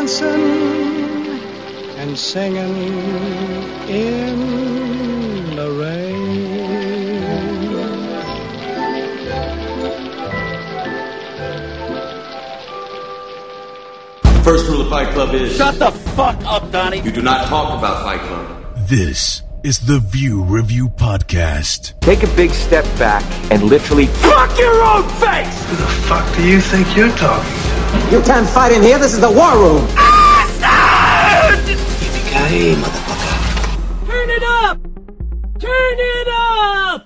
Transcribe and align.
dancing 0.00 0.40
and 1.98 2.18
singing 2.18 2.74
in 3.86 5.54
the 5.54 5.70
rain. 5.72 6.40
First 14.42 14.68
rule 14.68 14.80
of 14.80 14.88
Fight 14.88 15.12
Club 15.12 15.34
is 15.34 15.54
Shut 15.54 15.78
the 15.78 15.90
fuck 15.90 16.42
up, 16.46 16.72
Donnie. 16.72 17.02
you 17.02 17.12
do 17.12 17.20
not 17.20 17.46
talk 17.48 17.78
about 17.78 18.02
Fight 18.02 18.20
Club. 18.20 18.86
This 18.88 19.42
is 19.62 19.80
the 19.80 19.98
View 19.98 20.42
Review 20.42 20.88
Podcast. 20.88 22.00
Take 22.00 22.22
a 22.22 22.36
big 22.36 22.52
step 22.52 22.84
back 22.98 23.22
and 23.52 23.64
literally 23.64 24.06
Fuck 24.06 24.58
your 24.58 24.82
own 24.82 25.06
face! 25.20 25.64
Who 25.66 25.76
the 25.76 25.86
fuck 26.08 26.36
do 26.36 26.48
you 26.48 26.62
think 26.62 26.96
you're 26.96 27.14
talking 27.16 27.52
to? 27.52 27.79
You 27.90 28.20
can't 28.30 28.48
fight 28.56 28.72
in 28.76 28.82
here. 28.82 28.98
This 28.98 29.12
is 29.14 29.20
the 29.20 29.32
war 29.40 29.54
room. 29.62 29.82
Yippee-ki-yay, 32.00 32.74
motherfucker. 32.82 33.36
Turn 34.10 34.30
it 34.30 34.44
up! 34.62 34.76
Turn 35.60 35.98
it 35.98 36.28
up! 36.28 37.00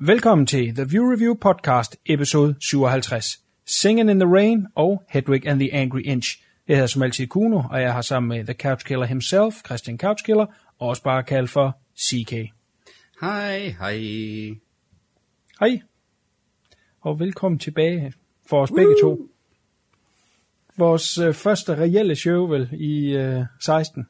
Velkommen 0.00 0.46
til 0.46 0.74
The 0.74 0.84
View 0.84 1.12
Review 1.12 1.34
Podcast, 1.34 1.96
episode 2.06 2.54
57. 2.70 3.38
Singing 3.66 4.10
in 4.10 4.18
the 4.20 4.28
Rain 4.28 4.66
og 4.74 5.02
Hedwig 5.08 5.46
and 5.46 5.60
the 5.60 5.74
Angry 5.74 6.00
Inch. 6.04 6.42
Jeg 6.68 6.76
hedder 6.76 6.86
som 6.88 7.02
altid 7.02 7.26
Kuno, 7.26 7.62
og 7.70 7.80
jeg 7.82 7.92
har 7.92 8.02
sammen 8.02 8.28
med 8.28 8.44
The 8.44 8.54
Couch 8.54 8.86
Killer 8.86 9.06
himself, 9.06 9.54
Christian 9.66 9.98
Couchkiller, 9.98 10.46
og 10.78 10.88
også 10.88 11.02
bare 11.02 11.22
kaldt 11.22 11.50
for 11.50 11.76
CK. 12.00 12.32
Hej, 13.20 13.74
hej. 13.78 13.98
Hej, 15.60 15.80
og 17.00 17.20
velkommen 17.20 17.58
tilbage 17.58 18.12
for 18.50 18.62
os 18.62 18.70
begge 18.70 18.94
to. 19.02 19.18
Vores 20.80 21.18
øh, 21.18 21.34
første 21.34 21.74
reelle 21.74 22.16
show 22.16 22.46
vel 22.46 22.68
i 22.72 23.16
øh, 23.16 23.44
16, 23.60 24.06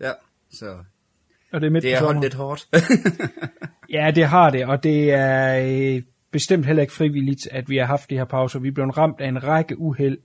Ja, 0.00 0.10
så 0.52 0.76
og 1.52 1.60
det 1.60 1.66
er 1.66 1.70
midt 1.70 1.82
det 1.82 1.94
er 1.94 2.00
holdt 2.00 2.20
lidt 2.20 2.34
hårdt. 2.34 2.68
Ja, 3.90 4.10
det 4.14 4.26
har 4.26 4.50
det, 4.50 4.66
og 4.66 4.82
det 4.82 5.12
er 5.12 5.58
øh, 5.96 6.02
bestemt 6.30 6.66
heller 6.66 6.82
ikke 6.82 6.92
frivilligt, 6.92 7.48
at 7.50 7.68
vi 7.68 7.76
har 7.76 7.84
haft 7.84 8.10
de 8.10 8.16
her 8.16 8.24
pauser. 8.24 8.58
Vi 8.58 8.68
er 8.68 8.72
blevet 8.72 8.98
ramt 8.98 9.20
af 9.20 9.28
en 9.28 9.44
række 9.44 9.78
uheld 9.78 10.18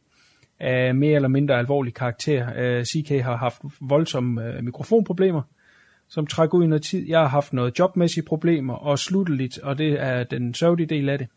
af 0.59 0.95
mere 0.95 1.16
eller 1.16 1.27
mindre 1.27 1.55
alvorlig 1.55 1.94
karakter. 1.94 2.50
Øh, 2.58 2.86
CK 2.86 3.09
har 3.09 3.36
haft 3.36 3.61
voldsomme 3.81 4.44
øh, 4.45 4.64
mikrofonproblemer, 4.64 5.42
som 6.08 6.27
trækker 6.27 6.58
ud 6.58 6.64
i 6.64 6.67
noget 6.67 6.83
tid. 6.83 7.08
Jeg 7.08 7.20
har 7.20 7.27
haft 7.27 7.53
noget 7.53 7.80
jobmæssige 7.80 8.23
problemer, 8.23 8.73
og 8.73 9.00
slutteligt, 9.00 9.58
og 9.58 9.77
det 9.77 10.02
er 10.02 10.23
den 10.23 10.53
sørgelige 10.53 10.88
del 10.88 11.09
af 11.09 11.17
det, 11.17 11.27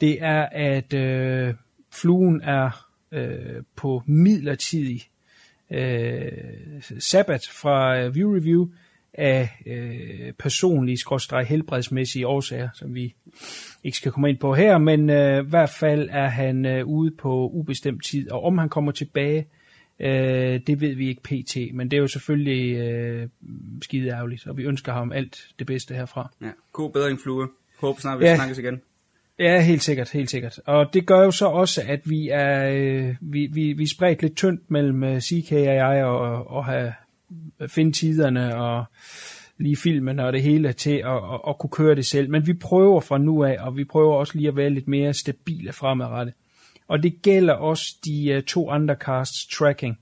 det 0.00 0.22
er, 0.22 0.48
at 0.52 0.94
øh, 0.94 1.54
fluen 1.92 2.40
er 2.40 2.85
øh, 3.12 3.62
på 3.76 4.02
midlertidig 4.06 5.02
øh, 5.70 6.22
sabbat 6.98 7.48
fra 7.52 7.98
øh, 8.00 8.14
View 8.14 8.34
Review 8.36 8.68
af 9.14 9.48
øh, 9.66 10.32
personlige, 10.32 10.98
skråstrej 10.98 11.42
helbredsmæssige 11.44 12.26
årsager, 12.26 12.68
som 12.74 12.94
vi 12.94 13.14
ikke 13.84 13.96
skal 13.96 14.12
komme 14.12 14.28
ind 14.28 14.38
på 14.38 14.54
her, 14.54 14.78
men 14.78 15.10
øh, 15.10 15.44
i 15.44 15.48
hvert 15.48 15.70
fald 15.70 16.08
er 16.12 16.26
han 16.28 16.66
øh, 16.66 16.86
ude 16.86 17.10
på 17.10 17.48
ubestemt 17.48 18.04
tid, 18.04 18.30
og 18.30 18.44
om 18.44 18.58
han 18.58 18.68
kommer 18.68 18.92
tilbage, 18.92 19.46
øh, 20.00 20.60
det 20.66 20.80
ved 20.80 20.94
vi 20.94 21.08
ikke 21.08 21.22
pt, 21.22 21.56
men 21.74 21.90
det 21.90 21.96
er 21.96 22.00
jo 22.00 22.06
selvfølgelig 22.08 22.76
øh, 22.76 23.28
skide 23.82 24.08
ærgerligt, 24.10 24.46
og 24.46 24.56
vi 24.56 24.62
ønsker 24.62 24.92
ham 24.92 25.12
alt 25.12 25.48
det 25.58 25.66
bedste 25.66 25.94
herfra. 25.94 26.30
ja, 26.42 26.50
god 26.72 26.90
bedring, 26.90 27.20
flue. 27.20 27.48
Håber 27.80 28.00
snart, 28.00 28.18
vi 28.18 28.24
Ja. 28.24 28.30
ja. 28.30 28.36
snakkes 28.36 28.58
igen. 28.58 28.80
Ja, 29.38 29.60
helt 29.60 29.82
sikkert, 29.82 30.10
helt 30.10 30.30
sikkert. 30.30 30.60
Og 30.66 30.94
det 30.94 31.06
gør 31.06 31.24
jo 31.24 31.30
så 31.30 31.46
også, 31.46 31.82
at 31.86 32.00
vi 32.04 32.28
er, 32.28 32.68
øh, 32.68 33.14
vi, 33.20 33.46
vi, 33.52 33.72
vi 33.72 33.82
er 33.82 33.88
spredt 33.94 34.22
lidt 34.22 34.36
tyndt 34.36 34.70
mellem 34.70 35.04
øh, 35.04 35.20
CK 35.20 35.52
og 35.52 35.64
jeg, 35.64 36.04
og, 36.04 36.50
og 36.50 36.64
have, 36.64 36.92
øh, 37.60 37.68
finde 37.68 37.92
tiderne 37.92 38.56
og 38.56 38.84
lige 39.58 39.76
filmen 39.76 40.18
og 40.18 40.32
det 40.32 40.42
hele 40.42 40.72
til 40.72 41.02
at, 41.04 41.16
at, 41.16 41.40
at 41.48 41.58
kunne 41.58 41.70
køre 41.70 41.94
det 41.94 42.06
selv. 42.06 42.30
Men 42.30 42.46
vi 42.46 42.54
prøver 42.54 43.00
fra 43.00 43.18
nu 43.18 43.44
af, 43.44 43.56
og 43.60 43.76
vi 43.76 43.84
prøver 43.84 44.14
også 44.14 44.32
lige 44.36 44.48
at 44.48 44.56
være 44.56 44.70
lidt 44.70 44.88
mere 44.88 45.14
stabile 45.14 45.72
fremadrettet. 45.72 46.34
Og 46.88 47.02
det 47.02 47.22
gælder 47.22 47.54
også 47.54 47.96
de 48.04 48.34
uh, 48.36 48.42
to 48.42 48.70
undercasts, 48.70 49.46
Tracking 49.46 49.98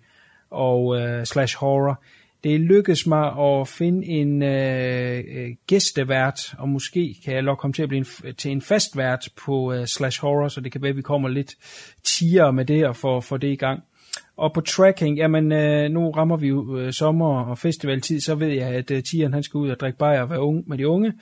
og 0.50 0.86
uh, 0.86 1.24
Slash 1.24 1.56
Horror. 1.56 2.02
Det 2.44 2.60
lykkedes 2.60 3.06
mig 3.06 3.38
at 3.38 3.68
finde 3.68 4.06
en 4.06 4.42
øh, 4.42 5.18
øh, 5.18 5.50
gæstevært, 5.66 6.54
og 6.58 6.68
måske 6.68 7.16
kan 7.24 7.34
jeg 7.34 7.42
lokke 7.42 7.62
ham 7.62 7.72
til 7.72 7.82
at 7.82 7.88
blive 7.88 7.98
en, 7.98 8.34
til 8.34 8.50
en 8.50 8.60
fast 8.60 8.96
vært 8.96 9.28
på 9.44 9.72
øh, 9.72 9.86
Slash 9.86 10.20
Horror, 10.20 10.48
så 10.48 10.60
det 10.60 10.72
kan 10.72 10.82
være, 10.82 10.90
at 10.90 10.96
vi 10.96 11.02
kommer 11.02 11.28
lidt 11.28 11.54
tiere 12.02 12.52
med 12.52 12.64
det 12.64 12.86
og 12.86 12.96
får, 12.96 13.20
får 13.20 13.36
det 13.36 13.48
i 13.48 13.56
gang. 13.56 13.82
Og 14.36 14.52
på 14.52 14.60
tracking, 14.60 15.16
jamen 15.16 15.52
øh, 15.52 15.90
nu 15.90 16.10
rammer 16.10 16.36
vi 16.36 16.48
jo 16.48 16.78
øh, 16.78 16.92
sommer 16.92 17.40
og 17.40 17.58
festivaltid, 17.58 18.20
så 18.20 18.34
ved 18.34 18.48
jeg, 18.48 18.68
at 18.68 18.90
øh, 18.90 19.02
tieren 19.02 19.32
han 19.32 19.42
skal 19.42 19.58
ud 19.58 19.70
og 19.70 19.80
drikke 19.80 19.98
bajer 19.98 20.22
og 20.22 20.30
være 20.30 20.40
unge 20.40 20.64
med 20.66 20.78
de 20.78 20.88
unge. 20.88 21.12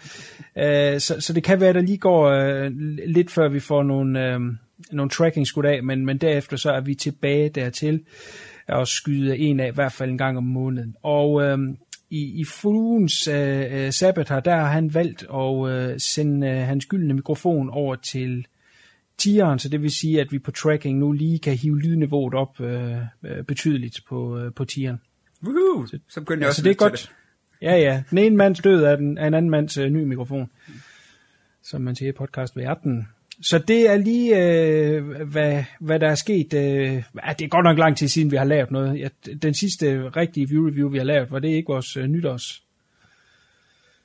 Øh, 0.58 1.00
så, 1.00 1.16
så 1.20 1.32
det 1.32 1.44
kan 1.44 1.60
være, 1.60 1.68
at 1.68 1.74
der 1.74 1.80
lige 1.80 1.98
går 1.98 2.28
øh, 2.28 2.70
lidt 3.06 3.30
før 3.30 3.48
vi 3.48 3.60
får 3.60 3.82
nogle, 3.82 4.26
øh, 4.26 4.40
nogle 4.92 5.10
tracking 5.10 5.46
skudt 5.46 5.66
af, 5.66 5.82
men, 5.82 6.06
men 6.06 6.18
derefter 6.18 6.56
så 6.56 6.70
er 6.70 6.80
vi 6.80 6.94
tilbage 6.94 7.48
dertil 7.48 8.00
og 8.68 8.88
skyde 8.88 9.38
en 9.38 9.60
af 9.60 9.68
i 9.68 9.74
hvert 9.74 9.92
fald 9.92 10.10
en 10.10 10.18
gang 10.18 10.36
om 10.38 10.44
måneden. 10.44 10.96
Og 11.02 11.42
øh, 11.42 11.58
i, 12.10 12.40
i 12.40 12.44
fluens 12.44 13.28
øh, 13.28 13.84
øh, 13.84 13.92
sabbat 13.92 14.28
her, 14.28 14.40
der 14.40 14.54
har 14.54 14.66
han 14.66 14.94
valgt 14.94 15.24
at 15.34 15.70
øh, 15.70 16.00
sende 16.00 16.48
øh, 16.48 16.56
hans 16.56 16.86
gyldne 16.86 17.14
mikrofon 17.14 17.70
over 17.70 17.94
til 17.94 18.46
tieren, 19.18 19.58
så 19.58 19.68
det 19.68 19.82
vil 19.82 19.90
sige, 19.90 20.20
at 20.20 20.32
vi 20.32 20.38
på 20.38 20.50
tracking 20.50 20.98
nu 20.98 21.12
lige 21.12 21.38
kan 21.38 21.56
hive 21.56 21.80
lydniveauet 21.80 22.34
op 22.34 22.60
øh, 22.60 22.96
øh, 23.24 23.44
betydeligt 23.44 24.00
på, 24.08 24.38
øh, 24.38 24.52
på 24.52 24.64
tieren. 24.64 25.00
Woohoo! 25.42 25.86
Så 26.08 26.20
begynder 26.20 26.38
jeg 26.38 26.42
Ja, 26.42 26.48
også 26.48 26.60
så 26.60 26.64
det 26.64 26.70
er 26.70 26.74
godt. 26.74 27.12
Ja, 27.62 27.76
ja. 27.76 28.02
Den 28.10 28.18
ene 28.18 28.36
mands 28.36 28.60
død 28.60 28.84
er, 28.84 28.96
den, 28.96 29.18
er 29.18 29.26
en 29.26 29.34
anden 29.34 29.50
mands 29.50 29.78
øh, 29.78 29.90
ny 29.90 30.04
mikrofon, 30.04 30.50
som 31.62 31.80
man 31.80 31.94
siger 31.94 32.08
i 32.08 32.12
podcast 32.12 32.56
verden. 32.56 33.08
Så 33.42 33.58
det 33.58 33.90
er 33.90 33.96
lige, 33.96 34.38
øh, 34.38 35.04
hvad, 35.22 35.64
hvad 35.80 36.00
der 36.00 36.08
er 36.08 36.14
sket. 36.14 36.54
Øh, 36.54 36.62
ja, 37.26 37.32
det 37.38 37.44
er 37.44 37.48
godt 37.48 37.64
nok 37.64 37.78
lang 37.78 37.96
tid 37.96 38.08
siden, 38.08 38.30
vi 38.30 38.36
har 38.36 38.44
lavet 38.44 38.70
noget. 38.70 38.98
Ja, 39.00 39.08
den 39.42 39.54
sidste 39.54 40.08
rigtige 40.16 40.46
view-review, 40.46 40.88
vi 40.88 40.98
har 40.98 41.04
lavet, 41.04 41.30
var 41.30 41.38
det 41.38 41.48
ikke 41.48 41.66
vores 41.72 41.96
øh, 41.96 42.04
nytårs? 42.06 42.62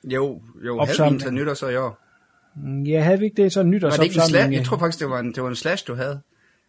Jo, 0.04 0.42
jo, 0.66 0.78
Opsamling. 0.78 1.22
halvvin 1.22 1.36
til 1.36 1.44
nytår 1.44 1.54
så 1.54 1.68
i 1.68 1.76
år. 1.76 1.98
Mm, 2.56 2.82
Ja, 2.82 3.00
havde 3.02 3.18
vi 3.18 3.24
ikke 3.24 3.42
det? 3.42 3.52
Sådan 3.52 3.74
en 3.74 3.82
Var 3.82 3.90
det 3.90 4.04
ikke 4.04 4.14
en 4.14 4.28
slash? 4.28 4.52
Jeg 4.52 4.64
tror 4.64 4.78
faktisk, 4.78 5.00
det 5.00 5.10
var 5.10 5.18
en, 5.20 5.32
det 5.34 5.42
var 5.42 5.48
en 5.48 5.56
slash, 5.56 5.86
du 5.86 5.94
havde. 5.94 6.20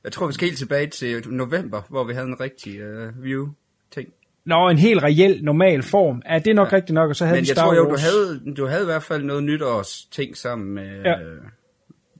Jeg 0.03 0.11
tror, 0.11 0.27
vi 0.27 0.33
skal 0.33 0.47
helt 0.47 0.57
tilbage 0.57 0.87
til 0.87 1.23
november, 1.29 1.81
hvor 1.89 2.03
vi 2.03 2.13
havde 2.13 2.27
en 2.27 2.39
rigtig 2.39 2.79
uh, 2.83 3.23
view-ting. 3.23 4.09
Nå, 4.45 4.69
en 4.69 4.77
helt 4.77 5.03
reel, 5.03 5.43
normal 5.43 5.83
form. 5.83 6.21
Ja, 6.29 6.39
det 6.39 6.47
er 6.47 6.53
nok 6.53 6.71
ja. 6.71 6.75
Rigtigt 6.75 6.93
nok, 6.93 7.09
og 7.09 7.15
så 7.15 7.25
havde 7.25 7.37
Men 7.37 7.43
vi 7.43 7.47
jeg 7.47 7.55
Star 7.55 7.65
tror 7.65 7.75
jo, 7.75 7.83
du 7.83 7.97
havde, 7.97 8.55
du 8.57 8.65
havde 8.67 8.81
i 8.81 8.85
hvert 8.85 9.03
fald 9.03 9.23
noget 9.23 9.43
nytårs-ting 9.43 10.37
sammen 10.37 10.73
med, 10.73 11.01
Ja. 11.01 11.09
ja, 11.09 11.15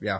ja 0.02 0.16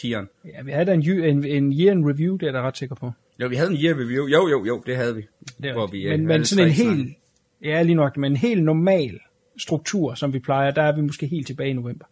tieren. 0.00 0.28
Ja, 0.44 0.62
vi 0.62 0.70
havde 0.70 0.86
da 0.86 0.92
en, 0.92 1.02
en, 1.02 1.44
en 1.44 1.72
year 1.80 1.92
in 1.92 2.08
review, 2.10 2.36
det 2.36 2.42
er 2.42 2.46
jeg 2.46 2.54
da 2.54 2.62
ret 2.66 2.76
sikker 2.76 2.94
på. 2.94 3.12
Jo, 3.42 3.48
vi 3.48 3.56
havde 3.56 3.70
en 3.70 3.76
year 3.76 3.94
review. 3.94 4.26
Jo, 4.26 4.48
jo, 4.48 4.64
jo, 4.64 4.82
det 4.86 4.96
havde 4.96 5.16
vi. 5.16 5.26
Det 5.62 5.72
hvor 5.72 5.86
vi, 5.86 6.08
men, 6.08 6.20
øh, 6.20 6.26
men 6.26 6.44
sådan 6.44 6.64
en 6.64 6.70
helt, 6.70 7.16
ja 7.64 7.82
lige 7.82 7.94
nok, 7.94 8.16
men 8.16 8.32
en 8.32 8.36
helt 8.36 8.62
normal 8.62 9.20
struktur, 9.58 10.14
som 10.14 10.32
vi 10.32 10.38
plejer, 10.38 10.70
der 10.70 10.82
er 10.82 10.92
vi 10.92 11.00
måske 11.00 11.26
helt 11.26 11.46
tilbage 11.46 11.70
i 11.70 11.72
november. 11.72 12.04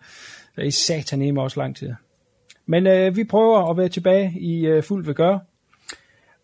Så 0.55 0.61
er 0.61 0.71
sataneme 0.71 1.43
også 1.43 1.61
lang 1.61 1.77
tid. 1.77 1.91
Men 2.67 2.87
øh, 2.87 3.17
vi 3.17 3.25
prøver 3.25 3.71
at 3.71 3.77
være 3.77 3.89
tilbage 3.89 4.33
i 4.41 4.67
øh, 4.67 4.83
fuld 4.83 5.05
ved 5.05 5.15
gøre. 5.15 5.41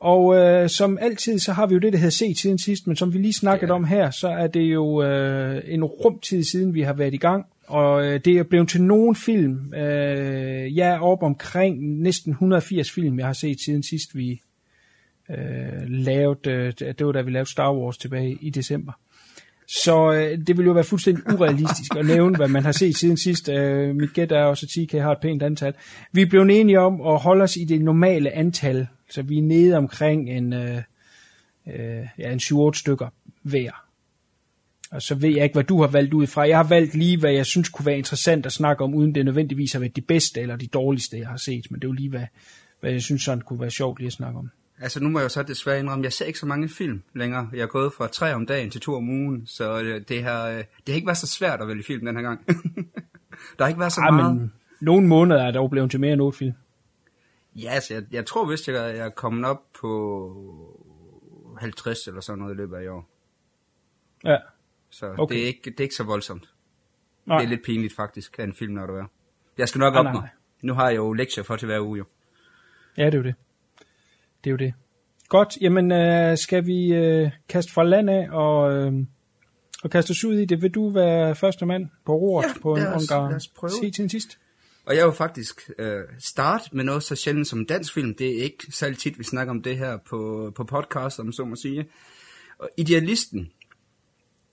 Og 0.01 0.37
øh, 0.37 0.69
som 0.69 0.99
altid, 1.01 1.39
så 1.39 1.53
har 1.53 1.67
vi 1.67 1.75
jo 1.75 1.81
det, 1.81 1.93
der 1.93 1.99
hedder 1.99 2.11
set 2.11 2.39
siden 2.39 2.59
sidst, 2.59 2.87
men 2.87 2.97
som 2.97 3.15
vi 3.15 3.19
lige 3.19 3.33
snakkede 3.33 3.71
Ja. 3.73 3.75
om 3.75 3.85
her, 3.85 4.11
så 4.11 4.29
er 4.29 4.47
det 4.47 4.61
jo 4.63 5.03
øh, 5.03 5.63
en 5.67 5.85
rumtid 5.85 6.43
siden, 6.43 6.75
vi 6.75 6.83
har 6.83 6.93
været 6.93 7.15
i 7.15 7.17
gang. 7.17 7.47
Og 7.67 8.07
øh, 8.07 8.21
det 8.25 8.39
er 8.39 8.43
blevet 8.43 8.69
til 8.69 8.83
nogen 8.83 9.17
film. 9.17 9.75
Øh, 9.75 10.77
jeg 10.77 10.89
er 10.89 10.99
oppe 10.99 11.27
omkring 11.27 12.01
næsten 12.03 12.33
180 12.33 12.91
film, 12.91 13.19
jeg 13.19 13.27
har 13.27 13.33
set 13.33 13.61
siden 13.65 13.83
sidst, 13.83 14.17
vi 14.17 14.41
øh, 15.31 15.83
lavede, 15.89 16.51
øh, 16.51 16.73
det 16.79 17.07
var 17.07 17.13
da 17.13 17.23
vi 17.23 17.31
lavede 17.31 17.51
Star 17.51 17.75
Wars 17.75 17.99
tilbage 17.99 18.39
i 18.41 18.51
december. 18.51 18.93
Så 19.69 20.13
øh, 20.13 20.39
det 20.47 20.57
ville 20.57 20.67
jo 20.67 20.73
være 20.73 20.85
fuldstændig 20.85 21.35
urealistisk 21.35 21.97
at 21.99 22.07
nævne, 22.07 22.37
hvad 22.37 22.49
man 22.49 22.63
har 22.63 22.73
set 22.73 22.97
siden 22.97 23.17
sidst. 23.17 23.49
Øh, 23.49 23.95
mit 23.97 24.13
gæt 24.13 24.33
er 24.33 24.45
også, 24.45 24.67
at 24.67 24.87
TK 24.89 24.93
har 24.93 25.13
et 25.13 25.19
pænt 25.23 25.43
antal. 25.43 25.75
Vi 26.13 26.23
er 26.23 26.27
blevet 26.27 26.61
enige 26.61 26.81
om 26.81 27.01
at 27.01 27.19
holde 27.19 27.43
os 27.43 27.57
i 27.57 27.65
det 27.65 27.81
normale 27.81 28.31
antal, 28.31 28.87
så 29.11 29.23
vi 29.23 29.39
er 29.39 29.43
nede 29.43 29.77
omkring 29.77 30.31
en, 30.31 30.53
øh, 30.53 30.83
øh, 31.67 32.07
ja, 32.19 32.33
en 32.33 32.39
7-8 32.39 32.79
stykker 32.79 33.09
hver. 33.43 33.82
Og 34.93 35.03
så 35.03 35.15
ved 35.15 35.31
jeg 35.31 35.45
ikke, 35.45 35.55
hvad 35.55 35.65
du 35.65 35.81
har 35.81 35.89
valgt 35.89 36.15
ud 36.15 36.27
fra. 36.27 36.49
Jeg 36.49 36.57
har 36.57 36.69
valgt 36.69 36.95
lige, 36.95 37.19
hvad 37.19 37.33
jeg 37.33 37.47
synes 37.47 37.69
kunne 37.69 37.87
være 37.87 37.99
interessant 37.99 38.47
at 38.47 38.53
snakke 38.53 38.85
om, 38.85 38.95
uden 38.95 39.15
det 39.15 39.25
nødvendigvis 39.25 39.73
har 39.73 39.81
været 39.81 39.97
de 39.97 40.01
bedste 40.01 40.41
eller 40.41 40.57
de 40.57 40.67
dårligste, 40.67 41.19
jeg 41.19 41.29
har 41.29 41.37
set. 41.37 41.71
Men 41.71 41.81
det 41.81 41.85
er 41.85 41.89
jo 41.89 41.93
lige, 41.93 42.09
hvad, 42.09 42.27
hvad 42.81 42.91
jeg 42.91 43.03
synes 43.03 43.23
sådan 43.23 43.41
kunne 43.41 43.61
være 43.61 43.71
sjovt 43.71 43.99
lige 43.99 44.07
at 44.07 44.13
snakke 44.13 44.39
om. 44.39 44.51
Altså 44.81 45.01
nu 45.01 45.09
må 45.09 45.19
jeg 45.19 45.25
jo 45.25 45.29
så 45.29 45.43
desværre 45.43 45.79
indrømme, 45.79 46.05
jeg 46.05 46.13
ser 46.13 46.25
ikke 46.25 46.39
så 46.39 46.47
mange 46.47 46.69
film 46.69 47.03
længere. 47.15 47.49
Jeg 47.53 47.61
er 47.61 47.67
gået 47.67 47.93
fra 47.93 48.09
tre 48.09 48.35
om 48.35 48.47
dagen 48.47 48.71
til 48.71 48.81
to 48.81 48.95
om 48.95 49.09
ugen, 49.09 49.47
så 49.47 49.81
øh, 49.81 50.01
det 50.09 50.23
har, 50.23 50.49
øh, 50.49 50.57
det 50.57 50.89
har 50.89 50.95
ikke 50.95 51.07
været 51.07 51.19
så 51.19 51.27
svært 51.27 51.61
at 51.61 51.69
vælge 51.69 51.83
film 51.83 52.07
den 52.07 52.17
her 52.17 52.23
gang. 52.23 52.47
der 53.59 53.65
har 53.65 53.69
ikke 53.69 53.81
været 53.81 53.93
så 53.93 54.01
Ej, 54.01 54.11
meget. 54.11 54.37
men 54.37 54.53
nogle 54.81 55.07
måneder 55.07 55.43
er 55.43 55.51
dog 55.51 55.71
blevet 55.71 55.91
til 55.91 56.01
mere 56.01 56.13
end 56.13 56.21
otte 56.21 56.39
film. 56.39 56.53
Ja, 57.57 57.71
altså, 57.71 57.95
jeg, 57.95 58.03
jeg 58.13 58.27
tror 58.27 58.51
vist, 58.51 58.69
jeg, 58.69 58.75
jeg 58.75 59.07
er 59.07 59.11
kommet 59.11 59.45
op 59.45 59.63
på 59.81 61.57
50 61.59 62.07
eller 62.07 62.21
sådan 62.21 62.39
noget 62.39 62.55
i 62.55 62.57
løbet 62.57 62.77
af 62.77 62.85
i 62.85 62.89
år. 62.89 63.09
Ja. 64.25 64.37
Så 64.93 65.15
Okay. 65.19 65.35
det, 65.35 65.43
er 65.43 65.47
ikke, 65.47 65.61
det 65.65 65.81
er 65.81 65.85
ikke 65.85 65.95
så 65.95 66.05
voldsomt. 66.05 66.49
Nej. 67.27 67.39
Det 67.39 67.45
er 67.45 67.49
lidt 67.49 67.63
pinligt 67.65 67.97
faktisk, 67.97 68.39
af 68.39 68.45
en 68.45 68.55
film, 68.55 68.73
når 68.75 68.87
du 68.87 68.93
er. 68.93 69.05
Jeg 69.59 69.69
skal 69.69 69.79
nok 69.79 69.95
Ah, 69.95 70.07
op 70.07 70.13
mig. 70.15 70.29
Nu 70.63 70.75
har 70.75 70.89
jeg 70.89 70.97
jo 70.97 71.13
lektier 71.13 71.45
for 71.45 71.57
til 71.57 71.67
hver 71.67 71.81
uge 71.81 71.99
jo. 71.99 72.05
Ja, 72.99 73.07
det 73.07 73.15
er 73.15 73.19
jo 73.19 73.25
det. 73.25 73.35
Det 74.45 74.51
er 74.51 74.53
jo 74.53 74.57
det. 74.57 74.75
Godt, 75.29 75.57
jamen 75.61 75.93
øh, 75.93 76.39
skal 76.39 76.67
vi 76.67 76.95
øh, 76.95 77.31
kaste 77.49 77.73
fra 77.73 77.83
land 77.85 78.11
af 78.11 78.29
og, 78.31 78.73
øh, 78.73 78.93
og 79.85 79.91
kaste 79.91 80.11
os 80.11 80.25
ud 80.25 80.35
i 80.39 80.45
det? 80.45 80.63
Vil 80.63 80.71
du 80.71 80.91
være 80.91 81.35
første 81.35 81.67
mand 81.67 81.89
på 82.07 82.13
roret 82.17 82.45
Ja, 82.49 82.61
på 82.63 82.75
en 82.75 82.87
omgang? 82.87 83.43
Se 83.81 83.91
til 83.91 84.11
sidst. 84.11 84.39
Og 84.87 84.97
jeg 84.97 85.07
vil 85.07 85.15
faktisk 85.15 85.71
øh, 85.79 86.01
starte 86.19 86.65
med 86.73 86.85
noget 86.85 87.03
så 87.03 87.17
sjældent 87.17 87.47
som 87.49 87.59
en 87.59 87.65
dansk 87.65 87.95
film. 87.95 88.15
Det 88.15 88.39
er 88.39 88.43
ikke 88.43 88.73
særlig 88.73 88.99
tit, 88.99 89.19
vi 89.19 89.25
snakker 89.25 89.51
om 89.51 89.63
det 89.63 89.79
her 89.79 89.97
på, 89.97 90.53
på 90.57 90.65
podcast, 90.65 91.21
om 91.21 91.33
så 91.33 91.45
må 91.45 91.57
sige. 91.57 91.87
Og 92.59 92.71
Idealisten, 92.77 93.51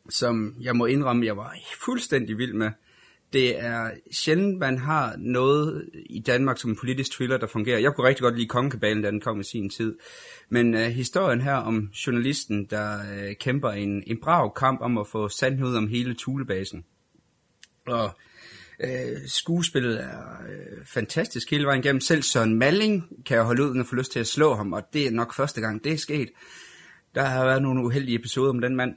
som 0.09 0.55
jeg 0.61 0.75
må 0.75 0.85
indrømme, 0.85 1.25
jeg 1.25 1.37
var 1.37 1.55
fuldstændig 1.85 2.37
vild 2.37 2.53
med. 2.53 2.71
Det 3.33 3.63
er 3.63 3.91
sjældent, 4.11 4.59
man 4.59 4.77
har 4.77 5.15
noget 5.17 5.89
i 6.09 6.19
Danmark 6.19 6.57
som 6.57 6.69
en 6.69 6.77
politisk 6.79 7.11
thriller, 7.11 7.37
der 7.37 7.47
fungerer. 7.47 7.79
Jeg 7.79 7.93
kunne 7.93 8.07
rigtig 8.07 8.23
godt 8.23 8.35
lide 8.35 8.47
Kongekabalen, 8.47 9.03
da 9.03 9.11
den 9.11 9.21
kom 9.21 9.39
i 9.39 9.43
sin 9.43 9.69
tid. 9.69 9.97
Men 10.49 10.73
øh, 10.73 10.81
historien 10.81 11.41
her 11.41 11.53
om 11.53 11.89
journalisten, 12.07 12.65
der 12.65 12.99
øh, 12.99 13.35
kæmper 13.35 13.69
en, 13.69 14.03
en 14.07 14.19
brav 14.21 14.53
kamp 14.53 14.81
om 14.81 14.97
at 14.97 15.07
få 15.07 15.29
sandhed 15.29 15.75
om 15.75 15.87
hele 15.87 16.13
Tulebasen. 16.13 16.85
Og 17.87 18.09
øh, 18.79 19.17
skuespillet 19.27 20.03
er 20.03 20.21
øh, 20.49 20.85
fantastisk 20.85 21.51
hele 21.51 21.65
vejen 21.65 21.83
igennem. 21.83 22.01
Selv 22.01 22.21
Søren 22.21 22.55
Malling 22.59 23.23
kan 23.25 23.37
jeg 23.37 23.45
holde 23.45 23.63
ud, 23.63 23.73
når 23.73 23.81
at 23.81 23.87
få 23.87 23.95
lyst 23.95 24.11
til 24.11 24.19
at 24.19 24.27
slå 24.27 24.55
ham, 24.55 24.73
og 24.73 24.83
det 24.93 25.07
er 25.07 25.11
nok 25.11 25.33
første 25.33 25.61
gang, 25.61 25.83
det 25.83 25.93
er 25.93 25.97
sket. 25.97 26.29
Der 27.15 27.23
har 27.23 27.45
været 27.45 27.61
nogle 27.61 27.85
uheldige 27.85 28.19
episoder 28.19 28.49
om 28.49 28.61
den 28.61 28.75
mand. 28.75 28.95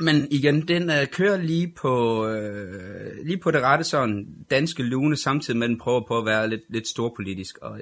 Men 0.00 0.28
igen, 0.30 0.68
den 0.68 0.90
øh, 0.90 1.06
kører 1.06 1.36
lige 1.36 1.72
på, 1.76 2.26
øh, 2.26 3.26
lige 3.26 3.38
på 3.38 3.50
det 3.50 3.62
rette 3.62 3.84
sådan 3.84 4.26
danske 4.50 4.82
lune, 4.82 5.16
samtidig 5.16 5.58
med 5.58 5.66
at 5.66 5.70
den 5.70 5.78
prøver 5.78 6.06
på 6.08 6.18
at 6.18 6.26
være 6.26 6.48
lidt, 6.48 6.62
lidt 6.68 6.88
storpolitisk. 6.88 7.58
Og 7.58 7.80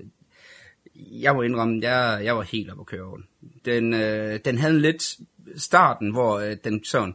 jeg 0.96 1.34
må 1.34 1.42
indrømme, 1.42 1.80
jeg, 1.82 2.24
jeg 2.24 2.36
var 2.36 2.42
helt 2.42 2.70
oppe 2.70 2.80
at 2.80 2.86
køre 2.86 3.02
over 3.02 3.16
den. 3.16 3.26
Den, 3.64 3.94
øh, 3.94 4.40
den 4.44 4.58
havde 4.58 4.80
lidt 4.80 5.16
starten, 5.56 6.10
hvor 6.10 6.38
øh, 6.38 6.56
den 6.64 6.84
sådan 6.84 7.14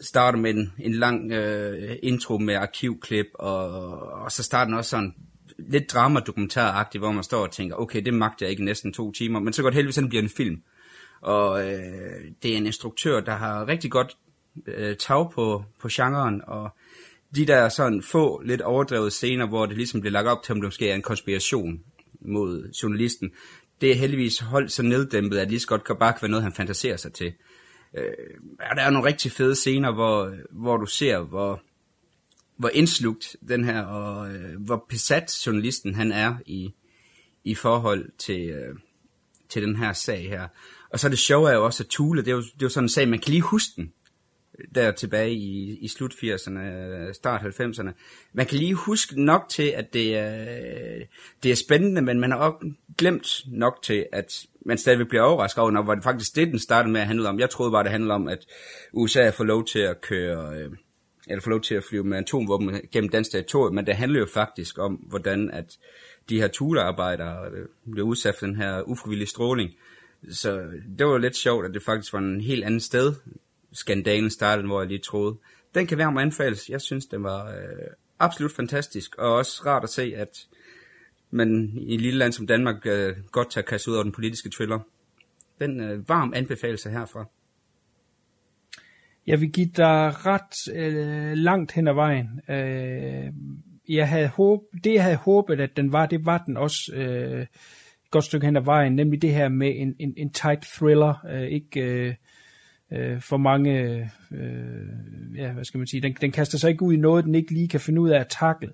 starter 0.00 0.38
med 0.38 0.54
en, 0.54 0.72
en 0.78 0.94
lang 0.94 1.32
øh, 1.32 1.96
intro 2.02 2.38
med 2.38 2.54
arkivklip, 2.54 3.26
og, 3.34 3.68
og 4.12 4.32
så 4.32 4.42
starter 4.42 4.64
den 4.64 4.74
også 4.74 4.90
sådan 4.90 5.14
lidt 5.58 5.92
dramadokumentaragtigt, 5.92 7.02
hvor 7.02 7.12
man 7.12 7.24
står 7.24 7.42
og 7.42 7.50
tænker, 7.50 7.76
okay, 7.76 8.02
det 8.02 8.14
magter 8.14 8.46
jeg 8.46 8.50
ikke 8.50 8.64
næsten 8.64 8.92
to 8.92 9.12
timer, 9.12 9.40
men 9.40 9.52
så 9.52 9.62
går 9.62 9.70
det 9.70 9.74
heldigvis, 9.74 9.98
at 9.98 10.02
den 10.02 10.08
bliver 10.08 10.22
en 10.22 10.28
film. 10.28 10.62
Og 11.22 11.70
øh, 11.70 12.24
det 12.42 12.52
er 12.52 12.56
en 12.56 12.66
instruktør, 12.66 13.20
der 13.20 13.34
har 13.34 13.68
rigtig 13.68 13.90
godt 13.90 14.16
øh, 14.66 14.96
tag 14.96 15.30
på, 15.30 15.64
på 15.80 15.88
genren, 15.92 16.42
og 16.46 16.70
de 17.34 17.46
der 17.46 17.68
sådan 17.68 18.02
få 18.02 18.42
lidt 18.42 18.60
overdrevet 18.60 19.12
scener, 19.12 19.46
hvor 19.46 19.66
det 19.66 19.76
ligesom 19.76 20.00
bliver 20.00 20.12
lagt 20.12 20.28
op 20.28 20.42
til, 20.42 20.52
om 20.52 20.60
det 20.60 20.66
måske 20.66 20.90
er 20.90 20.94
en 20.94 21.02
konspiration 21.02 21.80
mod 22.20 22.70
journalisten, 22.82 23.30
det 23.80 23.90
er 23.90 23.94
heldigvis 23.94 24.38
holdt 24.38 24.72
så 24.72 24.82
neddæmpet, 24.82 25.38
at 25.38 25.48
lige 25.48 25.60
så 25.60 25.66
godt 25.66 25.84
kan 25.84 25.96
bare 25.96 26.14
være 26.20 26.30
noget, 26.30 26.42
han 26.42 26.52
fantaserer 26.52 26.96
sig 26.96 27.12
til. 27.12 27.32
Øh, 27.96 28.12
og 28.70 28.76
der 28.76 28.82
er 28.82 28.90
nogle 28.90 29.08
rigtig 29.08 29.32
fede 29.32 29.54
scener, 29.54 29.92
hvor, 29.92 30.34
hvor 30.50 30.76
du 30.76 30.86
ser, 30.86 31.20
hvor, 31.20 31.62
hvor 32.56 32.68
indslugt 32.68 33.36
den 33.48 33.64
her, 33.64 33.82
og 33.82 34.34
øh, 34.34 34.60
hvor 34.60 34.86
besat 34.88 35.46
journalisten 35.46 35.94
han 35.94 36.12
er 36.12 36.36
i, 36.46 36.74
i 37.44 37.54
forhold 37.54 38.10
til, 38.18 38.50
øh, 38.50 38.74
til 39.48 39.62
den 39.62 39.76
her 39.76 39.92
sag 39.92 40.28
her. 40.28 40.48
Og 40.92 41.00
så 41.00 41.08
det 41.08 41.18
sjove 41.18 41.50
er 41.50 41.54
jo 41.54 41.64
også, 41.64 41.82
at 41.82 41.88
Thule, 41.90 42.22
det 42.22 42.28
er 42.28 42.32
jo, 42.34 42.40
det 42.40 42.62
er 42.62 42.62
jo 42.62 42.68
sådan 42.68 42.84
en 42.84 42.88
sag, 42.88 43.08
man 43.08 43.18
kan 43.18 43.30
lige 43.30 43.42
huske 43.42 43.72
den, 43.76 43.92
øh, 44.58 44.64
der 44.74 44.92
tilbage 44.92 45.32
i, 45.32 45.78
i 45.80 45.88
slut 45.88 46.12
80'erne, 46.12 47.12
start 47.12 47.40
90'erne. 47.40 47.90
Man 48.32 48.46
kan 48.46 48.58
lige 48.58 48.74
huske 48.74 49.24
nok 49.24 49.48
til, 49.48 49.68
at 49.76 49.92
det 49.92 50.16
er, 50.16 50.98
det 51.42 51.50
er 51.50 51.56
spændende, 51.56 52.02
men 52.02 52.20
man 52.20 52.30
har 52.30 52.38
også 52.38 52.72
glemt 52.98 53.40
nok 53.46 53.82
til, 53.82 54.06
at 54.12 54.46
man 54.66 54.78
stadigvæk 54.78 55.08
bliver 55.08 55.22
overrasket 55.22 55.62
over, 55.62 55.70
når 55.70 55.82
var 55.82 55.94
det 55.94 56.04
faktisk 56.04 56.36
det, 56.36 56.48
den 56.48 56.58
startede 56.58 56.92
med 56.92 57.00
at 57.00 57.06
handle 57.06 57.28
om. 57.28 57.40
Jeg 57.40 57.50
troede 57.50 57.72
bare, 57.72 57.82
det 57.82 57.90
handlede 57.90 58.14
om, 58.14 58.28
at 58.28 58.46
USA 58.92 59.30
får 59.30 59.44
lov 59.44 59.64
til 59.64 59.78
at 59.78 60.00
køre, 60.00 60.58
øh, 60.58 60.70
eller 61.28 61.42
får 61.42 61.50
lov 61.50 61.60
til 61.60 61.74
at 61.74 61.84
flyve 61.84 62.04
med 62.04 62.18
atomvåben 62.18 62.80
gennem 62.92 63.10
dansk 63.10 63.30
territorium, 63.30 63.74
men 63.74 63.86
det 63.86 63.94
handler 63.94 64.18
jo 64.20 64.26
faktisk 64.34 64.78
om, 64.78 64.94
hvordan 64.94 65.50
at 65.50 65.78
de 66.28 66.40
her 66.40 66.48
tulearbejdere 66.48 67.50
øh, 67.50 67.66
bliver 67.92 68.06
udsat 68.06 68.34
for 68.38 68.46
den 68.46 68.56
her 68.56 68.82
ufrivillige 68.82 69.28
stråling. 69.28 69.70
Så 70.30 70.70
det 70.98 71.06
var 71.06 71.18
lidt 71.18 71.36
sjovt, 71.36 71.66
at 71.66 71.74
det 71.74 71.82
faktisk 71.82 72.12
var 72.12 72.18
en 72.18 72.40
helt 72.40 72.64
anden 72.64 72.80
sted, 72.80 73.14
skandalen 73.72 74.30
startede, 74.30 74.66
hvor 74.66 74.80
jeg 74.80 74.88
lige 74.88 74.98
troede. 74.98 75.36
Den 75.74 75.86
kan 75.86 75.98
være 75.98 76.06
om 76.06 76.18
anbefales. 76.18 76.68
Jeg 76.68 76.80
synes, 76.80 77.06
den 77.06 77.22
var 77.22 77.50
øh, 77.50 77.86
absolut 78.18 78.52
fantastisk, 78.52 79.14
og 79.14 79.34
også 79.34 79.62
rart 79.66 79.82
at 79.82 79.90
se, 79.90 80.12
at 80.16 80.46
man 81.30 81.72
i 81.76 81.94
et 81.94 82.00
lille 82.00 82.18
land 82.18 82.32
som 82.32 82.46
Danmark 82.46 82.86
øh, 82.86 83.16
godt 83.30 83.50
tager 83.50 83.64
kasse 83.64 83.90
ud 83.90 83.94
over 83.94 84.02
den 84.02 84.12
politiske 84.12 84.50
thriller. 84.50 84.78
Den 85.60 85.80
øh, 85.80 86.08
varm 86.08 86.32
anbefalelse 86.34 86.90
herfra. 86.90 87.24
Jeg 89.26 89.40
vil 89.40 89.52
give 89.52 89.70
dig 89.76 90.26
ret 90.26 90.74
øh, 90.74 91.32
langt 91.32 91.72
hen 91.72 91.88
ad 91.88 91.94
vejen. 91.94 92.40
Øh, 92.48 93.32
jeg 93.88 94.08
havde 94.08 94.28
håb, 94.28 94.60
det 94.84 94.94
jeg 94.94 95.02
havde 95.02 95.16
håbet, 95.16 95.60
at 95.60 95.76
den 95.76 95.92
var, 95.92 96.06
det 96.06 96.26
var 96.26 96.38
den 96.38 96.56
også 96.56 96.92
øh, 96.94 97.46
godt 98.12 98.24
stykke 98.24 98.46
hen 98.46 98.56
ad 98.56 98.62
vejen, 98.62 98.96
nemlig 98.96 99.22
det 99.22 99.34
her 99.34 99.48
med 99.48 99.72
en, 99.76 99.94
en, 99.98 100.14
en 100.16 100.30
tight 100.30 100.62
thriller, 100.62 101.26
øh, 101.30 101.42
ikke 101.42 101.80
øh, 101.80 102.14
øh, 102.92 103.20
for 103.20 103.36
mange, 103.36 103.72
øh, 104.32 104.86
ja, 105.36 105.52
hvad 105.52 105.64
skal 105.64 105.78
man 105.78 105.86
sige, 105.86 106.00
den, 106.00 106.16
den 106.20 106.32
kaster 106.32 106.58
sig 106.58 106.70
ikke 106.70 106.82
ud 106.82 106.92
i 106.92 106.96
noget, 106.96 107.24
den 107.24 107.34
ikke 107.34 107.52
lige 107.52 107.68
kan 107.68 107.80
finde 107.80 108.00
ud 108.00 108.10
af 108.10 108.20
at 108.20 108.28
takle. 108.28 108.72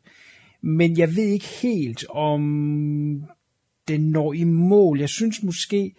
Men 0.60 0.98
jeg 0.98 1.16
ved 1.16 1.24
ikke 1.24 1.48
helt, 1.62 2.04
om 2.10 2.42
den 3.88 4.10
når 4.10 4.32
i 4.32 4.44
mål. 4.44 5.00
Jeg 5.00 5.08
synes 5.08 5.42
måske, 5.42 5.94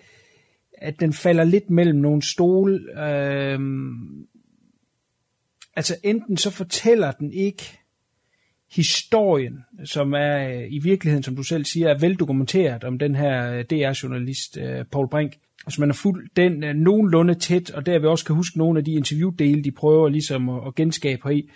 at 0.77 0.99
den 0.99 1.13
falder 1.13 1.43
lidt 1.43 1.69
mellem 1.69 1.99
nogle 1.99 2.21
stole. 2.21 3.03
Øh, 3.05 3.59
altså 5.75 5.95
enten 6.03 6.37
så 6.37 6.51
fortæller 6.51 7.11
den 7.11 7.31
ikke 7.31 7.78
historien, 8.71 9.59
som 9.85 10.13
er 10.13 10.49
øh, 10.49 10.65
i 10.69 10.79
virkeligheden, 10.79 11.23
som 11.23 11.35
du 11.35 11.43
selv 11.43 11.65
siger, 11.65 11.89
er 11.89 11.97
veldokumenteret 11.97 12.83
om 12.83 12.99
den 12.99 13.15
her 13.15 13.53
øh, 13.53 13.63
DR-journalist, 13.63 14.57
øh, 14.57 14.85
Paul 14.91 15.09
Brink. 15.09 15.33
Hvis 15.63 15.79
man 15.79 15.89
har 15.89 15.93
fulgt 15.93 16.37
den 16.37 16.63
øh, 16.63 16.75
nogenlunde 16.75 17.33
tæt, 17.33 17.71
og 17.71 17.85
der 17.85 17.99
vi 17.99 18.07
også 18.07 18.25
kan 18.25 18.35
huske 18.35 18.57
nogle 18.57 18.79
af 18.79 18.85
de 18.85 18.91
interviewdele, 18.91 19.63
de 19.63 19.71
prøver 19.71 20.09
ligesom 20.09 20.49
at, 20.49 20.61
at 20.67 20.75
genskabe 20.75 21.21
her 21.23 21.31
i, 21.31 21.49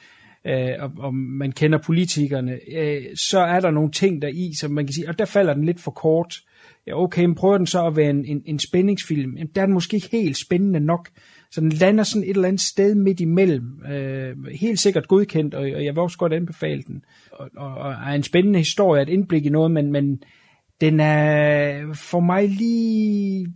øh, 0.45 0.75
og, 0.79 0.91
og 0.97 1.15
man 1.15 1.51
kender 1.51 1.77
politikerne, 1.77 2.59
øh, 2.75 3.03
så 3.15 3.39
er 3.39 3.59
der 3.59 3.71
nogle 3.71 3.91
ting 3.91 4.21
der 4.21 4.27
i, 4.27 4.51
som 4.59 4.71
man 4.71 4.85
kan 4.85 4.93
sige, 4.93 5.09
og 5.09 5.19
der 5.19 5.25
falder 5.25 5.53
den 5.53 5.65
lidt 5.65 5.79
for 5.79 5.91
kort. 5.91 6.35
Ja, 6.87 7.03
okay, 7.03 7.25
men 7.25 7.35
prøver 7.35 7.57
den 7.57 7.67
så 7.67 7.85
at 7.85 7.95
være 7.95 8.09
en, 8.09 8.25
en, 8.25 8.41
en 8.45 8.59
spændingsfilm? 8.59 9.35
Jamen, 9.37 9.51
der 9.55 9.61
er 9.61 9.65
den 9.65 9.73
måske 9.73 9.95
ikke 9.95 10.09
helt 10.11 10.37
spændende 10.37 10.79
nok. 10.79 11.09
Så 11.53 11.61
den 11.61 11.69
lander 11.69 12.03
sådan 12.03 12.23
et 12.23 12.29
eller 12.29 12.47
andet 12.47 12.61
sted 12.61 12.95
midt 12.95 13.19
imellem. 13.19 13.85
Øh, 13.91 14.35
helt 14.61 14.79
sikkert 14.79 15.07
godkendt, 15.07 15.53
og, 15.53 15.61
og 15.61 15.85
jeg 15.85 15.95
vil 15.95 15.99
også 15.99 16.17
godt 16.17 16.33
anbefale 16.33 16.83
den. 16.83 17.03
Og, 17.31 17.49
og, 17.57 17.73
og 17.73 17.91
er 17.91 18.13
en 18.15 18.23
spændende 18.23 18.59
historie, 18.59 19.01
et 19.01 19.09
indblik 19.09 19.45
i 19.45 19.49
noget, 19.49 19.71
men, 19.71 19.91
men 19.91 20.23
den 20.81 20.99
er 20.99 21.93
for 21.93 22.19
mig 22.19 22.49
lige, 22.49 23.47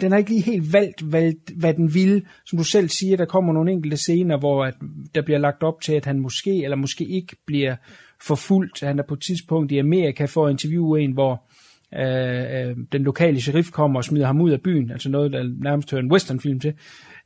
den 0.00 0.12
har 0.12 0.18
ikke 0.18 0.30
lige 0.30 0.42
helt 0.42 0.72
valgt, 0.72 1.02
hvad, 1.02 1.32
hvad 1.56 1.74
den 1.74 1.94
vil. 1.94 2.26
Som 2.46 2.58
du 2.58 2.64
selv 2.64 2.88
siger, 2.88 3.16
der 3.16 3.24
kommer 3.24 3.52
nogle 3.52 3.72
enkelte 3.72 3.96
scener, 3.96 4.38
hvor 4.38 4.64
at 4.64 4.74
der 5.14 5.22
bliver 5.22 5.38
lagt 5.38 5.62
op 5.62 5.80
til, 5.80 5.92
at 5.92 6.04
han 6.04 6.20
måske 6.20 6.64
eller 6.64 6.76
måske 6.76 7.04
ikke 7.04 7.36
bliver 7.46 7.76
forfulgt. 8.22 8.80
Han 8.80 8.98
er 8.98 9.02
på 9.08 9.14
et 9.14 9.22
tidspunkt 9.22 9.72
i 9.72 9.78
Amerika 9.78 10.24
for 10.24 10.46
at 10.46 10.50
interviewe 10.50 11.00
en, 11.00 11.12
hvor 11.12 11.47
øh, 11.94 12.68
øh, 12.68 12.76
den 12.92 13.02
lokale 13.02 13.40
sheriff 13.40 13.70
kommer 13.70 14.00
og 14.00 14.04
smider 14.04 14.26
ham 14.26 14.40
ud 14.40 14.50
af 14.50 14.60
byen, 14.60 14.90
altså 14.90 15.08
noget, 15.08 15.32
der 15.32 15.50
nærmest 15.62 15.90
hører 15.90 16.02
en 16.02 16.12
westernfilm 16.12 16.60
til. 16.60 16.74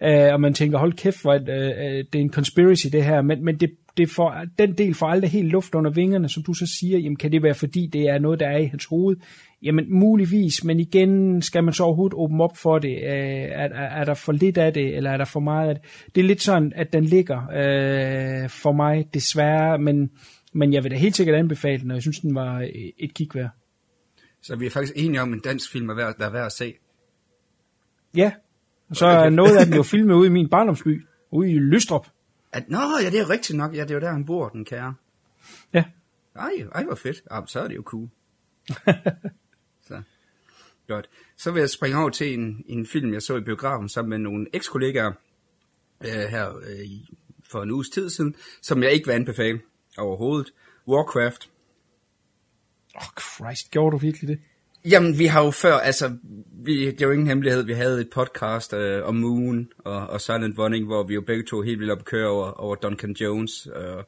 Øh, 0.02 0.32
og 0.32 0.40
man 0.40 0.54
tænker, 0.54 0.78
hold 0.78 0.92
kæft, 0.92 1.22
hvor, 1.22 1.32
øh, 1.32 1.40
øh, 1.48 2.04
det 2.12 2.14
er 2.14 2.20
en 2.20 2.32
conspiracy 2.32 2.86
det 2.92 3.04
her, 3.04 3.22
men, 3.22 3.44
men 3.44 3.56
det, 3.56 3.70
det 3.96 4.10
får, 4.10 4.44
den 4.58 4.72
del 4.72 4.94
får 4.94 5.06
aldrig 5.06 5.30
helt 5.30 5.48
luft 5.48 5.74
under 5.74 5.90
vingerne, 5.90 6.28
som 6.28 6.42
du 6.42 6.54
så 6.54 6.66
siger, 6.80 6.98
jamen 6.98 7.16
kan 7.16 7.32
det 7.32 7.42
være 7.42 7.54
fordi 7.54 7.86
det 7.92 8.08
er 8.08 8.18
noget, 8.18 8.40
der 8.40 8.48
er 8.48 8.58
i 8.58 8.66
hans 8.66 8.84
hoved? 8.84 9.16
Jamen 9.62 9.84
muligvis, 9.88 10.64
men 10.64 10.80
igen 10.80 11.42
skal 11.42 11.64
man 11.64 11.74
så 11.74 11.82
overhovedet 11.84 12.14
åbne 12.14 12.44
op 12.44 12.56
for 12.56 12.78
det. 12.78 12.90
Øh, 12.90 12.98
er, 13.02 13.68
er, 13.68 14.00
er 14.00 14.04
der 14.04 14.14
for 14.14 14.32
lidt 14.32 14.58
af 14.58 14.72
det, 14.72 14.96
eller 14.96 15.10
er 15.10 15.16
der 15.16 15.24
for 15.24 15.40
meget 15.40 15.68
af 15.68 15.74
det? 15.74 15.84
Det 16.14 16.20
er 16.20 16.26
lidt 16.26 16.42
sådan, 16.42 16.72
at 16.76 16.92
den 16.92 17.04
ligger 17.04 17.38
øh, 17.38 18.48
for 18.48 18.72
mig 18.72 19.06
desværre, 19.14 19.78
men, 19.78 20.10
men 20.54 20.72
jeg 20.72 20.84
vil 20.84 20.90
da 20.90 20.96
helt 20.96 21.16
sikkert 21.16 21.36
anbefale 21.36 21.82
den, 21.82 21.90
og 21.90 21.94
jeg 21.94 22.02
synes, 22.02 22.20
den 22.20 22.34
var 22.34 22.68
et 22.98 23.14
kig 23.14 23.28
værd. 23.34 23.61
Så 24.42 24.56
vi 24.56 24.66
er 24.66 24.70
faktisk 24.70 24.92
enige 24.96 25.22
om, 25.22 25.32
en 25.32 25.40
dansk 25.40 25.72
film 25.72 25.88
er 25.88 25.94
værd, 25.94 26.18
der 26.18 26.26
er 26.26 26.30
værd 26.30 26.46
at 26.46 26.52
se. 26.52 26.74
Ja, 28.16 28.32
og 28.88 28.96
så 28.96 29.06
er 29.06 29.30
noget 29.30 29.56
af 29.56 29.66
den 29.66 29.74
jo 29.74 29.82
filmet 29.82 30.14
ude 30.14 30.26
i 30.26 30.30
min 30.30 30.48
barndomsby, 30.48 31.06
ude 31.30 31.50
i 31.50 31.58
Lystrup. 31.58 32.06
At, 32.52 32.68
nå, 32.68 32.78
ja, 33.02 33.10
det 33.10 33.20
er 33.20 33.30
rigtigt 33.30 33.56
nok. 33.56 33.74
Ja, 33.74 33.82
det 33.82 33.90
er 33.90 33.94
jo 33.94 34.00
der, 34.00 34.12
han 34.12 34.24
bor, 34.24 34.48
den 34.48 34.64
kære. 34.64 34.94
Ja. 35.72 35.84
Ej, 36.36 36.52
ej, 36.74 36.84
hvor 36.84 36.94
fedt. 36.94 37.22
Ja, 37.30 37.40
så 37.46 37.60
er 37.60 37.68
det 37.68 37.76
jo 37.76 37.82
cool. 37.82 38.08
så. 39.88 40.02
Godt. 40.88 41.10
Så 41.36 41.50
vil 41.50 41.60
jeg 41.60 41.70
springe 41.70 41.98
over 41.98 42.10
til 42.10 42.34
en, 42.34 42.64
en 42.66 42.86
film, 42.86 43.12
jeg 43.12 43.22
så 43.22 43.36
i 43.36 43.40
biografen 43.40 43.88
sammen 43.88 44.10
med 44.10 44.18
nogle 44.18 44.46
ekskollegaer 44.52 45.12
øh, 46.00 46.30
her 46.30 46.56
øh, 46.56 46.86
for 47.50 47.62
en 47.62 47.70
uges 47.70 47.90
tid 47.90 48.10
siden, 48.10 48.36
som 48.62 48.82
jeg 48.82 48.92
ikke 48.92 49.06
vil 49.06 49.12
anbefale 49.12 49.60
overhovedet. 49.98 50.52
Warcraft. 50.88 51.50
Åh, 52.96 53.02
oh, 53.02 53.22
Christ, 53.22 53.70
gjorde 53.70 53.92
du 53.92 53.96
virkelig 53.96 54.28
det? 54.28 54.38
Jamen, 54.84 55.18
vi 55.18 55.26
har 55.26 55.44
jo 55.44 55.50
før, 55.50 55.74
altså, 55.74 56.16
vi, 56.64 56.90
det 56.90 57.02
er 57.02 57.06
jo 57.06 57.12
ingen 57.12 57.26
hemmelighed, 57.26 57.62
vi 57.62 57.72
havde 57.72 58.00
et 58.00 58.10
podcast 58.10 58.72
øh, 58.72 59.04
om 59.04 59.14
Moon 59.14 59.68
og, 59.78 60.06
og 60.06 60.20
Silent 60.20 60.58
Running, 60.58 60.86
hvor 60.86 61.02
vi 61.02 61.14
jo 61.14 61.20
begge 61.20 61.44
to 61.44 61.60
helt 61.60 61.78
vildt 61.78 61.92
op 61.92 62.04
køre 62.04 62.28
over, 62.28 62.50
over 62.50 62.74
Duncan 62.74 63.12
Jones. 63.12 63.68
Øh, 63.76 64.02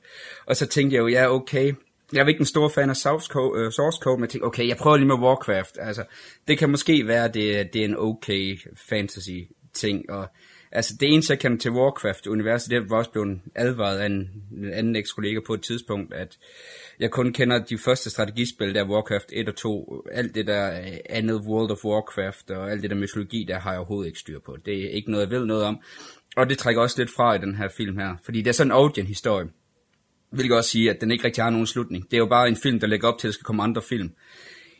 og 0.47 0.57
så 0.57 0.67
tænkte 0.67 0.95
jeg 0.95 1.01
jo, 1.01 1.09
ja, 1.09 1.35
okay, 1.35 1.73
jeg 2.13 2.23
er 2.23 2.27
ikke 2.27 2.41
en 2.41 2.47
stor 2.47 2.69
fan 2.69 2.91
af 2.91 2.97
Source 2.97 3.27
Code, 3.27 3.61
øh, 3.61 3.73
Source 3.73 3.99
Code, 4.03 4.17
men 4.17 4.23
jeg 4.23 4.31
tænkte, 4.31 4.47
okay, 4.47 4.69
jeg 4.69 4.77
prøver 4.77 4.97
lige 4.97 5.09
med 5.09 5.15
Warcraft. 5.15 5.79
Altså, 5.81 6.05
det 6.49 6.59
kan 6.59 6.71
måske 6.71 7.07
være, 7.07 7.29
det, 7.29 7.73
det 7.73 7.81
er 7.81 7.85
en 7.85 7.97
okay 7.99 8.59
fantasy 8.89 9.39
ting, 9.75 10.11
og 10.11 10.29
altså, 10.75 10.95
det 11.01 11.13
eneste, 11.13 11.33
jeg 11.33 11.39
kan 11.39 11.59
til 11.59 11.71
Warcraft-universet, 11.71 12.71
det 12.71 12.91
var 12.91 12.97
også 12.97 13.11
blevet 13.11 13.41
advaret 13.55 13.99
af 13.99 14.07
en, 14.07 14.31
en 14.57 14.73
anden 14.73 14.97
eks-kollega 14.97 15.41
på 15.47 15.55
et 15.55 15.63
tidspunkt, 15.63 16.15
at 16.15 16.39
jeg 17.01 17.11
kun 17.11 17.33
kender 17.33 17.59
de 17.59 17.79
første 17.79 18.11
strategispil, 18.11 18.75
der 18.75 18.81
er 18.81 18.89
Warcraft 18.89 19.29
1 19.33 19.49
og 19.49 19.57
2. 19.57 20.03
Alt 20.13 20.35
det 20.35 20.47
der 20.47 20.81
øh, 20.81 20.97
andet 21.11 21.37
World 21.37 21.71
of 21.71 21.85
Warcraft 21.85 22.51
og 22.51 22.71
alt 22.71 22.83
det 22.83 22.91
der 22.91 22.97
mytologi, 22.97 23.45
der 23.49 23.59
har 23.59 23.71
jeg 23.71 23.79
overhovedet 23.79 24.09
ikke 24.09 24.19
styr 24.19 24.39
på. 24.39 24.57
Det 24.67 24.85
er 24.85 24.91
ikke 24.91 25.11
noget, 25.11 25.25
jeg 25.25 25.31
ved 25.31 25.47
noget 25.47 25.65
om. 25.65 25.81
Og 26.37 26.51
det 26.51 26.59
trækker 26.59 26.83
også 26.83 26.99
lidt 26.99 27.11
fra 27.17 27.35
i 27.35 27.39
den 27.39 27.55
her 27.55 27.69
film 27.69 27.99
her. 27.99 28.17
Fordi 28.25 28.39
det 28.39 28.49
er 28.49 28.53
sådan 28.53 28.69
en 28.71 28.77
origin-historie. 28.77 29.47
Hvilket 30.31 30.57
også 30.57 30.71
sige, 30.71 30.91
at 30.91 31.01
den 31.01 31.11
ikke 31.11 31.25
rigtig 31.25 31.45
har 31.45 31.51
nogen 31.51 31.67
slutning. 31.67 32.05
Det 32.05 32.17
er 32.17 32.19
jo 32.19 32.27
bare 32.27 32.49
en 32.49 32.57
film, 32.57 32.81
der 32.81 32.87
lægger 32.87 33.09
op 33.09 33.19
til, 33.19 33.29
at 33.29 33.31
der 33.31 33.33
skal 33.33 33.45
komme 33.45 33.63
andre 33.63 33.83
film 33.83 34.13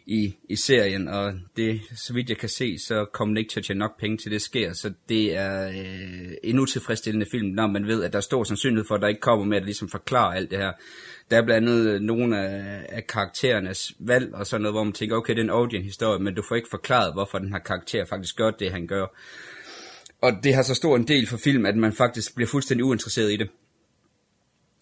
i, 0.07 0.35
i 0.49 0.57
serien, 0.57 1.09
og 1.09 1.35
det, 1.57 1.81
så 1.97 2.13
vidt 2.13 2.29
jeg 2.29 2.39
kan 2.39 2.49
se, 2.49 2.79
så 2.79 3.05
kommer 3.05 3.31
den 3.31 3.37
ikke 3.37 3.51
til 3.51 3.61
at 3.61 3.65
tjene 3.65 3.79
nok 3.79 4.01
penge 4.01 4.17
til 4.17 4.31
det 4.31 4.43
sker, 4.43 4.73
så 4.73 4.93
det 5.09 5.37
er 5.37 5.69
øh, 5.69 6.33
en 6.45 6.59
utilfredsstillende 6.59 7.27
film, 7.31 7.49
når 7.49 7.67
man 7.67 7.87
ved, 7.87 8.05
at 8.05 8.13
der 8.13 8.17
er 8.17 8.23
stor 8.23 8.45
sandsynlighed 8.45 8.87
for, 8.89 8.95
at 8.95 9.01
der 9.01 9.09
ikke 9.09 9.21
kommer 9.21 9.45
med 9.45 9.57
at 9.57 9.65
ligesom 9.65 9.89
forklare 9.89 10.37
alt 10.37 10.51
det 10.51 10.59
her. 10.59 10.73
Der 11.31 11.37
er 11.37 11.45
blandt 11.45 11.69
andet 11.69 11.87
øh, 11.87 12.01
nogle 12.01 12.39
af, 12.39 12.87
af 12.89 13.07
karakterernes 13.07 13.93
valg 13.99 14.35
og 14.35 14.47
sådan 14.47 14.63
noget, 14.63 14.75
hvor 14.75 14.85
man 14.85 14.93
tænker, 14.93 15.17
okay, 15.17 15.33
det 15.33 15.41
er 15.41 15.45
en 15.45 15.51
origin-historie, 15.51 16.19
men 16.19 16.35
du 16.35 16.43
får 16.49 16.57
ikke 16.57 16.69
forklaret, 16.71 17.13
hvorfor 17.13 17.39
den 17.39 17.53
her 17.53 17.59
karakter 17.59 18.05
faktisk 18.05 18.37
gør 18.37 18.51
det, 18.51 18.71
han 18.71 18.87
gør. 18.87 19.07
Og 20.21 20.33
det 20.43 20.55
har 20.55 20.63
så 20.63 20.75
stor 20.75 20.97
en 20.97 21.09
del 21.09 21.27
for 21.27 21.37
film, 21.37 21.67
at 21.67 21.77
man 21.77 21.93
faktisk 21.93 22.35
bliver 22.35 22.49
fuldstændig 22.49 22.85
uinteresseret 22.85 23.33
i 23.33 23.37
det. 23.37 23.49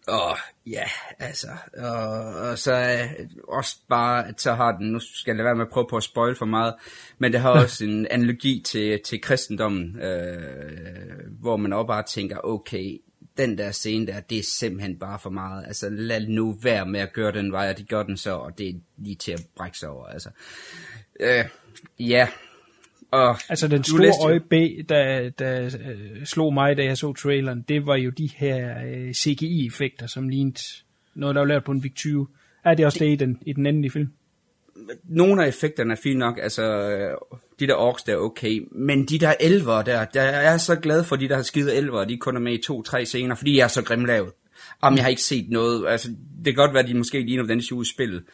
Og 0.06 0.37
ja, 0.66 0.85
altså, 1.18 1.49
og, 1.78 2.35
og 2.35 2.59
så 2.59 2.73
er 2.73 3.09
også 3.49 3.76
bare, 3.88 4.28
at 4.28 4.40
så 4.40 4.54
har 4.54 4.73
den, 4.73 4.87
nu 4.92 5.00
skal 5.00 5.37
jeg 5.37 5.44
være 5.44 5.54
med 5.54 5.66
at 5.66 5.73
prøve 5.73 5.87
på 5.90 5.97
at 5.97 6.02
spoil 6.02 6.35
for 6.35 6.44
meget, 6.47 6.75
men 7.18 7.32
det 7.32 7.40
har 7.40 7.50
også 7.62 7.85
en 7.85 8.06
analogi 8.11 8.62
til, 8.66 9.00
til 9.04 9.21
kristendommen, 9.21 10.00
øh, 10.00 11.40
hvor 11.40 11.56
man 11.56 11.73
også 11.73 11.87
bare 11.87 12.02
tænker, 12.02 12.44
okay, 12.44 13.00
den 13.37 13.59
der 13.59 13.71
scene 13.71 14.06
der, 14.06 14.21
det 14.21 14.38
er 14.38 14.42
simpelthen 14.42 14.99
bare 14.99 15.18
for 15.18 15.30
meget. 15.30 15.66
Altså 15.66 15.88
lad 15.90 16.21
nu 16.21 16.52
være 16.62 16.87
med 16.87 17.00
at 17.00 17.12
gøre 17.12 17.32
den 17.32 17.52
vej, 17.52 17.71
og 17.71 17.78
de 17.78 17.85
gør 17.85 18.02
den 18.02 18.16
så, 18.16 18.37
og 18.37 18.59
det 18.59 18.68
er 18.68 18.75
lige 18.99 19.16
til 19.16 19.32
at 19.32 19.47
brække 19.56 19.78
sig 19.78 19.88
over. 19.88 20.06
Altså, 20.06 20.30
øh, 21.21 21.44
ja, 21.99 22.28
og 23.12 23.37
Altså 23.49 23.69
den 23.69 23.85
store 23.85 24.12
øje 24.25 24.40
B, 24.40 24.52
der, 24.88 25.31
der 25.31 25.64
øh, 25.64 26.25
slog 26.25 26.54
mig, 26.54 26.76
da 26.76 26.85
jeg 26.85 26.99
så 26.99 27.12
traileren, 27.12 27.64
det 27.69 27.87
var 27.87 27.97
jo 27.97 28.11
de 28.11 28.31
her 28.37 28.75
øh, 28.87 29.12
CGI-effekter, 29.12 30.07
som 30.07 30.28
lignede 30.28 30.61
noget, 31.14 31.35
der 31.35 31.40
var 31.40 31.49
lavet 31.49 31.64
på 31.64 31.73
en 31.73 31.83
VIC 31.83 31.95
20. 31.95 32.26
Er 32.64 32.75
det 32.75 32.87
også 32.87 32.99
det 32.99 33.12
i 33.12 33.16
den, 33.16 33.38
i 33.47 33.52
den 33.52 33.66
endelige 33.66 33.90
film? 33.90 34.09
nogle 35.04 35.45
af 35.45 35.49
effekterne 35.49 35.92
er 35.92 35.97
fint 36.02 36.19
nok, 36.19 36.38
altså 36.42 36.62
øh, 36.62 37.16
de 37.61 37.66
der 37.66 37.75
orks 37.75 38.02
der 38.02 38.12
er 38.12 38.16
okay, 38.16 38.69
men 38.73 39.04
de 39.04 39.19
der 39.19 39.35
elver 39.40 39.83
der, 39.83 40.04
der 40.04 40.23
jeg 40.23 40.54
er 40.54 40.59
så 40.59 40.76
glad 40.76 41.04
for 41.04 41.16
de 41.16 41.28
der 41.28 41.42
skide 41.42 41.75
elver, 41.75 42.04
de 42.04 42.16
kun 42.16 42.37
er 42.37 42.40
med 42.40 42.52
i 42.52 42.62
to-tre 42.62 43.04
scener, 43.04 43.35
fordi 43.35 43.57
jeg 43.57 43.64
er 43.64 43.69
så 43.69 43.83
grimlavet. 43.83 44.33
Jamen, 44.85 44.97
jeg 44.97 45.04
har 45.04 45.11
ikke 45.11 45.23
set 45.23 45.50
noget, 45.50 45.88
altså 45.88 46.09
det 46.45 46.45
kan 46.45 46.54
godt 46.54 46.75
være, 46.75 46.83
at 46.83 46.88
de 46.88 46.95
måske 46.95 47.21
ligner 47.21 47.45
den 47.45 47.59
i 47.59 47.85
spillet, 47.85 48.25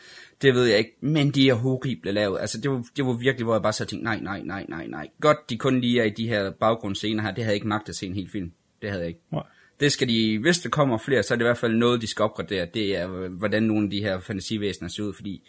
det 0.43 0.55
ved 0.55 0.65
jeg 0.65 0.79
ikke, 0.79 0.97
men 1.01 1.31
de 1.31 1.49
er 1.49 1.55
horrible 1.55 2.13
lavet, 2.13 2.41
altså 2.41 2.61
det 2.61 2.71
var, 2.71 2.85
det 2.97 3.07
var 3.07 3.13
virkelig, 3.13 3.45
hvor 3.45 3.55
jeg 3.55 3.63
bare 3.63 3.73
så 3.73 3.85
tænkte, 3.85 4.05
nej, 4.05 4.21
nej, 4.21 4.43
nej, 4.45 4.67
nej, 4.69 4.87
nej, 4.87 5.09
godt 5.21 5.51
de 5.51 5.59
kun 5.59 5.81
lige 5.81 6.01
er 6.01 6.05
i 6.05 6.11
de 6.11 6.29
her 6.29 6.51
baggrundsscener 6.51 7.23
her, 7.23 7.31
det 7.31 7.45
havde 7.45 7.53
jeg 7.53 7.55
ikke 7.55 7.69
magt 7.69 7.89
at 7.89 7.97
se 7.97 8.07
en 8.07 8.15
hel 8.15 8.31
film, 8.31 8.53
det 8.83 8.91
havde 8.91 9.03
jeg 9.03 9.09
ikke. 9.09 9.21
Nej. 9.33 9.43
Det 9.81 9.93
skal 9.93 10.09
de, 10.09 10.39
hvis 10.39 10.59
der 10.59 10.69
kommer 10.69 10.99
flere, 10.99 11.23
så 11.23 11.35
er 11.35 11.37
det 11.37 11.43
i 11.43 11.47
hvert 11.47 11.59
fald 11.59 11.75
noget, 11.75 12.03
de 12.03 12.07
skal 12.07 12.23
opgradere, 12.23 12.67
det 12.75 12.97
er, 12.97 13.29
hvordan 13.29 13.63
nogle 13.63 13.85
af 13.85 13.91
de 13.91 14.01
her 14.01 14.21
fantasivæsener 14.21 14.89
ser 14.89 15.03
ud, 15.03 15.13
fordi 15.15 15.43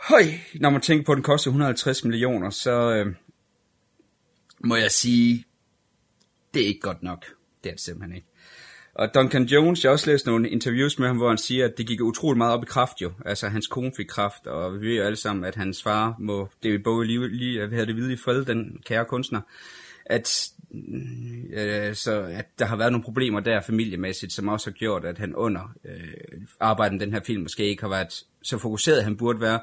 Høj, 0.00 0.22
når 0.54 0.70
man 0.70 0.80
tænker 0.80 1.04
på, 1.04 1.12
at 1.12 1.16
den 1.16 1.22
koster 1.22 1.50
150 1.50 2.04
millioner, 2.04 2.50
så 2.50 2.92
øh, 2.92 3.14
må 4.64 4.76
jeg 4.76 4.90
sige, 4.90 5.44
det 6.54 6.62
er 6.62 6.66
ikke 6.66 6.80
godt 6.80 7.02
nok. 7.02 7.24
Det 7.64 7.70
er 7.70 7.74
det 7.74 7.80
simpelthen 7.80 8.16
ikke. 8.16 8.28
Og 8.98 9.14
Duncan 9.14 9.44
Jones, 9.44 9.84
jeg 9.84 9.88
har 9.88 9.92
også 9.92 10.10
læst 10.10 10.26
nogle 10.26 10.50
interviews 10.50 10.98
med 10.98 11.06
ham, 11.06 11.16
hvor 11.16 11.28
han 11.28 11.38
siger, 11.38 11.64
at 11.64 11.78
det 11.78 11.86
gik 11.86 12.00
utrolig 12.00 12.38
meget 12.38 12.54
op 12.54 12.62
i 12.62 12.66
kraft 12.66 13.02
jo. 13.02 13.12
Altså, 13.24 13.48
hans 13.48 13.66
kone 13.66 13.92
fik 13.96 14.06
kraft, 14.06 14.46
og 14.46 14.80
vi 14.80 14.86
ved 14.86 14.96
jo 14.96 15.02
alle 15.02 15.16
sammen, 15.16 15.44
at 15.44 15.54
hans 15.54 15.82
far 15.82 16.16
må, 16.18 16.48
David 16.62 16.78
Bowie 16.78 17.06
lige, 17.06 17.28
lige 17.28 17.68
havde 17.70 17.86
det 17.86 17.96
vide 17.96 18.12
i 18.12 18.16
fred, 18.16 18.44
den 18.44 18.82
kære 18.86 19.04
kunstner, 19.04 19.40
at, 20.06 20.50
mm, 20.70 21.44
øh, 21.52 21.94
så, 21.94 22.20
at 22.20 22.46
der 22.58 22.64
har 22.64 22.76
været 22.76 22.92
nogle 22.92 23.04
problemer 23.04 23.40
der 23.40 23.60
familiemæssigt, 23.60 24.32
som 24.32 24.48
også 24.48 24.70
har 24.70 24.74
gjort, 24.74 25.04
at 25.04 25.18
han 25.18 25.34
under 25.34 25.74
øh, 25.84 26.40
arbejdet 26.60 26.98
med 26.98 27.06
den 27.06 27.14
her 27.14 27.20
film 27.20 27.42
måske 27.42 27.64
ikke 27.64 27.82
har 27.82 27.90
været 27.90 28.24
så 28.42 28.58
fokuseret, 28.58 29.04
han 29.04 29.16
burde 29.16 29.40
være. 29.40 29.60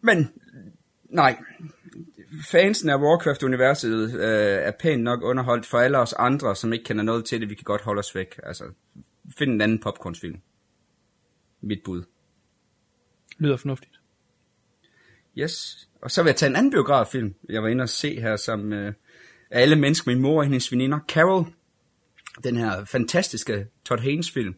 Men 0.00 0.30
nej, 1.04 1.36
fansen 2.50 2.90
af 2.90 2.96
Warcraft-universet 2.96 4.14
øh, 4.14 4.66
er 4.66 4.72
pænt 4.80 5.02
nok 5.02 5.22
underholdt 5.22 5.66
for 5.66 5.78
alle 5.78 5.98
os 5.98 6.12
andre, 6.12 6.56
som 6.56 6.72
ikke 6.72 6.84
kender 6.84 7.04
noget 7.04 7.24
til 7.24 7.40
det. 7.40 7.50
Vi 7.50 7.54
kan 7.54 7.64
godt 7.64 7.82
holde 7.82 7.98
os 7.98 8.14
væk. 8.14 8.40
Altså, 8.42 8.64
find 9.38 9.50
en 9.50 9.60
anden 9.60 9.78
popcornsfilm. 9.78 10.40
Mit 11.60 11.80
bud. 11.84 12.02
Lyder 13.38 13.56
fornuftigt. 13.56 14.00
Yes. 15.38 15.88
Og 16.02 16.10
så 16.10 16.22
vil 16.22 16.28
jeg 16.30 16.36
tage 16.36 16.50
en 16.50 16.56
anden 16.56 16.70
biograffilm, 16.70 17.34
jeg 17.48 17.62
var 17.62 17.68
inde 17.68 17.82
og 17.82 17.88
se 17.88 18.20
her, 18.20 18.36
som 18.36 18.72
øh, 18.72 18.92
af 19.50 19.62
alle 19.62 19.76
mennesker, 19.76 20.10
min 20.10 20.20
mor 20.20 20.38
og 20.38 20.44
hendes 20.44 20.72
veninder, 20.72 20.98
Carol. 21.08 21.46
Den 22.44 22.56
her 22.56 22.84
fantastiske 22.84 23.66
Todd 23.84 24.00
Haynes 24.00 24.30
film, 24.30 24.54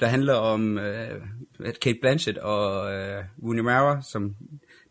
der 0.00 0.06
handler 0.06 0.34
om 0.34 0.78
øh, 0.78 1.22
at 1.64 1.80
Kate 1.80 1.98
Blanchett 2.00 2.38
og 2.38 2.92
øh, 2.92 3.24
Rooney 3.42 3.60
Mara, 3.60 4.02
som 4.02 4.36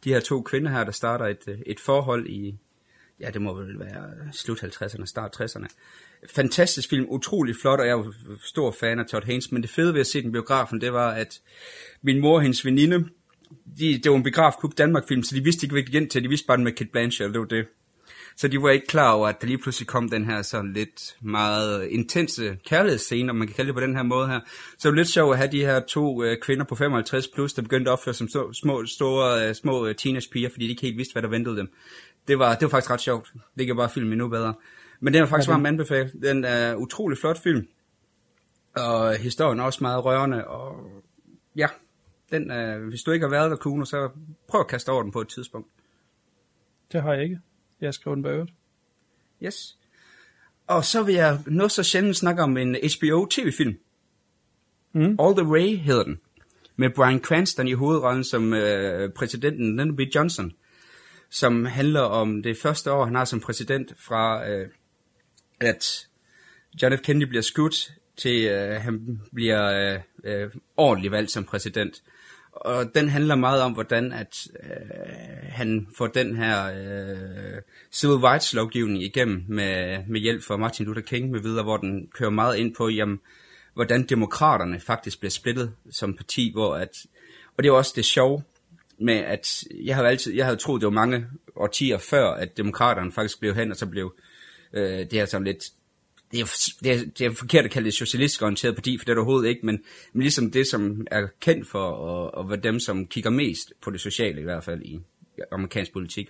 de 0.03 0.13
her 0.13 0.19
to 0.19 0.41
kvinder 0.41 0.71
her, 0.71 0.83
der 0.83 0.91
starter 0.91 1.25
et, 1.25 1.43
øh, 1.47 1.59
et 1.65 1.79
forhold 1.79 2.27
i, 2.27 2.57
ja 3.19 3.29
det 3.29 3.41
må 3.41 3.53
vel 3.53 3.79
være 3.79 4.03
øh, 4.05 4.33
slut 4.33 4.63
50'erne, 4.63 5.05
start 5.05 5.41
60'erne. 5.41 5.67
Fantastisk 6.35 6.89
film, 6.89 7.05
utrolig 7.09 7.55
flot, 7.61 7.79
og 7.79 7.85
jeg 7.85 7.91
er 7.91 7.97
jo 7.97 8.13
stor 8.43 8.71
fan 8.79 8.99
af 8.99 9.05
Todd 9.05 9.25
Haynes, 9.25 9.51
men 9.51 9.61
det 9.61 9.69
fede 9.69 9.93
ved 9.93 9.99
at 9.99 10.07
se 10.07 10.21
den 10.21 10.31
biografen, 10.31 10.81
det 10.81 10.93
var, 10.93 11.11
at 11.11 11.41
min 12.01 12.19
mor 12.19 12.35
og 12.35 12.41
hendes 12.41 12.65
veninde, 12.65 13.09
de, 13.79 13.97
det 14.03 14.11
var 14.11 14.17
en 14.17 14.23
biografklub 14.23 14.77
Danmark-film, 14.77 15.23
så 15.23 15.35
de 15.35 15.43
vidste 15.43 15.65
ikke, 15.65 15.73
hvad 15.73 16.01
ind 16.01 16.09
til. 16.09 16.23
De 16.23 16.29
vidste 16.29 16.47
bare 16.47 16.57
den 16.57 16.63
med 16.63 16.71
Kate 16.71 16.89
Blanchett, 16.91 17.27
og 17.27 17.33
det 17.33 17.39
var 17.39 17.47
det. 17.47 17.65
Så 18.37 18.47
de 18.47 18.61
var 18.61 18.69
ikke 18.69 18.87
klar 18.87 19.11
over, 19.11 19.27
at 19.27 19.41
der 19.41 19.47
lige 19.47 19.57
pludselig 19.57 19.87
kom 19.87 20.09
den 20.09 20.25
her 20.25 20.41
sådan 20.41 20.73
lidt 20.73 21.17
meget 21.21 21.87
intense 21.87 22.57
kærlighedsscene, 22.65 23.29
om 23.29 23.35
man 23.35 23.47
kan 23.47 23.55
kalde 23.55 23.67
det 23.67 23.75
på 23.75 23.81
den 23.81 23.95
her 23.95 24.03
måde 24.03 24.27
her. 24.27 24.39
Så 24.77 24.89
det 24.89 24.89
var 24.89 24.95
lidt 24.95 25.07
sjovt 25.07 25.33
at 25.33 25.37
have 25.37 25.51
de 25.51 25.65
her 25.65 25.79
to 25.79 26.23
øh, 26.23 26.37
kvinder 26.41 26.65
på 26.65 26.75
55 26.75 27.27
plus, 27.27 27.53
der 27.53 27.61
begyndte 27.61 27.91
at 27.91 27.93
opføre 27.93 28.13
som 28.13 28.27
så, 28.27 28.53
små, 28.53 28.85
store, 28.85 29.47
øh, 29.47 29.55
små 29.55 29.87
øh, 29.87 29.95
teenagepiger, 29.95 30.49
fordi 30.49 30.65
de 30.65 30.69
ikke 30.69 30.81
helt 30.81 30.97
vidste, 30.97 31.13
hvad 31.13 31.21
der 31.21 31.29
ventede 31.29 31.57
dem. 31.57 31.71
Det 32.27 32.39
var, 32.39 32.53
det 32.55 32.61
var 32.61 32.69
faktisk 32.69 32.91
ret 32.91 33.01
sjovt. 33.01 33.33
Det 33.57 33.67
kan 33.67 33.75
bare 33.75 33.89
filme 33.89 34.11
endnu 34.11 34.27
bedre. 34.27 34.53
Men 34.99 35.13
den 35.13 35.21
er 35.21 35.25
faktisk 35.25 35.49
varmt 35.49 35.67
anbefalet. 35.67 36.13
Den 36.23 36.45
er 36.45 36.75
utrolig 36.75 37.17
flot 37.17 37.37
film. 37.43 37.67
Og 38.75 39.15
historien 39.15 39.59
er 39.59 39.63
også 39.63 39.79
meget 39.81 40.05
rørende, 40.05 40.47
og 40.47 40.75
ja, 41.55 41.67
den, 42.31 42.51
øh, 42.51 42.89
hvis 42.89 43.01
du 43.01 43.11
ikke 43.11 43.23
har 43.23 43.31
været 43.31 43.51
der, 43.51 43.57
Kuno, 43.57 43.85
så 43.85 44.09
prøv 44.47 44.61
at 44.61 44.67
kaste 44.67 44.89
over 44.89 45.03
den 45.03 45.11
på 45.11 45.21
et 45.21 45.27
tidspunkt. 45.27 45.67
Det 46.91 47.01
har 47.01 47.13
jeg 47.13 47.23
ikke. 47.23 47.39
Jeg 47.81 47.87
har 47.87 47.91
skrevet 47.91 48.17
den 48.17 48.25
øvrigt. 48.25 48.51
Yes. 49.43 49.77
Og 50.67 50.85
så 50.85 51.03
vil 51.03 51.15
jeg 51.15 51.39
noget 51.47 51.71
så 51.71 51.83
sjældent 51.83 52.17
snakke 52.17 52.41
om 52.43 52.57
en 52.57 52.75
HBO 52.75 53.25
tv-film. 53.25 53.79
Mm. 54.93 55.17
All 55.19 55.35
the 55.35 55.45
Way 55.45 55.77
hedder 55.77 56.03
den. 56.03 56.19
Med 56.75 56.89
Bryan 56.89 57.19
Cranston 57.19 57.67
i 57.67 57.73
hovedrollen 57.73 58.23
som 58.23 58.53
øh, 58.53 59.13
præsidenten 59.13 59.77
Lyndon 59.77 59.95
B. 59.95 59.99
Johnson. 60.15 60.53
Som 61.29 61.65
handler 61.65 62.01
om 62.01 62.43
det 62.43 62.57
første 62.57 62.91
år, 62.91 63.05
han 63.05 63.15
har 63.15 63.25
som 63.25 63.39
præsident 63.39 63.93
fra, 63.97 64.49
øh, 64.49 64.69
at 65.59 66.07
John 66.81 66.97
F. 66.97 67.01
Kennedy 67.01 67.27
bliver 67.27 67.41
skudt, 67.41 67.93
til 68.17 68.45
øh, 68.45 68.81
han 68.81 69.21
bliver 69.33 69.93
øh, 69.93 69.99
øh, 70.23 70.49
ordentligt 70.77 71.11
valgt 71.11 71.31
som 71.31 71.43
præsident. 71.43 72.03
Og 72.61 72.95
den 72.95 73.09
handler 73.09 73.35
meget 73.35 73.61
om, 73.61 73.71
hvordan 73.71 74.11
at 74.13 74.47
øh, 74.63 75.49
han 75.49 75.87
får 75.97 76.07
den 76.07 76.35
her 76.35 76.65
øh, 76.65 77.61
civil 77.91 78.17
rights 78.17 78.53
lovgivning 78.53 79.03
igennem 79.03 79.43
med, 79.47 80.03
med 80.07 80.21
hjælp 80.21 80.43
fra 80.43 80.57
Martin 80.57 80.85
Luther 80.85 81.01
King 81.01 81.31
med 81.31 81.39
videre, 81.39 81.63
hvor 81.63 81.77
den 81.77 82.07
kører 82.13 82.29
meget 82.29 82.57
ind 82.57 82.75
på, 82.75 82.89
jamen, 82.89 83.19
hvordan 83.73 84.03
demokraterne 84.03 84.79
faktisk 84.79 85.19
bliver 85.19 85.31
splittet 85.31 85.73
som 85.91 86.13
parti, 86.13 86.51
hvor 86.53 86.75
at, 86.75 87.05
og 87.57 87.63
det 87.63 87.69
er 87.69 87.73
også 87.73 87.93
det 87.95 88.05
sjove, 88.05 88.43
med, 88.99 89.13
at 89.13 89.63
jeg 89.83 89.95
havde 89.95 90.07
altid, 90.07 90.33
jeg 90.33 90.45
havde 90.45 90.57
troet, 90.57 90.81
det 90.81 90.85
var 90.85 90.93
mange 90.93 91.25
årtier 91.55 91.97
før, 91.97 92.31
at 92.31 92.57
demokraterne 92.57 93.11
faktisk 93.11 93.39
blev 93.39 93.55
hen, 93.55 93.71
og 93.71 93.77
så 93.77 93.85
blev 93.85 94.15
øh, 94.73 94.99
det 94.99 95.13
her 95.13 95.25
sådan 95.25 95.47
lidt, 95.47 95.63
det 96.31 96.39
er, 96.39 96.45
det, 96.83 96.91
er, 96.91 97.05
det 97.17 97.25
er 97.25 97.31
forkert 97.31 97.65
at 97.65 97.71
kalde 97.71 97.85
det 97.85 97.93
socialistisk 97.93 98.41
orienteret 98.41 98.75
parti, 98.75 98.97
for 98.97 99.05
det 99.05 99.11
er 99.11 99.13
det 99.13 99.21
overhovedet 99.21 99.49
ikke, 99.49 99.65
men, 99.65 99.79
men 100.13 100.21
ligesom 100.21 100.51
det, 100.51 100.67
som 100.67 101.07
er 101.11 101.27
kendt 101.39 101.67
for, 101.67 101.83
og, 101.83 102.33
og 102.33 102.49
være 102.49 102.59
dem, 102.59 102.79
som 102.79 103.07
kigger 103.07 103.29
mest 103.29 103.73
på 103.81 103.91
det 103.91 104.01
sociale 104.01 104.41
i 104.41 104.43
hvert 104.43 104.63
fald 104.63 104.81
i 104.81 104.99
amerikansk 105.51 105.93
politik, 105.93 106.29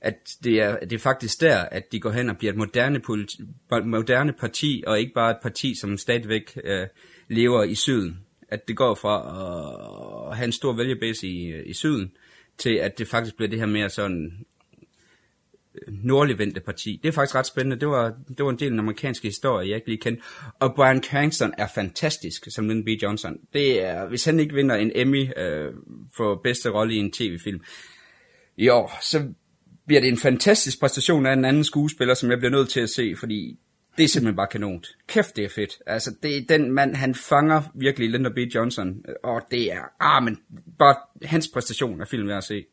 at 0.00 0.36
det 0.44 0.60
er, 0.60 0.78
det 0.78 0.92
er 0.92 0.98
faktisk 0.98 1.40
der, 1.40 1.58
at 1.58 1.92
de 1.92 2.00
går 2.00 2.10
hen 2.10 2.30
og 2.30 2.36
bliver 2.38 2.52
et 2.52 2.58
moderne, 2.58 3.00
politi, 3.00 3.42
moderne 3.84 4.32
parti, 4.32 4.84
og 4.86 5.00
ikke 5.00 5.12
bare 5.12 5.30
et 5.30 5.36
parti, 5.42 5.74
som 5.74 5.98
stadigvæk 5.98 6.58
øh, 6.64 6.86
lever 7.28 7.62
i 7.62 7.74
syden. 7.74 8.20
At 8.48 8.68
det 8.68 8.76
går 8.76 8.94
fra 8.94 9.16
at, 10.26 10.30
at 10.30 10.36
have 10.36 10.44
en 10.44 10.52
stor 10.52 10.72
vælgerbase 10.72 11.26
i, 11.26 11.62
i 11.62 11.72
syden, 11.72 12.12
til 12.58 12.74
at 12.74 12.98
det 12.98 13.08
faktisk 13.08 13.36
bliver 13.36 13.48
det 13.48 13.58
her 13.58 13.66
mere 13.66 13.90
sådan 13.90 14.44
nordligvendte 15.88 16.60
parti. 16.60 17.00
Det 17.02 17.08
er 17.08 17.12
faktisk 17.12 17.34
ret 17.34 17.46
spændende. 17.46 17.80
Det 17.80 17.88
var, 17.88 18.14
det 18.28 18.44
var 18.44 18.50
en 18.50 18.58
del 18.58 18.66
af 18.66 18.70
den 18.70 18.78
amerikanske 18.78 19.28
historie, 19.28 19.68
jeg 19.68 19.76
ikke 19.76 19.88
lige 19.88 20.00
kendte. 20.00 20.22
Og 20.60 20.74
Brian 20.74 21.02
Cranston 21.02 21.54
er 21.58 21.66
fantastisk 21.74 22.46
som 22.48 22.68
Lyndon 22.68 22.84
B. 22.84 22.88
Johnson. 22.88 23.36
Det 23.52 23.84
er, 23.84 24.08
hvis 24.08 24.24
han 24.24 24.40
ikke 24.40 24.54
vinder 24.54 24.74
en 24.74 24.92
Emmy 24.94 25.38
øh, 25.38 25.72
for 26.16 26.40
bedste 26.44 26.70
rolle 26.70 26.94
i 26.94 26.96
en 26.96 27.12
tv-film 27.12 27.60
i 28.56 28.68
år, 28.68 28.98
så 29.02 29.28
bliver 29.86 30.00
det 30.00 30.08
en 30.08 30.18
fantastisk 30.18 30.80
præstation 30.80 31.26
af 31.26 31.32
en 31.32 31.44
anden 31.44 31.64
skuespiller, 31.64 32.14
som 32.14 32.30
jeg 32.30 32.38
bliver 32.38 32.50
nødt 32.50 32.68
til 32.68 32.80
at 32.80 32.90
se, 32.90 33.14
fordi 33.16 33.58
det 33.96 34.04
er 34.04 34.08
simpelthen 34.08 34.36
bare 34.36 34.46
kanon. 34.46 34.84
Kæft, 35.06 35.36
det 35.36 35.44
er 35.44 35.48
fedt. 35.48 35.78
Altså, 35.86 36.14
det 36.22 36.36
er 36.36 36.42
den 36.48 36.72
mand, 36.72 36.94
han 36.94 37.14
fanger 37.14 37.62
virkelig 37.74 38.10
Lyndon 38.10 38.34
B. 38.34 38.38
Johnson, 38.38 39.04
og 39.22 39.42
det 39.50 39.72
er, 39.72 39.82
ah, 40.00 40.22
men 40.22 40.38
bare 40.78 40.96
hans 41.22 41.48
præstation 41.48 42.00
af 42.00 42.08
film 42.08 42.28
værd 42.28 42.38
at 42.38 42.44
se. 42.44 42.64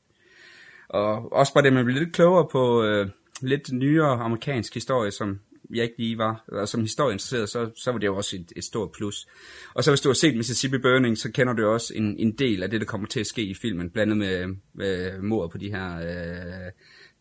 Og 0.89 1.33
også 1.33 1.53
bare 1.53 1.63
det, 1.63 1.73
man 1.73 1.85
bliver 1.85 1.99
lidt 1.99 2.13
klogere 2.13 2.47
på 2.51 2.83
øh, 2.83 3.09
lidt 3.41 3.71
nyere 3.71 4.11
amerikansk 4.11 4.73
historie, 4.73 5.11
som 5.11 5.39
jeg 5.73 5.83
ikke 5.83 5.97
lige 5.97 6.17
var, 6.17 6.43
og 6.47 6.67
som 6.67 6.81
historieinteresseret, 6.81 7.49
så, 7.49 7.69
så 7.75 7.91
var 7.91 7.99
det 7.99 8.07
jo 8.07 8.15
også 8.15 8.35
et, 8.35 8.53
et 8.55 8.63
stort 8.63 8.91
plus. 8.91 9.27
Og 9.73 9.83
så 9.83 9.91
hvis 9.91 10.01
du 10.01 10.09
har 10.09 10.13
set 10.13 10.37
Mississippi 10.37 10.77
Burning, 10.77 11.17
så 11.17 11.31
kender 11.31 11.53
du 11.53 11.67
også 11.67 11.93
en, 11.95 12.19
en 12.19 12.31
del 12.31 12.63
af 12.63 12.69
det, 12.69 12.81
der 12.81 12.87
kommer 12.87 13.07
til 13.07 13.19
at 13.19 13.27
ske 13.27 13.41
i 13.41 13.53
filmen, 13.53 13.89
blandet 13.89 14.17
med, 14.17 14.55
med 14.73 15.21
mordet 15.21 15.51
på 15.51 15.57
de 15.57 15.71
her 15.71 15.97
øh, 15.97 16.71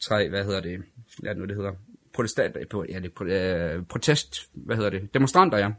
tre, 0.01 0.29
hvad 0.29 0.45
hedder 0.45 0.61
det, 0.61 0.83
hvad 1.19 1.31
er 1.31 1.35
det 1.35 1.41
nu, 1.41 1.47
det 1.47 1.57
hedder, 1.57 1.73
protestant, 2.15 2.57
øh, 2.57 2.91
ja, 2.91 3.01
det, 3.01 3.13
øh, 3.23 3.85
protest, 3.85 4.51
hvad 4.55 4.77
hedder 4.77 4.91
det, 4.91 5.15
demonstranter, 5.15 5.59
ja. 5.59 5.71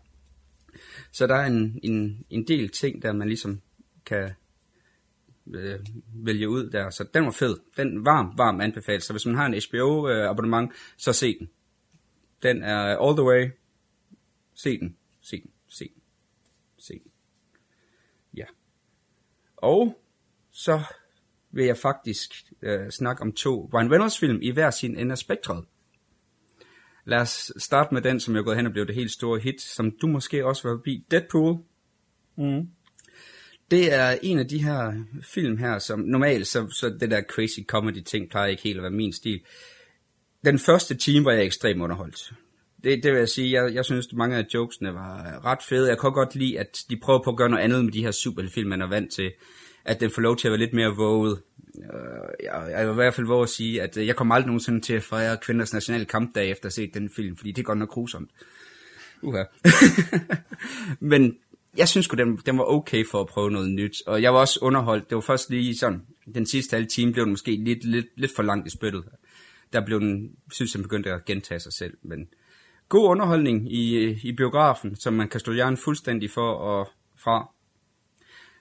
Så 1.12 1.28
der 1.28 1.36
er 1.36 1.46
en, 1.46 1.80
en, 1.84 2.26
en 2.30 2.48
del 2.48 2.70
ting, 2.70 3.02
der 3.02 3.14
man 3.14 3.28
ligesom 3.28 3.62
kan 4.06 4.30
øh, 5.54 5.80
vælge 6.14 6.50
ud 6.50 6.70
der. 6.70 6.90
Så 6.90 7.08
den 7.14 7.26
var 7.26 7.32
fed. 7.32 7.58
Den 7.78 8.06
varm, 8.06 8.38
varm 8.38 8.62
anbefaling. 8.62 9.04
Så 9.04 9.14
hvis 9.14 9.26
man 9.26 9.36
har 9.36 9.46
en 9.46 9.62
HBO 9.70 10.10
øh, 10.10 10.30
abonnement, 10.30 10.72
så 10.98 11.14
se 11.14 11.40
den. 11.40 11.50
Den 12.44 12.64
er 12.64 12.98
all 12.98 13.18
the 13.18 13.24
way. 13.24 13.50
Se 14.56 14.80
den. 14.80 14.98
Se 15.22 15.42
den. 15.42 15.52
Se 15.68 15.84
den. 15.84 16.02
Se 16.78 16.94
den. 16.94 17.12
Ja. 18.34 18.46
Og 19.58 20.02
så 20.52 20.84
vil 21.52 21.66
jeg 21.66 21.78
faktisk 21.78 22.30
øh, 22.62 22.90
snakke 22.90 23.22
om 23.22 23.34
to 23.34 23.70
Ryan 23.74 23.92
Reynolds 23.92 24.20
film 24.20 24.40
i 24.42 24.52
hver 24.52 24.70
sin 24.70 24.98
ende 24.98 25.12
af 25.12 25.18
spektret. 25.18 25.66
Lad 27.06 27.20
os 27.20 27.54
starte 27.58 27.94
med 27.94 28.02
den, 28.02 28.20
som 28.20 28.34
jeg 28.34 28.40
er 28.40 28.44
gået 28.44 28.58
hen 28.58 28.66
og 28.66 28.72
blev 28.72 28.88
det 28.88 28.96
helt 28.96 29.12
store 29.12 29.40
hit, 29.40 29.62
som 29.62 29.92
du 30.02 30.08
måske 30.08 30.46
også 30.46 30.68
var 30.68 30.76
forbi, 30.76 31.06
Deadpool. 31.12 31.58
Mm. 32.38 32.70
Det 33.72 33.94
er 33.94 34.18
en 34.22 34.40
af 34.40 34.48
de 34.48 34.64
her 34.64 34.94
film 35.24 35.58
her, 35.58 35.80
som 35.80 36.00
normalt, 36.00 36.48
så, 36.48 36.70
så 36.70 36.90
det 37.00 37.12
der 37.12 37.22
crazy 37.22 37.60
comedy 37.68 38.02
ting 38.04 38.30
plejer 38.30 38.48
ikke 38.48 38.64
helt 38.64 38.78
at 38.78 38.84
være 38.84 38.92
min 38.92 39.14
stil. 39.14 39.42
Den 40.46 40.60
første 40.60 40.96
time 40.96 41.26
var 41.26 41.32
jeg 41.32 41.46
ekstremt 41.46 41.82
underholdt. 41.82 42.34
Det, 42.84 43.04
det 43.04 43.12
vil 43.12 43.20
jeg 43.20 43.30
sige, 43.30 43.64
jeg, 43.64 43.74
jeg 43.74 43.86
synes, 43.86 44.08
at 44.08 44.14
mange 44.14 44.38
af 44.38 44.46
jokesene 44.54 44.94
var 44.94 45.46
ret 45.46 45.64
fede. 45.70 45.90
Jeg 45.90 46.00
kan 46.00 46.12
godt 46.12 46.36
lide, 46.36 46.60
at 46.60 46.80
de 46.90 46.98
prøver 46.98 47.24
på 47.24 47.30
at 47.30 47.38
gøre 47.38 47.50
noget 47.50 47.64
andet 47.64 47.86
med 47.86 47.92
de 47.92 48.04
her 48.04 48.12
superheltefilm, 48.12 48.70
man 48.70 48.82
er 48.82 48.88
vant 48.88 49.12
til. 49.12 49.32
At 49.86 50.00
den 50.00 50.12
får 50.12 50.22
lov 50.22 50.38
til 50.38 50.48
at 50.48 50.52
være 50.52 50.60
lidt 50.60 50.74
mere 50.74 50.96
våget. 50.96 51.42
Øh, 51.78 52.44
jeg, 52.44 52.68
jeg 52.72 52.86
vil 52.88 52.92
i 52.92 52.96
hvert 52.96 53.14
fald 53.14 53.28
våge 53.28 53.44
at 53.44 53.50
sige, 53.50 53.82
at 53.82 53.98
øh, 53.98 54.08
jeg 54.08 54.16
kommer 54.16 54.36
aldrig 54.36 54.48
nogensinde 54.48 54.82
til 54.82 54.94
at 54.94 55.04
fejre 55.04 55.38
kvinders 55.38 55.74
nationale 55.74 56.06
kampdag 56.06 56.50
efter 56.50 56.66
at 56.66 56.76
have 56.78 56.86
set 56.86 56.94
den 56.94 57.10
film, 57.16 57.38
fordi 57.38 57.52
det 57.52 57.62
er 57.62 57.66
godt 57.66 57.80
nok 57.80 57.90
grusomt. 57.90 58.30
Uha. 59.22 59.44
Men 61.12 61.38
jeg 61.78 61.88
synes 61.88 62.08
den, 62.08 62.38
den 62.38 62.58
var 62.58 62.64
okay 62.64 63.06
for 63.06 63.22
at 63.22 63.28
prøve 63.28 63.52
noget 63.52 63.70
nyt, 63.70 64.02
og 64.08 64.22
jeg 64.22 64.34
var 64.34 64.40
også 64.40 64.60
underholdt. 64.62 65.10
Det 65.10 65.16
var 65.16 65.22
først 65.22 65.50
lige 65.50 65.78
sådan, 65.78 66.02
den 66.36 66.46
sidste 66.46 66.74
halve 66.74 66.88
time 66.88 67.14
blev 67.14 67.26
den 67.26 67.34
måske 67.34 67.56
lidt, 67.56 67.84
lidt, 67.84 68.06
lidt 68.16 68.32
for 68.36 68.44
langt 68.44 68.68
i 68.68 68.70
spyttet. 68.70 69.04
Der 69.74 69.86
blev 69.86 70.00
den, 70.00 70.32
synes 70.52 70.76
jeg, 70.76 70.84
begyndte 70.84 71.12
at 71.12 71.26
gentage 71.26 71.60
sig 71.60 71.74
selv, 71.74 71.98
men 72.02 72.28
god 72.90 73.10
underholdning 73.10 73.74
i, 73.74 74.10
i 74.30 74.32
biografen, 74.32 74.96
som 74.96 75.14
man 75.14 75.30
kan 75.30 75.40
stå 75.40 75.52
hjernen 75.52 75.78
fuldstændig 75.78 76.32
for 76.32 76.52
og 76.52 76.88
fra. 77.16 77.52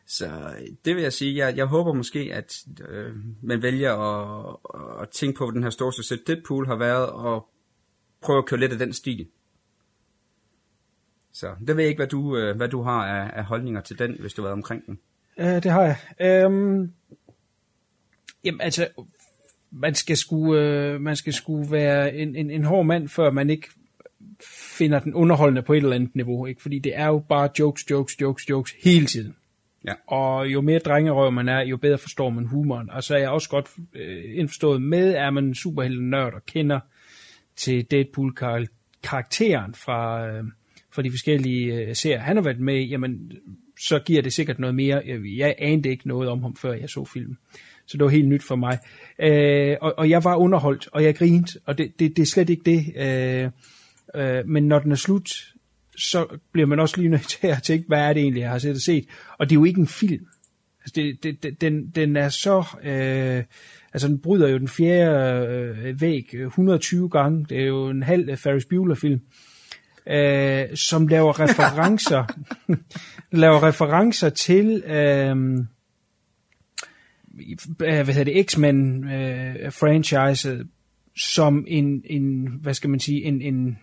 Så 0.07 0.55
det 0.85 0.95
vil 0.95 1.03
jeg 1.03 1.13
sige, 1.13 1.37
jeg, 1.37 1.57
jeg 1.57 1.67
håber 1.67 1.93
måske, 1.93 2.21
at 2.33 2.55
øh, 2.89 3.13
man 3.43 3.63
vælger 3.63 3.93
at, 3.93 4.57
at 5.03 5.09
tænke 5.09 5.39
på, 5.39 5.45
hvor 5.45 5.53
den 5.53 5.63
her 5.63 5.71
store 5.71 5.93
succes 5.93 6.21
Deadpool 6.27 6.67
har 6.67 6.77
været, 6.77 7.07
og 7.11 7.49
prøve 8.23 8.39
at 8.39 8.47
køre 8.47 8.61
lidt 8.61 8.73
af 8.73 8.79
den 8.79 8.93
stil. 8.93 9.27
Så 11.37 11.55
det 11.67 11.77
ved 11.77 11.83
jeg 11.83 11.89
ikke, 11.89 11.99
hvad 11.99 12.07
du, 12.07 12.37
øh, 12.37 12.57
hvad 12.57 12.69
du 12.69 12.83
har 12.83 13.07
af, 13.07 13.31
af 13.39 13.45
holdninger 13.45 13.81
til 13.81 13.99
den, 13.99 14.17
hvis 14.21 14.35
du 14.35 14.43
har 14.43 14.47
været 14.47 14.53
omkring 14.53 14.87
den. 14.87 14.99
Ja, 15.39 15.61
det 15.61 15.71
har 15.71 15.83
jeg. 15.83 15.97
Øhm, 16.21 16.93
jamen 18.45 18.61
altså, 18.61 18.89
man 19.71 19.95
skal 19.95 20.17
sgu, 20.17 20.57
øh, 20.57 21.01
man 21.01 21.17
skal 21.17 21.33
sgu 21.33 21.65
være 21.65 22.15
en, 22.15 22.37
en, 22.37 22.51
en 22.51 22.65
hård 22.65 22.87
mand, 22.87 23.09
før 23.09 23.31
man 23.31 23.51
ikke 23.51 23.69
finder 24.79 24.99
den 24.99 25.15
underholdende 25.15 25.63
på 25.63 25.73
et 25.73 25.77
eller 25.77 25.97
andet 25.97 26.15
niveau. 26.17 26.47
Ikke? 26.47 26.63
Fordi 26.63 26.79
det 26.79 26.93
er 26.97 27.07
jo 27.07 27.19
bare 27.19 27.51
jokes, 27.59 27.91
jokes, 27.91 28.21
jokes, 28.21 28.51
jokes 28.51 28.75
hele 28.85 29.07
tiden. 29.07 29.37
Ja. 29.85 29.95
Og 30.07 30.47
jo 30.47 30.61
mere 30.61 30.79
drengerøv 30.79 31.33
man 31.33 31.49
er, 31.49 31.61
jo 31.61 31.77
bedre 31.77 31.99
forstår 31.99 32.31
man 32.31 32.47
humoren. 32.47 32.91
Og 32.91 33.05
så 33.05 33.15
er 33.15 33.19
jeg 33.19 33.31
også 33.31 33.49
godt 33.49 33.71
øh, 33.95 34.39
indforstået 34.39 34.83
med, 34.83 35.15
at 35.15 35.35
man 35.35 35.55
superhelten 35.55 36.11
nørd 36.11 36.35
og 36.35 36.47
kender 36.47 36.81
til 37.57 37.91
Deadpool-karakteren 37.91 39.75
fra... 39.75 40.27
Øh, 40.27 40.45
for 40.97 41.03
de 41.03 41.11
forskellige 41.11 41.75
øh, 41.75 41.97
serier, 41.97 42.21
han 42.21 42.37
har 42.37 42.43
været 42.43 42.61
med 42.61 42.83
jamen, 42.83 43.33
så 43.81 43.99
giver 43.99 44.23
det 44.23 44.33
sikkert 44.33 44.59
noget 44.59 44.75
mere. 44.75 45.03
Jeg, 45.07 45.21
jeg 45.37 45.55
anede 45.59 45.89
ikke 45.89 46.09
noget 46.09 46.29
om 46.29 46.43
ham, 46.43 46.57
før 46.57 46.73
jeg 46.73 46.89
så 46.89 47.05
filmen. 47.05 47.39
Så 47.87 47.97
det 47.97 48.05
var 48.05 48.11
helt 48.11 48.29
nyt 48.29 48.43
for 48.43 48.57
mig. 48.57 48.79
Øh, 49.19 49.77
og, 49.81 49.95
og 49.99 50.11
jeg 50.11 50.25
var 50.25 50.37
underholdt, 50.37 50.89
og 50.93 51.05
jeg 51.05 51.17
grinte, 51.17 51.59
og 51.67 51.79
det, 51.79 51.93
det, 51.99 52.17
det 52.17 52.23
er 52.23 52.27
slet 52.27 52.51
ikke 52.51 52.63
det. 52.65 52.85
Øh, 52.97 53.51
øh, 54.15 54.49
men 54.49 54.69
når 54.69 54.79
den 54.79 54.93
er 54.93 54.97
slut, 54.97 55.55
så 55.97 56.39
bliver 56.53 56.67
man 56.67 56.81
også 56.81 56.97
lige 56.97 57.11
nødt 57.11 57.29
til 57.41 57.47
at 57.47 57.63
tænke, 57.63 57.89
hvad 57.89 58.01
er 58.01 58.13
det 58.13 58.23
egentlig, 58.23 58.41
jeg 58.41 58.51
har 58.51 58.59
set 58.59 58.71
og 58.71 58.81
set. 58.81 59.07
Og 59.39 59.51
det 59.51 59.57
er 59.57 59.61
jo 59.61 59.65
ikke 59.65 59.81
en 59.81 59.87
film. 59.87 60.27
Altså 60.81 60.93
det, 60.95 61.23
det, 61.23 61.43
det, 61.43 61.61
den, 61.61 61.91
den 61.95 62.17
er 62.17 62.29
så... 62.29 62.65
Øh, 62.83 63.45
altså 63.93 64.09
den 64.09 64.19
bryder 64.19 64.49
jo 64.49 64.59
den 64.59 64.69
fjerde 64.69 65.47
øh, 65.47 66.01
væg 66.01 66.35
øh, 66.35 66.47
120 66.47 67.09
gange. 67.09 67.47
Det 67.49 67.61
er 67.61 67.67
jo 67.67 67.89
en 67.89 68.03
halv 68.03 68.29
øh, 68.29 68.37
Ferris 68.37 68.65
Bueller-film 68.65 69.15
øh, 69.15 69.56
som 70.75 71.09
laver 71.09 71.41
referencer, 71.41 72.25
laver 73.43 73.63
referencer 73.63 74.29
til 74.29 74.83
øh, 74.87 75.37
hvad 77.77 78.15
hedder 78.15 78.33
det, 78.33 78.51
X-Men 78.51 79.05
øh, 79.05 79.73
franchise 79.73 80.65
som 81.17 81.65
en, 81.69 82.03
en, 82.05 82.49
hvad 82.63 82.75
skal 82.75 82.91
man 82.91 83.01
sige, 83.01 83.23
en, 83.23 83.43
en, 83.43 83.79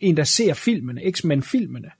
en 0.00 0.16
der 0.16 0.24
ser 0.24 0.54
filmene, 0.54 1.12
X-Men 1.12 1.42
filmene. 1.42 1.90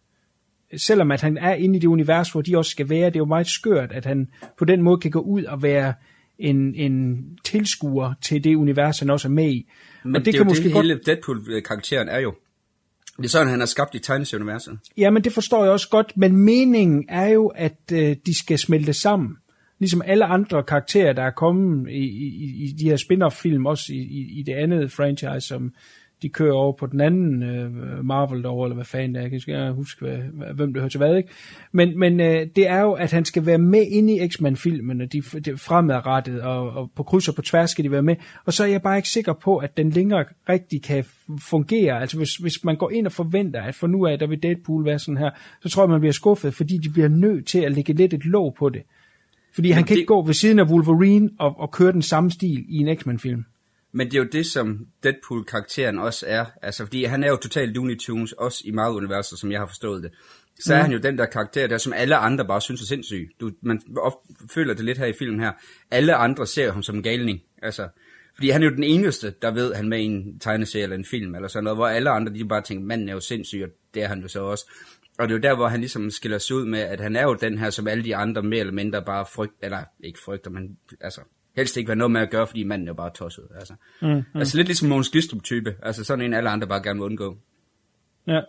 Selvom 0.76 1.10
at 1.10 1.20
han 1.20 1.38
er 1.38 1.54
inde 1.54 1.76
i 1.76 1.78
det 1.78 1.88
univers, 1.88 2.30
hvor 2.30 2.42
de 2.42 2.58
også 2.58 2.70
skal 2.70 2.88
være, 2.88 3.06
det 3.06 3.16
er 3.16 3.20
jo 3.20 3.24
meget 3.24 3.46
skørt, 3.46 3.92
at 3.92 4.04
han 4.04 4.28
på 4.58 4.64
den 4.64 4.82
måde 4.82 5.00
kan 5.00 5.10
gå 5.10 5.20
ud 5.20 5.44
og 5.44 5.62
være 5.62 5.94
en, 6.38 6.74
en 6.74 7.24
tilskuer 7.44 8.14
til 8.22 8.44
det 8.44 8.54
univers, 8.54 8.98
han 8.98 9.10
også 9.10 9.28
er 9.28 9.32
med 9.32 9.50
i. 9.50 9.70
Men 10.04 10.16
og 10.16 10.18
det, 10.18 10.26
det 10.26 10.34
kan 10.34 10.46
måske 10.46 10.64
det 10.64 10.72
godt... 10.72 10.86
hele 10.86 11.00
Deadpool-karakteren 11.06 12.08
er 12.08 12.18
jo. 12.18 12.34
Det 13.18 13.24
er 13.24 13.28
sådan, 13.28 13.48
han 13.48 13.58
har 13.58 13.66
skabt 13.66 13.94
i 13.94 13.98
tegneserieuniverset. 13.98 14.78
Ja, 14.96 15.10
men 15.10 15.24
det 15.24 15.32
forstår 15.32 15.62
jeg 15.62 15.72
også 15.72 15.88
godt, 15.88 16.12
men 16.16 16.36
meningen 16.36 17.04
er 17.08 17.26
jo, 17.26 17.46
at 17.46 17.78
øh, 17.92 18.16
de 18.26 18.38
skal 18.38 18.58
smelte 18.58 18.92
sammen. 18.92 19.36
Ligesom 19.78 20.02
alle 20.06 20.24
andre 20.24 20.62
karakterer, 20.62 21.12
der 21.12 21.22
er 21.22 21.30
kommet 21.30 21.90
i, 21.90 22.04
i, 22.04 22.64
i 22.64 22.74
de 22.78 22.84
her 22.84 22.96
spin-off-film, 22.96 23.66
også 23.66 23.92
i, 23.92 23.96
i, 23.96 24.38
i 24.38 24.42
det 24.42 24.52
andet 24.52 24.92
franchise, 24.92 25.40
som 25.40 25.72
de 26.22 26.28
kører 26.28 26.52
over 26.54 26.72
på 26.72 26.86
den 26.86 27.00
anden 27.00 27.42
øh, 27.42 28.04
Marvel 28.04 28.42
derovre, 28.42 28.66
eller 28.66 28.74
hvad 28.74 28.84
fanden 28.84 29.14
det 29.14 29.18
er, 29.18 29.22
jeg 29.22 29.30
kan 29.30 29.36
ikke 29.36 29.72
huske, 29.72 30.00
hvad, 30.32 30.54
hvem 30.54 30.72
det 30.72 30.80
hører 30.82 30.88
til 30.88 30.98
hvad, 30.98 31.16
ikke? 31.16 31.28
Men, 31.72 31.98
men 31.98 32.20
øh, 32.20 32.46
det 32.56 32.68
er 32.68 32.80
jo, 32.80 32.92
at 32.92 33.12
han 33.12 33.24
skal 33.24 33.46
være 33.46 33.58
med 33.58 33.86
inde 33.90 34.16
i 34.16 34.28
X-Men-filmene, 34.28 35.06
de, 35.06 35.20
de 35.40 35.56
fremadrettet, 35.56 36.40
og, 36.42 36.70
og 36.70 36.90
på 36.96 37.02
kryds 37.02 37.28
og 37.28 37.34
på 37.34 37.42
tværs 37.42 37.70
skal 37.70 37.84
de 37.84 37.90
være 37.90 38.02
med, 38.02 38.16
og 38.44 38.52
så 38.52 38.64
er 38.64 38.68
jeg 38.68 38.82
bare 38.82 38.96
ikke 38.96 39.08
sikker 39.08 39.32
på, 39.32 39.56
at 39.56 39.76
den 39.76 39.90
længere 39.90 40.24
rigtig 40.48 40.82
kan 40.82 41.04
fungere, 41.40 42.00
altså 42.00 42.16
hvis, 42.16 42.36
hvis 42.36 42.64
man 42.64 42.76
går 42.76 42.90
ind 42.90 43.06
og 43.06 43.12
forventer, 43.12 43.62
at 43.62 43.74
for 43.74 43.86
nu 43.86 44.06
af, 44.06 44.18
der 44.18 44.26
vil 44.26 44.42
Deadpool 44.42 44.84
være 44.84 44.98
sådan 44.98 45.18
her, 45.18 45.30
så 45.62 45.68
tror 45.68 45.82
jeg, 45.82 45.90
man 45.90 46.00
bliver 46.00 46.12
skuffet, 46.12 46.54
fordi 46.54 46.76
de 46.78 46.90
bliver 46.92 47.08
nødt 47.08 47.46
til 47.46 47.58
at 47.60 47.72
lægge 47.72 47.92
lidt 47.92 48.14
et 48.14 48.24
låg 48.24 48.54
på 48.58 48.68
det. 48.68 48.82
Fordi 49.54 49.68
han 49.70 49.74
Jamen, 49.76 49.86
kan 49.86 49.94
det- 49.94 50.00
ikke 50.00 50.06
gå 50.08 50.22
ved 50.26 50.34
siden 50.34 50.58
af 50.58 50.64
Wolverine 50.64 51.30
og, 51.38 51.60
og 51.60 51.70
køre 51.70 51.92
den 51.92 52.02
samme 52.02 52.30
stil 52.30 52.64
i 52.68 52.76
en 52.76 52.96
X-Men-film. 52.96 53.44
Men 53.92 54.06
det 54.06 54.14
er 54.14 54.18
jo 54.18 54.28
det, 54.32 54.46
som 54.46 54.86
Deadpool-karakteren 55.02 55.98
også 55.98 56.26
er. 56.28 56.44
Altså, 56.62 56.84
fordi 56.84 57.04
han 57.04 57.24
er 57.24 57.28
jo 57.28 57.36
totalt 57.36 57.74
Looney 57.74 57.98
Tunes, 57.98 58.32
også 58.32 58.62
i 58.64 58.70
Marvel-universet, 58.70 59.38
som 59.38 59.52
jeg 59.52 59.60
har 59.60 59.66
forstået 59.66 60.02
det. 60.02 60.10
Så 60.60 60.74
er 60.74 60.78
Mm. 60.78 60.82
han 60.82 60.92
jo 60.92 60.98
den 60.98 61.18
der 61.18 61.26
karakter, 61.26 61.66
der 61.66 61.78
som 61.78 61.92
alle 61.92 62.16
andre 62.16 62.46
bare 62.46 62.60
synes 62.60 62.82
er 62.82 62.86
sindssyg. 62.86 63.30
Du, 63.40 63.50
man 63.62 63.82
ofte 63.96 64.18
føler 64.54 64.74
det 64.74 64.84
lidt 64.84 64.98
her 64.98 65.06
i 65.06 65.12
filmen 65.12 65.40
her. 65.40 65.52
Alle 65.90 66.14
andre 66.14 66.46
ser 66.46 66.72
ham 66.72 66.82
som 66.82 66.96
en 66.96 67.02
galning. 67.02 67.40
Altså, 67.62 67.88
fordi 68.34 68.50
han 68.50 68.62
er 68.62 68.66
jo 68.70 68.74
den 68.74 68.84
eneste, 68.84 69.34
der 69.42 69.50
ved, 69.50 69.70
at 69.70 69.76
han 69.76 69.84
er 69.86 69.88
med 69.88 69.98
i 69.98 70.04
en 70.04 70.38
tegneserie 70.38 70.82
eller 70.82 70.96
en 70.96 71.04
film, 71.04 71.34
eller 71.34 71.48
sådan 71.48 71.64
noget, 71.64 71.76
hvor 71.76 71.86
alle 71.88 72.10
andre, 72.10 72.34
de 72.34 72.44
bare 72.44 72.62
tænker, 72.62 72.84
manden 72.86 73.08
er 73.08 73.12
jo 73.12 73.20
sindssyg, 73.20 73.62
og 73.64 73.68
det 73.94 74.02
er 74.02 74.08
han 74.08 74.20
jo 74.20 74.28
så 74.28 74.40
også. 74.42 74.70
Og 75.18 75.28
det 75.28 75.34
er 75.34 75.38
jo 75.38 75.42
der, 75.42 75.54
hvor 75.56 75.68
han 75.68 75.80
ligesom 75.80 76.10
skiller 76.10 76.38
sig 76.38 76.56
ud 76.56 76.64
med, 76.64 76.80
at 76.80 77.00
han 77.00 77.16
er 77.16 77.22
jo 77.22 77.34
den 77.34 77.58
her, 77.58 77.70
som 77.70 77.88
alle 77.88 78.04
de 78.04 78.16
andre 78.16 78.42
mere 78.42 78.60
eller 78.60 78.72
mindre 78.72 79.02
bare 79.04 79.26
frygt, 79.26 79.54
eller 79.62 79.84
ikke 80.04 80.18
frygter, 80.24 80.50
men 80.50 80.78
altså 81.00 81.20
helst 81.58 81.76
ikke 81.76 81.88
være 81.88 81.96
noget 81.96 82.10
med 82.10 82.20
at 82.20 82.30
gøre, 82.30 82.46
fordi 82.46 82.64
manden 82.64 82.88
er 82.88 82.92
bare 82.92 83.10
tosset. 83.10 83.44
Altså, 83.54 83.74
mm, 84.02 84.08
mm. 84.08 84.22
altså 84.34 84.56
lidt 84.56 84.68
ligesom 84.68 84.88
Mogens 84.88 85.10
Glistrup 85.10 85.42
type, 85.42 85.74
altså 85.82 86.04
sådan 86.04 86.24
en 86.24 86.34
alle 86.34 86.50
andre 86.50 86.66
bare 86.66 86.82
gerne 86.82 87.00
vil 87.00 87.06
undgå. 87.06 87.36
Ja. 88.26 88.40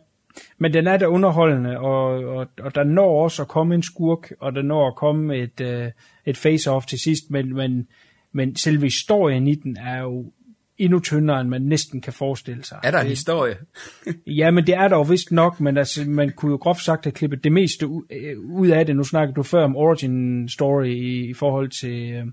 Men 0.57 0.73
den 0.73 0.87
er 0.87 0.97
da 0.97 1.05
underholdende, 1.05 1.79
og, 1.79 2.23
og, 2.23 2.47
og 2.59 2.75
der 2.75 2.83
når 2.83 3.23
også 3.23 3.41
at 3.41 3.47
komme 3.47 3.75
en 3.75 3.83
skurk, 3.83 4.31
og 4.39 4.55
der 4.55 4.61
når 4.61 4.87
at 4.87 4.95
komme 4.95 5.37
et, 5.37 5.61
øh, 5.61 5.91
et 6.25 6.37
face-off 6.37 6.85
til 6.85 6.99
sidst, 6.99 7.31
men, 7.31 7.55
men, 7.55 7.87
men 8.31 8.55
selve 8.55 8.85
historien 8.85 9.47
i 9.47 9.55
den 9.55 9.77
er 9.77 10.01
jo 10.01 10.31
endnu 10.79 10.99
tyndere, 10.99 11.41
end 11.41 11.49
man 11.49 11.61
næsten 11.61 12.01
kan 12.01 12.13
forestille 12.13 12.63
sig. 12.63 12.79
Er 12.83 12.91
der 12.91 12.99
en 12.99 13.07
historie? 13.07 13.55
Ja, 14.27 14.51
men 14.51 14.67
det 14.67 14.75
er 14.75 14.87
der 14.87 14.95
jo 14.95 15.01
vist 15.01 15.31
nok, 15.31 15.59
men 15.59 15.77
altså, 15.77 16.09
man 16.09 16.31
kunne 16.35 16.51
jo 16.51 16.57
groft 16.57 16.83
sagt 16.83 17.05
have 17.05 17.11
klippet 17.11 17.43
det 17.43 17.51
meste 17.51 17.85
øh, 17.85 18.39
ud 18.39 18.67
af 18.67 18.85
det. 18.85 18.95
Nu 18.95 19.03
snakkede 19.03 19.35
du 19.35 19.43
før 19.43 19.63
om 19.63 19.75
origin 19.75 20.49
story 20.49 20.85
i, 20.85 21.29
i 21.29 21.33
forhold 21.33 21.69
til, 21.69 22.11
øh, 22.11 22.25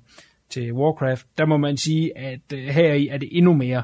til 0.50 0.72
Warcraft. 0.72 1.26
Der 1.38 1.46
må 1.46 1.56
man 1.56 1.76
sige, 1.76 2.18
at 2.18 2.40
øh, 2.54 2.58
her 2.58 2.92
i 2.92 3.08
er 3.08 3.18
det 3.18 3.28
endnu 3.32 3.54
mere. 3.54 3.82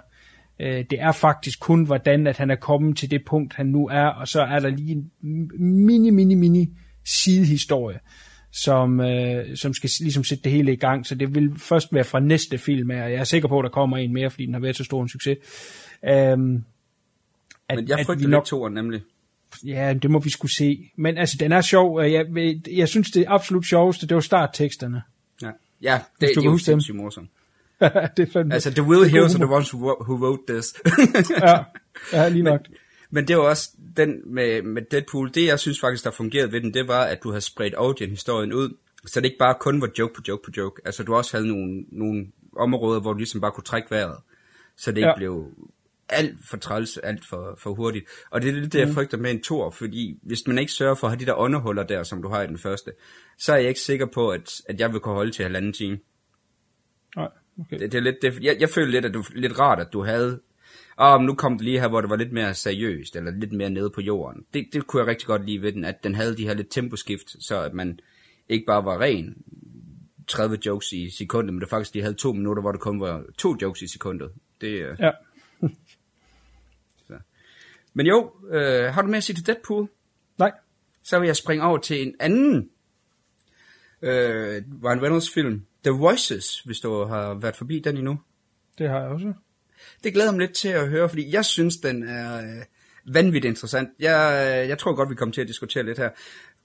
Øh, 0.60 0.84
det 0.90 1.00
er 1.00 1.12
faktisk 1.12 1.60
kun, 1.60 1.84
hvordan 1.84 2.26
at 2.26 2.38
han 2.38 2.50
er 2.50 2.56
kommet 2.56 2.96
til 2.96 3.10
det 3.10 3.24
punkt, 3.24 3.54
han 3.54 3.66
nu 3.66 3.88
er, 3.88 4.06
og 4.06 4.28
så 4.28 4.42
er 4.42 4.60
der 4.60 4.68
lige 4.68 4.92
en 4.92 5.50
mini, 5.58 6.10
mini, 6.10 6.34
mini 6.34 6.68
sidehistorie, 7.04 7.98
som, 8.52 9.00
øh, 9.00 9.56
som 9.56 9.74
skal 9.74 9.90
ligesom 10.00 10.24
sætte 10.24 10.44
det 10.44 10.52
hele 10.52 10.72
i 10.72 10.76
gang. 10.76 11.06
Så 11.06 11.14
det 11.14 11.34
vil 11.34 11.58
først 11.58 11.94
være 11.94 12.04
fra 12.04 12.20
næste 12.20 12.58
film, 12.58 12.90
og 12.90 12.96
jeg 12.96 13.12
er 13.12 13.24
sikker 13.24 13.48
på, 13.48 13.58
at 13.58 13.62
der 13.62 13.70
kommer 13.70 13.96
en 13.96 14.12
mere, 14.12 14.30
fordi 14.30 14.46
den 14.46 14.54
har 14.54 14.60
været 14.60 14.76
så 14.76 14.84
stor 14.84 15.02
en 15.02 15.08
succes. 15.08 15.38
Øhm, 16.04 16.64
at, 17.68 17.78
Men 17.78 17.88
jeg 17.88 17.98
at 17.98 18.06
frygter 18.06 18.26
vi 18.26 18.30
nok 18.30 18.44
toeren 18.44 18.74
nemlig. 18.74 19.00
Ja, 19.66 19.94
det 20.02 20.10
må 20.10 20.18
vi 20.18 20.30
skulle 20.30 20.54
se. 20.54 20.90
Men 20.96 21.18
altså, 21.18 21.36
den 21.40 21.52
er 21.52 21.60
sjov. 21.60 22.02
Jeg, 22.02 22.26
jeg 22.70 22.88
synes, 22.88 23.10
det 23.10 23.24
absolut 23.28 23.66
sjoveste, 23.66 24.06
det 24.06 24.14
var 24.14 24.20
startteksterne. 24.20 25.02
Ja, 25.82 26.00
det, 26.20 26.28
det 26.34 26.38
er 26.38 26.50
jo 26.50 26.58
sindssygt 26.58 26.96
morsomt. 26.96 27.30
det 28.16 28.28
er 28.28 28.32
fandme, 28.32 28.54
Altså, 28.54 28.70
the 28.70 28.82
Will 28.82 29.02
er 29.02 29.08
Hills 29.08 29.34
are 29.34 29.44
the 29.44 29.54
ones 29.54 29.74
who, 29.74 29.90
wrote- 29.92 30.02
who 30.04 30.14
wrote 30.26 30.42
this. 30.48 30.74
Ja, 31.46 31.58
ja 32.12 32.28
lige 32.28 32.42
nok. 32.42 32.60
Men 33.10 33.28
det 33.28 33.36
var 33.36 33.42
også 33.42 33.70
den 33.96 34.34
med, 34.34 34.62
med 34.62 34.82
Deadpool, 34.90 35.30
det 35.34 35.46
jeg 35.46 35.58
synes 35.58 35.80
faktisk, 35.80 36.04
der 36.04 36.10
fungerede 36.10 36.52
ved 36.52 36.60
den, 36.60 36.74
det 36.74 36.88
var, 36.88 37.02
at 37.04 37.22
du 37.22 37.28
havde 37.30 37.40
spredt 37.40 37.74
Origin-historien 37.78 38.52
ud, 38.52 38.76
så 39.06 39.20
det 39.20 39.24
ikke 39.24 39.38
bare 39.38 39.54
kun 39.60 39.80
var 39.80 39.88
joke 39.98 40.14
på 40.14 40.22
joke 40.28 40.42
på 40.44 40.50
joke. 40.56 40.82
Altså, 40.84 41.02
du 41.02 41.14
også 41.14 41.36
havde 41.36 41.48
nogle, 41.48 41.84
nogle 41.92 42.26
områder, 42.56 43.00
hvor 43.00 43.12
du 43.12 43.18
ligesom 43.18 43.40
bare 43.40 43.50
kunne 43.52 43.64
trække 43.64 43.90
vejret, 43.90 44.16
så 44.76 44.90
det 44.90 44.96
ikke 44.96 45.08
Ja. 45.08 45.16
blev 45.16 45.46
alt 46.12 46.38
for 46.50 46.56
træls, 46.56 46.96
alt 46.98 47.24
for, 47.24 47.54
for 47.58 47.74
hurtigt. 47.74 48.04
Og 48.30 48.42
det 48.42 48.48
er 48.48 48.52
lidt 48.52 48.72
det, 48.72 48.78
jeg 48.78 48.88
Mm. 48.88 48.94
frygter 48.94 49.18
med 49.18 49.30
en 49.30 49.42
tor, 49.42 49.70
fordi 49.70 50.18
hvis 50.22 50.46
man 50.46 50.58
ikke 50.58 50.72
sørger 50.72 50.94
for 50.94 51.06
at 51.06 51.10
have 51.12 51.20
de 51.20 51.26
der 51.26 51.34
underhuller 51.34 51.82
der, 51.82 52.02
som 52.02 52.22
du 52.22 52.28
har 52.28 52.42
i 52.42 52.46
den 52.46 52.58
første, 52.58 52.92
så 53.38 53.52
er 53.52 53.56
jeg 53.56 53.68
ikke 53.68 53.80
sikker 53.80 54.06
på, 54.06 54.28
at, 54.30 54.60
at 54.68 54.80
jeg 54.80 54.92
vil 54.92 55.00
kunne 55.00 55.14
holde 55.14 55.30
til 55.32 55.42
halvanden 55.42 55.72
time. 55.72 55.98
Nej, 57.16 57.28
okay. 57.60 57.78
Det, 57.78 57.92
det 57.92 57.98
er 57.98 58.02
lidt, 58.02 58.16
det, 58.22 58.38
jeg, 58.42 58.56
jeg 58.60 58.68
føler 58.70 58.90
lidt, 58.90 59.04
at 59.04 59.14
du 59.14 59.24
lidt 59.34 59.58
rart, 59.58 59.80
at 59.80 59.88
du 59.92 60.02
havde... 60.04 60.40
Ah, 60.98 61.20
men 61.20 61.26
nu 61.26 61.34
kom 61.34 61.52
det 61.52 61.64
lige 61.64 61.80
her, 61.80 61.88
hvor 61.88 62.00
det 62.00 62.10
var 62.10 62.16
lidt 62.16 62.32
mere 62.32 62.54
seriøst, 62.54 63.16
eller 63.16 63.30
lidt 63.30 63.52
mere 63.52 63.70
nede 63.70 63.90
på 63.90 64.00
jorden. 64.00 64.44
Det, 64.54 64.66
det 64.72 64.86
kunne 64.86 65.00
jeg 65.00 65.06
rigtig 65.06 65.26
godt 65.26 65.46
lide 65.46 65.62
ved 65.62 65.72
den, 65.72 65.84
at 65.84 66.04
den 66.04 66.14
havde 66.14 66.36
de 66.36 66.46
her 66.46 66.54
lidt 66.54 66.70
temposkift, 66.70 67.44
så 67.44 67.62
at 67.62 67.74
man 67.74 67.98
ikke 68.48 68.64
bare 68.66 68.84
var 68.84 69.00
ren 69.00 69.34
30 70.28 70.58
jokes 70.66 70.92
i 70.92 71.10
sekundet, 71.10 71.54
men 71.54 71.60
det 71.60 71.68
faktisk 71.68 71.94
lige 71.94 72.02
havde 72.02 72.14
to 72.14 72.32
minutter, 72.32 72.60
hvor 72.62 72.72
det 72.72 72.80
kun 72.80 73.00
var 73.00 73.22
to 73.38 73.56
jokes 73.62 73.82
i 73.82 73.86
sekundet. 73.88 74.30
Det, 74.60 74.68
øh, 74.68 74.96
Ja. 75.00 75.10
Men 77.94 78.06
jo, 78.06 78.32
øh, 78.50 78.84
har 78.84 79.02
du 79.02 79.08
med 79.08 79.16
at 79.16 79.24
sige 79.24 79.36
til 79.36 79.46
Deadpool? 79.46 79.88
Nej, 80.38 80.52
Så 81.02 81.18
vil 81.18 81.26
jeg 81.26 81.36
springe 81.36 81.64
over 81.64 81.78
til 81.78 82.02
en 82.02 82.14
anden 82.20 82.70
øh, 84.02 84.62
Ryan 84.84 85.02
Reynolds 85.02 85.30
film, 85.30 85.62
The 85.84 85.90
Voices, 85.92 86.60
hvis 86.60 86.80
du 86.80 87.04
har 87.04 87.34
været 87.34 87.56
forbi 87.56 87.78
den 87.78 87.96
endnu. 87.96 88.18
det 88.78 88.88
har 88.88 89.00
jeg 89.00 89.08
også. 89.08 89.32
Det 90.04 90.12
glæder 90.14 90.30
mig 90.32 90.40
lidt 90.40 90.54
til 90.54 90.68
at 90.68 90.88
høre, 90.88 91.08
fordi 91.08 91.32
jeg 91.34 91.44
synes, 91.44 91.76
den 91.76 92.02
er 92.08 92.36
øh, 92.38 92.64
vanvittigt 93.14 93.50
interessant. 93.50 93.88
Jeg, 93.98 94.48
øh, 94.62 94.68
jeg 94.68 94.78
tror 94.78 94.94
godt, 94.94 95.10
vi 95.10 95.14
kommer 95.14 95.32
til 95.32 95.40
at 95.40 95.48
diskutere 95.48 95.82
lidt 95.82 95.98
her. 95.98 96.10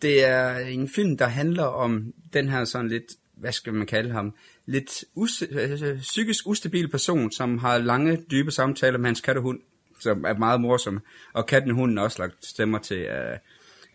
Det 0.02 0.26
er 0.26 0.58
en 0.58 0.90
film, 0.90 1.18
der 1.18 1.26
handler 1.26 1.64
om 1.64 2.14
den 2.34 2.50
her 2.50 2.66
sådan 2.66 2.88
lidt, 2.88 3.06
hvad 3.36 3.52
skal 3.52 3.74
man 3.74 3.88
kalde 3.88 4.12
ham, 4.12 4.36
lidt 4.66 4.90
us- 5.18 5.60
øh, 5.60 6.00
psykisk 6.00 6.48
ustabil 6.48 6.90
person, 6.90 7.32
som 7.32 7.58
har 7.58 7.78
lange, 7.78 8.18
dybe 8.32 8.52
samtaler 8.52 8.98
med 8.98 9.06
hans 9.06 9.22
kat 9.22 9.38
og 9.38 9.44
hund, 9.44 9.60
som 10.00 10.26
er 10.26 10.34
meget 10.34 10.62
morsomme. 10.62 11.02
Og 11.34 11.46
katten 11.46 11.72
hunden 11.72 11.98
også 11.98 12.22
lagt 12.22 12.46
stemmer 12.46 12.80
til 12.80 12.98
øh, 12.98 13.38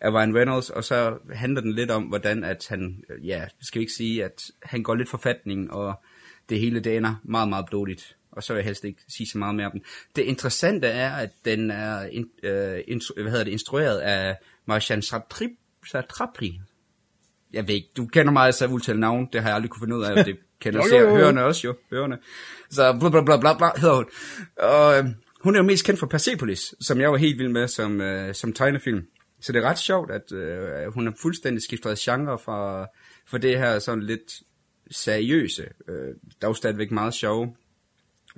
af 0.01 0.11
Ryan 0.13 0.35
Reynolds, 0.35 0.69
og 0.69 0.83
så 0.83 1.17
handler 1.33 1.61
den 1.61 1.73
lidt 1.73 1.91
om, 1.91 2.03
hvordan 2.03 2.43
at 2.43 2.65
han, 2.69 3.03
ja, 3.23 3.45
skal 3.61 3.79
vi 3.79 3.83
ikke 3.83 3.93
sige, 3.93 4.25
at 4.25 4.43
han 4.63 4.83
går 4.83 4.95
lidt 4.95 5.09
forfatning, 5.09 5.71
og 5.73 5.93
det 6.49 6.59
hele 6.59 6.79
det 6.79 6.97
ender 6.97 7.15
meget, 7.23 7.49
meget 7.49 7.65
blodigt. 7.65 8.15
Og 8.31 8.43
så 8.43 8.53
vil 8.53 8.59
jeg 8.59 8.65
helst 8.65 8.83
ikke 8.83 9.01
sige 9.07 9.27
så 9.27 9.37
meget 9.37 9.55
mere 9.55 9.65
om 9.65 9.71
den. 9.71 9.81
Det 10.15 10.21
interessante 10.21 10.87
er, 10.87 11.11
at 11.11 11.29
den 11.45 11.71
er 11.71 12.03
in, 12.03 12.29
øh, 12.43 12.79
instru- 12.79 13.21
hvad 13.21 13.31
hedder 13.31 13.43
det, 13.43 13.51
instrueret 13.51 13.97
af 13.99 14.37
Marjan 14.65 15.01
Satrip, 15.01 15.51
Satrapri. 15.87 16.59
Jeg 17.53 17.67
ved 17.67 17.75
ikke, 17.75 17.89
du 17.97 18.05
kender 18.05 18.31
meget 18.31 18.61
af 18.61 18.67
udtale 18.67 18.99
navn, 18.99 19.29
det 19.33 19.41
har 19.41 19.49
jeg 19.49 19.55
aldrig 19.55 19.69
kunne 19.69 19.81
finde 19.81 19.95
ud 19.95 20.03
af, 20.03 20.25
det 20.25 20.37
kender 20.61 20.79
Jo, 20.79 20.97
jo, 20.97 21.03
jo. 21.03 21.09
ser 21.09 21.17
hørende 21.17 21.43
også 21.43 21.67
jo, 21.67 21.75
hørende. 21.91 22.17
Så 22.69 22.97
bla 22.99 23.09
bla 23.09 23.21
bla 23.21 23.37
bla, 23.37 23.57
bla 23.57 23.69
hedder 23.77 23.95
hun. 23.95 24.05
Og 24.57 24.97
øh, 24.97 25.05
hun 25.43 25.55
er 25.55 25.59
jo 25.59 25.65
mest 25.65 25.85
kendt 25.85 25.99
for 25.99 26.07
Persepolis, 26.07 26.75
som 26.81 27.01
jeg 27.01 27.11
var 27.11 27.17
helt 27.17 27.39
vild 27.39 27.49
med 27.49 27.67
som, 27.67 28.01
øh, 28.01 28.35
som 28.35 28.53
tegnefilm. 28.53 29.07
Så 29.41 29.51
det 29.51 29.63
er 29.63 29.69
ret 29.69 29.79
sjovt, 29.79 30.11
at 30.11 30.31
øh, 30.31 30.93
hun 30.93 31.05
har 31.05 31.13
fuldstændig 31.21 31.63
skiftet 31.63 31.99
genre 31.99 32.39
fra, 32.39 32.87
fra 33.25 33.37
det 33.37 33.57
her 33.57 33.79
sådan 33.79 34.03
lidt 34.03 34.33
seriøse, 34.91 35.69
øh, 35.87 36.15
dog 36.41 36.55
stadigvæk 36.55 36.91
meget 36.91 37.13
sjove 37.13 37.55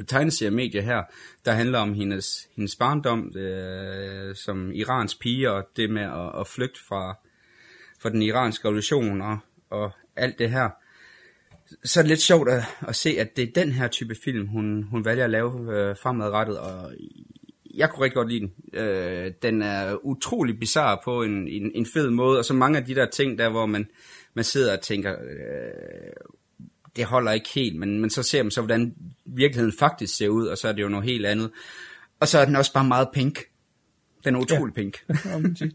tegneseriemedie 0.03 0.81
her, 0.81 1.03
der 1.45 1.51
handler 1.51 1.79
om 1.79 1.93
hendes, 1.93 2.47
hendes 2.55 2.75
barndom 2.75 3.37
øh, 3.37 4.35
som 4.35 4.71
Irans 4.71 5.15
pige, 5.15 5.51
og 5.51 5.67
det 5.75 5.89
med 5.89 6.03
at, 6.03 6.39
at 6.39 6.47
flygte 6.47 6.79
fra, 6.87 7.17
fra 7.99 8.09
den 8.09 8.21
iranske 8.21 8.67
revolution 8.67 9.21
og, 9.21 9.37
og 9.69 9.91
alt 10.15 10.39
det 10.39 10.49
her. 10.49 10.69
Så 11.83 11.99
er 11.99 12.01
det 12.01 12.09
lidt 12.09 12.21
sjovt 12.21 12.49
at, 12.49 12.63
at 12.87 12.95
se, 12.95 13.09
at 13.19 13.35
det 13.35 13.43
er 13.43 13.63
den 13.63 13.71
her 13.71 13.87
type 13.87 14.15
film, 14.23 14.47
hun, 14.47 14.83
hun 14.83 15.05
vælger 15.05 15.23
at 15.23 15.29
lave 15.29 15.75
øh, 15.75 15.95
fremadrettet, 15.97 16.57
og 16.57 16.93
jeg 17.75 17.89
kunne 17.89 18.03
rigtig 18.03 18.15
godt 18.15 18.29
lide 18.29 18.39
den. 18.39 18.79
Øh, 18.81 19.31
den 19.41 19.61
er 19.61 20.05
utrolig 20.05 20.59
bizarre 20.59 20.97
på 21.03 21.23
en, 21.23 21.47
en, 21.47 21.71
en 21.75 21.85
fed 21.93 22.09
måde, 22.09 22.39
og 22.39 22.45
så 22.45 22.53
mange 22.53 22.77
af 22.77 22.85
de 22.85 22.95
der 22.95 23.09
ting 23.09 23.37
der, 23.37 23.49
hvor 23.49 23.65
man, 23.65 23.87
man 24.33 24.43
sidder 24.43 24.77
og 24.77 24.81
tænker, 24.81 25.11
øh, 25.11 26.13
det 26.95 27.05
holder 27.05 27.31
ikke 27.31 27.49
helt, 27.55 27.75
men, 27.75 28.01
men 28.01 28.09
så 28.09 28.23
ser 28.23 28.43
man 28.43 28.51
så, 28.51 28.61
hvordan 28.61 28.95
virkeligheden 29.25 29.77
faktisk 29.79 30.17
ser 30.17 30.29
ud, 30.29 30.47
og 30.47 30.57
så 30.57 30.67
er 30.67 30.71
det 30.71 30.81
jo 30.81 30.89
noget 30.89 31.05
helt 31.05 31.25
andet. 31.25 31.51
Og 32.19 32.27
så 32.27 32.39
er 32.39 32.45
den 32.45 32.55
også 32.55 32.73
bare 32.73 32.85
meget 32.85 33.07
pink. 33.13 33.39
Den 34.25 34.35
er 34.35 34.39
utrolig 34.39 34.77
ja. 34.77 34.81
pink. 34.81 35.03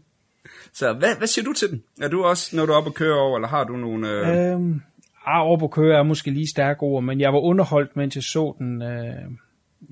Så 0.73 0.93
hvad, 0.93 1.15
hvad 1.15 1.27
siger 1.27 1.45
du 1.45 1.53
til 1.53 1.69
den? 1.69 1.83
Er 2.01 2.07
du 2.07 2.23
også, 2.23 2.55
når 2.55 2.65
du 2.65 2.71
er 2.71 2.77
oppe 2.77 2.89
og 2.89 2.93
kører 2.93 3.15
over, 3.15 3.37
eller 3.37 3.47
har 3.47 3.63
du 3.63 3.77
nogle... 3.77 4.09
Øh... 4.09 4.53
Øhm, 4.53 4.81
ah, 5.25 5.41
op 5.41 5.63
at 5.63 5.71
køre 5.71 5.99
er 5.99 6.03
måske 6.03 6.31
lige 6.31 6.47
stærke 6.47 6.83
ord, 6.83 7.03
men 7.03 7.19
jeg 7.19 7.33
var 7.33 7.39
underholdt, 7.39 7.95
mens 7.95 8.15
jeg 8.15 8.23
så 8.23 8.55
den. 8.59 8.81
Øh, 8.81 9.31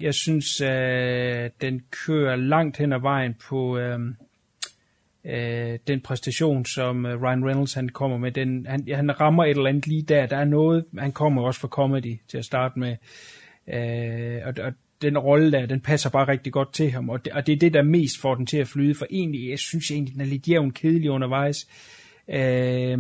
jeg 0.02 0.14
synes, 0.14 0.62
øh, 0.62 1.50
den 1.62 1.82
kører 2.06 2.36
langt 2.36 2.78
hen 2.78 2.94
ad 2.94 3.00
vejen 3.00 3.36
på 3.50 3.78
øh, 3.78 4.00
øh, 5.26 5.80
den 5.88 6.02
præstation, 6.02 6.66
som 6.66 7.06
øh, 7.06 7.22
Ryan 7.22 7.46
Reynolds 7.46 7.74
han 7.74 7.90
kommer 7.90 8.18
med. 8.18 8.32
Den, 8.32 8.66
han, 8.70 8.88
han 8.96 9.20
rammer 9.20 9.44
et 9.44 9.50
eller 9.50 9.70
andet 9.70 9.88
lige 9.88 10.02
der. 10.02 10.26
Der 10.26 10.38
er 10.38 10.46
noget, 10.46 10.86
han 10.98 11.12
kommer 11.12 11.42
også 11.42 11.60
fra 11.60 11.68
comedy 11.68 12.20
til 12.28 12.38
at 12.38 12.46
starte 12.46 12.80
med. 12.80 12.96
Øh, 13.68 14.42
og, 14.46 14.54
og 14.66 14.74
den 15.02 15.18
rolle 15.18 15.52
der, 15.52 15.66
den 15.66 15.82
passer 15.82 16.10
bare 16.10 16.28
rigtig 16.28 16.54
godt 16.54 16.74
til 16.74 16.92
ham, 16.92 17.10
og 17.10 17.26
det, 17.26 17.34
og 17.34 17.48
det 17.48 17.54
er 17.54 17.60
det, 17.60 17.74
der 17.74 17.82
mest 17.82 18.22
får 18.22 18.36
den 18.36 18.46
til 18.46 18.58
at 18.58 18.68
flyde, 18.68 18.96
for 18.96 19.06
egentlig, 19.10 19.50
jeg 19.50 19.60
synes 19.60 19.92
egentlig, 19.92 20.14
den 20.14 20.22
er 20.22 20.26
lidt 20.26 20.50
jævn 20.50 20.72
kedelig 20.72 21.12
undervejs. 21.12 21.68
Øh, 22.30 22.98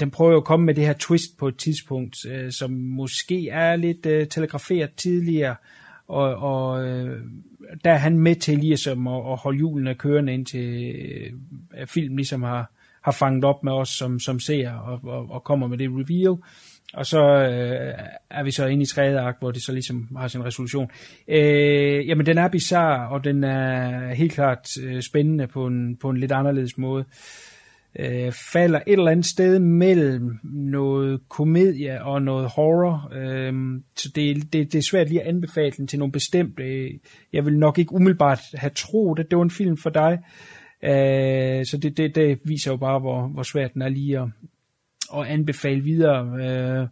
den 0.00 0.10
prøver 0.10 0.32
jo 0.32 0.36
at 0.36 0.44
komme 0.44 0.66
med 0.66 0.74
det 0.74 0.86
her 0.86 0.94
twist 0.98 1.38
på 1.38 1.48
et 1.48 1.56
tidspunkt, 1.56 2.16
øh, 2.30 2.52
som 2.52 2.70
måske 2.70 3.48
er 3.48 3.76
lidt 3.76 4.06
øh, 4.06 4.28
telegraferet 4.28 4.94
tidligere, 4.94 5.56
og, 6.08 6.36
og 6.36 6.86
øh, 6.88 7.20
der 7.84 7.90
er 7.90 7.96
han 7.96 8.18
med 8.18 8.36
til 8.36 8.58
ligesom 8.58 9.06
at, 9.06 9.32
at 9.32 9.36
holde 9.36 9.56
hjulene 9.56 9.94
kørende, 9.94 10.34
indtil 10.34 10.94
øh, 11.78 11.86
filmen 11.86 12.16
ligesom 12.16 12.42
har, 12.42 12.70
har 13.02 13.12
fanget 13.12 13.44
op 13.44 13.64
med 13.64 13.72
os 13.72 13.88
som, 13.88 14.20
som 14.20 14.40
ser 14.40 14.70
og, 14.70 15.00
og, 15.02 15.30
og 15.30 15.44
kommer 15.44 15.66
med 15.66 15.78
det 15.78 15.90
reveal. 15.90 16.36
Og 16.94 17.06
så 17.06 17.22
øh, 17.22 17.94
er 18.30 18.42
vi 18.42 18.50
så 18.50 18.66
inde 18.66 18.82
i 18.82 18.86
tredje 18.86 19.20
akt, 19.20 19.38
hvor 19.38 19.50
det 19.50 19.62
så 19.62 19.72
ligesom 19.72 20.08
har 20.16 20.28
sin 20.28 20.44
resolution. 20.44 20.90
Øh, 21.28 22.08
jamen, 22.08 22.26
den 22.26 22.38
er 22.38 22.48
bizarre, 22.48 23.08
og 23.08 23.24
den 23.24 23.44
er 23.44 24.14
helt 24.14 24.32
klart 24.32 24.68
øh, 24.82 25.02
spændende 25.02 25.46
på 25.46 25.66
en, 25.66 25.96
på 25.96 26.10
en 26.10 26.16
lidt 26.16 26.32
anderledes 26.32 26.78
måde. 26.78 27.04
Øh, 27.98 28.32
falder 28.52 28.80
et 28.86 28.92
eller 28.92 29.10
andet 29.10 29.26
sted 29.26 29.58
mellem 29.58 30.38
noget 30.42 31.20
komedie 31.28 32.04
og 32.04 32.22
noget 32.22 32.48
horror. 32.48 33.12
Øh, 33.14 33.80
så 33.96 34.12
det, 34.14 34.52
det, 34.52 34.72
det 34.72 34.78
er 34.78 34.82
svært 34.90 35.08
lige 35.08 35.22
at 35.22 35.28
anbefale 35.28 35.70
den 35.70 35.86
til 35.86 35.98
nogle 35.98 36.12
bestemte. 36.12 36.62
Jeg 37.32 37.44
vil 37.46 37.58
nok 37.58 37.78
ikke 37.78 37.92
umiddelbart 37.92 38.40
have 38.54 38.70
troet, 38.70 39.18
at 39.18 39.26
det 39.30 39.38
var 39.38 39.44
en 39.44 39.50
film 39.50 39.76
for 39.76 39.90
dig. 39.90 40.18
Øh, 40.84 41.66
så 41.66 41.78
det, 41.82 41.96
det, 41.96 42.14
det 42.14 42.38
viser 42.44 42.70
jo 42.70 42.76
bare, 42.76 42.98
hvor, 42.98 43.28
hvor 43.28 43.42
svært 43.42 43.74
den 43.74 43.82
er 43.82 43.88
lige 43.88 44.18
at, 44.18 44.28
at 45.16 45.26
anbefale 45.26 45.80
videre. 45.80 46.26
Øh, 46.40 46.88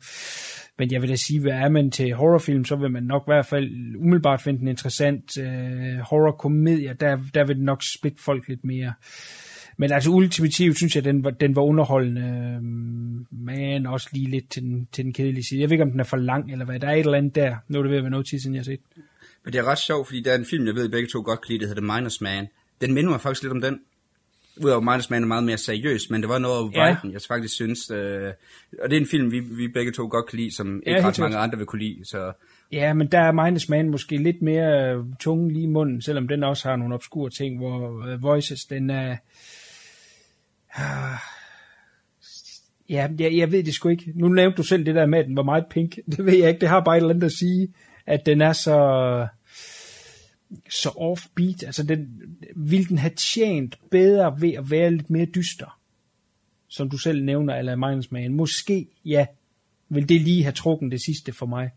men 0.78 0.92
jeg 0.92 1.02
vil 1.02 1.10
da 1.10 1.16
sige, 1.16 1.40
hvad 1.40 1.52
er 1.52 1.68
man 1.68 1.90
til 1.90 2.14
horrorfilm, 2.14 2.64
så 2.64 2.76
vil 2.76 2.90
man 2.90 3.02
nok 3.02 3.22
i 3.22 3.30
hvert 3.30 3.46
fald 3.46 3.96
umiddelbart 3.96 4.40
finde 4.40 4.58
den 4.58 4.68
interessant. 4.68 5.38
Øh, 5.38 5.98
horrorkomedie, 5.98 6.96
der, 7.00 7.18
der 7.34 7.44
vil 7.46 7.56
det 7.56 7.64
nok 7.64 7.82
splitte 7.82 8.22
folk 8.22 8.48
lidt 8.48 8.64
mere. 8.64 8.92
Men 9.76 9.92
altså 9.92 10.10
ultimativt 10.10 10.76
synes 10.76 10.96
jeg, 10.96 11.04
den 11.04 11.24
var, 11.24 11.30
den 11.30 11.56
var 11.56 11.62
underholdende, 11.62 12.20
øh, 12.20 12.62
men 13.38 13.86
også 13.86 14.08
lige 14.12 14.30
lidt 14.30 14.50
til 14.50 14.62
den, 14.62 14.88
til 14.92 15.04
den 15.04 15.12
kedelige 15.12 15.44
side. 15.44 15.60
Jeg 15.60 15.68
ved 15.70 15.74
ikke, 15.74 15.84
om 15.84 15.90
den 15.90 16.00
er 16.00 16.04
for 16.04 16.16
lang, 16.16 16.52
eller 16.52 16.64
hvad. 16.64 16.80
Der 16.80 16.88
er 16.88 16.92
et 16.92 17.00
eller 17.00 17.18
andet 17.18 17.34
der. 17.34 17.56
Nu 17.68 17.78
er 17.78 17.82
det 17.82 17.90
ved 17.90 17.98
at 17.98 18.04
være 18.04 18.10
noget 18.10 18.26
tid, 18.26 18.38
siden 18.38 18.54
jeg 18.54 18.60
har 18.60 18.64
set. 18.64 18.80
Men 19.44 19.52
det 19.52 19.58
er 19.58 19.64
ret 19.64 19.78
sjovt, 19.78 20.06
fordi 20.06 20.20
der 20.22 20.32
er 20.32 20.38
en 20.38 20.44
film, 20.44 20.66
jeg 20.66 20.74
ved, 20.74 20.88
begge 20.88 21.08
to 21.08 21.22
godt 21.24 21.40
kan 21.40 21.48
lide, 21.52 21.60
der 21.60 21.66
hedder 21.66 21.96
Minus 21.96 22.20
Man. 22.20 22.46
Den 22.80 22.94
minder 22.94 23.10
mig 23.10 23.20
faktisk 23.20 23.42
lidt 23.42 23.52
om 23.52 23.60
den. 23.60 23.80
Udover 24.56 24.80
Minus 24.80 25.10
Man 25.10 25.22
er 25.22 25.26
meget 25.26 25.44
mere 25.44 25.58
seriøs, 25.58 26.10
men 26.10 26.20
det 26.20 26.28
var 26.28 26.38
noget 26.38 26.70
af 26.74 26.76
Ja. 26.76 26.94
viben, 26.94 27.12
jeg 27.12 27.20
faktisk 27.28 27.54
synes. 27.54 27.90
Øh, 27.90 28.32
og 28.82 28.90
det 28.90 28.96
er 28.96 29.00
en 29.00 29.06
film, 29.06 29.32
vi, 29.32 29.40
vi 29.40 29.68
begge 29.68 29.92
to 29.92 30.08
godt 30.10 30.26
kan 30.26 30.38
lide, 30.38 30.54
som 30.54 30.76
ikke 30.76 30.90
Ja, 30.90 30.96
ret 30.98 31.04
helt 31.04 31.18
mange 31.18 31.36
andre 31.36 31.58
vil 31.58 31.66
kunne 31.66 31.82
lide. 31.82 32.04
Så 32.04 32.32
Ja, 32.72 32.92
men 32.92 33.06
der 33.06 33.18
er 33.18 33.32
Minus 33.32 33.68
Man 33.68 33.90
måske 33.90 34.16
lidt 34.16 34.42
mere 34.42 34.94
øh, 34.94 35.04
tunge 35.20 35.52
lige 35.52 35.62
i 35.62 35.66
munden, 35.66 36.02
selvom 36.02 36.28
den 36.28 36.44
også 36.44 36.68
har 36.68 36.76
nogle 36.76 36.94
obskure 36.94 37.30
ting, 37.30 37.58
hvor 37.58 37.88
uh, 37.88 38.22
Voices, 38.22 38.64
den 38.64 38.90
er... 38.90 39.16
Ja, 42.88 43.08
jeg, 43.18 43.36
jeg 43.36 43.52
ved 43.52 43.64
det 43.64 43.74
sgu 43.74 43.88
ikke. 43.88 44.12
Nu 44.14 44.28
nævnte 44.28 44.56
du 44.56 44.62
selv 44.62 44.86
det 44.86 44.94
der 44.94 45.06
med, 45.06 45.18
at 45.18 45.26
den 45.26 45.36
var 45.36 45.42
meget 45.42 45.66
pink. 45.70 45.96
Det 46.16 46.26
ved 46.26 46.38
jeg 46.38 46.48
ikke. 46.48 46.60
Det 46.60 46.68
har 46.68 46.80
bare 46.80 46.96
et 46.96 47.00
eller 47.00 47.14
andet 47.14 47.26
at 47.26 47.32
sige, 47.32 47.74
at 48.06 48.26
den 48.26 48.40
er 48.40 48.52
så 48.52 49.26
så 50.70 50.88
offbeat. 50.88 51.62
Altså, 51.62 51.82
den, 51.82 52.08
ville 52.56 52.86
den 52.86 52.98
have 52.98 53.14
tjent 53.14 53.78
bedre 53.90 54.40
ved 54.40 54.52
at 54.52 54.70
være 54.70 54.90
lidt 54.90 55.10
mere 55.10 55.24
dyster? 55.24 55.78
Som 56.68 56.90
du 56.90 56.98
selv 56.98 57.24
nævner, 57.24 57.54
eller 57.54 57.76
Minus 57.76 58.10
Man. 58.10 58.34
Måske, 58.34 58.88
ja. 59.04 59.26
Vil 59.88 60.08
det 60.08 60.20
lige 60.20 60.42
have 60.42 60.52
trukket 60.52 60.92
det 60.92 61.00
sidste 61.00 61.32
for 61.32 61.46
mig? 61.46 61.70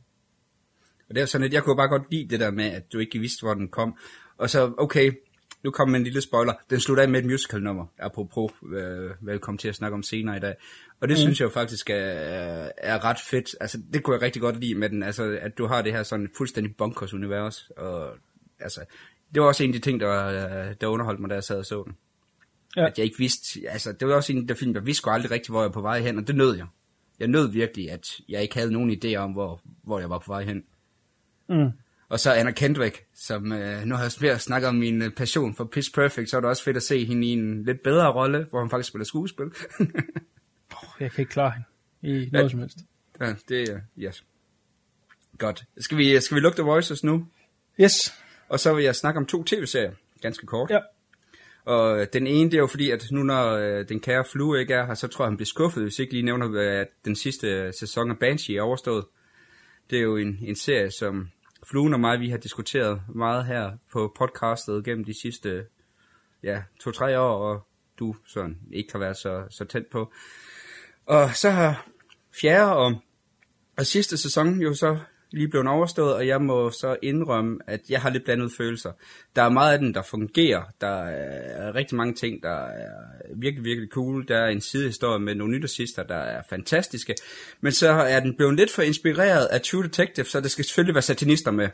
Og 1.10 1.16
det 1.16 1.22
er 1.22 1.26
sådan 1.26 1.48
at 1.48 1.54
jeg 1.54 1.64
kunne 1.64 1.76
bare 1.76 1.88
godt 1.88 2.12
lide 2.12 2.28
det 2.30 2.40
der 2.40 2.52
med, 2.52 2.66
at 2.66 2.94
du 2.94 3.00
ikke 3.00 3.20
vidste, 3.20 3.42
hvor 3.42 3.54
den 3.54 3.68
kom. 3.68 3.98
Og 4.38 4.50
så, 4.50 4.74
okay, 4.78 5.12
nu 5.66 5.72
kommer 5.72 5.98
en 5.98 6.04
lille 6.04 6.22
spoiler. 6.22 6.54
Den 6.70 6.80
slutter 6.80 7.04
af 7.04 7.10
med 7.10 7.20
et 7.20 7.26
musical-nummer, 7.26 7.86
apropos, 8.00 8.52
øh, 8.74 9.12
velkommen 9.22 9.58
til 9.58 9.68
at 9.68 9.76
snakke 9.76 9.96
om 9.96 10.04
senere 10.04 10.38
i 10.38 10.40
dag. 10.40 10.56
Og 11.00 11.08
det 11.08 11.16
mm. 11.16 11.20
synes 11.20 11.40
jeg 11.40 11.46
jo 11.46 11.50
faktisk 11.50 11.90
er, 11.90 12.70
er 12.78 13.04
ret 13.06 13.18
fedt. 13.20 13.56
Altså, 13.62 13.82
det 13.94 14.04
kunne 14.04 14.14
jeg 14.14 14.22
rigtig 14.22 14.42
godt 14.42 14.60
lide 14.60 14.76
med 14.76 14.90
den. 14.90 15.04
Altså, 15.04 15.38
at 15.42 15.58
du 15.58 15.66
har 15.68 15.82
det 15.82 15.92
her 15.92 16.04
sådan 16.04 16.30
fuldstændig 16.38 16.76
bonkers 16.76 17.14
univers. 17.14 17.70
Og 17.78 18.10
altså, 18.60 18.82
det 19.34 19.42
var 19.42 19.48
også 19.48 19.64
en 19.64 19.70
af 19.70 19.74
de 19.74 19.80
ting, 19.80 20.00
der, 20.00 20.08
var- 20.08 20.74
der 20.74 20.88
underholdt 20.88 21.20
mig, 21.20 21.30
da 21.30 21.36
jeg 21.36 21.44
sad 21.44 21.58
og 21.58 21.66
så 21.66 21.84
den. 21.84 21.96
Ja. 22.76 22.88
At 22.88 22.98
jeg 22.98 23.06
ikke 23.06 23.18
vidste, 23.18 23.60
altså, 23.70 23.92
det 23.92 24.08
var 24.08 24.16
også 24.16 24.34
en 24.34 24.42
af 24.42 24.48
de 24.48 24.56
film, 24.56 24.74
jeg 24.74 24.86
vidste 24.86 25.10
aldrig 25.10 25.32
rigtigt, 25.32 25.50
hvor 25.50 25.62
jeg 25.62 25.70
var 25.70 25.74
på 25.74 25.82
vej 25.82 26.00
hen, 26.00 26.18
og 26.18 26.28
det 26.28 26.36
nød 26.36 26.56
jeg. 26.56 26.68
Jeg 27.20 27.28
nød 27.28 27.52
virkelig, 27.52 27.92
at 27.92 28.08
jeg 28.30 28.42
ikke 28.42 28.56
havde 28.56 28.74
nogen 28.74 28.92
idé 28.92 29.16
om, 29.16 29.32
hvor, 29.32 29.62
hvor 29.84 30.00
jeg 30.00 30.10
var 30.10 30.18
på 30.18 30.28
vej 30.28 30.44
hen. 30.44 30.64
Mm. 31.50 31.72
Og 32.10 32.20
så 32.20 32.34
Anna 32.34 32.52
Kendrick, 32.52 33.06
som 33.16 33.52
øh, 33.52 33.84
nu 33.86 33.96
har 33.96 34.04
jeg 34.04 34.12
ved 34.20 34.30
at 34.30 34.42
snakke 34.42 34.68
om 34.68 34.76
min 34.76 35.02
øh, 35.02 35.12
passion 35.12 35.56
for 35.56 35.64
Pitch 35.66 35.94
Perfect, 35.94 36.30
så 36.30 36.38
er 36.38 36.42
det 36.42 36.50
også 36.50 36.64
fedt 36.64 36.78
at 36.78 36.84
se 36.84 37.06
hende 37.06 37.28
i 37.28 37.32
en 37.32 37.64
lidt 37.64 37.84
bedre 37.84 38.12
rolle, 38.14 38.48
hvor 38.50 38.60
hun 38.60 38.70
faktisk 38.70 38.90
spiller 38.90 39.06
skuespil. 39.06 39.46
Jeg 41.00 41.12
kan 41.12 41.22
ikke 41.22 41.32
klare 41.32 41.52
hende 41.52 41.68
i 42.26 42.30
noget 42.30 42.44
Ja. 42.46 42.50
som 42.50 42.60
helst. 42.60 42.78
ja, 43.22 43.34
det 43.50 43.70
er, 43.70 43.80
yes. 44.00 44.24
Godt. 45.38 45.64
Skal 45.78 45.98
vi, 45.98 46.20
skal 46.22 46.36
vi 46.36 46.40
lukke 46.42 46.56
The 46.56 46.64
Voices 46.64 47.04
nu? 47.04 47.28
Yes. 47.82 48.14
Og 48.50 48.60
så 48.60 48.74
vil 48.74 48.84
jeg 48.84 48.96
snakke 48.96 49.18
om 49.18 49.26
to 49.26 49.44
tv-serier, 49.44 49.92
ganske 50.22 50.46
kort. 50.48 50.70
Ja. 50.70 50.80
Og 51.66 52.00
øh, 52.02 52.08
den 52.14 52.28
ene, 52.28 52.52
det 52.52 52.58
er 52.58 52.62
jo 52.62 52.68
fordi, 52.68 52.92
at 52.92 53.06
nu 53.12 53.24
når 53.24 53.52
øh, 53.52 53.90
den 53.90 54.00
kære 54.00 54.26
flue 54.32 54.60
ikke 54.60 54.74
er 54.74 54.86
her, 54.86 54.94
så 54.94 55.08
tror 55.08 55.26
jeg, 55.26 55.30
han 55.30 55.38
bliver 55.38 55.46
skuffet, 55.48 55.84
hvis 55.84 56.00
ikke 56.00 56.14
lige 56.14 56.24
nævner, 56.26 56.52
øh, 56.54 56.80
at 56.82 56.88
den 57.06 57.16
sidste 57.16 57.74
sæson 57.80 58.12
af 58.12 58.20
Banshee 58.20 58.58
er 58.58 58.62
overstået. 58.62 59.06
Det 59.90 59.98
er 59.98 60.02
jo 60.04 60.18
en, 60.18 60.38
en 60.42 60.56
serie, 60.56 60.92
som 60.92 61.30
fluen 61.66 61.94
og 61.94 62.00
mig, 62.00 62.20
vi 62.20 62.30
har 62.30 62.38
diskuteret 62.38 63.02
meget 63.16 63.46
her 63.46 63.72
på 63.92 64.14
podcastet 64.18 64.86
gennem 64.86 65.06
de 65.06 65.22
sidste 65.22 65.66
ja, 66.44 66.64
to-tre 66.80 67.20
år, 67.20 67.52
og 67.52 67.68
du 68.00 68.16
sådan 68.28 68.58
ikke 68.72 68.92
har 68.92 69.00
været 69.00 69.18
så, 69.18 69.48
så 69.50 69.66
tæt 69.66 69.88
på. 69.88 70.12
Og 71.06 71.36
så 71.36 71.50
har 71.50 71.88
fjerde 72.42 72.76
og, 72.76 73.02
og 73.78 73.86
sidste 73.86 74.18
sæson 74.18 74.62
jo 74.62 74.74
så 74.74 75.00
lige 75.36 75.48
blevet 75.48 75.68
overstået, 75.68 76.14
og 76.14 76.28
jeg 76.28 76.42
må 76.42 76.72
så 76.72 76.98
indrømme, 77.02 77.60
at 77.68 77.82
jeg 77.90 78.02
har 78.02 78.10
lidt 78.10 78.24
blandede 78.24 78.50
følelser. 78.58 78.92
Der 79.36 79.42
er 79.42 79.50
meget 79.50 79.74
af 79.74 79.80
den, 79.80 79.94
der 79.94 80.02
fungerer. 80.02 80.64
Der 80.82 81.04
er 81.04 81.76
rigtig 81.76 81.98
mange 81.98 82.14
ting, 82.14 82.44
der 82.44 82.66
er 82.66 82.92
virkelig, 83.36 83.66
virkelig 83.66 83.90
cool. 83.90 84.28
Der 84.28 84.38
er 84.38 84.48
en 84.48 84.62
sidehistorie 84.62 85.20
med 85.20 85.36
nogle 85.36 85.58
nytårsister, 85.58 86.04
der 86.04 86.16
er 86.16 86.42
fantastiske. 86.50 87.16
Men 87.62 87.72
så 87.72 87.90
er 87.90 88.20
den 88.20 88.36
blevet 88.36 88.56
lidt 88.56 88.72
for 88.72 88.82
inspireret 88.82 89.46
af 89.46 89.62
True 89.62 89.84
Detective, 89.84 90.26
så 90.26 90.42
det 90.42 90.52
skal 90.52 90.66
selvfølgelig 90.66 90.96
være 90.96 91.02
satanister 91.02 91.52
med. 91.52 91.70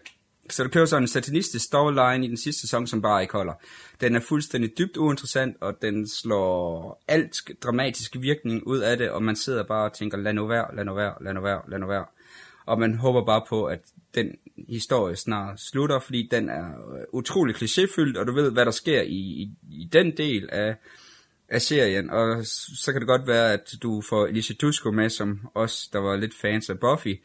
Så 0.49 0.63
der 0.63 0.69
kører 0.69 0.85
sådan 0.85 1.03
en 1.03 1.07
satanistisk 1.07 1.65
storyline 1.65 2.25
i 2.25 2.29
den 2.29 2.37
sidste 2.37 2.61
sæson, 2.61 2.87
som 2.87 3.01
bare 3.01 3.21
ikke 3.21 3.33
holder. 3.33 3.53
Den 4.01 4.15
er 4.15 4.19
fuldstændig 4.19 4.77
dybt 4.77 4.97
uinteressant, 4.97 5.57
og 5.61 5.73
den 5.81 6.09
slår 6.09 7.03
alt 7.07 7.35
dramatisk 7.63 8.15
virkning 8.19 8.67
ud 8.67 8.79
af 8.79 8.97
det, 8.97 9.09
og 9.09 9.23
man 9.23 9.35
sidder 9.35 9.63
bare 9.63 9.85
og 9.85 9.93
tænker, 9.93 10.17
lad 10.17 10.33
nu 10.33 10.47
være, 10.47 10.75
lad 10.75 10.85
nu 10.85 10.93
være, 10.93 11.13
lad 11.21 11.33
nu 11.33 11.41
være, 11.41 11.61
lad 11.67 11.79
nu 11.79 11.87
være. 11.87 12.05
Og 12.71 12.79
man 12.79 12.95
håber 12.95 13.25
bare 13.25 13.41
på, 13.49 13.65
at 13.65 13.79
den 14.15 14.27
historie 14.69 15.15
snart 15.15 15.59
slutter, 15.59 15.99
fordi 15.99 16.27
den 16.31 16.49
er 16.49 16.65
øh, 16.67 17.03
utrolig 17.13 17.55
klichéfyldt, 17.55 18.19
og 18.19 18.27
du 18.27 18.33
ved, 18.33 18.51
hvad 18.51 18.65
der 18.65 18.71
sker 18.71 19.01
i, 19.01 19.15
i, 19.15 19.49
i 19.69 19.89
den 19.93 20.17
del 20.17 20.49
af, 20.51 20.75
af 21.49 21.61
serien. 21.61 22.09
Og 22.09 22.45
så 22.45 22.91
kan 22.91 23.01
det 23.01 23.07
godt 23.07 23.27
være, 23.27 23.53
at 23.53 23.73
du 23.83 24.01
får 24.09 24.25
Alicia 24.27 24.55
Dusko 24.61 24.91
med, 24.91 25.09
som 25.09 25.39
os, 25.55 25.87
der 25.93 25.99
var 25.99 26.15
lidt 26.15 26.33
fans 26.41 26.69
af 26.69 26.79
Buffy, 26.79 27.15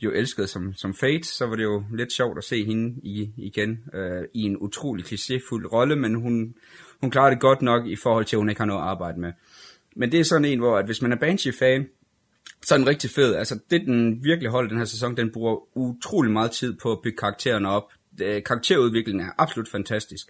jo 0.00 0.10
elskede 0.10 0.46
som, 0.46 0.74
som 0.74 0.94
Fate, 0.94 1.28
så 1.28 1.46
var 1.46 1.56
det 1.56 1.62
jo 1.64 1.84
lidt 1.92 2.12
sjovt 2.12 2.38
at 2.38 2.44
se 2.44 2.64
hende 2.64 3.00
i, 3.02 3.30
igen 3.36 3.84
øh, 3.94 4.22
i 4.34 4.42
en 4.42 4.56
utrolig 4.56 5.04
klichéfuld 5.04 5.72
rolle, 5.72 5.96
men 5.96 6.14
hun, 6.14 6.54
hun 7.00 7.10
klarer 7.10 7.30
det 7.30 7.40
godt 7.40 7.62
nok 7.62 7.86
i 7.86 7.96
forhold 7.96 8.24
til, 8.24 8.36
at 8.36 8.40
hun 8.40 8.48
ikke 8.48 8.60
har 8.60 8.66
noget 8.66 8.80
at 8.80 8.88
arbejde 8.88 9.20
med. 9.20 9.32
Men 9.96 10.12
det 10.12 10.20
er 10.20 10.24
sådan 10.24 10.44
en, 10.44 10.58
hvor 10.58 10.78
at 10.78 10.86
hvis 10.86 11.02
man 11.02 11.12
er 11.12 11.16
Banshee-fan, 11.16 11.86
sådan 12.64 12.86
rigtig 12.86 13.10
fed. 13.10 13.34
Altså 13.34 13.58
det, 13.70 13.80
den 13.80 14.24
virkelig 14.24 14.50
holder 14.50 14.68
den 14.68 14.78
her 14.78 14.84
sæson, 14.84 15.16
den 15.16 15.32
bruger 15.32 15.76
utrolig 15.76 16.32
meget 16.32 16.50
tid 16.50 16.76
på 16.82 16.92
at 16.92 16.98
bygge 17.02 17.16
karaktererne 17.16 17.70
op. 17.70 17.92
Karakterudviklingen 18.18 19.26
er 19.26 19.32
absolut 19.38 19.68
fantastisk. 19.68 20.26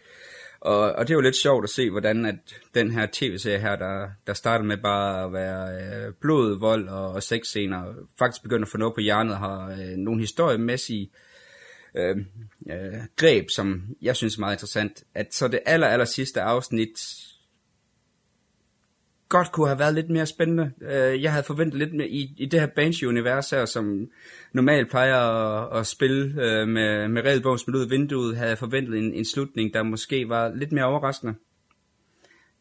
Og, 0.61 0.93
og 0.93 1.09
det 1.09 1.11
er 1.11 1.15
jo 1.15 1.21
lidt 1.21 1.37
sjovt 1.37 1.65
at 1.65 1.71
se, 1.71 1.91
hvordan 1.91 2.27
at 2.27 2.35
den 2.75 2.91
her 2.91 3.07
tv-serie 3.13 3.59
her, 3.59 3.77
der, 3.77 4.09
der 4.27 4.35
startede 4.35 4.69
med 4.69 4.77
bare 4.77 5.25
at 5.25 5.33
være 5.33 5.83
øh, 5.83 6.13
blod, 6.21 6.59
vold 6.59 6.89
og, 6.89 7.13
og 7.13 7.23
sexscener, 7.23 7.85
faktisk 8.19 8.43
begynder 8.43 8.65
at 8.65 8.71
få 8.71 8.79
noget 8.79 8.95
på 8.95 9.01
hjernet, 9.01 9.37
har 9.37 9.71
øh, 9.71 9.97
nogle 9.97 10.21
historiemæssige 10.21 11.11
øh, 11.95 12.17
øh, 12.71 13.01
greb, 13.17 13.51
som 13.51 13.83
jeg 14.03 14.17
synes 14.17 14.37
er 14.37 14.41
meget 14.41 14.55
interessant. 14.55 15.05
At 15.15 15.35
så 15.35 15.49
det 15.49 15.61
aller, 15.67 15.87
aller 15.87 16.05
sidste 16.05 16.41
afsnit 16.41 16.99
godt 19.29 19.53
kunne 19.53 19.67
have 19.67 19.79
været 19.79 19.95
lidt 19.95 20.11
mere 20.11 20.27
spændende. 20.27 20.73
Øh, 20.83 21.23
jeg 21.23 21.33
havde 21.33 21.45
forventet 21.45 21.79
lidt 21.79 21.95
mere 21.95 22.09
i, 22.09 22.35
i 22.37 22.47
det 22.47 22.61
her 22.61 22.67
Banshee-univers 22.67 23.51
her, 23.51 23.65
som 23.65 24.09
normalt 24.53 24.91
plejer 24.91 25.17
at, 25.17 25.81
at 25.81 25.87
spille 25.87 26.43
øh, 26.43 26.69
med, 26.69 27.09
med 27.09 27.23
regelbogen 27.23 27.59
smidt 27.59 27.77
ud 27.77 27.83
af 27.83 27.91
vinduet, 27.91 28.37
havde 28.37 28.51
jeg 28.51 28.59
forventet 28.59 28.99
en, 28.99 29.15
en 29.15 29.25
slutning, 29.25 29.75
der 29.75 29.83
måske 29.83 30.29
var 30.29 30.55
lidt 30.55 30.73
mere 30.73 30.85
overraskende. 30.85 31.35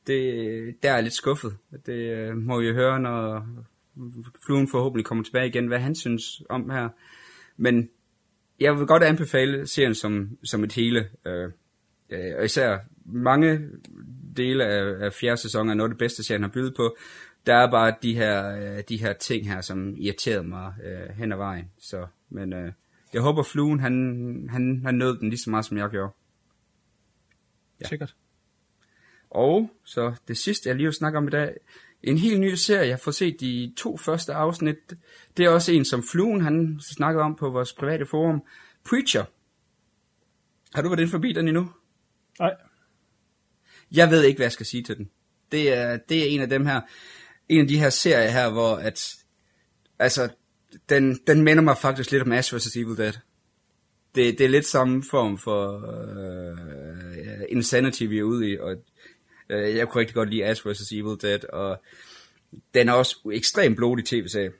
Det, 0.07 0.23
der 0.83 0.89
er 0.89 0.93
jeg 0.93 1.03
lidt 1.03 1.13
skuffet. 1.13 1.57
Det 1.85 2.11
øh, 2.11 2.37
må 2.37 2.59
vi 2.59 2.67
jo 2.67 2.73
høre, 2.73 2.99
når 2.99 3.47
fluen 4.45 4.67
forhåbentlig 4.67 5.05
kommer 5.05 5.23
tilbage 5.23 5.47
igen, 5.47 5.67
hvad 5.67 5.79
han 5.79 5.95
synes 5.95 6.41
om 6.49 6.69
her. 6.69 6.89
Men 7.57 7.89
jeg 8.59 8.77
vil 8.77 8.87
godt 8.87 9.03
anbefale 9.03 9.67
serien 9.67 9.95
som, 9.95 10.37
som 10.43 10.63
et 10.63 10.73
hele. 10.73 11.07
Øh, 11.25 11.51
og 12.37 12.45
især 12.45 12.77
mange 13.05 13.69
dele 14.37 14.65
af, 14.65 15.05
af 15.05 15.13
fjerde 15.13 15.37
sæson 15.37 15.69
er 15.69 15.73
noget 15.73 15.89
af 15.89 15.93
det 15.93 15.97
bedste, 15.97 16.23
serien 16.23 16.43
har 16.43 16.49
bydet 16.49 16.75
på. 16.75 16.95
Der 17.45 17.55
er 17.55 17.71
bare 17.71 17.95
de 18.01 18.15
her, 18.15 18.55
øh, 18.57 18.83
de 18.89 18.97
her 18.97 19.13
ting 19.13 19.47
her, 19.47 19.61
som 19.61 19.95
irriterede 19.97 20.43
mig 20.43 20.73
øh, 20.83 21.15
hen 21.15 21.31
ad 21.31 21.37
vejen. 21.37 21.71
Så, 21.77 22.07
men 22.29 22.53
øh, 22.53 22.71
jeg 23.13 23.21
håber, 23.21 23.43
fluen 23.43 23.79
han, 23.79 24.47
han, 24.49 24.81
han 24.85 24.95
nød 24.95 25.17
den 25.17 25.29
lige 25.29 25.39
så 25.39 25.49
meget, 25.49 25.65
som 25.65 25.77
jeg 25.77 25.89
gjorde. 25.89 26.13
Ja. 27.81 27.87
Sikkert. 27.87 28.15
Og 29.29 29.71
så 29.85 30.15
det 30.27 30.37
sidste, 30.37 30.69
jeg 30.69 30.75
lige 30.75 30.85
vil 30.85 30.93
snakke 30.93 31.17
om 31.17 31.27
i 31.27 31.31
dag. 31.31 31.57
en 32.03 32.17
helt 32.17 32.39
ny 32.39 32.53
serie. 32.53 32.89
Jeg 32.89 32.99
får 32.99 33.11
set 33.11 33.39
de 33.39 33.73
to 33.77 33.97
første 33.97 34.33
afsnit. 34.33 34.75
Det 35.37 35.45
er 35.45 35.49
også 35.49 35.71
en, 35.71 35.85
som 35.85 36.03
Fluen 36.11 36.41
han 36.41 36.79
snakkede 36.81 37.23
om 37.23 37.35
på 37.35 37.49
vores 37.49 37.73
private 37.73 38.05
forum. 38.05 38.43
Preacher. 38.89 39.25
Har 40.75 40.81
du 40.81 40.89
været 40.89 40.99
inde 40.99 41.11
forbi 41.11 41.33
den 41.33 41.47
endnu? 41.47 41.71
Nej. 42.39 42.55
Jeg 43.93 44.11
ved 44.11 44.23
ikke, 44.23 44.37
hvad 44.37 44.45
jeg 44.45 44.51
skal 44.51 44.65
sige 44.65 44.83
til 44.83 44.97
den. 44.97 45.09
Det 45.51 45.73
er, 45.73 45.97
det 45.97 46.21
er 46.21 46.25
en 46.25 46.41
af 46.41 46.49
dem 46.49 46.65
her, 46.65 46.81
en 47.49 47.61
af 47.61 47.67
de 47.67 47.79
her 47.79 47.89
serier 47.89 48.29
her, 48.29 48.49
hvor 48.49 48.75
at, 48.75 49.15
altså, 49.99 50.29
den, 50.89 51.19
den 51.27 51.41
minder 51.41 51.63
mig 51.63 51.77
faktisk 51.77 52.11
lidt 52.11 52.23
om 52.23 52.31
Ash 52.31 52.55
vs. 52.55 52.75
Evil 52.75 52.97
Dead. 52.97 53.13
Det, 54.15 54.37
det 54.37 54.45
er 54.45 54.49
lidt 54.49 54.65
samme 54.65 55.03
form 55.09 55.37
for 55.37 55.77
uh, 55.77 57.43
insanity, 57.49 58.03
vi 58.03 58.19
er 58.19 58.23
ude 58.23 58.49
i, 58.49 58.57
og 58.57 58.71
uh, 59.49 59.75
jeg 59.75 59.87
kunne 59.87 60.01
rigtig 60.01 60.15
godt 60.15 60.29
lide 60.29 60.45
Ash 60.45 60.69
vs. 60.69 60.91
Evil 60.91 61.17
Dead, 61.21 61.49
og 61.49 61.83
den 62.73 62.89
er 62.89 62.93
også 62.93 63.29
ekstremt 63.33 63.75
blodig 63.75 64.05
tv-serie. 64.05 64.51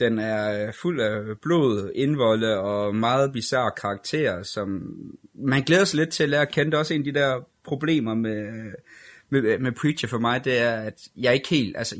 Den 0.00 0.18
er 0.18 0.66
øh, 0.66 0.72
fuld 0.82 1.00
af 1.00 1.38
blod, 1.42 1.92
indvolde 1.94 2.58
og 2.58 2.94
meget 2.96 3.32
bizarre 3.32 3.70
karakterer, 3.80 4.42
som 4.42 4.96
man 5.34 5.62
glæder 5.62 5.84
sig 5.84 5.98
lidt 5.98 6.10
til 6.10 6.22
at 6.22 6.28
lære 6.28 6.42
at 6.42 6.52
kende. 6.52 6.70
Det 6.70 6.74
er 6.74 6.78
også 6.78 6.94
en 6.94 7.00
af 7.00 7.04
de 7.04 7.20
der 7.20 7.40
problemer 7.64 8.14
med, 8.14 8.72
med, 9.28 9.58
med 9.58 9.72
Preacher 9.72 10.08
for 10.08 10.18
mig, 10.18 10.44
det 10.44 10.58
er, 10.58 10.74
at 10.74 11.08
jeg 11.16 11.34
ikke 11.34 11.48
helt, 11.48 11.76
altså, 11.76 11.96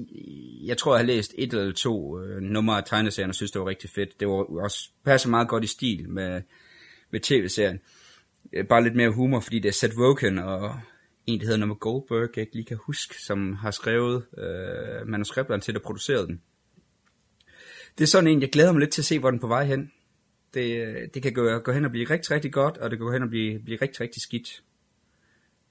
jeg 0.64 0.78
tror, 0.78 0.94
jeg 0.94 1.00
har 1.00 1.06
læst 1.06 1.34
et 1.38 1.52
eller 1.52 1.72
to 1.72 2.20
øh, 2.20 2.40
numre 2.40 2.76
af 2.76 2.84
tegneserien, 2.86 3.30
og 3.30 3.34
synes, 3.34 3.50
det 3.50 3.60
var 3.60 3.68
rigtig 3.68 3.90
fedt. 3.90 4.20
Det 4.20 4.28
var 4.28 4.62
også 4.62 4.90
passer 5.04 5.28
meget 5.28 5.48
godt 5.48 5.64
i 5.64 5.66
stil 5.66 6.08
med, 6.08 6.42
med 7.10 7.20
tv-serien. 7.20 7.80
Øh, 8.52 8.66
bare 8.66 8.82
lidt 8.82 8.94
mere 8.94 9.10
humor, 9.10 9.40
fordi 9.40 9.58
det 9.58 9.68
er 9.68 9.72
Seth 9.72 9.98
Rogen 9.98 10.38
og 10.38 10.80
en, 11.26 11.40
der 11.40 11.46
hedder 11.46 11.58
Nummer 11.58 11.74
Goldberg, 11.74 12.30
jeg 12.36 12.42
ikke 12.42 12.54
lige 12.54 12.64
kan 12.64 12.78
huske, 12.86 13.14
som 13.22 13.52
har 13.52 13.70
skrevet 13.70 14.24
øh, 14.38 15.08
manuskripterne 15.08 15.62
til 15.62 15.74
at 15.74 15.82
producere 15.82 16.26
den. 16.26 16.40
Det 17.98 18.04
er 18.04 18.08
sådan 18.08 18.30
en, 18.30 18.40
jeg 18.40 18.50
glæder 18.50 18.72
mig 18.72 18.80
lidt 18.80 18.90
til 18.90 19.00
at 19.00 19.06
se, 19.06 19.18
hvor 19.18 19.30
den 19.30 19.38
er 19.38 19.40
på 19.40 19.46
vej 19.46 19.64
hen. 19.64 19.92
Det, 20.54 20.86
øh, 20.86 21.08
det 21.14 21.22
kan 21.22 21.32
gå, 21.32 21.58
gå 21.58 21.72
hen 21.72 21.84
og 21.84 21.90
blive 21.90 22.10
rigtig, 22.10 22.30
rigtig 22.30 22.52
godt, 22.52 22.78
og 22.78 22.90
det 22.90 22.98
kan 22.98 23.06
gå 23.06 23.12
hen 23.12 23.22
og 23.22 23.28
blive, 23.28 23.58
blive 23.58 23.78
rigtig, 23.82 24.00
rigtig 24.00 24.22
skidt. 24.22 24.62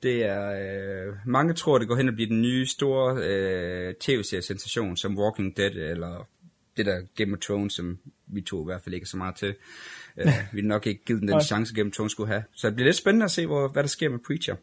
Det 0.03 0.23
er, 0.23 1.07
øh, 1.07 1.15
mange 1.25 1.53
tror, 1.53 1.77
det 1.77 1.87
går 1.87 1.95
hen 1.95 2.07
og 2.07 2.13
blive 2.13 2.29
den 2.29 2.41
nye 2.41 2.65
store 2.65 3.17
øh, 3.23 3.93
tv-serie-sensation, 3.93 4.97
som 4.97 5.17
Walking 5.17 5.57
Dead, 5.57 5.71
eller 5.71 6.27
det 6.77 6.85
der 6.85 7.01
Game 7.15 7.33
of 7.33 7.39
Thrones, 7.39 7.73
som 7.73 7.99
vi 8.27 8.41
to 8.41 8.61
i 8.61 8.65
hvert 8.65 8.81
fald 8.81 8.95
ikke 8.95 9.03
er 9.03 9.07
så 9.07 9.17
meget 9.17 9.35
til. 9.35 9.55
Øh, 10.17 10.27
vi 10.53 10.61
nok 10.61 10.87
ikke 10.87 11.05
givet 11.05 11.21
den 11.21 11.29
den 11.29 11.41
chance, 11.41 11.75
Game 11.75 11.89
of 11.89 11.93
Thrones 11.93 12.11
skulle 12.11 12.27
have. 12.27 12.43
Så 12.53 12.67
det 12.67 12.75
bliver 12.75 12.87
lidt 12.87 12.95
spændende 12.95 13.23
at 13.23 13.31
se, 13.31 13.45
hvor, 13.45 13.67
hvad 13.67 13.83
der 13.83 13.89
sker 13.89 14.09
med 14.09 14.19
Preacher. 14.19 14.55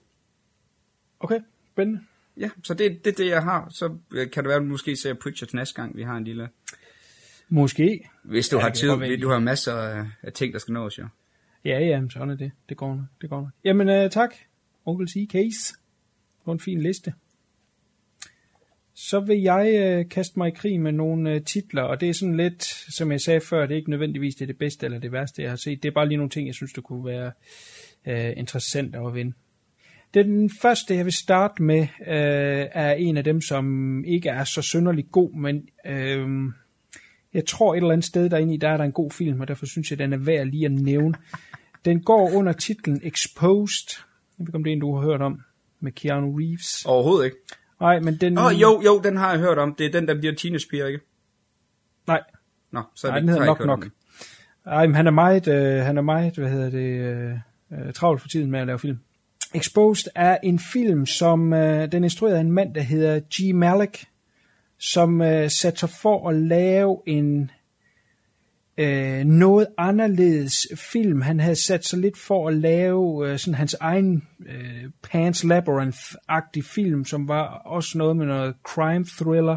Okay, 1.21 1.41
spændende. 1.73 2.01
Ja, 2.37 2.51
så 2.65 2.75
det 2.75 2.87
er 2.87 2.95
det, 3.05 3.19
det, 3.19 3.27
jeg 3.27 3.43
har. 3.43 3.69
Så 3.71 3.97
øh, 4.15 4.31
kan 4.31 4.45
det 4.45 4.49
være, 4.49 4.57
at 4.57 4.63
du 4.63 4.67
måske 4.67 4.97
ser 4.97 5.15
Preacher 5.15 5.47
til 5.47 5.57
næste 5.57 5.75
gang, 5.75 5.97
vi 5.97 6.03
har 6.03 6.17
en 6.17 6.25
lille... 6.25 6.49
Måske. 7.49 8.09
Hvis 8.23 8.49
du 8.49 8.57
Ja, 8.57 8.63
har 8.63 8.71
tid, 8.71 9.19
du 9.19 9.29
har 9.29 9.39
masser 9.39 9.75
af, 10.23 10.33
ting, 10.33 10.53
der 10.53 10.59
skal 10.59 10.73
nås, 10.73 10.99
jo. 10.99 11.09
Ja, 11.65 11.79
ja, 11.79 12.03
sådan 12.11 12.31
er 12.31 12.35
det. 12.35 12.53
Det 12.69 12.77
går 12.77 12.95
nok. 12.95 13.05
Det 13.21 13.31
går 13.31 13.41
nok. 13.41 13.51
Jamen, 13.65 13.89
uh, 13.89 14.11
tak. 14.11 14.35
Onkel 14.89 15.09
C. 15.09 15.29
Case. 15.33 15.75
På 16.45 16.53
en 16.53 16.61
fin 16.61 16.81
liste. 16.81 17.13
Så 18.95 19.21
vil 19.21 19.41
jeg 19.43 19.75
øh, 19.75 20.09
kaste 20.09 20.39
mig 20.39 20.49
i 20.49 20.55
krig 20.57 20.81
med 20.81 20.93
nogle 20.93 21.33
øh, 21.33 21.45
titler, 21.45 21.83
og 21.83 22.01
det 22.01 22.09
er 22.09 22.13
sådan 22.13 22.37
lidt, 22.37 22.65
som 22.97 23.13
jeg 23.13 23.21
sagde 23.21 23.41
før, 23.41 23.67
det 23.67 23.73
er 23.73 23.77
ikke 23.77 23.91
nødvendigvis 23.91 24.35
det, 24.35 24.43
er 24.43 24.47
det 24.47 24.59
bedste 24.59 24.87
eller 24.87 24.99
det 24.99 25.13
værste, 25.13 25.43
jeg 25.43 25.51
har 25.51 25.57
set. 25.57 25.83
Det 25.83 25.89
er 25.89 25.93
bare 25.93 26.09
lige 26.09 26.17
nogle 26.17 26.31
ting, 26.31 26.47
jeg 26.47 26.55
synes, 26.55 26.73
der 26.73 26.81
kunne 26.81 27.05
være 27.05 27.33
øh, 28.07 28.33
interessant 28.37 28.97
at 28.97 29.15
vinde. 29.15 29.33
Den 30.15 30.51
første, 30.51 30.95
jeg 30.95 31.05
vil 31.05 31.13
starte 31.13 31.63
med, 31.63 31.81
øh, 31.83 32.67
er 32.73 32.93
en 32.93 33.17
af 33.17 33.25
dem, 33.25 33.41
som 33.41 34.05
ikke 34.05 34.29
er 34.29 34.45
så 34.45 34.63
synderligt 34.63 35.13
god, 35.13 35.35
men 35.35 35.69
øh, 35.87 36.53
jeg 37.35 37.47
tror 37.47 37.75
et 37.75 37.77
eller 37.77 37.93
andet 37.93 38.07
sted 38.07 38.31
derinde 38.31 38.55
i, 38.55 38.57
der 38.57 38.69
er 38.69 38.77
der 38.77 38.85
en 38.85 38.93
god 38.93 39.11
film, 39.11 39.41
og 39.41 39.49
derfor 39.49 39.67
synes 39.67 39.91
jeg, 39.91 39.99
den 39.99 40.13
er 40.13 40.17
værd 40.17 40.47
lige 40.47 40.65
at 40.65 40.73
nævne. 40.73 41.15
Den 41.85 42.03
går 42.03 42.31
under 42.35 42.53
titlen 42.53 43.01
Exposed. 43.03 44.08
Jeg 44.39 44.45
ved 44.45 44.49
ikke, 44.49 44.57
om 44.57 44.65
det 44.65 44.71
er 44.71 44.75
en, 44.75 44.81
du 44.81 44.97
har 44.97 45.03
hørt 45.03 45.23
om, 45.23 45.41
med 45.81 45.93
Keanu 45.93 46.37
Reeves. 46.39 46.85
Overhovedet 46.85 47.25
ikke. 47.25 47.37
Nej, 47.81 48.01
men 48.01 48.17
den... 48.17 48.39
Åh, 48.39 48.45
oh, 48.45 48.61
jo, 48.61 48.83
jo, 48.85 49.01
den 49.05 49.17
har 49.17 49.31
jeg 49.31 49.41
hørt 49.41 49.59
om. 49.59 49.75
Det 49.75 49.87
er 49.87 49.91
den, 49.91 50.09
der 50.09 50.15
bliver 50.15 50.35
teenagepiger, 50.35 50.87
ikke? 50.87 51.01
Nej, 52.07 52.23
Nå, 52.71 52.83
så 52.95 53.07
er 53.07 53.11
Nej, 53.11 53.19
det, 53.19 53.29
den 53.29 53.35
hedder 53.35 53.47
nok 53.47 53.67
nok. 53.67 53.89
Ej, 54.67 54.87
men 54.87 54.95
han 54.95 55.07
er 55.07 55.11
meget, 55.11 55.49
øh, 55.49 55.85
han 55.85 55.99
er 55.99 56.03
meget, 56.03 56.37
hvad 56.37 56.51
hedder 56.51 56.71
det, 56.71 57.01
øh, 57.01 57.33
øh, 57.73 57.93
travlt 57.93 58.21
for 58.21 58.29
tiden 58.29 58.51
med 58.51 58.61
at 58.61 58.67
lave 58.67 58.79
film. 58.79 58.99
Exposed 59.55 60.13
er 60.15 60.39
en 60.43 60.59
film, 60.59 61.07
som 61.07 61.53
øh, 61.53 61.93
den 61.93 62.03
er 62.03 62.07
instrueret 62.07 62.35
af 62.35 62.41
en 62.41 62.53
mand, 62.53 62.75
der 62.75 62.81
hedder 62.81 63.21
G. 63.21 63.55
Malik, 63.55 64.07
som 64.79 65.21
øh, 65.23 65.51
satte 65.51 65.79
sig 65.79 65.91
for 65.91 66.29
at 66.29 66.37
lave 66.37 67.03
en 67.07 67.51
øh, 68.79 69.25
noget 69.25 69.67
anderledes 69.79 70.67
film. 70.77 71.21
Han 71.21 71.41
havde 71.41 71.57
sat 71.57 71.85
sig 71.85 71.99
lidt 71.99 72.19
for 72.19 72.49
at 72.49 72.55
lave 72.55 73.31
øh, 73.31 73.39
sådan 73.39 73.55
hans 73.55 73.75
egen 73.81 74.29
øh, 74.47 74.91
Pants 75.03 75.45
Labyrinth-agtig 75.45 76.63
film, 76.63 77.05
som 77.05 77.29
var 77.29 77.47
også 77.65 77.99
noget 77.99 78.17
med 78.17 78.27
noget 78.27 78.55
crime 78.63 79.05
thriller. 79.05 79.57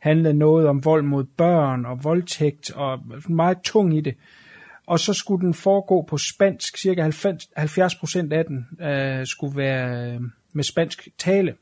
Handlede 0.00 0.34
noget 0.34 0.66
om 0.66 0.84
vold 0.84 1.02
mod 1.02 1.24
børn 1.24 1.86
og 1.86 2.04
voldtægt 2.04 2.70
og 2.70 2.98
meget 3.28 3.58
tung 3.64 3.96
i 3.96 4.00
det. 4.00 4.14
Og 4.86 4.98
så 4.98 5.12
skulle 5.12 5.46
den 5.46 5.54
foregå 5.54 6.02
på 6.08 6.18
spansk. 6.18 6.78
Cirka 6.78 7.10
70 7.56 7.94
procent 7.94 8.32
af 8.32 8.44
den 8.44 8.86
øh, 8.86 9.26
skulle 9.26 9.56
være 9.56 10.12
øh, 10.12 10.20
med 10.52 10.64
spansk 10.64 11.08
tale. 11.18 11.54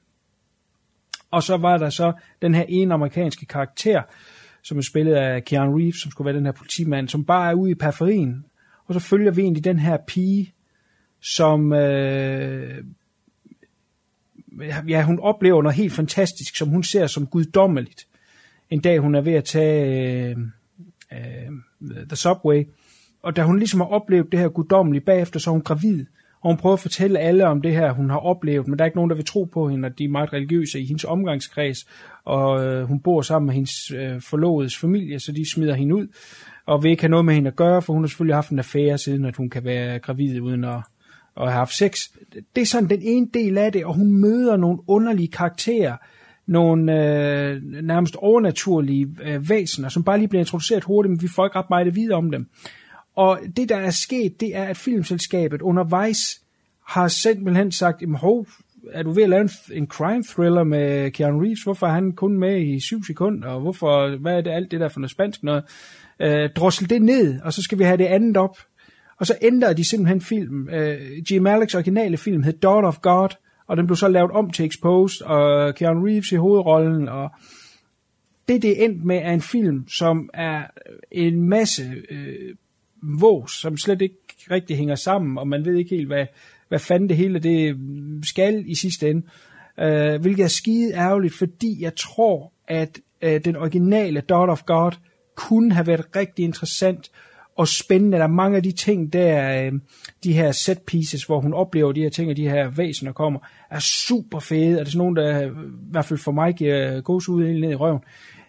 Og 1.30 1.42
så 1.42 1.56
var 1.56 1.78
der 1.78 1.90
så 1.90 2.12
den 2.42 2.54
her 2.54 2.64
ene 2.68 2.94
amerikanske 2.94 3.46
karakter, 3.46 4.02
som 4.62 4.78
er 4.78 4.82
spillet 4.82 5.14
af 5.14 5.44
Keanu 5.44 5.76
Reeves, 5.78 6.02
som 6.02 6.10
skulle 6.10 6.26
være 6.26 6.36
den 6.36 6.46
her 6.46 6.52
politimand, 6.52 7.08
som 7.08 7.24
bare 7.24 7.50
er 7.50 7.54
ude 7.54 7.70
i 7.70 7.74
periferien. 7.74 8.44
Og 8.86 8.94
så 8.94 9.00
følger 9.00 9.30
vi 9.30 9.42
egentlig 9.42 9.64
den 9.64 9.78
her 9.78 9.96
pige, 10.06 10.54
som 11.20 11.72
øh, 11.72 12.84
ja, 14.88 15.02
hun 15.02 15.18
oplever 15.18 15.62
noget 15.62 15.76
helt 15.76 15.92
fantastisk, 15.92 16.56
som 16.56 16.68
hun 16.68 16.82
ser 16.82 17.06
som 17.06 17.26
guddommeligt. 17.26 18.06
En 18.70 18.80
dag 18.80 18.98
hun 18.98 19.14
er 19.14 19.20
ved 19.20 19.32
at 19.32 19.44
tage 19.44 20.30
øh, 20.30 20.36
øh, 21.12 21.50
The 22.08 22.16
Subway, 22.16 22.64
og 23.22 23.36
da 23.36 23.42
hun 23.42 23.58
ligesom 23.58 23.80
har 23.80 23.86
oplevet 23.86 24.32
det 24.32 24.40
her 24.40 24.48
guddommelige 24.48 25.04
bagefter, 25.04 25.40
så 25.40 25.50
er 25.50 25.52
hun 25.52 25.62
gravid. 25.62 26.06
Og 26.40 26.50
hun 26.50 26.56
prøver 26.56 26.72
at 26.72 26.80
fortælle 26.80 27.18
alle 27.18 27.46
om 27.46 27.62
det 27.62 27.72
her, 27.72 27.92
hun 27.92 28.10
har 28.10 28.18
oplevet, 28.18 28.68
men 28.68 28.78
der 28.78 28.84
er 28.84 28.86
ikke 28.86 28.96
nogen, 28.96 29.10
der 29.10 29.16
vil 29.16 29.24
tro 29.24 29.44
på 29.44 29.68
hende, 29.68 29.86
og 29.86 29.98
de 29.98 30.04
er 30.04 30.08
meget 30.08 30.32
religiøse 30.32 30.80
i 30.80 30.86
hendes 30.86 31.04
omgangskreds, 31.04 31.78
og 32.24 32.64
øh, 32.64 32.84
hun 32.84 33.00
bor 33.00 33.22
sammen 33.22 33.46
med 33.46 33.54
hendes 33.54 33.90
øh, 33.90 34.20
forlovedes 34.20 34.78
familie, 34.78 35.20
så 35.20 35.32
de 35.32 35.50
smider 35.52 35.74
hende 35.74 35.94
ud, 35.94 36.06
og 36.66 36.82
vil 36.82 36.90
ikke 36.90 37.02
have 37.02 37.10
noget 37.10 37.24
med 37.24 37.34
hende 37.34 37.48
at 37.48 37.56
gøre, 37.56 37.82
for 37.82 37.92
hun 37.92 38.02
har 38.02 38.08
selvfølgelig 38.08 38.36
haft 38.36 38.50
en 38.50 38.58
affære 38.58 38.98
siden, 38.98 39.24
at 39.24 39.36
hun 39.36 39.50
kan 39.50 39.64
være 39.64 39.98
gravid 39.98 40.40
uden 40.40 40.64
at, 40.64 40.76
at 41.36 41.42
have 41.42 41.52
haft 41.52 41.74
sex. 41.74 42.00
Det 42.56 42.62
er 42.62 42.66
sådan 42.66 42.90
den 42.90 43.02
ene 43.02 43.26
del 43.34 43.58
af 43.58 43.72
det, 43.72 43.84
og 43.84 43.94
hun 43.94 44.12
møder 44.12 44.56
nogle 44.56 44.78
underlige 44.86 45.28
karakterer, 45.28 45.96
nogle 46.46 46.92
øh, 46.92 47.62
nærmest 47.82 48.16
overnaturlige 48.16 49.08
øh, 49.22 49.48
væsener, 49.48 49.88
som 49.88 50.04
bare 50.04 50.18
lige 50.18 50.28
bliver 50.28 50.40
introduceret 50.40 50.84
hurtigt, 50.84 51.10
men 51.10 51.22
vi 51.22 51.28
får 51.28 51.46
ikke 51.46 51.58
ret 51.58 51.70
meget 51.70 51.86
at 51.86 51.94
vide 51.94 52.14
om 52.14 52.30
dem. 52.30 52.48
Og 53.20 53.40
det, 53.56 53.68
der 53.68 53.76
er 53.76 53.90
sket, 53.90 54.40
det 54.40 54.56
er, 54.56 54.64
at 54.64 54.76
filmselskabet 54.76 55.62
undervejs 55.62 56.42
har 56.86 57.08
simpelthen 57.08 57.72
sagt, 57.72 58.02
jamen 58.02 58.16
hov, 58.16 58.46
er 58.92 59.02
du 59.02 59.12
ved 59.12 59.22
at 59.22 59.28
lave 59.28 59.42
en, 59.42 59.50
en 59.72 59.86
crime 59.86 60.22
thriller 60.22 60.64
med 60.64 61.10
Keanu 61.10 61.40
Reeves? 61.40 61.62
Hvorfor 61.62 61.86
er 61.86 61.90
han 61.90 62.12
kun 62.12 62.38
med 62.38 62.60
i 62.60 62.80
syv 62.80 63.04
sekunder? 63.04 63.48
Og 63.48 63.60
hvorfor, 63.60 64.16
hvad 64.16 64.36
er 64.36 64.40
det 64.40 64.50
alt 64.50 64.70
det 64.70 64.80
der 64.80 64.88
for 64.88 65.00
noget 65.00 65.10
spansk 65.10 65.42
noget? 65.42 65.64
Øh, 66.20 66.50
drossel 66.56 66.90
det 66.90 67.02
ned, 67.02 67.40
og 67.40 67.52
så 67.52 67.62
skal 67.62 67.78
vi 67.78 67.84
have 67.84 67.96
det 67.96 68.04
andet 68.04 68.36
op. 68.36 68.58
Og 69.18 69.26
så 69.26 69.34
ændrede 69.42 69.74
de 69.74 69.88
simpelthen 69.88 70.20
film. 70.20 70.68
Øh, 70.68 70.98
G. 71.00 71.32
Alex' 71.32 71.76
originale 71.76 72.16
film 72.16 72.42
hed 72.42 72.52
Daughter 72.52 72.88
of 72.88 73.00
God, 73.00 73.28
og 73.66 73.76
den 73.76 73.86
blev 73.86 73.96
så 73.96 74.08
lavet 74.08 74.30
om 74.30 74.50
til 74.50 74.64
Exposed, 74.66 75.26
og 75.26 75.74
Keanu 75.74 76.04
Reeves 76.06 76.32
i 76.32 76.36
hovedrollen, 76.36 77.08
og 77.08 77.30
det, 78.48 78.62
det 78.62 78.84
endte 78.84 79.06
med, 79.06 79.16
er 79.16 79.32
en 79.32 79.40
film, 79.40 79.88
som 79.88 80.30
er 80.34 80.62
en 81.10 81.48
masse 81.48 81.82
øh, 82.10 82.54
vås, 83.02 83.52
som 83.52 83.76
slet 83.76 84.02
ikke 84.02 84.16
rigtig 84.50 84.76
hænger 84.76 84.94
sammen, 84.94 85.38
og 85.38 85.48
man 85.48 85.64
ved 85.64 85.74
ikke 85.74 85.96
helt, 85.96 86.06
hvad, 86.06 86.26
hvad 86.68 86.78
fanden 86.78 87.08
det 87.08 87.16
hele 87.16 87.38
det 87.38 87.76
skal 88.24 88.64
i 88.66 88.74
sidste 88.74 89.10
ende. 89.10 89.22
Øh, 89.80 90.20
hvilket 90.20 90.44
er 90.44 90.48
skide 90.48 90.94
ærgerligt, 90.94 91.34
fordi 91.34 91.82
jeg 91.82 91.96
tror, 91.96 92.52
at 92.68 92.98
øh, 93.22 93.44
den 93.44 93.56
originale 93.56 94.20
Dot 94.20 94.48
of 94.48 94.64
God 94.64 94.92
kunne 95.36 95.72
have 95.72 95.86
været 95.86 96.16
rigtig 96.16 96.44
interessant 96.44 97.10
og 97.56 97.68
spændende. 97.68 98.16
Der 98.18 98.24
er 98.24 98.28
mange 98.28 98.56
af 98.56 98.62
de 98.62 98.72
ting 98.72 99.12
der, 99.12 99.64
øh, 99.64 99.72
de 100.24 100.32
her 100.32 100.52
set 100.52 100.78
pieces, 100.78 101.24
hvor 101.24 101.40
hun 101.40 101.54
oplever 101.54 101.92
de 101.92 102.00
her 102.00 102.10
ting, 102.10 102.30
og 102.30 102.36
de 102.36 102.48
her 102.48 102.70
væsener 102.70 103.12
kommer, 103.12 103.40
er 103.70 103.78
super 103.78 104.38
fede, 104.38 104.74
og 104.74 104.78
det 104.78 104.86
er 104.86 104.90
sådan 104.90 104.98
nogen, 104.98 105.16
der 105.16 105.42
øh, 105.42 105.50
i 105.50 105.90
hvert 105.90 106.04
fald 106.04 106.18
for 106.18 106.32
mig 106.32 106.54
giver 106.54 107.00
gås 107.00 107.28
ud 107.28 107.44
ned 107.44 107.70
i 107.70 107.74
røven. 107.74 108.00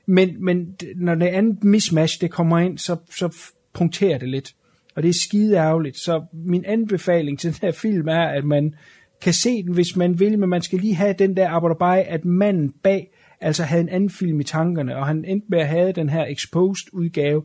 Men, 0.06 0.46
men 0.46 0.76
når 0.96 1.16
det 1.16 1.26
andet 1.26 1.64
mismatch, 1.64 2.22
det 2.22 2.32
kommer 2.32 2.60
ind, 2.60 2.78
så, 2.78 2.96
så 3.18 3.52
punkterer 3.74 4.18
det 4.18 4.30
lidt. 4.30 4.54
Og 4.96 5.04
det 5.04 5.10
er 5.10 5.14
skide 5.14 5.56
ærgerligt. 5.56 5.98
Så 5.98 6.24
min 6.34 6.66
anbefaling 6.66 7.40
til 7.40 7.52
den 7.52 7.60
her 7.62 7.72
film 7.72 8.08
er, 8.08 8.24
at 8.24 8.44
man 8.44 8.76
kan 9.22 9.34
se 9.34 9.64
den, 9.64 9.74
hvis 9.74 9.96
man 9.96 10.20
vil, 10.20 10.40
men 10.40 10.50
man 10.50 10.62
skal 10.62 10.80
lige 10.80 10.96
have 10.96 11.16
den 11.20 11.38
der 11.38 11.50
arbejderbej, 11.50 12.06
at 12.10 12.26
manden 12.26 12.74
bag 12.84 13.12
altså 13.42 13.64
havde 13.64 13.82
en 13.82 13.90
anden 13.90 14.10
film 14.10 14.40
i 14.40 14.44
tankerne, 14.44 14.98
og 14.98 15.08
han 15.08 15.26
endte 15.26 15.48
med 15.50 15.60
at 15.60 15.68
have 15.68 15.92
den 15.92 16.10
her 16.10 16.26
exposed 16.26 16.88
udgave, 16.94 17.44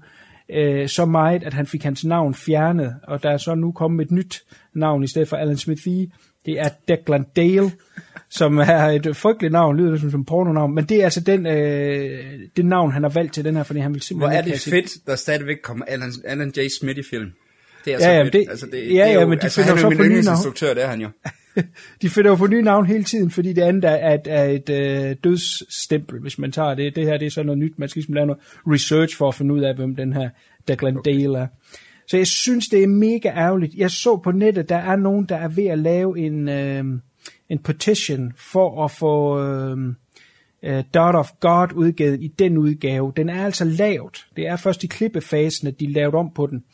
øh, 0.48 0.88
så 0.88 1.04
meget, 1.04 1.42
at 1.42 1.54
han 1.54 1.66
fik 1.66 1.82
hans 1.82 2.04
navn 2.04 2.34
fjernet, 2.34 2.96
og 3.02 3.22
der 3.22 3.30
er 3.30 3.36
så 3.36 3.54
nu 3.54 3.72
kommet 3.72 4.04
et 4.04 4.10
nyt 4.10 4.42
navn 4.74 5.04
i 5.04 5.06
stedet 5.06 5.28
for 5.28 5.36
Alan 5.36 5.56
Smithy. 5.56 6.10
Det 6.46 6.60
er 6.60 6.68
Declan 6.88 7.24
Dale, 7.36 7.70
som 8.28 8.58
er 8.58 8.86
et 8.86 9.16
frygteligt 9.16 9.52
navn, 9.52 9.76
lyder 9.76 9.90
det 9.90 10.00
som, 10.00 10.10
som 10.10 10.24
pornonavn, 10.24 10.74
men 10.74 10.84
det 10.84 11.00
er 11.00 11.04
altså 11.04 11.20
den, 11.20 11.46
øh, 11.46 12.24
det 12.56 12.64
navn, 12.66 12.92
han 12.92 13.02
har 13.02 13.10
valgt 13.10 13.34
til 13.34 13.44
den 13.44 13.56
her, 13.56 13.62
fordi 13.62 13.80
han 13.80 13.90
vil 13.94 13.98
Hvor 13.98 14.04
simpelthen 14.04 14.38
er 14.38 14.42
det 14.42 14.60
fedt, 14.60 15.06
der 15.06 15.16
stadigvæk 15.16 15.56
kommer 15.62 15.84
Alan, 15.88 16.12
Alan 16.24 16.52
J. 16.56 16.60
Smith 16.80 16.98
i 16.98 17.02
film. 17.10 17.32
Det 17.84 17.92
er 17.94 17.98
Ja, 17.98 18.04
så 18.04 18.10
ja, 18.10 18.22
fedt. 18.22 18.32
det- 18.32 18.46
altså, 18.50 18.66
det, 18.66 18.72
ja, 18.78 18.80
det 18.84 19.00
er 19.00 19.06
ja, 19.06 19.20
jo, 19.20 19.26
men 19.26 19.38
de 19.38 19.42
altså, 19.42 19.60
finder 19.62 19.74
er 19.74 19.76
så 19.78 19.82
jo 19.82 19.88
min 19.88 19.96
på 19.98 20.02
nye 20.02 20.08
yndlingsinstruktør, 20.08 20.74
det 20.74 20.82
er 20.82 20.88
han 20.88 21.00
jo. 21.00 21.08
De 22.02 22.08
finder 22.10 22.30
jo 22.30 22.34
på 22.36 22.46
nye 22.46 22.62
navn 22.62 22.86
hele 22.86 23.04
tiden, 23.04 23.30
fordi 23.30 23.52
det 23.52 23.62
andet 23.62 23.84
er, 23.84 23.88
er, 23.94 24.18
er 24.26 24.44
et 24.44 24.70
øh, 24.70 25.16
dødsstempel, 25.24 26.20
hvis 26.20 26.38
man 26.38 26.52
tager 26.52 26.74
det. 26.74 26.96
Det 26.96 27.04
her 27.04 27.16
det 27.18 27.26
er 27.26 27.30
så 27.30 27.42
noget 27.42 27.58
nyt. 27.58 27.78
Man 27.78 27.88
skal 27.88 28.00
ligesom 28.00 28.14
lave 28.14 28.26
noget 28.26 28.42
research 28.66 29.16
for 29.16 29.28
at 29.28 29.34
finde 29.34 29.54
ud 29.54 29.60
af, 29.60 29.74
hvem 29.76 29.96
den 29.96 30.12
her 30.12 30.28
Declan 30.68 30.96
okay. 30.96 31.10
Dale 31.12 31.38
er. 31.38 31.46
Så 32.08 32.16
jeg 32.16 32.26
synes, 32.26 32.68
det 32.68 32.82
er 32.82 32.86
mega 32.86 33.28
ærgerligt. 33.28 33.74
Jeg 33.74 33.90
så 33.90 34.16
på 34.16 34.32
nettet, 34.32 34.68
der 34.68 34.76
er 34.76 34.96
nogen, 34.96 35.26
der 35.26 35.36
er 35.36 35.48
ved 35.48 35.66
at 35.66 35.78
lave 35.78 36.18
en, 36.18 36.48
øh, 36.48 36.84
en 37.48 37.58
petition 37.58 38.32
for 38.36 38.84
at 38.84 38.90
få 38.90 39.40
øh, 39.42 39.78
øh, 40.62 40.84
Dot 40.94 41.14
of 41.14 41.30
God 41.40 41.68
udgivet 41.74 42.22
i 42.22 42.28
den 42.28 42.58
udgave. 42.58 43.12
Den 43.16 43.28
er 43.28 43.44
altså 43.44 43.64
lavt. 43.64 44.26
Det 44.36 44.46
er 44.46 44.56
først 44.56 44.84
i 44.84 44.86
klippefasen, 44.86 45.68
at 45.68 45.80
de 45.80 45.92
lavede 45.92 46.16
om 46.16 46.30
på 46.34 46.46
den. 46.46 46.64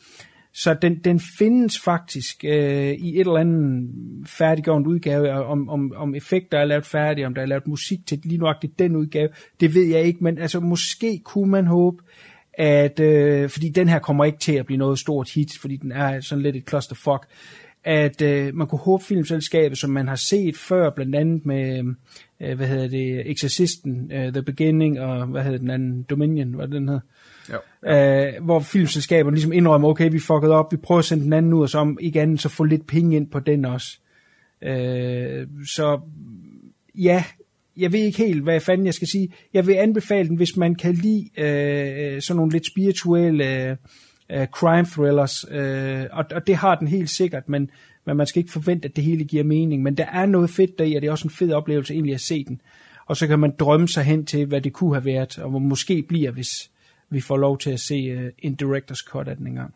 Så 0.55 0.75
den, 0.75 0.99
den 1.05 1.21
findes 1.39 1.81
faktisk 1.81 2.45
øh, 2.45 2.93
i 2.93 3.15
et 3.15 3.21
eller 3.21 3.37
andet 3.37 3.91
færdiggjort 4.27 4.87
udgave, 4.87 5.29
øh, 5.29 5.51
om, 5.51 5.69
om, 5.69 5.93
om 5.97 6.15
effekter 6.15 6.59
er 6.59 6.65
lavet 6.65 6.87
færdige, 6.87 7.27
om 7.27 7.35
der 7.35 7.43
er 7.43 7.47
lavet 7.47 7.67
musik 7.67 7.99
til 8.07 8.21
lige 8.25 8.39
nuagtigt 8.39 8.79
den 8.79 8.97
udgave, 8.97 9.29
det 9.61 9.75
ved 9.75 9.85
jeg 9.85 10.03
ikke, 10.03 10.25
men 10.25 10.39
altså 10.39 10.61
måske 10.61 11.21
kunne 11.25 11.51
man 11.51 11.67
håbe, 11.67 12.03
at, 12.55 13.01
øh, 13.01 13.49
fordi 13.51 13.69
den 13.69 13.89
her 13.89 13.99
kommer 13.99 14.25
ikke 14.25 14.39
til 14.39 14.53
at 14.53 14.67
blive 14.67 14.79
noget 14.79 14.99
stort 14.99 15.31
hit, 15.31 15.59
fordi 15.61 15.77
den 15.77 15.93
er 15.93 16.21
sådan 16.21 16.43
lidt 16.43 16.57
et 16.57 16.69
clusterfuck, 16.69 17.27
at 17.85 18.23
øh, 18.23 18.55
man 18.55 18.67
kunne 18.67 18.79
håbe 18.79 19.05
filmselskabet, 19.05 19.79
som 19.79 19.91
man 19.91 20.09
har 20.09 20.17
set 20.17 20.57
før, 20.57 20.91
blandt 20.91 21.15
andet 21.15 21.47
med, 21.47 21.95
øh, 22.41 22.57
hvad 22.57 22.67
hedder 22.67 22.89
det, 22.89 23.31
Exorcisten, 23.31 24.13
øh, 24.13 24.33
The 24.33 24.43
Beginning, 24.43 25.01
og 25.01 25.27
hvad 25.27 25.43
hedder 25.43 25.59
den 25.59 25.71
anden, 25.71 26.03
Dominion, 26.03 26.55
hvad 26.55 26.69
den 26.69 26.89
hedder, 26.89 27.01
Jo. 27.51 27.91
øh, 27.91 28.45
hvor 28.45 28.61
filmselskaberne 28.61 29.35
ligesom 29.35 29.53
indrømmer, 29.53 29.89
okay, 29.89 30.11
vi 30.11 30.19
fuckede 30.19 30.53
op, 30.53 30.73
vi 30.73 30.77
prøver 30.77 30.99
at 30.99 31.05
sende 31.05 31.25
den 31.25 31.33
anden 31.33 31.53
ud, 31.53 31.63
og 31.63 31.69
så 31.69 31.79
om 31.79 31.99
ikke 32.01 32.21
andet, 32.21 32.41
så 32.41 32.49
få 32.49 32.65
lidt 32.65 32.87
penge 32.87 33.17
ind 33.17 33.31
på 33.31 33.41
den 33.41 33.65
også. 33.65 33.99
Øh, 34.63 35.47
så 35.67 36.01
ja, 36.95 37.25
jeg 37.77 37.93
ved 37.93 38.01
ikke 38.01 38.19
helt, 38.19 38.43
hvad 38.43 38.61
fanden 38.61 38.87
jeg 38.87 38.95
skal 38.95 39.09
sige. 39.09 39.33
Jeg 39.55 39.67
vil 39.67 39.75
anbefale 39.75 40.29
den, 40.29 40.37
hvis 40.37 40.57
man 40.57 40.75
kan 40.75 40.95
lide 40.95 41.29
øh, 41.37 42.23
sådan 42.23 42.37
nogle 42.37 42.53
lidt 42.53 42.67
spirituelle 42.67 43.71
øh, 44.31 44.47
crime 44.47 44.87
thrillers, 44.87 45.45
øh, 45.51 46.05
og, 46.13 46.25
og 46.35 46.47
det 46.47 46.57
har 46.57 46.75
den 46.75 46.89
helt 46.89 47.11
sikkert, 47.11 47.49
men, 47.49 47.71
men 48.07 48.17
man 48.17 48.27
skal 48.27 48.41
ikke 48.41 48.53
forvente, 48.53 48.89
at 48.89 48.97
det 48.97 49.05
hele 49.05 49.25
giver 49.25 49.45
mening. 49.45 49.83
Men 49.83 49.97
der 49.97 50.07
er 50.07 50.27
noget 50.27 50.51
fedt 50.51 50.79
deri, 50.79 50.95
og 50.95 51.03
det 51.03 51.09
er 51.09 51.13
også 51.13 51.29
en 51.29 51.35
fed 51.35 51.53
oplevelse 51.53 51.95
egentlig 51.95 52.15
at 52.15 52.21
se 52.21 52.45
den. 52.45 52.61
Og 53.07 53.17
så 53.17 53.27
kan 53.27 53.39
man 53.39 53.53
drømme 53.59 53.89
sig 53.89 54.05
hen 54.05 54.27
til, 54.27 54.47
hvad 54.47 54.61
det 54.61 54.73
kunne 54.73 54.95
have 54.95 55.05
været, 55.05 55.39
og 55.39 55.51
hvor 55.51 55.59
måske 55.59 56.03
bliver, 56.09 56.31
hvis 56.31 56.71
vi 57.11 57.21
får 57.21 57.37
lov 57.37 57.59
til 57.59 57.71
at 57.71 57.81
se 57.81 57.95
øh, 57.95 58.31
en 58.39 58.59
director's 58.63 59.09
cut 59.11 59.29
af 59.29 59.37
den 59.37 59.47
engang. 59.47 59.75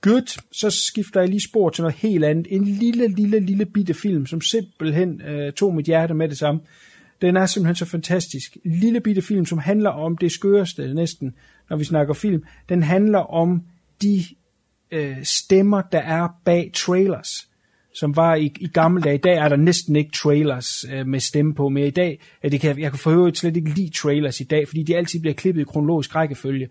Good, 0.00 0.42
så 0.52 0.70
skifter 0.70 1.20
jeg 1.20 1.28
lige 1.28 1.40
spor 1.40 1.70
til 1.70 1.82
noget 1.82 1.96
helt 1.96 2.24
andet. 2.24 2.46
En 2.50 2.64
lille, 2.64 3.08
lille, 3.08 3.40
lille 3.40 3.66
bitte 3.66 3.94
film, 3.94 4.26
som 4.26 4.40
simpelthen 4.40 5.20
øh, 5.20 5.52
tog 5.52 5.74
mit 5.74 5.86
hjerte 5.86 6.14
med 6.14 6.28
det 6.28 6.38
samme. 6.38 6.60
Den 7.20 7.36
er 7.36 7.46
simpelthen 7.46 7.76
så 7.76 7.84
fantastisk. 7.84 8.56
En 8.64 8.72
lille 8.72 9.00
bitte 9.00 9.22
film, 9.22 9.46
som 9.46 9.58
handler 9.58 9.90
om 9.90 10.16
det 10.16 10.32
skøreste 10.32 10.94
næsten, 10.94 11.34
når 11.70 11.76
vi 11.76 11.84
snakker 11.84 12.14
film. 12.14 12.44
Den 12.68 12.82
handler 12.82 13.18
om 13.18 13.62
de 14.02 14.24
øh, 14.90 15.16
stemmer, 15.22 15.82
der 15.82 15.98
er 15.98 16.28
bag 16.44 16.70
trailers, 16.74 17.48
som 17.94 18.16
var 18.16 18.34
i, 18.34 18.52
i 18.60 18.66
gamle 18.66 19.02
dage. 19.02 19.14
I 19.14 19.18
dag 19.18 19.36
er 19.36 19.48
der 19.48 19.56
næsten 19.56 19.96
ikke 19.96 20.10
trailers 20.10 20.84
øh, 20.92 21.06
med 21.06 21.20
stemme 21.20 21.54
på, 21.54 21.68
mere. 21.68 21.86
i 21.86 21.90
dag, 21.90 22.20
ja, 22.44 22.48
det 22.48 22.60
kan, 22.60 22.78
jeg 22.78 22.90
kan 22.90 22.98
for 22.98 23.10
øvrigt 23.10 23.38
slet 23.38 23.56
ikke 23.56 23.70
lide 23.70 23.90
trailers 23.90 24.40
i 24.40 24.44
dag, 24.44 24.68
fordi 24.68 24.82
de 24.82 24.96
altid 24.96 25.20
bliver 25.20 25.34
klippet 25.34 25.60
i 25.60 25.64
kronologisk 25.64 26.14
rækkefølge. 26.14 26.68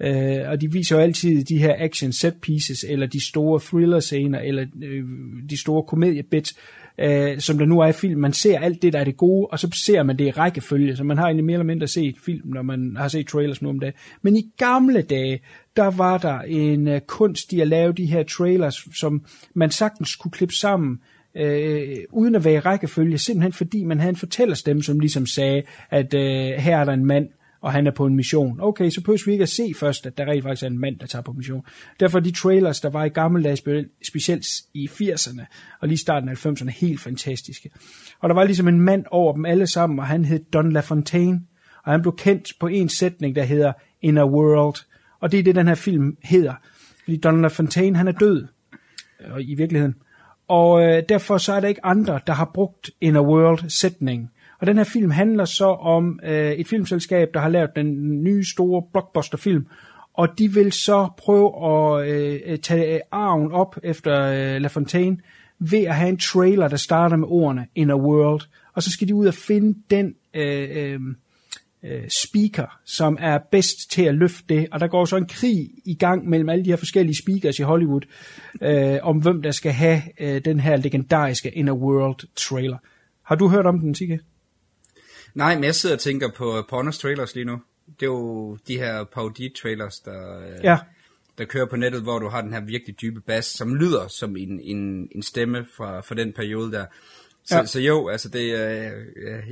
Øh, 0.00 0.48
og 0.48 0.60
de 0.60 0.72
viser 0.72 0.96
jo 0.96 1.02
altid 1.02 1.44
de 1.44 1.58
her 1.58 1.74
action 1.78 2.12
set 2.12 2.34
pieces, 2.42 2.84
eller 2.88 3.06
de 3.06 3.28
store 3.28 3.60
thriller 3.60 4.00
scener, 4.00 4.38
eller 4.38 4.66
øh, 4.82 5.04
de 5.50 5.60
store 5.60 5.82
komediebits, 5.82 6.54
øh, 6.98 7.40
som 7.40 7.58
der 7.58 7.66
nu 7.66 7.80
er 7.80 7.86
i 7.86 7.92
film. 7.92 8.20
Man 8.20 8.32
ser 8.32 8.60
alt 8.60 8.82
det, 8.82 8.92
der 8.92 8.98
er 8.98 9.04
det 9.04 9.16
gode, 9.16 9.46
og 9.46 9.58
så 9.58 9.68
ser 9.84 10.02
man 10.02 10.18
det 10.18 10.24
i 10.24 10.30
rækkefølge, 10.30 10.96
så 10.96 11.04
man 11.04 11.18
har 11.18 11.24
egentlig 11.24 11.44
mere 11.44 11.54
eller 11.54 11.64
mindre 11.64 11.88
set 11.88 12.16
film, 12.24 12.48
når 12.48 12.62
man 12.62 12.96
har 12.96 13.08
set 13.08 13.26
trailers 13.26 13.62
nu 13.62 13.68
om 13.68 13.80
dagen. 13.80 13.94
Men 14.22 14.36
i 14.36 14.52
gamle 14.58 15.02
dage, 15.02 15.40
der 15.76 15.90
var 15.90 16.18
der 16.18 16.40
en 16.40 16.88
øh, 16.88 17.00
kunst 17.00 17.52
i 17.52 17.60
at 17.60 17.68
lave 17.68 17.92
de 17.92 18.06
her 18.06 18.22
trailers, 18.22 18.88
som 19.00 19.24
man 19.54 19.70
sagtens 19.70 20.16
kunne 20.16 20.30
klippe 20.30 20.54
sammen, 20.54 20.98
øh, 21.36 21.98
uden 22.12 22.34
at 22.34 22.44
være 22.44 22.54
i 22.54 22.58
rækkefølge, 22.58 23.18
simpelthen 23.18 23.52
fordi 23.52 23.84
man 23.84 23.98
havde 23.98 24.10
en 24.10 24.16
fortællerstemme, 24.16 24.82
som 24.82 25.00
ligesom 25.00 25.26
sagde, 25.26 25.62
at 25.90 26.14
øh, 26.14 26.52
her 26.58 26.78
er 26.78 26.84
der 26.84 26.92
en 26.92 27.06
mand, 27.06 27.28
og 27.62 27.72
han 27.72 27.86
er 27.86 27.90
på 27.90 28.06
en 28.06 28.16
mission. 28.16 28.60
Okay, 28.60 28.90
så 28.90 29.00
behøver 29.00 29.22
vi 29.26 29.32
ikke 29.32 29.42
at 29.42 29.48
se 29.48 29.72
først, 29.76 30.06
at 30.06 30.18
der 30.18 30.24
rent 30.24 30.42
faktisk 30.42 30.62
er 30.62 30.66
en 30.66 30.78
mand, 30.78 30.98
der 30.98 31.06
tager 31.06 31.22
på 31.22 31.32
mission. 31.32 31.62
Derfor 32.00 32.18
er 32.18 32.22
de 32.22 32.30
trailers, 32.30 32.80
der 32.80 32.90
var 32.90 33.04
i 33.04 33.08
gamle 33.08 33.44
dage, 33.44 33.86
specielt 34.06 34.46
i 34.74 34.86
80'erne 34.86 35.42
og 35.80 35.88
lige 35.88 35.98
starten 35.98 36.28
af 36.28 36.46
90'erne, 36.46 36.70
helt 36.70 37.00
fantastiske. 37.00 37.70
Og 38.20 38.28
der 38.28 38.34
var 38.34 38.44
ligesom 38.44 38.68
en 38.68 38.80
mand 38.80 39.04
over 39.10 39.32
dem 39.32 39.44
alle 39.44 39.66
sammen, 39.66 39.98
og 39.98 40.06
han 40.06 40.24
hed 40.24 40.38
Don 40.52 40.72
LaFontaine, 40.72 41.40
og 41.84 41.92
han 41.92 42.02
blev 42.02 42.16
kendt 42.16 42.52
på 42.60 42.66
en 42.66 42.88
sætning, 42.88 43.36
der 43.36 43.42
hedder 43.42 43.72
In 44.02 44.18
a 44.18 44.24
World. 44.24 44.76
Og 45.20 45.32
det 45.32 45.38
er 45.38 45.44
det, 45.44 45.54
den 45.54 45.68
her 45.68 45.74
film 45.74 46.16
hedder. 46.24 46.54
Fordi 47.04 47.16
Don 47.16 47.42
LaFontaine, 47.42 47.96
han 47.96 48.08
er 48.08 48.12
død 48.12 48.46
øh, 49.20 49.40
i 49.40 49.54
virkeligheden. 49.54 49.94
Og 50.48 50.82
øh, 50.82 51.02
derfor 51.08 51.38
så 51.38 51.52
er 51.52 51.60
der 51.60 51.68
ikke 51.68 51.86
andre, 51.86 52.20
der 52.26 52.32
har 52.32 52.50
brugt 52.54 52.90
In 53.00 53.16
a 53.16 53.20
World 53.20 53.70
sætningen. 53.70 54.30
Og 54.62 54.66
den 54.66 54.76
her 54.76 54.84
film 54.84 55.10
handler 55.10 55.44
så 55.44 55.66
om 55.66 56.20
øh, 56.24 56.52
et 56.52 56.68
filmselskab, 56.68 57.28
der 57.34 57.40
har 57.40 57.48
lavet 57.48 57.70
den 57.76 58.22
nye 58.24 58.44
store 58.44 58.82
blockbuster-film, 58.92 59.66
og 60.14 60.38
de 60.38 60.52
vil 60.52 60.72
så 60.72 61.08
prøve 61.16 61.50
at 61.72 62.08
øh, 62.08 62.58
tage 62.58 63.00
arven 63.12 63.52
op 63.52 63.76
efter 63.82 64.22
øh, 64.22 64.60
La 64.60 64.68
Fontaine 64.68 65.18
ved 65.58 65.78
at 65.78 65.94
have 65.94 66.08
en 66.08 66.16
trailer, 66.16 66.68
der 66.68 66.76
starter 66.76 67.16
med 67.16 67.28
ordene 67.30 67.66
In 67.74 67.90
a 67.90 67.96
World, 67.96 68.40
og 68.74 68.82
så 68.82 68.92
skal 68.92 69.08
de 69.08 69.14
ud 69.14 69.26
og 69.26 69.34
finde 69.34 69.78
den 69.90 70.14
øh, 70.34 70.68
øh, 70.72 71.00
øh, 71.82 72.08
speaker, 72.08 72.78
som 72.84 73.18
er 73.20 73.38
bedst 73.50 73.90
til 73.90 74.02
at 74.02 74.14
løfte 74.14 74.44
det, 74.48 74.68
og 74.72 74.80
der 74.80 74.86
går 74.86 75.04
så 75.04 75.16
en 75.16 75.26
krig 75.26 75.70
i 75.84 75.94
gang 75.94 76.28
mellem 76.28 76.48
alle 76.48 76.64
de 76.64 76.70
her 76.70 76.76
forskellige 76.76 77.16
speakers 77.16 77.58
i 77.58 77.62
Hollywood, 77.62 78.02
øh, 78.60 78.98
om 79.02 79.18
hvem 79.18 79.42
der 79.42 79.50
skal 79.50 79.72
have 79.72 80.02
øh, 80.20 80.44
den 80.44 80.60
her 80.60 80.76
legendariske 80.76 81.50
In 81.50 81.68
a 81.68 81.72
World 81.72 82.26
trailer. 82.36 82.78
Har 83.22 83.34
du 83.34 83.48
hørt 83.48 83.66
om 83.66 83.78
den, 83.78 83.94
Sigge? 83.94 84.20
Nej, 85.34 85.54
men 85.54 85.64
jeg 85.64 85.74
sidder 85.74 85.96
og 85.96 86.00
tænker 86.00 86.28
på 86.36 86.62
Pornos 86.68 86.98
trailers 86.98 87.34
lige 87.34 87.44
nu. 87.44 87.60
Det 88.00 88.02
er 88.02 88.06
jo 88.10 88.56
de 88.68 88.76
her 88.78 89.04
parodi-trailers, 89.04 90.00
der, 90.04 90.38
øh, 90.38 90.64
Ja. 90.64 90.78
der 91.38 91.44
kører 91.44 91.66
på 91.66 91.76
nettet, 91.76 92.02
hvor 92.02 92.18
du 92.18 92.28
har 92.28 92.40
den 92.42 92.52
her 92.52 92.60
virkelig 92.60 93.00
dybe 93.00 93.20
bass, 93.20 93.48
som 93.48 93.74
lyder 93.74 94.08
som 94.08 94.36
en, 94.36 94.60
en, 94.62 95.08
en 95.14 95.22
stemme 95.22 95.66
fra, 95.76 96.00
fra 96.00 96.14
den 96.14 96.32
periode 96.32 96.72
der. 96.72 96.84
Så, 97.44 97.56
Ja. 97.56 97.64
så 97.66 97.80
jo, 97.80 98.08
altså 98.08 98.28
det, 98.28 98.40
øh, 98.40 98.90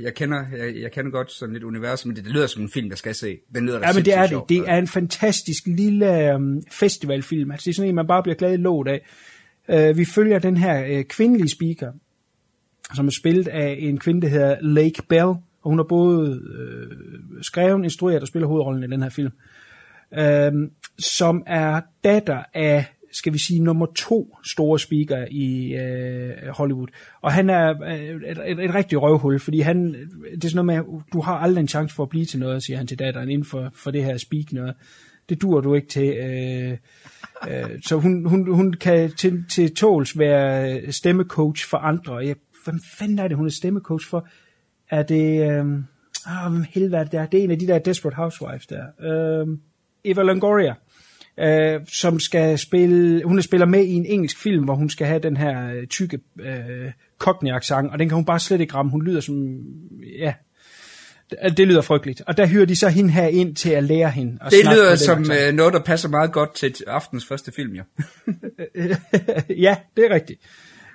jeg, 0.03 0.13
kender, 0.15 0.43
jeg, 0.57 0.75
jeg 0.75 0.91
kender 0.91 1.11
godt 1.11 1.31
sådan 1.31 1.53
lidt 1.53 1.63
univers, 1.63 2.05
men 2.05 2.15
det, 2.15 2.23
det 2.25 2.33
lyder 2.33 2.47
som 2.47 2.61
en 2.61 2.69
film, 2.69 2.89
jeg 2.89 2.97
skal 2.97 3.15
se. 3.15 3.37
Den 3.55 3.65
lyder 3.65 3.79
Ja, 3.79 3.93
men 3.93 4.05
det 4.05 4.13
er 4.13 4.21
det. 4.21 4.29
sjov. 4.29 4.45
Det 4.49 4.57
er 4.57 4.77
en 4.77 4.87
fantastisk 4.87 5.63
lille 5.67 6.35
um, 6.35 6.61
festivalfilm. 6.71 7.51
Altså, 7.51 7.65
det 7.65 7.71
er 7.71 7.75
sådan 7.75 7.89
en, 7.89 7.95
man 7.95 8.07
bare 8.07 8.23
bliver 8.23 8.35
glad 8.35 8.53
i 8.53 8.57
låt 8.57 8.87
af. 8.87 9.07
Uh, 9.91 9.97
vi 9.97 10.05
følger 10.05 10.39
den 10.39 10.57
her 10.57 10.97
uh, 10.99 11.03
kvindelige 11.05 11.49
speaker, 11.49 11.91
som 12.95 13.07
er 13.07 13.11
spillet 13.11 13.47
af 13.47 13.77
en 13.79 13.99
kvinde, 13.99 14.21
der 14.21 14.27
hedder 14.27 14.57
Lake 14.61 15.01
Bell, 15.09 15.33
og 15.61 15.69
hun 15.69 15.79
har 15.79 15.83
både 15.83 16.41
øh, 16.59 16.87
skrevet, 17.41 17.83
instrueret 17.83 18.21
og 18.21 18.27
spiller 18.27 18.47
hovedrollen 18.47 18.83
i 18.83 18.87
den 18.87 19.01
her 19.01 19.09
film, 19.09 19.31
øh, 20.17 20.69
som 20.99 21.43
er 21.47 21.81
datter 22.03 22.43
af 22.53 22.85
skal 23.11 23.33
vi 23.33 23.39
sige, 23.39 23.59
nummer 23.59 23.85
to 23.95 24.37
store 24.45 24.79
speaker 24.79 25.25
i 25.31 25.73
øh, 25.73 26.47
Hollywood. 26.47 26.87
Og 27.21 27.33
han 27.33 27.49
er 27.49 27.83
øh, 27.83 28.29
et, 28.29 28.39
et, 28.47 28.59
et 28.59 28.75
rigtig 28.75 29.01
røvhul, 29.01 29.39
fordi 29.39 29.59
han, 29.59 29.93
det 30.35 30.43
er 30.45 30.49
sådan 30.49 30.65
noget 30.65 30.85
med, 30.85 31.01
du 31.13 31.21
har 31.21 31.37
aldrig 31.37 31.61
en 31.61 31.67
chance 31.67 31.95
for 31.95 32.03
at 32.03 32.09
blive 32.09 32.25
til 32.25 32.39
noget, 32.39 32.63
siger 32.63 32.77
han 32.77 32.87
til 32.87 32.99
datteren, 32.99 33.29
inden 33.29 33.45
for, 33.45 33.71
for 33.73 33.91
det 33.91 34.03
her 34.03 34.17
speak 34.17 34.51
noget. 34.51 34.75
Det 35.29 35.41
dur 35.41 35.61
du 35.61 35.75
ikke 35.75 35.87
til. 35.87 36.13
Øh, 36.13 36.77
øh, 37.49 37.79
så 37.87 37.95
hun, 37.95 38.25
hun, 38.25 38.53
hun 38.53 38.73
kan 38.73 39.11
til, 39.11 39.45
til 39.49 39.75
tåls 39.75 40.17
være 40.17 40.91
stemmecoach 40.91 41.69
for 41.69 41.77
andre. 41.77 42.15
Jeg, 42.15 42.35
hvem 42.65 42.79
fanden 42.97 43.19
er 43.19 43.27
det, 43.27 43.37
hun 43.37 43.45
er 43.45 43.51
stemmecoach 43.51 44.09
for? 44.09 44.27
Er 44.91 45.03
det... 45.03 45.51
Øh, 45.51 45.65
ah, 46.25 46.51
hvem 46.51 46.65
helvede 46.69 46.97
er 46.97 47.03
det 47.03 47.11
der? 47.11 47.25
Det 47.25 47.39
er 47.39 47.43
en 47.43 47.51
af 47.51 47.59
de 47.59 47.67
der 47.67 47.79
Desperate 47.79 48.15
Housewives 48.15 48.67
der. 48.67 48.83
Øh, 49.01 49.47
Eva 50.03 50.21
Longoria 50.21 50.73
øh, 51.39 51.79
som 51.87 52.19
skal 52.19 52.57
spille, 52.57 53.23
hun 53.23 53.41
spiller 53.41 53.65
med 53.65 53.85
i 53.85 53.93
en 53.93 54.05
engelsk 54.05 54.37
film, 54.37 54.63
hvor 54.63 54.75
hun 54.75 54.89
skal 54.89 55.07
have 55.07 55.19
den 55.19 55.37
her 55.37 55.73
øh, 55.73 55.87
tykke 55.87 56.19
øh, 56.39 56.91
cockney 57.19 57.51
og 57.69 57.99
den 57.99 58.09
kan 58.09 58.15
hun 58.15 58.25
bare 58.25 58.39
slet 58.39 58.61
ikke 58.61 58.73
ramme. 58.73 58.91
Hun 58.91 59.03
lyder 59.03 59.21
som, 59.21 59.59
ja, 60.19 60.33
Det, 61.57 61.67
lyder 61.67 61.81
frygteligt. 61.81 62.21
Og 62.27 62.37
der 62.37 62.47
hyrer 62.47 62.65
de 62.65 62.75
så 62.75 62.89
hende 62.89 63.09
her 63.09 63.27
ind 63.27 63.55
til 63.55 63.69
at 63.69 63.83
lære 63.83 64.09
hende. 64.09 64.37
At 64.41 64.51
Det 64.51 64.65
lyder 64.65 64.95
som 64.95 65.31
øh, 65.31 65.53
noget, 65.53 65.73
der 65.73 65.79
passer 65.79 66.09
meget 66.09 66.31
godt 66.31 66.55
til 66.55 66.75
aftens 66.87 67.25
første 67.25 67.51
film, 67.51 67.73
jo. 67.73 67.83
ja, 69.65 69.75
det 69.97 70.05
er 70.05 70.13
rigtigt. 70.13 70.41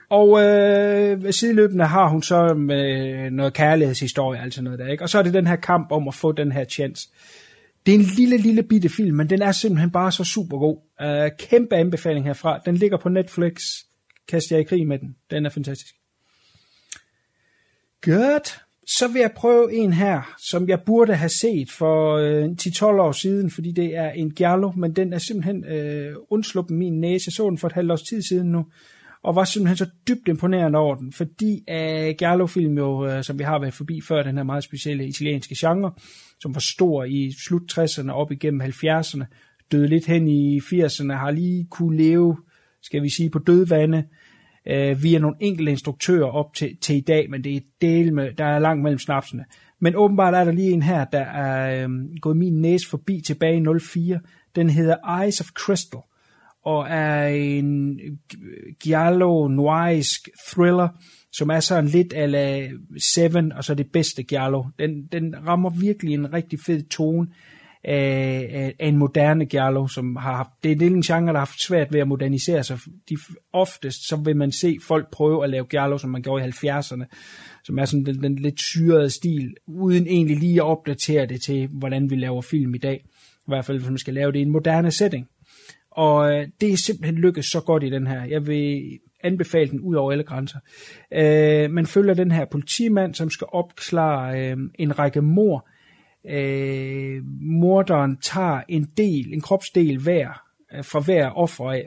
Og 0.08 0.42
øh, 0.42 1.32
sideløbende 1.32 1.84
har 1.84 2.08
hun 2.08 2.22
så 2.22 2.54
med 2.54 3.30
noget 3.30 3.54
kærlighedshistorie, 3.54 4.40
altså 4.40 4.62
noget 4.62 4.78
der, 4.78 4.88
ikke? 4.88 5.04
Og 5.04 5.08
så 5.08 5.18
er 5.18 5.22
det 5.22 5.34
den 5.34 5.46
her 5.46 5.56
kamp 5.56 5.92
om 5.92 6.08
at 6.08 6.14
få 6.14 6.32
den 6.32 6.52
her 6.52 6.64
chance. 6.64 7.08
Det 7.86 7.94
er 7.94 7.98
en 7.98 8.04
lille, 8.16 8.36
lille 8.36 8.62
bitte 8.62 8.88
film, 8.88 9.16
men 9.16 9.30
den 9.30 9.42
er 9.42 9.52
simpelthen 9.52 9.90
bare 9.90 10.12
så 10.12 10.24
super 10.24 10.58
god. 10.58 10.76
Uh, 11.00 11.06
øh, 11.06 11.30
kæmpe 11.38 11.76
anbefaling 11.76 12.26
herfra. 12.26 12.58
Den 12.66 12.76
ligger 12.76 12.96
på 12.96 13.08
Netflix. 13.08 13.62
Kast 14.28 14.50
jer 14.50 14.58
i 14.58 14.62
krig 14.62 14.86
med 14.86 14.98
den. 14.98 15.16
Den 15.30 15.46
er 15.46 15.50
fantastisk. 15.50 15.94
Godt. 18.02 18.60
Så 18.86 19.08
vil 19.08 19.20
jeg 19.20 19.32
prøve 19.36 19.74
en 19.74 19.92
her, 19.92 20.34
som 20.50 20.68
jeg 20.68 20.80
burde 20.86 21.14
have 21.14 21.28
set 21.28 21.70
for 21.70 22.16
øh, 22.16 22.44
10-12 22.62 22.84
år 22.84 23.12
siden, 23.12 23.50
fordi 23.50 23.72
det 23.72 23.96
er 23.96 24.10
en 24.10 24.30
Giallo, 24.30 24.70
men 24.70 24.96
den 24.96 25.12
er 25.12 25.18
simpelthen 25.18 25.64
øh, 25.64 26.16
undsluppet 26.30 26.76
min 26.76 27.00
næse. 27.00 27.24
Jeg 27.26 27.32
så 27.32 27.50
den 27.50 27.58
for 27.58 27.66
et 27.66 27.72
halvt 27.72 27.92
års 27.92 28.02
tid 28.02 28.22
siden 28.22 28.52
nu, 28.52 28.66
og 29.26 29.36
var 29.36 29.44
simpelthen 29.44 29.76
så 29.76 29.90
dybt 30.08 30.28
imponerende 30.28 30.78
over 30.78 30.94
den, 30.94 31.12
fordi 31.12 31.64
øh, 31.70 32.14
Gerlo-film 32.18 32.78
jo, 32.78 33.06
øh, 33.06 33.24
som 33.24 33.38
vi 33.38 33.44
har 33.44 33.60
været 33.60 33.74
forbi 33.74 34.00
før, 34.00 34.22
den 34.22 34.36
her 34.36 34.44
meget 34.44 34.64
specielle 34.64 35.06
italienske 35.06 35.54
genre, 35.58 35.92
som 36.40 36.54
var 36.54 36.60
stor 36.60 37.04
i 37.04 37.32
slut 37.46 37.78
60'erne 37.78 38.10
op 38.10 38.32
igennem 38.32 38.60
70'erne, 38.60 39.24
døde 39.72 39.88
lidt 39.88 40.06
hen 40.06 40.28
i 40.28 40.58
80'erne, 40.58 41.12
har 41.12 41.30
lige 41.30 41.66
kunne 41.70 41.96
leve, 41.96 42.36
skal 42.82 43.02
vi 43.02 43.08
sige, 43.08 43.30
på 43.30 43.38
dødvande, 43.38 44.04
øh, 44.68 45.02
via 45.02 45.18
nogle 45.18 45.36
enkelte 45.40 45.72
instruktører 45.72 46.26
op 46.26 46.54
til, 46.54 46.76
til 46.80 46.96
i 46.96 47.00
dag, 47.00 47.30
men 47.30 47.44
det 47.44 47.56
er 47.56 47.60
del 47.80 48.14
med, 48.14 48.32
der 48.32 48.44
er 48.44 48.58
langt 48.58 48.82
mellem 48.82 48.98
snapsene. 48.98 49.44
Men 49.80 49.96
åbenbart 49.96 50.34
er 50.34 50.44
der 50.44 50.52
lige 50.52 50.70
en 50.70 50.82
her, 50.82 51.04
der 51.04 51.24
er 51.24 51.84
øh, 51.84 51.90
gået 52.20 52.36
min 52.36 52.60
næse 52.60 52.88
forbi 52.88 53.20
tilbage 53.20 53.56
i 53.56 53.78
04. 53.80 54.20
Den 54.56 54.70
hedder 54.70 55.22
Eyes 55.22 55.40
of 55.40 55.46
Crystal, 55.46 56.00
og 56.66 56.86
er 56.88 57.26
en 57.26 58.00
giallo 58.82 59.48
noirisk 59.48 60.28
thriller, 60.48 60.88
som 61.32 61.50
er 61.50 61.60
sådan 61.60 61.90
lidt 61.90 62.14
ala 62.16 62.68
Seven, 62.98 63.52
og 63.52 63.64
så 63.64 63.74
det 63.74 63.92
bedste 63.92 64.22
giallo. 64.22 64.64
Den, 64.78 65.06
den 65.12 65.34
rammer 65.46 65.70
virkelig 65.70 66.14
en 66.14 66.32
rigtig 66.32 66.58
fed 66.66 66.82
tone 66.82 67.26
af, 67.84 68.48
af, 68.52 68.74
af 68.78 68.88
en 68.88 68.96
moderne 68.96 69.46
giallo, 69.46 69.86
som 69.86 70.16
har 70.16 70.36
haft, 70.36 70.50
det 70.62 70.82
er 70.82 70.86
en 70.86 71.02
genre, 71.02 71.26
der 71.26 71.32
har 71.32 71.38
haft 71.38 71.62
svært 71.62 71.92
ved 71.92 72.00
at 72.00 72.08
modernisere 72.08 72.64
sig. 72.64 72.78
De, 73.08 73.16
oftest 73.52 74.08
så 74.08 74.16
vil 74.16 74.36
man 74.36 74.52
se 74.52 74.76
folk 74.86 75.10
prøve 75.10 75.44
at 75.44 75.50
lave 75.50 75.64
giallo, 75.64 75.98
som 75.98 76.10
man 76.10 76.22
gjorde 76.22 76.48
i 76.48 76.50
70'erne, 76.50 77.04
som 77.64 77.78
er 77.78 77.84
sådan 77.84 78.06
den, 78.06 78.22
den 78.22 78.36
lidt 78.36 78.60
syrede 78.60 79.10
stil, 79.10 79.54
uden 79.66 80.06
egentlig 80.06 80.36
lige 80.36 80.56
at 80.56 80.66
opdatere 80.66 81.26
det 81.26 81.42
til, 81.42 81.68
hvordan 81.72 82.10
vi 82.10 82.16
laver 82.16 82.42
film 82.42 82.74
i 82.74 82.78
dag. 82.78 83.04
I 83.38 83.46
hvert 83.46 83.64
fald, 83.64 83.78
hvis 83.78 83.88
man 83.88 83.98
skal 83.98 84.14
lave 84.14 84.32
det 84.32 84.38
i 84.38 84.42
en 84.42 84.50
moderne 84.50 84.90
setting. 84.90 85.28
Og 85.96 86.32
øh, 86.32 86.48
det 86.60 86.72
er 86.72 86.76
simpelthen 86.76 87.18
lykkedes 87.18 87.46
så 87.46 87.60
godt 87.60 87.82
i 87.82 87.90
den 87.90 88.06
her. 88.06 88.24
Jeg 88.24 88.46
vil 88.46 88.98
anbefale 89.24 89.70
den 89.70 89.80
ud 89.80 89.94
over 89.94 90.12
alle 90.12 90.24
grænser. 90.24 90.58
Øh, 91.12 91.70
man 91.70 91.86
følger 91.86 92.14
den 92.14 92.30
her 92.30 92.44
politimand, 92.44 93.14
som 93.14 93.30
skal 93.30 93.46
opklare 93.52 94.40
øh, 94.40 94.56
en 94.74 94.98
række 94.98 95.22
mor. 95.22 95.68
Øh, 96.28 97.22
morderen 97.40 98.16
tager 98.16 98.60
en 98.68 98.88
del, 98.96 99.32
en 99.32 99.40
kropsdel 99.40 99.98
hver, 99.98 100.42
øh, 100.74 100.84
fra 100.84 101.00
hver 101.00 101.30
offer 101.30 101.70
af. 101.70 101.86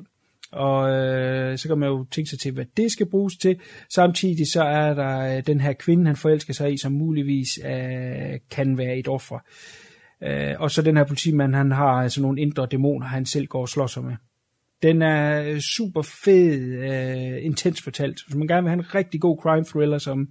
Og 0.52 0.92
øh, 0.92 1.58
så 1.58 1.68
kan 1.68 1.78
man 1.78 1.90
jo 1.90 2.06
tænke 2.12 2.30
sig 2.30 2.40
til, 2.40 2.52
hvad 2.52 2.66
det 2.78 2.92
skal 2.92 3.10
bruges 3.10 3.38
til. 3.38 3.60
Samtidig 3.90 4.52
så 4.54 4.64
er 4.64 4.94
der 4.94 5.38
øh, 5.38 5.44
den 5.48 5.62
her 5.62 5.74
kvinde, 5.74 6.06
han 6.06 6.16
forelsker 6.16 6.54
sig 6.54 6.74
i, 6.74 6.78
som 6.78 6.92
muligvis 6.92 7.48
øh, 7.66 8.40
kan 8.52 8.78
være 8.78 8.98
et 8.98 9.08
offer. 9.08 9.36
Øh, 9.36 9.89
Øh, 10.24 10.56
og 10.60 10.72
så 10.72 10.82
den 10.82 10.98
her 10.98 11.04
politimand, 11.04 11.56
han 11.56 11.72
har 11.72 11.86
altså 11.86 12.22
nogle 12.22 12.42
indre 12.42 12.68
dæmoner, 12.72 13.08
han 13.08 13.26
selv 13.26 13.46
går 13.48 13.62
og 13.62 13.70
slår 13.70 13.88
sig 13.88 14.04
med. 14.04 14.16
Den 14.84 15.02
er 15.02 15.60
super 15.60 16.02
fed, 16.02 16.60
øh, 16.62 17.46
intens 17.46 17.82
fortalt. 17.82 18.20
Hvis 18.28 18.36
man 18.36 18.48
gerne 18.48 18.64
vil 18.64 18.70
have 18.70 18.80
en 18.80 18.96
rigtig 18.96 19.22
god 19.22 19.38
crime 19.42 19.66
thriller, 19.66 19.98
som 19.98 20.28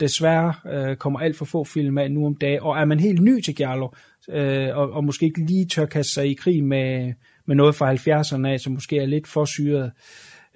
desværre 0.00 0.54
øh, 0.72 0.96
kommer 0.96 1.20
alt 1.20 1.36
for 1.36 1.44
få 1.44 1.64
film 1.64 1.98
af 1.98 2.10
nu 2.10 2.26
om 2.26 2.36
dagen, 2.36 2.60
og 2.62 2.78
er 2.78 2.84
man 2.84 3.00
helt 3.00 3.22
ny 3.22 3.40
til 3.40 3.54
Giallo, 3.54 3.88
øh, 4.28 4.76
og, 4.76 4.90
og 4.92 5.04
måske 5.04 5.26
ikke 5.26 5.46
lige 5.46 5.66
tør 5.66 5.86
kaste 5.86 6.12
sig 6.12 6.30
i 6.30 6.34
krig 6.34 6.64
med, 6.64 7.12
med 7.46 7.56
noget 7.56 7.74
fra 7.74 7.94
70'erne 7.94 8.48
af, 8.48 8.60
som 8.60 8.72
måske 8.72 8.98
er 8.98 9.06
lidt 9.06 9.26
for 9.26 9.44
syret, 9.44 9.92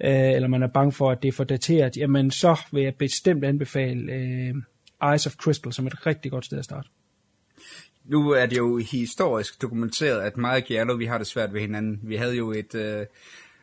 øh, 0.03 0.31
eller 0.31 0.47
man 0.47 0.63
er 0.63 0.67
bange 0.67 0.91
for, 0.91 1.11
at 1.11 1.21
det 1.21 1.27
er 1.27 1.31
for 1.31 1.43
dateret, 1.43 1.97
jamen 1.97 2.31
så 2.31 2.59
vil 2.71 2.83
jeg 2.83 2.95
bestemt 2.95 3.43
anbefale 3.43 4.13
øh, 4.13 4.53
Eyes 5.11 5.27
of 5.27 5.35
Crystal 5.35 5.73
som 5.73 5.87
et 5.87 6.05
rigtig 6.05 6.31
godt 6.31 6.45
sted 6.45 6.59
at 6.59 6.65
starte. 6.65 6.89
Nu 8.05 8.29
er 8.29 8.45
det 8.45 8.57
jo 8.57 8.77
historisk 8.77 9.61
dokumenteret, 9.61 10.21
at 10.21 10.37
meget 10.37 10.65
Giallo, 10.65 10.93
vi 10.93 11.05
har 11.05 11.17
det 11.17 11.27
svært 11.27 11.53
ved 11.53 11.61
hinanden. 11.61 11.99
Vi 12.03 12.15
havde 12.15 12.35
jo 12.35 12.51
et... 12.51 12.75
Øh, 12.75 13.05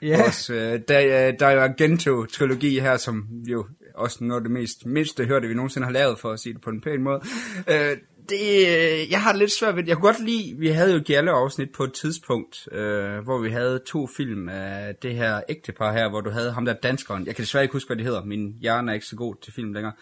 Ja. 0.03 0.25
Også, 0.27 0.55
øh, 0.55 0.81
der, 0.89 1.31
der 1.31 1.47
er 1.47 1.51
jo 1.51 1.61
Argento-trilogi 1.61 2.81
her, 2.81 2.97
som 2.97 3.27
jo 3.49 3.67
også 3.95 4.25
noget 4.25 4.41
af 4.41 4.45
det 4.45 4.51
mest 4.51 4.87
mindste 4.87 5.27
hørte, 5.27 5.49
vi 5.49 5.55
nogensinde 5.55 5.85
har 5.87 5.93
lavet, 5.93 6.19
for 6.19 6.31
at 6.31 6.41
sige 6.41 6.53
det 6.53 6.61
på 6.61 6.71
en 6.71 6.81
pæn 6.81 7.03
måde. 7.03 7.21
Øh, 7.69 7.97
det, 8.29 8.69
øh, 8.69 9.11
jeg 9.11 9.23
har 9.23 9.33
det 9.33 9.39
lidt 9.39 9.53
svært 9.53 9.77
ved 9.77 9.83
det. 9.83 9.89
Jeg 9.89 9.97
kunne 9.97 10.13
godt 10.13 10.25
lide, 10.25 10.55
vi 10.59 10.69
havde 10.69 10.93
jo 10.93 10.99
Giallo-afsnit 10.99 11.73
på 11.73 11.85
et 11.85 11.93
tidspunkt, 11.93 12.69
øh, 12.73 13.19
hvor 13.19 13.39
vi 13.39 13.51
havde 13.51 13.81
to 13.87 14.07
film 14.07 14.49
af 14.49 14.95
det 15.03 15.15
her 15.15 15.41
ægtepar 15.49 15.93
her, 15.93 16.09
hvor 16.09 16.21
du 16.21 16.31
havde 16.31 16.53
ham 16.53 16.65
der 16.65 16.73
danskeren. 16.73 17.27
Jeg 17.27 17.35
kan 17.35 17.43
desværre 17.43 17.65
ikke 17.65 17.73
huske, 17.73 17.89
hvad 17.89 17.97
det 17.97 18.05
hedder. 18.05 18.25
Min 18.25 18.55
hjerne 18.61 18.91
er 18.91 18.95
ikke 18.95 19.07
så 19.07 19.17
god 19.17 19.35
til 19.43 19.53
film 19.53 19.73
længere. 19.73 19.93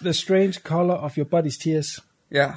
The 0.00 0.12
Strange 0.12 0.52
Color 0.52 0.94
of 0.94 1.18
Your 1.18 1.26
Body's 1.26 1.62
Tears. 1.64 2.04
Ja, 2.32 2.52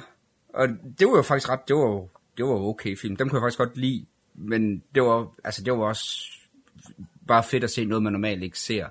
og 0.54 0.68
det 0.98 1.06
var 1.06 1.16
jo 1.16 1.22
faktisk 1.22 1.48
ret, 1.48 1.60
det 1.68 1.76
var 1.76 1.82
jo, 1.82 2.08
det 2.36 2.44
var 2.44 2.50
okay 2.54 2.96
film. 2.96 3.16
Dem 3.16 3.28
kunne 3.28 3.38
jeg 3.38 3.44
faktisk 3.44 3.58
godt 3.58 3.76
lide, 3.76 4.06
men 4.34 4.82
det 4.94 5.02
var, 5.02 5.26
altså 5.44 5.62
det 5.64 5.72
var 5.72 5.78
også 5.78 6.30
bare 7.28 7.42
fedt 7.44 7.64
at 7.64 7.70
se 7.70 7.84
noget, 7.84 8.02
man 8.02 8.12
normalt 8.12 8.42
ikke 8.42 8.58
ser. 8.58 8.86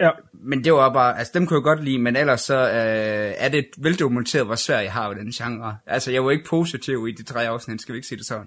Ja. 0.00 0.10
Men 0.32 0.64
det 0.64 0.72
var 0.72 0.92
bare, 0.92 1.18
altså 1.18 1.30
dem 1.34 1.46
kunne 1.46 1.56
jeg 1.56 1.62
godt 1.62 1.84
lide, 1.84 1.98
men 1.98 2.16
ellers 2.16 2.40
så 2.40 2.54
øh, 2.56 3.34
er 3.38 3.48
det 3.48 3.66
veldokumenteret, 3.78 4.46
hvor 4.46 4.54
svært 4.54 4.84
jeg 4.84 4.92
har 4.92 5.08
ved 5.08 5.16
den 5.16 5.30
genre. 5.30 5.76
Altså 5.86 6.12
jeg 6.12 6.24
var 6.24 6.30
ikke 6.30 6.44
positiv 6.44 7.06
i 7.08 7.12
de 7.12 7.22
tre 7.22 7.48
afsnit, 7.48 7.80
skal 7.82 7.92
vi 7.92 7.96
ikke 7.98 8.08
sige 8.08 8.18
det 8.18 8.26
sådan. 8.26 8.46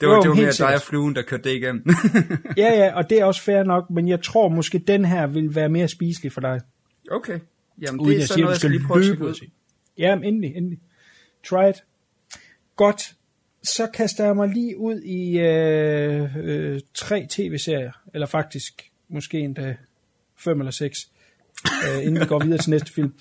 Det 0.00 0.08
var, 0.08 0.14
Jo, 0.14 0.22
det 0.22 0.28
var 0.28 0.34
mere 0.36 0.50
dig 0.52 0.74
og 0.74 0.80
fluen, 0.82 1.16
der 1.16 1.22
kørte 1.22 1.42
det 1.50 1.56
igennem. 1.56 1.84
Ja, 2.56 2.74
ja, 2.84 2.94
og 2.96 3.10
det 3.10 3.20
er 3.20 3.24
også 3.24 3.42
fair 3.42 3.62
nok, 3.62 3.90
men 3.90 4.08
jeg 4.08 4.22
tror 4.22 4.48
måske, 4.48 4.78
den 4.78 5.04
her 5.04 5.26
vil 5.26 5.54
være 5.54 5.68
mere 5.68 5.88
spiselig 5.88 6.32
for 6.32 6.40
dig. 6.40 6.60
okay, 7.10 7.38
jamen 7.82 8.00
Uden 8.00 8.10
det 8.14 8.22
er 8.22 8.26
sådan 8.26 8.34
siger, 8.34 8.40
noget, 8.44 8.52
jeg 8.52 8.58
skal 8.58 8.70
lige 8.70 8.86
prøve 8.86 9.04
at 9.04 9.10
ud 9.10 9.20
ud. 9.20 9.28
og 9.30 9.36
se. 9.36 9.50
Ja, 9.98 10.14
men 10.14 10.24
endelig, 10.24 10.56
endelig. 10.56 10.78
Try 11.48 11.70
it. 11.70 11.84
Godt. 12.76 13.14
Så 13.62 13.86
kaster 13.86 14.24
jeg 14.24 14.36
mig 14.36 14.48
lige 14.48 14.78
ud 14.78 15.00
i 15.00 15.38
øh, 15.38 16.36
øh, 16.36 16.80
tre 16.94 17.26
tv-serier, 17.30 17.92
eller 18.14 18.26
faktisk 18.26 18.90
måske 19.08 19.38
endda 19.38 19.76
fem 20.38 20.60
eller 20.60 20.70
seks, 20.70 20.98
øh, 21.66 22.02
inden 22.02 22.20
vi 22.20 22.26
går 22.26 22.44
videre 22.44 22.58
til 22.58 22.70
næste 22.70 22.92
film. 22.92 23.14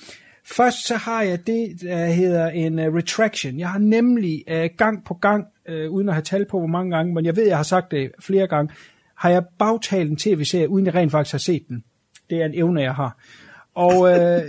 Først 0.45 0.87
så 0.87 0.95
har 0.95 1.21
jeg 1.21 1.47
det, 1.47 1.81
der 1.81 2.05
hedder 2.05 2.49
en 2.49 2.79
uh, 2.79 2.95
retraction. 2.95 3.59
Jeg 3.59 3.69
har 3.69 3.79
nemlig 3.79 4.43
uh, 4.51 4.77
gang 4.77 5.05
på 5.05 5.13
gang, 5.13 5.45
uh, 5.69 5.93
uden 5.93 6.09
at 6.09 6.15
have 6.15 6.23
tal 6.23 6.45
på 6.45 6.59
hvor 6.59 6.67
mange 6.67 6.95
gange, 6.95 7.13
men 7.13 7.25
jeg 7.25 7.35
ved, 7.35 7.47
jeg 7.47 7.57
har 7.57 7.63
sagt 7.63 7.91
det 7.91 8.11
flere 8.19 8.47
gange, 8.47 8.73
har 9.15 9.29
jeg 9.29 9.45
bagtalt 9.59 10.09
en 10.11 10.17
tv-serie, 10.17 10.69
uden 10.69 10.85
jeg 10.85 10.95
rent 10.95 11.11
faktisk 11.11 11.31
har 11.31 11.39
set 11.39 11.67
den. 11.67 11.83
Det 12.29 12.41
er 12.41 12.45
en 12.45 12.53
evne, 12.53 12.81
jeg 12.81 12.95
har. 12.95 13.17
Og 13.73 13.99
uh, 13.99 14.41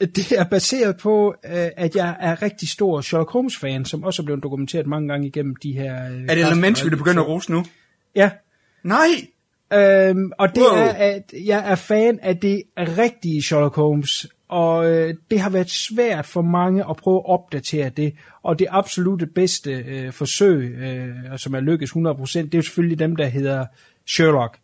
det 0.00 0.32
er 0.32 0.44
baseret 0.44 0.96
på, 0.96 1.28
uh, 1.28 1.50
at 1.76 1.96
jeg 1.96 2.16
er 2.20 2.42
rigtig 2.42 2.68
stor 2.68 3.00
Sherlock 3.00 3.30
Holmes-fan, 3.30 3.84
som 3.84 4.02
også 4.02 4.22
er 4.22 4.24
blevet 4.24 4.42
dokumenteret 4.42 4.86
mange 4.86 5.08
gange 5.08 5.26
igennem 5.26 5.56
de 5.56 5.72
her... 5.72 6.10
Uh, 6.10 6.16
Er 6.28 6.34
det 6.34 6.46
Elementary, 6.46 6.88
du 6.90 6.96
begynder 6.96 7.22
at 7.22 7.28
rose 7.28 7.52
nu? 7.52 7.64
Ja, 8.14 8.30
Nej! 8.84 9.06
Øhm, 9.74 10.30
og 10.38 10.48
det 10.48 10.62
Wow. 10.62 10.78
er, 10.78 10.88
at 10.88 11.32
jeg 11.46 11.70
er 11.70 11.74
fan 11.74 12.18
af 12.22 12.36
det 12.36 12.62
rigtige 12.76 13.42
Sherlock 13.42 13.74
Holmes, 13.76 14.26
og 14.48 14.90
øh, 14.90 15.14
det 15.30 15.40
har 15.40 15.50
været 15.50 15.70
svært 15.70 16.26
for 16.26 16.42
mange 16.42 16.84
at 16.90 16.96
prøve 16.96 17.16
at 17.16 17.26
opdatere 17.26 17.88
det, 17.88 18.14
og 18.42 18.58
det 18.58 18.66
absolute 18.70 19.26
bedste 19.26 19.70
øh, 19.70 20.12
forsøg, 20.12 20.74
øh, 20.78 21.08
og 21.32 21.40
som 21.40 21.54
er 21.54 21.60
lykkes 21.60 21.90
100%, 21.90 21.94
det 22.38 22.54
er 22.54 22.58
jo 22.58 22.62
selvfølgelig 22.62 22.98
dem, 22.98 23.16
der 23.16 23.26
hedder 23.26 23.66
Sherlock 24.06 24.58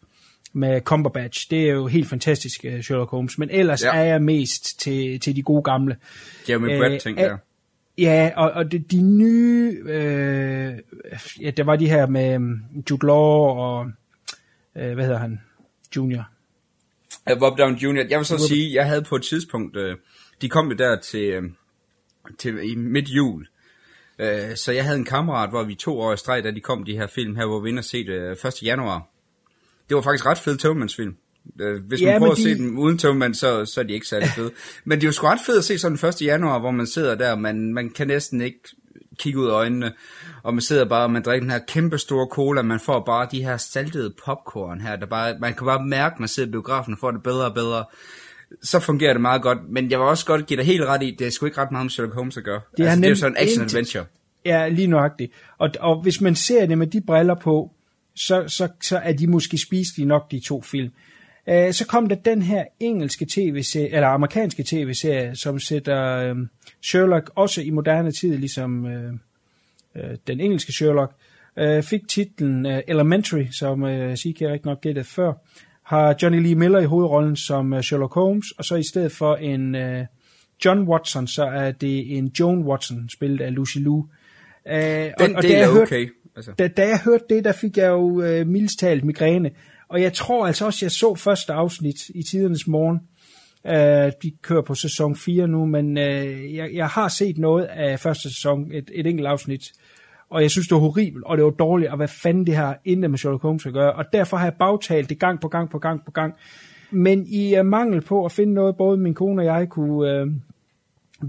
med 0.52 0.80
Cumberbatch. 0.80 1.50
Det 1.50 1.68
er 1.68 1.72
jo 1.72 1.86
helt 1.86 2.08
fantastisk, 2.08 2.64
øh, 2.64 2.82
Sherlock 2.82 3.10
Holmes, 3.10 3.38
men 3.38 3.50
ellers 3.50 3.82
Ja. 3.82 3.96
ja. 3.96 4.02
er 4.02 4.04
jeg 4.04 4.22
mest 4.22 4.80
til, 4.80 5.20
til 5.20 5.36
de 5.36 5.42
gode 5.42 5.62
gamle. 5.62 5.96
Jeremy 6.48 6.70
Øh, 6.72 6.78
Brett, 6.78 7.02
tænker 7.02 7.22
er- 7.24 7.28
jeg. 7.28 7.38
Ja, 7.98 8.30
og, 8.36 8.50
og 8.50 8.72
de, 8.72 8.78
de 8.78 9.02
nye, 9.02 9.76
øh, 9.84 10.78
ja, 11.40 11.50
der 11.50 11.64
var 11.64 11.76
de 11.76 11.88
her 11.88 12.06
med 12.06 12.36
um, 12.36 12.60
Jude 12.90 13.06
Law 13.06 13.16
og, 13.58 13.86
øh, 14.76 14.94
hvad 14.94 15.04
hedder 15.04 15.18
han, 15.18 15.40
Junior. 15.96 16.28
Uh, 17.32 17.38
Bob 17.38 17.58
Down 17.58 17.74
Jr. 17.74 18.06
Jeg 18.10 18.18
vil 18.18 18.26
så 18.26 18.38
sige, 18.48 18.74
jeg 18.74 18.86
havde 18.86 19.02
på 19.02 19.16
et 19.16 19.22
tidspunkt, 19.22 19.76
øh, 19.76 19.96
de 20.42 20.48
kom 20.48 20.68
jo 20.68 20.74
der 20.76 20.98
til, 21.00 21.24
øh, 21.24 21.42
til 22.38 22.58
i 22.72 22.74
midt 22.74 23.08
jul. 23.08 23.46
Øh, 24.18 24.56
så 24.56 24.72
jeg 24.72 24.84
havde 24.84 24.98
en 24.98 25.04
kammerat, 25.04 25.50
hvor 25.50 25.62
vi 25.64 25.74
to 25.74 26.00
år 26.00 26.12
i 26.12 26.16
streg, 26.16 26.44
da 26.44 26.50
de 26.50 26.60
kom 26.60 26.84
de 26.84 26.96
her 26.96 27.06
film 27.06 27.36
her, 27.36 27.46
hvor 27.46 27.60
vi 27.60 27.68
inde 27.68 27.80
og 27.80 27.84
se 27.84 28.04
det 28.06 28.12
øh, 28.12 28.32
1. 28.46 28.62
januar. 28.62 29.08
Det 29.88 29.94
var 29.94 30.00
faktisk 30.02 30.26
ret 30.26 30.38
fed 30.38 30.56
togmandsfilm. 30.56 31.14
Øh, 31.60 31.84
Hvis 31.84 32.00
Ja, 32.00 32.06
man 32.10 32.18
prøver 32.20 32.30
men 32.34 32.38
at 32.38 32.38
se 32.42 32.48
de- 32.54 32.58
dem 32.58 32.78
uden 32.78 32.98
tømmand, 32.98 33.34
så, 33.34 33.64
så 33.64 33.80
er 33.80 33.84
de 33.84 33.92
ikke 33.92 34.06
særlig 34.06 34.28
fede. 34.28 34.50
Men 34.84 34.98
det 34.98 35.04
er 35.04 35.08
jo 35.08 35.12
sgu 35.12 35.26
ret 35.26 35.40
fedt 35.46 35.58
at 35.58 35.64
se 35.64 35.78
sådan 35.78 35.96
den 35.96 36.08
1. 36.08 36.22
januar, 36.22 36.58
hvor 36.58 36.70
man 36.70 36.86
sidder 36.86 37.14
der, 37.14 37.36
man, 37.36 37.74
man 37.74 37.90
kan 37.90 38.06
næsten 38.06 38.40
ikke 38.40 38.58
kigge 39.18 39.38
ud 39.38 39.46
af 39.46 39.52
øjnene, 39.52 39.92
og 40.42 40.54
man 40.54 40.60
sidder 40.60 40.84
bare, 40.84 41.02
og 41.04 41.10
man 41.10 41.22
drikker 41.22 41.40
den 41.44 41.50
her 41.50 41.58
kæmpe 41.68 41.98
store 41.98 42.26
cola, 42.32 42.62
man 42.62 42.80
får 42.80 43.02
bare 43.06 43.28
de 43.32 43.42
her 43.42 43.56
saltede 43.56 44.14
popcorn 44.24 44.80
her, 44.80 44.96
der 44.96 45.06
bare, 45.06 45.36
man 45.40 45.54
kan 45.54 45.64
bare 45.66 45.84
mærke, 45.86 46.14
at 46.14 46.20
man 46.20 46.28
sidder 46.28 46.48
i 46.48 46.52
biografen 46.52 46.92
og 46.94 46.98
får 47.00 47.10
det 47.10 47.22
bedre 47.22 47.44
og 47.46 47.54
bedre. 47.54 47.84
Så 48.62 48.80
fungerer 48.80 49.12
det 49.12 49.20
meget 49.20 49.42
godt, 49.42 49.58
men 49.70 49.90
jeg 49.90 49.98
vil 49.98 50.06
også 50.06 50.26
godt 50.26 50.46
give 50.46 50.56
dig 50.56 50.66
helt 50.66 50.84
ret 50.84 51.02
i, 51.02 51.16
det 51.18 51.26
er 51.26 51.30
sgu 51.30 51.46
ikke 51.46 51.58
ret 51.60 51.70
meget 51.72 51.84
med 51.84 51.90
Sherlock 51.90 52.14
Holmes 52.14 52.36
at 52.36 52.44
gøre. 52.44 52.60
Det 52.76 52.86
er 52.86 52.90
altså, 52.90 53.00
det 53.00 53.04
er 53.06 53.10
jo 53.10 53.16
sådan 53.16 53.32
en 53.32 53.42
action 53.42 53.62
intet. 53.62 53.74
adventure. 53.74 54.04
Ja, 54.44 54.68
lige 54.68 54.86
nøjagtigt. 54.86 55.32
Og, 55.58 55.70
og 55.80 56.02
hvis 56.02 56.20
man 56.20 56.34
ser 56.34 56.66
det 56.66 56.78
med 56.78 56.86
de 56.86 57.00
briller 57.06 57.34
på, 57.34 57.70
så, 58.18 58.48
så, 58.48 58.68
så 58.80 58.98
er 58.98 59.12
de 59.12 59.26
måske 59.26 59.58
spiselige 59.58 60.08
nok, 60.08 60.30
de 60.30 60.40
to 60.40 60.62
film. 60.62 60.90
Uh, 61.46 61.70
så 61.70 61.84
kom 61.88 62.08
der 62.08 62.16
den 62.16 62.42
her 62.42 62.64
engelske 62.80 63.26
tv-serie, 63.30 63.94
eller 63.94 64.08
amerikanske 64.08 64.62
tv-serie, 64.62 65.36
som 65.36 65.58
sætter 65.58 66.32
uh, 66.32 66.38
Sherlock 66.82 67.30
også 67.34 67.62
i 67.62 67.70
moderne 67.70 68.12
tid, 68.12 68.36
ligesom 68.36 68.84
uh, 68.84 68.92
uh, 69.94 70.10
den 70.26 70.40
engelske 70.40 70.72
Sherlock, 70.72 71.12
uh, 71.62 71.82
fik 71.82 72.08
titlen 72.08 72.66
uh, 72.66 72.78
Elementary, 72.88 73.46
som 73.50 73.82
uh, 73.82 74.14
CK 74.14 74.40
rigtig 74.40 74.64
nok 74.64 74.80
gættede 74.80 75.04
før, 75.04 75.32
har 75.82 76.16
Johnny 76.22 76.42
Lee 76.42 76.54
Miller 76.54 76.78
i 76.78 76.84
hovedrollen 76.84 77.36
som 77.36 77.72
uh, 77.72 77.80
Sherlock 77.80 78.14
Holmes, 78.14 78.50
og 78.50 78.64
så 78.64 78.76
i 78.76 78.82
stedet 78.82 79.12
for 79.12 79.36
en 79.36 79.74
uh, 79.74 80.06
John 80.64 80.80
Watson, 80.88 81.26
så 81.26 81.44
er 81.44 81.72
det 81.72 82.18
en 82.18 82.32
Joan 82.40 82.58
Watson, 82.58 83.08
spillet 83.08 83.40
af 83.40 83.54
Lucy 83.54 83.78
Liu. 83.78 83.96
Uh, 83.96 84.72
Den 84.72 85.36
og 85.36 85.42
del 85.42 85.50
da 85.50 85.58
jeg 85.58 85.76
er 85.76 85.82
okay. 85.82 86.08
Altså. 86.38 86.52
da, 86.58 86.68
da 86.68 86.88
jeg 86.88 87.00
hørte 87.04 87.24
det, 87.30 87.44
der 87.44 87.52
fik 87.52 87.76
jeg 87.76 87.88
jo 87.88 88.22
øh, 88.22 88.46
mildest 88.46 88.78
talt 88.78 89.04
migræne. 89.04 89.50
Og 89.88 90.02
jeg 90.02 90.12
tror 90.12 90.46
altså 90.46 90.66
også, 90.66 90.84
jeg 90.84 90.90
så 90.90 91.14
første 91.14 91.52
afsnit 91.52 92.08
i 92.14 92.22
tidernes 92.22 92.66
morgen. 92.66 93.00
Øh, 93.66 94.12
de 94.22 94.32
kører 94.42 94.62
på 94.62 94.74
sæson 94.74 95.16
4 95.16 95.48
nu, 95.48 95.66
men 95.66 95.98
øh, 95.98 96.54
jeg, 96.54 96.70
jeg 96.74 96.86
har 96.86 97.08
set 97.08 97.38
noget 97.38 97.64
af 97.64 98.00
første 98.00 98.22
sæson, 98.22 98.72
et, 98.72 98.90
et 98.94 99.06
enkelt 99.06 99.28
afsnit. 99.28 99.62
Og 100.30 100.42
jeg 100.42 100.50
synes, 100.50 100.68
det 100.68 100.74
var 100.74 100.80
horribelt, 100.80 101.24
og 101.24 101.36
det 101.36 101.44
var 101.44 101.50
dårligt, 101.50 101.90
og 101.90 101.96
hvad 101.96 102.08
fanden 102.08 102.46
det 102.46 102.56
her 102.56 102.74
intet 102.84 103.10
med 103.10 103.18
Sherlock 103.18 103.42
Holmes 103.42 103.66
at 103.66 103.72
gøre. 103.72 103.92
Og 103.92 104.04
derfor 104.12 104.36
har 104.36 104.44
jeg 104.44 104.54
bagtalt 104.58 105.08
det 105.08 105.18
gang 105.18 105.40
på 105.40 105.48
gang 105.48 105.70
på 105.70 105.78
gang 105.78 106.04
på 106.04 106.10
gang. 106.10 106.34
Men 106.90 107.26
i 107.26 107.58
uh, 107.58 107.66
mangel 107.66 108.00
på 108.00 108.24
at 108.24 108.32
finde 108.32 108.54
noget, 108.54 108.76
både 108.76 108.96
min 108.96 109.14
kone 109.14 109.42
og 109.42 109.46
jeg 109.46 109.68
kunne 109.68 110.10
øh, 110.10 110.26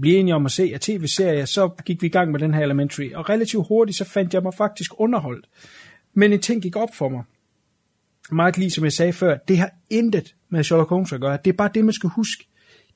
blive 0.00 0.16
enige 0.16 0.34
om 0.34 0.46
at 0.46 0.52
se 0.52 0.70
af 0.74 0.80
tv-serier, 0.80 1.44
så 1.44 1.68
gik 1.84 2.02
vi 2.02 2.06
i 2.06 2.10
gang 2.10 2.30
med 2.30 2.40
den 2.40 2.54
her 2.54 2.62
Elementary. 2.62 3.12
Og 3.14 3.28
relativt 3.28 3.68
hurtigt, 3.68 3.98
så 3.98 4.04
fandt 4.04 4.34
jeg 4.34 4.42
mig 4.42 4.54
faktisk 4.54 4.92
underholdt. 5.00 5.48
Men 6.14 6.32
en 6.32 6.40
ting 6.40 6.62
gik 6.62 6.76
op 6.76 6.94
for 6.94 7.08
mig. 7.08 7.22
Meget 8.32 8.58
lige 8.58 8.70
som 8.70 8.84
jeg 8.84 8.92
sagde 8.92 9.12
før, 9.12 9.36
det 9.36 9.58
har 9.58 9.70
intet 9.90 10.34
med 10.48 10.64
Sherlock 10.64 10.90
Holmes 10.90 11.12
at 11.12 11.20
gøre. 11.20 11.38
Det 11.44 11.50
er 11.50 11.56
bare 11.56 11.70
det, 11.74 11.84
man 11.84 11.92
skal 11.92 12.10
huske. 12.10 12.46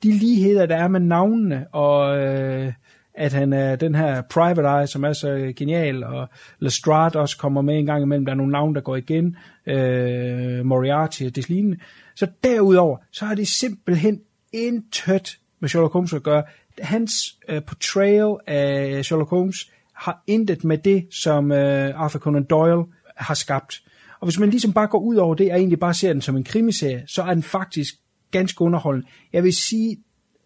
De 0.03 0.11
ligheder, 0.11 0.65
der 0.65 0.75
er 0.75 0.87
med 0.87 0.99
navnene, 0.99 1.67
og 1.71 2.17
øh, 2.17 2.73
at 3.13 3.33
han 3.33 3.53
er 3.53 3.75
den 3.75 3.95
her 3.95 4.21
Private 4.21 4.79
Eye, 4.79 4.87
som 4.87 5.03
er 5.03 5.13
så 5.13 5.53
genial, 5.55 6.03
og 6.03 6.29
Lestrade 6.59 7.19
også 7.19 7.37
kommer 7.37 7.61
med 7.61 7.77
en 7.77 7.85
gang 7.85 8.03
imellem. 8.03 8.25
Der 8.25 8.31
er 8.31 8.37
nogle 8.37 8.51
navne, 8.51 8.75
der 8.75 8.81
går 8.81 8.95
igen. 8.95 9.37
Øh, 9.65 10.65
Moriarty 10.65 11.23
og 11.23 11.35
det 11.35 11.49
lignende. 11.49 11.77
Så 12.15 12.27
derudover, 12.43 12.97
så 13.11 13.25
har 13.25 13.35
det 13.35 13.47
simpelthen 13.47 14.21
intet 14.53 15.39
med 15.59 15.69
Sherlock 15.69 15.93
Holmes 15.93 16.13
at 16.13 16.23
gøre. 16.23 16.43
Hans 16.81 17.11
øh, 17.49 17.61
portrayal 17.63 18.37
af 18.47 19.05
Sherlock 19.05 19.29
Holmes 19.29 19.71
har 19.93 20.23
intet 20.27 20.63
med 20.63 20.77
det, 20.77 21.07
som 21.11 21.51
øh, 21.51 22.01
Arthur 22.01 22.19
Conan 22.19 22.43
Doyle 22.43 22.83
har 23.17 23.33
skabt. 23.33 23.81
Og 24.19 24.27
hvis 24.27 24.39
man 24.39 24.49
ligesom 24.49 24.73
bare 24.73 24.87
går 24.87 24.99
ud 24.99 25.15
over 25.15 25.35
det, 25.35 25.51
og 25.51 25.57
egentlig 25.57 25.79
bare 25.79 25.93
ser 25.93 26.13
den 26.13 26.21
som 26.21 26.37
en 26.37 26.43
krimiserie, 26.43 27.03
så 27.07 27.23
er 27.23 27.33
den 27.33 27.43
faktisk 27.43 27.93
ganske 28.31 28.61
underholdende. 28.61 29.07
Jeg 29.33 29.43
vil 29.43 29.53
sige, 29.53 29.97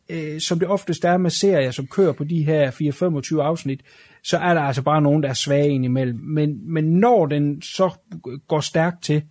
øh, 0.09 0.39
som 0.39 0.59
det 0.59 0.67
oftest 0.67 1.05
er 1.05 1.17
med 1.17 1.29
serier, 1.29 1.71
som 1.71 1.87
kører 1.87 2.13
på 2.13 2.23
de 2.23 2.43
her 2.43 2.71
4-25 3.39 3.41
afsnit, 3.41 3.81
så 4.23 4.37
er 4.37 4.53
der 4.53 4.61
altså 4.61 4.81
bare 4.81 5.01
nogen, 5.01 5.23
der 5.23 5.29
er 5.29 5.33
svage 5.33 5.69
indimellem. 5.69 6.19
Men, 6.19 6.73
men 6.73 6.83
når 6.83 7.25
den 7.25 7.61
så 7.61 7.89
går 8.47 8.59
stærkt 8.59 9.03
til, 9.03 9.15
øh, 9.15 9.21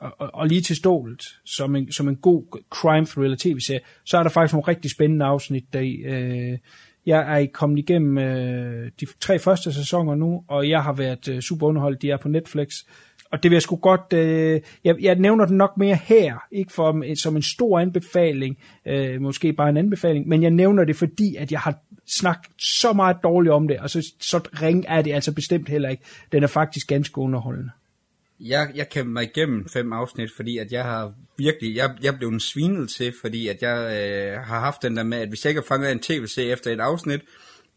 og- 0.00 0.34
og 0.34 0.46
lige 0.46 0.60
til 0.60 0.76
stålet, 0.76 1.22
som 1.44 1.76
en, 1.76 1.92
som 1.92 2.08
en 2.08 2.16
god 2.16 2.62
crime 2.70 3.06
thriller 3.06 3.36
tv-serie, 3.36 3.80
så 4.04 4.18
er 4.18 4.22
der 4.22 4.30
faktisk 4.30 4.52
nogle 4.54 4.68
rigtig 4.68 4.90
spændende 4.90 5.24
afsnit 5.24 5.64
deri. 5.72 5.94
Øh, 5.94 6.58
jeg 7.06 7.42
er 7.42 7.46
kommet 7.52 7.78
igennem 7.78 8.18
øh, 8.18 8.90
de 9.00 9.06
tre 9.20 9.38
første 9.38 9.72
sæsoner 9.72 10.14
nu, 10.14 10.44
og 10.48 10.68
jeg 10.68 10.82
har 10.82 10.92
været 10.92 11.28
øh, 11.28 11.40
super 11.40 11.66
underholdt. 11.66 12.02
De 12.02 12.10
er 12.10 12.16
på 12.16 12.28
Netflix. 12.28 12.74
Og 13.30 13.42
det 13.42 13.50
vil 13.50 13.56
jeg 13.56 13.62
sgu 13.62 13.76
godt... 13.76 14.12
Øh, 14.12 14.60
jeg, 14.84 14.96
jeg 15.00 15.14
nævner 15.14 15.46
den 15.46 15.56
nok 15.56 15.76
mere 15.76 15.98
her, 16.04 16.34
ikke 16.52 16.72
for, 16.72 17.02
øh, 17.10 17.16
som 17.16 17.36
en 17.36 17.42
stor 17.42 17.78
anbefaling, 17.80 18.58
øh, 18.86 19.20
måske 19.20 19.52
bare 19.52 19.68
en 19.68 19.76
anbefaling, 19.76 20.28
men 20.28 20.42
jeg 20.42 20.50
nævner 20.50 20.84
det, 20.84 20.96
fordi 20.96 21.36
at 21.36 21.52
jeg 21.52 21.60
har 21.60 21.74
snakket 22.06 22.50
så 22.58 22.92
meget 22.92 23.16
dårligt 23.22 23.52
om 23.52 23.68
det, 23.68 23.78
og 23.78 23.90
så, 23.90 24.12
så 24.20 24.48
ring 24.62 24.84
er 24.88 25.02
det 25.02 25.12
altså 25.12 25.34
bestemt 25.34 25.68
heller 25.68 25.88
ikke. 25.88 26.02
Den 26.32 26.42
er 26.42 26.46
faktisk 26.46 26.88
ganske 26.88 27.18
underholdende. 27.18 27.70
Jeg, 28.40 28.70
jeg 28.74 28.88
kæmper 28.88 29.12
mig 29.12 29.22
igennem 29.22 29.68
fem 29.68 29.92
afsnit, 29.92 30.30
fordi 30.36 30.58
at 30.58 30.72
jeg 30.72 30.84
har 30.84 31.12
virkelig, 31.36 31.76
jeg, 31.76 31.96
jeg 32.02 32.16
blev 32.16 32.28
en 32.28 32.40
svinet 32.40 32.90
til, 32.90 33.14
fordi 33.20 33.48
at 33.48 33.62
jeg 33.62 33.78
øh, 33.78 34.40
har 34.40 34.60
haft 34.60 34.82
den 34.82 34.96
der 34.96 35.02
med, 35.02 35.18
at 35.18 35.28
hvis 35.28 35.44
jeg 35.44 35.50
ikke 35.50 35.60
har 35.60 35.66
fanget 35.66 35.92
en 35.92 36.00
tv-serie 36.00 36.52
efter 36.52 36.72
et 36.72 36.80
afsnit, 36.80 37.20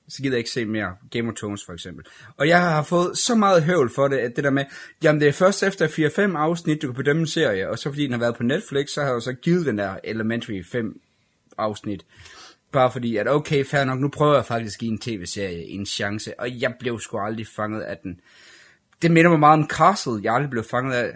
så 0.09 0.21
gider 0.21 0.35
jeg 0.35 0.39
ikke 0.39 0.49
se 0.49 0.65
mere 0.65 0.95
Game 1.11 1.29
of 1.29 1.35
Thrones 1.35 1.65
for 1.65 1.73
eksempel. 1.73 2.05
Og 2.37 2.47
jeg 2.47 2.61
har 2.61 2.83
fået 2.83 3.17
så 3.17 3.35
meget 3.35 3.63
høvl 3.63 3.89
for 3.89 4.07
det, 4.07 4.17
at 4.17 4.35
det 4.35 4.43
der 4.43 4.49
med, 4.49 4.65
jamen 5.03 5.21
det 5.21 5.27
er 5.27 5.33
først 5.33 5.63
efter 5.63 5.87
4-5 5.87 6.37
afsnit, 6.37 6.81
du 6.81 6.87
kan 6.87 6.95
bedømme 6.95 7.19
en 7.19 7.27
serie, 7.27 7.69
og 7.69 7.79
så 7.79 7.89
fordi 7.89 8.03
den 8.03 8.11
har 8.11 8.19
været 8.19 8.35
på 8.35 8.43
Netflix, 8.43 8.89
så 8.89 9.01
har 9.01 9.07
jeg 9.07 9.15
jo 9.15 9.19
så 9.19 9.33
givet 9.33 9.65
den 9.65 9.77
der 9.77 9.95
Elementary 10.03 10.63
5 10.63 11.01
afsnit. 11.57 12.05
Bare 12.71 12.91
fordi, 12.91 13.17
at 13.17 13.27
okay, 13.27 13.65
fair 13.65 13.83
nok, 13.83 13.99
nu 13.99 14.07
prøver 14.07 14.35
jeg 14.35 14.45
faktisk 14.45 14.77
at 14.77 14.79
give 14.79 14.91
en 14.91 14.99
tv-serie 14.99 15.63
en 15.63 15.85
chance, 15.85 16.39
og 16.39 16.61
jeg 16.61 16.73
blev 16.79 16.99
sgu 16.99 17.17
aldrig 17.17 17.47
fanget 17.47 17.81
af 17.81 17.97
den. 17.97 18.19
Det 19.01 19.11
minder 19.11 19.29
mig 19.29 19.39
meget 19.39 19.59
om 19.59 19.69
Castle, 19.69 20.13
jeg 20.23 20.33
aldrig 20.33 20.49
blev 20.49 20.63
fanget 20.63 20.93
af. 20.93 21.13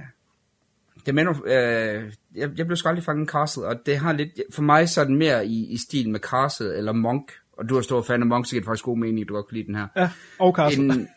Det 1.05 1.15
minder, 1.15 1.33
øh, 1.45 2.11
jeg, 2.35 2.49
jeg 2.57 2.65
blev 2.65 2.77
sgu 2.77 2.89
aldrig 2.89 3.05
fanget 3.05 3.27
af 3.27 3.31
Castle, 3.31 3.65
og 3.67 3.75
det 3.85 3.97
har 3.97 4.13
lidt, 4.13 4.29
for 4.53 4.61
mig 4.61 4.89
så 4.89 5.01
er 5.01 5.05
den 5.05 5.15
mere 5.17 5.45
i, 5.47 5.65
i 5.73 5.77
stil 5.77 6.09
med 6.09 6.19
Castle 6.19 6.75
eller 6.77 6.91
Monk, 6.91 7.31
og 7.57 7.69
du 7.69 7.77
er 7.77 7.81
stor 7.81 8.01
fan 8.01 8.21
af 8.21 8.27
Monk, 8.27 8.45
så 8.45 8.49
giver 8.51 8.61
det 8.61 8.67
faktisk 8.67 8.85
god 8.85 8.97
mening, 8.97 9.21
at 9.21 9.27
du 9.27 9.33
godt 9.33 9.47
kan 9.47 9.55
lide 9.57 9.67
den 9.67 9.75
her. 9.75 9.87
Ja, 9.95 10.09
og 10.39 10.55
Castle. 10.55 10.83
En, 10.83 11.07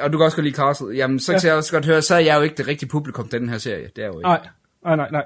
og 0.00 0.12
du 0.12 0.18
kan 0.18 0.24
også 0.24 0.36
godt 0.36 0.44
lide 0.44 0.56
Castle. 0.56 0.96
Jamen, 0.96 1.20
så 1.20 1.32
Ja. 1.32 1.38
kan 1.40 1.48
jeg 1.48 1.56
også 1.56 1.72
godt 1.72 1.86
høre, 1.86 2.02
så 2.02 2.14
er 2.14 2.18
jeg 2.18 2.36
jo 2.36 2.42
ikke 2.42 2.54
det 2.56 2.68
rigtige 2.68 2.88
publikum 2.88 3.28
til 3.28 3.40
den 3.40 3.48
her 3.48 3.58
serie. 3.58 3.90
Det 3.96 4.04
er 4.04 4.06
jo 4.06 4.12
ikke. 4.18 4.22
Nej, 4.28 4.48
nej, 4.84 4.96
nej, 4.96 5.10
nej. 5.10 5.24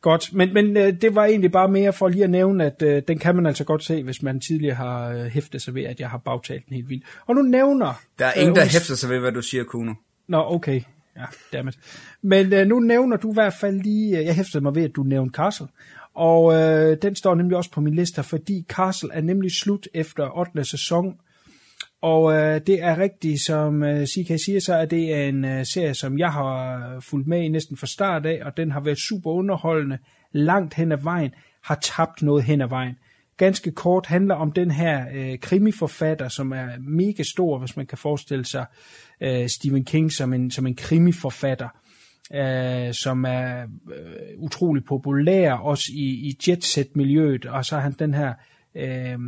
Godt, 0.00 0.32
men, 0.32 0.54
men 0.54 0.76
øh, 0.76 0.92
det 1.00 1.14
var 1.14 1.24
egentlig 1.24 1.52
bare 1.52 1.68
mere 1.68 1.92
for 1.92 2.08
lige 2.08 2.24
at 2.24 2.30
nævne, 2.30 2.64
at 2.64 2.82
øh, 2.82 3.02
den 3.08 3.18
kan 3.18 3.36
man 3.36 3.46
altså 3.46 3.64
godt 3.64 3.84
se, 3.84 4.02
hvis 4.02 4.22
man 4.22 4.40
tidligere 4.40 4.74
har 4.74 5.08
øh, 5.08 5.24
hæftet 5.24 5.62
sig 5.62 5.74
ved, 5.74 5.82
at 5.84 6.00
jeg 6.00 6.10
har 6.10 6.18
bagtalt 6.18 6.66
den 6.66 6.74
helt 6.74 6.88
vildt. 6.88 7.04
Og 7.26 7.34
nu 7.34 7.42
nævner... 7.42 8.00
Der 8.18 8.26
er 8.26 8.32
ingen, 8.32 8.56
der 8.56 8.62
Ole- 8.62 8.72
hæfter 8.72 8.94
sig 8.94 9.10
ved, 9.10 9.18
hvad 9.18 9.32
du 9.32 9.42
siger, 9.42 9.64
Kuno. 9.64 9.94
Nå, 10.28 10.44
okay. 10.46 10.80
Ja, 11.16 11.24
dammit. 11.52 11.78
Men 12.22 12.52
øh, 12.52 12.66
nu 12.66 12.80
nævner 12.80 13.16
du 13.16 13.30
i 13.30 13.34
hvert 13.34 13.54
fald 13.60 13.80
lige... 13.80 14.18
Øh, 14.18 14.24
jeg 14.24 14.34
hæftede 14.34 14.62
mig 14.62 14.74
ved, 14.74 14.84
at 14.84 14.96
du 14.96 15.02
nævnte 15.02 15.36
Castle. 15.36 15.66
Og 16.14 16.54
øh, 16.54 16.96
den 17.02 17.14
står 17.14 17.34
nemlig 17.34 17.56
også 17.56 17.70
på 17.70 17.80
min 17.80 17.94
liste, 17.94 18.22
fordi 18.22 18.64
Castle 18.68 19.08
er 19.12 19.20
nemlig 19.20 19.50
slut 19.52 19.88
efter 19.94 20.38
8. 20.38 20.64
sæson. 20.64 21.14
Og 22.02 22.32
øh, 22.32 22.60
det 22.66 22.82
er 22.82 22.98
rigtigt, 22.98 23.40
som 23.46 23.82
øh, 23.82 24.06
CK 24.06 24.44
siger, 24.44 24.60
så 24.60 24.74
er 24.74 24.84
det 24.84 25.28
en 25.28 25.44
øh, 25.44 25.66
serie, 25.66 25.94
som 25.94 26.18
jeg 26.18 26.32
har 26.32 26.94
øh, 26.94 27.02
fulgt 27.02 27.28
med 27.28 27.42
i 27.42 27.48
næsten 27.48 27.76
fra 27.76 27.86
start 27.86 28.26
af, 28.26 28.40
og 28.44 28.56
den 28.56 28.70
har 28.70 28.80
været 28.80 28.98
super 28.98 29.30
underholdende 29.30 29.98
langt 30.32 30.74
hen 30.74 30.92
ad 30.92 30.98
vejen, 31.02 31.30
har 31.64 31.74
tabt 31.74 32.22
noget 32.22 32.44
hen 32.44 32.60
ad 32.60 32.68
vejen. 32.68 32.94
Ganske 33.36 33.70
kort 33.70 34.06
handler 34.06 34.34
om 34.34 34.52
den 34.52 34.70
her 34.70 35.06
øh, 35.14 35.38
krimiforfatter, 35.38 36.28
som 36.28 36.52
er 36.52 36.68
mega 36.80 37.22
stor, 37.22 37.58
hvis 37.58 37.76
man 37.76 37.86
kan 37.86 37.98
forestille 37.98 38.44
sig 38.44 38.66
øh, 39.20 39.48
Stephen 39.48 39.84
King 39.84 40.12
som 40.12 40.32
en, 40.32 40.50
som 40.50 40.66
en 40.66 40.74
krimiforfatter, 40.74 41.68
øh, 42.34 42.94
som 42.94 43.24
er 43.24 43.62
øh, 43.96 44.38
utrolig 44.38 44.84
populær, 44.84 45.52
også 45.52 45.84
i, 45.94 46.04
i 46.04 46.36
jetset-miljøet, 46.48 47.46
og 47.46 47.64
så 47.64 47.76
er 47.76 47.80
han 47.80 47.92
den 47.92 48.14
her... 48.14 48.34
Øh, 48.74 49.18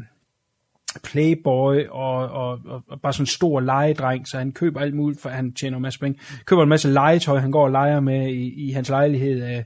playboy 0.98 1.86
og, 1.90 2.28
og, 2.28 2.58
og, 2.64 2.82
og 2.88 3.00
bare 3.00 3.12
sådan 3.12 3.22
en 3.22 3.26
stor 3.26 3.60
legedreng, 3.60 4.28
så 4.28 4.38
han 4.38 4.52
køber 4.52 4.80
alt 4.80 4.94
muligt, 4.94 5.20
for 5.20 5.28
han 5.28 5.52
tjener 5.52 5.76
en 5.76 5.82
masse 5.82 6.00
penge. 6.00 6.20
Køber 6.44 6.62
en 6.62 6.68
masse 6.68 6.88
legetøj, 6.88 7.38
han 7.38 7.50
går 7.50 7.64
og 7.64 7.70
leger 7.70 8.00
med 8.00 8.28
i, 8.28 8.68
i 8.68 8.70
hans 8.70 8.88
lejlighed, 8.88 9.56
øh, 9.56 9.64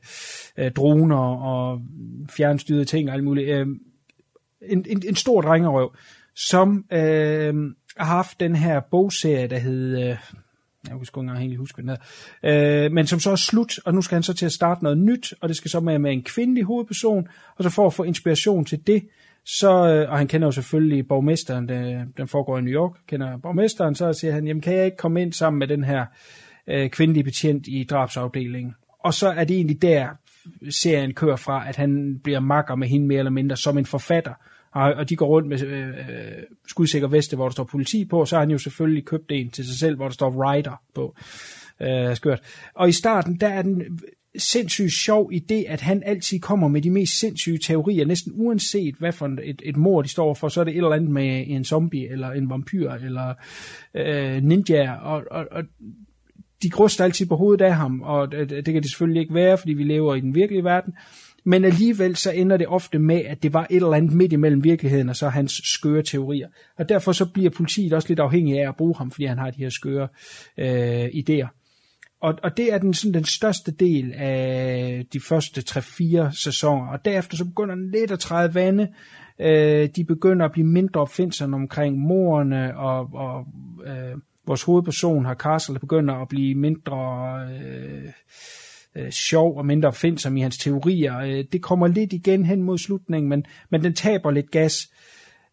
øh, 0.59 0.73
droner 0.73 1.17
og 1.17 1.81
fjernstyrede 2.31 2.85
ting 2.85 3.09
og 3.09 3.15
alt 3.15 3.25
muligt. 3.25 3.49
Øh, 3.49 3.67
en, 4.63 4.85
en, 4.89 5.03
en 5.09 5.17
stor 5.17 5.41
drengerøv, 5.41 5.95
som 6.35 6.85
øh, 6.93 7.55
har 7.97 8.05
haft 8.05 8.41
den 8.41 8.57
her 8.57 8.81
bogserie, 8.91 9.47
der 9.47 9.59
hed... 9.59 10.09
Øh, 10.09 10.17
jeg 10.89 10.97
husker 10.97 11.21
ikke 11.21 11.29
engang 11.29 11.49
helt 11.49 11.59
huske, 11.59 11.83
hvad 11.83 11.95
den 11.95 12.01
hedder. 12.43 12.85
Øh, 12.85 12.93
men 12.93 13.07
som 13.07 13.21
så 13.21 13.31
er 13.31 13.37
slut, 13.37 13.79
og 13.85 13.95
nu 13.95 14.03
skal 14.03 14.17
han 14.17 14.23
så 14.23 14.35
til 14.35 14.47
at 14.47 14.53
starte 14.53 14.83
noget 14.83 14.99
nyt, 14.99 15.35
og 15.41 15.49
det 15.49 15.57
skal 15.57 15.71
så 15.71 15.81
med, 15.81 15.99
med 15.99 16.13
en 16.13 16.23
kvindelig 16.23 16.65
hovedperson, 16.65 17.29
og 17.57 17.65
så 17.65 17.71
for 17.71 17.87
at 17.87 17.93
få 17.93 18.03
inspiration 18.03 18.65
til 18.65 18.87
det, 18.87 19.09
så, 19.47 19.69
øh, 19.69 20.11
og 20.11 20.19
han 20.19 20.29
kender 20.29 20.47
jo 20.47 20.53
selvfølgelig 20.53 21.09
borgmesteren, 21.09 21.69
der, 21.69 22.05
den 22.17 22.29
foregår 22.29 22.59
i 22.59 22.61
New 22.61 22.75
York, 22.75 22.93
kender 23.07 23.39
borgmesteren, 23.39 23.95
så 23.95 24.13
siger 24.13 24.33
han, 24.33 24.47
jamen 24.47 24.61
kan 24.61 24.75
jeg 24.75 24.85
ikke 24.85 24.97
komme 24.97 25.23
ind 25.23 25.33
sammen 25.33 25.59
med 25.59 25.69
den 25.69 25.85
her 25.85 26.07
øh, 26.67 26.91
kvindelige 26.91 27.25
betjent 27.25 27.67
i 27.69 27.85
drabsafdelingen? 27.91 28.75
og 29.05 29.15
så 29.15 29.29
er 29.29 29.45
det 29.45 29.57
egentlig 29.57 29.83
der, 29.83 30.09
serien 30.71 31.15
kører 31.15 31.37
fra, 31.37 31.69
at 31.69 31.77
han 31.77 32.21
bliver 32.25 32.41
makker 32.41 32.75
med 32.75 32.89
hende 32.89 33.07
mere 33.07 33.19
eller 33.19 33.31
mindre 33.31 33.57
som 33.57 33.79
en 33.79 33.87
forfatter. 33.87 34.35
Og, 34.73 34.93
og 34.93 35.09
de 35.09 35.17
går 35.17 35.27
rundt 35.27 35.49
med 35.49 35.63
øh, 35.63 35.89
øh 35.89 36.43
skudsikker 36.67 37.09
veste, 37.09 37.37
hvor 37.37 37.45
der 37.45 37.53
står 37.53 37.65
politi 37.65 38.05
på, 38.05 38.21
og 38.21 38.29
så 38.29 38.37
har 38.37 38.41
han 38.41 38.51
jo 38.51 38.59
selvfølgelig 38.59 39.05
købt 39.05 39.33
en 39.33 39.51
til 39.51 39.67
sig 39.67 39.79
selv, 39.79 39.97
hvor 39.97 40.05
der 40.05 40.13
står 40.13 40.31
writer 40.31 40.83
på. 40.95 41.15
Øh, 41.81 42.17
skørt. 42.17 42.41
Og 42.75 42.89
i 42.89 42.93
starten, 42.93 43.41
der 43.41 43.49
er 43.49 43.63
den 43.63 44.01
sindssygt 44.39 44.93
sjov 44.93 45.31
idé, 45.33 45.55
at 45.55 45.81
han 45.81 46.03
altid 46.07 46.39
kommer 46.39 46.69
med 46.69 46.83
de 46.83 46.91
mest 46.91 47.19
sindssyge 47.19 47.59
teorier, 47.59 48.07
næsten 48.07 48.33
uanset 48.35 48.95
hvad 48.99 49.13
for 49.13 49.37
et, 49.43 49.63
et 49.65 49.77
mor 49.77 50.03
de 50.03 50.09
står 50.09 50.35
for, 50.35 50.49
så 50.49 50.61
er 50.61 50.65
det 50.65 50.71
et 50.71 50.77
eller 50.77 50.91
andet 50.91 51.11
med 51.11 51.45
en 51.47 51.65
zombie, 51.65 52.11
eller 52.11 52.31
en 52.31 52.51
vampyr, 52.51 52.91
eller 52.91 53.35
øh, 53.95 54.43
ninja, 54.43 54.93
og, 54.93 55.23
og, 55.31 55.47
og 55.51 55.63
de 56.63 56.71
gruster 56.71 57.05
altid 57.05 57.27
på 57.27 57.37
hovedet 57.37 57.65
af 57.65 57.75
ham, 57.75 58.03
og 58.03 58.33
det, 58.33 58.51
det 58.51 58.65
kan 58.65 58.83
det 58.83 58.91
selvfølgelig 58.91 59.21
ikke 59.21 59.35
være, 59.35 59.59
fordi 59.59 59.73
vi 59.73 59.85
lever 59.85 60.15
i 60.15 60.21
den 60.21 60.35
virkelige 60.35 60.65
verden, 60.65 60.95
men 61.45 61.65
alligevel 61.65 62.17
så 62.17 62.31
ender 62.31 62.57
det 62.57 62.67
ofte 62.67 62.99
med, 62.99 63.21
at 63.25 63.43
det 63.43 63.53
var 63.53 63.67
et 63.71 63.77
eller 63.77 63.93
andet 63.93 64.13
midt 64.13 64.33
imellem 64.33 64.65
virkeligheden 64.65 65.09
og 65.09 65.17
så 65.17 65.29
hans 65.29 65.53
skøre 65.65 66.03
teorier. 66.03 66.49
Og 66.79 66.89
derfor 66.89 67.13
så 67.13 67.27
bliver 67.27 67.51
politiet 67.51 67.93
også 67.93 68.09
lidt 68.09 68.21
afhængig 68.21 68.61
af 68.61 68.69
at 68.69 68.77
bruge 68.77 68.95
ham, 68.99 69.11
fordi 69.11 69.25
han 69.25 69.39
har 69.39 69.51
de 69.51 69.59
her 69.59 69.71
skøre 69.71 70.09
øh, 70.59 71.05
idéer. 71.05 71.64
Og, 72.25 72.35
og 72.43 72.57
det 72.57 72.73
er 72.73 72.79
den, 72.79 72.95
sådan 72.95 73.15
den 73.15 73.25
største 73.25 73.73
del 73.73 74.13
af 74.13 75.07
de 75.13 75.21
første 75.21 75.61
3-4 75.71 76.43
sæsoner. 76.45 76.87
Og 76.87 77.05
derefter 77.05 77.37
så 77.37 77.45
begynder 77.45 77.75
den 77.75 77.91
lidt 77.91 78.11
at 78.11 78.19
træde 78.19 78.55
vande. 78.55 78.89
Øh, 79.39 79.89
de 79.97 80.05
begynder 80.05 80.47
at 80.47 80.53
blive 80.53 80.67
mindre 80.67 81.01
opfindsomme 81.01 81.57
omkring 81.57 81.99
morerne, 81.99 82.77
og, 82.77 83.09
og 83.15 83.47
øh, 83.87 84.19
vores 84.47 84.63
hovedperson 84.63 85.25
har 85.25 85.35
Castle, 85.35 85.79
begynder 85.79 86.15
at 86.15 86.29
blive 86.29 86.55
mindre 86.55 87.39
øh, 87.53 88.05
øh, 88.97 89.11
sjov 89.11 89.59
og 89.59 89.67
mindre 89.67 89.89
opfindsom 89.89 90.37
i 90.37 90.41
hans 90.41 90.59
teorier. 90.59 91.19
Øh, 91.19 91.45
det 91.53 91.63
kommer 91.63 91.87
lidt 91.87 92.13
igen 92.13 92.45
hen 92.45 92.63
mod 92.63 92.79
slutningen, 92.79 93.29
men, 93.29 93.45
men 93.71 93.85
den 93.85 93.95
taber 93.95 94.31
lidt 94.31 94.51
gas. 94.51 94.91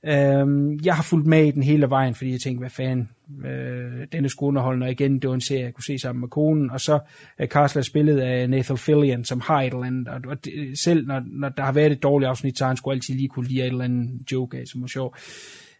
Øhm, 0.05 0.79
jeg 0.85 0.95
har 0.95 1.03
fulgt 1.03 1.27
med 1.27 1.45
i 1.45 1.51
den 1.51 1.63
hele 1.63 1.89
vejen, 1.89 2.15
fordi 2.15 2.31
jeg 2.31 2.39
tænkte, 2.39 2.59
hvad 2.59 2.69
fanden, 2.69 3.09
øh, 3.45 4.07
denne 4.11 4.29
skoleunderholdende, 4.29 4.85
og 4.85 4.91
igen, 4.91 5.19
det 5.19 5.29
var 5.29 5.33
en 5.33 5.41
serie, 5.41 5.63
jeg 5.63 5.73
kunne 5.73 5.83
se 5.83 5.97
sammen 5.97 6.19
med 6.19 6.29
konen, 6.29 6.71
og 6.71 6.81
så 6.81 6.99
er 7.37 7.47
Castle 7.47 7.83
spillet 7.83 8.19
af 8.19 8.49
Nathan 8.49 8.77
Fillion, 8.77 9.25
som 9.25 9.41
har 9.41 9.61
et 9.61 9.73
eller 9.73 9.83
andet, 9.83 10.07
og, 10.07 10.21
og 10.27 10.45
det, 10.45 10.79
selv 10.79 11.07
når, 11.07 11.21
når 11.25 11.49
der 11.49 11.63
har 11.63 11.71
været 11.71 11.91
et 11.91 12.03
dårligt 12.03 12.29
afsnit, 12.29 12.57
så 12.57 12.65
han 12.65 12.77
skulle 12.77 12.95
altid 12.95 13.15
lige 13.15 13.27
kunne 13.27 13.47
lide 13.47 13.61
et 13.61 13.67
eller 13.67 13.83
andet 13.83 14.31
joke 14.31 14.57
af, 14.57 14.67
som 14.67 14.81
var 14.81 14.87
sjov. 14.87 15.15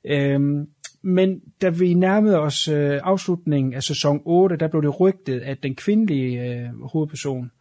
Øhm, 0.06 0.68
men 1.02 1.42
da 1.62 1.70
vi 1.70 1.94
nærmede 1.94 2.40
os 2.40 2.68
øh, 2.68 3.00
afslutningen 3.04 3.74
af 3.74 3.84
sæson 3.84 4.22
8, 4.26 4.58
der 4.58 4.68
blev 4.68 4.82
det 4.82 5.00
rygtet, 5.00 5.40
at 5.40 5.64
den 5.64 5.76
kvindelige 5.76 6.42
øh, 6.42 6.82
hovedperson, 6.84 7.52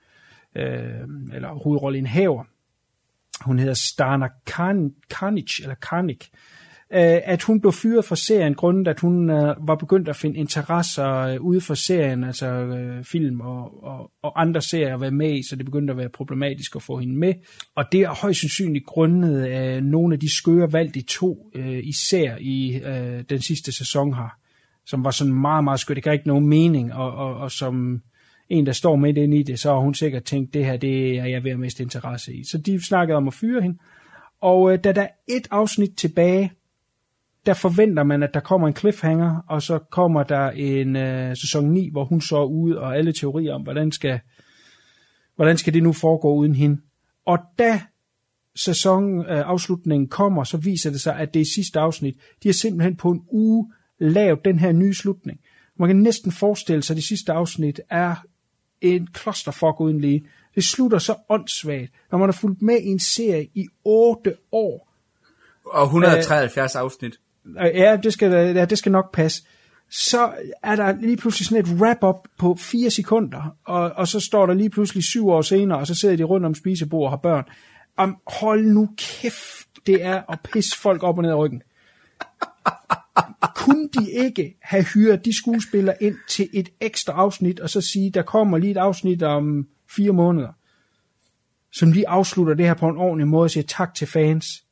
øh, 0.57 0.65
eller 1.35 1.49
hovedrolleindhaver, 1.49 2.45
hun 3.45 3.59
hedder 3.59 3.75
Stana 3.75 4.29
Karnic, 5.11 5.61
eller 5.61 5.75
Karnik, 5.75 6.31
øh, 6.93 7.19
at 7.25 7.43
hun 7.43 7.61
blev 7.61 7.73
fyret 7.73 8.05
fra 8.05 8.17
serien, 8.17 8.55
grundet 8.55 8.89
at 8.89 9.01
hun 9.01 9.31
øh, 9.31 9.69
var 9.69 9.75
begyndt 9.75 10.09
at 10.09 10.17
finde 10.17 10.37
interesser 10.39 11.09
øh, 11.09 11.41
ude 11.41 11.61
for 11.61 11.75
serien, 11.75 12.25
altså 12.25 12.77
film 13.03 13.41
og, 13.41 13.85
og, 13.85 14.11
og 14.23 14.41
andre 14.41 14.61
serier 14.63 14.95
at 14.95 15.01
være 15.01 15.11
med 15.11 15.39
i, 15.39 15.43
så 15.49 15.57
det 15.57 15.65
begyndte 15.65 15.91
at 15.91 15.97
være 15.97 16.09
problematisk 16.09 16.77
at 16.77 16.83
få 16.83 16.99
hende 16.99 17.19
med. 17.19 17.35
Og 17.77 17.85
det 17.93 18.01
er 18.01 18.23
højst 18.23 18.41
sandsynligt 18.41 18.87
grundet 18.87 19.43
af 19.43 19.83
nogle 19.83 20.15
af 20.15 20.21
de 20.21 20.37
skøre 20.37 20.73
valg, 20.73 20.95
de 20.95 21.03
to, 21.03 21.51
især 21.83 22.37
i 22.41 22.81
den 23.31 23.41
sidste 23.43 23.73
sæson 23.73 24.15
her, 24.15 24.37
som 24.87 25.05
var 25.05 25.11
sådan 25.11 25.35
meget, 25.35 25.65
meget 25.65 25.81
skørt. 25.81 25.97
Det 25.97 26.05
gav 26.05 26.13
ikke 26.13 26.29
nogen 26.29 26.49
mening, 26.49 26.95
og, 26.95 27.13
og, 27.13 27.35
og 27.35 27.51
som 27.51 28.03
en, 28.51 28.67
der 28.67 28.73
står 28.73 28.97
midt 28.97 29.19
ind 29.19 29.35
i 29.35 29.43
det, 29.43 29.61
så 29.61 29.73
har 29.73 29.81
hun 29.81 29.95
sikkert 29.95 30.25
tænkt, 30.25 30.55
det 30.55 30.65
her, 30.65 30.77
det 30.77 31.19
er 31.19 31.25
jeg 31.25 31.45
ved 31.45 31.51
at 31.51 31.59
miste 31.59 31.83
interesse 31.83 32.35
i. 32.35 32.45
Så 32.45 32.59
de 32.59 32.87
snakkede 32.87 33.17
om 33.17 33.29
at 33.29 33.35
fyre 33.35 33.63
hende. 33.63 33.79
Og 34.41 34.73
øh, 34.73 34.79
da 34.85 34.93
der 34.93 35.03
er 35.03 35.09
et 35.29 35.49
afsnit 35.51 35.91
tilbage, 35.97 36.53
der 37.47 37.55
forventer 37.55 38.03
man, 38.03 38.23
at 38.23 38.35
der 38.35 38.41
kommer 38.41 38.69
en 38.69 38.77
cliffhanger, 38.77 39.45
og 39.49 39.63
så 39.63 39.79
kommer 39.79 40.23
der 40.23 40.51
en 40.51 40.97
øh, 40.97 41.37
sæson 41.37 41.71
9, 41.71 41.91
hvor 41.91 42.05
hun 42.05 42.21
så 42.21 42.37
er 42.37 42.45
ude, 42.45 42.81
og 42.81 42.97
alle 42.97 43.13
teorier 43.13 43.55
om, 43.55 43.63
hvordan 43.63 43.93
skal, 43.93 44.21
hvordan 45.37 45.57
skal 45.57 45.75
det 45.75 45.83
nu 45.83 45.93
foregå 45.93 46.35
uden 46.35 46.55
hende. 46.55 46.81
Og 47.27 47.39
da 47.59 47.81
sæsonafslutningen 48.57 50.07
øh, 50.07 50.11
kommer, 50.11 50.45
så 50.45 50.57
viser 50.57 50.91
det 50.91 51.01
sig, 51.01 51.17
at 51.17 51.35
det 51.35 51.41
er 51.41 51.47
sidste 51.55 51.81
afsnit. 51.81 52.15
De 52.43 52.49
har 52.49 52.53
simpelthen 52.53 52.97
på 52.97 53.11
en 53.11 53.23
uge 53.33 53.73
lavet 53.99 54.45
den 54.45 54.59
her 54.59 54.73
nye 54.73 54.95
slutning. 54.95 55.41
Man 55.79 55.89
kan 55.89 55.97
næsten 55.97 56.33
forestille 56.33 56.83
sig, 56.83 56.95
at 56.95 56.97
det 56.97 57.05
sidste 57.05 57.33
afsnit 57.33 57.81
er 57.91 58.15
en 58.81 59.07
klosterfuck 59.07 59.81
uden 59.81 60.01
lige. 60.01 60.27
Det 60.55 60.65
slutter 60.65 60.99
så 60.99 61.15
åndssvagt, 61.29 61.93
når 62.11 62.19
man 62.19 62.29
har 62.29 62.33
fulgt 62.33 62.63
med 62.63 62.81
i 62.81 62.87
en 62.87 62.99
serie 62.99 63.49
i 63.55 63.69
8 63.85 64.35
år. 64.53 64.89
Og 65.65 65.85
173 65.85 66.75
øh, 66.75 66.81
afsnit. 66.81 67.21
Ja, 67.57 67.97
det 68.03 68.13
skal, 68.13 68.33
ja, 68.57 68.65
det 68.65 68.79
skal 68.79 68.93
nok 68.93 69.13
passe. 69.13 69.43
Så 69.91 70.33
er 70.63 70.77
der 70.77 70.97
lige 71.01 71.17
pludselig 71.17 71.47
sådan 71.47 71.65
et 71.65 71.81
wrap-up 71.81 72.29
på 72.39 72.57
4 72.59 72.91
sekunder, 72.91 73.57
og, 73.65 73.93
og 73.97 74.09
så 74.09 74.21
står 74.21 74.47
der 74.47 74.55
lige 74.55 74.71
pludselig 74.71 75.05
syv 75.05 75.29
år 75.29 75.43
senere, 75.43 75.79
og 75.79 75.87
så 75.87 75.95
sidder 75.95 76.17
de 76.17 76.23
rundt 76.23 76.47
om 76.47 76.55
spisebord 76.55 77.05
og 77.05 77.11
har 77.11 77.17
børn. 77.17 77.45
Om, 77.97 78.17
hold 78.27 78.67
nu 78.67 78.89
kæft, 78.97 79.69
det 79.87 80.05
er 80.05 80.23
at 80.29 80.39
pisse 80.53 80.79
folk 80.79 81.03
op 81.03 81.17
og 81.17 81.23
ned 81.23 81.31
ad 81.31 81.37
ryggen 81.37 81.63
kunne 83.55 83.89
de 83.89 84.11
ikke 84.11 84.57
have 84.63 84.85
hyret 84.95 85.25
de 85.25 85.37
skuespillere 85.37 86.03
ind 86.03 86.17
til 86.29 86.49
et 86.53 86.69
ekstra 86.81 87.13
afsnit, 87.13 87.61
og 87.61 87.71
så 87.71 87.81
sige, 87.81 88.11
der 88.11 88.23
kommer 88.23 88.59
lige 88.59 88.71
et 88.71 88.77
afsnit 88.77 89.23
om 89.23 89.69
fire 89.91 90.13
måneder, 90.13 90.53
som 91.73 91.93
lige 91.93 92.09
afslutter 92.09 92.55
det 92.55 92.67
her 92.67 92.75
på 92.75 92.89
en 92.89 92.97
ordentlig 92.97 93.29
måde 93.29 93.45
og 93.45 93.51
siger 93.51 93.65
tak 93.65 93.95
til 93.95 94.07
fans. 94.07 94.65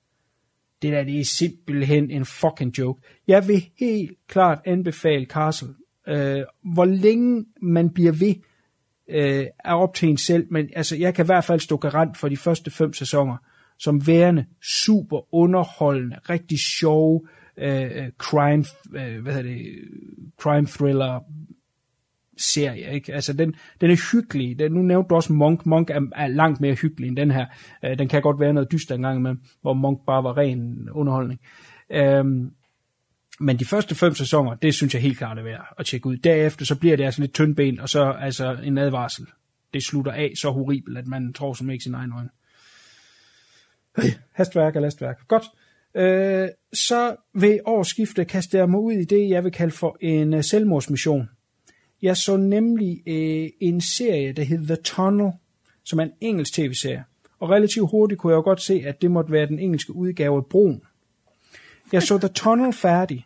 Det 0.83 0.93
der, 0.93 1.05
det 1.05 1.21
er 1.21 1.25
simpelthen 1.25 2.11
en 2.11 2.25
fucking 2.25 2.79
joke. 2.79 3.03
Jeg 3.27 3.49
vil 3.49 3.71
helt 3.79 4.11
klart 4.29 4.59
anbefale 4.65 5.27
Castle. 5.27 5.75
Øh, 6.09 6.43
hvor 6.75 6.85
længe 6.85 7.45
man 7.63 7.91
bliver 7.91 8.13
ved, 8.13 8.35
øh, 9.09 9.47
er 9.65 9.73
op 9.73 9.95
til 9.95 10.09
en 10.09 10.17
selv, 10.17 10.47
men 10.51 10.69
altså, 10.77 10.97
jeg 10.97 11.15
kan 11.15 11.25
i 11.25 11.27
hvert 11.27 11.45
fald 11.45 11.61
stå 11.61 11.77
garant 11.77 12.17
for 12.17 12.29
de 12.29 12.37
første 12.37 12.71
fem 12.71 12.93
sæsoner, 12.93 13.37
som 13.79 14.07
værende 14.07 14.47
super 14.63 15.35
underholdende, 15.35 16.17
rigtig 16.31 16.59
sjove, 16.59 17.29
øh, 17.59 18.11
crime, 18.19 18.65
øh, 18.95 19.23
hvad 19.23 19.35
hedder 19.35 19.51
det, 19.51 19.67
crime 20.41 20.67
thriller 20.67 21.21
serie, 22.37 22.95
ikke? 22.95 23.15
Altså, 23.15 23.33
den, 23.33 23.55
den 23.81 23.91
er 23.91 24.13
hyggelig. 24.13 24.59
Den, 24.59 24.73
nu 24.73 24.83
nævnte 24.83 25.09
du 25.09 25.15
også 25.15 25.33
Monk. 25.33 25.67
Monk 25.67 25.91
er, 25.91 26.01
er 26.17 26.27
langt 26.27 26.61
mere 26.61 26.75
hyggelig 26.75 27.09
end 27.09 27.17
den 27.17 27.31
her. 27.31 27.47
Øh, 27.85 27.99
den 27.99 28.09
kan 28.09 28.23
godt 28.23 28.41
være 28.41 28.53
noget 28.53 28.73
dyster 28.73 28.95
engang 28.95 29.23
med, 29.23 29.35
hvor 29.63 29.73
Monk 29.73 30.01
bare 30.07 30.25
var 30.25 30.37
ren 30.37 30.89
underholdning. 30.91 31.41
Øhm, 31.91 32.51
men 33.41 33.59
de 33.59 33.65
første 33.65 33.95
fem 33.95 34.15
sæsoner, 34.15 34.55
det 34.55 34.75
synes 34.75 34.95
jeg 34.95 35.03
helt 35.03 35.19
klart 35.19 35.39
er 35.39 35.43
værd 35.43 35.75
at 35.79 35.87
tjekke 35.87 36.07
ud. 36.07 36.17
Derefter 36.17 36.65
så 36.65 36.79
bliver 36.79 36.97
det 36.97 37.05
altså 37.05 37.21
lidt 37.21 37.35
tyndben, 37.35 37.81
og 37.81 37.89
så 37.89 38.11
altså 38.11 38.57
en 38.65 38.79
advarsel. 38.79 39.27
Det 39.75 39.83
slutter 39.83 40.13
af 40.13 40.33
så 40.37 40.51
horribelt, 40.51 40.99
at 40.99 41.07
man 41.07 41.33
tror 41.33 41.53
som 41.53 41.71
ikke 41.71 41.85
sin 41.85 41.95
egen 41.95 42.13
øjne. 42.13 42.31
Hastværk 44.33 44.77
og 44.77 44.83
lastværk. 44.83 45.29
Godt. 45.29 45.45
Øh, 45.99 46.49
så 46.73 47.17
ved 47.35 47.59
årsskiftet 47.65 48.27
kaster 48.27 48.59
jeg 48.59 48.71
mig 48.71 48.81
ud 48.81 48.93
i 48.93 49.05
det, 49.05 49.29
jeg 49.29 49.45
vil 49.45 49.53
kalde 49.53 49.73
for 49.73 49.97
en 50.01 50.35
øh, 50.35 50.45
selvmordsmission. 50.45 51.29
Jeg 52.03 52.17
så 52.17 52.37
nemlig 52.37 53.03
øh, 53.07 53.49
en 53.61 53.81
serie, 53.81 54.33
der 54.33 54.43
hedder 54.43 54.75
The 54.75 54.83
Tunnel, 54.85 55.33
som 55.85 55.99
er 55.99 56.03
en 56.03 56.13
engelsk 56.21 56.55
tv-serie. 56.55 57.05
Og 57.41 57.51
relativt 57.51 57.91
hurtigt 57.91 58.21
kunne 58.21 58.33
jeg 58.33 58.37
jo 58.37 58.43
godt 58.43 58.63
se, 58.63 58.83
at 58.87 59.03
det 59.03 59.11
måtte 59.11 59.33
være 59.33 59.47
den 59.47 59.59
engelske 59.59 59.93
udgave 59.93 60.37
af 60.37 60.47
Broen. 60.47 60.83
Jeg 61.93 62.03
så 62.03 62.19
The 62.19 62.29
Tunnel 62.29 62.73
færdig. 62.73 63.25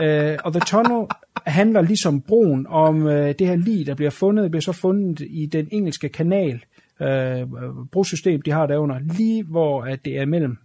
Øh, 0.00 0.38
og 0.44 0.52
The 0.52 0.62
Tunnel 0.66 1.06
handler 1.46 1.82
ligesom 1.82 2.20
Broen 2.20 2.66
om 2.66 3.06
øh, 3.06 3.34
det 3.38 3.46
her 3.46 3.56
lig, 3.56 3.86
der 3.86 3.94
bliver 3.94 4.10
fundet. 4.10 4.42
Det 4.42 4.50
bliver 4.50 4.62
så 4.62 4.72
fundet 4.72 5.20
i 5.20 5.46
den 5.46 5.68
engelske 5.72 6.08
kanal, 6.08 6.64
øh, 7.00 7.46
brosystem, 7.92 8.42
de 8.42 8.50
har 8.50 8.66
derunder, 8.66 8.98
lige 8.98 9.44
hvor 9.44 9.82
at 9.82 10.04
det 10.04 10.18
er 10.18 10.24
mellem 10.24 10.58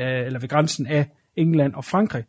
øh, 0.00 0.26
eller 0.26 0.38
ved 0.38 0.48
grænsen 0.48 0.86
af 0.86 1.06
England 1.36 1.74
og 1.74 1.84
Frankrig, 1.84 2.24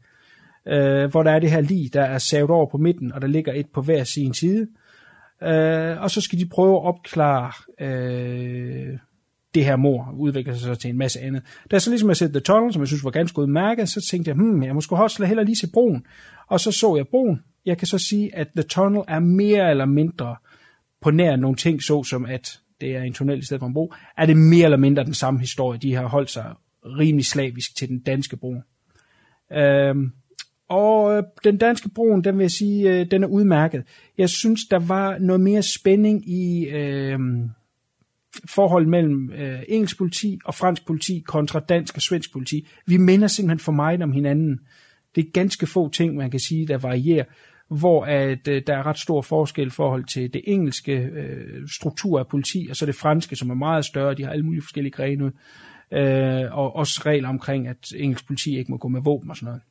øh, 0.67 1.11
hvor 1.11 1.23
der 1.23 1.31
er 1.31 1.39
det 1.39 1.51
her 1.51 1.61
lig, 1.61 1.93
der 1.93 2.01
er 2.01 2.17
savet 2.17 2.49
over 2.49 2.69
på 2.71 2.77
midten, 2.77 3.11
og 3.11 3.21
der 3.21 3.27
ligger 3.27 3.53
et 3.53 3.67
på 3.73 3.81
hver 3.81 4.03
sin 4.03 4.33
side. 4.33 4.67
Øh, 5.43 6.01
og 6.01 6.11
så 6.11 6.21
skal 6.21 6.39
de 6.39 6.45
prøve 6.45 6.75
at 6.75 6.83
opklare 6.83 7.51
øh, 7.79 8.97
det 9.55 9.65
her 9.65 9.75
mor, 9.75 10.15
udvikler 10.17 10.53
sig 10.53 10.61
så 10.61 10.75
til 10.75 10.89
en 10.89 10.97
masse 10.97 11.19
andet. 11.19 11.43
Da 11.43 11.73
jeg 11.73 11.81
så 11.81 11.89
ligesom 11.89 12.09
jeg 12.09 12.17
set 12.17 12.31
The 12.31 12.39
Tunnel, 12.39 12.73
som 12.73 12.81
jeg 12.81 12.87
synes 12.87 13.03
var 13.03 13.11
ganske 13.11 13.39
udmærket, 13.39 13.89
så 13.89 14.07
tænkte 14.11 14.29
jeg, 14.29 14.35
hmm, 14.35 14.63
jeg 14.63 14.75
måske 14.75 14.95
også 14.95 15.25
heller 15.25 15.43
lige 15.43 15.55
se 15.55 15.67
broen. 15.73 16.05
Og 16.47 16.59
så 16.59 16.71
så 16.71 16.95
jeg 16.95 17.07
broen. 17.07 17.43
Jeg 17.65 17.77
kan 17.77 17.87
så 17.87 17.97
sige, 17.97 18.35
at 18.35 18.47
The 18.55 18.63
Tunnel 18.63 19.03
er 19.07 19.19
mere 19.19 19.69
eller 19.69 19.85
mindre 19.85 20.35
på 21.01 21.11
nær 21.11 21.35
nogle 21.35 21.55
ting, 21.55 21.83
så 21.83 22.03
som 22.03 22.25
at 22.25 22.59
det 22.81 22.95
er 22.95 23.01
en 23.01 23.13
tunnel 23.13 23.39
i 23.39 23.45
stedet 23.45 23.59
for 23.59 23.67
en 23.67 23.73
bro, 23.73 23.93
er 24.17 24.25
det 24.25 24.37
mere 24.37 24.63
eller 24.63 24.77
mindre 24.77 25.03
den 25.03 25.13
samme 25.13 25.39
historie. 25.39 25.79
De 25.79 25.95
har 25.95 26.07
holdt 26.07 26.29
sig 26.29 26.45
rimelig 26.85 27.25
slavisk 27.25 27.75
til 27.75 27.89
den 27.89 27.99
danske 27.99 28.37
bro. 28.37 28.55
Øhm, 29.53 30.11
Og 30.67 31.17
øh, 31.17 31.23
den 31.43 31.57
danske 31.57 31.89
broen, 31.89 32.23
den 32.23 32.37
vil 32.37 32.43
jeg 32.43 32.51
sige, 32.51 32.91
øh, 32.91 33.11
den 33.11 33.23
er 33.23 33.27
udmærket. 33.27 33.83
Jeg 34.17 34.29
synes, 34.29 34.61
der 34.71 34.79
var 34.79 35.17
noget 35.17 35.41
mere 35.41 35.61
spænding 35.61 36.29
i 36.29 36.65
øh, 36.65 37.19
forhold 38.49 38.87
mellem 38.87 39.31
øh, 39.31 39.59
engelsk 39.67 39.97
politi 39.97 40.39
og 40.45 40.55
fransk 40.55 40.85
politi 40.85 41.23
kontra 41.27 41.59
dansk 41.59 41.95
og 41.95 42.01
svensk 42.01 42.33
politi. 42.33 42.67
Vi 42.87 42.97
minder 42.97 43.27
simpelthen 43.27 43.59
for 43.59 43.71
meget 43.71 44.01
om 44.01 44.11
hinanden. 44.11 44.59
Det 45.15 45.25
er 45.25 45.31
ganske 45.33 45.67
få 45.67 45.89
ting, 45.89 46.15
man 46.15 46.31
kan 46.31 46.39
sige, 46.39 46.67
der 46.67 46.77
varierer 46.77 47.23
hvor 47.67 48.05
at 48.05 48.47
øh, 48.47 48.61
der 48.67 48.77
er 48.77 48.85
ret 48.85 48.99
stor 48.99 49.21
forskel 49.21 49.67
i 49.67 49.69
forhold 49.69 50.03
til 50.03 50.33
det 50.33 50.41
engelske 50.45 50.93
øh, 50.93 51.67
struktur 51.67 52.19
af 52.19 52.27
politi, 52.27 52.67
og 52.69 52.75
så 52.75 52.85
det 52.85 52.95
franske, 52.95 53.35
som 53.35 53.49
er 53.49 53.55
meget 53.55 53.85
større, 53.85 54.15
de 54.15 54.23
har 54.23 54.31
alle 54.31 54.45
mulige 54.45 54.61
forskellige 54.61 54.91
grene, 54.91 55.25
øh, 55.25 55.31
Øh, 55.93 56.57
og 56.57 56.75
også 56.75 57.01
regler 57.05 57.29
omkring, 57.29 57.67
at 57.67 57.91
engelsk 57.95 58.27
politi 58.27 58.57
ikke 58.57 58.71
må 58.71 58.77
gå 58.77 58.87
med 58.87 59.01
våben 59.01 59.29
og 59.29 59.37
sådan 59.37 59.45
noget. 59.45 59.61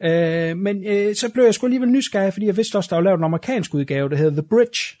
Øh, 0.00 0.56
men 0.56 0.84
øh, 0.86 1.14
så 1.14 1.32
blev 1.32 1.44
jeg 1.44 1.54
sgu 1.54 1.66
alligevel 1.66 1.90
nysgerrig, 1.90 2.32
fordi 2.32 2.46
jeg 2.46 2.56
vidste 2.56 2.76
også, 2.76 2.88
der 2.88 2.96
var 2.96 3.02
lavet 3.02 3.18
en 3.18 3.24
amerikansk 3.24 3.74
udgave, 3.74 4.08
der 4.08 4.16
hedder 4.16 4.42
The 4.42 4.48
Bridge. 4.48 4.96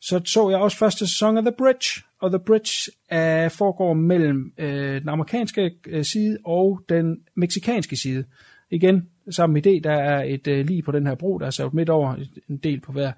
Så 0.00 0.20
så 0.24 0.50
jeg 0.50 0.58
også 0.58 0.76
første 0.76 1.06
sæson 1.06 1.36
af 1.36 1.42
The 1.42 1.54
Bridge, 1.58 2.02
og 2.20 2.30
The 2.30 2.40
Bridge 2.46 2.92
øh, 3.12 3.50
foregår 3.50 3.94
mellem 3.94 4.52
øh, 4.58 5.00
den 5.00 5.08
amerikanske 5.08 5.70
øh, 5.86 6.04
side 6.04 6.38
og 6.44 6.80
den 6.88 7.16
meksikanske 7.34 7.96
side. 7.96 8.24
Igen, 8.70 9.08
samme 9.30 9.58
idé, 9.58 9.80
der 9.84 9.92
er 9.92 10.22
et 10.22 10.46
øh, 10.46 10.66
lige 10.66 10.82
på 10.82 10.92
den 10.92 11.06
her 11.06 11.14
bro, 11.14 11.38
der 11.38 11.46
er 11.46 11.50
sat 11.50 11.74
midt 11.74 11.88
over 11.88 12.16
en 12.48 12.56
del 12.56 12.80
på 12.80 12.92
hver 12.92 13.12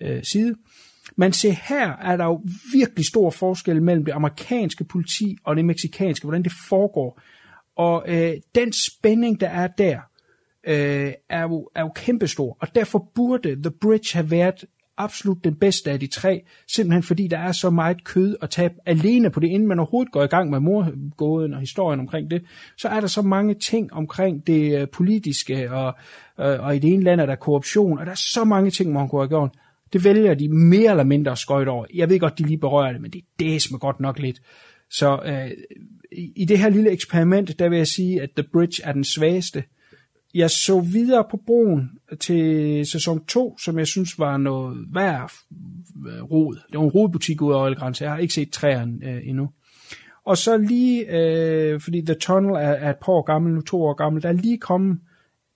øh, 0.00 0.22
side. 0.32 0.54
Man 1.16 1.32
ser 1.32 1.50
her 1.68 1.92
er 1.96 2.16
der 2.16 2.24
jo 2.24 2.42
virkelig 2.72 3.06
stor 3.06 3.30
forskel 3.30 3.82
mellem 3.82 4.04
det 4.04 4.12
amerikanske 4.12 4.84
politi 4.84 5.36
og 5.44 5.56
det 5.56 5.64
meksikanske, 5.64 6.24
hvordan 6.24 6.42
det 6.42 6.52
foregår. 6.68 7.20
Og 7.76 8.04
øh, 8.08 8.32
den 8.54 8.72
spænding, 8.72 9.40
der 9.40 9.48
er 9.48 9.66
der, 9.66 10.00
øh, 10.66 11.12
er, 11.28 11.42
jo, 11.42 11.70
er 11.74 11.82
jo 11.82 11.90
kæmpestor, 11.94 12.56
og 12.60 12.74
derfor 12.74 13.10
burde 13.14 13.62
The 13.62 13.70
Bridge 13.80 14.14
have 14.14 14.30
været 14.30 14.64
absolut 14.96 15.44
den 15.44 15.54
bedste 15.54 15.90
af 15.90 16.00
de 16.00 16.06
tre, 16.06 16.42
simpelthen 16.74 17.02
fordi 17.02 17.28
der 17.28 17.38
er 17.38 17.52
så 17.52 17.70
meget 17.70 18.04
kød 18.04 18.36
at 18.42 18.50
tabe 18.50 18.74
alene 18.86 19.30
på 19.30 19.40
det, 19.40 19.48
inden 19.48 19.68
man 19.68 19.78
overhovedet 19.78 20.12
går 20.12 20.22
i 20.22 20.26
gang 20.26 20.50
med 20.50 20.60
morgåden 20.60 21.54
og 21.54 21.60
historien 21.60 22.00
omkring 22.00 22.30
det, 22.30 22.44
så 22.78 22.88
er 22.88 23.00
der 23.00 23.06
så 23.06 23.22
mange 23.22 23.54
ting 23.54 23.92
omkring 23.92 24.46
det 24.46 24.80
øh, 24.80 24.88
politiske, 24.88 25.72
og, 25.72 25.94
og, 26.36 26.56
og 26.56 26.76
i 26.76 26.78
det 26.78 26.92
ene 26.92 27.02
land 27.02 27.20
er 27.20 27.26
der 27.26 27.34
korruption, 27.34 27.98
og 27.98 28.06
der 28.06 28.12
er 28.12 28.16
så 28.32 28.44
mange 28.44 28.70
ting, 28.70 28.92
man 28.92 29.08
kunne 29.08 29.20
have 29.20 29.28
gjort. 29.28 29.50
Det 29.94 30.04
vælger 30.04 30.34
de 30.34 30.48
mere 30.48 30.90
eller 30.90 31.04
mindre 31.04 31.36
skøjt 31.36 31.68
over. 31.68 31.86
Jeg 31.94 32.08
ved 32.08 32.20
godt, 32.20 32.38
de 32.38 32.42
lige 32.46 32.58
berører 32.58 32.92
det, 32.92 33.00
men 33.00 33.10
det 33.10 33.22
er 33.40 33.68
det 33.70 33.80
godt 33.80 34.00
nok 34.00 34.18
lidt. 34.18 34.40
Så 34.90 35.20
øh, 35.24 35.50
i 36.36 36.44
det 36.44 36.58
her 36.58 36.68
lille 36.68 36.90
eksperiment, 36.90 37.58
der 37.58 37.68
vil 37.68 37.78
jeg 37.78 37.86
sige, 37.86 38.22
at 38.22 38.30
The 38.36 38.46
Bridge 38.52 38.82
er 38.84 38.92
den 38.92 39.04
svageste. 39.04 39.64
Jeg 40.34 40.50
så 40.50 40.80
videre 40.80 41.24
på 41.30 41.40
broen 41.46 41.90
til 42.20 42.86
sæson 42.86 43.24
2, 43.24 43.58
som 43.58 43.78
jeg 43.78 43.86
synes 43.86 44.18
var 44.18 44.36
noget 44.36 44.86
værd 44.94 45.32
øh, 46.08 46.22
rod. 46.22 46.54
Det 46.54 46.78
var 46.78 46.84
en 46.84 46.90
rodbutik 46.90 47.42
ud 47.42 47.52
over 47.52 47.74
grænse. 47.74 48.04
Jeg 48.04 48.12
har 48.12 48.18
ikke 48.18 48.34
set 48.34 48.50
træerne 48.50 48.98
øh, 49.02 49.28
endnu. 49.28 49.50
Og 50.24 50.38
så 50.38 50.56
lige, 50.56 51.18
øh, 51.18 51.80
fordi 51.80 52.02
The 52.02 52.14
Tunnel 52.14 52.52
er, 52.52 52.58
er 52.58 52.90
et 52.90 52.96
par 52.96 53.12
år 53.12 53.22
gammel, 53.22 53.54
nu 53.54 53.60
to 53.60 53.82
år 53.82 53.94
gammel, 53.94 54.22
der 54.22 54.28
er 54.28 54.32
lige 54.32 54.58
kommet 54.58 54.98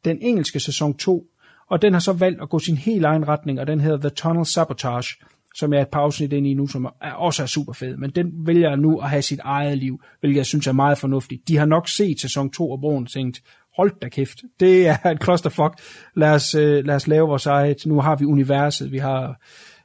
den 0.05 0.19
engelske 0.21 0.61
sæson 0.61 0.95
2, 0.95 1.27
og 1.71 1.83
den 1.83 1.93
har 1.93 2.01
så 2.01 2.13
valgt 2.13 2.43
at 2.43 2.49
gå 2.49 2.59
sin 2.59 2.77
helt 2.77 3.05
egen 3.05 3.29
retning, 3.29 3.61
og 3.61 3.67
den 3.67 3.81
hedder 3.81 3.99
The 3.99 4.11
Tunnel 4.11 4.47
Sabotage, 4.47 5.15
som 5.55 5.73
jeg 5.73 5.79
er 5.79 5.83
et 5.83 5.89
par 5.89 6.01
afsnit 6.01 6.33
ind 6.33 6.47
i 6.47 6.55
nu, 6.55 6.67
som 6.67 6.85
er, 7.03 7.13
også 7.13 7.43
er 7.43 7.47
super 7.47 7.73
fed, 7.73 7.97
men 7.97 8.11
den 8.11 8.47
vælger 8.47 8.77
nu 8.77 8.99
at 8.99 9.11
have 9.11 9.23
sit 9.23 9.41
eget 9.45 9.79
liv, 9.79 10.01
hvilket 10.21 10.37
jeg 10.37 10.47
synes 10.47 10.67
er 10.67 10.73
meget 10.73 10.99
fornuftigt. 10.99 11.49
De 11.49 11.57
har 11.57 11.67
nok 11.67 11.89
set 11.89 12.21
sæson 12.21 12.51
2 12.51 12.73
af 12.73 12.81
Broen 12.81 13.05
og 13.05 13.11
tænkt, 13.11 13.43
hold 13.77 14.01
da 14.03 14.09
kæft, 14.09 14.39
det 14.61 14.89
er 14.89 15.07
et 15.11 15.25
clusterfuck, 15.25 15.81
lad 16.17 16.31
os, 16.31 16.55
øh, 16.55 16.85
lad 16.85 16.95
os 16.95 17.07
lave 17.07 17.29
vores 17.29 17.47
eget, 17.47 17.87
nu 17.87 18.01
har 18.01 18.17
vi 18.17 18.25
universet, 18.25 18.93
vi 18.93 18.99
har 18.99 19.41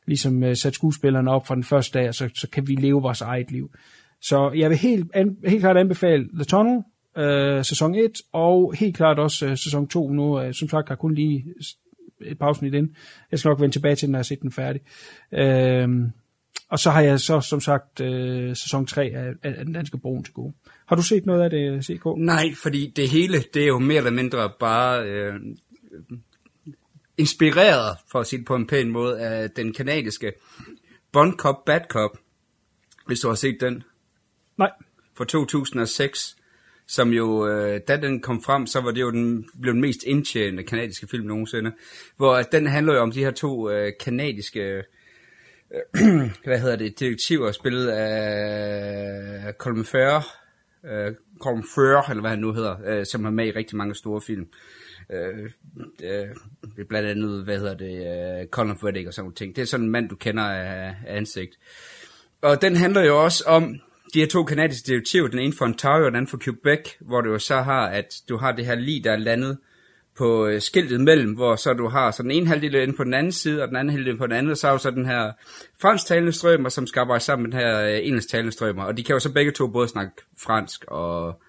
ligesom 0.07 0.43
øh, 0.43 0.55
sat 0.55 0.73
skuespillerne 0.73 1.31
op 1.31 1.47
fra 1.47 1.55
den 1.55 1.63
første 1.63 1.99
dag, 1.99 2.07
og 2.07 2.15
så, 2.15 2.29
så 2.35 2.49
kan 2.49 2.67
vi 2.67 2.75
leve 2.75 3.01
vores 3.01 3.21
eget 3.21 3.51
liv. 3.51 3.71
Så 4.21 4.51
jeg 4.55 4.69
vil 4.69 4.77
helt, 4.77 5.11
an, 5.13 5.37
helt 5.47 5.61
klart 5.61 5.77
anbefale 5.77 6.29
The 6.33 6.43
Tunnel, 6.43 6.83
øh, 7.17 7.65
sæson 7.65 7.95
1, 7.95 8.11
og 8.31 8.73
helt 8.73 8.95
klart 8.95 9.19
også 9.19 9.45
øh, 9.45 9.57
sæson 9.57 9.87
2 9.87 10.09
nu. 10.09 10.41
Øh, 10.41 10.53
som 10.53 10.69
sagt 10.69 10.89
har 10.89 10.95
kun 10.95 11.13
lige 11.13 11.45
et 12.21 12.39
pausen 12.39 12.67
i 12.67 12.69
den. 12.69 12.95
Jeg 13.31 13.39
skal 13.39 13.49
nok 13.49 13.61
vende 13.61 13.75
tilbage 13.75 13.95
til, 13.95 14.09
når 14.09 14.17
jeg 14.17 14.19
har 14.19 14.23
set 14.23 14.41
den 14.41 14.51
færdig. 14.51 14.81
Øh, 15.31 15.89
og 16.69 16.79
så 16.79 16.89
har 16.91 17.01
jeg 17.01 17.19
så 17.19 17.41
som 17.41 17.61
sagt 17.61 18.01
øh, 18.01 18.55
sæson 18.55 18.85
3 18.85 19.03
af, 19.03 19.33
af 19.43 19.65
den 19.65 19.73
danske 19.73 19.97
broen 19.97 20.23
til 20.23 20.33
gode. 20.33 20.53
Har 20.85 20.95
du 20.95 21.03
set 21.03 21.25
noget 21.25 21.43
af 21.43 21.49
det, 21.49 21.85
CK? 21.85 22.05
Nej, 22.17 22.53
fordi 22.63 22.93
det 22.95 23.09
hele, 23.09 23.43
det 23.53 23.63
er 23.63 23.67
jo 23.67 23.79
mere 23.79 23.97
eller 23.97 24.11
mindre 24.11 24.51
bare 24.59 25.03
øh, 25.05 25.33
inspireret, 27.17 27.97
for 28.11 28.19
at 28.19 28.27
sige 28.27 28.39
det 28.39 28.47
på 28.47 28.55
en 28.55 28.67
pæn 28.67 28.89
måde, 28.89 29.19
af 29.19 29.49
den 29.49 29.73
kanadiske 29.73 30.33
Bond 31.11 31.33
Cop 31.37 31.65
Bad 31.65 31.81
Cop, 31.89 32.17
hvis 33.07 33.19
du 33.19 33.27
har 33.27 33.35
set 33.35 33.57
den. 33.61 33.83
Nej. 34.57 34.71
Fra 35.17 35.25
2006, 35.25 36.35
som 36.93 37.09
jo, 37.09 37.47
øh, 37.47 37.81
da 37.87 37.97
den 37.97 38.21
kom 38.21 38.43
frem, 38.43 38.67
så 38.67 38.81
var 38.81 38.91
det 38.91 39.01
jo 39.01 39.11
den, 39.11 39.49
blev 39.61 39.73
den 39.73 39.81
mest 39.81 40.03
indtjenende 40.03 40.63
kanadiske 40.63 41.07
film 41.07 41.25
nogensinde. 41.25 41.71
Hvor 42.17 42.33
øh, 42.33 42.43
den 42.51 42.67
handler 42.67 42.93
jo 42.93 42.99
om 42.99 43.11
de 43.11 43.23
her 43.23 43.31
to 43.31 43.69
øh, 43.69 43.91
kanadiske, 43.99 44.59
øh, 44.59 44.83
hvad 46.45 46.59
hedder 46.59 46.75
det, 46.75 46.99
detektiver, 46.99 47.51
spillet 47.51 47.87
af 47.87 49.53
Colin 49.53 49.85
Farrell, 49.85 50.25
øh, 50.85 51.15
Colin 51.39 51.63
Farrell, 51.75 52.11
eller 52.11 52.21
hvad 52.21 52.29
han 52.29 52.39
nu 52.39 52.53
hedder, 52.53 52.75
øh, 52.85 53.05
som 53.05 53.25
er 53.25 53.31
med 53.31 53.47
i 53.47 53.51
rigtig 53.51 53.77
mange 53.77 53.95
store 53.95 54.21
film. 54.21 54.47
Øh, 55.09 55.49
øh, 56.03 56.85
blandt 56.89 57.09
andet, 57.09 57.43
hvad 57.43 57.57
hedder 57.57 57.77
det, 57.77 57.95
øh, 58.41 58.47
Colin 58.47 58.77
Farrell 58.77 59.07
og 59.07 59.13
sådan 59.13 59.23
nogle 59.23 59.35
ting. 59.35 59.55
Det 59.55 59.61
er 59.61 59.65
sådan 59.65 59.85
en 59.85 59.91
mand, 59.91 60.09
du 60.09 60.15
kender 60.15 60.43
af, 60.43 60.95
af 61.07 61.17
ansigt. 61.17 61.59
Og 62.41 62.61
den 62.61 62.75
handler 62.75 63.01
jo 63.01 63.23
også 63.23 63.43
om 63.47 63.79
de 64.13 64.19
her 64.19 64.27
to 64.27 64.43
kanadiske 64.43 64.87
direktiver, 64.87 65.27
den 65.27 65.39
ene 65.39 65.53
for 65.53 65.65
Ontario 65.65 66.05
og 66.05 66.11
den 66.11 66.15
anden 66.15 66.29
for 66.29 66.37
Quebec, 66.37 66.89
hvor 66.99 67.21
du 67.21 67.31
jo 67.31 67.39
så 67.39 67.61
har, 67.61 67.87
at 67.87 68.15
du 68.29 68.37
har 68.37 68.51
det 68.51 68.65
her 68.65 68.75
lige, 68.75 69.03
der 69.03 69.11
er 69.11 69.17
landet 69.17 69.57
på 70.17 70.47
øh, 70.47 70.61
skiltet 70.61 71.01
mellem, 71.01 71.33
hvor 71.33 71.55
så 71.55 71.73
du 71.73 71.87
har 71.87 72.11
så 72.11 72.23
den 72.23 72.31
ene 72.31 72.47
halvdel 72.47 72.75
inde 72.75 72.93
på 72.93 73.03
den 73.03 73.13
anden 73.13 73.31
side, 73.31 73.61
og 73.61 73.67
den 73.67 73.75
anden 73.75 73.93
halvdel 73.93 74.17
på 74.17 74.27
den 74.27 74.35
anden, 74.35 74.51
og 74.51 74.57
så 74.57 74.67
har 74.67 74.73
du 74.73 74.79
så 74.79 74.91
den 74.91 75.05
her 75.05 75.31
fransktalende 75.81 76.31
strømmer, 76.31 76.69
som 76.69 76.87
skal 76.87 76.99
arbejde 76.99 77.23
sammen 77.23 77.43
med 77.43 77.51
den 77.51 77.59
her 77.59 77.81
øh, 77.81 78.07
engelsktalende 78.07 78.51
strømmer, 78.51 78.83
og 78.83 78.97
de 78.97 79.03
kan 79.03 79.13
jo 79.13 79.19
så 79.19 79.33
begge 79.33 79.51
to 79.51 79.67
både 79.67 79.87
snakke 79.87 80.11
fransk 80.43 80.85
og, 80.87 81.41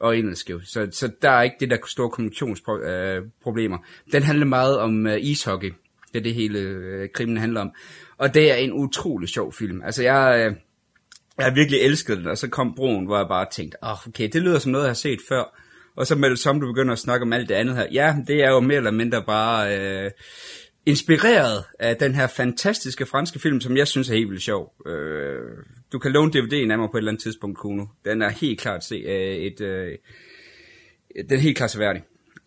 og 0.00 0.18
engelsk, 0.18 0.50
jo. 0.50 0.60
Så, 0.64 0.88
så 0.90 1.10
der 1.22 1.30
er 1.30 1.42
ikke 1.42 1.56
det 1.60 1.70
der 1.70 1.76
store 1.86 2.10
kommunikationsproblemer. 2.10 3.78
Øh, 3.78 4.12
den 4.12 4.22
handler 4.22 4.46
meget 4.46 4.78
om 4.78 5.06
øh, 5.06 5.18
ishockey, 5.20 5.72
det 6.12 6.18
er 6.18 6.22
det 6.22 6.34
hele 6.34 6.58
øh, 6.58 7.08
krimen 7.14 7.36
handler 7.36 7.60
om, 7.60 7.72
og 8.18 8.34
det 8.34 8.50
er 8.52 8.54
en 8.54 8.72
utrolig 8.72 9.28
sjov 9.28 9.52
film. 9.52 9.82
Altså 9.84 10.02
jeg... 10.02 10.46
Øh, 10.46 10.56
jeg 11.40 11.48
har 11.48 11.54
virkelig 11.54 11.80
elsket 11.80 12.18
den, 12.18 12.26
og 12.26 12.38
så 12.38 12.48
kom 12.48 12.74
broen, 12.74 13.06
hvor 13.06 13.16
jeg 13.16 13.28
bare 13.28 13.46
tænkte, 13.52 13.76
oh, 13.82 14.08
okay, 14.08 14.28
det 14.32 14.42
lyder 14.42 14.58
som 14.58 14.72
noget, 14.72 14.84
jeg 14.84 14.90
har 14.90 14.94
set 14.94 15.20
før. 15.28 15.60
Og 15.96 16.06
så 16.06 16.14
med 16.14 16.30
det 16.30 16.38
som, 16.38 16.60
du 16.60 16.66
begynder 16.66 16.92
at 16.92 16.98
snakke 16.98 17.22
om 17.22 17.32
alt 17.32 17.48
det 17.48 17.54
andet 17.54 17.76
her. 17.76 17.86
Ja, 17.92 18.16
det 18.26 18.44
er 18.44 18.50
jo 18.50 18.60
mere 18.60 18.76
eller 18.76 18.90
mindre 18.90 19.22
bare 19.26 19.78
øh, 19.78 20.10
inspireret 20.86 21.64
af 21.78 21.96
den 21.96 22.14
her 22.14 22.26
fantastiske 22.26 23.06
franske 23.06 23.38
film, 23.38 23.60
som 23.60 23.76
jeg 23.76 23.88
synes 23.88 24.10
er 24.10 24.14
helt 24.14 24.30
vildt 24.30 24.42
sjov. 24.42 24.72
Øh, 24.86 25.40
du 25.92 25.98
kan 25.98 26.12
låne 26.12 26.32
DVD'en 26.34 26.72
af 26.72 26.78
mig 26.78 26.88
på 26.90 26.96
et 26.96 27.00
eller 27.00 27.10
andet 27.10 27.22
tidspunkt, 27.22 27.58
Kuno. 27.58 27.86
Den 28.04 28.22
er 28.22 28.28
helt 28.28 28.60
klart 28.60 28.84
se, 28.84 28.94
øh, 28.94 29.36
et, 29.36 29.60
øh, 29.60 29.98
den 31.28 31.36
er 31.36 31.40
helt 31.40 31.56
klart 31.56 31.70
seværdig. 31.70 32.02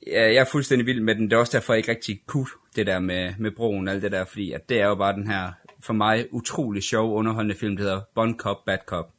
Jeg 0.08 0.36
er 0.36 0.46
fuldstændig 0.46 0.86
vild 0.86 1.02
med 1.02 1.16
den. 1.16 1.24
Det 1.24 1.34
er 1.34 1.38
også 1.38 1.58
derfor, 1.58 1.74
jeg 1.74 1.78
ikke 1.78 1.92
rigtig 1.92 2.22
kunne 2.28 2.48
det 2.76 2.88
der 2.88 3.00
med, 3.00 3.34
med 3.40 3.52
broen 3.52 3.88
og 3.88 3.94
alt 3.94 4.04
det 4.04 4.12
der, 4.12 4.26
fordi 4.26 4.52
at 4.52 4.70
det 4.70 4.82
er 4.82 4.88
jo 4.88 4.96
bare 4.96 5.14
den 5.14 5.28
her 5.28 5.52
for 5.86 5.94
mig 5.94 6.26
utrolig 6.32 6.84
sjov, 6.84 7.16
underholdende 7.16 7.56
film, 7.56 7.78
der 7.78 7.84
hedder 7.84 8.02
Bond 8.16 8.38
Cop, 8.38 8.58
Bad 8.66 8.78
Cop. 8.86 9.14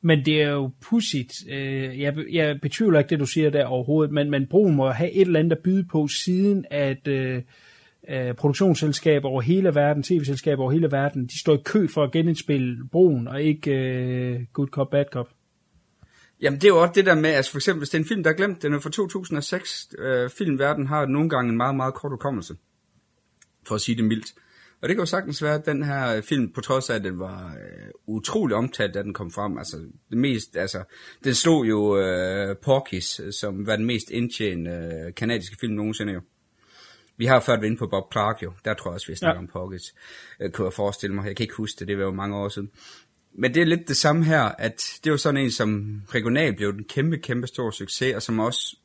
Men 0.00 0.24
det 0.24 0.42
er 0.42 0.50
jo 0.50 0.70
pudsigt. 0.80 1.32
Øh, 1.50 2.00
jeg, 2.00 2.14
jeg 2.32 2.60
betvivler 2.62 2.98
ikke 2.98 3.10
det, 3.10 3.20
du 3.20 3.26
siger 3.26 3.50
der 3.50 3.64
overhovedet, 3.64 4.14
men, 4.14 4.30
men 4.30 4.46
broen 4.46 4.74
må 4.74 4.90
have 4.90 5.12
et 5.12 5.20
eller 5.20 5.40
andet 5.40 5.56
at 5.56 5.62
byde 5.62 5.84
på, 5.84 6.08
siden 6.08 6.64
at 6.70 7.08
øh, 7.08 7.42
øh, 8.08 8.34
produktionsselskaber 8.34 9.28
over 9.28 9.40
hele 9.40 9.74
verden, 9.74 10.02
tv-selskaber 10.02 10.62
over 10.62 10.72
hele 10.72 10.92
verden, 10.92 11.26
de 11.26 11.40
står 11.40 11.54
i 11.54 11.62
kø 11.64 11.86
for 11.88 12.04
at 12.04 12.12
genindspille 12.12 12.88
broen, 12.92 13.28
og 13.28 13.42
ikke 13.42 13.70
øh, 13.70 14.40
Good 14.52 14.68
Cop, 14.68 14.90
Bad 14.90 15.04
Cop. 15.12 15.28
Jamen 16.40 16.60
det 16.60 16.64
er 16.64 16.68
jo 16.68 16.82
også 16.82 16.92
det 16.94 17.06
der 17.06 17.14
med, 17.14 17.30
altså 17.30 17.50
for 17.50 17.58
eksempel 17.58 17.80
hvis 17.80 17.88
det 17.88 17.98
er 17.98 18.02
en 18.02 18.08
film, 18.08 18.22
der 18.22 18.30
er 18.30 18.34
glemt, 18.34 18.62
den 18.62 18.74
er 18.74 18.80
fra 18.80 18.90
2006, 18.90 19.88
øh, 19.98 20.30
filmverden 20.30 20.86
har 20.86 21.06
nogle 21.06 21.28
gange 21.28 21.50
en 21.50 21.56
meget, 21.56 21.76
meget 21.76 21.94
kort 21.94 22.12
udkommelse, 22.12 22.56
for 23.66 23.74
at 23.74 23.80
sige 23.80 23.96
det 23.96 24.04
mildt. 24.04 24.34
Og 24.82 24.88
det 24.88 24.96
kan 24.96 25.02
jo 25.02 25.06
sagtens 25.06 25.42
være, 25.42 25.54
at 25.54 25.66
den 25.66 25.82
her 25.82 26.20
film, 26.20 26.52
på 26.52 26.60
trods 26.60 26.90
af, 26.90 26.94
at 26.94 27.04
den 27.04 27.18
var 27.18 27.46
øh, 27.46 27.90
utrolig 28.06 28.56
omtalt, 28.56 28.94
da 28.94 29.02
den 29.02 29.14
kom 29.14 29.30
frem, 29.30 29.58
altså 29.58 29.76
det 30.10 30.18
mest, 30.18 30.56
altså, 30.56 30.84
den 31.24 31.34
slog 31.34 31.68
jo 31.68 31.98
øh, 31.98 32.56
Porky's, 32.66 33.30
som 33.30 33.66
var 33.66 33.76
den 33.76 33.84
mest 33.84 34.10
indtjenende 34.10 35.02
øh, 35.06 35.14
kanadiske 35.14 35.56
film 35.60 35.72
nogensinde 35.72 36.12
jo. 36.12 36.20
Vi 37.16 37.26
har 37.26 37.40
før 37.40 37.52
været 37.52 37.64
inde 37.64 37.76
på 37.76 37.86
Bob 37.86 38.12
Clark 38.12 38.42
jo, 38.42 38.52
der 38.64 38.74
tror 38.74 38.90
jeg 38.90 38.94
også, 38.94 39.06
vi 39.06 39.16
snakker 39.16 39.42
ja. 39.42 39.60
om 39.60 39.72
Porky's, 39.72 39.94
øh, 40.40 40.50
kunne 40.50 40.64
jeg 40.64 40.72
forestille 40.72 41.14
mig. 41.14 41.26
Jeg 41.26 41.36
kan 41.36 41.44
ikke 41.44 41.54
huske 41.54 41.78
det, 41.78 41.88
det 41.88 41.98
var 41.98 42.04
jo 42.04 42.12
mange 42.12 42.36
år 42.36 42.48
siden. 42.48 42.70
men 43.34 43.54
det 43.54 43.62
er 43.62 43.66
lidt 43.66 43.88
det 43.88 43.96
samme 43.96 44.24
her, 44.24 44.42
at 44.42 44.84
det 45.04 45.12
var 45.12 45.18
sådan 45.18 45.40
en, 45.44 45.50
som 45.50 46.00
regionalt 46.08 46.56
blev 46.56 46.68
en 46.68 46.84
kæmpe, 46.84 47.18
kæmpe 47.18 47.46
stor 47.46 47.70
succes, 47.70 48.14
og 48.14 48.22
som 48.22 48.38
også 48.38 48.76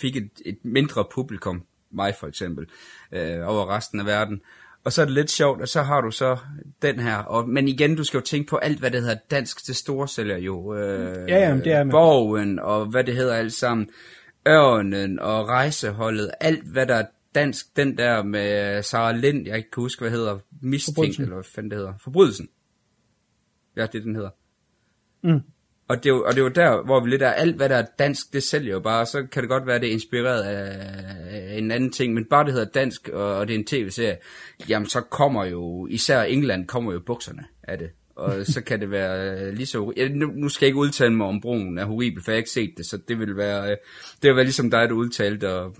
fik 0.00 0.16
et, 0.16 0.30
et 0.44 0.58
mindre 0.62 1.04
publikum, 1.12 1.64
mig 1.90 2.14
for 2.20 2.26
eksempel, 2.26 2.66
øh, 3.12 3.48
over 3.48 3.76
resten 3.76 4.00
af 4.00 4.06
verden. 4.06 4.40
Og 4.84 4.92
så 4.92 5.02
er 5.02 5.06
det 5.06 5.14
lidt 5.14 5.30
sjovt, 5.30 5.60
og 5.60 5.68
så 5.68 5.82
har 5.82 6.00
du 6.00 6.10
så 6.10 6.36
den 6.82 7.00
her. 7.00 7.16
Og, 7.16 7.48
men 7.48 7.68
igen, 7.68 7.96
du 7.96 8.04
skal 8.04 8.18
jo 8.18 8.24
tænke 8.24 8.50
på 8.50 8.56
alt, 8.56 8.78
hvad 8.78 8.90
det 8.90 9.00
hedder 9.00 9.16
dansk 9.30 9.64
til 9.64 9.74
store 9.74 10.08
sælger 10.08 10.36
jo. 10.36 10.74
Øh, 10.74 11.28
Ja, 11.28 11.38
jamen, 11.38 11.64
det 11.64 11.72
er 11.72 11.84
man. 11.84 11.90
Borgen, 11.90 12.58
og 12.58 12.86
hvad 12.86 13.04
det 13.04 13.14
hedder 13.16 13.34
alt 13.34 13.52
sammen. 13.52 13.90
Ørnen 14.48 15.18
og 15.18 15.48
rejseholdet. 15.48 16.30
Alt, 16.40 16.64
hvad 16.64 16.86
der 16.86 16.94
er 16.94 17.06
dansk. 17.34 17.76
Den 17.76 17.98
der 17.98 18.22
med 18.22 18.82
Sara 18.82 19.12
Lind, 19.12 19.46
jeg 19.46 19.56
ikke 19.56 19.70
kan 19.70 19.80
huske, 19.80 20.00
hvad 20.00 20.10
hedder. 20.10 20.38
Mistænkt, 20.62 21.18
eller 21.18 21.34
hvad 21.34 21.44
fanden 21.44 21.70
det 21.70 21.78
hedder. 21.78 21.94
Forbrydelsen. 22.00 22.48
Ja, 23.76 23.86
det 23.86 23.94
er 23.94 24.02
den 24.02 24.14
hedder. 24.14 24.30
Mm. 25.22 25.40
Og 25.90 25.96
det, 25.96 26.06
er 26.06 26.14
jo, 26.14 26.24
og 26.24 26.32
det 26.32 26.38
er 26.38 26.42
jo 26.42 26.48
der, 26.48 26.82
hvor 26.82 27.00
vi 27.00 27.10
lidt 27.10 27.22
er, 27.22 27.30
alt 27.30 27.56
hvad 27.56 27.68
der 27.68 27.76
er 27.76 27.86
dansk, 27.98 28.32
det 28.32 28.42
sælger 28.42 28.72
jo 28.72 28.80
bare, 28.80 29.06
så 29.06 29.26
kan 29.32 29.42
det 29.42 29.50
godt 29.50 29.66
være, 29.66 29.78
det 29.78 29.88
er 29.88 29.92
inspireret 29.92 30.42
af 30.42 31.58
en 31.58 31.70
anden 31.70 31.92
ting, 31.92 32.14
men 32.14 32.24
bare 32.24 32.44
det 32.44 32.52
hedder 32.52 32.66
dansk, 32.66 33.08
og, 33.08 33.36
og 33.36 33.48
det 33.48 33.54
er 33.54 33.58
en 33.58 33.64
tv-serie, 33.64 34.16
jamen 34.68 34.88
så 34.88 35.00
kommer 35.00 35.44
jo, 35.44 35.86
især 35.86 36.22
England, 36.22 36.66
kommer 36.66 36.92
jo 36.92 37.00
bukserne 37.00 37.44
af 37.62 37.78
det. 37.78 37.90
Og 38.16 38.34
så 38.54 38.60
kan 38.60 38.80
det 38.80 38.90
være 38.90 39.40
øh, 39.40 39.52
lige 39.52 39.66
så... 39.66 39.92
Ja, 39.96 40.08
nu, 40.08 40.26
nu 40.26 40.48
skal 40.48 40.66
jeg 40.66 40.68
ikke 40.68 40.78
udtale 40.78 41.14
mig 41.14 41.26
om 41.26 41.40
broen 41.40 41.78
er 41.78 41.84
horribel, 41.84 42.22
for 42.22 42.30
jeg 42.30 42.36
har 42.36 42.38
ikke 42.38 42.50
set 42.50 42.74
det, 42.76 42.86
så 42.86 42.98
det 43.08 43.18
vil 43.18 43.36
være, 43.36 43.70
øh, 43.70 43.76
det 44.22 44.28
vil 44.28 44.36
være 44.36 44.44
ligesom 44.44 44.70
dig, 44.70 44.88
der 44.88 44.94
udtalte 44.94 45.54
og, 45.54 45.76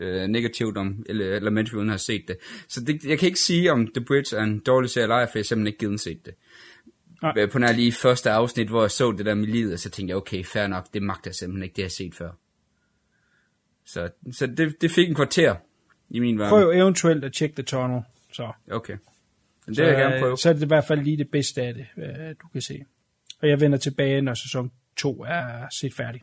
øh, 0.00 0.26
negativt 0.26 0.76
om 0.76 1.04
eller, 1.06 1.36
Elementary, 1.36 1.76
uden 1.76 1.88
at 1.88 1.92
have 1.92 1.98
set 1.98 2.28
det. 2.28 2.36
Så 2.68 2.80
det, 2.80 3.04
jeg 3.04 3.18
kan 3.18 3.26
ikke 3.26 3.40
sige, 3.40 3.72
om 3.72 3.86
The 3.86 4.04
Bridge 4.04 4.36
er 4.36 4.42
en 4.42 4.58
dårlig 4.58 4.90
serie 4.90 5.02
eller 5.02 5.16
ej, 5.16 5.26
for 5.26 5.32
jeg 5.34 5.40
har 5.40 5.44
simpelthen 5.44 5.66
ikke 5.66 5.78
givet 5.78 6.00
set 6.00 6.26
det. 6.26 6.34
Nej. 7.22 7.46
På 7.46 7.58
nær 7.58 7.72
lige 7.72 7.92
første 7.92 8.30
afsnit, 8.30 8.68
hvor 8.68 8.82
jeg 8.82 8.90
så 8.90 9.12
det 9.12 9.26
der 9.26 9.34
med 9.34 9.46
livet, 9.46 9.80
så 9.80 9.90
tænkte 9.90 10.10
jeg, 10.10 10.16
okay, 10.16 10.44
fair 10.44 10.66
nok, 10.66 10.94
det 10.94 11.02
magter 11.02 11.30
jeg 11.30 11.34
simpelthen 11.34 11.62
ikke, 11.62 11.76
det 11.76 11.82
har 11.82 11.86
jeg 11.86 11.92
set 11.92 12.14
før. 12.14 12.30
Så, 13.84 14.08
så 14.32 14.46
det, 14.46 14.80
det 14.80 14.90
fik 14.90 15.08
en 15.08 15.14
kvarter 15.14 15.54
i 16.10 16.18
min 16.18 16.38
verden. 16.38 16.50
Prøv 16.50 16.70
eventuelt 16.70 17.24
at 17.24 17.32
tjekke 17.32 17.54
The 17.54 17.62
Tunnel. 17.62 18.02
Så, 18.32 18.52
Okay. 18.70 18.96
Men 19.66 19.74
det 19.74 19.76
så, 19.76 19.82
vil 19.82 19.90
jeg 19.90 19.98
gerne 19.98 20.14
øh, 20.14 20.20
prøve. 20.20 20.36
så 20.36 20.48
er 20.48 20.52
det 20.52 20.62
i 20.62 20.66
hvert 20.66 20.84
fald 20.84 21.00
lige 21.00 21.16
det 21.16 21.30
bedste 21.30 21.62
af 21.62 21.74
det, 21.74 21.86
øh, 21.96 22.34
du 22.42 22.48
kan 22.52 22.60
se. 22.60 22.84
Og 23.42 23.48
jeg 23.48 23.60
vender 23.60 23.78
tilbage, 23.78 24.22
når 24.22 24.34
sæson 24.34 24.72
2 24.96 25.24
er 25.28 25.66
set 25.80 25.94
færdig. 25.94 26.22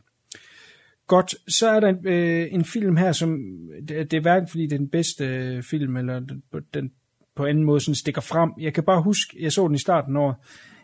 Godt, 1.06 1.34
så 1.48 1.68
er 1.68 1.80
der 1.80 1.88
en, 1.88 2.06
øh, 2.06 2.48
en 2.50 2.64
film 2.64 2.96
her, 2.96 3.12
som 3.12 3.38
det, 3.88 4.10
det 4.10 4.16
er 4.16 4.20
hverken 4.20 4.48
fordi 4.48 4.62
det 4.62 4.72
er 4.72 4.78
den 4.78 4.88
bedste 4.88 5.24
øh, 5.24 5.62
film, 5.62 5.96
eller 5.96 6.20
den, 6.20 6.42
den 6.74 6.92
på 7.34 7.46
anden 7.46 7.64
måde 7.64 7.80
sådan 7.80 7.94
stikker 7.94 8.20
frem. 8.20 8.50
Jeg 8.60 8.74
kan 8.74 8.84
bare 8.84 9.02
huske, 9.02 9.36
jeg 9.42 9.52
så 9.52 9.66
den 9.66 9.74
i 9.74 9.78
starten 9.78 10.16
af 10.16 10.20
året, 10.20 10.36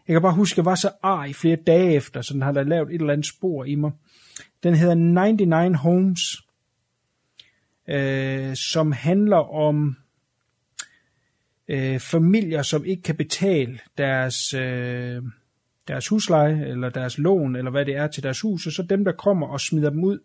jeg 0.08 0.14
kan 0.14 0.22
bare 0.22 0.34
huske, 0.34 0.54
at 0.54 0.56
jeg 0.56 0.64
var 0.64 0.74
så 0.74 0.90
ar 1.02 1.24
i 1.24 1.32
flere 1.32 1.56
dage 1.56 1.94
efter, 1.94 2.22
så 2.22 2.34
den 2.34 2.42
har 2.42 2.52
der 2.52 2.62
lavet 2.62 2.88
et 2.88 3.00
eller 3.00 3.12
andet 3.12 3.26
spor 3.26 3.64
i 3.64 3.74
mig. 3.74 3.92
Den 4.62 4.74
hedder 4.74 4.94
99 4.94 5.78
Homes, 5.78 6.20
øh, 7.88 8.56
som 8.56 8.92
handler 8.92 9.54
om 9.54 9.96
øh, 11.68 12.00
familier, 12.00 12.62
som 12.62 12.84
ikke 12.84 13.02
kan 13.02 13.16
betale 13.16 13.78
deres, 13.98 14.54
øh, 14.54 15.22
deres 15.88 16.08
husleje, 16.08 16.66
eller 16.66 16.88
deres 16.88 17.18
lån, 17.18 17.56
eller 17.56 17.70
hvad 17.70 17.84
det 17.84 17.96
er 17.96 18.06
til 18.06 18.22
deres 18.22 18.40
hus, 18.40 18.66
og 18.66 18.72
så 18.72 18.82
dem, 18.82 19.04
der 19.04 19.12
kommer 19.12 19.46
og 19.46 19.60
smider 19.60 19.90
dem 19.90 20.04
ud. 20.04 20.18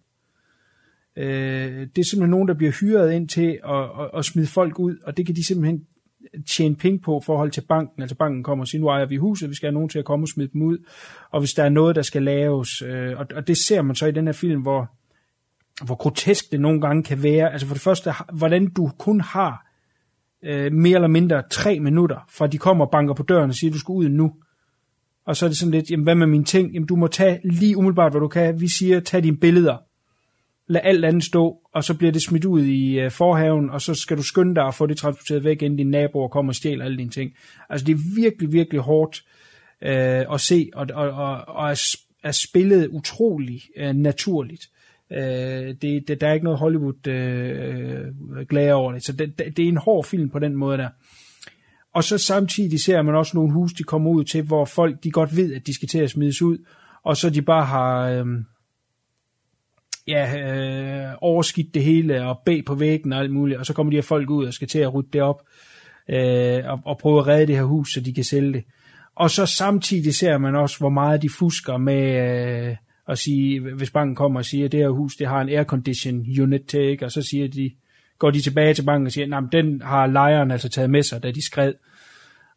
Øh, 1.15 1.87
det 1.95 1.97
er 1.97 2.03
simpelthen 2.03 2.29
nogen, 2.29 2.47
der 2.47 2.53
bliver 2.53 2.71
hyret 2.71 3.13
ind 3.13 3.29
til 3.29 3.59
at, 3.65 3.83
at, 3.83 4.09
at 4.13 4.25
smide 4.25 4.47
folk 4.47 4.79
ud, 4.79 4.97
og 5.03 5.17
det 5.17 5.25
kan 5.25 5.35
de 5.35 5.45
simpelthen 5.45 5.87
tjene 6.47 6.75
penge 6.75 6.99
på 6.99 7.19
i 7.19 7.23
forhold 7.25 7.51
til 7.51 7.61
banken. 7.61 8.01
Altså 8.01 8.15
banken 8.15 8.43
kommer 8.43 8.63
og 8.63 8.67
siger, 8.67 8.81
nu 8.81 8.87
ejer 8.87 9.05
vi 9.05 9.17
huset, 9.17 9.49
vi 9.49 9.55
skal 9.55 9.67
have 9.67 9.73
nogen 9.73 9.89
til 9.89 9.99
at 9.99 10.05
komme 10.05 10.23
og 10.23 10.27
smide 10.27 10.49
dem 10.53 10.61
ud, 10.61 10.77
og 11.31 11.39
hvis 11.39 11.53
der 11.53 11.63
er 11.63 11.69
noget, 11.69 11.95
der 11.95 12.01
skal 12.01 12.23
laves, 12.23 12.81
øh, 12.81 13.19
og, 13.19 13.25
og 13.35 13.47
det 13.47 13.57
ser 13.57 13.81
man 13.81 13.95
så 13.95 14.05
i 14.05 14.11
den 14.11 14.25
her 14.25 14.33
film, 14.33 14.61
hvor, 14.61 14.91
hvor 15.85 15.95
grotesk 15.95 16.51
det 16.51 16.61
nogle 16.61 16.81
gange 16.81 17.03
kan 17.03 17.23
være. 17.23 17.51
Altså 17.51 17.67
for 17.67 17.75
det 17.75 17.81
første, 17.81 18.11
hvordan 18.33 18.69
du 18.69 18.91
kun 18.97 19.21
har 19.21 19.65
øh, 20.43 20.73
mere 20.73 20.95
eller 20.95 21.07
mindre 21.07 21.43
tre 21.51 21.79
minutter, 21.79 22.25
fra 22.29 22.47
de 22.47 22.57
kommer 22.57 22.85
og 22.85 22.91
banker 22.91 23.13
på 23.13 23.23
døren 23.23 23.49
og 23.49 23.55
siger, 23.55 23.71
du 23.71 23.79
skal 23.79 23.91
ud 23.91 24.09
nu. 24.09 24.33
Og 25.25 25.35
så 25.35 25.45
er 25.45 25.49
det 25.49 25.57
sådan 25.57 25.71
lidt, 25.71 25.91
jamen 25.91 26.03
hvad 26.03 26.15
med 26.15 26.27
mine 26.27 26.43
ting? 26.43 26.73
Jamen 26.73 26.87
du 26.87 26.95
må 26.95 27.07
tage 27.07 27.39
lige 27.43 27.77
umiddelbart, 27.77 28.11
hvad 28.11 28.21
du 28.21 28.27
kan. 28.27 28.61
Vi 28.61 28.67
siger, 28.67 28.99
tag 28.99 29.23
dine 29.23 29.37
billeder. 29.37 29.77
Lad 30.71 30.81
alt 30.83 31.05
andet 31.05 31.23
stå, 31.23 31.57
og 31.73 31.83
så 31.83 31.97
bliver 31.97 32.11
det 32.11 32.21
smidt 32.21 32.45
ud 32.45 32.63
i 32.63 32.99
øh, 32.99 33.11
forhaven, 33.11 33.69
og 33.69 33.81
så 33.81 33.93
skal 33.93 34.17
du 34.17 34.23
skynde 34.23 34.55
dig 34.55 34.63
at 34.63 34.75
få 34.75 34.85
det 34.85 34.97
transporteret 34.97 35.43
væk, 35.43 35.61
inden 35.61 35.77
dine 35.77 35.91
naboer 35.91 36.27
kommer 36.27 36.51
og 36.51 36.55
stjæler 36.55 36.85
alle 36.85 36.97
dine 36.97 37.09
ting. 37.09 37.31
Altså 37.69 37.85
det 37.85 37.93
er 37.93 38.15
virkelig, 38.15 38.53
virkelig 38.53 38.81
hårdt 38.81 39.23
øh, 39.81 40.33
at 40.33 40.41
se, 40.41 40.69
og, 40.73 40.87
og, 40.93 41.09
og, 41.09 41.47
og 41.47 41.69
er, 41.69 41.95
er 42.23 42.31
spillet 42.31 42.87
utrolig 42.87 43.61
øh, 43.77 43.95
naturligt. 43.95 44.69
Øh, 45.11 45.75
det, 45.81 46.07
det, 46.07 46.21
der 46.21 46.27
er 46.27 46.33
ikke 46.33 46.43
noget 46.43 46.59
Hollywood 46.59 47.07
øh, 47.07 48.45
glæde 48.49 48.73
over 48.73 48.91
det, 48.91 49.05
så 49.05 49.13
det, 49.13 49.39
det, 49.39 49.57
det 49.57 49.65
er 49.65 49.69
en 49.69 49.77
hård 49.77 50.05
film 50.05 50.29
på 50.29 50.39
den 50.39 50.55
måde 50.55 50.77
der. 50.77 50.89
Og 51.93 52.03
så 52.03 52.17
samtidig 52.17 52.79
ser 52.79 53.01
man 53.01 53.15
også 53.15 53.37
nogle 53.37 53.53
hus, 53.53 53.73
de 53.73 53.83
kommer 53.83 54.11
ud 54.11 54.23
til, 54.23 54.43
hvor 54.43 54.65
folk 54.65 55.03
de 55.03 55.11
godt 55.11 55.37
ved, 55.37 55.53
at 55.53 55.67
de 55.67 55.73
skal 55.73 55.87
til 55.87 55.99
at 55.99 56.09
smides 56.09 56.41
ud, 56.41 56.57
og 57.03 57.17
så 57.17 57.29
de 57.29 57.41
bare 57.41 57.65
har 57.65 58.09
øh, 58.09 58.25
ja, 60.09 60.39
øh, 60.39 61.13
overskidt 61.21 61.73
det 61.73 61.83
hele 61.83 62.27
og 62.27 62.39
bag 62.45 62.65
på 62.65 62.75
væggen 62.75 63.13
og 63.13 63.19
alt 63.19 63.31
muligt, 63.31 63.59
og 63.59 63.65
så 63.65 63.73
kommer 63.73 63.91
de 63.91 63.97
her 63.97 64.01
folk 64.01 64.29
ud 64.29 64.45
og 64.45 64.53
skal 64.53 64.67
til 64.67 64.79
at 64.79 64.93
rydde 64.93 65.09
det 65.13 65.21
op 65.21 65.41
øh, 66.09 66.63
og, 66.65 66.79
og 66.85 66.97
prøve 66.97 67.19
at 67.19 67.27
redde 67.27 67.47
det 67.47 67.55
her 67.55 67.63
hus, 67.63 67.93
så 67.93 68.01
de 68.01 68.13
kan 68.13 68.23
sælge 68.23 68.53
det. 68.53 68.63
Og 69.15 69.29
så 69.29 69.45
samtidig 69.45 70.15
ser 70.15 70.37
man 70.37 70.55
også, 70.55 70.77
hvor 70.79 70.89
meget 70.89 71.21
de 71.21 71.29
fusker 71.29 71.77
med 71.77 72.69
øh, 72.69 72.75
at 73.07 73.17
sige, 73.17 73.59
hvis 73.59 73.91
banken 73.91 74.15
kommer 74.15 74.39
og 74.39 74.45
siger, 74.45 74.65
at 74.65 74.71
det 74.71 74.79
her 74.79 74.89
hus 74.89 75.15
det 75.15 75.27
har 75.27 75.41
en 75.41 75.49
aircondition 75.49 76.25
unit 76.41 76.61
til, 76.61 76.81
ikke? 76.81 77.05
og 77.05 77.11
så 77.11 77.21
siger 77.21 77.47
de, 77.47 77.71
går 78.19 78.31
de 78.31 78.41
tilbage 78.41 78.73
til 78.73 78.83
banken 78.83 79.05
og 79.05 79.11
siger, 79.11 79.37
at 79.37 79.43
den 79.51 79.81
har 79.81 80.07
lejeren 80.07 80.51
altså 80.51 80.69
taget 80.69 80.89
med 80.89 81.03
sig, 81.03 81.23
da 81.23 81.31
de 81.31 81.45
skred. 81.45 81.73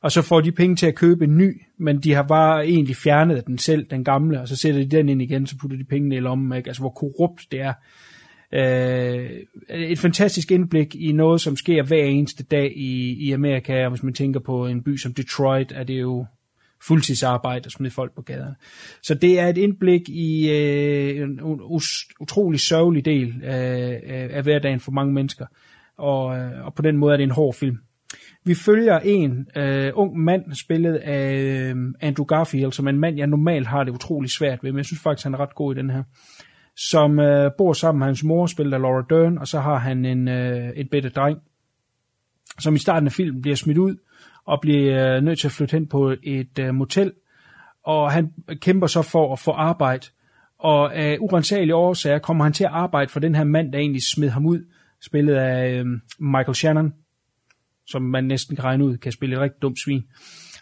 Og 0.02 0.12
så 0.12 0.22
får 0.22 0.40
de 0.40 0.52
penge 0.52 0.76
til 0.76 0.86
at 0.86 0.94
købe 0.94 1.24
en 1.24 1.36
ny, 1.36 1.62
men 1.78 2.00
de 2.00 2.12
har 2.12 2.22
bare 2.22 2.66
egentlig 2.66 2.96
fjernet 2.96 3.46
den 3.46 3.58
selv, 3.58 3.86
den 3.90 4.04
gamle, 4.04 4.40
og 4.40 4.48
så 4.48 4.56
sætter 4.56 4.80
de 4.80 4.96
den 4.96 5.08
ind 5.08 5.22
igen, 5.22 5.46
så 5.46 5.56
putter 5.60 5.76
de 5.76 5.84
pengene 5.84 6.16
i 6.16 6.20
lommen, 6.20 6.58
ikke? 6.58 6.68
altså 6.68 6.82
hvor 6.82 6.90
korrupt 6.90 7.42
det 7.52 7.60
er. 7.60 7.72
Øh, 8.54 9.30
et 9.70 9.98
fantastisk 9.98 10.50
indblik 10.50 10.94
i 10.94 11.12
noget, 11.12 11.40
som 11.40 11.56
sker 11.56 11.82
hver 11.82 12.04
eneste 12.04 12.44
dag 12.44 12.72
i, 12.76 13.12
i 13.12 13.32
Amerika, 13.32 13.84
og 13.84 13.90
hvis 13.90 14.02
man 14.02 14.14
tænker 14.14 14.40
på 14.40 14.66
en 14.66 14.82
by 14.82 14.96
som 14.96 15.14
Detroit, 15.14 15.72
er 15.72 15.84
det 15.84 16.00
jo 16.00 16.26
fuldtidsarbejde 16.86 17.66
at 17.66 17.72
smide 17.72 17.90
folk 17.90 18.14
på 18.14 18.22
gaderne. 18.22 18.54
Så 19.02 19.14
det 19.14 19.40
er 19.40 19.48
et 19.48 19.58
indblik 19.58 20.08
i 20.08 20.50
øh, 20.50 21.22
en 21.22 21.40
utrolig 22.20 22.60
sørgelig 22.60 23.04
del 23.04 23.28
øh, 23.44 24.00
af 24.30 24.42
hverdagen 24.42 24.80
for 24.80 24.92
mange 24.92 25.12
mennesker, 25.12 25.46
og, 25.96 26.38
øh, 26.38 26.66
og 26.66 26.74
på 26.74 26.82
den 26.82 26.96
måde 26.96 27.12
er 27.12 27.16
det 27.16 27.24
en 27.24 27.30
hård 27.30 27.54
film. 27.54 27.78
Vi 28.44 28.54
følger 28.54 28.98
en 28.98 29.48
øh, 29.56 29.92
ung 29.94 30.18
mand, 30.18 30.54
spillet 30.54 30.94
af 30.94 31.34
øh, 31.34 31.76
Andrew 32.00 32.24
Garfield, 32.24 32.72
som 32.72 32.86
er 32.86 32.90
en 32.90 32.98
mand, 32.98 33.16
jeg 33.16 33.26
normalt 33.26 33.66
har 33.66 33.84
det 33.84 33.92
utrolig 33.92 34.30
svært 34.30 34.64
ved, 34.64 34.72
men 34.72 34.76
jeg 34.76 34.84
synes 34.84 35.02
faktisk, 35.02 35.24
han 35.24 35.34
er 35.34 35.40
ret 35.40 35.54
god 35.54 35.74
i 35.74 35.78
den 35.78 35.90
her, 35.90 36.02
som 36.76 37.18
øh, 37.18 37.50
bor 37.58 37.72
sammen 37.72 37.98
med 37.98 38.06
hans 38.06 38.24
mor, 38.24 38.46
spillet 38.46 38.74
af 38.74 38.80
Laura 38.80 39.04
Dern, 39.10 39.38
og 39.38 39.48
så 39.48 39.60
har 39.60 39.78
han 39.78 40.04
en, 40.04 40.28
øh, 40.28 40.70
et 40.76 40.90
bedre 40.90 41.08
dreng, 41.08 41.38
som 42.60 42.74
i 42.74 42.78
starten 42.78 43.06
af 43.06 43.12
filmen 43.12 43.42
bliver 43.42 43.56
smidt 43.56 43.78
ud, 43.78 43.96
og 44.44 44.58
bliver 44.60 45.16
øh, 45.16 45.22
nødt 45.22 45.38
til 45.38 45.48
at 45.48 45.52
flytte 45.52 45.72
hen 45.72 45.86
på 45.86 46.14
et 46.22 46.58
øh, 46.60 46.74
motel, 46.74 47.12
og 47.84 48.12
han 48.12 48.32
kæmper 48.60 48.86
så 48.86 49.02
for 49.02 49.32
at 49.32 49.38
få 49.38 49.50
arbejde, 49.50 50.06
og 50.58 50.96
af 50.96 51.16
urensagelige 51.20 51.74
årsager 51.74 52.18
kommer 52.18 52.44
han 52.44 52.52
til 52.52 52.64
at 52.64 52.70
arbejde 52.72 53.10
for 53.10 53.20
den 53.20 53.34
her 53.34 53.44
mand, 53.44 53.72
der 53.72 53.78
egentlig 53.78 54.02
smed 54.14 54.28
ham 54.28 54.46
ud, 54.46 54.64
spillet 55.00 55.34
af 55.34 55.70
øh, 55.72 55.86
Michael 56.18 56.54
Shannon, 56.54 56.92
som 57.92 58.02
man 58.02 58.24
næsten 58.24 58.56
kan 58.56 58.64
regne 58.64 58.84
ud, 58.84 58.96
kan 58.96 59.12
spille 59.12 59.36
et 59.36 59.40
rigtig 59.42 59.62
dumt 59.62 59.78
svin. 59.84 60.04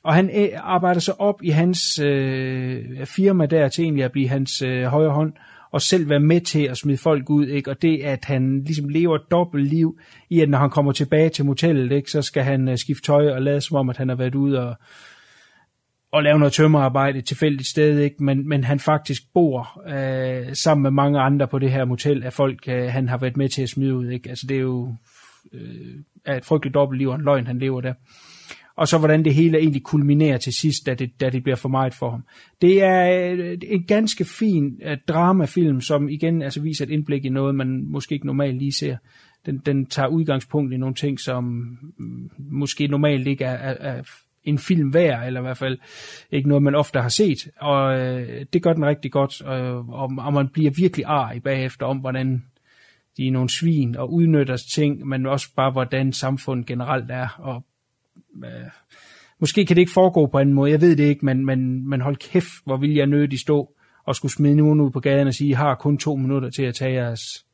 Og 0.02 0.14
han 0.14 0.30
øh, 0.34 0.48
arbejder 0.56 1.00
så 1.00 1.12
op 1.18 1.42
i 1.42 1.50
hans 1.50 1.98
øh, 1.98 3.06
firma 3.06 3.46
der 3.46 3.68
til 3.68 3.84
egentlig 3.84 4.04
at 4.04 4.12
blive 4.12 4.28
hans 4.28 4.62
øh, 4.62 4.84
højre 4.84 5.10
hånd, 5.10 5.32
og 5.72 5.82
selv 5.82 6.08
være 6.08 6.20
med 6.20 6.40
til 6.40 6.62
at 6.62 6.76
smide 6.76 6.98
folk 6.98 7.30
ud, 7.30 7.46
ikke? 7.46 7.70
og 7.70 7.82
det 7.82 8.02
at 8.02 8.24
han 8.24 8.62
ligesom 8.64 8.88
lever 8.88 9.16
et 9.16 9.30
dobbelt 9.30 9.68
liv, 9.68 9.98
i 10.30 10.40
at 10.40 10.48
når 10.48 10.58
han 10.58 10.70
kommer 10.70 10.92
tilbage 10.92 11.28
til 11.28 11.44
motellet, 11.44 11.92
ikke? 11.92 12.10
så 12.10 12.22
skal 12.22 12.42
han 12.42 12.68
øh, 12.68 12.78
skifte 12.78 13.02
tøj 13.02 13.30
og 13.30 13.42
lade 13.42 13.60
som 13.60 13.76
om, 13.76 13.90
at 13.90 13.96
han 13.96 14.08
har 14.08 14.16
været 14.16 14.34
ude 14.34 14.68
og, 14.68 14.74
og 16.12 16.22
lave 16.22 16.38
noget 16.38 16.52
tømmerarbejde 16.52 17.18
et 17.18 17.24
tilfældigt 17.24 17.68
sted, 17.68 17.98
ikke? 17.98 18.24
Men, 18.24 18.48
men 18.48 18.64
han 18.64 18.80
faktisk 18.80 19.22
bor 19.34 19.82
øh, 19.88 20.54
sammen 20.54 20.82
med 20.82 20.90
mange 20.90 21.20
andre 21.20 21.48
på 21.48 21.58
det 21.58 21.70
her 21.70 21.84
motel 21.84 22.22
af 22.22 22.32
folk, 22.32 22.68
øh, 22.68 22.84
han 22.84 23.08
har 23.08 23.18
været 23.18 23.36
med 23.36 23.48
til 23.48 23.62
at 23.62 23.68
smide 23.68 23.94
ud. 23.94 24.08
Ikke? 24.08 24.30
Altså 24.30 24.46
det 24.48 24.56
er 24.56 24.60
jo 24.60 24.94
øh, 25.52 25.94
er 26.24 26.36
et 26.36 26.44
frygteligt 26.44 26.74
dobbeltliv 26.74 27.08
og 27.08 27.14
en 27.14 27.24
løgn, 27.24 27.46
han 27.46 27.58
lever 27.58 27.80
der. 27.80 27.94
Og 28.76 28.88
så 28.88 28.98
hvordan 28.98 29.24
det 29.24 29.34
hele 29.34 29.58
egentlig 29.58 29.82
kulminerer 29.82 30.38
til 30.38 30.52
sidst, 30.52 30.86
da 30.86 30.94
det, 30.94 31.20
da 31.20 31.30
det 31.30 31.42
bliver 31.42 31.56
for 31.56 31.68
meget 31.68 31.94
for 31.94 32.10
ham. 32.10 32.24
Det 32.62 32.82
er 32.82 33.32
øh, 33.32 33.58
en 33.62 33.84
ganske 33.84 34.24
fin 34.24 34.80
uh, 34.86 34.92
dramafilm, 35.08 35.80
som 35.80 36.08
igen 36.08 36.42
altså 36.42 36.60
viser 36.60 36.84
et 36.84 36.90
indblik 36.90 37.24
i 37.24 37.28
noget, 37.28 37.54
man 37.54 37.84
måske 37.84 38.14
ikke 38.14 38.26
normalt 38.26 38.58
lige 38.58 38.72
ser. 38.72 38.96
Den, 39.46 39.58
den 39.66 39.86
tager 39.86 40.08
udgangspunkt 40.08 40.72
i 40.74 40.76
nogle 40.76 40.94
ting, 40.94 41.20
som 41.20 41.44
mm, 41.98 42.30
måske 42.38 42.86
normalt 42.86 43.26
ikke 43.26 43.44
er, 43.44 43.56
er, 43.56 43.96
er 43.96 44.02
en 44.44 44.58
film 44.58 44.94
værd, 44.94 45.26
eller 45.26 45.40
i 45.40 45.42
hvert 45.42 45.58
fald 45.58 45.78
ikke 46.30 46.48
noget, 46.48 46.62
man 46.62 46.74
ofte 46.74 47.00
har 47.00 47.08
set. 47.08 47.48
Og 47.60 47.98
øh, 47.98 48.46
det 48.52 48.62
gør 48.62 48.72
den 48.72 48.86
rigtig 48.86 49.12
godt, 49.12 49.42
og, 49.42 49.86
og, 49.88 50.12
og 50.18 50.32
man 50.32 50.48
bliver 50.48 50.70
virkelig 50.76 51.04
ar 51.06 51.32
i 51.32 51.40
bagefter 51.40 51.86
om, 51.86 51.98
hvordan 51.98 52.44
de 53.20 53.26
er 53.26 53.32
nogle 53.32 53.50
svin 53.50 53.96
og 53.96 54.12
udnytter 54.12 54.56
ting, 54.74 55.08
men 55.08 55.26
også 55.26 55.54
bare, 55.56 55.70
hvordan 55.70 56.12
samfundet 56.12 56.66
generelt 56.66 57.10
er. 57.10 57.28
Og, 57.38 57.64
øh, 58.44 58.70
måske 59.38 59.66
kan 59.66 59.76
det 59.76 59.80
ikke 59.80 59.92
foregå 59.92 60.26
på 60.26 60.38
en 60.38 60.52
måde, 60.52 60.70
jeg 60.70 60.80
ved 60.80 60.96
det 60.96 61.04
ikke, 61.04 61.24
men, 61.24 61.46
men, 61.46 61.88
men 61.88 62.00
hold 62.00 62.16
kæft, 62.16 62.64
hvor 62.64 62.76
vil 62.76 62.94
jeg 62.94 63.06
nødig 63.06 63.40
stå 63.40 63.74
og 64.04 64.16
skulle 64.16 64.32
smide 64.32 64.56
nogen 64.56 64.80
ud 64.80 64.90
på 64.90 65.00
gaden 65.00 65.28
og 65.28 65.34
sige, 65.34 65.50
I 65.50 65.52
har 65.52 65.74
kun 65.74 65.98
to 65.98 66.16
minutter 66.16 66.50
til 66.50 66.62
at 66.62 66.74
tage 66.74 66.92
jeres, 66.92 67.46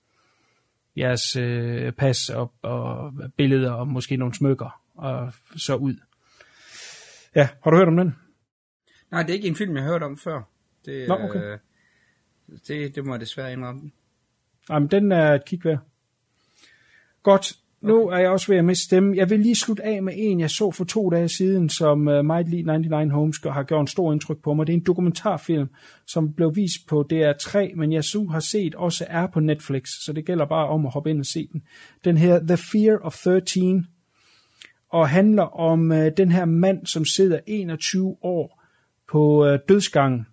jeres 0.96 1.36
øh, 1.36 1.92
pas 1.92 2.28
og, 2.28 2.52
og 2.62 3.12
billeder 3.36 3.72
og 3.72 3.88
måske 3.88 4.16
nogle 4.16 4.34
smykker 4.34 4.82
og 4.94 5.32
så 5.56 5.74
ud. 5.74 5.96
Ja, 7.34 7.48
har 7.64 7.70
du 7.70 7.76
hørt 7.76 7.88
om 7.88 7.96
den? 7.96 8.16
Nej, 9.10 9.22
det 9.22 9.30
er 9.30 9.34
ikke 9.34 9.48
en 9.48 9.56
film, 9.56 9.76
jeg 9.76 9.84
har 9.84 9.90
hørt 9.90 10.02
om 10.02 10.18
før. 10.18 10.42
Det, 10.84 11.08
Nå, 11.08 11.14
okay. 11.14 11.40
øh, 11.40 11.58
det, 12.68 12.94
det 12.94 13.04
må 13.04 13.12
jeg 13.12 13.20
desværre 13.20 13.52
indrømme. 13.52 13.90
Jamen, 14.70 14.88
den 14.88 15.12
er 15.12 15.34
et 15.34 15.44
kig 15.44 15.64
værd. 15.64 15.78
Godt. 17.22 17.52
Nu 17.80 18.08
er 18.08 18.18
jeg 18.18 18.30
også 18.30 18.52
ved 18.52 18.58
at 18.58 18.64
miste 18.64 18.84
stemme. 18.84 19.16
Jeg 19.16 19.30
vil 19.30 19.40
lige 19.40 19.56
slutte 19.56 19.84
af 19.84 20.02
med 20.02 20.12
en, 20.16 20.40
jeg 20.40 20.50
så 20.50 20.70
for 20.70 20.84
to 20.84 21.10
dage 21.10 21.28
siden, 21.28 21.68
som 21.68 22.08
uh, 22.08 22.24
Might 22.24 22.48
Lead 22.48 22.78
99 22.78 23.12
Homes 23.12 23.36
har 23.44 23.62
gjort 23.62 23.80
en 23.80 23.86
stor 23.86 24.12
indtryk 24.12 24.42
på 24.42 24.54
mig. 24.54 24.66
Det 24.66 24.72
er 24.72 24.76
en 24.76 24.84
dokumentarfilm, 24.86 25.68
som 26.06 26.32
blev 26.32 26.56
vist 26.56 26.86
på 26.88 27.04
DR3, 27.12 27.74
men 27.76 27.92
jeg 27.92 28.04
så 28.04 28.24
har 28.24 28.40
set 28.40 28.74
også 28.74 29.06
er 29.08 29.26
på 29.26 29.40
Netflix, 29.40 29.88
så 30.04 30.12
det 30.12 30.24
gælder 30.24 30.46
bare 30.46 30.68
om 30.68 30.86
at 30.86 30.92
hoppe 30.92 31.10
ind 31.10 31.20
og 31.20 31.26
se 31.26 31.48
den. 31.52 31.62
Den 32.04 32.16
her 32.16 32.38
The 32.38 32.56
Fear 32.56 32.98
of 33.02 33.14
13, 33.14 33.86
og 34.88 35.08
handler 35.08 35.42
om 35.42 35.90
uh, 35.90 36.06
den 36.16 36.32
her 36.32 36.44
mand, 36.44 36.86
som 36.86 37.04
sidder 37.04 37.40
21 37.46 38.16
år 38.22 38.62
på 39.08 39.52
uh, 39.52 39.58
dødsgangen, 39.68 40.26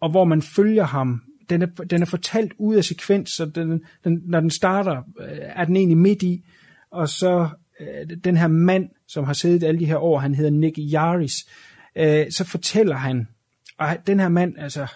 og 0.00 0.10
hvor 0.10 0.24
man 0.24 0.42
følger 0.42 0.84
ham 0.84 1.22
den 1.50 1.62
er, 1.62 1.66
den 1.66 2.02
er 2.02 2.06
fortalt 2.06 2.52
ud 2.58 2.76
af 2.76 2.84
sekvens, 2.84 3.30
så 3.30 3.46
den, 3.46 3.80
den, 4.04 4.22
når 4.24 4.40
den 4.40 4.50
starter, 4.50 4.96
øh, 5.20 5.38
er 5.40 5.64
den 5.64 5.76
egentlig 5.76 5.98
midt 5.98 6.22
i, 6.22 6.44
og 6.90 7.08
så 7.08 7.48
øh, 7.80 8.16
den 8.24 8.36
her 8.36 8.48
mand, 8.48 8.88
som 9.08 9.24
har 9.24 9.32
siddet 9.32 9.64
alle 9.64 9.80
de 9.80 9.86
her 9.86 9.96
år, 9.96 10.18
han 10.18 10.34
hedder 10.34 10.50
Nick 10.50 10.78
Yaris, 10.94 11.34
øh, 11.96 12.26
så 12.30 12.44
fortæller 12.44 12.96
han, 12.96 13.28
og 13.78 13.96
den 14.06 14.20
her 14.20 14.28
mand, 14.28 14.58
altså, 14.58 14.86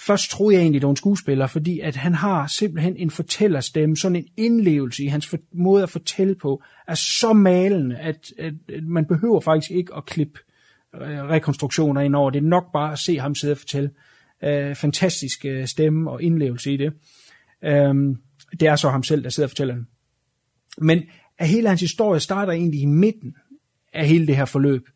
først 0.00 0.30
troede 0.30 0.54
jeg 0.54 0.62
egentlig, 0.62 0.80
det 0.80 0.86
var 0.86 0.90
en 0.90 0.96
skuespiller, 0.96 1.46
fordi 1.46 1.80
at 1.80 1.96
han 1.96 2.14
har 2.14 2.46
simpelthen 2.46 2.96
en 2.96 3.10
fortællerstemme, 3.10 3.96
sådan 3.96 4.16
en 4.16 4.26
indlevelse 4.36 5.04
i 5.04 5.06
hans 5.06 5.26
for, 5.26 5.38
måde 5.52 5.82
at 5.82 5.90
fortælle 5.90 6.34
på, 6.34 6.62
er 6.88 6.94
så 6.94 7.32
malende, 7.32 7.96
at, 7.96 8.32
at, 8.38 8.54
at 8.74 8.84
man 8.84 9.06
behøver 9.06 9.40
faktisk 9.40 9.70
ikke 9.70 9.94
at 9.96 10.06
klippe 10.06 10.38
øh, 10.94 11.24
rekonstruktioner 11.24 12.00
ind 12.00 12.14
over. 12.14 12.30
Det 12.30 12.42
er 12.42 12.48
nok 12.48 12.72
bare 12.72 12.92
at 12.92 12.98
se 12.98 13.18
ham 13.18 13.34
sidde 13.34 13.52
og 13.52 13.58
fortælle. 13.58 13.90
Øh, 13.90 14.07
Øh, 14.44 14.74
fantastisk 14.74 15.44
øh, 15.44 15.66
stemme 15.66 16.10
og 16.10 16.22
indlevelse 16.22 16.72
i 16.72 16.76
det. 16.76 16.92
Øh, 17.64 17.94
det 18.60 18.68
er 18.68 18.76
så 18.76 18.90
ham 18.90 19.02
selv, 19.02 19.24
der 19.24 19.30
sidder 19.30 19.46
og 19.46 19.50
fortæller 19.50 19.74
den. 19.74 19.86
Men 20.78 21.02
at 21.38 21.48
hele 21.48 21.68
hans 21.68 21.80
historie 21.80 22.20
starter 22.20 22.52
egentlig 22.52 22.80
i 22.80 22.86
midten 22.86 23.36
af 23.92 24.08
hele 24.08 24.26
det 24.26 24.36
her 24.36 24.44
forløb, 24.44 24.88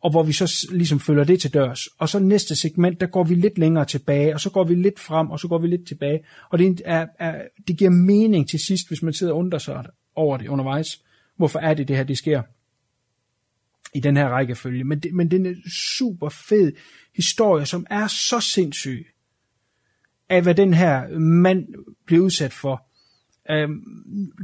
og 0.00 0.10
hvor 0.10 0.22
vi 0.22 0.32
så 0.32 0.66
ligesom 0.72 1.00
følger 1.00 1.24
det 1.24 1.40
til 1.40 1.54
dørs. 1.54 1.86
Og 1.86 2.08
så 2.08 2.18
næste 2.18 2.56
segment, 2.56 3.00
der 3.00 3.06
går 3.06 3.24
vi 3.24 3.34
lidt 3.34 3.58
længere 3.58 3.84
tilbage, 3.84 4.34
og 4.34 4.40
så 4.40 4.50
går 4.50 4.64
vi 4.64 4.74
lidt 4.74 5.00
frem, 5.00 5.30
og 5.30 5.40
så 5.40 5.48
går 5.48 5.58
vi 5.58 5.66
lidt 5.66 5.88
tilbage. 5.88 6.20
Og 6.50 6.58
det, 6.58 6.82
er, 6.84 7.06
er, 7.18 7.42
det 7.68 7.78
giver 7.78 7.90
mening 7.90 8.48
til 8.48 8.58
sidst, 8.58 8.88
hvis 8.88 9.02
man 9.02 9.12
sidder 9.12 9.32
og 9.32 9.38
undrer 9.38 9.58
sig 9.58 9.84
over 10.14 10.36
det 10.36 10.48
undervejs. 10.48 11.02
Hvorfor 11.36 11.58
er 11.58 11.74
det 11.74 11.88
det 11.88 11.96
her, 11.96 12.04
det 12.04 12.18
sker? 12.18 12.42
i 13.94 14.00
den 14.00 14.16
her 14.16 14.28
rækkefølge. 14.28 14.84
Men, 14.84 15.00
det, 15.00 15.14
men 15.14 15.30
den 15.30 15.46
er 15.46 15.54
super 15.98 16.28
fed 16.28 16.72
historie, 17.18 17.66
som 17.66 17.86
er 17.90 18.06
så 18.06 18.40
sindssyg 18.40 19.06
af, 20.28 20.42
hvad 20.42 20.54
den 20.54 20.74
her 20.74 21.18
mand 21.18 21.66
bliver 22.06 22.24
udsat 22.24 22.52
for. 22.52 22.86
Øhm, 23.50 23.82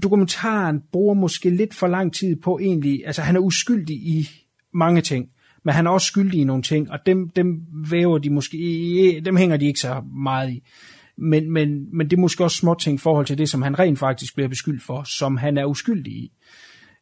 dokumentaren 0.03 0.83
bruger 0.93 1.14
måske 1.14 1.51
lidt 1.51 1.75
for 1.75 1.87
lang 1.87 2.14
tid 2.14 2.37
på 2.37 2.59
egentlig, 2.59 3.07
altså 3.07 3.22
han 3.22 3.37
er 3.37 3.41
uskyldig 3.41 3.97
i 3.97 4.29
mange 4.72 5.01
ting, 5.01 5.31
men 5.64 5.75
han 5.75 5.87
er 5.87 5.91
også 5.91 6.07
skyldig 6.07 6.41
i 6.41 6.45
nogle 6.45 6.62
ting, 6.62 6.91
og 6.91 6.99
dem, 7.07 7.29
dem 7.29 7.66
væver 7.91 8.18
de 8.18 8.31
måske, 8.31 9.22
dem 9.25 9.37
hænger 9.37 9.57
de 9.57 9.66
ikke 9.66 9.81
så 9.81 10.03
meget 10.14 10.51
i. 10.51 10.62
Men, 11.16 11.51
men, 11.51 11.97
men 11.97 12.11
det 12.11 12.16
er 12.16 12.20
måske 12.20 12.45
også 12.45 12.57
småting 12.57 12.95
i 12.95 12.99
forhold 12.99 13.27
til 13.27 13.39
det, 13.39 13.49
som 13.49 13.62
han 13.62 13.79
rent 13.79 13.99
faktisk 13.99 14.35
bliver 14.35 14.49
beskyldt 14.49 14.83
for, 14.83 15.03
som 15.03 15.37
han 15.37 15.59
er 15.59 15.64
uskyldig 15.64 16.12
i. 16.12 16.33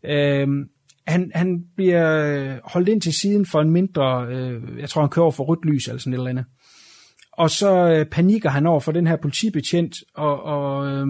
Øhm, 0.05 0.69
han, 1.07 1.31
han 1.35 1.65
bliver 1.77 2.27
øh, 2.27 2.59
holdt 2.65 2.89
ind 2.89 3.01
til 3.01 3.13
siden 3.13 3.47
for 3.47 3.61
en 3.61 3.71
mindre, 3.71 4.27
øh, 4.31 4.63
jeg 4.79 4.89
tror 4.89 5.01
han 5.01 5.11
kører 5.11 5.31
for 5.31 5.45
rødt 5.45 5.65
lys 5.65 5.89
eller 5.89 5.99
sådan 5.99 6.13
et 6.13 6.17
eller 6.17 6.31
andet. 6.31 6.45
Og 7.33 7.51
så 7.51 7.91
øh, 7.91 8.07
panikker 8.07 8.51
han 8.51 8.67
over 8.67 8.81
for 8.81 8.93
den 8.93 9.07
her 9.07 9.17
politibetjent, 9.17 9.95
og, 10.15 10.43
og 10.43 10.93
øh, 10.93 11.07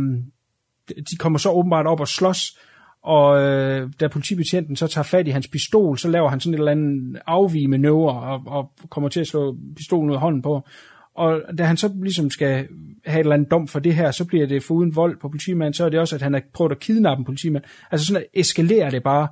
de 0.88 1.16
kommer 1.18 1.38
så 1.38 1.50
åbenbart 1.50 1.86
op 1.86 2.00
og 2.00 2.08
slås, 2.08 2.58
og 3.02 3.40
øh, 3.40 3.90
da 4.00 4.08
politibetjenten 4.08 4.76
så 4.76 4.86
tager 4.86 5.02
fat 5.02 5.28
i 5.28 5.30
hans 5.30 5.48
pistol, 5.48 5.98
så 5.98 6.08
laver 6.08 6.28
han 6.28 6.40
sådan 6.40 6.54
et 6.54 6.58
eller 6.58 6.72
andet 6.72 7.20
afvige 7.26 7.68
manøvre, 7.68 8.20
og, 8.20 8.42
og 8.46 8.72
kommer 8.90 9.08
til 9.08 9.20
at 9.20 9.26
slå 9.26 9.56
pistolen 9.76 10.10
ud 10.10 10.14
af 10.14 10.20
hånden 10.20 10.42
på. 10.42 10.66
Og 11.14 11.40
da 11.58 11.64
han 11.64 11.76
så 11.76 11.92
ligesom 12.02 12.30
skal 12.30 12.68
have 13.06 13.20
et 13.20 13.24
eller 13.24 13.34
andet 13.34 13.50
dom 13.50 13.68
for 13.68 13.78
det 13.78 13.94
her, 13.94 14.10
så 14.10 14.24
bliver 14.24 14.46
det 14.46 14.62
for 14.62 14.74
uden 14.74 14.96
vold 14.96 15.20
på 15.20 15.28
politimanden, 15.28 15.74
så 15.74 15.84
er 15.84 15.88
det 15.88 16.00
også, 16.00 16.14
at 16.14 16.22
han 16.22 16.32
har 16.32 16.42
prøvet 16.54 16.72
at 16.72 16.78
kidnappe 16.78 17.20
en 17.20 17.24
politimand. 17.24 17.64
Altså 17.90 18.06
sådan 18.06 18.22
at 18.22 18.40
eskalerer 18.40 18.90
det 18.90 19.02
bare. 19.02 19.28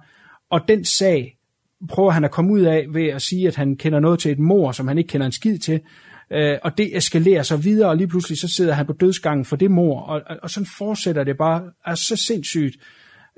Og 0.51 0.61
den 0.69 0.85
sag 0.85 1.37
prøver 1.89 2.11
han 2.11 2.25
at 2.25 2.31
komme 2.31 2.53
ud 2.53 2.61
af 2.61 2.87
ved 2.89 3.07
at 3.07 3.23
sige, 3.23 3.49
at 3.49 3.57
han 3.57 3.77
kender 3.77 4.01
noget 4.01 4.19
til 4.19 4.33
et 4.33 4.39
mor, 4.39 4.73
som 4.73 4.89
han 4.89 4.99
ikke 4.99 5.09
kender 5.09 5.27
en 5.27 5.33
skid 5.33 5.59
til. 5.59 5.81
Øh, 6.31 6.59
og 6.63 6.79
det 6.79 6.97
eskalerer 6.97 7.43
så 7.43 7.57
videre, 7.57 7.89
og 7.89 7.97
lige 7.97 8.09
pludselig 8.09 8.39
så 8.39 8.49
sidder 8.49 8.73
han 8.73 8.87
på 8.87 8.93
dødsgangen 8.93 9.45
for 9.45 9.57
det 9.57 9.71
mor, 9.71 10.01
og, 10.01 10.23
og, 10.27 10.37
og 10.43 10.51
sådan 10.51 10.67
fortsætter 10.79 11.25
det 11.25 11.37
bare, 11.37 11.63
er 11.87 11.95
så 11.95 12.17
sindssygt. 12.17 12.77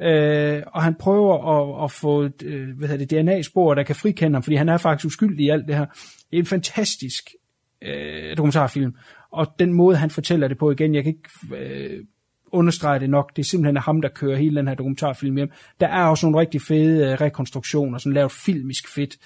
Øh, 0.01 0.63
og 0.67 0.83
han 0.83 0.95
prøver 0.95 1.35
at, 1.35 1.85
at 1.85 1.91
få 1.91 2.25
øh, 2.43 2.69
hvad 2.79 2.89
hedder 2.89 3.07
det, 3.07 3.25
DNA-spor, 3.25 3.75
der 3.75 3.83
kan 3.83 3.97
frikende 3.97 4.37
ham, 4.37 4.43
fordi 4.43 4.57
han 4.57 4.69
er 4.69 4.77
faktisk 4.77 5.07
uskyldig 5.07 5.47
i 5.47 5.49
alt 5.49 5.67
det 5.69 5.77
her. 5.77 5.87
Det 6.31 6.37
er 6.37 6.39
en 6.39 6.47
fantastisk 6.47 7.31
øh, 7.83 8.37
dokumentarfilm, 8.37 8.95
og 9.33 9.47
den 9.59 9.73
måde, 9.73 9.97
han 9.97 10.11
fortæller 10.11 10.49
det 10.49 10.59
på 10.59 10.71
igen, 10.71 10.95
jeg 10.95 11.05
kan 11.05 11.15
ikke 11.15 11.65
øh, 11.65 12.05
understreger 12.53 12.99
det 12.99 13.11
nok. 13.11 13.37
Det 13.37 13.43
er 13.43 13.47
simpelthen 13.47 13.77
ham, 13.77 14.03
der 14.03 14.09
kører 14.09 14.37
hele 14.37 14.57
den 14.57 14.69
her 14.69 14.75
dokumentarfilm 14.75 15.37
hjem. 15.37 15.51
Der 15.81 15.87
er 15.87 16.05
også 16.05 16.27
nogle 16.27 16.41
rigtig 16.41 16.63
fede 16.63 17.07
øh, 17.07 17.21
rekonstruktioner, 17.21 17.99
sådan 17.99 18.13
lavet 18.13 18.33
filmisk 18.33 18.95
fedt. 18.95 19.17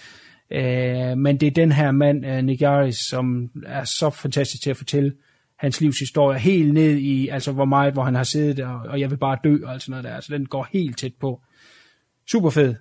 Øh, 0.51 1.19
men 1.19 1.41
det 1.41 1.47
er 1.47 1.51
den 1.51 1.73
her 1.73 1.91
mand, 1.91 2.27
øh, 2.27 2.45
Nigaris, 2.45 2.97
som 2.97 3.51
er 3.67 3.85
så 3.85 4.11
fantastisk 4.11 4.63
til 4.63 4.71
at 4.71 4.77
fortælle 4.77 5.13
hans 5.59 5.81
livs 5.81 5.99
historie, 5.99 6.39
helt 6.39 6.75
ned 6.75 6.97
i, 6.97 7.29
altså 7.29 7.53
hvor 7.53 7.65
meget, 7.65 7.93
hvor 7.93 8.05
han 8.05 8.15
har 8.15 8.25
siddet, 8.25 8.65
og, 8.65 8.81
og 8.81 9.01
jeg 9.01 9.11
vil 9.11 9.17
bare 9.17 9.39
dø, 9.45 9.59
og 9.65 9.73
alt 9.73 9.83
sådan 9.83 9.91
noget 9.91 10.05
der. 10.05 10.15
Altså 10.15 10.35
den 10.35 10.47
går 10.47 10.69
helt 10.73 10.99
tæt 10.99 11.15
på. 11.21 11.43
Super 12.31 12.51
fed. 12.51 12.75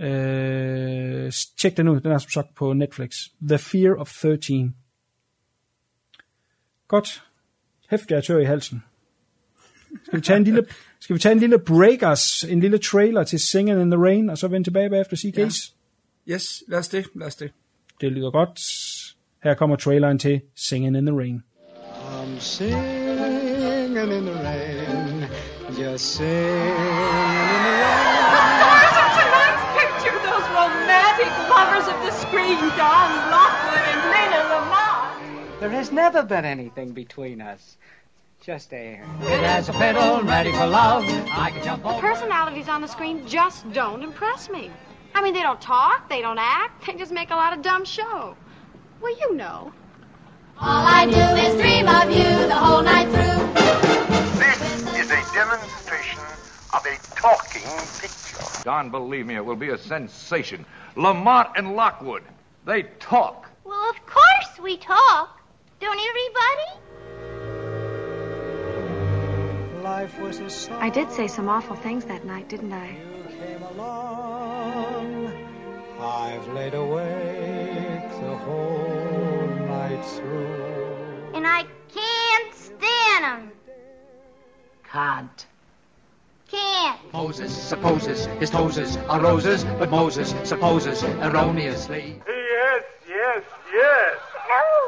Øh, 0.00 1.32
tjek 1.58 1.76
den 1.76 1.88
ud, 1.88 2.00
den 2.00 2.12
er 2.12 2.18
som 2.18 2.30
sagt 2.30 2.54
på 2.54 2.72
Netflix. 2.72 3.10
The 3.48 3.58
Fear 3.58 3.94
of 3.94 4.12
13. 4.12 4.76
Godt. 6.88 7.24
Hæftig 7.90 8.14
jeg 8.14 8.24
tør 8.24 8.38
i 8.38 8.44
halsen. 8.44 8.82
Skal 10.06 10.16
vi 10.18 10.20
tage 10.24 10.36
en 10.36 10.44
lille, 10.44 10.66
skal 11.00 11.14
vi 11.14 11.20
tage 11.20 11.32
en 11.32 11.38
lille 11.38 11.58
breakers, 11.58 12.44
en 12.44 12.60
lille 12.60 12.78
trailer 12.78 13.24
til 13.24 13.38
Singing 13.38 13.80
in 13.80 13.90
the 13.90 14.00
Rain, 14.00 14.30
og 14.30 14.38
så 14.38 14.48
vende 14.48 14.66
tilbage 14.66 14.90
bagefter 14.90 15.12
og 15.12 15.18
sige 15.18 15.32
Ja. 15.36 15.42
case? 15.44 15.72
Yes, 16.30 16.62
lad 16.68 16.78
os 16.78 16.88
det, 16.88 17.06
lad 17.14 17.26
os 17.26 17.36
det. 17.36 17.50
Det 18.00 18.12
lyder 18.12 18.30
godt. 18.30 18.60
Her 19.44 19.54
kommer 19.54 19.76
traileren 19.76 20.18
til 20.18 20.40
Singing 20.56 20.96
in 20.96 21.06
the 21.06 21.16
Rain. 21.16 21.42
I'm 22.08 22.40
singing 22.40 24.12
in 24.12 24.24
the 24.26 24.34
rain, 24.48 25.24
just 25.78 26.04
singing 26.16 26.46
in 26.48 26.64
the 28.28 28.68
rain. 28.72 28.94
Such 29.00 29.18
a 29.24 29.26
nice 29.40 29.64
picture, 29.78 30.16
those 30.28 30.46
romantic 30.62 31.32
lovers 31.54 31.86
of 31.92 31.98
the 32.06 32.12
screen, 32.24 32.58
Don 32.82 33.10
Lockwood 33.34 33.84
and 33.92 34.00
Lena 34.14 34.40
Lamont. 34.52 35.60
There 35.60 35.70
has 35.80 35.88
never 35.92 36.22
been 36.34 36.44
anything 36.56 36.88
between 36.94 37.40
us. 37.54 37.62
Just 38.48 38.72
air. 38.72 39.04
It 39.20 39.44
has 39.44 39.68
a 39.68 39.74
pedal 39.74 40.22
ready 40.22 40.52
for 40.52 40.66
love. 40.66 41.04
I 41.04 41.50
can 41.50 41.62
jump 41.62 41.84
over. 41.84 41.96
The 41.96 42.00
personalities 42.00 42.66
on 42.66 42.80
the 42.80 42.88
screen 42.88 43.28
just 43.28 43.70
don't 43.74 44.02
impress 44.02 44.48
me. 44.48 44.70
I 45.14 45.22
mean, 45.22 45.34
they 45.34 45.42
don't 45.42 45.60
talk, 45.60 46.08
they 46.08 46.22
don't 46.22 46.38
act, 46.38 46.86
they 46.86 46.94
just 46.94 47.12
make 47.12 47.30
a 47.30 47.34
lot 47.34 47.52
of 47.52 47.60
dumb 47.60 47.84
show. 47.84 48.34
Well, 49.02 49.14
you 49.20 49.34
know. 49.34 49.70
All 50.58 50.86
I 50.86 51.04
do 51.04 51.42
is 51.46 51.60
dream 51.60 51.88
of 51.88 52.10
you 52.10 52.46
the 52.46 52.54
whole 52.54 52.80
night 52.80 53.08
through. 53.08 54.40
This 54.40 54.98
is 54.98 55.10
a 55.10 55.34
demonstration 55.34 56.22
of 56.72 56.86
a 56.86 56.96
talking 57.20 57.60
picture. 58.00 58.64
Don, 58.64 58.88
believe 58.88 59.26
me, 59.26 59.34
it 59.34 59.44
will 59.44 59.56
be 59.56 59.68
a 59.68 59.76
sensation. 59.76 60.64
Lamont 60.96 61.50
and 61.54 61.76
Lockwood, 61.76 62.22
they 62.64 62.84
talk. 62.98 63.46
Well, 63.64 63.90
of 63.90 63.96
course 64.06 64.58
we 64.62 64.78
talk. 64.78 65.38
Don't 65.80 66.00
everybody? 66.00 66.87
I 69.88 70.90
did 70.92 71.10
say 71.10 71.26
some 71.28 71.48
awful 71.48 71.74
things 71.74 72.04
that 72.04 72.24
night, 72.24 72.48
didn't 72.48 72.72
I? 72.72 72.90
You 72.90 73.38
came 73.38 73.62
along 73.62 75.32
I've 75.98 76.46
laid 76.48 76.74
awake 76.74 78.10
the 78.20 78.36
whole 78.36 79.48
night 79.66 80.04
through. 80.04 81.32
And 81.34 81.46
I 81.46 81.64
can't 81.92 82.54
stand 82.54 82.98
stand 83.18 83.24
'em. 83.24 83.52
Can't. 84.84 85.46
Can't. 86.50 87.12
Moses 87.12 87.52
supposes 87.54 88.26
his 88.40 88.50
toes 88.50 88.96
are 88.96 89.20
roses, 89.20 89.64
but 89.64 89.90
Moses 89.90 90.34
supposes 90.44 91.02
erroneously. 91.02 92.20
Yes, 92.26 92.84
yes, 93.08 93.42
yes. 93.72 94.18
No, 94.48 94.54
no, 94.54 94.87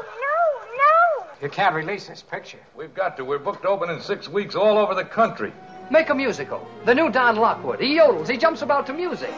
You 1.41 1.49
can't 1.49 1.73
release 1.73 2.07
this 2.07 2.21
picture. 2.21 2.59
We've 2.75 2.93
got 2.93 3.17
to. 3.17 3.25
We're 3.25 3.39
booked 3.39 3.65
open 3.65 3.89
in 3.89 3.99
six 3.99 4.29
weeks 4.29 4.53
all 4.53 4.77
over 4.77 4.93
the 4.93 5.03
country. 5.03 5.51
Make 5.89 6.09
a 6.09 6.15
musical. 6.15 6.67
The 6.85 6.93
new 6.93 7.09
Don 7.09 7.35
Lockwood. 7.35 7.79
He 7.79 7.97
yodels. 7.97 8.29
He 8.29 8.37
jumps 8.37 8.61
about 8.61 8.85
to 8.87 8.93
music. 8.93 9.31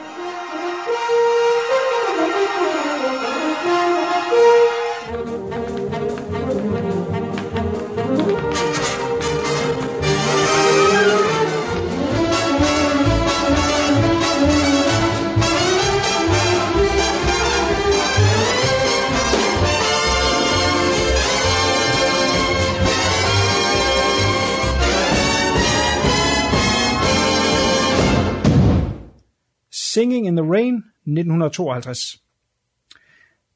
Singing 29.93 30.27
in 30.27 30.35
the 30.35 30.51
Rain, 30.51 30.75
1952. 31.05 32.21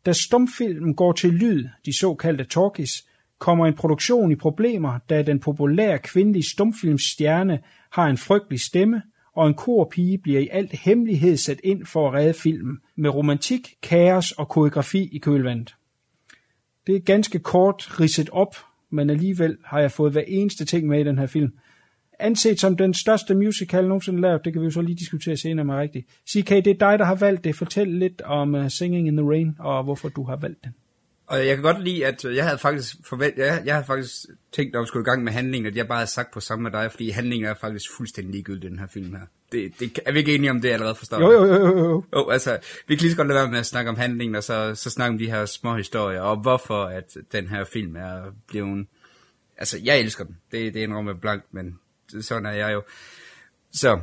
Da 0.05 0.13
stumfilmen 0.13 0.93
går 0.93 1.11
til 1.11 1.33
lyd, 1.33 1.67
de 1.85 1.97
såkaldte 1.99 2.43
talkies, 2.43 3.07
kommer 3.39 3.65
en 3.65 3.73
produktion 3.73 4.31
i 4.31 4.35
problemer, 4.35 4.99
da 5.09 5.21
den 5.21 5.39
populære 5.39 5.99
kvindelige 5.99 6.49
stumfilmstjerne 6.49 7.59
har 7.91 8.07
en 8.07 8.17
frygtelig 8.17 8.59
stemme, 8.59 9.01
og 9.33 9.47
en 9.47 9.53
korpige 9.53 10.17
bliver 10.17 10.39
i 10.39 10.47
alt 10.51 10.71
hemmelighed 10.71 11.37
sat 11.37 11.59
ind 11.63 11.85
for 11.85 12.07
at 12.07 12.13
redde 12.13 12.33
filmen, 12.33 12.77
med 12.95 13.09
romantik, 13.09 13.75
kaos 13.81 14.31
og 14.31 14.49
koreografi 14.49 15.09
i 15.11 15.17
kølvandet. 15.17 15.75
Det 16.87 16.95
er 16.95 16.99
ganske 16.99 17.39
kort 17.39 17.99
ridset 17.99 18.29
op, 18.29 18.55
men 18.89 19.09
alligevel 19.09 19.57
har 19.65 19.79
jeg 19.79 19.91
fået 19.91 20.11
hver 20.11 20.23
eneste 20.27 20.65
ting 20.65 20.87
med 20.87 20.99
i 20.99 21.03
den 21.03 21.17
her 21.17 21.27
film. 21.27 21.51
Anset 22.19 22.59
som 22.59 22.77
den 22.77 22.93
største 22.93 23.35
musical 23.35 23.87
nogensinde 23.87 24.21
lavet, 24.21 24.45
det 24.45 24.53
kan 24.53 24.61
vi 24.61 24.65
jo 24.65 24.71
så 24.71 24.81
lige 24.81 24.95
diskutere 24.95 25.37
senere 25.37 25.65
med 25.65 25.75
rigtigt. 25.75 26.07
CK, 26.29 26.49
det 26.49 26.67
er 26.67 26.73
dig, 26.73 26.99
der 26.99 27.05
har 27.05 27.15
valgt 27.15 27.43
det. 27.43 27.55
Fortæl 27.55 27.87
lidt 27.87 28.21
om 28.21 28.55
uh, 28.55 28.69
Singing 28.69 29.07
in 29.07 29.17
the 29.17 29.29
Rain, 29.29 29.55
og 29.59 29.83
hvorfor 29.83 30.09
du 30.09 30.23
har 30.23 30.35
valgt 30.35 30.63
den. 30.63 30.73
Og 31.27 31.47
jeg 31.47 31.55
kan 31.55 31.63
godt 31.63 31.83
lide, 31.83 32.05
at 32.05 32.25
jeg 32.25 32.43
havde 32.43 32.57
faktisk 32.57 32.95
forvent, 33.03 33.37
jeg, 33.37 33.61
jeg 33.65 33.73
havde 33.73 33.85
faktisk 33.85 34.25
tænkt, 34.51 34.73
når 34.73 34.81
vi 34.81 34.87
skulle 34.87 35.03
i 35.03 35.09
gang 35.09 35.23
med 35.23 35.31
handlingen, 35.31 35.71
at 35.71 35.77
jeg 35.77 35.87
bare 35.87 35.97
havde 35.97 36.09
sagt 36.09 36.33
på 36.33 36.39
samme 36.39 36.63
med 36.63 36.71
dig, 36.71 36.91
fordi 36.91 37.09
handlingen 37.09 37.49
er 37.49 37.53
faktisk 37.53 37.85
fuldstændig 37.97 38.33
ligegyldig, 38.33 38.69
den 38.69 38.79
her 38.79 38.87
film 38.87 39.15
her. 39.15 39.21
Det, 39.51 39.79
det, 39.79 39.99
er 40.05 40.11
vi 40.11 40.19
ikke 40.19 40.35
enige 40.35 40.51
om 40.51 40.61
det 40.61 40.69
allerede 40.69 40.95
forstår? 40.95 41.21
Jo, 41.21 41.31
jo, 41.31 41.45
jo, 41.45 41.67
jo. 41.67 41.77
jo. 41.77 42.03
Jo, 42.15 42.29
altså, 42.29 42.57
vi 42.87 42.95
kan 42.95 43.01
lige 43.01 43.11
så 43.11 43.17
godt 43.17 43.27
lade 43.27 43.39
være 43.39 43.51
med 43.51 43.59
at 43.59 43.65
snakke 43.65 43.89
om 43.89 43.95
handlingen, 43.95 44.35
og 44.35 44.43
så, 44.43 44.75
så 44.75 44.89
snakke 44.89 45.13
om 45.13 45.17
de 45.17 45.29
her 45.29 45.45
små 45.45 45.75
historier, 45.75 46.21
og 46.21 46.37
hvorfor 46.37 46.83
at 46.83 47.17
den 47.31 47.47
her 47.47 47.63
film 47.63 47.95
er 47.95 48.21
blevet... 48.47 48.87
Altså, 49.57 49.79
jeg 49.83 49.99
elsker 49.99 50.23
den. 50.23 50.37
Det, 50.51 50.73
det 50.73 50.79
er 50.79 50.83
en 50.83 50.95
rum 50.95 51.05
med 51.05 51.15
blank, 51.15 51.43
men 51.51 51.79
sådan 52.21 52.45
er 52.45 52.51
jeg 52.51 52.73
jo. 52.73 52.83
Så, 53.71 53.99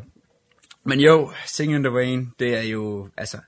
men 0.85 1.01
jo, 1.01 1.32
Sing 1.47 1.74
in 1.74 1.82
the 1.82 1.94
Rain, 1.94 2.32
det 2.39 2.55
er 2.55 2.62
jo, 2.62 3.09
altså, 3.16 3.39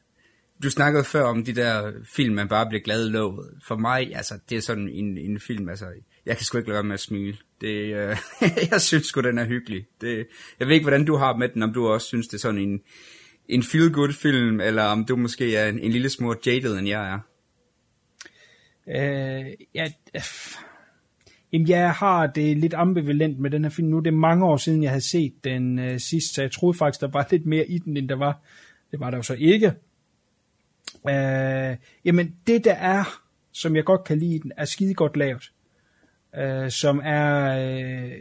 du 0.63 0.71
snakkede 0.71 1.05
før 1.05 1.23
om 1.23 1.45
de 1.45 1.55
der 1.55 1.93
film, 2.05 2.35
man 2.35 2.49
bare 2.49 2.67
bliver 2.69 2.83
glad 2.83 3.09
lovet. 3.09 3.51
For 3.67 3.77
mig, 3.77 4.17
altså, 4.17 4.39
det 4.51 4.57
er 4.57 4.61
sådan 4.61 4.89
en, 4.89 5.19
en 5.19 5.41
film, 5.41 5.69
altså, 5.69 5.87
jeg 6.27 6.37
kan 6.37 6.45
sgu 6.45 6.59
ikke 6.59 6.69
lade 6.69 6.77
være 6.77 6.85
med 6.85 6.95
at 6.95 7.01
smile. 7.01 7.37
Det, 7.61 7.95
øh, 7.95 8.17
jeg 8.71 8.81
synes 8.81 9.07
sgu, 9.07 9.21
den 9.21 9.39
er 9.39 9.45
hyggelig. 9.45 9.87
Det, 10.01 10.27
jeg 10.61 10.69
ved 10.69 10.75
ikke, 10.75 10.85
hvordan 10.85 11.05
du 11.05 11.17
har 11.17 11.37
med 11.37 11.49
den, 11.49 11.63
om 11.63 11.73
du 11.73 11.89
også 11.89 12.07
synes, 12.07 12.29
det 12.29 12.35
er 12.35 12.41
sådan 12.41 12.61
en, 12.61 12.81
en 13.49 13.63
feel-good 13.63 14.13
film, 14.13 14.61
eller 14.61 14.83
om 14.83 15.05
du 15.05 15.17
måske 15.17 15.57
er 15.57 15.69
en, 15.69 15.79
en 15.79 15.93
lille 15.93 16.11
smule 16.11 16.39
jaded, 16.47 16.79
end 16.79 16.89
jeg 16.89 17.13
er. 17.13 17.19
Øh, 18.89 19.53
ja, 19.75 19.93
øh, 20.15 20.23
jamen, 21.53 21.69
jeg 21.69 21.93
har 21.93 22.27
det 22.27 22.57
lidt 22.57 22.75
ambivalent 22.75 23.39
med 23.39 23.51
den 23.51 23.63
her 23.63 23.71
film. 23.71 23.89
Nu 23.89 23.97
er 23.97 24.01
det 24.01 24.15
mange 24.15 24.47
år 24.47 24.57
siden, 24.57 24.83
jeg 24.83 24.91
havde 24.91 25.11
set 25.11 25.45
den 25.45 25.79
øh, 25.79 26.01
sidst, 26.01 26.35
så 26.35 26.43
jeg 26.43 26.51
troede 26.51 26.79
faktisk, 26.79 27.01
der 27.01 27.09
var 27.09 27.29
lidt 27.31 27.47
mere 27.47 27.67
i 27.67 27.79
den, 27.79 27.97
end 27.97 28.09
der 28.09 28.17
var. 28.17 28.41
Det 28.91 29.01
var 29.01 29.11
der 29.11 29.17
jo 29.17 29.23
så 29.23 29.35
ikke. 29.35 29.73
Øh, 31.09 31.77
jamen, 32.05 32.35
det 32.47 32.65
der 32.65 32.75
er, 32.75 33.21
som 33.53 33.77
jeg 33.77 33.85
godt 33.85 34.05
kan 34.05 34.19
lide, 34.19 34.39
den 34.39 34.53
er 34.57 34.65
skide 34.65 34.95
godt 34.95 35.17
lavet. 35.17 35.53
Øh, 36.37 36.71
som 36.71 37.01
er 37.05 37.59
øh, 37.59 38.13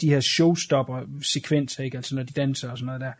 de 0.00 0.10
her 0.10 0.20
showstopper-sekvenser, 0.20 1.84
ikke? 1.84 1.96
Altså 1.96 2.14
når 2.14 2.22
de 2.22 2.32
danser 2.32 2.70
og 2.70 2.78
sådan 2.78 2.86
noget 2.86 3.00
der. 3.00 3.12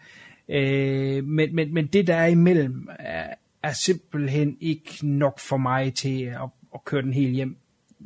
Øh, 0.48 1.24
men, 1.24 1.54
men, 1.54 1.74
men 1.74 1.86
det 1.86 2.06
der 2.06 2.14
er 2.14 2.26
imellem, 2.26 2.88
er, 2.98 3.34
er 3.62 3.72
simpelthen 3.72 4.56
ikke 4.60 4.98
nok 5.02 5.38
for 5.38 5.56
mig 5.56 5.94
til 5.94 6.22
at, 6.22 6.48
at 6.74 6.84
køre 6.84 7.02
den 7.02 7.12
helt 7.12 7.34
hjem. 7.34 7.56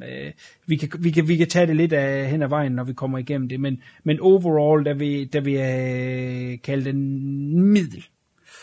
Øh, 0.03 0.33
vi, 0.67 0.77
kan, 0.77 0.89
vi, 0.99 1.11
kan, 1.11 1.29
vi 1.29 1.37
kan 1.37 1.49
tage 1.49 1.67
det 1.67 1.77
lidt 1.77 1.93
af, 1.93 2.31
hen 2.31 2.43
ad 2.43 2.49
vejen, 2.49 2.73
når 2.73 2.85
vi 2.85 2.93
kommer 2.93 3.19
igennem 3.19 3.49
det, 3.49 3.61
men, 3.61 3.83
men 4.05 4.21
overall, 4.21 4.85
der 4.85 4.95
vil, 4.95 5.33
der 5.33 5.41
vil 5.41 5.53
jeg 5.53 6.61
kalde 6.63 6.85
den 6.85 7.63
middel. 7.73 8.07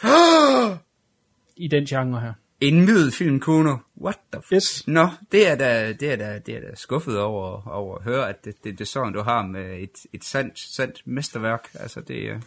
I 1.57 1.67
den 1.67 1.85
genre 1.85 2.21
her. 2.21 2.33
En 2.61 2.85
middelfilm, 2.85 3.39
Kuno. 3.39 3.77
What 4.01 4.17
the 4.33 4.41
f- 4.41 4.55
Yes. 4.55 4.87
Nå, 4.87 5.07
det 5.31 5.47
er 5.51 5.55
da, 5.55 5.93
det 5.93 6.11
er 6.11 6.15
da, 6.15 6.39
det 6.45 6.55
er 6.55 6.59
da 6.59 6.75
skuffet 6.75 7.19
over, 7.19 7.67
over 7.67 7.97
at 7.97 8.03
høre, 8.03 8.29
at 8.29 8.45
det, 8.45 8.55
det, 8.63 8.71
det 8.71 8.81
er 8.81 8.85
sådan, 8.85 9.13
du 9.13 9.21
har 9.21 9.45
med 9.47 9.79
et, 9.79 9.89
et 10.13 10.23
sandt, 10.23 10.59
sandt 10.59 11.01
mesterværk. 11.05 11.67
Altså, 11.73 12.01
det, 12.01 12.29
er- 12.29 12.39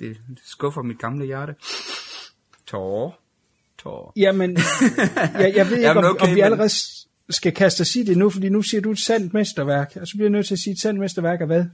det, 0.00 0.16
skuffer 0.44 0.82
mit 0.82 0.98
gamle 0.98 1.26
hjerte. 1.26 1.54
Tårer. 2.66 3.10
Tårer. 3.78 4.12
Jamen, 4.16 4.56
jeg, 5.34 5.52
jeg 5.56 5.66
ved 5.66 5.76
ikke, 5.76 5.88
Jamen, 5.88 6.04
om, 6.04 6.10
okay, 6.10 6.22
om 6.24 6.30
vi 6.30 6.34
men- 6.34 6.44
allerede 6.44 6.68
s- 6.68 7.05
skal 7.30 7.52
kaste 7.52 7.80
os 7.80 7.96
i 7.96 8.02
det 8.02 8.18
nu, 8.18 8.30
fordi 8.30 8.48
nu 8.48 8.62
siger 8.62 8.80
du 8.80 8.90
et 8.90 8.98
sandt 8.98 9.34
mesterværk, 9.34 9.86
altså, 9.86 10.00
og 10.00 10.06
så 10.06 10.16
bliver 10.16 10.26
jeg 10.26 10.32
nødt 10.32 10.46
til 10.46 10.54
at 10.54 10.58
sige 10.58 10.72
et 10.72 10.80
sandt 10.80 11.00
mesterværk 11.00 11.40
af 11.40 11.46
hvad? 11.46 11.64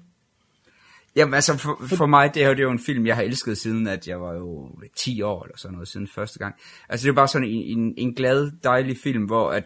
Jamen 1.17 1.35
altså, 1.35 1.57
for, 1.57 1.97
for 1.97 2.07
mig, 2.07 2.35
det 2.35 2.43
er, 2.43 2.47
jo, 2.49 2.53
det 2.53 2.59
er 2.59 2.65
jo 2.65 2.71
en 2.71 2.79
film, 2.79 3.07
jeg 3.07 3.17
har 3.17 3.23
elsket 3.23 3.59
siden, 3.59 3.87
at 3.87 4.09
jeg 4.09 4.21
var 4.21 4.35
jo 4.35 4.71
10 4.97 5.23
år 5.23 5.45
eller 5.45 5.59
sådan 5.59 5.73
noget, 5.73 5.89
siden 5.89 6.09
første 6.09 6.39
gang. 6.39 6.55
Altså, 6.89 7.05
det 7.05 7.11
er 7.11 7.15
bare 7.15 7.29
sådan 7.29 7.49
en, 7.49 7.79
en, 7.79 7.95
en 7.97 8.15
glad, 8.15 8.51
dejlig 8.65 8.97
film, 9.03 9.25
hvor 9.25 9.51
at, 9.51 9.65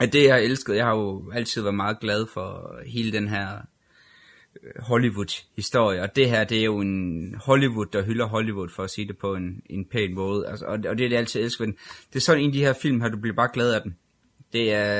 at 0.00 0.12
det, 0.12 0.24
jeg 0.24 0.34
har 0.34 0.40
elsket, 0.40 0.76
jeg 0.76 0.84
har 0.84 0.96
jo 0.96 1.30
altid 1.34 1.62
været 1.62 1.74
meget 1.74 2.00
glad 2.00 2.26
for 2.34 2.78
hele 2.86 3.12
den 3.12 3.28
her 3.28 3.48
øh, 4.62 4.82
Hollywood-historie, 4.82 6.02
og 6.02 6.16
det 6.16 6.30
her, 6.30 6.44
det 6.44 6.58
er 6.58 6.64
jo 6.64 6.80
en 6.80 7.34
Hollywood, 7.34 7.86
der 7.86 8.02
hylder 8.02 8.26
Hollywood, 8.26 8.68
for 8.68 8.82
at 8.82 8.90
sige 8.90 9.08
det 9.08 9.18
på 9.18 9.34
en, 9.34 9.62
en 9.66 9.84
pæn 9.84 10.14
måde, 10.14 10.48
altså, 10.48 10.64
og, 10.64 10.72
og 10.72 10.82
det 10.82 10.90
er 10.90 10.94
det, 10.94 11.10
jeg 11.10 11.18
altid 11.18 11.40
elsker. 11.40 11.64
Det 11.64 12.16
er 12.16 12.20
sådan 12.20 12.42
en 12.42 12.48
af 12.48 12.52
de 12.52 12.64
her 12.64 12.72
film 12.72 13.00
her, 13.00 13.08
du 13.08 13.20
bliver 13.20 13.36
bare 13.36 13.50
glad 13.52 13.72
af 13.72 13.82
den. 13.82 13.96
Det 14.52 14.72
er, 14.72 14.92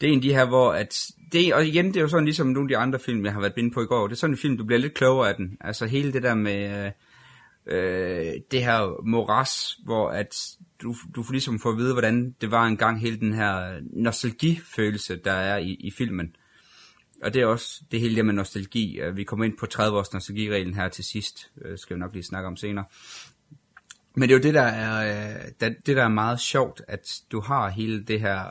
det 0.00 0.08
er 0.08 0.12
en 0.12 0.18
af 0.18 0.22
de 0.22 0.34
her, 0.34 0.44
hvor 0.44 0.72
at, 0.72 1.10
det, 1.32 1.54
og 1.54 1.66
igen, 1.66 1.86
det 1.86 1.96
er 1.96 2.00
jo 2.00 2.08
sådan 2.08 2.24
ligesom 2.24 2.46
nogle 2.46 2.66
af 2.66 2.68
de 2.68 2.76
andre 2.76 2.98
film, 2.98 3.24
jeg 3.24 3.32
har 3.32 3.40
været 3.40 3.52
inde 3.56 3.70
på 3.70 3.82
i 3.82 3.86
går, 3.86 4.06
det 4.06 4.14
er 4.14 4.18
sådan 4.18 4.34
en 4.34 4.38
film, 4.38 4.56
du 4.56 4.64
bliver 4.64 4.80
lidt 4.80 4.94
klogere 4.94 5.28
af 5.28 5.36
den. 5.36 5.56
Altså 5.60 5.86
hele 5.86 6.12
det 6.12 6.22
der 6.22 6.34
med 6.34 6.84
øh, 6.86 6.92
øh 7.66 8.32
det 8.50 8.64
her 8.64 9.06
moras, 9.06 9.78
hvor 9.84 10.10
at 10.10 10.56
du, 10.82 10.94
du 11.14 11.22
får 11.22 11.32
ligesom 11.32 11.60
får 11.60 11.70
at 11.70 11.76
vide, 11.76 11.92
hvordan 11.92 12.34
det 12.40 12.50
var 12.50 12.66
engang 12.66 13.00
hele 13.00 13.20
den 13.20 13.32
her 13.32 13.80
nostalgifølelse, 13.92 15.16
der 15.16 15.32
er 15.32 15.58
i, 15.58 15.70
i 15.70 15.90
filmen. 15.90 16.36
Og 17.22 17.34
det 17.34 17.42
er 17.42 17.46
også 17.46 17.82
det 17.90 18.00
hele 18.00 18.16
det 18.16 18.26
med 18.26 18.34
nostalgi. 18.34 19.00
Øh, 19.00 19.16
vi 19.16 19.24
kommer 19.24 19.44
ind 19.44 19.58
på 19.58 19.66
30 19.66 19.98
års 19.98 20.12
nostalgireglen 20.12 20.74
her 20.74 20.88
til 20.88 21.04
sidst, 21.04 21.50
øh, 21.64 21.78
skal 21.78 21.96
vi 21.96 22.00
nok 22.00 22.12
lige 22.12 22.24
snakke 22.24 22.46
om 22.46 22.56
senere. 22.56 22.84
Men 24.18 24.28
det 24.28 24.34
er 24.34 24.38
jo 24.38 24.42
det, 24.42 24.54
der 24.54 24.62
er, 24.62 25.18
øh, 25.18 25.44
det, 25.60 25.76
det, 25.86 25.96
der 25.96 26.04
er 26.04 26.08
meget 26.08 26.40
sjovt, 26.40 26.82
at 26.88 27.20
du 27.32 27.40
har 27.40 27.68
hele 27.68 28.04
det 28.04 28.20
her 28.20 28.44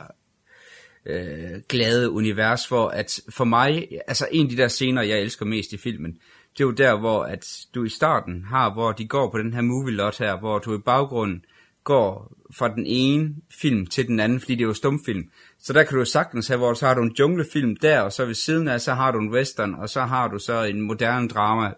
øh, 1.06 1.60
glade 1.68 2.10
univers, 2.10 2.66
hvor 2.66 2.88
at 2.88 3.20
for 3.30 3.44
mig, 3.44 3.88
altså 4.08 4.28
en 4.32 4.46
af 4.46 4.50
de 4.50 4.56
der 4.56 4.68
scener, 4.68 5.02
jeg 5.02 5.20
elsker 5.20 5.46
mest 5.46 5.72
i 5.72 5.76
filmen, 5.76 6.12
det 6.52 6.60
er 6.60 6.64
jo 6.64 6.70
der, 6.70 6.98
hvor 6.98 7.22
at 7.22 7.46
du 7.74 7.84
i 7.84 7.88
starten 7.88 8.44
har, 8.44 8.72
hvor 8.72 8.92
de 8.92 9.08
går 9.08 9.30
på 9.30 9.38
den 9.38 9.54
her 9.54 9.60
movie 9.60 9.94
lot 9.94 10.18
her, 10.18 10.38
hvor 10.38 10.58
du 10.58 10.74
i 10.74 10.78
baggrunden 10.78 11.44
går 11.84 12.32
fra 12.56 12.74
den 12.74 12.84
ene 12.86 13.34
film 13.50 13.86
til 13.86 14.06
den 14.06 14.20
anden, 14.20 14.40
fordi 14.40 14.54
det 14.54 14.62
er 14.62 14.68
jo 14.68 14.74
stumfilm. 14.74 15.30
Så 15.58 15.72
der 15.72 15.82
kan 15.84 15.98
du 15.98 16.04
sagtens 16.04 16.48
have, 16.48 16.58
hvor 16.58 16.74
så 16.74 16.86
har 16.86 16.94
du 16.94 17.02
en 17.02 17.14
junglefilm 17.18 17.76
der, 17.76 18.00
og 18.00 18.12
så 18.12 18.24
ved 18.24 18.34
siden 18.34 18.68
af, 18.68 18.80
så 18.80 18.94
har 18.94 19.10
du 19.10 19.18
en 19.18 19.32
western, 19.32 19.74
og 19.74 19.88
så 19.88 20.00
har 20.00 20.28
du 20.28 20.38
så 20.38 20.62
en 20.62 20.80
moderne 20.80 21.28
drama 21.28 21.74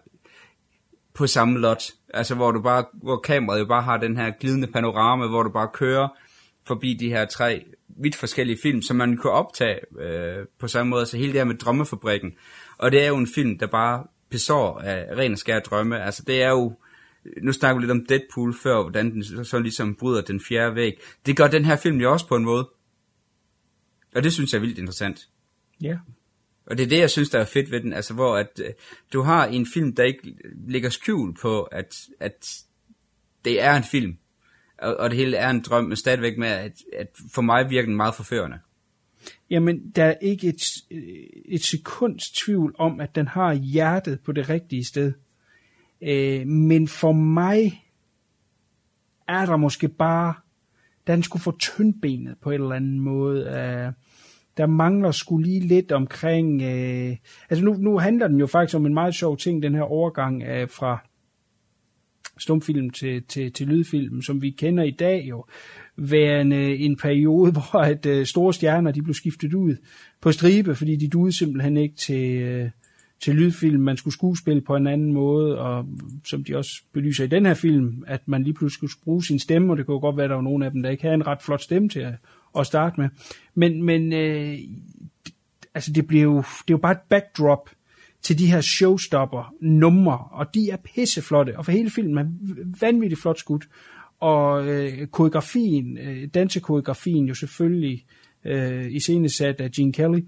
på 1.13 1.27
samme 1.27 1.59
lot. 1.59 1.91
Altså 2.13 2.35
hvor 2.35 2.51
du 2.51 2.61
bare, 2.61 2.85
hvor 2.93 3.17
kameraet 3.17 3.59
jo 3.59 3.65
bare 3.65 3.81
har 3.81 3.97
den 3.97 4.17
her 4.17 4.31
glidende 4.39 4.67
panorama, 4.67 5.27
hvor 5.27 5.43
du 5.43 5.49
bare 5.49 5.69
kører 5.73 6.07
forbi 6.67 6.93
de 6.93 7.09
her 7.09 7.25
tre 7.25 7.65
vidt 7.87 8.15
forskellige 8.15 8.59
film, 8.63 8.81
som 8.81 8.97
man 8.97 9.17
kunne 9.17 9.33
optage 9.33 9.79
øh, 9.99 10.45
på 10.59 10.67
samme 10.67 10.89
måde. 10.89 11.05
Så 11.05 11.17
hele 11.17 11.31
det 11.31 11.39
her 11.39 11.45
med 11.45 11.55
drømmefabrikken. 11.55 12.33
Og 12.77 12.91
det 12.91 13.03
er 13.03 13.07
jo 13.07 13.17
en 13.17 13.27
film, 13.35 13.57
der 13.57 13.67
bare 13.67 14.03
besår 14.29 14.79
af 14.79 15.17
ren 15.17 15.31
og 15.31 15.37
skær 15.37 15.59
drømme. 15.59 16.03
Altså 16.03 16.23
det 16.27 16.43
er 16.43 16.49
jo 16.49 16.73
nu 17.41 17.51
snakker 17.51 17.75
vi 17.75 17.81
lidt 17.81 17.91
om 17.91 18.05
Deadpool 18.05 18.53
før, 18.63 18.81
hvordan 18.81 19.11
den 19.11 19.45
så, 19.45 19.59
ligesom 19.59 19.95
bryder 19.95 20.21
den 20.21 20.41
fjerde 20.49 20.75
væg. 20.75 21.01
Det 21.25 21.37
gør 21.37 21.47
den 21.47 21.65
her 21.65 21.75
film 21.75 21.97
jo 21.97 22.11
også 22.11 22.27
på 22.27 22.35
en 22.35 22.45
måde. 22.45 22.69
Og 24.15 24.23
det 24.23 24.33
synes 24.33 24.53
jeg 24.53 24.57
er 24.57 24.61
vildt 24.61 24.77
interessant. 24.77 25.29
Ja. 25.81 25.97
Og 26.71 26.77
det 26.77 26.83
er 26.83 26.87
det, 26.87 26.99
jeg 26.99 27.09
synes, 27.09 27.29
der 27.29 27.39
er 27.39 27.45
fedt 27.45 27.71
ved 27.71 27.81
den. 27.81 27.93
Altså, 27.93 28.13
hvor 28.13 28.37
at, 28.37 28.61
øh, 28.65 28.71
du 29.13 29.21
har 29.21 29.45
en 29.45 29.67
film, 29.73 29.95
der 29.95 30.03
ikke 30.03 30.35
ligger 30.67 30.89
skjul 30.89 31.35
på, 31.41 31.63
at, 31.63 31.95
at 32.19 32.63
det 33.45 33.61
er 33.61 33.75
en 33.75 33.83
film. 33.83 34.17
Og, 34.77 34.97
og 34.97 35.09
det 35.09 35.17
hele 35.17 35.37
er 35.37 35.49
en 35.49 35.61
drøm, 35.61 35.83
men 35.83 35.95
stadigvæk 35.95 36.37
med, 36.37 36.47
at, 36.47 36.71
at 36.93 37.07
for 37.33 37.41
mig 37.41 37.69
virker 37.69 37.87
den 37.87 37.95
meget 37.95 38.15
forførende. 38.15 38.59
Jamen, 39.49 39.91
der 39.95 40.05
er 40.05 40.15
ikke 40.21 40.47
et, 40.47 40.61
øh, 40.91 41.01
et 41.45 41.63
sekunds 41.63 42.31
tvivl 42.31 42.75
om, 42.77 42.99
at 42.99 43.15
den 43.15 43.27
har 43.27 43.53
hjertet 43.53 44.19
på 44.19 44.31
det 44.31 44.49
rigtige 44.49 44.85
sted. 44.85 45.13
Øh, 46.01 46.47
men 46.47 46.87
for 46.87 47.11
mig 47.11 47.85
er 49.27 49.45
der 49.45 49.57
måske 49.57 49.87
bare, 49.87 50.33
den 51.07 51.23
skulle 51.23 51.43
få 51.43 51.57
tyndbenet 51.57 52.37
på 52.41 52.51
en 52.51 52.61
eller 52.61 52.75
anden 52.75 52.99
måde. 52.99 53.45
Øh, 53.45 53.93
der 54.61 54.67
mangler 54.67 55.11
skulle 55.11 55.47
lige 55.47 55.59
lidt 55.59 55.91
omkring, 55.91 56.61
øh, 56.61 57.15
altså 57.49 57.65
nu, 57.65 57.73
nu 57.73 57.97
handler 57.97 58.27
den 58.27 58.39
jo 58.39 58.47
faktisk 58.47 58.75
om 58.75 58.85
en 58.85 58.93
meget 58.93 59.15
sjov 59.15 59.37
ting, 59.37 59.63
den 59.63 59.75
her 59.75 59.81
overgang 59.81 60.43
øh, 60.43 60.69
fra 60.69 61.07
stumfilm 62.37 62.89
til, 62.89 63.23
til, 63.23 63.53
til 63.53 63.67
lydfilm, 63.67 64.21
som 64.21 64.41
vi 64.41 64.49
kender 64.49 64.83
i 64.83 64.91
dag 64.91 65.25
jo, 65.29 65.45
værende 65.97 66.75
en 66.75 66.97
periode, 66.97 67.51
hvor 67.57 67.79
at 67.79 68.05
øh, 68.05 68.25
store 68.25 68.53
stjerner 68.53 68.91
de 68.91 69.01
blev 69.01 69.13
skiftet 69.13 69.53
ud 69.53 69.75
på 70.21 70.31
stribe, 70.31 70.75
fordi 70.75 70.95
de 70.95 71.07
duede 71.07 71.37
simpelthen 71.37 71.77
ikke 71.77 71.95
til, 71.95 72.41
øh, 72.41 72.69
til 73.21 73.35
lydfilm. 73.35 73.81
Man 73.81 73.97
skulle 73.97 74.13
skuespille 74.13 74.61
på 74.61 74.75
en 74.75 74.87
anden 74.87 75.13
måde, 75.13 75.59
og 75.59 75.85
som 76.25 76.43
de 76.43 76.57
også 76.57 76.83
belyser 76.93 77.23
i 77.23 77.27
den 77.27 77.45
her 77.45 77.53
film, 77.53 78.03
at 78.07 78.27
man 78.27 78.43
lige 78.43 78.53
pludselig 78.53 78.89
skulle 78.89 79.03
bruge 79.03 79.23
sin 79.23 79.39
stemme, 79.39 79.73
og 79.73 79.77
det 79.77 79.85
kunne 79.85 79.99
godt 79.99 80.17
være, 80.17 80.23
at 80.23 80.29
der 80.29 80.35
var 80.35 80.43
nogen 80.43 80.63
af 80.63 80.71
dem, 80.71 80.83
der 80.83 80.89
ikke 80.89 81.03
havde 81.03 81.15
en 81.15 81.27
ret 81.27 81.41
flot 81.41 81.61
stemme 81.61 81.89
til 81.89 81.99
at, 81.99 82.13
at 82.59 82.65
starte 82.65 83.01
med. 83.01 83.09
Men, 83.55 83.83
men 83.83 84.13
øh, 84.13 84.57
altså 85.73 85.91
det, 85.93 86.07
bliver 86.07 86.23
jo, 86.23 86.37
det 86.37 86.43
er 86.43 86.73
jo 86.73 86.77
bare 86.77 86.91
et 86.91 87.01
backdrop 87.09 87.69
til 88.21 88.39
de 88.39 88.51
her 88.51 88.61
showstopper 88.61 89.53
numre, 89.61 90.17
og 90.31 90.53
de 90.53 90.69
er 90.69 90.77
pisseflotte, 90.77 91.57
og 91.57 91.65
for 91.65 91.71
hele 91.71 91.89
filmen 91.89 92.17
er 92.17 92.25
vanvittigt 92.81 93.21
flot 93.21 93.39
skudt. 93.39 93.67
Og 94.19 94.67
øh, 94.67 95.07
koreografien, 95.07 95.97
øh, 95.97 96.27
dansekoreografien 96.33 97.25
jo 97.25 97.33
selvfølgelig 97.33 98.05
øh, 98.45 98.91
iscenesat 98.91 99.61
af 99.61 99.71
Gene 99.71 99.93
Kelly, 99.93 100.19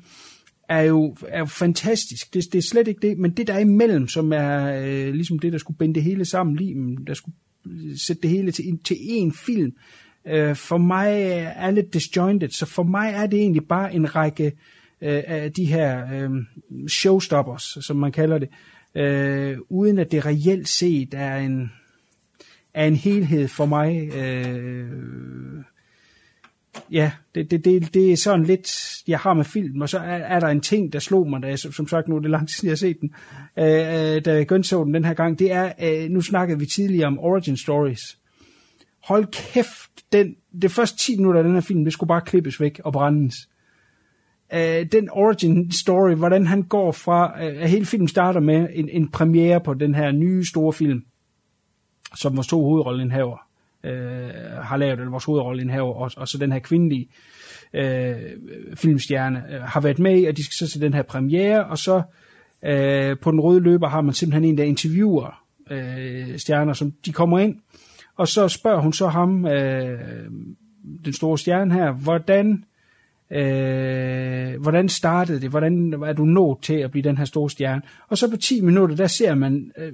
er 0.70 0.82
jo, 0.82 1.16
er 1.28 1.40
jo 1.40 1.46
fantastisk. 1.46 2.34
Det, 2.34 2.44
det 2.52 2.58
er 2.58 2.68
slet 2.72 2.88
ikke 2.88 3.08
det, 3.08 3.18
men 3.18 3.32
det 3.32 3.48
der 3.48 3.54
er 3.54 3.60
imellem, 3.60 4.08
som 4.08 4.34
er 4.34 4.82
øh, 4.86 5.14
ligesom 5.14 5.40
det, 5.40 5.52
der 5.52 5.58
skulle 5.58 5.78
binde 5.78 5.96
det 5.96 6.04
hele 6.04 6.26
sammen, 6.26 6.56
lige, 6.56 6.98
der 7.08 7.14
skulle 7.14 7.36
øh, 7.66 7.98
sætte 7.98 8.22
det 8.22 8.30
hele 8.30 8.52
til, 8.52 8.80
til 8.84 8.96
én 8.96 9.46
film, 9.46 9.74
øh, 10.28 10.56
for 10.56 10.78
mig 10.78 11.08
øh, 11.08 11.66
er 11.66 11.72
lidt 11.72 11.94
disjointed, 11.94 12.50
så 12.50 12.66
for 12.66 12.84
mig 12.84 13.14
er 13.16 13.26
det 13.26 13.40
egentlig 13.40 13.68
bare 13.68 13.94
en 13.94 14.16
række 14.16 14.46
øh, 15.02 15.24
af 15.28 15.52
de 15.52 15.66
her 15.66 16.08
øh, 16.14 16.30
showstoppers, 16.88 17.78
som 17.82 17.98
man 17.98 18.12
kalder 18.12 18.38
det, 18.38 18.50
øh, 18.96 19.58
uden 19.70 20.00
at 20.00 20.12
det 20.12 20.26
reelt 20.26 20.70
set 20.70 21.14
er 21.14 21.38
en, 21.38 21.72
er 22.74 22.86
en 22.86 22.96
helhed 22.96 23.48
for 23.48 23.66
mig. 23.66 24.10
Øh, 24.16 24.88
ja, 26.92 27.12
det, 27.36 27.52
det, 27.52 27.66
det, 27.66 27.94
det 27.94 28.12
er 28.12 28.18
sådan 28.18 28.46
lidt, 28.46 28.70
jeg 29.08 29.20
har 29.20 29.34
med 29.34 29.46
film, 29.46 29.82
og 29.82 29.90
så 29.90 29.98
er, 29.98 30.18
er 30.18 30.40
der 30.40 30.48
en 30.48 30.62
ting, 30.62 30.94
der 30.94 31.00
slog 31.00 31.30
mig, 31.30 31.44
da 31.44 31.48
jeg, 31.48 31.60
som 31.60 31.88
sagt 31.88 32.08
nu 32.08 32.16
er 32.16 32.20
det 32.20 32.30
lang 32.30 32.50
tid, 32.50 32.68
jeg 32.68 32.72
har 32.72 32.76
set 32.76 33.02
den, 33.02 33.14
øh, 33.60 33.66
øh 33.66 34.26
da 34.26 34.34
jeg 34.34 34.48
genså 34.48 34.84
den 34.84 34.94
den 34.94 35.06
her 35.06 35.14
gang, 35.14 35.40
det 35.40 35.52
er, 35.52 35.72
øh, 35.82 36.10
nu 36.10 36.22
snakkede 36.22 36.60
vi 36.60 36.66
tidligere 36.66 37.08
om 37.08 37.20
origin 37.20 37.58
stories. 37.58 38.18
Hold 39.04 39.26
kæft, 39.54 39.92
den, 40.12 40.36
det 40.62 40.72
første 40.72 40.98
10 40.98 41.18
minutter 41.18 41.40
af 41.40 41.44
den 41.44 41.54
her 41.54 41.62
film, 41.62 41.84
det 41.84 41.94
skulle 41.94 42.08
bare 42.08 42.22
klippes 42.22 42.60
væk 42.60 42.82
og 42.84 42.94
brændes. 42.94 43.36
Uh, 44.54 44.60
den 44.92 45.10
origin 45.12 45.72
story, 45.72 46.14
hvordan 46.14 46.48
han 46.48 46.64
går 46.64 46.92
fra, 46.92 47.46
øh, 47.46 47.62
hele 47.62 47.86
filmen 47.86 48.08
starter 48.08 48.40
med 48.40 48.68
en, 48.74 48.90
en 48.90 49.12
premiere 49.12 49.62
på 49.62 49.74
den 49.74 49.96
her 49.96 50.12
nye 50.12 50.46
store 50.46 50.74
film, 50.74 51.06
som 52.16 52.36
vores 52.36 52.48
to 52.48 52.64
hovedrollenhaver 52.64 53.48
uh, 53.84 53.90
øh, 53.90 54.30
har 54.62 54.78
lavet, 54.78 55.00
eller 55.00 55.12
vores 55.12 55.26
hovedrollenhaver, 55.26 55.94
og, 55.94 56.12
og 56.18 56.28
så 56.28 56.38
den 56.38 56.52
her 56.52 56.60
kvindelige 56.60 57.10
uh, 57.74 58.76
filmstjerne 58.76 59.44
uh, 59.50 59.56
har 59.56 59.82
været 59.82 60.00
med 60.00 60.28
og 60.28 60.38
de 60.38 60.46
skal 60.46 60.68
så 60.68 60.72
til 60.72 60.82
den 60.82 60.94
her 60.94 61.02
premiere, 61.02 61.66
og 61.66 61.78
så 61.78 61.96
uh, 61.96 63.20
på 63.20 63.32
den 63.32 63.40
røde 63.40 63.60
løber 63.60 63.88
har 63.88 64.02
man 64.02 64.14
simpelthen 64.14 64.44
en, 64.44 64.58
der 64.58 64.64
interviewer 64.64 65.44
uh, 65.72 66.38
stjerner, 66.38 66.74
som 66.74 66.92
de 67.06 67.12
kommer 67.12 67.40
ind, 67.40 67.56
og 68.18 68.28
så 68.28 68.48
spørger 68.48 68.82
hun 68.82 68.94
så 68.94 69.08
ham, 69.08 69.46
øh, 69.46 70.00
den 71.06 71.14
store 71.14 71.38
stjerne 71.38 71.74
her, 71.74 71.92
hvordan 71.92 72.64
øh, 73.32 74.62
hvordan 74.62 74.90
startede 74.90 75.42
det, 75.42 75.50
hvordan 75.50 75.94
er 76.06 76.14
du 76.14 76.26
nået 76.26 76.58
til 76.62 76.74
at 76.74 76.92
blive 76.92 77.04
den 77.04 77.18
her 77.18 77.26
store 77.26 77.50
stjerne. 77.50 77.82
Og 78.10 78.18
så 78.18 78.30
på 78.30 78.38
10 78.38 78.62
minutter, 78.62 78.96
der 78.96 79.08
ser 79.08 79.36
man 79.36 79.72
øh, 79.78 79.94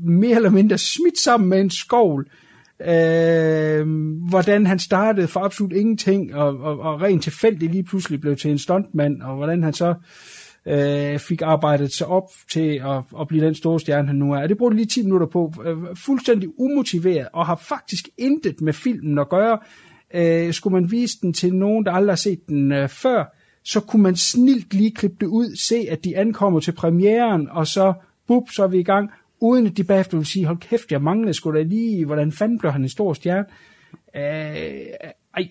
mere 0.00 0.36
eller 0.36 0.50
mindre 0.50 0.78
smidt 0.78 1.18
sammen 1.18 1.48
med 1.48 1.60
en 1.60 1.70
skovl, 1.70 2.28
øh, 2.80 3.86
hvordan 4.28 4.66
han 4.66 4.78
startede 4.78 5.28
for 5.28 5.40
absolut 5.40 5.72
ingenting, 5.72 6.34
og, 6.34 6.58
og, 6.58 6.78
og 6.78 7.02
rent 7.02 7.22
tilfældigt 7.22 7.72
lige 7.72 7.84
pludselig 7.84 8.20
blev 8.20 8.36
til 8.36 8.50
en 8.50 8.58
stuntmand, 8.58 9.22
og 9.22 9.36
hvordan 9.36 9.62
han 9.62 9.72
så 9.72 9.88
øh, 9.88 9.94
Øh, 10.66 11.18
fik 11.18 11.42
arbejdet 11.42 11.94
sig 11.94 12.06
op 12.06 12.28
til 12.52 12.82
at, 12.84 13.02
at 13.20 13.28
blive 13.28 13.46
den 13.46 13.54
store 13.54 13.80
stjerne, 13.80 14.08
han 14.08 14.16
nu 14.16 14.32
er. 14.32 14.42
Og 14.42 14.48
det 14.48 14.58
brugte 14.58 14.76
lige 14.76 14.86
10 14.86 15.02
minutter 15.02 15.26
på, 15.26 15.52
øh, 15.64 15.76
fuldstændig 15.96 16.48
umotiveret, 16.60 17.28
og 17.32 17.46
har 17.46 17.56
faktisk 17.56 18.08
intet 18.18 18.60
med 18.60 18.72
filmen 18.72 19.18
at 19.18 19.28
gøre. 19.28 19.58
Øh, 20.14 20.52
skulle 20.52 20.80
man 20.80 20.90
vise 20.90 21.18
den 21.22 21.32
til 21.32 21.54
nogen, 21.54 21.86
der 21.86 21.92
aldrig 21.92 22.12
har 22.12 22.16
set 22.16 22.48
den 22.48 22.72
øh, 22.72 22.88
før, 22.88 23.36
så 23.64 23.80
kunne 23.80 24.02
man 24.02 24.16
snilt 24.16 24.74
lige 24.74 24.94
klippe 24.94 25.16
det 25.20 25.26
ud, 25.26 25.56
se 25.56 25.86
at 25.90 26.04
de 26.04 26.16
ankommer 26.16 26.60
til 26.60 26.72
premieren, 26.72 27.48
og 27.50 27.66
så, 27.66 27.92
bup, 28.26 28.42
så 28.50 28.62
er 28.62 28.68
vi 28.68 28.78
i 28.78 28.84
gang, 28.84 29.10
uden 29.40 29.66
at 29.66 29.76
de 29.76 29.84
bagefter 29.84 30.16
vil 30.16 30.26
sige, 30.26 30.46
hold 30.46 30.58
kæft, 30.58 30.92
jeg 30.92 31.02
manglede 31.02 31.34
sgu 31.34 31.52
da 31.52 31.62
lige, 31.62 32.06
hvordan 32.06 32.32
fanden 32.32 32.58
blev 32.58 32.72
han 32.72 32.82
en 32.82 32.88
stor 32.88 33.12
stjerne? 33.12 33.44
Øh, 34.16 34.22
ej, 35.36 35.48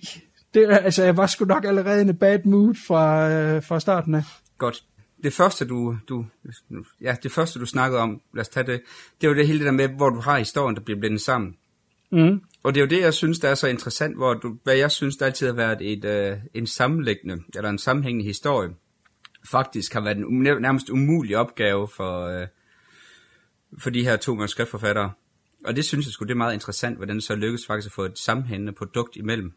det, 0.54 0.68
altså, 0.70 1.04
jeg 1.04 1.18
var 1.18 1.28
sgu 1.28 1.46
nok 1.46 1.66
allerede 1.66 2.06
i 2.06 2.10
en 2.10 2.18
bad 2.18 2.40
mood 2.46 2.76
fra, 2.88 3.30
øh, 3.32 3.64
fra 3.64 3.80
starten 3.80 4.16
af. 4.16 4.24
Godt. 4.58 4.84
Det 5.24 5.34
første, 5.34 5.66
du, 5.66 5.98
du, 6.10 6.26
ja, 7.02 7.16
det 7.24 7.32
første, 7.32 7.60
du 7.60 7.66
snakkede 7.66 8.02
om, 8.02 8.22
lad 8.34 8.42
os 8.42 8.50
tage 8.50 8.66
det, 8.66 8.82
det 9.22 9.30
var 9.30 9.36
det 9.36 9.48
hele 9.48 9.60
det 9.60 9.66
der 9.66 9.72
med, 9.72 9.88
hvor 9.88 10.10
du 10.10 10.20
har 10.20 10.38
historien, 10.38 10.76
der 10.76 10.82
bliver 10.82 11.00
blendet 11.00 11.22
sammen. 11.22 11.56
Mm. 12.12 12.42
Og 12.64 12.76
det 12.76 12.82
er 12.82 12.86
jo 12.86 12.90
det, 12.90 13.02
jeg 13.02 13.14
synes, 13.14 13.40
der 13.40 13.50
er 13.50 13.56
så 13.56 13.68
interessant, 13.68 14.16
hvor 14.16 14.34
du, 14.34 14.58
hvad 14.64 14.76
jeg 14.76 14.92
synes, 14.92 15.18
der 15.18 15.26
altid 15.26 15.48
har 15.48 15.54
været 15.54 15.78
et, 15.82 16.06
øh, 16.06 16.38
en 16.54 16.68
sammenlæggende, 16.68 17.44
eller 17.56 17.70
en 17.70 17.78
sammenhængende 17.78 18.26
historie, 18.26 18.70
faktisk 19.52 19.94
har 19.94 20.02
været 20.02 20.18
en 20.18 20.44
nærmest 20.44 20.90
umulig 20.90 21.38
opgave 21.38 21.88
for, 21.88 22.26
øh, 22.28 22.48
for 23.80 23.90
de 23.90 24.04
her 24.04 24.16
to 24.16 24.36
manuskriptforfattere. 24.36 25.12
Og 25.66 25.76
det 25.76 25.86
synes 25.86 26.06
jeg 26.06 26.12
sgu, 26.12 26.26
det 26.26 26.32
er 26.32 26.36
meget 26.36 26.54
interessant, 26.54 26.98
hvordan 26.98 27.16
det 27.16 27.24
så 27.24 27.36
lykkes 27.36 27.66
faktisk 27.66 27.88
at 27.88 27.94
få 27.94 28.04
et 28.04 28.20
sammenhængende 28.20 28.74
produkt 28.74 29.16
imellem 29.16 29.54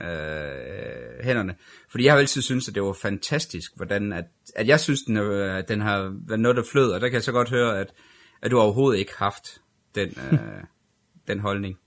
øh, 0.00 1.24
hænderne. 1.24 1.54
Fordi 1.90 2.04
jeg 2.04 2.12
har 2.12 2.18
altid 2.18 2.42
syntes, 2.42 2.68
at 2.68 2.74
det 2.74 2.82
var 2.82 2.92
fantastisk, 2.92 3.76
hvordan 3.76 4.12
at, 4.12 4.24
at 4.54 4.68
jeg 4.68 4.80
synes, 4.80 5.02
den, 5.02 5.16
øh, 5.16 5.64
den 5.68 5.80
har 5.80 6.14
været 6.26 6.40
noget, 6.40 6.56
der 6.56 6.62
flød, 6.72 6.90
og 6.90 7.00
der 7.00 7.08
kan 7.08 7.14
jeg 7.14 7.22
så 7.22 7.32
godt 7.32 7.50
høre, 7.50 7.80
at, 7.80 7.92
at 8.42 8.50
du 8.50 8.58
overhovedet 8.58 8.98
ikke 8.98 9.12
haft 9.16 9.60
den, 9.94 10.08
øh, 10.08 10.38
den 11.28 11.40
holdning. 11.40 11.78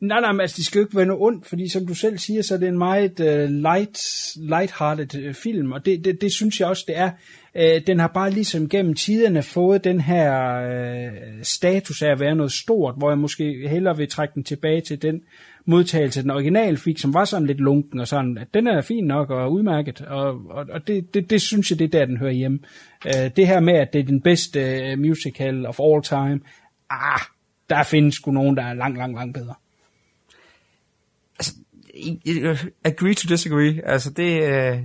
Nej, 0.00 0.20
nej, 0.20 0.32
men 0.32 0.40
altså, 0.40 0.56
det 0.56 0.66
skal 0.66 0.78
jo 0.78 0.84
ikke 0.84 0.96
være 0.96 1.06
noget 1.06 1.22
ondt, 1.22 1.46
fordi 1.46 1.68
som 1.68 1.86
du 1.86 1.94
selv 1.94 2.18
siger, 2.18 2.42
så 2.42 2.54
er 2.54 2.58
det 2.58 2.68
en 2.68 2.78
meget 2.78 3.20
uh, 3.20 3.50
light, 3.50 3.98
light-hearted 4.36 5.28
uh, 5.28 5.34
film, 5.34 5.72
og 5.72 5.86
det, 5.86 6.04
det, 6.04 6.20
det 6.20 6.32
synes 6.32 6.60
jeg 6.60 6.68
også, 6.68 6.84
det 6.86 6.96
er. 6.96 7.10
Øh, 7.54 7.80
den 7.86 7.98
har 7.98 8.08
bare 8.08 8.30
ligesom 8.30 8.68
gennem 8.68 8.94
tiderne 8.94 9.42
fået 9.42 9.84
den 9.84 10.00
her 10.00 10.54
øh, 10.54 11.12
status 11.42 12.02
af 12.02 12.10
at 12.10 12.20
være 12.20 12.34
noget 12.34 12.52
stort, 12.52 12.94
hvor 12.96 13.10
jeg 13.10 13.18
måske 13.18 13.68
hellere 13.68 13.96
vil 13.96 14.08
trække 14.08 14.34
den 14.34 14.44
tilbage 14.44 14.80
til 14.80 15.02
den 15.02 15.20
modtagelse, 15.64 16.22
den 16.22 16.30
original 16.30 16.76
fik, 16.76 16.98
som 16.98 17.14
var 17.14 17.24
sådan 17.24 17.46
lidt 17.46 17.60
lunken 17.60 18.00
og 18.00 18.08
sådan, 18.08 18.38
at 18.38 18.54
den 18.54 18.66
er 18.66 18.80
fin 18.80 19.04
nok 19.04 19.30
og 19.30 19.52
udmærket, 19.52 20.00
og, 20.00 20.26
og, 20.50 20.66
og 20.72 20.86
det, 20.86 21.14
det, 21.14 21.30
det 21.30 21.42
synes 21.42 21.70
jeg, 21.70 21.78
det 21.78 21.84
er 21.84 21.98
der, 21.98 22.04
den 22.04 22.16
hører 22.16 22.32
hjemme. 22.32 22.58
Øh, 23.06 23.30
det 23.36 23.46
her 23.46 23.60
med, 23.60 23.74
at 23.74 23.92
det 23.92 23.98
er 23.98 24.04
den 24.04 24.20
bedste 24.20 24.60
øh, 24.60 24.98
musical 24.98 25.66
of 25.66 25.80
all 25.80 26.02
time, 26.02 26.40
ah, 26.90 27.20
der 27.70 27.82
findes 27.82 28.14
sgu 28.14 28.30
nogen, 28.30 28.56
der 28.56 28.62
er 28.62 28.74
langt, 28.74 28.98
langt, 28.98 29.16
langt 29.16 29.34
bedre 29.34 29.54
altså, 31.38 31.52
agree 32.84 33.14
to 33.14 33.28
disagree. 33.28 33.80
Altså 33.84 34.10
det, 34.10 34.42
øh, 34.42 34.78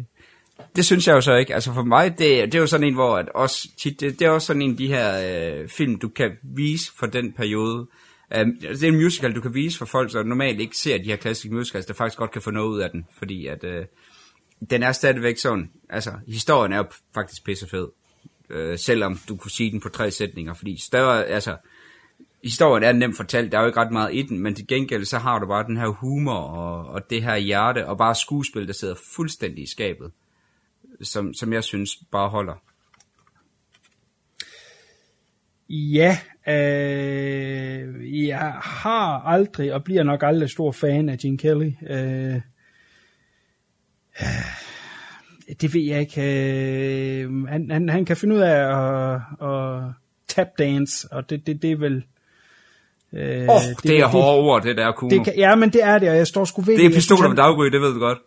det 0.76 0.86
synes 0.86 1.08
jeg 1.08 1.14
jo 1.14 1.22
så 1.22 1.36
ikke. 1.36 1.54
Altså 1.54 1.74
for 1.74 1.84
mig, 1.84 2.10
det, 2.10 2.20
det 2.20 2.56
er 2.56 2.60
jo 2.60 2.68
sådan 2.68 2.88
en, 2.88 2.94
hvor 2.94 3.18
at 3.18 3.30
også 3.30 3.70
tit, 3.82 4.00
det, 4.00 4.20
det 4.20 4.26
er 4.26 4.30
også 4.30 4.48
sådan 4.48 4.62
en 4.62 4.72
af 4.72 4.78
de 4.78 4.88
her 4.88 5.62
øh, 5.62 5.68
film, 5.68 6.00
du 6.00 6.10
kan 6.10 6.32
vise 6.44 6.92
for 7.00 7.06
den 7.06 7.34
periode. 7.34 7.88
Øh, 8.36 8.46
det 8.62 8.84
er 8.84 8.88
en 8.88 8.96
musical, 8.96 9.36
du 9.36 9.42
kan 9.42 9.54
vise 9.54 9.78
for 9.78 9.86
folk, 9.86 10.14
der 10.14 10.24
normalt 10.24 10.60
ikke 10.60 10.78
ser 10.78 10.98
de 10.98 11.04
her 11.04 11.16
klassiske 11.16 11.54
musicals, 11.54 11.86
der 11.86 11.94
faktisk 11.94 12.18
godt 12.18 12.32
kan 12.32 12.42
få 12.42 12.52
noget 12.52 12.70
ud 12.70 12.80
af 12.80 12.90
den, 12.90 13.06
fordi 13.18 13.48
at 13.48 13.64
øh, 13.64 13.86
den 14.70 14.84
er 14.84 14.92
stadigvæk 14.92 15.38
sådan, 15.38 15.70
altså 15.90 16.12
historien 16.28 16.74
er 16.74 16.78
jo 16.78 16.86
faktisk 17.14 17.46
pissefed, 17.46 17.88
øh, 18.50 18.80
selvom 18.80 19.20
du 19.30 19.36
kunne 19.36 19.52
sige 19.52 19.72
den 19.72 19.80
på 19.80 19.90
tre 19.90 20.12
sætninger, 20.12 20.54
fordi 20.54 20.82
større, 20.82 21.26
altså 21.26 21.58
historien 22.44 22.84
er 22.84 22.92
nemt 22.92 23.18
fortalt, 23.18 23.52
der 23.52 23.58
er 23.58 23.62
jo 23.62 23.68
ikke 23.68 23.80
ret 23.80 23.92
meget 23.92 24.16
i 24.16 24.22
den, 24.22 24.40
men 24.40 24.56
til 24.56 24.68
gengæld 24.68 25.06
så 25.06 25.18
har 25.18 25.40
du 25.40 25.48
bare 25.48 25.68
den 25.68 25.78
her 25.78 25.88
humor 25.88 26.40
og, 26.40 26.86
og 26.86 27.10
det 27.10 27.24
her 27.24 27.38
hjerte, 27.38 27.88
og 27.88 27.98
bare 27.98 28.16
skuespil, 28.16 28.68
der 28.68 28.74
sidder 28.74 28.96
fuldstændig 29.16 29.64
i 29.64 29.72
skabet, 29.72 30.12
som, 31.04 31.34
som 31.34 31.54
jeg 31.54 31.64
synes 31.64 32.00
bare 32.12 32.30
holder. 32.30 32.54
Ja, 35.70 36.18
øh, 36.48 38.28
jeg 38.28 38.54
har 38.62 39.22
aldrig, 39.26 39.74
og 39.74 39.84
bliver 39.84 40.04
nok 40.04 40.24
aldrig 40.24 40.50
stor 40.50 40.72
fan 40.72 41.10
af 41.10 41.18
Gene 41.18 41.38
Kelly. 41.38 41.72
Øh, 41.90 42.36
øh, 44.22 44.44
det 45.62 45.74
ved 45.74 45.82
jeg 45.82 46.00
ikke. 46.00 46.22
Øh, 46.22 47.48
han, 47.48 47.72
han, 47.72 47.90
han 47.90 48.06
kan 48.06 48.18
finde 48.18 48.36
ud 48.36 48.40
af 48.40 48.56
at, 48.56 49.22
at 49.50 49.84
tap 50.28 50.48
dance, 50.60 51.08
og 51.12 51.30
det, 51.30 51.48
det, 51.48 51.62
det 51.62 51.72
er 51.72 51.78
vel... 51.78 52.04
Øh, 53.14 53.50
oh, 53.50 53.62
det, 53.70 53.84
det 53.84 54.00
er 54.00 54.06
hårde 54.06 54.40
ord, 54.40 54.64
det 54.64 54.78
der 54.78 54.92
Kuno. 54.92 55.10
Det 55.10 55.24
kan, 55.26 55.34
ja, 55.38 55.56
men 55.56 55.70
det 55.70 55.84
er 55.84 56.00
det, 56.00 56.10
og 56.10 56.16
jeg 56.16 56.28
står 56.28 56.46
sgu 56.46 56.62
ved 56.62 56.78
det. 56.78 56.86
er 56.86 56.90
pistoler 56.90 57.28
med 57.28 57.38
daggry, 57.38 57.66
det 57.66 57.82
ved 57.82 57.94
du 57.94 58.00
godt. 58.00 58.18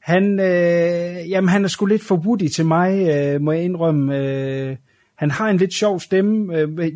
Han, 0.00 0.40
øh, 0.40 1.30
jamen, 1.30 1.48
han 1.48 1.64
er 1.64 1.68
sgu 1.68 1.86
lidt 1.86 2.02
for 2.02 2.16
woody 2.16 2.48
til 2.48 2.66
mig, 2.66 3.08
øh, 3.08 3.40
må 3.40 3.52
jeg 3.52 3.64
indrømme. 3.64 4.18
Øh, 4.18 4.76
han 5.16 5.30
har 5.30 5.50
en 5.50 5.56
lidt 5.56 5.74
sjov 5.74 6.00
stemme. 6.00 6.58
Øh, 6.58 6.92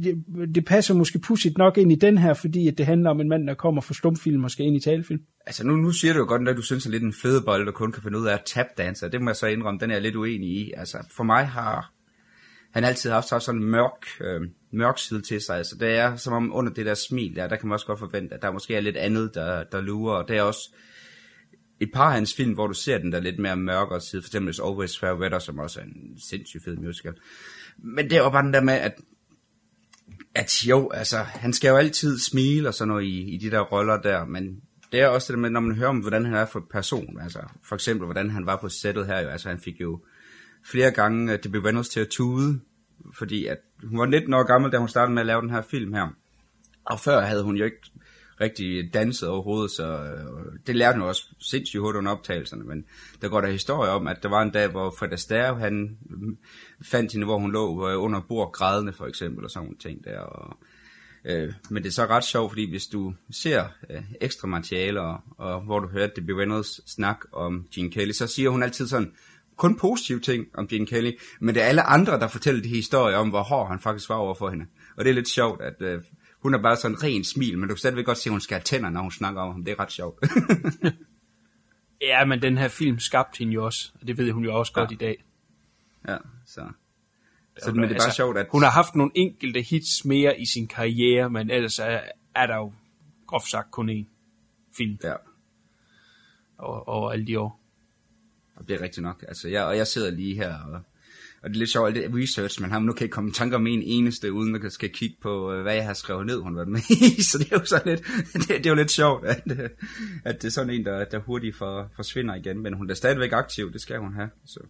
det 0.55 0.65
passer 0.65 0.95
måske 0.95 1.19
pudsigt 1.19 1.59
nok 1.59 1.79
ind 1.79 1.93
i 1.93 1.95
den 1.95 2.19
her, 2.19 2.35
fordi 2.35 2.69
at 2.69 2.79
det 2.79 2.87
handler 2.87 3.11
om 3.11 3.21
en 3.21 3.29
mand, 3.29 3.47
der 3.47 3.55
kommer 3.55 3.81
fra 3.83 3.95
stumfilm 3.95 4.45
og 4.45 4.51
skal 4.51 4.67
ind 4.67 4.77
i 4.77 4.81
talefilm. 4.81 5.21
Altså 5.47 5.67
nu, 5.67 5.77
nu 5.77 5.91
siger 5.91 6.13
du 6.13 6.19
jo 6.19 6.27
godt, 6.27 6.49
at 6.49 6.57
du 6.57 6.63
synes 6.63 6.87
at 6.87 6.93
lidt 6.93 7.03
en 7.03 7.13
fedebold, 7.23 7.67
der 7.67 7.73
kun 7.73 7.93
kan 7.93 8.03
finde 8.03 8.19
ud 8.19 8.27
af 8.27 8.35
at 8.35 8.43
tapdanse. 8.47 9.09
Det 9.09 9.23
må 9.23 9.31
jeg 9.31 9.37
så 9.37 9.47
indrømme, 9.47 9.81
den 9.81 9.91
er 9.91 9.95
jeg 9.95 10.03
lidt 10.03 10.17
uenig 10.17 10.49
i. 10.49 10.73
Altså 10.77 10.99
for 11.17 11.25
mig 11.25 11.47
har 11.47 11.93
han 12.75 12.85
altid 12.85 13.11
haft 13.11 13.29
sådan 13.29 13.61
en 13.61 13.71
mørk, 13.71 14.07
øh, 14.21 14.41
mørk 14.73 14.99
side 14.99 15.23
til 15.23 15.41
sig. 15.41 15.57
Altså 15.57 15.77
det 15.81 15.89
er 15.89 16.17
som 16.17 16.33
om 16.33 16.55
under 16.55 16.73
det 16.73 16.87
der 16.87 16.95
smil 16.95 17.37
der, 17.37 17.49
der 17.49 17.57
kan 17.57 17.69
man 17.69 17.75
også 17.75 17.87
godt 17.87 17.99
forvente, 17.99 18.35
at 18.35 18.43
der 18.43 18.53
måske 18.53 18.75
er 18.75 18.81
lidt 18.81 18.97
andet, 18.97 19.35
der, 19.35 19.65
der 19.65 19.81
lurer. 19.81 20.15
Og 20.15 20.29
det 20.29 20.37
er 20.37 20.43
også 20.43 20.75
et 21.81 21.91
par 21.95 22.07
af 22.07 22.13
hans 22.13 22.35
film, 22.35 22.53
hvor 22.53 22.67
du 22.67 22.75
ser 22.75 22.99
den 22.99 23.13
der 23.13 23.21
lidt 23.21 23.39
mere 23.39 23.57
mørkere 23.57 24.01
side, 24.01 24.23
for 24.23 24.29
eksempel 24.29 24.55
Always 24.65 24.99
Fair 24.99 25.13
Weather, 25.13 25.39
som 25.39 25.59
også 25.59 25.81
er 25.81 25.85
en 25.85 26.19
sindssygt 26.29 26.65
fed 26.65 26.77
musical. 26.77 27.15
Men 27.79 28.11
det 28.11 28.21
var 28.21 28.31
bare 28.31 28.45
den 28.45 28.53
der 28.53 28.61
med, 28.61 28.75
at, 28.75 28.95
at 30.35 30.67
jo, 30.67 30.91
altså, 30.91 31.19
han 31.19 31.53
skal 31.53 31.69
jo 31.69 31.77
altid 31.77 32.19
smile 32.19 32.69
og 32.69 32.75
sådan 32.75 32.89
noget 32.89 33.05
i, 33.05 33.35
i 33.35 33.37
de 33.37 33.51
der 33.51 33.61
roller 33.61 34.01
der, 34.01 34.25
men 34.25 34.61
det 34.93 35.01
er 35.01 35.07
også 35.07 35.33
det 35.33 35.37
der 35.37 35.43
med, 35.43 35.51
når 35.51 35.61
man 35.61 35.77
hører 35.77 35.89
om, 35.89 35.99
hvordan 35.99 36.25
han 36.25 36.35
er 36.35 36.47
for 36.47 36.67
person, 36.71 37.21
altså 37.21 37.39
for 37.63 37.75
eksempel, 37.75 38.05
hvordan 38.05 38.31
han 38.31 38.47
var 38.47 38.57
på 38.57 38.69
sættet 38.69 39.07
her, 39.07 39.21
jo, 39.21 39.29
altså 39.29 39.49
han 39.49 39.59
fik 39.59 39.81
jo 39.81 40.01
flere 40.65 40.91
gange 40.91 41.33
øh, 41.33 41.39
det 41.43 41.51
blev 41.51 41.63
Reynolds 41.63 41.89
til 41.89 42.01
at 42.01 42.09
tude, 42.09 42.61
fordi 43.19 43.47
at 43.47 43.59
hun 43.85 43.99
var 43.99 44.07
19 44.07 44.35
år 44.35 44.43
gammel, 44.43 44.73
da 44.73 44.79
hun 44.79 44.89
startede 44.89 45.15
med 45.15 45.23
at 45.23 45.27
lave 45.27 45.41
den 45.41 45.51
her 45.51 45.63
film 45.63 45.93
her. 45.93 46.09
Og 46.85 47.01
før 47.01 47.21
havde 47.21 47.43
hun 47.43 47.57
jo 47.57 47.65
ikke 47.65 47.91
rigtig 48.41 48.95
danset 48.95 49.29
overhovedet, 49.29 49.71
så 49.71 49.85
øh, 49.85 50.59
det 50.67 50.77
lærte 50.77 50.99
hun 50.99 51.09
også 51.09 51.27
sindssygt 51.41 51.81
hurtigt 51.81 51.99
under 51.99 52.13
optagelserne, 52.13 52.65
men 52.65 52.85
der 53.23 53.29
går 53.29 53.41
der 53.41 53.51
historie 53.51 53.91
om, 53.91 54.07
at 54.07 54.23
der 54.23 54.29
var 54.29 54.43
en 54.43 54.51
dag, 54.51 54.69
hvor 54.69 54.95
Fred 54.99 55.13
Astaire, 55.13 55.59
han 55.59 55.99
mm, 56.11 56.39
fandt 56.83 57.13
hende, 57.13 57.27
hvor 57.27 57.39
hun 57.39 57.53
lå 57.53 57.91
øh, 57.91 58.03
under 58.03 58.21
bord 58.21 58.53
grædende 58.53 58.93
for 58.93 59.07
eksempel, 59.07 59.45
og 59.45 59.51
sådan 59.51 59.65
nogle 59.65 59.79
ting 59.79 60.05
der, 60.05 60.19
og, 60.19 60.57
øh, 61.25 61.53
men 61.71 61.83
det 61.83 61.89
er 61.89 61.93
så 61.93 62.07
ret 62.07 62.25
sjovt, 62.25 62.51
fordi 62.51 62.71
hvis 62.71 62.87
du 62.87 63.15
ser 63.31 63.65
øh, 63.91 64.03
ekstra 64.21 64.49
materialer, 64.49 65.35
og 65.39 65.61
hvor 65.61 65.81
du 65.81 65.89
hører 65.89 66.07
Debbie 66.07 66.39
Reynolds 66.39 66.93
snak 66.93 67.19
om 67.33 67.67
Gene 67.75 67.91
Kelly, 67.91 68.13
så 68.13 68.27
siger 68.27 68.51
hun 68.51 68.63
altid 68.63 68.87
sådan, 68.87 69.13
kun 69.57 69.79
positive 69.79 70.21
ting 70.21 70.47
om 70.55 70.69
Gene 70.69 70.87
Kelly, 70.87 71.13
men 71.41 71.55
det 71.55 71.63
er 71.63 71.67
alle 71.67 71.83
andre, 71.83 72.21
der 72.21 72.29
fortæller 72.29 72.63
de 72.63 72.69
historier 72.69 73.17
om, 73.17 73.29
hvor 73.29 73.43
hård 73.43 73.69
han 73.69 73.81
faktisk 73.81 74.09
var 74.09 74.17
over 74.17 74.35
for 74.35 74.51
hende. 74.51 74.67
Og 74.97 75.05
det 75.05 75.11
er 75.11 75.15
lidt 75.15 75.29
sjovt, 75.29 75.63
at 75.63 75.75
øh, 75.81 76.03
hun 76.45 76.55
er 76.55 76.63
bare 76.63 76.77
sådan 76.77 76.97
en 76.97 77.03
ren 77.03 77.25
smil, 77.25 77.59
men 77.59 77.69
du 77.69 77.75
kan 77.75 77.79
stadigvæk 77.79 78.05
godt 78.05 78.19
se, 78.19 78.29
at 78.29 78.31
hun 78.31 78.41
skal 78.41 78.55
have 78.55 78.63
tænder, 78.63 78.91
når 78.91 79.01
hun 79.01 79.11
snakker 79.11 79.41
om 79.41 79.53
ham. 79.53 79.65
Det 79.65 79.73
er 79.73 79.81
ret 79.81 79.93
sjovt. 79.93 80.25
ja, 82.11 82.25
men 82.25 82.43
den 82.43 82.59
her 82.59 82.69
film 82.69 82.99
skabte 82.99 83.39
hende 83.39 83.53
jo 83.53 83.65
også, 83.65 83.93
og 84.01 84.07
det 84.07 84.19
ved 84.19 84.31
hun 84.31 84.45
jo 84.45 84.59
også 84.59 84.73
godt 84.73 84.91
ja. 84.91 84.95
i 84.95 84.99
dag. 84.99 85.25
Ja, 86.09 86.17
så... 86.47 86.71
Så, 87.59 87.73
men 87.73 87.83
det 87.83 87.85
er 87.85 87.89
bare 87.89 88.05
altså, 88.05 88.17
sjovt, 88.17 88.39
at... 88.39 88.47
Hun 88.53 88.63
har 88.63 88.71
haft 88.71 88.95
nogle 88.95 89.13
enkelte 89.15 89.63
hits 89.63 90.05
mere 90.05 90.41
i 90.41 90.47
sin 90.47 90.67
karriere, 90.67 91.31
men 91.31 91.51
ellers 91.51 91.79
er, 91.79 92.01
er 92.35 92.47
der 92.47 92.57
jo 92.57 92.73
groft 93.27 93.51
sagt 93.51 93.71
kun 93.71 93.91
én 93.91 94.07
film. 94.77 94.99
Ja. 95.05 95.15
Over, 96.59 96.89
over 96.89 97.13
alle 97.13 97.27
de 97.27 97.41
år. 97.41 97.61
Og 98.57 98.69
det 98.69 98.75
er 98.75 98.81
rigtigt 98.81 99.03
nok. 99.03 99.25
Altså, 99.29 99.49
jeg, 99.49 99.65
og 99.65 99.77
jeg 99.77 99.87
sidder 99.87 100.11
lige 100.11 100.35
her, 100.35 100.59
og, 100.59 100.81
og 101.45 101.51
det 101.51 101.57
er 101.57 101.59
lidt 101.59 101.71
sjovt, 101.71 101.87
alt 101.87 101.97
det 101.97 102.23
research, 102.23 102.61
man 102.61 102.71
har, 102.71 102.81
nu 102.81 102.93
kan 102.93 103.05
ikke 103.05 103.13
komme 103.13 103.31
i 103.31 103.33
tanker 103.33 103.57
om 103.57 103.67
en 103.67 103.83
eneste, 103.83 104.33
uden 104.33 104.65
at 104.65 104.73
skal 104.73 104.91
kigge 104.91 105.17
på, 105.23 105.53
øh, 105.53 105.63
hvad 105.63 105.75
jeg 105.75 105.85
har 105.85 105.95
skrevet 105.95 106.27
ned, 106.27 106.41
hun 106.41 106.57
været 106.57 106.69
med 106.69 106.81
i, 106.91 107.23
så 107.31 107.39
det 107.39 107.53
er 107.53 107.59
jo 107.59 107.65
sådan 107.65 107.89
lidt, 107.89 108.07
det, 108.33 108.49
det 108.49 108.67
er 108.67 108.71
jo 108.71 108.77
lidt 108.77 108.91
sjovt, 108.91 109.25
at, 109.27 109.43
øh, 109.51 109.71
at 110.25 110.43
det 110.43 110.49
er 110.49 110.53
sådan 110.53 110.71
en, 110.71 110.85
der, 110.85 111.05
der 111.05 111.19
hurtigt 111.19 111.57
for, 111.57 111.91
forsvinder 111.97 112.35
igen, 112.35 112.63
men 112.63 112.73
hun 112.73 112.91
er 112.91 112.95
stadigvæk 112.95 113.33
aktiv, 113.33 113.73
det 113.73 113.81
skal 113.81 113.99
hun 113.99 114.15
have, 114.15 114.31
så... 114.47 114.61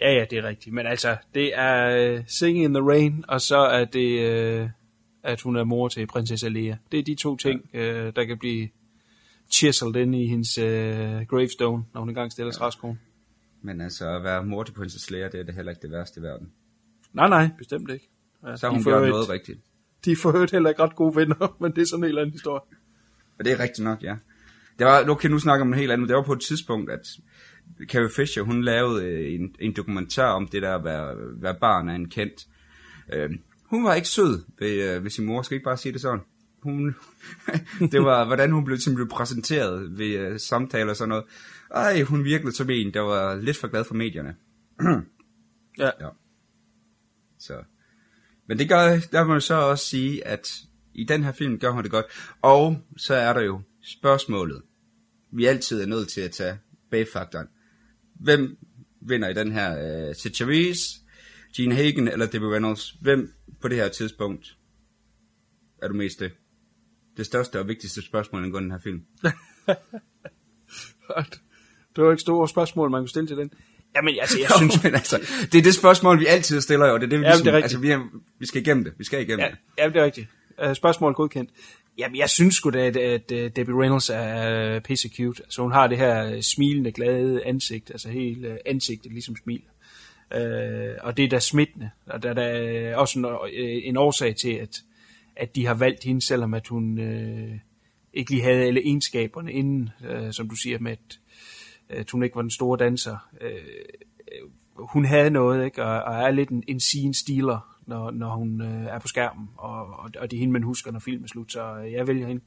Ja, 0.00 0.12
ja, 0.12 0.24
det 0.30 0.38
er 0.38 0.42
rigtigt. 0.42 0.74
Men 0.74 0.86
altså, 0.86 1.16
det 1.34 1.50
er 1.54 2.14
uh, 2.18 2.24
Singing 2.26 2.64
in 2.64 2.74
the 2.74 2.82
Rain, 2.82 3.24
og 3.28 3.40
så 3.40 3.56
er 3.58 3.84
det, 3.84 4.62
uh, 4.62 4.70
at 5.22 5.40
hun 5.40 5.56
er 5.56 5.64
mor 5.64 5.88
til 5.88 6.06
prinsesse 6.06 6.48
Lea. 6.48 6.74
Det 6.92 6.98
er 6.98 7.04
de 7.04 7.14
to 7.14 7.36
ting, 7.36 7.70
ja. 7.74 8.06
uh, 8.06 8.12
der 8.16 8.24
kan 8.24 8.38
blive 8.38 8.68
chiseled 9.52 9.96
ind 9.96 10.14
i 10.14 10.26
hendes 10.26 10.58
uh, 10.58 11.26
gravestone, 11.28 11.84
når 11.94 12.00
hun 12.00 12.08
engang 12.08 12.32
stiller 12.32 12.52
ja. 12.54 12.58
træskoen. 12.58 12.98
Men 13.62 13.80
altså, 13.80 14.16
at 14.16 14.24
være 14.24 14.44
mor 14.44 14.62
til 14.62 14.72
prinsesse 14.72 15.12
Lea, 15.12 15.28
det 15.28 15.40
er 15.40 15.44
det 15.44 15.54
heller 15.54 15.72
ikke 15.72 15.82
det 15.82 15.90
værste 15.90 16.20
i 16.20 16.22
verden. 16.22 16.52
Nej, 17.12 17.28
nej, 17.28 17.50
bestemt 17.58 17.90
ikke. 17.90 18.08
Ja, 18.46 18.56
så 18.56 18.66
har 18.66 18.74
hun 18.74 18.82
gjort 18.82 19.08
noget 19.08 19.28
rigtigt. 19.28 19.60
De 20.04 20.16
får 20.16 20.32
hørt 20.32 20.50
heller 20.50 20.70
ikke 20.70 20.82
ret 20.82 20.96
gode 20.96 21.16
venner, 21.16 21.54
men 21.60 21.72
det 21.72 21.82
er 21.82 21.86
sådan 21.86 22.04
en 22.04 22.08
eller 22.08 22.22
anden 22.22 22.32
historie. 22.32 22.62
Og 23.38 23.44
det 23.44 23.52
er 23.52 23.58
rigtigt 23.58 23.84
nok, 23.84 24.02
ja. 24.02 24.16
Det 24.78 24.86
var, 24.86 25.04
nu 25.04 25.14
kan 25.14 25.30
nu 25.30 25.38
snakke 25.38 25.62
om 25.62 25.68
en 25.68 25.78
helt 25.78 25.92
anden, 25.92 26.08
det 26.08 26.16
var 26.16 26.22
på 26.22 26.32
et 26.32 26.40
tidspunkt, 26.40 26.90
at 26.90 27.06
Carrie 27.84 28.10
Fisher, 28.16 28.42
hun 28.42 28.62
lavede 28.62 29.04
øh, 29.04 29.34
en, 29.34 29.54
en 29.58 29.72
dokumentar 29.76 30.32
om 30.32 30.48
det 30.48 30.62
der 30.62 30.74
at 30.74 30.84
være, 30.84 31.14
være 31.16 31.54
barn 31.60 31.88
af 31.88 31.94
en 31.94 32.08
kendt. 32.08 32.46
Øh, 33.12 33.30
hun 33.64 33.84
var 33.84 33.94
ikke 33.94 34.08
sød 34.08 34.44
ved, 34.58 34.96
øh, 34.96 35.04
ved 35.04 35.10
sin 35.10 35.24
mor, 35.24 35.42
skal 35.42 35.54
ikke 35.54 35.64
bare 35.64 35.76
sige 35.76 35.92
det 35.92 36.00
sådan. 36.00 36.20
Hun, 36.62 36.96
det 37.92 38.02
var, 38.02 38.24
hvordan 38.24 38.52
hun 38.52 38.64
blev, 38.64 38.78
blev 38.94 39.08
præsenteret 39.08 39.98
ved 39.98 40.06
øh, 40.06 40.40
samtaler 40.40 40.90
og 40.90 40.96
sådan 40.96 41.08
noget. 41.08 41.24
Ej, 41.70 42.02
hun 42.02 42.24
virkede 42.24 42.52
som 42.52 42.70
en, 42.70 42.94
der 42.94 43.00
var 43.00 43.34
lidt 43.34 43.56
for 43.56 43.68
glad 43.68 43.84
for 43.84 43.94
medierne. 43.94 44.36
ja. 45.78 45.90
ja. 46.00 46.08
Så. 47.38 47.62
Men 48.46 48.58
det 48.58 48.68
gør, 48.68 48.98
der 49.12 49.24
må 49.24 49.32
man 49.32 49.40
så 49.40 49.54
også 49.54 49.84
sige, 49.84 50.26
at 50.26 50.62
i 50.94 51.04
den 51.04 51.24
her 51.24 51.32
film 51.32 51.58
gør 51.58 51.70
hun 51.70 51.82
det 51.82 51.90
godt. 51.90 52.06
Og 52.42 52.82
så 52.96 53.14
er 53.14 53.32
der 53.32 53.40
jo 53.40 53.60
spørgsmålet, 53.82 54.62
vi 55.32 55.44
altid 55.44 55.82
er 55.82 55.86
nødt 55.86 56.08
til 56.08 56.20
at 56.20 56.30
tage 56.30 56.58
bagfaktoren. 56.90 57.46
Hvem 58.14 58.58
vinder 59.00 59.28
i 59.28 59.34
den 59.34 59.52
her? 59.52 60.08
Uh, 60.08 60.14
Sid 60.14 60.34
Charisse, 60.34 61.00
Gene 61.56 61.74
Hagen 61.74 62.08
eller 62.08 62.26
Debbie 62.26 62.52
Reynolds? 62.52 62.90
Hvem 62.90 63.32
på 63.60 63.68
det 63.68 63.76
her 63.76 63.88
tidspunkt 63.88 64.56
er 65.82 65.88
du 65.88 65.94
mest 65.94 66.20
det? 66.20 66.32
Det 67.16 67.26
største 67.26 67.60
og 67.60 67.68
vigtigste 67.68 68.02
spørgsmål 68.02 68.44
i 68.44 68.50
den 68.50 68.70
her 68.70 68.78
film. 68.78 69.04
det 71.96 72.04
var 72.04 72.10
ikke 72.10 72.20
store 72.20 72.48
spørgsmål, 72.48 72.90
man 72.90 73.00
kunne 73.00 73.08
stille 73.08 73.26
til 73.26 73.36
den. 73.36 73.50
Jamen, 73.96 74.14
altså, 74.20 74.38
jeg 74.40 74.48
synes... 74.58 74.76
Jo, 74.76 74.80
men 74.82 74.94
altså, 74.94 75.20
det 75.52 75.58
er 75.58 75.62
det 75.62 75.74
spørgsmål, 75.74 76.20
vi 76.20 76.26
altid 76.26 76.60
stiller, 76.60 76.86
og 76.86 77.00
det 77.00 77.06
er 77.06 77.10
det, 77.10 77.20
vi, 77.20 77.24
Jamen, 77.24 77.32
ligesom, 77.32 77.44
det 77.44 77.54
er 77.54 77.62
altså, 77.62 77.78
vi, 77.78 77.90
er, 77.90 78.00
vi 78.38 78.46
skal 78.46 78.60
igennem 78.60 78.84
det. 78.84 78.92
Vi 78.98 79.04
skal 79.04 79.22
igennem 79.22 79.40
ja, 79.40 79.50
det. 79.50 79.58
Jamen, 79.78 79.94
det 79.94 80.00
er 80.00 80.04
rigtigt. 80.04 80.28
Uh, 80.66 80.74
spørgsmål 80.74 81.14
godkendt. 81.14 81.50
Jamen, 81.98 82.16
jeg 82.16 82.30
synes 82.30 82.54
sgu 82.54 82.70
da, 82.70 82.78
at, 82.78 82.96
at, 82.96 83.32
at 83.32 83.56
Debbie 83.56 83.82
Reynolds 83.82 84.10
er 84.10 84.76
uh, 84.76 84.82
pisse 84.82 85.10
cute. 85.16 85.42
Altså, 85.42 85.62
hun 85.62 85.72
har 85.72 85.86
det 85.86 85.98
her 85.98 86.40
smilende, 86.40 86.92
glade 86.92 87.44
ansigt, 87.44 87.90
altså 87.90 88.08
helt 88.08 88.46
uh, 88.46 88.52
ansigtet 88.66 89.12
ligesom 89.12 89.36
smil. 89.42 89.62
Uh, 90.34 90.40
og 91.00 91.16
det 91.16 91.24
er 91.24 91.28
da 91.28 91.38
smittende. 91.38 91.90
Og 92.06 92.22
der, 92.22 92.34
er 92.34 92.96
også 92.96 93.18
en, 93.18 93.26
en 93.84 93.96
årsag 93.96 94.36
til, 94.36 94.52
at, 94.52 94.76
at 95.36 95.56
de 95.56 95.66
har 95.66 95.74
valgt 95.74 96.04
hende, 96.04 96.26
selvom 96.26 96.54
at 96.54 96.68
hun 96.68 96.98
uh, 96.98 97.56
ikke 98.14 98.30
lige 98.30 98.42
havde 98.42 98.64
alle 98.64 98.80
egenskaberne 98.80 99.52
inden, 99.52 99.90
uh, 100.10 100.30
som 100.30 100.48
du 100.48 100.54
siger, 100.54 100.78
med 100.78 100.92
at 100.92 101.19
at 101.90 102.10
hun 102.10 102.22
ikke 102.22 102.36
var 102.36 102.42
den 102.42 102.50
store 102.50 102.78
danser. 102.78 103.16
Øh, 103.40 103.60
hun 104.76 105.04
havde 105.04 105.30
noget, 105.30 105.64
ikke? 105.64 105.84
Og, 105.84 106.02
og 106.02 106.14
er 106.14 106.30
lidt 106.30 106.48
en, 106.48 106.62
en 106.68 106.80
scene 106.80 107.14
stealer, 107.14 107.78
når, 107.86 108.10
når 108.10 108.36
hun 108.36 108.62
øh, 108.62 108.84
er 108.84 108.98
på 108.98 109.08
skærmen, 109.08 109.48
og, 109.56 109.86
og, 109.86 110.10
og 110.18 110.30
det 110.30 110.36
er 110.36 110.40
hende, 110.40 110.52
man 110.52 110.62
husker, 110.62 110.90
når 110.90 111.00
filmen 111.00 111.24
er 111.24 111.28
slut, 111.28 111.52
så 111.52 111.76
øh, 111.76 111.92
jeg 111.92 112.06
vælger 112.06 112.26
hende. 112.26 112.42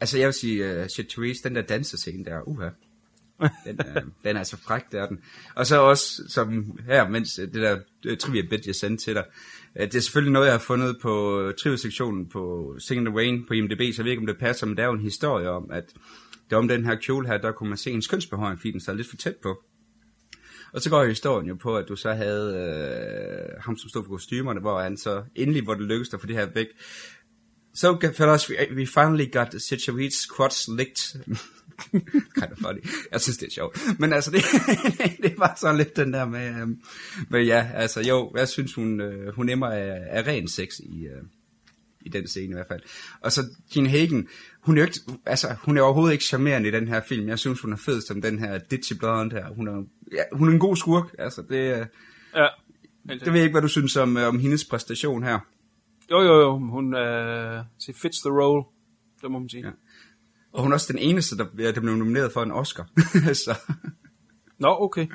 Altså, 0.00 0.18
jeg 0.18 0.26
vil 0.26 0.34
sige, 0.34 0.80
uh, 0.80 0.86
Shit 0.86 1.06
Therese, 1.08 1.48
den 1.48 1.54
der 1.54 1.62
dansescene 1.62 2.24
der, 2.24 2.48
uha. 2.48 2.68
Den, 3.40 3.80
uh, 3.80 4.02
den 4.24 4.36
er 4.36 4.42
så 4.42 4.56
fræk, 4.56 4.82
der 4.92 5.02
er 5.02 5.08
den. 5.08 5.18
Og 5.54 5.66
så 5.66 5.80
også, 5.80 6.22
som 6.28 6.78
her, 6.86 7.08
mens 7.08 7.34
det 7.34 7.54
der 7.54 7.78
trivia 8.16 8.42
bit, 8.50 8.66
jeg 8.66 8.74
sendte 8.74 9.04
til 9.04 9.14
dig, 9.14 9.24
det 9.74 9.94
er 9.94 10.00
selvfølgelig 10.00 10.32
noget, 10.32 10.46
jeg 10.46 10.54
har 10.54 10.58
fundet 10.58 10.96
på 11.02 11.42
trivia-sektionen 11.62 12.28
på 12.28 12.74
Singing 12.78 13.06
the 13.06 13.16
Rain 13.16 13.44
på 13.46 13.54
IMDb, 13.54 13.80
så 13.94 13.94
jeg 13.98 14.04
ved 14.04 14.12
ikke, 14.12 14.20
om 14.20 14.26
det 14.26 14.38
passer, 14.38 14.66
men 14.66 14.76
der 14.76 14.82
er 14.82 14.86
jo 14.86 14.92
en 14.92 15.00
historie 15.00 15.50
om, 15.50 15.70
at 15.70 15.84
det 16.50 16.58
om 16.58 16.68
den 16.68 16.84
her 16.84 16.94
kjole 16.94 17.26
her, 17.26 17.38
der 17.38 17.52
kunne 17.52 17.68
man 17.68 17.78
se 17.78 17.90
en 17.90 18.02
kønsbehøring, 18.10 18.58
fordi 18.58 18.70
den 18.70 18.80
sad 18.80 18.94
lidt 18.94 19.08
for 19.08 19.16
tæt 19.16 19.36
på. 19.36 19.62
Og 20.72 20.82
så 20.82 20.90
går 20.90 21.04
historien 21.04 21.48
jo 21.48 21.54
på, 21.54 21.76
at 21.76 21.88
du 21.88 21.96
så 21.96 22.12
havde 22.12 22.54
øh, 22.56 23.62
ham, 23.62 23.76
som 23.78 23.88
stod 23.88 24.04
for 24.04 24.10
kostymerne, 24.10 24.60
hvor 24.60 24.80
han 24.80 24.96
så 24.96 25.22
endelig, 25.34 25.62
hvor 25.62 25.74
det 25.74 25.82
lykkedes 25.82 26.14
at 26.14 26.20
få 26.20 26.26
det 26.26 26.36
her 26.36 26.46
væk, 26.54 26.66
So, 27.76 27.98
fellas, 27.98 28.48
we, 28.48 28.56
we 28.74 28.86
finally 28.86 29.26
got 29.26 29.54
Sitchavit's 29.54 30.26
quads 30.26 30.66
licked. 30.66 31.20
kind 32.34 32.52
of 32.52 32.58
funny. 32.58 32.80
Jeg 33.12 33.20
synes, 33.20 33.38
det 33.38 33.46
er 33.46 33.50
sjovt. 33.50 33.80
Men 33.98 34.12
altså, 34.12 34.30
det, 34.34 34.42
det 35.22 35.38
var 35.38 35.56
så 35.60 35.72
lidt 35.72 35.96
den 35.96 36.12
der 36.12 36.24
med, 36.24 36.60
øhm, 36.60 36.80
men 37.28 37.46
ja, 37.46 37.70
altså 37.74 38.00
jo, 38.00 38.32
jeg 38.36 38.48
synes, 38.48 38.74
hun, 38.74 39.00
øh, 39.00 39.34
hun 39.34 39.48
emmer 39.48 39.66
af, 39.66 40.00
af 40.10 40.26
ren 40.26 40.48
sex 40.48 40.78
i, 40.78 41.06
øh, 41.06 41.22
i 42.00 42.08
den 42.08 42.28
scene 42.28 42.50
i 42.50 42.54
hvert 42.54 42.66
fald. 42.68 42.82
Og 43.20 43.32
så 43.32 43.44
Gene 43.72 43.88
Hagen, 43.88 44.28
hun 44.66 44.76
er, 44.78 44.82
jo 44.82 44.86
ikke, 44.86 45.00
altså, 45.26 45.56
hun 45.62 45.78
er 45.78 45.82
overhovedet 45.82 46.12
ikke 46.12 46.24
charmerende 46.24 46.68
i 46.68 46.72
den 46.72 46.88
her 46.88 47.00
film. 47.08 47.28
Jeg 47.28 47.38
synes, 47.38 47.60
hun 47.60 47.72
er 47.72 47.76
fed 47.76 48.00
som 48.00 48.22
den 48.22 48.38
her 48.38 48.58
Ditchy 48.58 48.92
Blonde 48.98 49.36
her. 49.36 49.48
Hun 49.54 49.68
er, 49.68 49.82
ja, 50.12 50.22
hun 50.32 50.48
er 50.48 50.52
en 50.52 50.58
god 50.58 50.76
skurk. 50.76 51.14
Altså, 51.18 51.42
det, 51.42 51.78
øh, 51.78 51.86
Ja. 52.34 52.48
det 53.08 53.26
ved 53.26 53.34
jeg 53.34 53.42
ikke, 53.42 53.54
hvad 53.54 53.62
du 53.62 53.68
synes 53.68 53.96
om, 53.96 54.16
øh, 54.16 54.28
om 54.28 54.38
hendes 54.38 54.64
præstation 54.64 55.22
her. 55.22 55.38
Jo, 56.10 56.20
jo, 56.20 56.40
jo. 56.40 56.58
Hun 56.58 56.94
øh, 56.94 57.64
fits 57.94 58.20
the 58.20 58.30
role. 58.30 58.64
Det 59.22 59.30
må 59.30 59.38
man 59.38 59.48
sige. 59.48 59.66
Ja. 59.66 59.70
Og 60.52 60.62
hun 60.62 60.72
er 60.72 60.74
også 60.74 60.92
den 60.92 61.00
eneste, 61.02 61.36
der, 61.36 61.44
der 61.72 61.80
blev 61.80 61.94
nomineret 61.96 62.32
for 62.32 62.42
en 62.42 62.52
Oscar. 62.52 62.88
så, 63.44 63.58
Nå, 64.58 64.76
okay. 64.80 65.06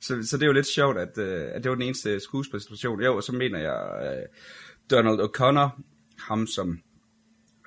så, 0.00 0.22
så 0.22 0.36
det 0.36 0.42
er 0.42 0.46
jo 0.46 0.52
lidt 0.52 0.66
sjovt, 0.66 0.98
at, 0.98 1.18
øh, 1.18 1.48
at 1.54 1.62
det 1.62 1.68
var 1.70 1.74
den 1.74 1.84
eneste 1.84 2.20
skuespræstation. 2.20 3.00
Jo, 3.00 3.16
og 3.16 3.22
så 3.22 3.32
mener 3.32 3.58
jeg 3.58 3.78
øh, 4.02 4.26
Donald 4.90 5.20
O'Connor, 5.20 5.80
ham 6.18 6.46
som 6.46 6.78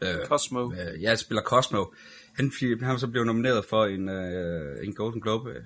øh, 0.01 0.25
Cosmo. 0.25 0.71
øh, 0.71 1.01
ja, 1.01 1.15
spiller 1.15 1.41
Cosmo. 1.41 1.85
Han, 2.33 2.51
han 2.81 2.99
så 2.99 3.07
blev 3.07 3.23
nomineret 3.23 3.65
for 3.65 3.85
en, 3.85 4.09
øh, 4.09 4.85
en 4.85 4.93
Golden 4.93 5.21
Globe. 5.21 5.49
øh. 5.49 5.63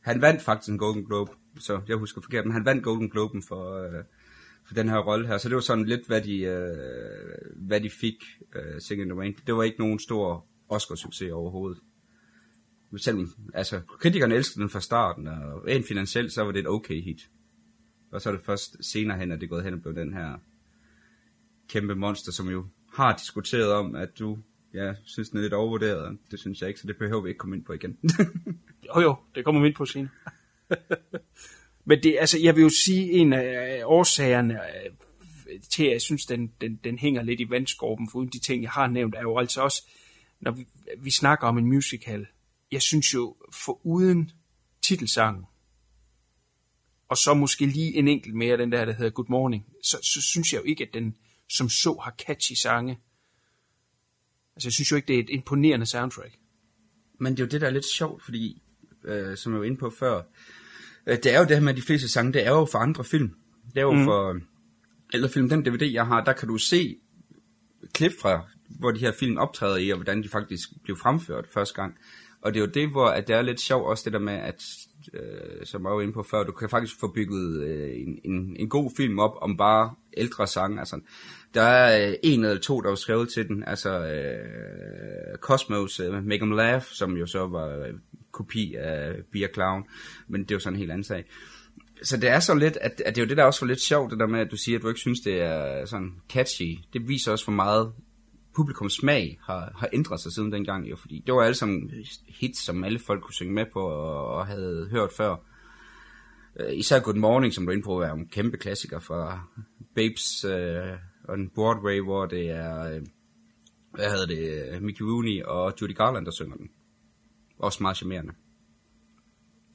Han 0.00 0.20
vandt 0.20 0.42
faktisk 0.42 0.70
en 0.70 0.78
Golden 0.78 1.04
Globe, 1.04 1.30
så 1.58 1.80
jeg 1.88 1.96
husker 1.96 2.20
forkert, 2.20 2.44
men 2.44 2.52
han 2.52 2.64
vandt 2.64 2.84
Golden 2.84 3.10
Globen 3.10 3.42
for, 3.48 3.84
øh, 3.84 4.04
for 4.66 4.74
den 4.74 4.88
her 4.88 4.98
rolle 4.98 5.26
her. 5.26 5.38
Så 5.38 5.48
det 5.48 5.54
var 5.54 5.60
sådan 5.60 5.84
lidt, 5.84 6.06
hvad 6.06 6.20
de, 6.20 6.38
øh, 6.40 6.76
hvad 7.56 7.80
de 7.80 7.90
fik, 7.90 8.16
øh, 8.56 8.80
Singing 8.80 9.08
in 9.08 9.14
the 9.14 9.20
Rain. 9.20 9.36
Det 9.46 9.54
var 9.54 9.62
ikke 9.62 9.78
nogen 9.78 9.98
stor 9.98 10.46
Oscar-succes 10.68 11.30
overhovedet. 11.32 11.78
Selvom, 12.96 13.28
altså, 13.54 13.80
kritikerne 13.98 14.34
elskede 14.34 14.60
den 14.60 14.70
fra 14.70 14.80
starten, 14.80 15.26
og 15.26 15.66
rent 15.66 15.86
finansielt, 15.86 16.32
så 16.32 16.42
var 16.42 16.52
det 16.52 16.60
et 16.60 16.68
okay 16.68 17.02
hit. 17.02 17.20
Og 18.12 18.20
så 18.20 18.28
er 18.28 18.32
det 18.32 18.44
først 18.44 18.92
senere 18.92 19.18
hen, 19.18 19.32
at 19.32 19.40
det 19.40 19.46
er 19.46 19.48
gået 19.48 19.64
hen 19.64 19.74
og 19.74 19.82
blev 19.82 19.94
den 19.94 20.14
her 20.14 20.38
kæmpe 21.68 21.94
monster, 21.94 22.32
som 22.32 22.48
jo 22.48 22.66
har 22.92 23.16
diskuteret 23.16 23.72
om, 23.72 23.94
at 23.94 24.18
du 24.18 24.38
ja, 24.74 24.94
synes, 25.04 25.28
den 25.28 25.38
er 25.38 25.42
lidt 25.42 25.52
overvurderet. 25.52 26.18
Det 26.30 26.40
synes 26.40 26.60
jeg 26.60 26.68
ikke, 26.68 26.80
så 26.80 26.86
det 26.86 26.96
behøver 26.96 27.22
vi 27.22 27.28
ikke 27.28 27.38
komme 27.38 27.56
ind 27.56 27.64
på 27.64 27.72
igen. 27.72 27.98
Jo, 28.96 29.00
jo, 29.00 29.16
det 29.34 29.44
kommer 29.44 29.60
vi 29.60 29.66
ind 29.66 29.74
på 29.74 29.86
senere. 29.86 30.10
Men 31.84 32.02
det, 32.02 32.16
altså, 32.20 32.38
jeg 32.38 32.56
vil 32.56 32.62
jo 32.62 32.68
sige, 32.68 33.10
en 33.10 33.32
af 33.32 33.82
årsagerne 33.84 34.54
øh, 34.54 35.60
til, 35.70 35.84
at 35.84 35.92
jeg 35.92 36.00
synes, 36.00 36.26
den, 36.26 36.52
den, 36.60 36.80
den 36.84 36.98
hænger 36.98 37.22
lidt 37.22 37.40
i 37.40 37.50
vandskorben, 37.50 38.10
for 38.10 38.18
uden 38.18 38.30
de 38.30 38.38
ting, 38.38 38.62
jeg 38.62 38.70
har 38.70 38.86
nævnt, 38.86 39.14
er 39.14 39.20
jo 39.20 39.38
altså 39.38 39.62
også, 39.62 39.82
når 40.40 40.50
vi, 40.50 40.66
vi 40.98 41.10
snakker 41.10 41.46
om 41.46 41.58
en 41.58 41.66
musical, 41.66 42.26
jeg 42.72 42.82
synes 42.82 43.14
jo, 43.14 43.36
for 43.52 43.86
uden 43.86 44.30
titelsangen, 44.82 45.44
og 47.08 47.16
så 47.16 47.34
måske 47.34 47.66
lige 47.66 47.94
en 47.94 48.08
enkelt 48.08 48.34
mere, 48.34 48.56
den 48.56 48.72
der, 48.72 48.84
der 48.84 48.92
hedder 48.92 49.10
Good 49.10 49.26
Morning, 49.28 49.66
så, 49.82 49.98
så 50.02 50.22
synes 50.22 50.52
jeg 50.52 50.58
jo 50.58 50.64
ikke, 50.64 50.84
at 50.84 50.94
den 50.94 51.16
som 51.56 51.68
så 51.68 52.00
har 52.04 52.14
catchy 52.26 52.52
sange. 52.52 52.98
Altså, 54.56 54.66
jeg 54.68 54.72
synes 54.72 54.90
jo 54.90 54.96
ikke, 54.96 55.06
det 55.08 55.16
er 55.16 55.20
et 55.20 55.30
imponerende 55.30 55.86
soundtrack. 55.86 56.34
Men 57.20 57.32
det 57.32 57.40
er 57.40 57.44
jo 57.44 57.48
det, 57.48 57.60
der 57.60 57.66
er 57.66 57.70
lidt 57.70 57.84
sjovt, 57.96 58.24
fordi, 58.24 58.62
øh, 59.04 59.36
som 59.36 59.52
jeg 59.52 59.60
var 59.60 59.66
inde 59.66 59.76
på 59.76 59.90
før, 59.98 60.22
øh, 61.06 61.16
det 61.16 61.34
er 61.34 61.38
jo 61.38 61.44
det 61.44 61.56
her 61.56 61.60
med, 61.60 61.72
at 61.72 61.76
de 61.76 61.82
fleste 61.82 62.08
sange, 62.08 62.32
det 62.32 62.46
er 62.46 62.50
jo 62.50 62.64
for 62.72 62.78
andre 62.78 63.04
film. 63.04 63.34
Det 63.74 63.76
er 63.76 63.82
jo 63.82 63.92
Mm. 63.92 64.04
for 64.04 64.40
eller 65.14 65.28
film. 65.28 65.48
Den 65.48 65.64
DVD, 65.64 65.82
jeg 65.92 66.06
har, 66.06 66.24
der 66.24 66.32
kan 66.32 66.48
du 66.48 66.58
se 66.58 66.96
klip 67.92 68.12
fra, 68.20 68.48
hvor 68.78 68.90
de 68.90 69.00
her 69.00 69.12
film 69.12 69.36
optræder 69.38 69.76
i, 69.76 69.90
og 69.90 69.96
hvordan 69.96 70.22
de 70.22 70.28
faktisk 70.28 70.68
blev 70.84 70.96
fremført 70.96 71.46
første 71.54 71.74
gang. 71.74 71.98
Og 72.42 72.54
det 72.54 72.60
er 72.60 72.64
jo 72.66 72.70
det, 72.72 72.90
hvor 72.90 73.06
at 73.06 73.28
det 73.28 73.36
er 73.36 73.42
lidt 73.42 73.60
sjovt 73.60 73.86
også 73.86 74.04
det 74.04 74.12
der 74.12 74.18
med, 74.18 74.34
at 74.34 74.62
øh, 75.14 75.66
som 75.66 75.84
jeg 75.84 75.92
var 75.92 76.00
inde 76.00 76.12
på 76.12 76.22
før, 76.22 76.42
du 76.42 76.52
kan 76.52 76.68
faktisk 76.68 77.00
få 77.00 77.12
bygget 77.14 77.62
øh, 77.62 77.90
en, 77.94 78.18
en, 78.24 78.56
en 78.58 78.68
god 78.68 78.90
film 78.96 79.18
op 79.18 79.34
om 79.40 79.56
bare 79.56 79.94
ældre 80.16 80.46
sange. 80.46 80.78
Altså, 80.78 81.00
der 81.54 81.62
er 81.62 82.08
øh, 82.08 82.14
en 82.22 82.44
eller 82.44 82.60
to, 82.60 82.80
der 82.80 82.88
var 82.88 82.96
skrevet 82.96 83.28
til 83.28 83.48
den. 83.48 83.64
Altså 83.66 83.90
øh, 83.90 85.38
Cosmos, 85.38 86.00
øh, 86.00 86.24
Make 86.24 86.44
'em 86.44 86.54
Laugh, 86.54 86.84
som 86.84 87.16
jo 87.16 87.26
så 87.26 87.46
var 87.46 87.68
øh, 87.68 87.94
kopi 88.32 88.74
af 88.74 89.14
Beer 89.32 89.48
Clown, 89.54 89.84
men 90.28 90.42
det 90.42 90.50
er 90.50 90.54
jo 90.54 90.60
sådan 90.60 90.74
en 90.74 90.78
helt 90.78 90.90
anden 90.90 91.04
sag. 91.04 91.24
Så 92.02 92.16
det 92.16 92.30
er 92.30 92.40
så 92.40 92.54
lidt, 92.54 92.78
at, 92.80 93.02
at 93.06 93.14
det 93.14 93.20
er 93.20 93.24
jo 93.24 93.28
det, 93.28 93.36
der 93.36 93.44
også 93.44 93.60
var 93.60 93.68
lidt 93.68 93.80
sjovt, 93.80 94.10
det 94.10 94.18
der 94.18 94.26
med, 94.26 94.40
at 94.40 94.50
du 94.50 94.56
siger, 94.56 94.78
at 94.78 94.82
du 94.82 94.88
ikke 94.88 95.00
synes, 95.00 95.20
det 95.20 95.42
er 95.42 95.84
sådan 95.86 96.12
catchy. 96.32 96.78
Det 96.92 97.08
viser 97.08 97.32
også, 97.32 97.44
hvor 97.44 97.54
meget 97.54 97.92
publikums 98.54 98.94
smag 98.94 99.38
har, 99.42 99.72
har 99.76 99.88
ændret 99.92 100.20
sig 100.20 100.32
siden 100.32 100.52
dengang, 100.52 100.90
jo, 100.90 100.96
fordi 100.96 101.22
det 101.26 101.34
var 101.34 101.42
alle 101.42 101.54
sammen 101.54 101.90
hits, 102.28 102.64
som 102.64 102.84
alle 102.84 102.98
folk 102.98 103.22
kunne 103.22 103.34
synge 103.34 103.54
med 103.54 103.66
på 103.72 103.80
og, 103.80 104.26
og 104.26 104.46
havde 104.46 104.88
hørt 104.90 105.12
før. 105.12 105.36
Øh, 106.60 106.78
især 106.78 107.00
Good 107.00 107.16
Morning, 107.16 107.54
som 107.54 107.64
du 107.64 107.70
er 107.70 107.72
inde 107.72 107.84
på, 107.84 108.00
er 108.00 108.12
en 108.12 108.28
kæmpe 108.28 108.56
klassiker 108.56 108.98
fra 108.98 109.40
Babes 109.94 110.44
øh, 110.44 110.98
on 111.28 111.50
Broadway, 111.54 112.00
hvor 112.00 112.26
det 112.26 112.50
er, 112.50 112.94
øh, 112.94 113.00
hvad 113.94 114.10
hedder 114.10 114.26
det, 114.26 114.82
Mickey 114.82 115.02
Rooney 115.02 115.42
og 115.42 115.74
Judy 115.82 115.96
Garland, 115.96 116.26
der 116.26 116.32
synger 116.32 116.56
den. 116.56 116.70
Også 117.58 117.82
meget 117.82 117.96
charmerende. 117.96 118.32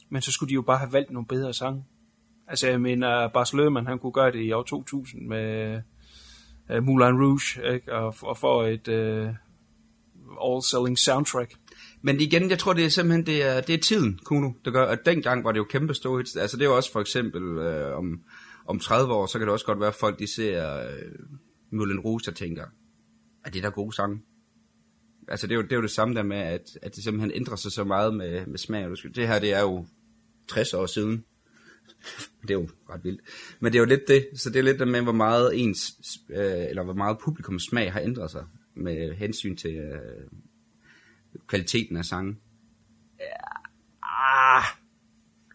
Men 0.09 0.21
så 0.21 0.31
skulle 0.31 0.49
de 0.49 0.53
jo 0.53 0.61
bare 0.61 0.77
have 0.77 0.93
valgt 0.93 1.11
nogle 1.11 1.27
bedre 1.27 1.53
sange. 1.53 1.85
Altså, 2.47 2.67
jeg 2.67 2.81
mener, 2.81 3.27
Bas 3.27 3.53
Løhmann, 3.53 3.87
han 3.87 3.99
kunne 3.99 4.11
gøre 4.11 4.31
det 4.31 4.43
i 4.43 4.51
år 4.51 4.63
2000 4.63 5.27
med 5.27 5.81
uh, 6.76 6.84
Moulin 6.84 7.22
Rouge, 7.22 7.73
ikke? 7.73 7.94
Og, 7.94 8.15
og 8.22 8.38
får 8.38 8.64
et 8.64 8.88
uh, 8.88 9.35
all-selling 10.41 10.99
soundtrack. 10.99 11.56
Men 12.02 12.22
igen, 12.22 12.49
jeg 12.49 12.60
tror, 12.60 12.73
det 12.73 12.85
er 12.85 12.89
simpelthen 12.89 13.26
det 13.26 13.44
er, 13.44 13.61
det 13.61 13.76
er 13.76 13.80
tiden, 13.80 14.19
Kuno, 14.23 14.52
der 14.65 14.72
gør, 14.72 14.85
at 14.85 14.99
dengang 15.06 15.44
var 15.44 15.52
det 15.52 15.60
jo 15.60 15.64
kæmpe 15.64 15.94
store 15.94 16.18
hits. 16.18 16.35
Altså 16.35 16.57
det 16.57 16.64
er 16.64 16.69
jo 16.69 16.76
også 16.76 16.91
for 16.91 17.02
eksempel 17.02 17.57
øh, 17.57 17.98
om, 17.98 18.22
om 18.68 18.80
30 18.80 19.14
år, 19.14 19.26
så 19.26 19.38
kan 19.38 19.48
det 19.48 19.53
også 19.53 19.65
godt 19.65 19.80
være, 19.80 19.88
at 19.88 19.95
folk 19.95 20.19
de 20.19 20.35
ser 20.35 20.84
øh, 20.84 21.11
Moulin 21.72 21.99
Rouge 21.99 22.22
og 22.27 22.35
tænker, 22.35 22.65
er 23.45 23.49
det 23.49 23.64
der 23.64 23.69
gode 23.69 23.95
sange? 23.95 24.22
Altså 25.27 25.48
det 25.48 25.53
er, 25.53 25.56
jo, 25.56 25.61
det 25.61 25.72
er 25.72 25.76
jo 25.76 25.81
det 25.81 25.91
samme 25.91 26.15
der 26.15 26.23
med, 26.23 26.38
at, 26.38 26.77
at 26.81 26.95
det 26.95 27.03
simpelthen 27.03 27.31
ændrer 27.35 27.56
sig 27.56 27.72
så 27.72 27.84
meget 27.84 28.14
med, 28.14 28.45
med 28.45 28.57
smag. 28.57 28.89
Det 29.15 29.27
her, 29.27 29.39
det 29.39 29.53
er 29.53 29.61
jo 29.61 29.85
60 30.49 30.73
år 30.73 30.85
siden. 30.85 31.23
Det 32.41 32.49
er 32.49 32.53
jo 32.53 32.69
ret 32.89 33.03
vildt. 33.03 33.21
Men 33.59 33.73
det 33.73 33.77
er 33.77 33.81
jo 33.81 33.85
lidt 33.85 34.07
det, 34.07 34.27
så 34.35 34.49
det 34.49 34.59
er 34.59 34.63
lidt 34.63 34.79
det 34.79 34.88
med, 34.88 35.01
hvor 35.01 35.11
meget 35.11 35.61
ens, 35.61 35.91
øh, 36.29 36.65
eller 36.69 36.84
hvor 36.84 36.93
meget 36.93 37.17
publikums 37.19 37.63
smag 37.63 37.93
har 37.93 37.99
ændret 37.99 38.31
sig 38.31 38.45
med 38.75 39.15
hensyn 39.15 39.55
til 39.55 39.75
øh, 39.75 40.27
kvaliteten 41.47 41.97
af 41.97 42.05
sangen. 42.05 42.39
Ah, 44.03 44.63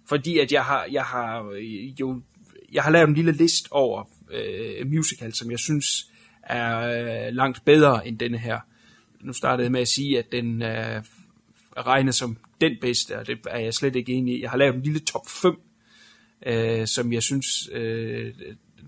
fordi 0.08 0.38
at 0.38 0.52
jeg 0.52 0.64
har, 0.64 0.88
jeg 0.92 1.04
har 1.04 1.52
jo, 2.00 2.22
jeg 2.72 2.82
har 2.82 2.90
lavet 2.90 3.08
en 3.08 3.14
lille 3.14 3.32
list 3.32 3.68
over 3.70 4.10
øh, 4.30 4.86
musical, 4.86 5.34
som 5.34 5.50
jeg 5.50 5.58
synes 5.58 5.86
er 6.42 6.78
øh, 7.26 7.34
langt 7.34 7.64
bedre 7.64 8.06
end 8.06 8.18
denne 8.18 8.38
her. 8.38 8.60
Nu 9.20 9.32
startede 9.32 9.64
jeg 9.64 9.72
med 9.72 9.80
at 9.80 9.88
sige, 9.88 10.18
at 10.18 10.32
den 10.32 10.62
øh, 10.62 11.02
regnes 11.76 12.16
som 12.16 12.36
den 12.60 12.76
bedste, 12.80 13.18
og 13.18 13.26
det 13.26 13.38
er 13.50 13.58
jeg 13.58 13.74
slet 13.74 13.96
ikke 13.96 14.12
enig 14.12 14.38
i. 14.38 14.42
Jeg 14.42 14.50
har 14.50 14.58
lavet 14.58 14.74
en 14.74 14.82
lille 14.82 15.00
top 15.00 15.28
5, 15.28 15.56
øh, 16.46 16.86
som 16.86 17.12
jeg 17.12 17.22
synes, 17.22 17.46
øh, 17.72 18.34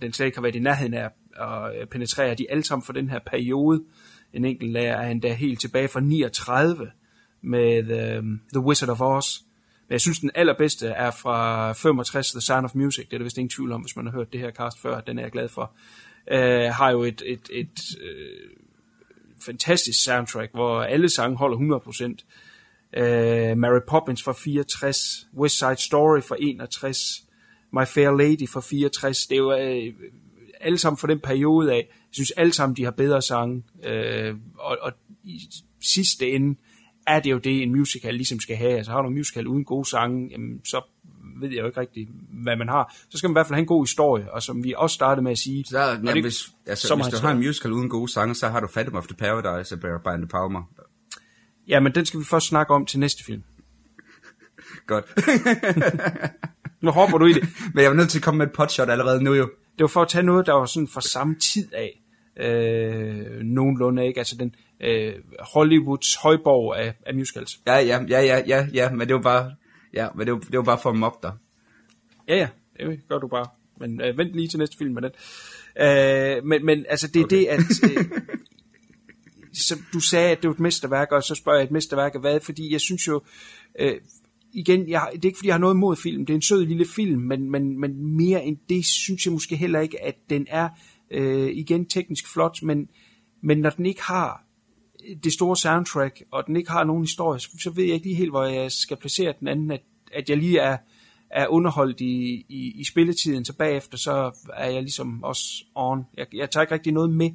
den 0.02 0.12
slet 0.12 0.26
ikke 0.26 0.36
har 0.36 0.42
været 0.42 0.56
i 0.56 0.58
nærheden 0.58 0.94
af 0.94 1.10
at 1.40 1.80
øh, 1.80 1.86
penetrere. 1.86 2.34
De 2.34 2.46
er 2.48 2.52
alle 2.52 2.64
sammen 2.64 2.84
for 2.84 2.92
den 2.92 3.10
her 3.10 3.18
periode. 3.26 3.82
En 4.32 4.44
enkelt 4.44 4.72
lærer 4.72 4.96
er 4.96 5.10
endda 5.10 5.32
helt 5.32 5.60
tilbage 5.60 5.88
fra 5.88 6.00
39 6.00 6.90
med 7.42 7.82
uh, 7.82 8.24
The 8.52 8.60
Wizard 8.60 8.88
of 8.88 9.00
Oz. 9.00 9.40
Men 9.88 9.92
jeg 9.92 10.00
synes, 10.00 10.18
den 10.18 10.30
allerbedste 10.34 10.86
er 10.86 11.10
fra 11.10 11.72
65, 11.72 12.30
The 12.30 12.40
Sound 12.40 12.64
of 12.64 12.74
Music. 12.74 13.04
Det 13.06 13.14
er 13.14 13.18
der 13.18 13.24
vist 13.24 13.38
ingen 13.38 13.50
tvivl 13.50 13.72
om, 13.72 13.80
hvis 13.80 13.96
man 13.96 14.06
har 14.06 14.12
hørt 14.12 14.32
det 14.32 14.40
her 14.40 14.50
cast 14.50 14.80
før. 14.82 15.00
Den 15.00 15.18
er 15.18 15.22
jeg 15.22 15.32
glad 15.32 15.48
for. 15.48 15.72
Uh, 16.32 16.74
har 16.74 16.90
jo 16.90 17.02
et, 17.02 17.22
et, 17.26 17.48
et 17.52 17.80
uh, 18.00 18.50
fantastisk 19.46 20.04
soundtrack, 20.04 20.52
hvor 20.52 20.82
alle 20.82 21.08
sange 21.08 21.36
holder 21.36 21.56
100%. 21.56 22.24
Uh, 22.96 23.58
Mary 23.58 23.80
Poppins 23.88 24.22
fra 24.22 24.32
64, 24.32 25.26
West 25.36 25.58
Side 25.58 25.76
Story 25.76 26.20
fra 26.20 26.36
61, 26.40 27.23
My 27.74 27.86
Fair 27.86 28.10
Lady 28.10 28.48
fra 28.48 28.60
64. 28.60 29.26
Det 29.26 29.34
er 29.34 29.38
jo 29.38 29.52
uh, 29.52 29.94
alle 30.60 30.78
sammen 30.78 30.98
fra 30.98 31.06
den 31.08 31.20
periode 31.20 31.72
af. 31.72 31.76
Jeg 31.90 32.08
synes 32.12 32.30
alle 32.30 32.52
sammen, 32.52 32.76
de 32.76 32.84
har 32.84 32.90
bedre 32.90 33.22
sange. 33.22 33.62
Uh, 33.78 34.36
og, 34.58 34.78
og 34.82 34.92
i 35.24 35.40
sidste 35.82 36.30
ende 36.30 36.58
er 37.06 37.20
det 37.20 37.30
jo 37.30 37.38
det, 37.38 37.62
en 37.62 37.70
musical 37.76 38.14
ligesom 38.14 38.40
skal 38.40 38.56
have. 38.56 38.76
Altså 38.76 38.92
har 38.92 39.02
du 39.02 39.08
en 39.08 39.14
musical 39.14 39.46
uden 39.46 39.64
gode 39.64 39.88
sange, 39.88 40.28
jamen, 40.30 40.60
så 40.64 40.82
ved 41.40 41.48
jeg 41.48 41.58
jo 41.58 41.66
ikke 41.66 41.80
rigtig, 41.80 42.08
hvad 42.44 42.56
man 42.56 42.68
har. 42.68 42.96
Så 43.10 43.18
skal 43.18 43.28
man 43.28 43.32
i 43.32 43.36
hvert 43.36 43.46
fald 43.46 43.54
have 43.54 43.60
en 43.62 43.66
god 43.66 43.82
historie, 43.86 44.32
og 44.32 44.42
som 44.42 44.64
vi 44.64 44.74
også 44.76 44.94
startede 44.94 45.22
med 45.24 45.32
at 45.32 45.38
sige... 45.38 45.64
Så, 45.64 45.78
og 45.78 45.94
jamen, 45.94 46.06
det- 46.14 46.22
hvis, 46.24 46.50
altså, 46.66 46.88
så 46.88 46.94
hvis 46.94 47.06
du 47.06 47.16
har 47.26 47.30
en 47.32 47.38
musical 47.38 47.72
uden 47.72 47.88
gode 47.88 48.12
sange, 48.12 48.34
så 48.34 48.48
har 48.48 48.60
du 48.60 48.66
Phantom 48.66 48.94
of 48.96 49.06
the 49.06 49.16
Paradise 49.16 49.74
af 49.74 50.00
Brian 50.02 50.22
De 50.22 50.26
Palma. 50.26 50.58
Ja, 51.68 51.80
men 51.80 51.94
den 51.94 52.06
skal 52.06 52.20
vi 52.20 52.24
først 52.24 52.46
snakke 52.46 52.74
om 52.74 52.86
til 52.86 52.98
næste 53.00 53.24
film. 53.24 53.42
Godt. 54.86 55.04
Nu 56.84 56.90
hopper 56.90 57.18
du 57.18 57.26
i 57.26 57.32
det. 57.32 57.48
Men 57.74 57.82
jeg 57.82 57.90
var 57.90 57.96
nødt 57.96 58.10
til 58.10 58.18
at 58.18 58.22
komme 58.24 58.38
med 58.38 58.46
et 58.46 58.52
potshot 58.52 58.88
allerede 58.88 59.24
nu 59.24 59.34
jo. 59.34 59.44
Det 59.44 59.80
var 59.80 59.86
for 59.86 60.02
at 60.02 60.08
tage 60.08 60.22
noget, 60.22 60.46
der 60.46 60.52
var 60.52 60.66
sådan 60.66 60.88
fra 60.88 61.00
samme 61.00 61.34
tid 61.34 61.68
af. 61.74 62.00
øh, 62.36 63.40
nogenlunde, 63.42 64.06
ikke? 64.06 64.20
Altså 64.20 64.36
den 64.36 64.54
øh, 64.80 65.14
Hollywoods 65.54 66.14
højborg 66.14 66.76
af, 66.76 66.94
af 67.06 67.14
musicals. 67.14 67.60
Ja, 67.66 67.78
ja, 67.78 68.04
ja, 68.08 68.20
ja, 68.20 68.42
ja, 68.46 68.66
ja, 68.72 68.90
men 68.90 69.08
det 69.08 69.14
var 69.14 69.22
bare, 69.22 69.54
ja, 69.94 70.08
men 70.14 70.26
det 70.26 70.32
var, 70.34 70.40
det 70.40 70.56
var 70.56 70.62
bare 70.62 70.78
for 70.82 70.90
at 70.90 70.96
mobbe 70.96 71.18
dig. 71.22 71.32
Ja, 72.28 72.48
ja, 72.80 72.86
det 72.86 73.00
gør 73.08 73.18
du 73.18 73.28
bare. 73.28 73.46
Men 73.80 74.00
øh, 74.00 74.18
vent 74.18 74.32
lige 74.32 74.48
til 74.48 74.58
næste 74.58 74.76
film 74.78 74.94
med 74.94 75.02
den. 75.02 75.10
Øh, 75.80 76.44
men, 76.44 76.66
men 76.66 76.86
altså, 76.88 77.08
det 77.08 77.20
er 77.20 77.24
okay. 77.24 77.36
det, 77.36 77.46
at... 77.46 77.60
Øh, 77.84 78.04
som 79.54 79.78
du 79.92 80.00
sagde, 80.00 80.30
at 80.30 80.42
det 80.42 80.48
var 80.48 80.54
et 80.54 80.60
mesterværk, 80.60 81.12
og 81.12 81.22
så 81.22 81.34
spørger 81.34 81.58
jeg 81.58 81.64
et 81.64 81.70
mesterværk 81.70 82.14
af 82.14 82.20
hvad, 82.20 82.40
fordi 82.40 82.72
jeg 82.72 82.80
synes 82.80 83.06
jo, 83.08 83.22
øh, 83.80 83.94
igen, 84.54 84.88
jeg, 84.88 85.08
det 85.12 85.24
er 85.24 85.28
ikke 85.28 85.38
fordi, 85.38 85.48
jeg 85.48 85.54
har 85.54 85.60
noget 85.60 85.74
imod 85.74 85.96
film, 85.96 86.26
det 86.26 86.32
er 86.32 86.36
en 86.36 86.42
sød 86.42 86.66
lille 86.66 86.86
film, 86.86 87.22
men, 87.22 87.50
men, 87.50 87.80
men 87.80 88.16
mere 88.16 88.44
end 88.44 88.56
det, 88.68 88.86
synes 88.86 89.26
jeg 89.26 89.32
måske 89.32 89.56
heller 89.56 89.80
ikke, 89.80 90.04
at 90.04 90.14
den 90.30 90.46
er, 90.50 90.68
øh, 91.10 91.50
igen, 91.52 91.86
teknisk 91.86 92.32
flot, 92.32 92.62
men, 92.62 92.88
men 93.42 93.58
når 93.58 93.70
den 93.70 93.86
ikke 93.86 94.02
har 94.02 94.44
det 95.24 95.32
store 95.32 95.56
soundtrack, 95.56 96.22
og 96.30 96.46
den 96.46 96.56
ikke 96.56 96.70
har 96.70 96.84
nogen 96.84 97.02
historie, 97.02 97.40
så, 97.40 97.48
så 97.62 97.70
ved 97.70 97.84
jeg 97.84 97.94
ikke 97.94 98.06
lige 98.06 98.16
helt, 98.16 98.30
hvor 98.30 98.44
jeg 98.44 98.72
skal 98.72 98.96
placere 98.96 99.34
den 99.40 99.48
anden, 99.48 99.70
at, 99.70 99.82
at 100.12 100.28
jeg 100.28 100.36
lige 100.36 100.58
er, 100.58 100.76
er 101.30 101.46
underholdt 101.46 102.00
i, 102.00 102.46
i, 102.48 102.72
i 102.80 102.84
spilletiden, 102.84 103.44
så 103.44 103.56
bagefter 103.56 103.98
så 103.98 104.46
er 104.56 104.70
jeg 104.70 104.82
ligesom 104.82 105.22
også 105.24 105.64
on. 105.74 106.04
Jeg, 106.16 106.26
jeg 106.34 106.50
tager 106.50 106.62
ikke 106.62 106.74
rigtig 106.74 106.92
noget 106.92 107.10
med, 107.10 107.30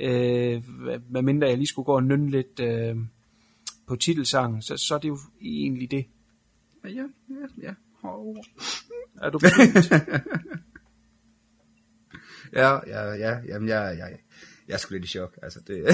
øh, 0.00 0.62
medmindre 1.10 1.48
jeg 1.48 1.56
lige 1.56 1.66
skulle 1.66 1.86
gå 1.86 1.94
og 1.94 2.04
nynne 2.04 2.30
lidt 2.30 2.60
øh, 2.60 2.96
på 3.86 3.96
titelsangen, 3.96 4.62
så, 4.62 4.76
så 4.76 4.94
er 4.94 4.98
det 4.98 5.08
jo 5.08 5.18
egentlig 5.40 5.90
det. 5.90 6.04
Ja, 6.86 7.08
ja, 7.28 7.46
ja. 7.62 7.74
Oh. 8.02 8.36
Er 9.22 9.30
du 9.30 9.38
Ja, 12.52 12.80
ja, 12.86 13.12
ja, 13.12 13.40
jamen 13.48 13.68
jeg, 13.68 13.96
jeg, 13.98 14.18
jeg 14.68 14.74
er 14.74 14.78
sgu 14.78 14.92
lidt 14.92 15.04
i 15.04 15.08
chok, 15.08 15.38
altså 15.42 15.60
det, 15.66 15.76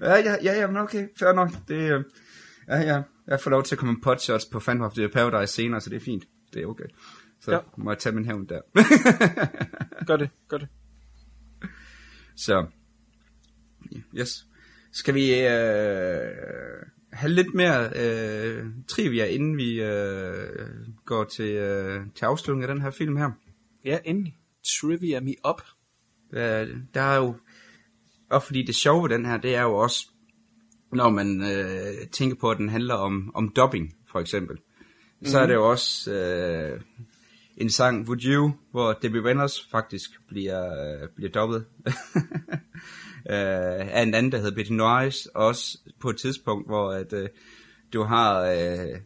ja, 0.00 0.16
ja, 0.16 0.36
ja, 0.42 0.60
jamen 0.60 0.76
okay, 0.76 1.08
fair 1.18 1.32
nok, 1.32 1.50
det, 1.68 1.74
øh, 1.74 2.04
ja, 2.68 2.76
ja, 2.76 3.02
jeg 3.26 3.40
får 3.40 3.50
lov 3.50 3.62
til 3.62 3.74
at 3.74 3.78
komme 3.78 3.94
en 3.94 4.00
potshots 4.00 4.46
på 4.46 4.60
Phantom 4.60 4.86
of 4.86 4.92
the 4.92 5.08
Paradise 5.08 5.52
senere, 5.52 5.80
så 5.80 5.90
det 5.90 5.96
er 5.96 6.00
fint, 6.00 6.24
det 6.54 6.62
er 6.62 6.66
okay, 6.66 6.84
så 7.40 7.52
ja. 7.52 7.58
må 7.76 7.90
jeg 7.90 7.98
tage 7.98 8.14
min 8.14 8.24
hævn 8.24 8.48
der. 8.48 8.60
gør 10.06 10.16
det, 10.16 10.30
gør 10.48 10.58
det. 10.58 10.68
Så, 12.36 12.66
yes, 14.18 14.46
skal 14.92 15.14
vi 15.14 15.46
øh, 15.46 16.30
have 17.12 17.32
lidt 17.32 17.54
mere 17.54 17.90
øh, 17.96 18.66
trivia, 18.88 19.26
inden 19.26 19.56
vi 19.56 19.82
øh, 19.82 20.68
går 21.04 21.24
til, 21.24 21.50
øh, 21.50 22.00
til 22.14 22.24
afslutningen 22.24 22.70
af 22.70 22.74
den 22.74 22.82
her 22.82 22.90
film 22.90 23.16
her? 23.16 23.30
Ja, 23.84 23.98
endelig. 24.04 24.36
Trivia 24.80 25.20
me 25.20 25.34
up. 25.48 25.62
Øh, 26.32 26.76
der 26.94 27.00
er 27.02 27.16
jo, 27.16 27.34
og 28.30 28.42
fordi 28.42 28.62
det 28.62 28.74
sjove 28.74 29.02
ved 29.02 29.16
den 29.16 29.26
her, 29.26 29.36
det 29.36 29.54
er 29.54 29.62
jo 29.62 29.76
også, 29.76 30.08
når 30.92 31.10
man 31.10 31.42
øh, 31.42 32.08
tænker 32.12 32.36
på, 32.36 32.50
at 32.50 32.58
den 32.58 32.68
handler 32.68 32.94
om, 32.94 33.30
om 33.34 33.52
dubbing, 33.56 33.94
for 34.12 34.20
eksempel, 34.20 34.56
mm. 35.20 35.26
så 35.26 35.38
er 35.38 35.46
det 35.46 35.54
jo 35.54 35.70
også 35.70 36.12
øh, 36.12 36.80
en 37.56 37.70
sang, 37.70 38.06
Would 38.06 38.24
You, 38.24 38.52
hvor 38.70 38.92
Debbie 38.92 39.24
Reynolds 39.24 39.68
faktisk 39.70 40.10
bliver, 40.28 40.62
øh, 41.02 41.08
bliver 41.16 41.30
dubbet 41.30 41.64
øh, 43.30 43.96
af 43.96 44.02
en 44.02 44.14
anden, 44.14 44.32
der 44.32 44.38
hedder 44.38 44.54
Betty 44.54 44.72
Noyes, 44.72 45.26
også 45.26 45.78
på 46.00 46.10
et 46.10 46.16
tidspunkt, 46.16 46.68
hvor 46.68 46.92
at, 46.92 47.12
øh, 47.12 47.28
du 47.92 48.02
har 48.02 48.40
øh, 48.40 49.00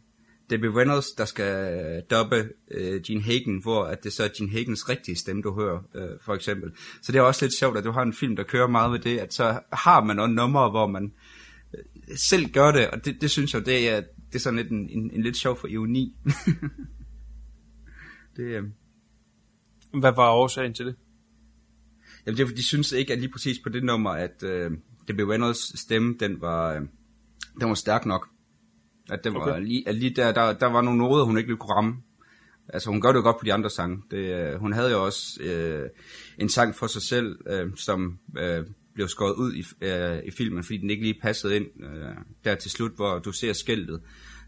Debbie 0.51 0.77
Reynolds, 0.77 1.11
der 1.11 1.24
skal 1.24 1.81
øh, 1.81 2.03
doppe 2.11 2.49
øh, 2.70 3.03
Gene 3.03 3.23
Hagen, 3.23 3.62
hvor 3.62 3.85
at 3.85 4.05
det 4.05 4.12
så 4.12 4.24
er 4.24 4.28
Gene 4.39 4.51
Hagens 4.51 4.89
rigtige 4.89 5.16
stemme, 5.16 5.43
du 5.43 5.55
hører, 5.55 5.78
øh, 5.95 6.11
for 6.24 6.35
eksempel. 6.35 6.73
Så 7.03 7.12
det 7.12 7.19
er 7.19 7.23
også 7.23 7.45
lidt 7.45 7.59
sjovt, 7.59 7.77
at 7.77 7.85
du 7.85 7.91
har 7.91 8.03
en 8.03 8.12
film, 8.12 8.36
der 8.36 8.43
kører 8.43 8.66
meget 8.66 8.93
ved 8.93 8.99
det, 8.99 9.19
at 9.19 9.35
så 9.35 9.61
har 9.73 10.05
man 10.05 10.19
også 10.19 10.32
numre, 10.32 10.70
hvor 10.70 10.86
man 10.86 11.12
øh, 11.74 12.16
selv 12.16 12.53
gør 12.53 12.73
det, 12.73 12.91
og 12.91 13.05
det, 13.05 13.20
det 13.20 13.31
synes 13.31 13.55
jeg, 13.55 13.66
det 13.66 13.89
er, 13.89 14.01
det 14.01 14.35
er 14.35 14.39
sådan 14.39 14.57
lidt 14.57 14.70
en, 14.70 14.91
en, 14.91 15.11
en 15.11 15.23
lidt 15.23 15.36
sjov 15.36 15.57
for 15.57 15.69
ironi. 15.69 16.16
det, 18.36 18.43
øh... 18.43 18.62
Hvad 20.01 20.12
var 20.12 20.31
årsagen 20.31 20.74
til 20.74 20.86
det? 20.86 20.95
Jamen 22.26 22.38
det 22.38 22.51
er, 22.51 22.55
de 22.55 22.62
synes 22.62 22.92
ikke, 22.92 23.12
at 23.12 23.18
lige 23.18 23.32
præcis 23.32 23.59
på 23.59 23.68
det 23.68 23.84
nummer, 23.84 24.10
at 24.10 24.42
øh, 24.42 24.70
Debbie 25.09 25.30
Reynolds 25.30 25.80
stemme, 25.80 26.16
den 26.20 26.40
var, 26.40 26.74
øh, 26.74 26.80
den 27.60 27.68
var 27.68 27.74
stærk 27.74 28.06
nok. 28.06 28.28
At, 29.10 29.24
det 29.24 29.34
var 29.34 29.40
okay. 29.40 29.62
lige, 29.62 29.88
at 29.88 29.94
lige 29.94 30.14
der, 30.14 30.32
der, 30.32 30.52
der 30.52 30.66
var 30.66 30.80
nogle 30.80 30.98
noder, 30.98 31.24
hun 31.24 31.38
ikke 31.38 31.48
ville 31.48 31.59
kunne 31.59 31.74
ramme. 31.74 31.96
Altså 32.68 32.90
hun 32.90 33.01
gør 33.01 33.09
det 33.09 33.18
jo 33.18 33.22
godt 33.22 33.38
på 33.38 33.44
de 33.44 33.52
andre 33.52 33.70
sange. 33.70 34.02
Det, 34.10 34.16
øh, 34.16 34.60
hun 34.60 34.72
havde 34.72 34.90
jo 34.90 35.05
også 35.05 35.42
øh, 35.42 35.88
en 36.38 36.48
sang 36.48 36.74
for 36.74 36.86
sig 36.86 37.02
selv, 37.02 37.38
øh, 37.46 37.70
som 37.76 38.18
øh, 38.38 38.64
blev 38.94 39.09
skåret 39.09 39.34
ud 39.34 39.55
i, 39.55 39.64
øh, 39.80 40.18
i 40.24 40.30
filmen, 40.30 40.64
fordi 40.64 40.78
den 40.78 40.90
ikke 40.90 41.02
lige 41.02 41.20
passede 41.22 41.56
ind. 41.56 41.66
Øh, 41.84 42.14
der 42.44 42.55
til 42.55 42.70
slut, 42.70 42.92
hvor 42.96 43.18
du 43.18 43.32
ser 43.32 43.52
skældet, 43.52 44.01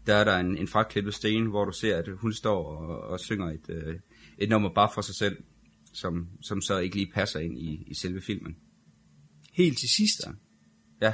der 0.07 0.15
er 0.15 0.23
der 0.23 0.37
en, 0.37 0.57
en 0.57 0.67
fraklippet 0.67 1.13
sten, 1.13 1.45
hvor 1.45 1.65
du 1.65 1.71
ser, 1.71 1.97
at 1.97 2.09
hun 2.17 2.33
står 2.33 2.65
og, 2.65 2.99
og 3.01 3.19
synger 3.19 3.51
et, 3.51 3.69
øh, 3.69 3.95
et 4.37 4.49
nummer 4.49 4.69
bare 4.73 4.89
for 4.93 5.01
sig 5.01 5.15
selv, 5.15 5.37
som, 5.97 6.27
som 6.41 6.61
så 6.61 6.77
ikke 6.77 6.95
lige 6.95 7.11
passer 7.13 7.39
ind 7.39 7.57
i, 7.59 7.83
i 7.87 7.93
selve 7.93 8.21
filmen. 8.21 8.55
Helt 9.53 9.77
til 9.77 9.89
sidst? 9.89 10.27
Ja. 11.01 11.07
ja. 11.07 11.13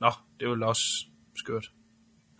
Nå, 0.00 0.10
det 0.40 0.48
var 0.48 0.66
også 0.66 1.06
skørt. 1.36 1.72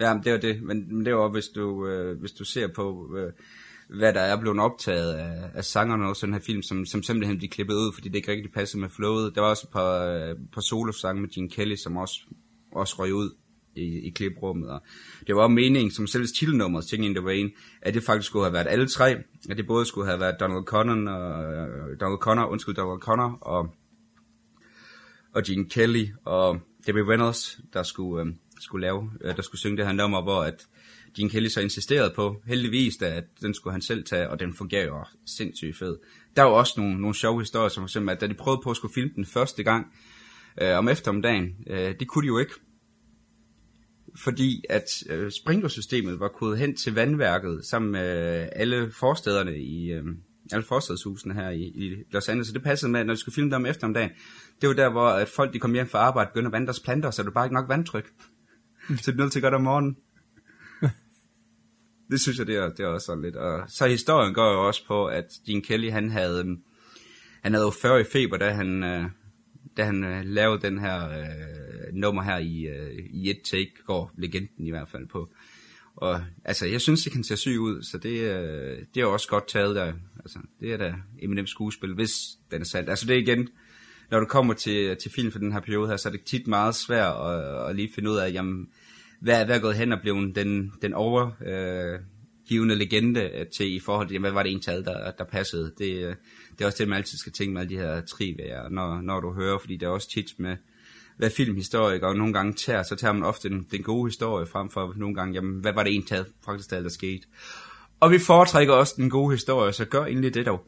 Ja, 0.00 0.20
det 0.24 0.32
var 0.32 0.38
det, 0.38 0.62
men, 0.62 0.96
men 0.96 1.06
det 1.06 1.14
var 1.14 1.28
hvis 1.28 1.48
du, 1.48 1.86
øh, 1.86 2.20
hvis 2.20 2.32
du 2.32 2.44
ser 2.44 2.68
på, 2.68 3.16
øh, 3.16 3.32
hvad 3.98 4.12
der 4.12 4.20
er 4.20 4.40
blevet 4.40 4.60
optaget 4.60 5.14
af, 5.14 5.50
af 5.54 5.64
sangerne 5.64 6.08
og 6.08 6.16
sådan 6.16 6.32
her 6.32 6.40
film, 6.40 6.62
som, 6.62 6.86
som 6.86 7.02
simpelthen 7.02 7.36
bliver 7.38 7.50
klippet 7.50 7.74
ud, 7.74 7.92
fordi 7.94 8.08
det 8.08 8.16
ikke 8.16 8.32
rigtig 8.32 8.52
passer 8.52 8.78
med 8.78 8.88
flowet. 8.88 9.34
Der 9.34 9.40
var 9.40 9.48
også 9.48 9.66
et 9.66 9.72
par, 9.72 10.04
øh, 10.04 10.36
par 10.52 10.60
solo-sange 10.60 11.20
med 11.20 11.30
Gene 11.30 11.48
Kelly, 11.48 11.76
som 11.76 11.96
også, 11.96 12.20
også 12.72 12.94
røg 12.98 13.14
ud 13.14 13.30
i, 13.76 13.98
i 14.06 14.10
kliprummet. 14.10 14.70
Og 14.70 14.82
det 15.26 15.36
var 15.36 15.48
meningen, 15.48 15.90
som 15.90 16.06
selv 16.06 16.26
titelnummer, 16.26 16.80
Singing 16.80 17.10
in 17.10 17.14
the 17.14 17.26
Rain, 17.26 17.50
at 17.82 17.94
det 17.94 18.02
faktisk 18.02 18.28
skulle 18.28 18.44
have 18.44 18.52
været 18.52 18.66
alle 18.66 18.88
tre. 18.88 19.16
At 19.50 19.56
det 19.56 19.66
både 19.66 19.86
skulle 19.86 20.06
have 20.06 20.20
været 20.20 20.36
Donald 20.40 20.64
Connor, 20.64 21.10
og, 21.10 21.54
øh, 21.54 22.00
Donald 22.00 22.18
Connor, 22.18 22.44
undskyld, 22.44 22.74
Donald 22.74 23.00
Connor, 23.00 23.38
og, 23.40 23.74
og 25.34 25.42
Gene 25.42 25.68
Kelly, 25.68 26.06
og 26.24 26.60
Debbie 26.86 27.08
Reynolds, 27.08 27.60
der 27.72 27.82
skulle, 27.82 28.24
øh, 28.24 28.34
skulle 28.60 28.86
lave, 28.86 29.10
øh, 29.20 29.36
der 29.36 29.42
skulle 29.42 29.60
synge 29.60 29.76
det 29.76 29.86
her 29.86 29.92
nummer, 29.92 30.22
hvor 30.22 30.42
at 30.42 30.66
Gene 31.16 31.30
Kelly 31.30 31.48
så 31.48 31.60
insisterede 31.60 32.12
på, 32.16 32.42
heldigvis, 32.46 32.96
da, 32.96 33.06
at 33.06 33.24
den 33.40 33.54
skulle 33.54 33.72
han 33.72 33.82
selv 33.82 34.04
tage, 34.04 34.30
og 34.30 34.40
den 34.40 34.54
fungerer 34.54 34.86
jo 34.86 35.04
sindssygt 35.26 35.78
fed. 35.78 35.96
Der 36.36 36.42
var 36.42 36.50
også 36.50 36.74
nogle, 36.76 37.00
nogle 37.00 37.14
sjove 37.14 37.40
historier, 37.40 37.68
som 37.68 37.80
for 37.80 37.86
eksempel, 37.86 38.12
at 38.12 38.20
da 38.20 38.26
de 38.26 38.34
prøvede 38.34 38.60
på 38.64 38.70
at 38.70 38.76
skulle 38.76 38.94
filme 38.94 39.12
den 39.16 39.26
første 39.26 39.62
gang, 39.62 39.86
øh, 40.62 40.78
om 40.78 40.88
eftermiddagen, 40.88 41.56
øh, 41.66 41.94
det 42.00 42.08
kunne 42.08 42.22
de 42.22 42.26
jo 42.26 42.38
ikke, 42.38 42.52
fordi 44.16 44.64
at 44.68 45.02
øh, 45.10 45.30
sprinklersystemet 45.30 46.20
var 46.20 46.28
kodet 46.28 46.58
hen 46.58 46.76
til 46.76 46.94
vandværket 46.94 47.64
sammen 47.64 47.92
med 47.92 48.40
øh, 48.42 48.48
alle 48.52 48.90
forstederne 48.92 49.58
i 49.58 49.92
øh, 49.92 50.04
alle 50.52 50.64
forstedshusene 50.64 51.34
her 51.34 51.50
i, 51.50 51.62
i 51.62 51.94
Los 52.10 52.28
Angeles. 52.28 52.46
Så 52.46 52.54
det 52.54 52.62
passede 52.62 52.92
med, 52.92 53.00
at 53.00 53.06
når 53.06 53.14
de 53.14 53.20
skulle 53.20 53.34
filme 53.34 53.50
dem 53.50 53.66
efter 53.66 53.86
om 53.86 53.94
dagen, 53.94 54.10
det 54.60 54.68
var 54.68 54.74
der, 54.74 54.90
hvor 54.90 55.08
at 55.08 55.28
folk 55.28 55.52
de 55.52 55.58
kom 55.58 55.72
hjem 55.72 55.88
fra 55.88 55.98
arbejde, 55.98 56.30
begyndte 56.30 56.48
at 56.48 56.52
vande 56.52 56.66
deres 56.66 56.80
planter, 56.80 57.10
så 57.10 57.22
det 57.22 57.26
var 57.26 57.32
bare 57.32 57.46
ikke 57.46 57.54
nok 57.54 57.68
vandtryk. 57.68 58.12
så 59.02 59.10
det 59.10 59.18
er 59.18 59.22
nødt 59.22 59.32
til 59.32 59.38
at 59.38 59.42
gøre 59.42 59.50
det 59.50 59.56
om 59.56 59.62
morgenen. 59.62 59.96
det 62.10 62.20
synes 62.20 62.38
jeg, 62.38 62.46
det 62.46 62.56
er, 62.56 62.68
det 62.68 62.80
er 62.80 62.86
også 62.86 63.06
sådan 63.06 63.22
lidt. 63.22 63.36
Og 63.36 63.64
så 63.68 63.86
historien 63.86 64.34
går 64.34 64.52
jo 64.52 64.66
også 64.66 64.86
på, 64.86 65.06
at 65.06 65.24
Gene 65.46 65.62
Kelly, 65.62 65.90
han 65.90 66.10
havde, 66.10 66.56
han 67.42 67.54
havde 67.54 67.64
jo 67.64 67.70
40 67.70 68.00
i 68.00 68.04
feber, 68.12 68.36
da 68.36 68.50
han, 68.50 68.82
øh, 68.82 69.04
da 69.76 69.84
han 69.84 70.04
øh, 70.04 70.24
lavede 70.24 70.62
den 70.62 70.78
her 70.78 71.08
øh, 71.08 71.94
nummer 71.94 72.22
her 72.22 72.38
i, 72.38 72.66
øh, 72.66 73.04
i 73.10 73.30
et 73.30 73.42
take, 73.44 73.72
går 73.86 74.12
legenden 74.16 74.66
i 74.66 74.70
hvert 74.70 74.88
fald 74.88 75.06
på. 75.06 75.28
Og 75.96 76.20
altså, 76.44 76.66
jeg 76.66 76.80
synes, 76.80 77.02
det 77.04 77.12
kan 77.12 77.24
se 77.24 77.36
syg 77.36 77.58
ud, 77.60 77.82
så 77.82 77.98
det, 77.98 78.20
øh, 78.20 78.78
det 78.94 79.00
er 79.00 79.06
også 79.06 79.28
godt 79.28 79.48
taget 79.48 79.76
der. 79.76 79.92
Altså, 80.18 80.38
det 80.60 80.72
er 80.72 80.76
da 80.76 80.94
Eminem 81.22 81.46
skuespil, 81.46 81.94
hvis 81.94 82.12
den 82.50 82.60
er 82.60 82.64
salt. 82.64 82.90
Altså, 82.90 83.06
det 83.06 83.16
er 83.16 83.20
igen, 83.20 83.48
når 84.10 84.20
du 84.20 84.26
kommer 84.26 84.54
til, 84.54 84.96
til 84.96 85.10
film 85.10 85.32
for 85.32 85.38
den 85.38 85.52
her 85.52 85.60
periode 85.60 85.88
her, 85.88 85.96
så 85.96 86.08
er 86.08 86.12
det 86.12 86.24
tit 86.24 86.46
meget 86.46 86.74
svært 86.74 87.14
at, 87.26 87.68
at 87.68 87.76
lige 87.76 87.92
finde 87.94 88.10
ud 88.10 88.16
af, 88.16 88.32
jamen, 88.32 88.68
hvad, 89.20 89.44
hvad 89.44 89.56
er 89.56 89.60
gået 89.60 89.74
hen 89.74 89.92
og 89.92 90.00
blevet 90.00 90.36
den, 90.36 90.72
den 90.82 90.94
over... 90.94 91.30
Øh, 91.46 92.00
givende 92.48 92.74
legende 92.74 93.30
øh, 93.34 93.46
til 93.46 93.74
i 93.74 93.80
forhold 93.80 94.08
til, 94.08 94.18
hvad 94.18 94.30
var 94.30 94.42
det 94.42 94.52
en 94.52 94.60
tal, 94.60 94.84
der, 94.84 95.10
der 95.10 95.24
passede. 95.24 95.72
Det, 95.78 95.96
øh, 95.96 96.14
det 96.52 96.60
er 96.60 96.66
også 96.66 96.78
det, 96.78 96.88
man 96.88 96.96
altid 96.96 97.18
skal 97.18 97.32
tænke 97.32 97.52
med 97.52 97.60
alle 97.60 97.74
de 97.74 97.80
her 97.80 98.00
trivier, 98.00 98.68
når, 98.68 99.00
når 99.00 99.20
du 99.20 99.32
hører, 99.32 99.58
fordi 99.58 99.76
det 99.76 99.86
er 99.86 99.90
også 99.90 100.10
tit 100.10 100.34
med, 100.38 100.56
hvad 101.16 101.30
filmhistorikere 101.30 102.16
nogle 102.16 102.32
gange 102.32 102.52
tager, 102.52 102.82
så 102.82 102.96
tager 102.96 103.12
man 103.12 103.22
ofte 103.22 103.48
den, 103.48 103.66
den 103.70 103.82
gode 103.82 104.08
historie 104.08 104.46
frem 104.46 104.70
for 104.70 104.94
nogle 104.96 105.14
gange, 105.14 105.34
jamen, 105.34 105.60
hvad 105.60 105.72
var 105.72 105.82
det 105.82 105.94
en 105.94 106.04
tal 106.04 106.24
faktisk, 106.44 106.70
der 106.70 106.88
skete. 106.88 107.26
Og 108.00 108.10
vi 108.10 108.18
foretrækker 108.18 108.74
også 108.74 108.94
den 108.96 109.10
gode 109.10 109.34
historie, 109.34 109.72
så 109.72 109.84
gør 109.84 110.04
egentlig 110.04 110.34
det 110.34 110.46
dog. 110.46 110.66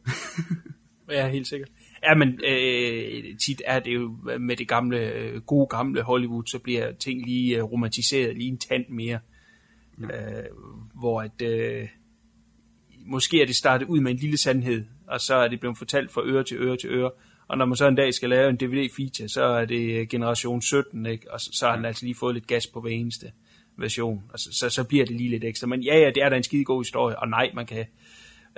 ja, 1.09 1.29
helt 1.29 1.47
sikkert. 1.47 1.69
Ja, 2.03 2.15
men 2.15 2.39
øh, 2.47 3.37
tit 3.45 3.61
er 3.65 3.79
det 3.79 3.93
jo 3.93 4.17
med 4.39 4.55
det 4.55 4.67
gamle, 4.67 5.13
øh, 5.13 5.41
gode 5.41 5.67
gamle 5.67 6.01
Hollywood, 6.01 6.43
så 6.45 6.59
bliver 6.59 6.91
ting 6.91 7.25
lige 7.25 7.61
romantiseret 7.61 8.37
lige 8.37 8.49
en 8.49 8.57
tand 8.57 8.85
mere. 8.89 9.19
Ja. 10.01 10.39
Øh, 10.39 10.45
hvor 10.93 11.21
at, 11.21 11.41
øh, 11.41 11.87
måske 13.05 13.41
er 13.41 13.45
det 13.45 13.55
startet 13.55 13.87
ud 13.87 13.99
med 13.99 14.11
en 14.11 14.17
lille 14.17 14.37
sandhed, 14.37 14.85
og 15.07 15.21
så 15.21 15.35
er 15.35 15.47
det 15.47 15.59
blevet 15.59 15.77
fortalt 15.77 16.11
fra 16.11 16.21
øre 16.25 16.43
til 16.43 16.57
øre 16.57 16.77
til 16.77 16.89
øre, 16.89 17.11
Og 17.47 17.57
når 17.57 17.65
man 17.65 17.75
så 17.75 17.87
en 17.87 17.95
dag 17.95 18.13
skal 18.13 18.29
lave 18.29 18.49
en 18.49 18.57
DVD-feature, 18.63 19.27
så 19.27 19.43
er 19.43 19.65
det 19.65 20.09
generation 20.09 20.61
17, 20.61 21.05
ikke? 21.05 21.33
og 21.33 21.41
så, 21.41 21.49
så 21.53 21.67
har 21.67 21.75
den 21.75 21.85
altså 21.85 22.05
lige 22.05 22.15
fået 22.15 22.33
lidt 22.33 22.47
gas 22.47 22.67
på 22.67 22.81
hver 22.81 22.91
eneste 22.91 23.31
version. 23.77 24.23
Og 24.33 24.39
så, 24.39 24.49
så, 24.51 24.69
så 24.69 24.83
bliver 24.83 25.05
det 25.05 25.15
lige 25.15 25.29
lidt 25.29 25.43
ekstra. 25.43 25.67
Men 25.67 25.81
ja, 25.81 25.99
ja, 25.99 26.11
det 26.15 26.23
er 26.23 26.29
da 26.29 26.37
en 26.37 26.43
skide 26.43 26.65
god 26.65 26.83
historie, 26.83 27.19
og 27.19 27.29
nej, 27.29 27.51
man 27.53 27.65
kan 27.65 27.85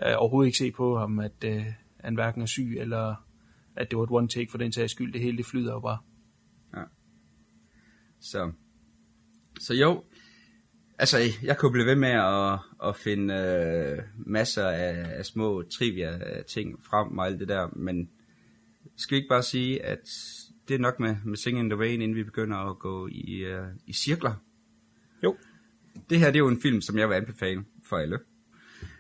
øh, 0.06 0.14
overhovedet 0.18 0.48
ikke 0.48 0.58
se 0.58 0.72
på 0.72 0.98
ham, 0.98 1.20
at 1.20 1.44
øh, 1.46 1.66
han 2.00 2.16
hverken 2.16 2.42
er 2.42 2.46
syg, 2.46 2.78
eller 2.80 3.16
at 3.76 3.92
det 3.92 3.98
var 3.98 4.04
et 4.04 4.12
one 4.12 4.28
take 4.28 4.52
for 4.52 4.58
den 4.58 4.72
sags 4.72 4.92
skyld. 4.92 5.14
Det 5.14 5.22
hele 5.22 5.38
det 5.38 5.46
flyder 5.46 5.74
jo 5.74 5.80
bare. 5.80 5.98
Ja. 6.76 6.84
Så, 8.20 8.52
så 9.60 9.74
jo, 9.74 10.04
altså 11.00 11.18
jeg 11.44 11.58
kunne 11.58 11.72
blive 11.72 11.86
ved 11.86 11.96
med 11.96 12.10
at, 12.10 12.60
at 12.90 12.96
finde 12.96 13.34
øh, 13.34 14.04
masser 14.18 14.68
af, 14.68 15.18
af 15.18 15.26
små 15.26 15.64
trivia 15.64 16.42
ting 16.48 16.80
frem 16.84 17.18
og 17.18 17.26
alt 17.26 17.40
det 17.40 17.48
der, 17.48 17.70
men 17.74 18.10
skal 18.96 19.16
vi 19.16 19.18
ikke 19.18 19.30
bare 19.30 19.44
sige, 19.44 19.86
at 19.86 20.00
det 20.68 20.76
er 20.76 20.80
nok 20.80 21.00
med, 21.00 21.16
med 21.26 21.38
Singing 21.38 21.66
in 21.66 21.70
the 21.70 21.80
Rain, 21.80 22.02
inden 22.02 22.16
vi 22.16 22.24
begynder 22.24 22.58
at 22.58 22.80
gå 22.80 23.08
i, 23.08 23.54
uh, 23.54 23.68
i 23.88 23.94
cirkler? 23.94 24.34
Jo. 25.24 25.38
Det 26.10 26.20
her, 26.20 26.26
det 26.26 26.36
er 26.36 26.40
jo 26.40 26.48
en 26.48 26.62
film, 26.62 26.82
som 26.82 26.98
jeg 26.98 27.10
vil 27.10 27.16
anbefale 27.16 27.64
for 27.86 27.98
alle. 27.98 28.20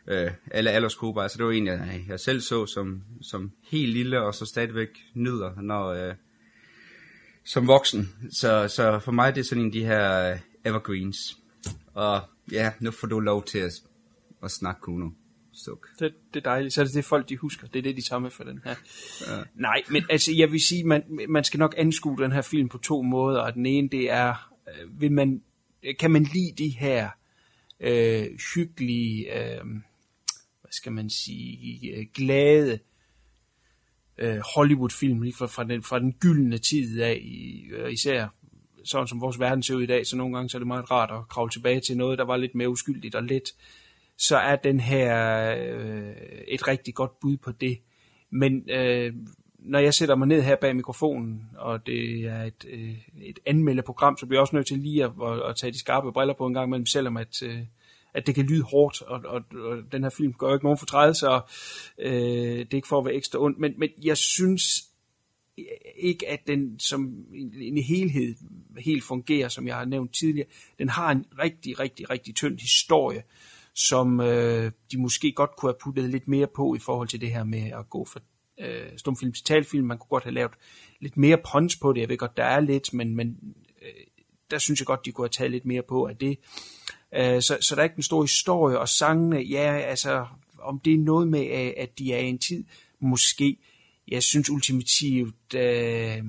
Uh, 0.07 0.31
alle 0.51 0.69
aldersgrupper. 0.69 1.21
Altså 1.21 1.38
det 1.38 1.45
var 1.45 1.51
en, 1.51 1.67
jeg, 1.67 2.05
jeg 2.07 2.19
selv 2.19 2.41
så 2.41 2.65
som, 2.65 3.03
som 3.21 3.51
helt 3.63 3.93
lille, 3.93 4.21
og 4.21 4.35
så 4.35 4.45
stadigvæk 4.45 4.89
nyder, 5.13 5.61
når, 5.61 6.07
uh, 6.07 6.13
som 7.43 7.67
voksen. 7.67 8.13
Så, 8.31 8.67
så 8.67 8.99
for 8.99 9.11
mig 9.11 9.35
det 9.35 9.41
er 9.41 9.45
sådan 9.45 9.61
en 9.61 9.67
af 9.67 9.73
de 9.73 9.85
her 9.85 10.38
evergreens. 10.65 11.38
Og 11.94 12.22
ja, 12.52 12.72
nu 12.80 12.91
får 12.91 13.07
du 13.07 13.20
lov 13.20 13.45
til 13.45 13.60
at, 13.60 13.74
at 14.44 14.52
snakke, 14.52 14.82
Kuno. 14.82 15.10
Suk. 15.52 15.88
Det, 15.99 16.14
det 16.34 16.40
er 16.40 16.44
dejligt. 16.44 16.74
Så 16.74 16.82
er 16.82 16.86
det 16.86 16.94
det 16.94 17.06
folk, 17.06 17.30
de 17.30 17.38
husker. 17.38 17.68
Det 17.68 17.80
er 17.80 17.84
det, 17.84 17.98
de 17.98 18.02
tager 18.02 18.20
med 18.20 18.30
for 18.30 18.44
den 18.44 18.61
her. 18.64 18.76
Ja. 19.28 19.44
Nej, 19.56 19.84
men 19.90 20.03
altså, 20.10 20.32
jeg 20.34 20.52
vil 20.52 20.61
sige, 20.61 20.84
man, 20.84 21.03
man 21.30 21.44
skal 21.44 21.57
nok 21.57 21.76
anskue 21.78 22.18
den 22.18 22.32
her 22.32 22.41
film 22.41 22.70
på 22.70 22.78
to 22.78 23.02
måder. 23.02 23.41
Og 23.41 23.53
den 23.53 23.66
ene, 23.66 23.90
det 23.90 24.11
er, 24.11 24.53
øh, 24.68 25.02
vil 25.02 25.11
man, 25.11 25.44
kan 25.99 26.11
man 26.11 26.24
lide 26.24 26.53
de 26.57 26.70
her 26.70 27.10
øh, 27.80 28.28
hyggelige, 28.56 29.40
øh, 29.40 29.66
hvad 30.61 30.72
skal 30.72 30.91
man 30.91 31.10
sige, 31.10 31.95
øh, 31.95 32.06
glade 32.14 32.80
øh, 34.18 34.40
Hollywood-film 34.56 35.22
lige 35.22 35.36
fra, 35.36 35.45
fra, 35.45 35.64
den, 35.64 35.84
fra 35.84 35.99
den 35.99 36.14
gyldne 36.14 36.57
tid 36.57 37.02
af, 37.02 37.22
øh, 37.72 37.94
især 37.94 38.28
sådan 38.90 39.07
som 39.07 39.22
vores 39.22 39.40
verden 39.40 39.64
ser 39.64 39.76
ud 39.76 39.82
i 39.82 39.86
dag, 39.86 40.07
så 40.07 40.18
nogle 40.18 40.36
gange 40.36 40.49
så 40.49 40.57
er 40.57 40.60
det 40.60 40.68
meget 40.68 40.91
rart 40.91 41.11
at 41.11 41.28
kravle 41.30 41.52
tilbage 41.52 41.80
til 41.80 41.98
noget, 41.98 42.20
der 42.20 42.26
var 42.26 42.38
lidt 42.38 42.56
mere 42.56 42.70
uskyldigt 42.70 43.16
og 43.16 43.24
let 43.24 43.53
så 44.20 44.38
er 44.38 44.56
den 44.56 44.80
her 44.80 45.52
øh, 45.57 46.14
et 46.48 46.68
rigtig 46.68 46.95
godt 46.95 47.20
bud 47.20 47.38
på 47.38 47.52
det. 47.52 47.80
Men 48.30 48.70
øh, 48.70 49.14
når 49.60 49.80
jeg 49.80 49.94
sætter 49.94 50.16
mig 50.16 50.28
ned 50.28 50.41
her 50.41 50.56
bag 50.56 50.76
mikrofonen, 50.76 51.49
og 51.57 51.88
det 51.88 52.26
er 52.26 52.44
et, 52.44 52.66
øh, 52.70 52.95
et 53.22 53.40
anmeldeprogram, 53.45 54.18
så 54.18 54.26
bliver 54.26 54.38
jeg 54.38 54.41
også 54.41 54.56
nødt 54.56 54.68
til 54.68 54.78
lige 54.78 55.03
at, 55.03 55.11
at, 55.24 55.49
at 55.49 55.56
tage 55.56 55.74
de 55.74 55.80
skarpe 55.80 56.11
briller 56.11 56.34
på 56.34 56.48
en 56.48 56.53
gang 56.53 56.68
imellem, 56.68 56.86
selvom 56.86 57.18
at, 57.18 57.44
øh, 57.44 57.60
at 58.14 58.28
det 58.28 58.36
kan 58.36 58.45
lyde 58.45 58.64
hårdt, 58.64 59.02
og, 59.02 59.22
og, 59.26 59.44
og 59.61 59.78
den 59.91 60.03
her 60.03 60.10
film 60.10 60.34
gør 60.34 60.53
ikke 60.53 60.66
nogen 60.66 60.78
fortrædelse, 60.78 61.20
så 61.20 61.41
øh, 61.99 62.11
det 62.60 62.74
er 62.74 62.76
ikke 62.76 62.88
for 62.88 62.99
at 62.99 63.06
være 63.06 63.14
ekstra 63.14 63.40
ondt, 63.40 63.60
men, 63.60 63.74
men 63.78 63.90
jeg 64.03 64.18
synes 64.18 64.89
ikke, 65.95 66.30
at 66.30 66.48
den 66.48 66.80
som 66.80 67.26
en 67.61 67.77
helhed 67.77 68.36
helt 68.77 69.03
fungerer, 69.03 69.49
som 69.49 69.68
jeg 69.68 69.76
har 69.76 69.86
nævnt 69.86 70.14
tidligere. 70.14 70.48
Den 70.80 70.90
har 70.90 71.11
en 71.11 71.26
rigtig, 71.40 71.80
rigtig, 71.80 72.10
rigtig 72.10 72.36
tynd 72.36 72.60
historie, 72.60 73.23
som 73.76 74.19
øh, 74.19 74.72
de 74.91 74.98
måske 74.98 75.31
godt 75.31 75.56
kunne 75.57 75.69
have 75.69 75.80
puttet 75.81 76.10
lidt 76.10 76.27
mere 76.27 76.48
på 76.56 76.76
i 76.76 76.80
forhold 76.80 77.07
til 77.07 77.22
det 77.22 77.31
her 77.31 77.44
med 77.44 77.72
at 77.72 77.90
gå 77.90 78.06
fra 78.06 78.19
øh, 78.60 78.98
stumfilm 78.98 79.34
til 79.34 79.44
talfilm. 79.44 79.88
Man 79.88 79.98
kunne 79.98 80.10
godt 80.10 80.23
have 80.23 80.34
lavet 80.34 80.52
lidt 80.99 81.18
mere 81.18 81.38
punch 81.52 81.80
på 81.81 81.94
det. 81.94 82.02
Jeg 82.02 82.10
ved 82.10 82.18
godt, 82.18 82.38
der 82.38 82.44
er 82.44 82.60
lidt, 82.60 82.94
men, 82.94 83.15
men 83.15 83.38
øh, 83.81 84.06
der 84.52 84.57
synes 84.57 84.80
jeg 84.80 84.86
godt, 84.86 85.06
de 85.06 85.11
kunne 85.11 85.26
have 85.26 85.30
taget 85.30 85.52
lidt 85.52 85.65
mere 85.65 85.81
på 85.81 86.06
af 86.06 86.18
det. 86.18 86.40
Øh, 87.15 87.41
så, 87.41 87.57
så 87.61 87.76
der 87.76 87.81
er 87.81 87.84
ikke 87.84 87.98
en 87.98 88.03
stor 88.03 88.22
historie, 88.22 88.80
og 88.80 88.90
sangene, 88.90 89.38
ja, 89.38 89.77
altså, 89.77 90.26
om 90.61 90.80
det 90.80 90.94
er 90.94 90.98
noget 90.98 91.27
med, 91.27 91.45
at 91.77 91.99
de 91.99 92.14
er 92.14 92.19
i 92.19 92.30
en 92.30 92.40
tid, 92.40 92.64
måske. 92.99 93.57
Jeg 94.11 94.23
synes 94.23 94.49
ultimativt, 94.49 95.53
øh, 95.56 96.23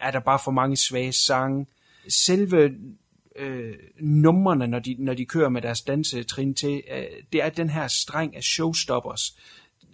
er 0.00 0.10
der 0.10 0.20
bare 0.20 0.38
for 0.44 0.50
mange 0.50 0.76
svage 0.76 1.12
sange. 1.12 1.66
Selve 2.08 2.74
øh, 3.36 3.74
numrene, 4.00 4.66
når 4.66 4.78
de, 4.78 4.96
når 4.98 5.14
de 5.14 5.24
kører 5.24 5.48
med 5.48 5.62
deres 5.62 5.82
dansetrin 5.82 6.54
til, 6.54 6.82
øh, 6.92 7.04
det 7.32 7.42
er 7.42 7.48
den 7.48 7.70
her 7.70 7.88
streng 7.88 8.36
af 8.36 8.42
showstoppers. 8.42 9.36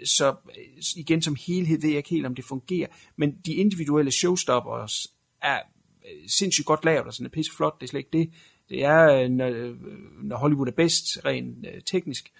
Så 0.04 0.28
øh, 0.28 0.82
igen 0.96 1.22
som 1.22 1.36
helhed 1.46 1.80
ved 1.80 1.88
jeg 1.88 1.96
ikke 1.96 2.10
helt, 2.10 2.26
om 2.26 2.34
det 2.34 2.44
fungerer, 2.44 2.88
men 3.16 3.38
de 3.46 3.54
individuelle 3.54 4.12
showstoppers 4.12 5.06
er 5.42 5.58
øh, 6.04 6.28
sindssygt 6.28 6.66
godt 6.66 6.84
lavet, 6.84 7.06
og 7.06 7.14
sådan 7.14 7.26
er 7.26 7.30
pisseflot, 7.30 7.80
det 7.80 7.86
er 7.86 7.90
slet 7.90 8.00
ikke 8.00 8.18
det. 8.18 8.30
Det 8.68 8.84
er, 8.84 9.22
øh, 9.22 9.28
når, 9.30 9.74
når 10.22 10.36
Hollywood 10.36 10.68
er 10.68 10.72
bedst, 10.72 11.24
rent 11.24 11.66
øh, 11.66 11.82
teknisk. 11.86 12.32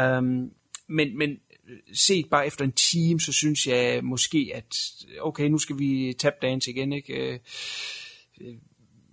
Um, 0.00 0.50
men, 0.86 1.18
men 1.18 1.38
set 1.92 2.26
bare 2.30 2.46
efter 2.46 2.64
en 2.64 2.72
time, 2.72 3.20
så 3.20 3.32
synes 3.32 3.66
jeg 3.66 4.04
måske, 4.04 4.50
at 4.54 4.76
okay, 5.20 5.48
nu 5.48 5.58
skal 5.58 5.78
vi 5.78 6.14
tap 6.18 6.32
dance 6.42 6.70
igen, 6.70 6.92
ikke? 6.92 7.12
Øh, 7.12 7.38
øh, 8.40 8.54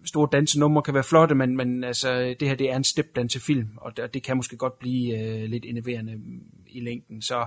store 0.06 0.30
dansenumre 0.32 0.82
kan 0.82 0.94
være 0.94 1.03
flotte, 1.03 1.36
men, 1.36 1.57
men 1.57 1.84
altså, 1.84 2.36
det 2.40 2.48
her 2.48 2.56
det 2.56 2.72
er 2.72 2.76
en 2.76 2.84
stepdansefilm, 2.84 3.69
og 3.78 3.98
det, 3.98 4.14
det 4.14 4.23
kan 4.23 4.38
måske 4.38 4.57
godt 4.57 4.80
blive 4.80 5.19
øh, 5.19 5.49
lidt 5.49 5.65
innoverende 5.65 6.19
i 6.68 6.80
længden. 6.80 7.22
Så 7.22 7.45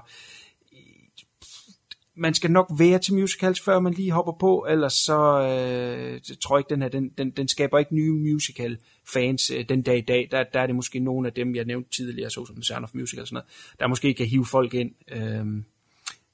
man 2.16 2.34
skal 2.34 2.50
nok 2.50 2.72
være 2.78 2.98
til 2.98 3.14
musicals, 3.14 3.60
før 3.60 3.80
man 3.80 3.94
lige 3.94 4.10
hopper 4.10 4.32
på, 4.32 4.66
ellers 4.70 4.92
så 4.92 5.14
øh, 5.14 6.36
tror 6.40 6.56
jeg 6.56 6.60
ikke, 6.60 6.70
den 6.70 6.82
her, 6.82 6.88
den, 6.88 7.08
den, 7.18 7.30
den 7.30 7.48
skaber 7.48 7.78
ikke 7.78 7.94
nye 7.94 8.12
musical 8.12 8.78
fans 9.12 9.50
øh, 9.50 9.68
den 9.68 9.82
dag 9.82 9.98
i 9.98 10.00
dag. 10.00 10.28
Der, 10.30 10.44
der 10.44 10.60
er 10.60 10.66
det 10.66 10.76
måske 10.76 10.98
nogle 10.98 11.28
af 11.28 11.32
dem, 11.32 11.54
jeg 11.54 11.64
nævnte 11.64 11.90
tidligere, 11.90 12.30
så 12.30 12.46
som 12.46 12.62
Sound 12.62 12.84
of 12.84 12.94
Music 12.94 13.18
og 13.18 13.26
sådan 13.26 13.34
noget, 13.34 13.46
der 13.80 13.86
måske 13.86 14.14
kan 14.14 14.26
hive 14.26 14.46
folk 14.46 14.74
ind. 14.74 14.92
Øh, 15.08 15.46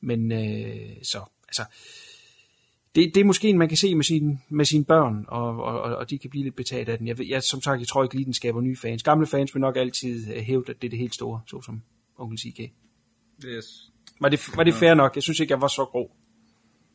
men 0.01 0.33
øh, 0.33 0.97
så, 1.03 1.21
altså, 1.49 1.65
det, 2.95 3.15
det 3.15 3.21
er 3.21 3.25
måske 3.25 3.49
en, 3.49 3.59
man 3.59 3.69
kan 3.69 3.77
se 3.77 3.95
med, 3.95 4.05
sin, 4.05 4.41
med 4.49 4.65
sine 4.65 4.85
børn, 4.85 5.25
og, 5.29 5.63
og, 5.63 5.97
og 5.97 6.11
de 6.11 6.19
kan 6.19 6.31
blive 6.31 6.45
lidt 6.45 6.57
betaget 6.57 6.89
af 6.89 6.99
den. 6.99 7.07
Jeg, 7.09 7.29
jeg, 7.29 7.43
som 7.43 7.63
sagt, 7.63 7.81
jeg 7.81 7.89
tror 7.89 8.03
ikke 8.03 8.15
lige, 8.15 8.25
den 8.25 8.35
skaber 8.35 8.61
nye 8.61 8.77
fans. 8.77 9.03
Gamle 9.03 9.27
fans 9.27 9.55
vil 9.55 9.61
nok 9.61 9.77
altid 9.77 10.21
øh, 10.21 10.27
hævde, 10.27 10.45
hæve, 10.45 10.65
at 10.69 10.83
det 10.83 10.89
er 10.89 10.91
det 10.91 10.99
helt 10.99 11.15
store, 11.15 11.41
så 11.47 11.63
som 11.63 11.83
Onkel 12.19 12.39
CK. 12.39 12.61
Yes. 13.45 13.90
Var 14.21 14.29
det, 14.29 14.57
var 14.57 14.65
det 14.65 14.75
fair 14.75 14.95
nok? 14.95 15.15
Jeg 15.15 15.23
synes 15.23 15.41
ikke, 15.41 15.53
jeg 15.53 15.61
var 15.61 15.69
så 15.69 15.85
god. 15.93 16.09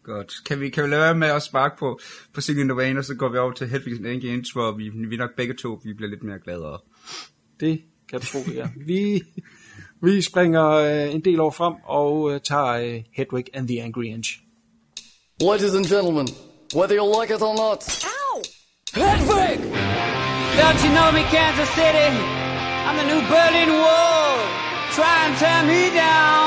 Godt. 0.04 0.34
Kan 0.46 0.60
vi, 0.60 0.70
kan 0.70 0.84
vi 0.84 0.90
lade 0.90 1.02
være 1.02 1.16
med 1.16 1.28
at 1.28 1.42
sparke 1.44 1.76
på, 1.80 2.00
på 2.34 2.42
Singing 2.42 2.70
the 2.70 2.80
Rain, 2.80 2.98
og 2.98 3.06
så 3.06 3.16
går 3.16 3.30
vi 3.30 3.38
over 3.38 3.52
til 3.52 3.66
Hedwig's 3.66 4.08
Engage, 4.08 4.46
hvor 4.54 4.72
vi, 4.72 4.90
vi 4.90 5.18
nok 5.18 5.36
begge 5.38 5.54
to 5.54 5.82
vi 5.84 5.94
bliver 5.94 6.10
lidt 6.10 6.24
mere 6.24 6.40
gladere. 6.44 6.80
Det 7.60 7.82
kan 8.10 8.20
du 8.20 8.26
tro, 8.26 8.40
ja. 8.54 8.68
Vi, 8.88 9.22
vi 10.02 10.22
springer 10.22 10.68
øh, 10.70 11.16
en 11.16 11.22
del 11.22 11.40
år 11.40 11.52
frem 11.52 11.74
og 11.84 12.34
øh, 12.34 12.40
tager 12.40 12.72
øh, 12.74 13.04
Hedwig 13.18 13.46
and 13.54 13.68
the 13.68 13.82
Angry 13.84 14.04
Inch. 14.04 14.40
Ladies 15.42 15.76
and 15.76 15.86
gentlemen, 15.86 16.28
whether 16.76 16.96
you 17.00 17.06
like 17.20 17.34
it 17.36 17.42
or 17.42 17.56
not. 17.64 17.80
Ow! 18.18 18.36
Hedwig! 19.02 19.60
Don't 20.62 20.80
you 20.86 20.92
know 20.98 21.10
me, 21.18 21.24
Kansas 21.36 21.70
City? 21.80 22.10
I'm 22.88 22.96
the 23.02 23.08
new 23.12 23.22
Berlin 23.34 23.70
Wall. 23.84 24.36
Try 24.98 25.16
and 25.26 25.34
tear 25.42 25.62
me 25.72 25.82
down. 26.04 26.45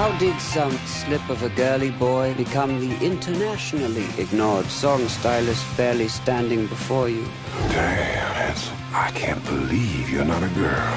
How 0.00 0.16
did 0.16 0.40
some 0.40 0.72
slip 0.86 1.28
of 1.28 1.42
a 1.42 1.50
girly 1.50 1.90
boy 1.90 2.32
become 2.32 2.80
the 2.80 3.04
internationally 3.04 4.06
ignored 4.16 4.64
song 4.64 5.06
stylist 5.08 5.76
barely 5.76 6.08
standing 6.08 6.66
before 6.68 7.10
you? 7.10 7.22
Damn, 7.68 8.32
handsome. 8.32 8.78
I 8.94 9.10
can't 9.10 9.44
believe 9.44 10.08
you're 10.08 10.24
not 10.24 10.42
a 10.42 10.48
girl. 10.56 10.96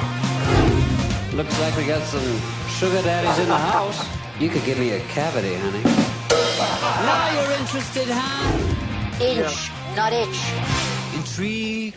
Looks 1.34 1.60
like 1.60 1.76
we 1.76 1.86
got 1.86 2.02
some 2.04 2.40
sugar 2.70 3.02
daddies 3.02 3.40
in 3.40 3.50
the 3.50 3.58
house. 3.58 4.08
You 4.40 4.48
could 4.48 4.64
give 4.64 4.80
me 4.80 4.92
a 4.92 5.02
cavity, 5.08 5.56
honey. 5.56 5.84
Now 7.04 7.42
you're 7.42 7.60
interested, 7.60 8.08
huh? 8.08 9.22
Inch, 9.22 9.70
not 9.98 10.14
itch. 10.14 10.40
Intrigue. 11.14 11.94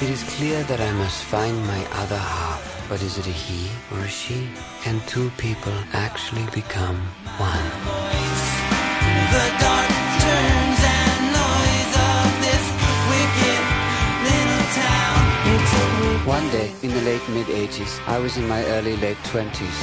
It 0.00 0.08
is 0.08 0.22
clear 0.36 0.62
that 0.62 0.80
I 0.80 0.92
must 0.92 1.24
find 1.24 1.58
my 1.66 1.84
other 1.94 2.16
half. 2.18 2.73
But 2.86 3.00
is 3.02 3.16
it 3.16 3.26
a 3.26 3.30
he 3.30 3.70
or 3.92 4.00
a 4.00 4.08
she? 4.08 4.46
Can 4.82 5.00
two 5.06 5.30
people 5.38 5.72
actually 5.94 6.44
become 6.52 6.96
one? 7.38 7.64
The 9.32 9.48
dark 9.58 9.88
turns 10.20 10.80
and 11.00 11.22
noise 11.32 11.94
of 12.12 12.28
this 12.44 12.64
wicked 13.10 13.62
little 14.28 14.66
town. 14.76 15.24
One 16.26 16.46
day, 16.50 16.74
in 16.82 16.90
the 16.90 17.00
late 17.02 17.26
mid-80s, 17.30 18.00
I 18.06 18.18
was 18.18 18.36
in 18.36 18.46
my 18.46 18.62
early 18.66 18.98
late 18.98 19.16
20s. 19.24 19.80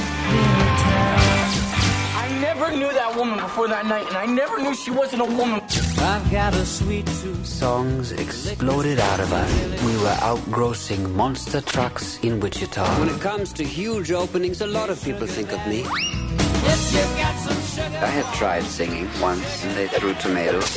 I 2.52 2.54
never 2.54 2.76
knew 2.76 2.92
that 2.92 3.16
woman 3.16 3.38
before 3.38 3.66
that 3.68 3.86
night, 3.86 4.06
and 4.08 4.14
I 4.14 4.26
never 4.26 4.60
knew 4.60 4.74
she 4.74 4.90
wasn't 4.90 5.22
a 5.22 5.24
woman. 5.24 5.62
I've 6.00 6.30
got 6.30 6.52
a 6.52 6.66
sweet 6.66 7.06
tooth. 7.06 7.46
Songs 7.46 8.12
exploded 8.12 9.00
out 9.00 9.20
of 9.20 9.32
us. 9.32 9.82
We 9.82 9.96
were 9.96 10.16
outgrossing 10.20 11.14
monster 11.14 11.62
trucks 11.62 12.18
in 12.22 12.40
Wichita. 12.40 12.84
When 13.00 13.08
it 13.08 13.18
comes 13.22 13.54
to 13.54 13.64
huge 13.64 14.12
openings, 14.12 14.60
a 14.60 14.66
lot 14.66 14.90
of 14.90 15.02
people 15.02 15.26
think 15.26 15.50
of 15.50 15.66
me. 15.66 15.86
If 15.86 16.92
you 16.92 17.00
got 17.16 17.38
some 17.38 17.62
sugar. 17.62 17.96
I 17.96 18.10
had 18.20 18.34
tried 18.34 18.64
singing 18.64 19.08
once 19.18 19.64
and 19.64 19.74
they 19.74 19.88
threw 19.88 20.12
tomatoes. 20.12 20.68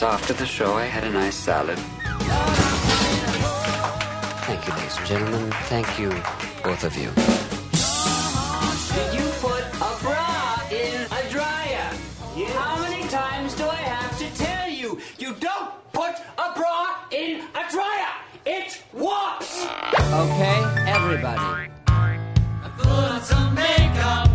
So 0.00 0.08
after 0.08 0.32
the 0.32 0.46
show, 0.46 0.74
I 0.74 0.86
had 0.86 1.04
a 1.04 1.10
nice 1.10 1.36
salad. 1.36 1.78
Thank 4.48 4.66
you, 4.66 4.74
ladies 4.74 4.98
and 4.98 5.06
gentlemen. 5.06 5.52
Thank 5.68 5.96
you, 5.96 6.10
both 6.64 6.82
of 6.82 6.96
you. 6.96 7.49
A 17.54 17.70
dryer. 17.70 18.14
It 18.46 18.82
warps. 18.92 19.66
Okay, 19.94 20.58
everybody. 20.86 21.70
I 21.88 22.70
put 22.76 22.86
on 22.86 23.22
some 23.22 23.54
makeup. 23.54 24.28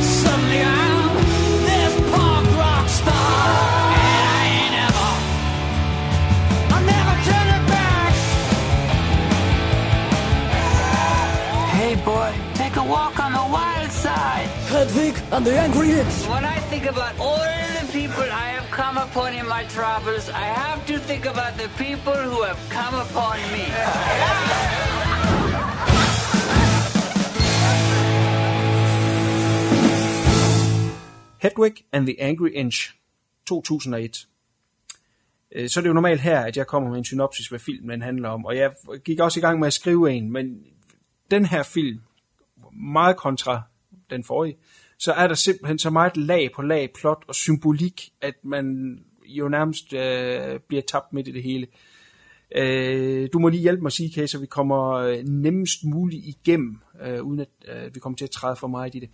Suddenly 0.00 0.62
I'm 0.62 1.16
this 1.66 1.94
punk 2.10 2.48
rock 2.56 2.88
star, 2.88 3.38
and 4.06 4.24
I 4.32 4.44
ain't 4.56 4.76
ever, 4.86 5.10
I'm 6.74 6.84
never 6.86 7.14
turning 7.28 7.66
back. 7.74 8.14
Hey 11.74 11.94
boy, 12.04 12.32
take 12.54 12.76
a 12.76 12.84
walk 12.84 13.18
on 13.20 13.32
the 13.32 13.46
wild 13.52 13.90
side. 13.90 14.48
Hedwig 14.68 15.16
and 15.32 15.44
the 15.44 15.58
Angry 15.58 15.90
Inch. 15.92 16.26
When 16.28 16.44
I 16.44 16.58
think 16.70 16.86
about 16.86 17.18
all 17.18 17.38
the 17.38 17.92
people 17.92 18.22
I 18.22 18.55
come 18.82 18.98
upon 18.98 19.32
in 19.40 19.46
my 19.56 19.64
travels, 19.76 20.28
I 20.28 20.46
have 20.62 20.80
to 20.86 20.96
think 21.08 21.24
about 21.24 21.52
the 21.62 21.68
people 21.84 22.18
who 22.30 22.42
have 22.48 22.60
come 22.78 22.94
upon 23.04 23.36
me. 23.54 23.64
Hedwig 31.38 31.84
and 31.92 32.06
the 32.06 32.20
Angry 32.20 32.50
Inch 32.54 32.94
2001. 33.46 34.16
Så 34.16 34.26
øh, 35.52 35.68
Så 35.68 35.80
er 35.80 35.82
det 35.82 35.88
jo 35.88 35.94
normalt 35.94 36.20
her, 36.20 36.40
at 36.40 36.56
jeg 36.56 36.66
kommer 36.66 36.90
med 36.90 36.98
en 36.98 37.04
synopsis, 37.04 37.48
hvad 37.48 37.58
filmen 37.58 38.02
handler 38.02 38.28
om. 38.28 38.44
Og 38.44 38.56
jeg 38.56 38.72
gik 39.04 39.20
også 39.20 39.40
i 39.40 39.42
gang 39.42 39.58
med 39.58 39.66
at 39.66 39.72
skrive 39.72 40.12
en, 40.12 40.32
men 40.32 40.64
den 41.30 41.46
her 41.46 41.62
film, 41.62 42.00
meget 42.72 43.16
kontra 43.16 43.62
den 44.10 44.24
forrige, 44.24 44.56
så 44.98 45.12
er 45.12 45.28
der 45.28 45.34
simpelthen 45.34 45.78
så 45.78 45.90
meget 45.90 46.16
lag 46.16 46.50
på 46.56 46.62
lag, 46.62 46.90
plot 47.00 47.24
og 47.28 47.34
symbolik, 47.34 48.10
at 48.22 48.34
man 48.44 48.98
jo 49.26 49.48
nærmest 49.48 49.92
øh, 49.92 50.60
bliver 50.68 50.82
tabt 50.92 51.12
midt 51.12 51.28
i 51.28 51.32
det 51.32 51.42
hele. 51.42 51.66
Øh, 52.56 53.28
du 53.32 53.38
må 53.38 53.48
lige 53.48 53.62
hjælpe 53.62 53.82
mig 53.82 53.88
at 53.88 53.92
sige, 53.92 54.12
Kay, 54.14 54.26
så 54.26 54.38
vi 54.38 54.46
kommer 54.46 54.92
øh, 54.92 55.18
nemmest 55.24 55.84
muligt 55.84 56.24
igennem, 56.26 56.78
øh, 57.06 57.22
uden 57.22 57.40
at 57.40 57.48
øh, 57.68 57.94
vi 57.94 58.00
kommer 58.00 58.16
til 58.16 58.24
at 58.24 58.30
træde 58.30 58.56
for 58.56 58.66
meget 58.66 58.94
i 58.94 58.98
det. 58.98 59.08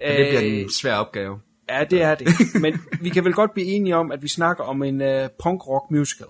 Men 0.00 0.08
det 0.16 0.28
bliver 0.28 0.42
Øh, 0.44 0.60
en 0.62 0.70
svær 0.70 0.94
opgave. 0.94 1.40
Ja, 1.70 1.84
det 1.90 2.02
er 2.02 2.14
det. 2.14 2.28
Men 2.62 2.74
vi 3.00 3.08
kan 3.08 3.24
vel 3.24 3.32
godt 3.32 3.54
blive 3.54 3.66
enige 3.66 3.96
om, 3.96 4.12
at 4.12 4.22
vi 4.22 4.28
snakker 4.28 4.64
om 4.64 4.82
en 4.82 5.00
uh, 5.00 5.26
punk-rock 5.42 5.90
musical, 5.90 6.26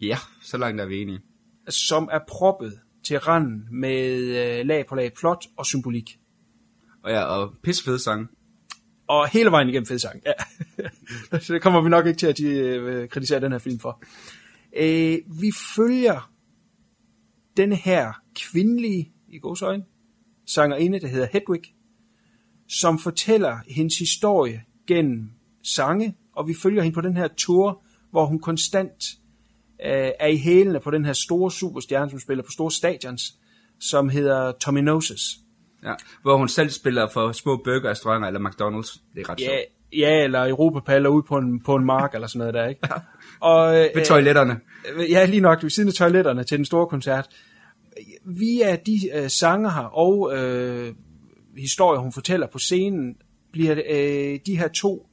Ja, 0.00 0.18
så 0.42 0.56
langt 0.56 0.80
er 0.80 0.86
vi 0.86 1.02
enige. 1.02 1.20
som 1.68 2.08
er 2.12 2.18
proppet 2.28 2.78
til 3.06 3.18
randen 3.18 3.66
med 3.70 4.20
uh, 4.60 4.66
lag 4.66 4.86
på 4.86 4.94
lag 4.94 5.12
plot 5.12 5.44
og 5.56 5.66
symbolik. 5.66 6.18
Og 7.04 7.10
ja, 7.10 7.22
og 7.24 7.54
pissefede 7.62 7.98
sang. 7.98 8.28
Og 9.08 9.28
hele 9.28 9.50
vejen 9.50 9.68
igennem 9.68 9.86
fed 9.86 9.98
sang. 9.98 10.22
Ja. 10.26 10.32
Så 11.44 11.52
det 11.52 11.62
kommer 11.62 11.80
vi 11.80 11.88
nok 11.88 12.06
ikke 12.06 12.18
til 12.18 12.26
at 12.26 12.40
uh, 12.40 13.08
kritisere 13.08 13.40
den 13.40 13.52
her 13.52 13.58
film 13.58 13.78
for. 13.78 14.02
Øh, 14.76 15.18
vi 15.40 15.52
følger 15.76 16.30
den 17.56 17.72
her 17.72 18.12
kvindelige, 18.36 19.12
i 19.28 19.38
godsøjne, 19.38 19.84
sangerinde, 20.46 21.00
der 21.00 21.06
hedder 21.06 21.26
Hedwig, 21.32 21.62
som 22.68 22.98
fortæller 22.98 23.58
hendes 23.68 23.98
historie 23.98 24.62
gennem 24.86 25.30
sange, 25.62 26.16
og 26.36 26.48
vi 26.48 26.54
følger 26.62 26.82
hende 26.82 26.94
på 26.94 27.00
den 27.00 27.16
her 27.16 27.28
tour, 27.36 27.82
hvor 28.10 28.26
hun 28.26 28.38
konstant 28.38 29.04
øh, 29.84 30.10
er 30.20 30.26
i 30.26 30.36
hælene 30.36 30.80
på 30.80 30.90
den 30.90 31.04
her 31.04 31.12
store 31.12 31.50
superstjerne, 31.50 32.10
som 32.10 32.20
spiller 32.20 32.44
på 32.44 32.50
store 32.50 32.70
stadions, 32.70 33.38
som 33.80 34.08
hedder 34.08 34.52
Tommy 34.52 34.80
Noses. 34.80 35.43
Ja, 35.84 35.94
hvor 36.22 36.36
hun 36.36 36.48
selv 36.48 36.70
spiller 36.70 37.08
for 37.08 37.32
små 37.32 37.56
burgerrestauranter 37.56 38.28
eller 38.28 38.40
McDonald's. 38.40 39.00
Det 39.14 39.20
er 39.20 39.30
ret 39.30 39.40
Ja, 39.40 39.44
sjovt. 39.46 39.60
ja 39.92 40.24
eller 40.24 40.48
Europapaller 40.48 41.08
ude 41.10 41.22
på 41.22 41.36
en, 41.38 41.60
på 41.62 41.74
en 41.76 41.84
mark 41.84 42.14
eller 42.14 42.26
sådan 42.26 42.38
noget 42.38 42.54
der, 42.54 42.66
ikke? 42.68 42.80
Og, 43.40 43.74
øh, 43.80 43.88
Ved 43.94 44.04
toiletterne. 44.04 44.60
Øh, 44.94 45.10
Ja, 45.10 45.24
lige 45.24 45.40
nok 45.40 45.62
ved 45.62 45.70
siden 45.70 45.88
af 45.88 45.94
toiletterne 45.94 46.44
til 46.44 46.56
den 46.58 46.64
store 46.64 46.86
koncert. 46.86 47.28
Via 48.24 48.76
de 48.86 49.00
øh, 49.14 49.30
sanger 49.30 49.70
her 49.70 49.82
og 49.98 50.36
øh, 50.36 50.94
historier, 51.58 52.00
hun 52.00 52.12
fortæller 52.12 52.46
på 52.46 52.58
scenen, 52.58 53.16
bliver 53.52 53.76
øh, 53.90 54.38
de 54.46 54.58
her 54.58 54.68
to 54.68 55.06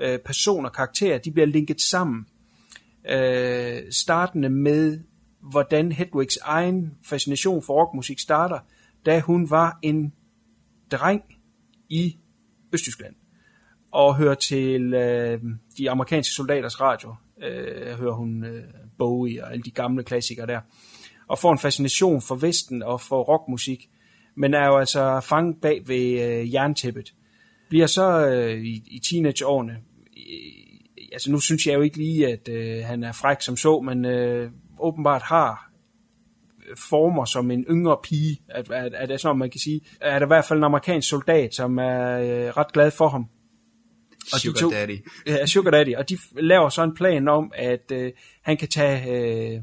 øh, 0.00 0.18
personer, 0.18 0.68
karakterer, 0.68 1.18
de 1.18 1.30
bliver 1.32 1.46
linket 1.46 1.80
sammen. 1.80 2.26
Øh, 3.10 3.78
startende 3.90 4.48
med, 4.48 4.98
hvordan 5.50 5.92
Hedwigs 5.92 6.36
egen 6.42 6.90
fascination 7.04 7.62
for 7.62 7.74
rockmusik 7.74 8.18
starter, 8.18 8.58
da 9.06 9.20
hun 9.20 9.50
var 9.50 9.78
en 9.82 10.12
dreng 10.90 11.22
i 11.88 12.16
Østtyskland 12.72 13.14
og 13.92 14.16
hører 14.16 14.34
til 14.34 14.94
øh, 14.94 15.40
de 15.78 15.90
amerikanske 15.90 16.34
soldaters 16.34 16.80
radio. 16.80 17.14
Øh, 17.42 17.98
hører 17.98 18.14
hun 18.14 18.44
øh, 18.44 18.64
Bowie 18.98 19.44
og 19.44 19.52
alle 19.52 19.62
de 19.62 19.70
gamle 19.70 20.04
klassikere 20.04 20.46
der. 20.46 20.60
Og 21.28 21.38
får 21.38 21.52
en 21.52 21.58
fascination 21.58 22.22
for 22.22 22.34
Vesten 22.34 22.82
og 22.82 23.00
for 23.00 23.22
rockmusik, 23.22 23.90
men 24.34 24.54
er 24.54 24.66
jo 24.66 24.76
altså 24.76 25.20
fanget 25.20 25.56
bag 25.62 25.88
ved 25.88 26.22
øh, 26.22 26.54
jerntæppet. 26.54 27.14
Bliver 27.68 27.86
så 27.86 28.26
øh, 28.26 28.64
i, 28.64 28.82
i 28.86 28.98
teenageårene, 29.10 29.72
øh, 29.72 31.12
altså 31.12 31.30
nu 31.30 31.40
synes 31.40 31.66
jeg 31.66 31.74
jo 31.74 31.80
ikke 31.80 31.96
lige, 31.96 32.28
at 32.28 32.48
øh, 32.48 32.84
han 32.84 33.04
er 33.04 33.12
fræk 33.12 33.40
som 33.40 33.56
så, 33.56 33.80
men 33.80 34.04
øh, 34.04 34.50
åbenbart 34.78 35.22
har 35.22 35.70
former 36.76 37.24
som 37.24 37.50
en 37.50 37.64
yngre 37.70 37.96
pige, 38.02 38.40
at, 38.48 38.70
at, 38.70 38.94
at 38.94 39.08
det 39.08 39.14
er 39.14 39.18
sådan, 39.18 39.38
man 39.38 39.50
kan 39.50 39.60
sige, 39.60 39.80
er 40.00 40.18
der 40.18 40.26
i 40.26 40.28
hvert 40.28 40.44
fald 40.44 40.58
en 40.58 40.64
amerikansk 40.64 41.08
soldat, 41.08 41.54
som 41.54 41.78
er 41.78 42.18
øh, 42.18 42.56
ret 42.56 42.72
glad 42.72 42.90
for 42.90 43.08
ham. 43.08 43.26
Og 44.32 44.40
Sugar 44.40 44.54
de 44.54 44.60
to, 44.60 44.70
daddy. 44.70 45.06
Ja, 45.26 45.46
Sugar 45.46 45.70
Daddy. 45.70 45.94
Og 45.94 46.08
de 46.08 46.18
laver 46.36 46.68
så 46.68 46.82
en 46.82 46.94
plan 46.94 47.28
om, 47.28 47.52
at 47.54 47.92
øh, 47.92 48.12
han 48.42 48.56
kan 48.56 48.68
tage 48.68 49.10
øh, 49.10 49.60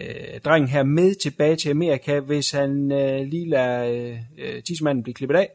øh, 0.00 0.40
drengen 0.44 0.68
her 0.68 0.82
med 0.82 1.14
tilbage 1.14 1.56
til 1.56 1.70
Amerika, 1.70 2.20
hvis 2.20 2.50
han 2.50 2.92
øh, 2.92 3.26
lige 3.26 3.48
lader 3.48 3.84
øh, 3.84 4.18
øh, 4.38 4.62
tidsmanden 4.62 5.02
blive 5.02 5.14
klippet 5.14 5.36
af, 5.36 5.50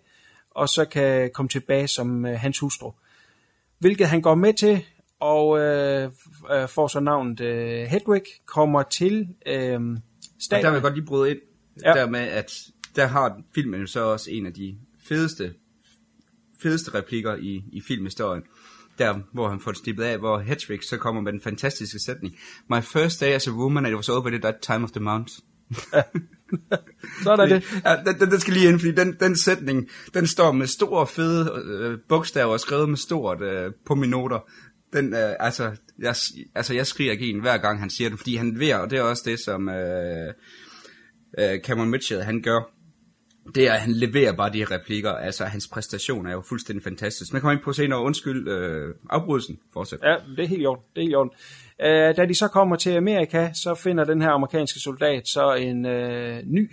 og 0.51 0.69
så 0.69 0.85
kan 0.85 1.29
komme 1.33 1.49
tilbage 1.49 1.87
som 1.87 2.25
øh, 2.25 2.39
hans 2.39 2.59
hustru. 2.59 2.91
Hvilket 3.79 4.07
han 4.07 4.21
går 4.21 4.35
med 4.35 4.53
til, 4.53 4.85
og 5.19 5.59
øh, 5.59 6.11
øh, 6.51 6.67
får 6.67 6.87
så 6.87 6.99
navnet 6.99 7.41
øh, 7.41 7.85
Hedwig, 7.85 8.23
kommer 8.45 8.83
til 8.83 9.27
øh, 9.45 9.79
Og 10.41 10.45
staten. 10.45 10.65
der 10.65 10.69
vil 10.71 10.75
jeg 10.75 10.81
godt 10.81 10.93
lige 10.93 11.05
bryde 11.05 11.31
ind. 11.31 11.39
Ja. 11.85 11.93
Der 11.93 12.09
med, 12.09 12.19
at 12.19 12.53
der 12.95 13.07
har 13.07 13.41
filmen 13.55 13.81
jo 13.81 13.87
så 13.87 13.99
også 13.99 14.31
en 14.31 14.45
af 14.45 14.53
de 14.53 14.77
fedeste, 15.03 15.53
fedeste 16.61 16.93
replikker 16.93 17.35
i, 17.35 17.63
i 17.71 17.81
filmhistorien. 17.81 18.43
Der, 18.97 19.19
hvor 19.33 19.49
han 19.49 19.59
får 19.59 19.71
det 19.71 19.79
snippet 19.79 20.03
af, 20.03 20.17
hvor 20.17 20.39
Hedwig 20.39 20.83
så 20.83 20.97
kommer 20.97 21.21
med 21.21 21.31
den 21.31 21.41
fantastiske 21.41 21.99
sætning. 21.99 22.35
My 22.69 22.81
first 22.81 23.21
day 23.21 23.27
as 23.27 23.47
a 23.47 23.51
woman, 23.51 23.85
it 23.85 23.95
was 23.95 24.09
over 24.09 24.35
at 24.35 24.41
that 24.41 24.55
time 24.61 24.83
of 24.83 24.91
the 24.91 24.99
month. 24.99 25.33
Så 27.23 27.31
er 27.31 27.35
der 27.35 27.45
det. 27.45 27.63
Ja, 27.85 27.95
den, 28.05 28.19
den, 28.19 28.31
den 28.31 28.39
skal 28.39 28.53
lige 28.53 28.69
ind, 28.69 28.79
fordi 28.79 28.91
den, 28.91 29.15
den 29.19 29.35
sætning, 29.37 29.89
den 30.13 30.27
står 30.27 30.51
med 30.51 30.67
store, 30.67 31.07
fede 31.07 31.63
øh, 31.65 31.99
bogstaver, 32.09 32.57
skrevet 32.57 32.89
med 32.89 32.97
stort 32.97 33.41
øh, 33.41 33.71
på 33.85 33.95
mine 33.95 34.11
noter. 34.11 34.39
Den, 34.93 35.13
øh, 35.13 35.35
altså, 35.39 35.63
jeg, 35.99 36.15
altså, 36.55 36.73
jeg 36.73 36.87
skriger 36.87 37.15
gen 37.15 37.39
hver 37.39 37.57
gang, 37.57 37.79
han 37.79 37.89
siger 37.89 38.09
den, 38.09 38.17
fordi 38.17 38.35
han 38.35 38.59
ved, 38.59 38.73
og 38.73 38.89
det 38.89 38.99
er 38.99 39.03
også 39.03 39.23
det, 39.25 39.39
som 39.39 39.69
øh, 39.69 40.33
øh, 41.37 41.59
Cameron 41.59 41.89
Mitchell, 41.89 42.23
han 42.23 42.41
gør. 42.41 42.61
Det 43.55 43.67
er, 43.67 43.73
at 43.73 43.81
han 43.81 43.91
leverer 43.91 44.33
bare 44.33 44.53
de 44.53 44.65
replikker. 44.65 45.11
Altså, 45.11 45.45
hans 45.45 45.67
præstation 45.67 46.27
er 46.27 46.31
jo 46.31 46.41
fuldstændig 46.41 46.83
fantastisk. 46.83 47.33
Man 47.33 47.41
kommer 47.41 47.53
ind 47.53 47.63
på 47.63 47.73
senere, 47.73 48.01
undskyld 48.01 48.47
øh, 48.47 48.95
afbrydelsen, 49.09 49.59
fortsæt. 49.73 49.99
Ja, 50.03 50.15
det 50.37 50.43
er 50.43 50.47
helt 50.47 50.61
i 50.61 50.65
orden. 50.65 50.83
Det 50.95 51.01
er 51.01 51.03
helt 51.03 51.11
i 51.11 51.15
orden. 51.15 51.31
Øh, 51.81 52.17
da 52.17 52.25
de 52.25 52.35
så 52.35 52.47
kommer 52.47 52.75
til 52.75 52.89
Amerika, 52.89 53.49
så 53.53 53.75
finder 53.75 54.03
den 54.03 54.21
her 54.21 54.29
amerikanske 54.29 54.79
soldat 54.79 55.27
så 55.27 55.53
en 55.53 55.85
øh, 55.85 56.43
ny, 56.45 56.71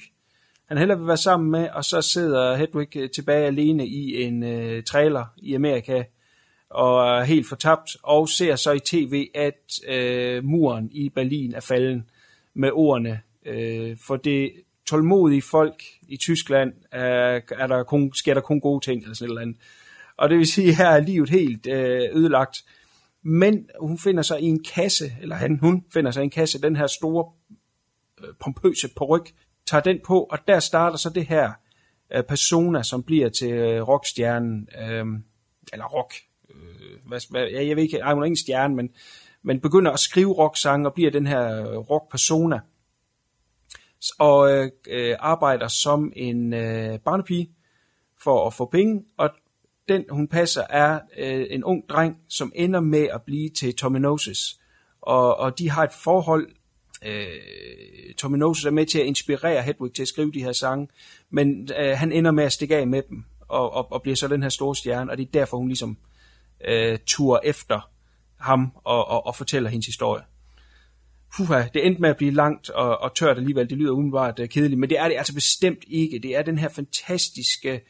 han 0.68 0.78
heller 0.78 0.94
vil 0.94 1.06
være 1.06 1.16
sammen 1.16 1.50
med, 1.50 1.68
og 1.74 1.84
så 1.84 2.02
sidder 2.02 2.56
Hedwig 2.56 2.96
øh, 2.96 3.10
tilbage 3.10 3.46
alene 3.46 3.86
i 3.86 4.22
en 4.22 4.42
øh, 4.42 4.82
trailer 4.82 5.24
i 5.36 5.54
Amerika, 5.54 6.02
og 6.70 7.18
er 7.18 7.24
helt 7.24 7.48
fortabt, 7.48 7.96
og 8.02 8.28
ser 8.28 8.56
så 8.56 8.72
i 8.72 8.80
tv, 8.80 9.28
at 9.34 9.88
øh, 9.88 10.44
muren 10.44 10.90
i 10.92 11.08
Berlin 11.08 11.54
er 11.54 11.60
falden 11.60 12.10
med 12.54 12.70
ordene, 12.72 13.20
øh, 13.46 13.96
for 14.06 14.16
det 14.16 14.52
tålmodige 14.86 15.42
folk 15.42 15.82
i 16.08 16.16
Tyskland, 16.16 16.72
er, 16.92 17.40
er 17.50 17.66
der 17.66 17.82
kun, 17.82 18.12
sker 18.14 18.34
der 18.34 18.40
kun 18.40 18.60
gode 18.60 18.84
ting, 18.84 19.02
eller 19.02 19.14
sådan 19.14 19.26
et 19.26 19.30
eller 19.30 19.42
andet. 19.42 19.56
Og 20.16 20.30
det 20.30 20.38
vil 20.38 20.46
sige, 20.46 20.74
her 20.74 20.88
er 20.88 21.00
livet 21.00 21.30
helt 21.30 21.66
øh, 21.66 22.08
ødelagt. 22.12 22.64
Men 23.22 23.68
hun 23.80 23.98
finder 23.98 24.22
sig 24.22 24.40
i 24.40 24.44
en 24.44 24.64
kasse, 24.64 25.12
eller 25.22 25.36
han, 25.36 25.58
hun 25.58 25.84
finder 25.92 26.10
sig 26.10 26.20
i 26.20 26.24
en 26.24 26.30
kasse, 26.30 26.62
den 26.62 26.76
her 26.76 26.86
store, 26.86 27.32
øh, 28.20 28.34
pompøse 28.40 28.88
peruk 28.96 29.28
tager 29.66 29.82
den 29.82 30.00
på, 30.06 30.22
og 30.22 30.38
der 30.48 30.60
starter 30.60 30.96
så 30.96 31.10
det 31.10 31.26
her 31.26 31.52
øh, 32.12 32.22
persona, 32.22 32.82
som 32.82 33.02
bliver 33.02 33.28
til 33.28 33.50
øh, 33.50 33.88
rockstjernen, 33.88 34.68
øh, 34.78 35.06
eller 35.72 35.84
rock, 35.84 36.14
hvad, 37.08 37.20
hvad, 37.30 37.42
jeg, 37.42 37.68
jeg 37.68 37.76
ved 37.76 37.82
ikke, 37.82 37.98
ej, 37.98 38.14
hun 38.14 38.22
er 38.22 38.26
ingen 38.26 38.36
stjerne, 38.36 38.74
men, 38.74 38.90
men 39.42 39.60
begynder 39.60 39.90
at 39.90 40.00
skrive 40.00 40.32
rock-sange 40.32 40.88
og 40.88 40.94
bliver 40.94 41.10
den 41.10 41.26
her 41.26 41.70
øh, 41.70 41.76
rock-persona. 41.76 42.60
og 44.18 44.52
øh, 44.52 44.70
øh, 44.88 45.16
arbejder 45.18 45.68
som 45.68 46.12
en 46.16 46.52
øh, 46.52 46.98
barnepige 46.98 47.50
for 48.22 48.46
at 48.46 48.54
få 48.54 48.68
penge, 48.72 49.04
og 49.16 49.30
den 49.88 50.04
hun 50.10 50.28
passer 50.28 50.62
er 50.70 51.00
øh, 51.18 51.46
en 51.50 51.64
ung 51.64 51.88
dreng, 51.88 52.16
som 52.28 52.52
ender 52.54 52.80
med 52.80 53.08
at 53.14 53.22
blive 53.22 53.48
til 53.48 53.76
Tominosis. 53.76 54.60
Og, 55.00 55.36
og 55.36 55.58
de 55.58 55.70
har 55.70 55.84
et 55.84 55.92
forhold, 55.92 56.48
øh, 57.06 58.14
Tominosis 58.18 58.64
er 58.64 58.70
med 58.70 58.86
til 58.86 58.98
at 58.98 59.06
inspirere 59.06 59.62
Hedwig 59.62 59.92
til 59.92 60.02
at 60.02 60.08
skrive 60.08 60.32
de 60.32 60.44
her 60.44 60.52
sange, 60.52 60.88
men 61.30 61.68
øh, 61.78 61.98
han 61.98 62.12
ender 62.12 62.30
med 62.30 62.44
at 62.44 62.52
stikke 62.52 62.76
af 62.76 62.86
med 62.86 63.02
dem, 63.08 63.24
og, 63.48 63.72
og, 63.72 63.92
og 63.92 64.02
bliver 64.02 64.16
så 64.16 64.28
den 64.28 64.42
her 64.42 64.48
store 64.48 64.76
stjerne, 64.76 65.10
og 65.10 65.18
det 65.18 65.26
er 65.26 65.30
derfor 65.32 65.56
hun 65.56 65.68
ligesom 65.68 65.98
øh, 66.64 66.98
tur 67.06 67.40
efter 67.44 67.90
ham 68.40 68.72
og, 68.74 69.08
og, 69.08 69.26
og 69.26 69.36
fortæller 69.36 69.70
hendes 69.70 69.86
historie. 69.86 70.22
Puha, 71.36 71.64
det 71.74 71.86
endte 71.86 72.00
med 72.00 72.10
at 72.10 72.16
blive 72.16 72.30
langt 72.30 72.70
og, 72.70 72.98
og 72.98 73.14
tørt 73.14 73.36
alligevel. 73.36 73.70
Det 73.70 73.78
lyder 73.78 73.92
umiddelbart 73.92 74.38
øh, 74.38 74.48
kedeligt, 74.48 74.80
men 74.80 74.90
det 74.90 74.98
er 74.98 75.08
det 75.08 75.16
altså 75.18 75.34
bestemt 75.34 75.84
ikke. 75.86 76.18
Det 76.18 76.36
er 76.36 76.42
den 76.42 76.58
her 76.58 76.68
fantastiske 76.68 77.80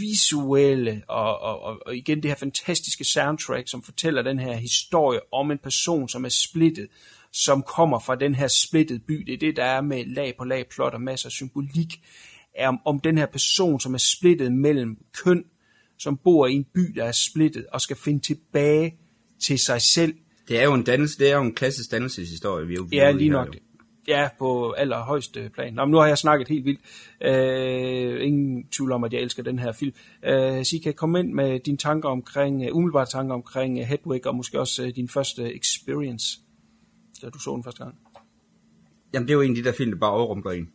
visuelle 0.00 1.02
og, 1.08 1.40
og, 1.40 1.62
og, 1.62 1.78
og 1.86 1.96
igen 1.96 2.22
det 2.22 2.30
her 2.30 2.36
fantastiske 2.36 3.04
soundtrack, 3.04 3.68
som 3.68 3.82
fortæller 3.82 4.22
den 4.22 4.38
her 4.38 4.56
historie 4.56 5.20
om 5.32 5.50
en 5.50 5.58
person, 5.58 6.08
som 6.08 6.24
er 6.24 6.28
splittet, 6.28 6.88
som 7.32 7.62
kommer 7.62 7.98
fra 7.98 8.14
den 8.14 8.34
her 8.34 8.48
splittede 8.48 8.98
by. 8.98 9.24
Det 9.26 9.34
er 9.34 9.38
det, 9.38 9.56
der 9.56 9.64
er 9.64 9.80
med 9.80 10.04
lag 10.04 10.34
på 10.38 10.44
lag 10.44 10.66
plot 10.68 10.94
og 10.94 11.00
masser 11.00 11.28
af 11.28 11.32
symbolik, 11.32 12.00
er 12.54 12.68
om, 12.68 12.80
om 12.84 13.00
den 13.00 13.18
her 13.18 13.26
person, 13.26 13.80
som 13.80 13.94
er 13.94 13.98
splittet 13.98 14.52
mellem 14.52 14.96
køn, 15.24 15.44
som 15.98 16.16
bor 16.16 16.46
i 16.46 16.52
en 16.52 16.64
by, 16.74 16.80
der 16.94 17.04
er 17.04 17.12
splittet, 17.12 17.66
og 17.72 17.80
skal 17.80 17.96
finde 17.96 18.20
tilbage 18.20 18.94
til 19.46 19.58
sig 19.58 19.82
selv. 19.82 20.14
Det 20.48 20.60
er 20.60 20.64
jo 20.64 20.74
en, 20.74 20.82
dannelse, 20.82 21.18
det 21.18 21.30
er 21.30 21.36
jo 21.36 21.42
en 21.42 21.54
klassisk 21.54 21.90
dannelseshistorie, 21.90 22.66
vi 22.66 22.74
er 22.74 22.76
jo 22.78 22.88
Ja, 22.92 23.10
lige 23.10 23.30
nok. 23.30 23.46
jo. 23.54 23.60
Ja, 24.08 24.28
på 24.38 24.72
allerhøjeste 24.72 25.50
plan. 25.54 25.74
Nå, 25.74 25.84
men 25.84 25.90
nu 25.90 25.96
har 25.98 26.06
jeg 26.06 26.18
snakket 26.18 26.48
helt 26.48 26.64
vildt. 26.64 26.80
Øh, 27.24 28.26
ingen 28.26 28.68
tvivl 28.68 28.92
om, 28.92 29.04
at 29.04 29.12
jeg 29.12 29.20
elsker 29.20 29.42
den 29.42 29.58
her 29.58 29.72
film. 29.72 29.92
Øh, 30.24 30.64
så 30.64 30.76
I 30.76 30.78
kan 30.78 30.94
komme 30.94 31.20
ind 31.20 31.32
med 31.32 31.60
dine 31.60 31.76
tanker 31.76 32.08
omkring, 32.08 32.70
uh, 32.70 32.76
umiddelbare 32.76 33.06
tanker 33.06 33.34
omkring 33.34 33.78
uh, 33.80 33.84
Hedwig, 33.86 34.26
og 34.26 34.34
måske 34.34 34.60
også 34.60 34.82
uh, 34.82 34.88
din 34.96 35.08
første 35.08 35.56
experience, 35.56 36.38
da 37.22 37.28
du 37.30 37.38
så 37.38 37.50
den 37.54 37.64
første 37.64 37.84
gang. 37.84 37.94
Jamen, 39.14 39.28
det 39.28 39.32
er 39.32 39.36
jo 39.36 39.40
en 39.40 39.50
af 39.50 39.56
de 39.56 39.64
der 39.64 39.72
film, 39.72 39.90
der 39.90 39.98
bare 39.98 40.10
overrumpler 40.12 40.52
en. 40.52 40.68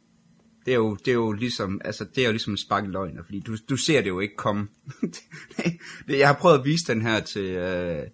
Det 0.66 0.72
er 0.72 0.76
jo, 0.76 0.96
det 0.96 1.08
er 1.08 1.16
jo 1.16 1.32
ligesom, 1.32 1.82
altså, 1.86 2.06
det 2.16 2.22
er 2.22 2.26
jo 2.26 2.32
ligesom 2.32 2.54
en 2.54 2.58
spark 2.58 2.84
i 2.84 2.88
løgner, 2.88 3.24
fordi 3.24 3.40
du, 3.40 3.58
du 3.70 3.78
ser 3.78 4.02
det 4.02 4.10
jo 4.10 4.20
ikke 4.20 4.36
komme. 4.36 4.68
Jeg 6.08 6.28
har 6.28 6.36
prøvet 6.36 6.60
at 6.60 6.66
vise 6.66 6.88
den 6.88 7.02
her 7.02 7.20
til, 7.20 7.46
øh, 7.46 8.08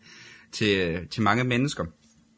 til, 0.51 0.79
øh, 0.79 1.07
til 1.07 1.23
mange 1.23 1.43
mennesker. 1.43 1.85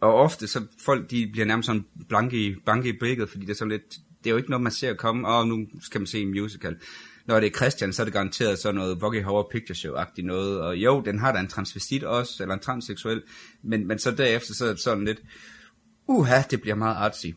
Og 0.01 0.13
ofte 0.13 0.47
så 0.47 0.65
folk, 0.85 1.11
de 1.11 1.29
bliver 1.31 1.45
nærmest 1.45 1.67
sådan 1.67 1.85
blanke 2.09 2.45
i, 2.45 2.55
blanke 2.65 2.89
i 2.89 2.97
blikket, 2.99 3.29
fordi 3.29 3.45
det 3.45 3.51
er 3.51 3.55
sådan 3.55 3.71
lidt, 3.71 3.97
det 4.23 4.27
er 4.27 4.31
jo 4.31 4.37
ikke 4.37 4.49
noget, 4.49 4.63
man 4.63 4.71
ser 4.71 4.93
komme, 4.93 5.27
og 5.27 5.47
nu 5.47 5.67
skal 5.81 6.01
man 6.01 6.07
se 6.07 6.21
en 6.21 6.31
musical. 6.31 6.75
Når 7.25 7.39
det 7.39 7.47
er 7.47 7.57
Christian, 7.57 7.93
så 7.93 8.01
er 8.01 8.03
det 8.03 8.13
garanteret 8.13 8.59
sådan 8.59 8.75
noget 8.75 9.01
Vogue 9.01 9.23
Horror 9.23 9.49
Picture 9.51 9.75
Show-agtigt 9.75 10.25
noget, 10.25 10.61
og 10.61 10.77
jo, 10.77 11.01
den 11.01 11.19
har 11.19 11.31
da 11.31 11.39
en 11.39 11.47
transvestit 11.47 12.03
også, 12.03 12.43
eller 12.43 12.53
en 12.53 12.61
transseksuel, 12.61 13.23
men, 13.63 13.87
men 13.87 13.99
så 13.99 14.11
derefter 14.11 14.53
så 14.53 14.65
er 14.65 14.69
det 14.69 14.79
sådan 14.79 15.05
lidt, 15.05 15.19
uha, 16.07 16.41
det 16.51 16.61
bliver 16.61 16.75
meget 16.75 16.95
artsy. 16.95 17.27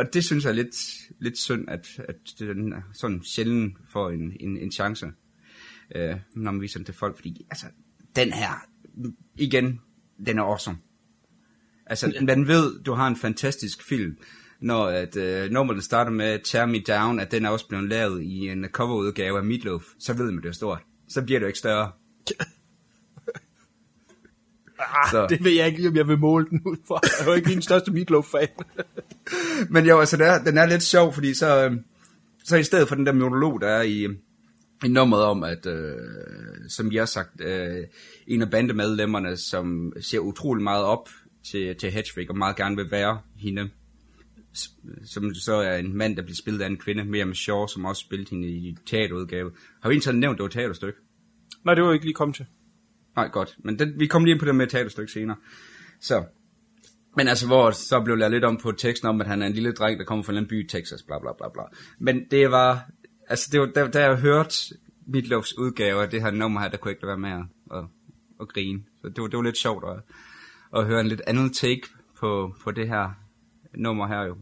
Og 0.00 0.14
det 0.14 0.24
synes 0.24 0.44
jeg 0.44 0.50
er 0.50 0.54
lidt, 0.54 0.76
lidt 1.18 1.38
synd, 1.38 1.70
at, 1.70 1.86
at 2.08 2.16
den 2.38 2.72
er 2.72 2.82
sådan 2.92 3.22
sjældent 3.24 3.76
får 3.92 4.10
en, 4.10 4.36
en, 4.40 4.56
en 4.56 4.72
chance, 4.72 5.06
øh, 5.94 6.16
når 6.34 6.50
man 6.50 6.60
viser 6.60 6.78
den 6.78 6.84
til 6.84 6.94
folk, 6.94 7.16
fordi 7.16 7.46
altså, 7.50 7.66
den 8.16 8.32
her, 8.32 8.66
igen, 9.36 9.80
den 10.26 10.38
er 10.38 10.42
awesome. 10.42 10.78
Altså, 11.86 12.14
man 12.22 12.48
ved, 12.48 12.82
du 12.82 12.92
har 12.92 13.08
en 13.08 13.16
fantastisk 13.16 13.88
film, 13.88 14.18
når 14.60 14.86
at, 14.86 15.16
øh, 15.16 15.50
når 15.50 15.62
man 15.62 15.80
starter 15.80 16.10
med 16.10 16.38
Tear 16.44 16.66
Me 16.66 16.80
Down, 16.80 17.20
at 17.20 17.30
den 17.30 17.44
er 17.44 17.48
også 17.48 17.68
blevet 17.68 17.88
lavet 17.88 18.22
i 18.22 18.48
en 18.48 18.64
coverudgave 18.64 19.38
af 19.38 19.44
Meatloaf, 19.44 19.82
så 19.98 20.12
ved 20.12 20.30
man, 20.30 20.42
det 20.42 20.48
er 20.48 20.52
stort. 20.52 20.82
Så 21.08 21.22
bliver 21.22 21.38
det 21.40 21.44
jo 21.44 21.48
ikke 21.48 21.58
større. 21.58 21.92
Ah, 24.80 25.10
så. 25.10 25.26
Det 25.26 25.44
ved 25.44 25.52
jeg 25.52 25.66
ikke 25.66 25.78
lige, 25.78 25.88
om 25.88 25.96
jeg 25.96 26.08
vil 26.08 26.18
måle 26.18 26.46
den 26.50 26.62
ud 26.66 26.76
for. 26.86 27.00
Jeg 27.02 27.26
er 27.26 27.30
jo 27.30 27.36
ikke 27.36 27.50
den 27.50 27.62
største 27.62 27.92
Meatloaf-fan. 27.92 28.48
Men 29.74 29.86
jo, 29.86 30.00
altså, 30.00 30.16
den 30.16 30.26
er, 30.26 30.44
den 30.44 30.58
er 30.58 30.66
lidt 30.66 30.82
sjov, 30.82 31.12
fordi 31.12 31.34
så, 31.34 31.64
øh, 31.64 31.76
så 32.44 32.56
i 32.56 32.62
stedet 32.62 32.88
for 32.88 32.94
den 32.94 33.06
der 33.06 33.12
monolog, 33.12 33.60
der 33.60 33.68
er 33.68 33.82
i, 33.82 34.08
i 34.84 34.88
nummeret 34.88 35.24
om, 35.24 35.44
at, 35.44 35.66
øh, 35.66 35.96
som 36.68 36.92
jeg 36.92 37.00
har 37.00 37.06
sagt, 37.06 37.40
øh, 37.40 37.84
en 38.26 38.42
af 38.42 38.50
bandemedlemmerne, 38.50 39.36
som 39.36 39.92
ser 40.00 40.18
utrolig 40.18 40.62
meget 40.62 40.84
op 40.84 41.08
til, 41.50 41.76
til 41.76 41.90
Hedwig, 41.90 42.30
og 42.30 42.38
meget 42.38 42.56
gerne 42.56 42.76
vil 42.76 42.90
være 42.90 43.20
hende, 43.36 43.70
som 45.04 45.34
så 45.34 45.54
er 45.54 45.76
en 45.76 45.96
mand, 45.96 46.16
der 46.16 46.22
bliver 46.22 46.36
spillet 46.36 46.62
af 46.62 46.66
en 46.66 46.76
kvinde, 46.76 47.04
Miriam 47.04 47.34
Shaw, 47.34 47.66
som 47.66 47.84
også 47.84 48.00
spillede 48.00 48.30
hende 48.30 48.48
i 48.48 48.76
teaterudgave. 48.86 49.50
Har 49.82 49.88
vi 49.88 49.94
egentlig 49.94 50.14
nævnt, 50.14 50.38
det 50.38 50.42
var 50.42 50.48
et 50.48 50.52
teaterstykke? 50.52 50.98
Nej, 51.64 51.74
det 51.74 51.84
var 51.84 51.92
ikke 51.92 52.04
lige 52.04 52.14
kommet 52.14 52.36
til. 52.36 52.46
Nej, 53.16 53.28
godt. 53.28 53.56
Men 53.58 53.78
den, 53.78 54.00
vi 54.00 54.06
kommer 54.06 54.26
lige 54.26 54.32
ind 54.32 54.40
på 54.40 54.46
det 54.46 54.54
med 54.54 54.66
et 54.66 54.70
teaterstykke 54.70 55.12
senere. 55.12 55.36
Så. 56.00 56.24
Men 57.16 57.28
altså, 57.28 57.46
hvor 57.46 57.70
så 57.70 58.00
blev 58.00 58.16
lavet 58.16 58.32
lidt 58.32 58.44
om 58.44 58.56
på 58.56 58.72
teksten 58.72 59.08
om, 59.08 59.20
at 59.20 59.26
han 59.26 59.42
er 59.42 59.46
en 59.46 59.52
lille 59.52 59.72
dreng, 59.72 59.98
der 59.98 60.04
kommer 60.04 60.22
fra 60.24 60.32
en 60.32 60.46
by 60.46 60.64
i 60.64 60.68
Texas, 60.68 61.02
bla 61.02 61.18
bla 61.18 61.30
bla 61.38 61.48
bla. 61.48 61.62
Men 61.98 62.24
det 62.30 62.50
var, 62.50 62.90
altså 63.28 63.48
det 63.52 63.60
var, 63.60 63.66
da, 63.66 63.86
da 63.86 64.04
jeg 64.04 64.16
hørte 64.16 64.54
Midlofs 65.06 65.58
udgave 65.58 66.02
af 66.02 66.10
det 66.10 66.22
her 66.22 66.30
nummer 66.30 66.60
her, 66.60 66.68
der 66.68 66.76
kunne 66.76 66.88
jeg 66.88 66.96
ikke 66.96 67.06
være 67.06 67.18
med 67.18 67.30
at, 67.30 67.78
at, 67.78 67.84
at 68.40 68.48
grine. 68.48 68.82
Så 69.02 69.08
det 69.08 69.22
var, 69.22 69.28
det 69.28 69.36
var 69.36 69.42
lidt 69.42 69.58
sjovt 69.58 69.84
at, 69.88 70.02
at 70.80 70.86
høre 70.86 71.00
en 71.00 71.08
lidt 71.08 71.22
andet 71.26 71.56
take 71.56 71.82
på, 72.18 72.54
på 72.62 72.70
det 72.70 72.88
her 72.88 73.10
nummer 73.74 74.06
her 74.06 74.22
jo. 74.22 74.36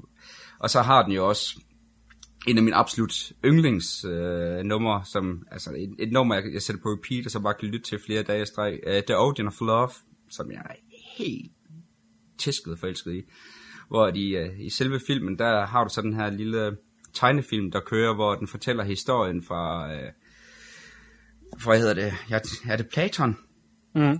Og 0.59 0.70
så 0.70 0.82
har 0.82 1.03
den 1.03 1.12
jo 1.12 1.28
også 1.28 1.61
en 2.47 2.56
af 2.56 2.62
mine 2.62 2.77
absolut 2.77 3.32
yndlings 3.44 4.05
øh, 4.05 4.65
numre, 4.65 5.05
som, 5.05 5.47
altså 5.51 5.70
et, 5.77 5.94
et 5.98 6.12
nummer, 6.12 6.35
jeg, 6.35 6.44
jeg 6.52 6.62
sætter 6.62 6.82
på 6.82 6.89
repeat, 6.89 7.27
og 7.27 7.31
så 7.31 7.40
bare 7.40 7.55
kan 7.55 7.69
lytte 7.69 7.86
til 7.86 7.98
flere 8.06 8.23
dage 8.23 8.43
i 8.43 8.47
streg. 8.47 8.81
Uh, 8.86 8.93
The 8.93 9.19
Ocean 9.19 9.47
of 9.47 9.60
Love, 9.60 9.90
som 10.31 10.51
jeg 10.51 10.59
er 10.59 10.74
helt 11.19 11.52
tæsket 12.39 12.78
forelsket 12.78 13.15
i. 13.15 13.23
Hvor 13.89 14.10
de, 14.10 14.31
øh, 14.31 14.60
i 14.60 14.70
selve 14.70 15.01
filmen, 15.06 15.39
der 15.39 15.66
har 15.66 15.85
du 15.85 15.90
så 15.90 16.02
den 16.02 16.15
her 16.15 16.31
lille 16.31 16.77
tegnefilm, 17.15 17.70
der 17.70 17.81
kører, 17.81 18.15
hvor 18.15 18.35
den 18.35 18.48
fortæller 18.48 18.85
historien 18.85 19.43
fra, 19.43 19.93
øh, 19.94 20.12
fra 21.59 21.70
hvad 21.70 21.78
hedder 21.78 21.94
det, 21.94 22.12
ja, 22.31 22.39
er 22.73 22.77
det 22.77 22.89
Platon? 22.89 23.36
Mm. 23.94 24.19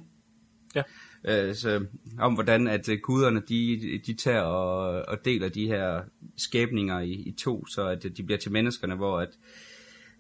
Ja. 0.75 0.83
Øh, 1.29 1.55
så, 1.55 1.85
om 2.19 2.35
hvordan 2.35 2.67
at 2.67 2.89
øh, 2.89 2.99
guderne, 3.03 3.43
de, 3.49 4.01
de 4.07 4.15
tager 4.15 4.41
og, 4.41 5.05
og 5.09 5.25
deler 5.25 5.49
de 5.49 5.67
her 5.67 6.01
skæbninger 6.37 7.01
i, 7.01 7.13
i 7.13 7.35
to, 7.39 7.67
så 7.67 7.87
at 7.87 8.05
øh, 8.05 8.11
de 8.17 8.23
bliver 8.23 8.39
til 8.39 8.53
menneskerne, 8.53 8.95
hvor 8.95 9.19
at, 9.19 9.29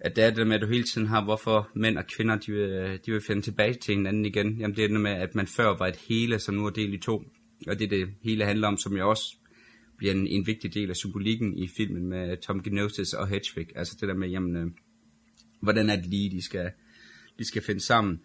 at 0.00 0.16
det 0.16 0.24
er 0.24 0.30
det 0.30 0.46
med, 0.46 0.56
at 0.56 0.62
du 0.62 0.66
hele 0.66 0.84
tiden 0.84 1.06
har, 1.06 1.24
hvorfor 1.24 1.70
mænd 1.74 1.98
og 1.98 2.06
kvinder, 2.06 2.36
de 2.36 2.52
vil, 2.52 3.00
de 3.06 3.12
vil 3.12 3.20
finde 3.20 3.42
tilbage 3.42 3.74
til 3.74 3.94
hinanden 3.94 4.24
igen. 4.24 4.56
Jamen 4.58 4.76
det 4.76 4.84
er 4.84 4.88
det 4.88 5.00
med, 5.00 5.10
at 5.10 5.34
man 5.34 5.46
før 5.46 5.76
var 5.78 5.86
et 5.86 5.96
hele, 5.96 6.38
som 6.38 6.54
nu 6.54 6.66
er 6.66 6.70
delt 6.70 6.94
i 6.94 6.98
to. 6.98 7.22
Og 7.66 7.78
det 7.78 7.84
er 7.84 7.88
det 7.88 8.08
hele 8.22 8.44
handler 8.44 8.68
om, 8.68 8.78
som 8.78 8.96
jeg 8.96 9.04
også 9.04 9.36
bliver 9.96 10.14
en, 10.14 10.26
en 10.26 10.46
vigtig 10.46 10.74
del 10.74 10.90
af 10.90 10.96
symbolikken 10.96 11.58
i 11.58 11.68
filmen 11.76 12.06
med 12.06 12.36
Tom 12.36 12.62
Gnosis 12.62 13.12
og 13.12 13.28
Hedwig. 13.28 13.68
Altså 13.76 13.96
det 14.00 14.08
der 14.08 14.14
med, 14.14 14.28
jamen, 14.28 14.56
øh, 14.56 14.66
hvordan 15.60 15.90
er 15.90 15.96
det 15.96 16.06
lige, 16.06 16.30
de 16.30 16.42
skal, 16.42 16.70
de 17.38 17.44
skal 17.44 17.62
finde 17.62 17.80
sammen. 17.80 18.20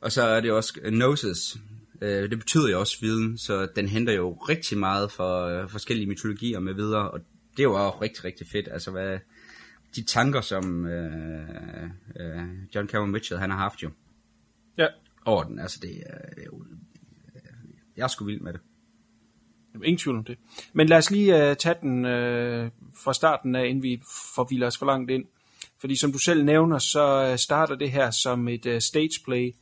Og 0.00 0.12
så 0.12 0.22
er 0.22 0.40
det 0.40 0.52
også 0.52 0.80
Gnosis. 0.84 1.56
Øh, 2.02 2.30
det 2.30 2.38
betyder 2.38 2.70
jo 2.70 2.80
også 2.80 3.00
viden, 3.00 3.38
så 3.38 3.68
den 3.76 3.88
henter 3.88 4.12
jo 4.12 4.32
rigtig 4.32 4.78
meget 4.78 5.12
for 5.12 5.46
øh, 5.46 5.68
forskellige 5.68 6.08
mytologier 6.08 6.60
med 6.60 6.74
videre. 6.74 7.10
Og 7.10 7.20
det 7.50 7.58
er 7.58 7.62
jo 7.62 7.86
også 7.86 7.98
rigtig, 8.02 8.24
rigtig 8.24 8.46
fedt. 8.52 8.68
Altså 8.72 8.90
hvad 8.90 9.18
de 9.96 10.02
tanker, 10.04 10.40
som 10.40 10.86
øh, 10.86 11.82
øh, 12.20 12.42
John 12.74 12.88
Cameron 12.88 13.10
Mitchell 13.10 13.40
han 13.40 13.50
har 13.50 13.58
haft 13.58 13.82
jo. 13.82 13.90
Ja. 14.78 14.86
Over 15.24 15.42
den, 15.44 15.58
altså 15.58 15.78
det, 15.82 15.90
er- 16.06 16.34
det 16.34 16.38
er 16.42 16.46
jo... 16.46 16.64
Jeg 17.96 18.02
er 18.04 18.08
sgu 18.08 18.24
vild 18.24 18.40
med 18.40 18.52
det. 18.52 18.60
Ingen 19.84 19.98
tvivl 19.98 20.16
om 20.16 20.24
det. 20.24 20.38
Men 20.72 20.86
lad 20.88 20.98
os 20.98 21.10
lige 21.10 21.50
uh, 21.50 21.56
tage 21.56 21.74
den 21.82 21.98
uh, 22.04 22.70
fra 23.04 23.14
starten 23.14 23.54
af, 23.54 23.66
inden 23.66 23.82
vi 23.82 24.02
forviler 24.34 24.66
os 24.66 24.78
for 24.78 24.86
langt 24.86 25.10
ind. 25.10 25.24
Fordi 25.80 25.98
som 26.00 26.12
du 26.12 26.18
selv 26.18 26.44
nævner, 26.44 26.78
så 26.78 27.30
uh, 27.32 27.38
starter 27.38 27.74
det 27.74 27.90
her 27.90 28.10
som 28.10 28.48
et 28.48 28.66
uh, 28.66 28.78
stageplay 28.78 29.52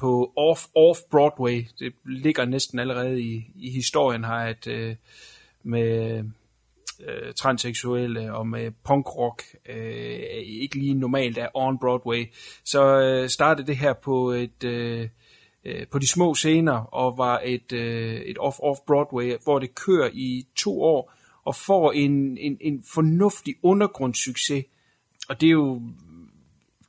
på 0.00 0.32
off, 0.36 0.66
off 0.74 0.98
Broadway. 1.10 1.64
Det 1.78 1.92
ligger 2.04 2.44
næsten 2.44 2.78
allerede 2.78 3.22
i, 3.22 3.44
i 3.56 3.70
historien 3.70 4.24
her, 4.24 4.32
at 4.34 4.66
øh, 4.66 4.96
med 5.62 6.24
øh, 7.08 7.34
transseksuelle 7.36 8.34
og 8.34 8.46
med 8.46 8.70
punkrock 8.84 9.42
øh, 9.68 10.18
ikke 10.44 10.78
lige 10.78 10.94
normalt 10.94 11.38
er 11.38 11.48
on 11.54 11.78
Broadway. 11.78 12.26
Så 12.64 13.00
øh, 13.00 13.28
startede 13.28 13.66
det 13.66 13.76
her 13.76 13.92
på 13.92 14.30
et... 14.30 14.64
Øh, 14.64 15.08
øh 15.64 15.86
på 15.90 15.98
de 15.98 16.08
små 16.08 16.34
scener 16.34 16.72
og 16.72 17.18
var 17.18 17.40
et, 17.44 17.72
øh, 17.72 18.20
et 18.20 18.38
off-off 18.38 18.84
Broadway, 18.86 19.36
hvor 19.44 19.58
det 19.58 19.74
kører 19.74 20.10
i 20.12 20.46
to 20.56 20.82
år, 20.82 21.12
og 21.44 21.56
får 21.56 21.92
en, 21.92 22.38
en, 22.38 22.58
en 22.60 22.84
fornuftig 22.94 23.54
undergrundssucces. 23.62 24.64
Og 25.28 25.40
det 25.40 25.46
er 25.46 25.50
jo 25.50 25.82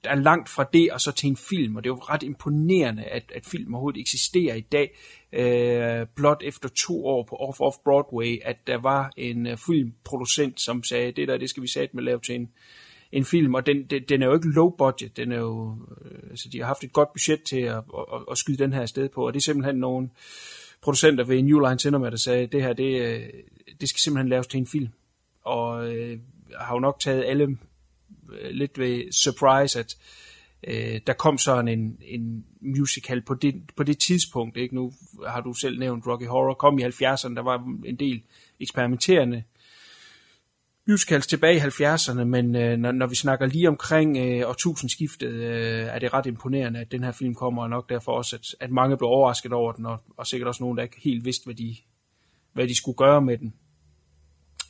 er 0.04 0.16
langt 0.16 0.50
fra 0.50 0.70
det 0.74 0.92
og 0.92 1.02
så 1.02 1.12
til 1.12 1.30
en 1.30 1.38
film, 1.38 1.76
og 1.76 1.84
det 1.84 1.90
er 1.90 1.94
jo 1.94 2.00
ret 2.00 2.24
imponerende, 2.24 3.04
at, 3.04 3.32
at 3.36 3.46
film 3.46 3.74
overhovedet 3.74 4.02
eksisterer 4.02 4.56
i 4.56 4.62
dag, 4.62 4.98
øh, 5.34 6.08
blot 6.16 6.42
efter 6.46 6.70
to 6.70 7.06
år 7.06 7.24
på 7.24 7.36
Off 7.36 7.62
Off 7.62 7.78
Broadway, 7.84 8.40
at 8.46 8.68
der 8.68 8.78
var 8.78 9.12
en 9.18 9.48
øh, 9.48 9.58
filmproducent, 9.58 10.62
som 10.62 10.84
sagde, 10.84 11.12
det 11.12 11.28
der, 11.28 11.38
det 11.38 11.50
skal 11.50 11.64
vi 11.64 11.68
sætte 11.68 11.96
med 11.96 12.04
lave 12.04 12.20
til 12.20 12.36
en, 12.36 12.50
en 13.12 13.26
film, 13.26 13.56
og 13.56 13.66
den, 13.66 13.84
den, 13.84 14.04
den 14.10 14.22
er 14.22 14.26
jo 14.26 14.34
ikke 14.34 14.48
low 14.48 14.70
budget, 14.70 15.18
den 15.18 15.32
er 15.32 15.40
jo, 15.40 15.78
øh, 16.06 16.30
altså 16.30 16.50
de 16.50 16.60
har 16.60 16.66
haft 16.66 16.84
et 16.84 16.94
godt 16.94 17.14
budget 17.14 17.44
til 17.44 17.60
at, 17.60 17.78
at, 17.78 18.22
at 18.32 18.38
skyde 18.38 18.58
den 18.58 18.74
her 18.74 18.86
sted 18.86 19.10
på, 19.10 19.28
og 19.28 19.34
det 19.34 19.40
er 19.40 19.44
simpelthen 19.44 19.76
nogle 19.76 20.10
producenter 20.82 21.24
ved 21.24 21.42
New 21.42 21.60
Line 21.60 21.80
Cinema, 21.80 22.10
der 22.10 22.18
sagde, 22.18 22.48
det 22.48 22.64
her, 22.64 22.74
det, 22.74 23.02
øh, 23.02 23.30
det 23.82 23.90
skal 23.90 24.00
simpelthen 24.00 24.30
laves 24.30 24.48
til 24.48 24.58
en 24.58 24.68
film, 24.68 24.90
og 25.44 25.96
øh, 25.96 26.20
har 26.60 26.76
jo 26.76 26.80
nok 26.80 27.00
taget 27.00 27.26
alle 27.26 27.58
Øh, 28.32 28.52
lidt 28.52 28.80
ved 28.80 29.12
surprise, 29.12 29.80
at 29.80 29.98
øh, 30.68 31.02
der 31.08 31.14
kom 31.14 31.38
sådan 31.38 31.68
en, 31.68 31.98
en 32.02 32.46
musical 32.62 33.22
på 33.22 33.34
det, 33.34 33.56
på 33.76 33.84
det 33.84 34.00
tidspunkt. 34.00 34.58
Ikke? 34.58 34.76
Nu 34.76 34.94
har 35.28 35.42
du 35.42 35.54
selv 35.54 35.80
nævnt 35.80 36.08
Rocky 36.08 36.28
Horror, 36.28 36.54
kom 36.54 36.80
i 36.80 36.84
70'erne, 36.84 37.36
der 37.36 37.42
var 37.42 37.78
en 37.86 37.96
del 37.96 38.22
eksperimenterende 38.60 39.44
musicals 40.88 41.28
tilbage 41.28 41.56
i 41.56 41.60
70'erne, 41.60 42.24
men 42.24 42.56
øh, 42.56 42.78
når, 42.78 42.92
når 42.92 43.08
vi 43.08 43.16
snakker 43.16 43.46
lige 43.46 43.68
omkring 43.68 44.18
øh, 44.18 44.50
årtusindskiftet, 44.50 45.32
øh, 45.32 45.86
er 45.86 46.00
det 46.00 46.14
ret 46.14 46.26
imponerende, 46.26 46.80
at 46.80 46.92
den 46.92 47.04
her 47.04 47.12
film 47.12 47.36
kommer, 47.36 47.64
og 47.64 47.70
nok 47.70 47.90
derfor 47.90 48.12
også, 48.12 48.36
at, 48.36 48.46
at 48.60 48.72
mange 48.72 48.98
blev 48.98 49.10
overrasket 49.10 49.54
over 49.54 49.72
den, 49.72 49.86
og, 49.86 50.00
og 50.18 50.28
sikkert 50.28 50.48
også 50.48 50.64
nogen, 50.64 50.78
der 50.78 50.84
ikke 50.84 51.02
helt 51.04 51.26
vidste, 51.26 51.46
hvad 51.46 51.56
de, 51.56 51.76
hvad 52.54 52.68
de 52.68 52.76
skulle 52.76 52.98
gøre 52.98 53.22
med 53.22 53.38
den. 53.38 53.54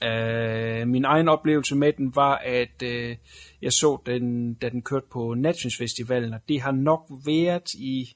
Uh, 0.05 0.87
min 0.87 1.05
egen 1.05 1.27
oplevelse 1.27 1.75
med 1.75 1.93
den 1.93 2.15
var, 2.15 2.35
at 2.35 2.83
øh, 2.83 3.15
jeg 3.61 3.73
så 3.73 4.01
den, 4.05 4.53
da 4.53 4.69
den 4.69 4.81
kørte 4.81 5.05
på 5.11 5.33
Nations-festivalen, 5.33 6.33
og 6.33 6.39
det 6.49 6.61
har 6.61 6.71
nok 6.71 7.11
været 7.25 7.73
i 7.73 8.15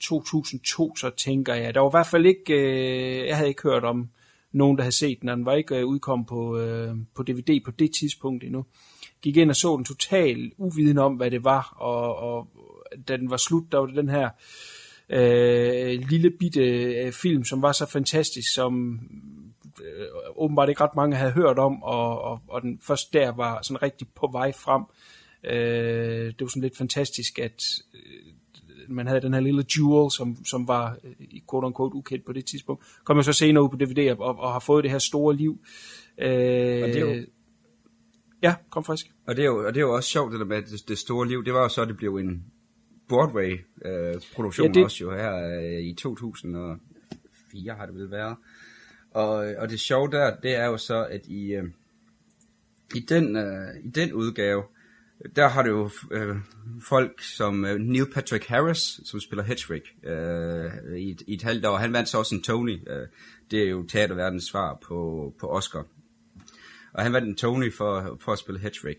2002, 0.00 0.96
så 0.96 1.10
tænker 1.10 1.54
jeg. 1.54 1.74
Der 1.74 1.80
var 1.80 1.88
i 1.88 1.96
hvert 1.96 2.06
fald 2.06 2.26
ikke, 2.26 2.54
øh, 2.54 3.26
jeg 3.26 3.36
havde 3.36 3.48
ikke 3.48 3.62
hørt 3.62 3.84
om 3.84 4.08
nogen, 4.52 4.76
der 4.76 4.82
havde 4.82 4.96
set 4.96 5.20
den, 5.20 5.28
og 5.28 5.36
den 5.36 5.46
var 5.46 5.54
ikke 5.54 5.76
øh, 5.76 5.86
udkommet 5.86 6.28
på, 6.28 6.58
øh, 6.58 6.96
på 7.14 7.22
DVD 7.22 7.64
på 7.64 7.70
det 7.70 7.90
tidspunkt 8.00 8.44
endnu. 8.44 8.64
Gik 9.22 9.36
ind 9.36 9.50
og 9.50 9.56
så 9.56 9.76
den 9.76 9.84
totalt 9.84 10.54
uviden 10.58 10.98
om, 10.98 11.14
hvad 11.14 11.30
det 11.30 11.44
var, 11.44 11.74
og, 11.76 12.16
og 12.16 12.48
da 13.08 13.16
den 13.16 13.30
var 13.30 13.36
slut, 13.36 13.72
der 13.72 13.78
var 13.78 13.86
det 13.86 13.96
den 13.96 14.08
her 14.08 14.28
øh, 15.08 16.08
lille 16.10 16.30
bitte 16.30 16.60
øh, 16.60 17.12
film, 17.12 17.44
som 17.44 17.62
var 17.62 17.72
så 17.72 17.86
fantastisk, 17.86 18.54
som 18.54 19.00
øh, 19.80 20.06
åbenbart 20.36 20.68
ikke 20.68 20.80
ret 20.80 20.96
mange 20.96 21.16
havde 21.16 21.32
hørt 21.32 21.58
om, 21.58 21.82
og, 21.82 22.20
og, 22.22 22.40
og 22.48 22.62
den 22.62 22.78
først 22.82 23.12
der 23.12 23.32
var 23.32 23.62
sådan 23.62 23.82
rigtig 23.82 24.08
på 24.14 24.28
vej 24.32 24.52
frem. 24.52 24.82
Øh, 25.44 26.26
det 26.26 26.40
var 26.40 26.46
sådan 26.46 26.62
lidt 26.62 26.76
fantastisk, 26.76 27.38
at 27.38 27.62
øh, 27.94 28.32
man 28.88 29.06
havde 29.06 29.20
den 29.20 29.34
her 29.34 29.40
lille 29.40 29.64
jewel, 29.78 30.10
som, 30.10 30.44
som 30.44 30.68
var 30.68 30.96
øh, 31.04 31.12
i 31.20 31.42
quote 31.50 31.66
unquote 31.66 31.94
ukendt 31.96 32.24
på 32.26 32.32
det 32.32 32.44
tidspunkt. 32.44 32.84
Kom 33.04 33.16
jeg 33.16 33.24
så 33.24 33.32
senere 33.32 33.64
ud 33.64 33.68
på 33.68 33.76
DVD 33.76 34.10
og, 34.18 34.38
og 34.38 34.52
har 34.52 34.58
fået 34.60 34.84
det 34.84 34.90
her 34.90 34.98
store 34.98 35.36
liv. 35.36 35.58
Øh, 36.18 36.26
Og 36.82 36.88
det 36.88 36.96
er 36.96 37.00
jo- 37.16 37.26
Ja, 38.42 38.54
kom 38.70 38.84
frisk. 38.84 39.06
Og 39.26 39.36
det 39.36 39.42
er 39.42 39.46
jo, 39.46 39.66
og 39.66 39.74
det 39.74 39.80
er 39.80 39.84
jo 39.84 39.94
også 39.94 40.08
sjovt, 40.10 40.32
det 40.32 40.40
der 40.40 40.46
med 40.46 40.62
det, 40.62 40.88
det 40.88 40.98
store 40.98 41.28
liv. 41.28 41.44
Det 41.44 41.52
var 41.54 41.60
jo 41.62 41.68
så, 41.68 41.82
at 41.82 41.88
det 41.88 41.96
blev 41.96 42.16
en 42.16 42.44
Broadway-produktion 43.08 44.64
Ja, 44.64 44.68
øh, 44.70 44.74
det- 44.74 44.84
også 44.84 44.98
jo 45.04 45.10
her 45.10 45.58
øh, 45.60 45.80
i 45.80 45.94
2004 45.94 47.74
har 47.74 47.86
det 47.86 47.94
vel 47.94 48.10
været. 48.10 48.36
Og, 49.14 49.36
og 49.58 49.70
det 49.70 49.80
sjove 49.80 50.10
der, 50.10 50.36
det 50.36 50.54
er 50.54 50.66
jo 50.66 50.76
så, 50.76 51.06
at 51.10 51.26
i, 51.26 51.52
øh, 51.52 51.64
i, 52.94 53.00
den, 53.00 53.36
øh, 53.36 53.84
i 53.84 53.88
den 53.88 54.12
udgave, 54.12 54.62
der 55.36 55.48
har 55.48 55.62
det 55.62 55.70
jo 55.70 55.90
øh, 56.10 56.36
folk 56.82 57.22
som 57.22 57.64
øh, 57.64 57.78
Neil 57.78 58.06
Patrick 58.14 58.46
Harris, 58.46 59.00
som 59.04 59.20
spiller 59.20 59.44
Hedwig 59.44 59.82
øh, 60.04 60.98
i, 60.98 61.10
et, 61.10 61.22
i 61.26 61.34
et 61.34 61.42
halvt 61.42 61.66
år. 61.66 61.76
Han 61.76 61.92
vandt 61.92 62.08
så 62.08 62.18
også 62.18 62.34
en 62.34 62.42
Tony. 62.42 62.88
Øh, 62.90 63.06
det 63.50 63.62
er 63.62 63.70
jo 63.70 63.86
teaterverdens 63.86 64.44
svar 64.44 64.78
på, 64.82 65.32
på 65.40 65.46
Oscar. 65.46 65.86
Og 66.92 67.02
han 67.02 67.12
vandt 67.12 67.28
en 67.28 67.36
Tony 67.36 67.72
for, 67.72 68.18
for 68.20 68.32
at 68.32 68.38
spille 68.38 68.60
Hedwig. 68.60 68.96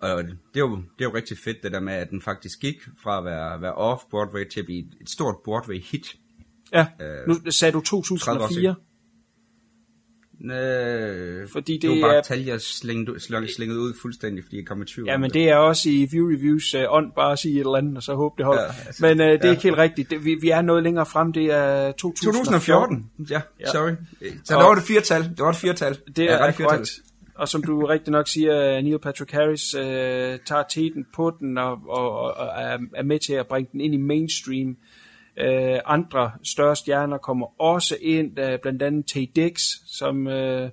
Og 0.00 0.24
det 0.24 0.32
er, 0.54 0.60
jo, 0.60 0.76
det 0.76 1.04
er 1.04 1.04
jo 1.04 1.14
rigtig 1.14 1.38
fedt, 1.38 1.62
det 1.62 1.72
der 1.72 1.80
med, 1.80 1.92
at 1.92 2.10
den 2.10 2.22
faktisk 2.22 2.60
gik 2.60 2.76
fra 3.02 3.18
at 3.18 3.24
være, 3.24 3.60
være 3.60 3.74
off-Broadway 3.74 4.48
til 4.48 4.60
at 4.60 4.66
blive 4.66 4.78
et, 4.78 4.94
et 5.00 5.10
stort 5.10 5.36
Broadway-hit. 5.44 6.16
Ja, 6.72 6.86
Øh, 7.00 7.28
nu 7.28 7.50
sagde 7.50 7.72
du 7.72 7.80
30 7.80 7.98
år 7.98 8.46
2004. 8.46 8.74
Øh, 10.44 11.48
Fordi 11.48 11.72
det, 11.72 11.82
det 11.82 11.90
var 11.90 12.00
bare 12.00 12.14
er- 12.14 12.18
er... 12.18 12.22
tal, 12.22 12.44
jeg 12.44 12.60
slængede, 12.60 13.20
slængede, 13.20 13.54
slængede 13.54 13.80
ud 13.80 13.92
fuldstændig, 14.02 14.44
fordi 14.44 14.56
jeg 14.56 14.66
kom 14.66 14.82
i 14.82 14.84
tvivl 14.84 15.08
Ja, 15.08 15.16
men 15.18 15.30
det 15.30 15.48
er 15.48 15.56
også 15.56 15.88
i 15.90 16.08
View 16.12 16.28
Reviews 16.30 16.74
uh, 16.74 16.80
ånd 16.88 17.12
bare 17.12 17.32
at 17.32 17.38
sige 17.38 17.54
et 17.54 17.60
eller 17.60 17.76
andet, 17.76 17.96
og 17.96 18.02
så 18.02 18.14
håbe 18.14 18.34
det 18.38 18.46
holder. 18.46 18.62
Ja, 18.62 18.68
altså, 18.86 19.06
men 19.06 19.20
uh, 19.20 19.26
det 19.26 19.32
er 19.34 19.38
ja. 19.44 19.50
ikke 19.50 19.62
helt 19.62 19.78
rigtigt. 19.78 20.10
Det, 20.10 20.24
vi, 20.24 20.34
vi 20.40 20.50
er 20.50 20.62
noget 20.62 20.82
længere 20.82 21.06
frem, 21.06 21.32
det 21.32 21.44
er 21.44 21.92
2014. 21.92 22.44
2014, 22.44 23.10
ja, 23.30 23.40
Ja. 23.60 23.66
sorry. 23.70 23.90
Så 24.44 24.54
Og- 24.54 24.60
der 24.62 24.68
var 24.68 24.74
det 24.74 24.84
firetal, 24.84 25.22
det 25.22 25.38
var 25.38 25.50
et 25.50 25.56
firetal. 25.56 25.98
Det 26.16 26.24
Ja, 26.24 26.32
er 26.32 26.38
firetal. 26.52 26.66
korrekt. 26.66 26.90
Og 27.34 27.48
som 27.48 27.62
du 27.62 27.84
rigtig 27.86 28.10
nok 28.12 28.28
siger, 28.28 28.80
Neil 28.80 28.98
Patrick 28.98 29.32
Harris 29.32 29.74
øh, 29.74 29.82
tager 30.46 30.62
teten 30.70 31.06
på 31.14 31.36
den 31.40 31.58
og, 31.58 31.78
og, 31.88 32.10
og 32.36 32.46
er, 32.62 32.78
er 32.96 33.02
med 33.02 33.18
til 33.18 33.32
at 33.32 33.46
bringe 33.46 33.68
den 33.72 33.80
ind 33.80 33.94
i 33.94 33.96
mainstream. 33.96 34.76
Øh, 35.40 35.80
andre 35.84 36.32
større 36.44 36.76
stjerner 36.76 37.18
kommer 37.18 37.60
også 37.60 37.96
ind, 38.00 38.38
øh, 38.38 38.58
blandt 38.62 38.82
andet 38.82 39.06
Tay 39.06 39.26
Dix 39.36 39.60
som 39.86 40.26
øh, 40.26 40.70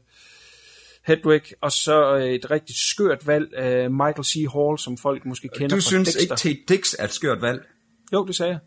Hedwig, 1.08 1.42
og 1.62 1.72
så 1.72 2.16
øh, 2.16 2.26
et 2.26 2.52
rigtig 2.52 2.76
skørt 2.76 3.28
valg, 3.28 3.54
øh, 3.58 3.92
Michael 3.92 4.24
C. 4.24 4.36
Hall, 4.54 4.80
som 4.80 4.98
folk 4.98 5.26
måske 5.26 5.50
kender 5.56 5.76
Du 5.76 5.82
synes 5.82 6.14
Dexter. 6.14 6.50
ikke, 6.50 6.64
Tate 6.66 6.76
Dix 6.78 6.94
er 7.00 7.04
et 7.04 7.12
skørt 7.12 7.42
valg? 7.42 7.68
Jo, 8.14 8.26
det 8.26 8.36
sagde 8.36 8.52
jeg. 8.52 8.60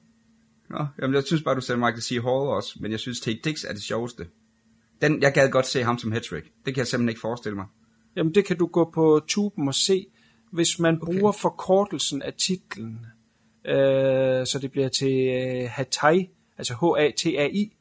Nå, 0.70 0.86
jamen 1.02 1.14
jeg 1.14 1.24
synes 1.24 1.42
bare, 1.42 1.54
du 1.54 1.60
sagde 1.60 1.78
Michael 1.78 2.02
C. 2.02 2.10
Hall 2.10 2.26
også, 2.26 2.78
men 2.80 2.90
jeg 2.90 3.00
synes, 3.00 3.20
Tate 3.20 3.40
Dix 3.44 3.64
er 3.64 3.72
det 3.72 3.82
sjoveste. 3.82 4.26
Den, 5.02 5.22
jeg 5.22 5.32
gad 5.32 5.50
godt 5.50 5.66
se 5.66 5.82
ham 5.82 5.98
som 5.98 6.12
Hedwig. 6.12 6.42
Det 6.42 6.74
kan 6.74 6.76
jeg 6.76 6.86
simpelthen 6.86 7.08
ikke 7.08 7.20
forestille 7.20 7.56
mig. 7.56 7.66
Jamen, 8.16 8.34
det 8.34 8.44
kan 8.44 8.58
du 8.58 8.66
gå 8.66 8.90
på 8.94 9.20
tuben 9.28 9.68
og 9.68 9.74
se. 9.74 10.06
Hvis 10.52 10.78
man 10.78 10.98
okay. 11.02 11.12
bruger 11.12 11.32
forkortelsen 11.32 12.22
af 12.22 12.34
titlen, 12.34 13.06
øh, 13.64 14.46
så 14.46 14.58
det 14.62 14.70
bliver 14.70 14.88
til 14.88 15.28
øh, 15.28 15.70
Hatai, 15.70 16.28
altså 16.58 16.74
H-A-T-A-I, 16.74 17.72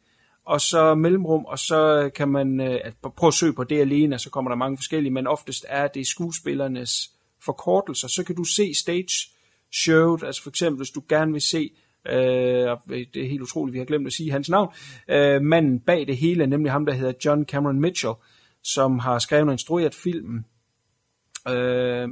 og 0.46 0.62
så 0.62 0.96
mellemrum, 0.96 1.46
og 1.46 1.60
så 1.60 2.10
kan 2.16 2.28
man 2.28 2.60
øh, 2.60 2.80
at 2.86 2.94
prøve 3.16 3.28
at 3.28 3.34
søge 3.34 3.54
på 3.54 3.64
det 3.64 3.80
alene, 3.82 4.16
og 4.16 4.20
så 4.20 4.30
kommer 4.30 4.52
der 4.52 4.56
mange 4.56 4.78
forskellige, 4.78 5.14
men 5.14 5.28
oftest 5.28 5.66
er 5.70 5.88
det 5.88 6.08
skuespillernes 6.08 7.12
forkortelser. 7.46 8.08
Så 8.08 8.24
kan 8.24 8.36
du 8.36 8.44
se 8.44 8.74
stage 8.74 9.30
showet, 9.74 10.24
altså 10.24 10.44
for 10.44 10.50
eksempel, 10.50 10.78
hvis 10.78 10.90
du 10.90 11.04
gerne 11.10 11.32
vil 11.32 11.42
se 11.42 11.70
Øh, 12.10 12.72
og 12.72 12.82
det 12.88 13.18
er 13.18 13.30
helt 13.30 13.42
utroligt, 13.42 13.74
vi 13.74 13.78
har 13.78 13.86
glemt 13.86 14.08
at 14.08 14.14
sige 14.14 14.32
hans 14.32 14.50
navn. 14.50 14.74
Øh, 15.08 15.42
manden 15.42 15.80
bag 15.80 16.08
det 16.08 16.18
hele, 16.18 16.48
nemlig 16.48 16.72
ham, 16.72 16.86
der 16.86 16.94
hedder 16.94 17.14
John 17.26 17.46
Cameron 17.46 17.80
Mitchell, 17.80 18.14
som 18.64 19.00
har 19.00 19.20
skrevet 19.20 19.48
og 19.48 19.52
instrueret 19.52 19.96
filmen. 19.96 20.46
Øh, 21.50 22.10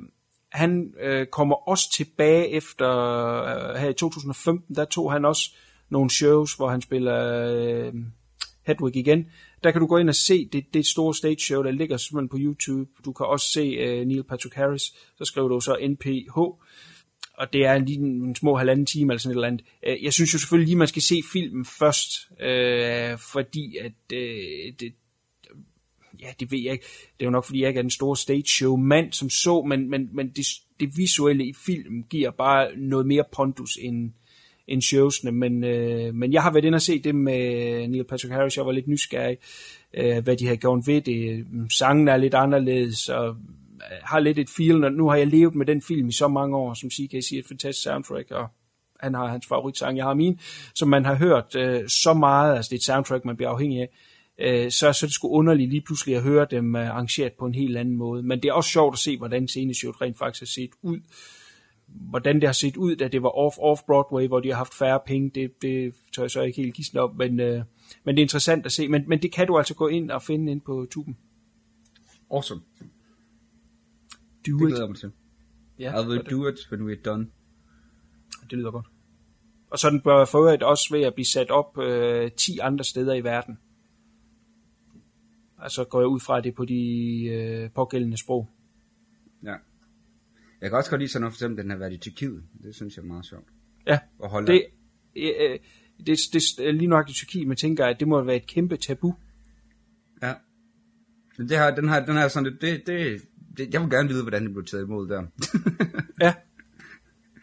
han 0.55 0.93
øh, 1.01 1.27
kommer 1.27 1.69
også 1.69 1.91
tilbage 1.91 2.49
efter, 2.49 2.89
øh, 3.43 3.75
her 3.75 3.89
i 3.89 3.93
2015, 3.93 4.75
der 4.75 4.85
tog 4.85 5.11
han 5.11 5.25
også 5.25 5.51
nogle 5.89 6.09
shows, 6.09 6.53
hvor 6.53 6.69
han 6.69 6.81
spiller 6.81 7.45
øh, 7.53 7.93
Hedwig 8.67 8.95
igen. 8.95 9.27
Der 9.63 9.71
kan 9.71 9.81
du 9.81 9.87
gå 9.87 9.97
ind 9.97 10.09
og 10.09 10.15
se 10.15 10.49
det, 10.51 10.65
det 10.73 10.85
store 10.85 11.15
stage 11.15 11.39
show, 11.39 11.63
der 11.63 11.71
ligger 11.71 11.97
simpelthen 11.97 12.29
på 12.29 12.37
YouTube. 12.39 12.91
Du 13.05 13.13
kan 13.13 13.25
også 13.25 13.47
se 13.53 13.61
øh, 13.61 14.07
Neil 14.07 14.23
Patrick 14.23 14.55
Harris, 14.55 14.83
så 15.17 15.25
skriver 15.25 15.47
du 15.47 15.59
så 15.59 15.77
NPH, 15.89 16.37
og 17.37 17.53
det 17.53 17.65
er 17.65 17.77
lige 17.77 17.99
en, 17.99 18.23
en 18.23 18.35
små 18.35 18.55
halvanden 18.55 18.85
time 18.85 19.13
eller 19.13 19.19
sådan 19.19 19.31
et 19.31 19.35
eller 19.35 19.47
andet. 19.47 19.65
Øh, 19.87 20.03
jeg 20.03 20.13
synes 20.13 20.33
jo 20.33 20.39
selvfølgelig 20.39 20.67
lige, 20.67 20.77
man 20.77 20.87
skal 20.87 21.01
se 21.01 21.23
filmen 21.33 21.65
først, 21.65 22.09
øh, 22.41 23.17
fordi 23.17 23.77
at 23.77 24.17
øh, 24.17 24.73
det, 24.79 24.93
ja, 26.21 26.27
det 26.39 26.51
ved 26.51 26.59
jeg 26.59 26.73
ikke. 26.73 26.85
Det 27.19 27.21
er 27.21 27.25
jo 27.25 27.31
nok, 27.31 27.45
fordi 27.45 27.61
jeg 27.61 27.67
ikke 27.67 27.77
er 27.77 27.81
den 27.81 27.91
store 27.91 28.17
stage 28.17 28.47
show 28.47 28.75
mand 28.75 29.13
som 29.13 29.29
så, 29.29 29.61
men, 29.61 29.89
men, 29.89 30.09
men 30.13 30.29
det, 30.29 30.45
det 30.79 30.97
visuelle 30.97 31.45
i 31.45 31.53
filmen 31.65 32.03
giver 32.09 32.31
bare 32.31 32.77
noget 32.77 33.07
mere 33.07 33.23
pondus 33.31 33.77
end, 33.81 34.11
end 34.67 34.81
showsene. 34.81 35.31
Men, 35.31 35.63
øh, 35.63 36.15
men 36.15 36.33
jeg 36.33 36.43
har 36.43 36.51
været 36.51 36.65
inde 36.65 36.75
og 36.75 36.81
se 36.81 36.99
det 36.99 37.15
med 37.15 37.87
Neil 37.87 38.03
Patrick 38.03 38.33
Harris. 38.33 38.57
Jeg 38.57 38.65
var 38.65 38.71
lidt 38.71 38.87
nysgerrig, 38.87 39.37
øh, 39.93 40.23
hvad 40.23 40.37
de 40.37 40.47
har 40.47 40.55
gjort 40.55 40.87
ved 40.87 41.01
det. 41.01 41.45
Mm, 41.51 41.69
sangen 41.69 42.07
er 42.07 42.17
lidt 42.17 42.33
anderledes, 42.33 43.09
og 43.09 43.27
øh, 43.27 43.35
har 44.03 44.19
lidt 44.19 44.39
et 44.39 44.49
feel. 44.57 44.83
Og 44.83 44.91
nu 44.91 45.09
har 45.09 45.15
jeg 45.15 45.27
levet 45.27 45.55
med 45.55 45.65
den 45.65 45.81
film 45.81 46.09
i 46.09 46.13
så 46.13 46.27
mange 46.27 46.57
år, 46.57 46.73
som 46.73 46.89
CK 46.89 47.27
siger, 47.27 47.39
et 47.39 47.47
fantastisk 47.47 47.83
soundtrack, 47.83 48.31
og 48.31 48.47
han 48.99 49.13
har 49.13 49.27
hans 49.27 49.47
favoritsang, 49.47 49.97
jeg 49.97 50.05
har 50.05 50.13
min, 50.13 50.39
som 50.75 50.89
man 50.89 51.05
har 51.05 51.15
hørt 51.15 51.55
øh, 51.55 51.89
så 51.89 52.13
meget, 52.13 52.55
altså 52.55 52.69
det 52.69 52.75
er 52.75 52.79
et 52.79 52.83
soundtrack, 52.83 53.25
man 53.25 53.35
bliver 53.35 53.49
afhængig 53.49 53.81
af, 53.81 53.89
øh, 54.39 54.71
så, 54.71 54.93
så 54.93 55.05
er 55.05 55.07
det 55.07 55.13
sgu 55.13 55.29
underligt 55.29 55.69
lige 55.69 55.81
pludselig 55.81 56.15
at 56.15 56.23
høre 56.23 56.47
dem 56.51 56.75
øh, 56.75 56.89
arrangeret 56.89 57.33
på 57.33 57.45
en 57.45 57.55
helt 57.55 57.77
anden 57.77 57.95
måde. 57.95 58.23
Men 58.23 58.41
det 58.43 58.49
er 58.49 58.53
også 58.53 58.69
sjovt 58.69 58.93
at 58.93 58.99
se, 58.99 59.17
hvordan 59.17 59.47
sceneshowet 59.47 60.01
rent 60.01 60.17
faktisk 60.17 60.41
har 60.41 60.45
set 60.45 60.71
ud. 60.81 60.99
Hvordan 61.87 62.35
det 62.35 62.43
har 62.43 62.53
set 62.53 62.77
ud, 62.77 62.95
da 62.95 63.07
det 63.07 63.23
var 63.23 63.29
off, 63.29 63.57
off 63.59 63.81
Broadway, 63.87 64.27
hvor 64.27 64.39
de 64.39 64.49
har 64.49 64.55
haft 64.55 64.73
færre 64.73 64.99
penge, 65.07 65.31
det, 65.35 65.61
det 65.61 65.93
tør 66.15 66.23
jeg 66.23 66.31
så 66.31 66.41
ikke 66.41 66.61
helt 66.61 66.75
gisne 66.75 67.01
op, 67.01 67.15
men, 67.17 67.39
øh, 67.39 67.63
men 68.03 68.15
det 68.15 68.21
er 68.21 68.25
interessant 68.25 68.65
at 68.65 68.71
se. 68.71 68.87
Men, 68.87 69.03
men 69.07 69.21
det 69.21 69.31
kan 69.31 69.47
du 69.47 69.57
altså 69.57 69.73
gå 69.75 69.87
ind 69.87 70.11
og 70.11 70.21
finde 70.21 70.51
ind 70.51 70.61
på 70.61 70.87
tuben. 70.91 71.17
Awesome. 72.31 72.61
Do 74.47 74.51
det 74.51 74.67
glæder 74.67 74.81
jeg 74.81 74.89
mig 74.89 74.97
til. 74.97 75.11
Ja, 75.79 76.01
I 76.01 76.07
will 76.07 76.23
do 76.31 76.47
it 76.47 76.55
when 76.71 76.89
we're 76.89 77.01
done. 77.01 77.27
Det 78.49 78.57
lyder 78.57 78.71
godt. 78.71 78.85
Og 79.71 79.79
så 79.79 79.89
den 79.89 80.01
bør 80.01 80.25
for 80.25 80.39
øvrigt 80.39 80.63
også 80.63 80.87
ved 80.91 81.01
at 81.01 81.13
blive 81.13 81.25
sat 81.25 81.51
op 81.51 81.77
øh, 81.77 82.31
10 82.31 82.57
andre 82.57 82.83
steder 82.83 83.13
i 83.13 83.23
verden. 83.23 83.57
Altså 85.65 85.83
går 85.83 85.99
jeg 85.99 86.07
ud 86.07 86.19
fra, 86.19 86.41
det 86.41 86.55
på 86.55 86.65
de 86.65 87.21
øh, 87.25 87.69
pågældende 87.71 88.17
sprog. 88.17 88.49
Ja. 89.43 89.55
Jeg 90.61 90.69
kan 90.69 90.77
også 90.77 90.89
godt 90.89 91.01
lide 91.01 91.11
sådan 91.11 91.21
noget, 91.21 91.33
for 91.33 91.37
eksempel, 91.37 91.63
den 91.63 91.69
har 91.71 91.77
været 91.77 91.93
i 91.93 91.97
Tyrkiet. 91.97 92.43
Det 92.63 92.75
synes 92.75 92.95
jeg 92.95 93.03
er 93.03 93.07
meget 93.07 93.25
sjovt. 93.25 93.47
Ja, 93.87 93.99
Og 94.19 94.29
Holland. 94.29 94.47
det, 94.47 94.65
øh, 95.15 95.59
det, 96.05 96.17
det, 96.33 96.41
det 96.57 96.75
lige 96.75 96.87
nok 96.87 97.09
i 97.09 97.13
Tyrkiet, 97.13 97.47
men 97.47 97.57
tænker, 97.57 97.85
at 97.85 97.99
det 97.99 98.07
må 98.07 98.21
være 98.23 98.35
et 98.35 98.47
kæmpe 98.47 98.77
tabu. 98.77 99.15
Ja. 100.21 100.33
Men 101.37 101.49
det 101.49 101.57
her, 101.57 101.75
den 101.75 101.89
her, 101.89 102.05
den 102.05 102.15
her 102.15 102.27
sådan, 102.27 102.51
lidt- 102.51 102.61
det, 102.61 102.87
det, 102.87 103.21
det, 103.57 103.73
jeg 103.73 103.81
vil 103.81 103.89
gerne 103.89 104.09
vide, 104.09 104.21
hvordan 104.21 104.43
det 104.45 104.53
blev 104.53 104.65
taget 104.65 104.83
imod 104.83 105.07
der. 105.07 105.23
Ja. 106.25 106.33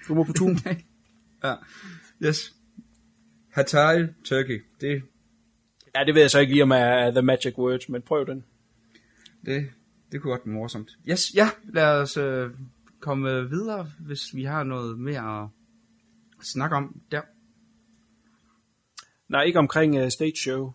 Du 0.09 0.15
må 0.15 0.25
på 0.25 0.33
turen. 0.33 0.59
ja. 1.45 1.55
Yes. 2.25 2.55
Hatay, 3.51 4.07
Turkey. 4.25 4.63
Det, 4.81 5.03
ja, 5.95 6.05
det 6.05 6.15
ved 6.15 6.21
jeg 6.21 6.31
så 6.31 6.39
ikke 6.39 6.53
lige 6.53 6.63
om 6.63 6.71
er 6.71 7.11
The 7.11 7.23
Magic 7.23 7.59
Words, 7.59 7.89
men 7.89 8.03
prøv 8.03 8.27
den. 8.27 8.45
det, 9.47 9.69
det 10.13 10.21
kunne 10.21 10.31
godt 10.31 10.47
være 10.47 10.55
morsomt. 10.55 10.91
Yes, 11.11 11.35
ja, 11.35 11.51
lad 11.73 12.01
os 12.01 12.17
øh, 12.17 12.51
komme 13.01 13.49
videre, 13.51 13.87
hvis 14.01 14.35
vi 14.35 14.45
har 14.45 14.63
noget 14.63 14.99
mere 14.99 15.43
at 15.43 15.49
snakke 16.47 16.77
om 16.77 17.01
der. 17.11 17.21
Nej, 19.29 19.43
ikke 19.43 19.59
omkring 19.59 20.03
uh, 20.03 20.09
stage 20.09 20.37
show. 20.37 20.73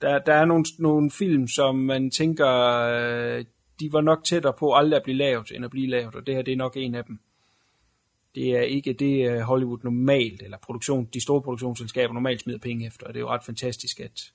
Der, 0.00 0.18
der 0.18 0.34
er 0.34 0.44
nogle, 0.44 0.64
nogle 0.78 1.10
film, 1.10 1.48
som 1.48 1.76
man 1.76 2.10
tænker, 2.10 2.46
uh, 3.38 3.44
de 3.80 3.92
var 3.92 4.00
nok 4.00 4.24
tættere 4.24 4.52
på 4.58 4.74
aldrig 4.74 4.96
at 4.96 5.02
blive 5.02 5.16
lavet, 5.16 5.52
end 5.54 5.64
at 5.64 5.70
blive 5.70 5.86
lavet, 5.86 6.14
og 6.14 6.26
det 6.26 6.34
her 6.34 6.42
det 6.42 6.52
er 6.52 6.56
nok 6.56 6.76
en 6.76 6.94
af 6.94 7.04
dem. 7.04 7.18
Det 8.34 8.56
er 8.56 8.62
ikke 8.62 8.92
det, 8.92 9.36
uh, 9.36 9.40
Hollywood 9.40 9.78
normalt, 9.84 10.42
eller 10.42 10.58
produktion, 10.58 11.08
de 11.14 11.20
store 11.20 11.42
produktionsselskaber 11.42 12.14
normalt 12.14 12.40
smider 12.40 12.58
penge 12.58 12.86
efter, 12.86 13.06
og 13.06 13.14
det 13.14 13.20
er 13.20 13.22
jo 13.22 13.28
ret 13.28 13.44
fantastisk, 13.44 14.00
at, 14.00 14.32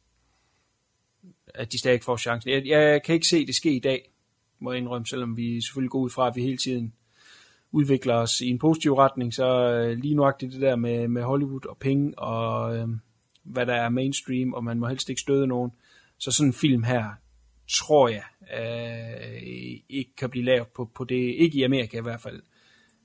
at 1.56 1.72
de 1.72 1.80
stadig 1.80 1.94
ikke 1.94 2.06
får 2.06 2.18
chancen. 2.18 2.52
Jeg, 2.52 2.66
jeg 2.66 3.04
kan 3.04 3.16
ikke 3.16 3.28
se 3.28 3.46
det 3.46 3.56
ske 3.56 3.76
i 3.76 3.80
dag, 3.80 4.12
må 4.60 4.72
jeg 4.72 4.78
indrømme, 4.78 5.08
selvom 5.08 5.38
vi 5.38 5.62
selvfølgelig 5.62 5.92
går 5.92 6.00
ud 6.00 6.10
fra, 6.10 6.28
at 6.28 6.36
vi 6.36 6.42
hele 6.42 6.58
tiden 6.58 6.94
udvikler 7.72 8.16
os 8.16 8.42
i 8.42 8.50
en 8.50 8.60
positiv 8.60 8.94
retning, 8.94 9.34
så 9.34 9.72
øh, 9.72 9.98
lige 9.98 10.16
nuagtigt 10.16 10.54
det 10.54 10.62
der 10.62 10.76
med, 10.76 11.08
med 11.08 11.24
Hollywood 11.24 11.66
og 11.66 11.78
penge 11.78 12.20
og... 12.20 12.78
øh, 12.78 12.88
hvad 13.44 13.66
der 13.66 13.74
er 13.74 13.90
mainstream, 13.90 14.54
og 14.54 14.64
man 14.64 14.80
må 14.80 14.88
helst 14.88 15.10
ikke 15.10 15.22
støde 15.22 15.48
nogen. 15.48 15.72
Så 16.18 16.32
sådan 16.32 16.50
en 16.50 16.54
film 16.54 16.84
her, 16.84 17.10
tror 17.70 18.08
jeg, 18.08 18.24
øh, 18.60 19.82
ikke 19.90 20.16
kan 20.18 20.30
blive 20.30 20.46
lavet 20.46 20.68
på, 20.68 20.92
på 20.96 21.04
det, 21.04 21.16
ikke 21.16 21.58
i 21.58 21.64
Amerika 21.64 21.98
i 21.98 22.02
hvert 22.02 22.22
fald, 22.22 22.42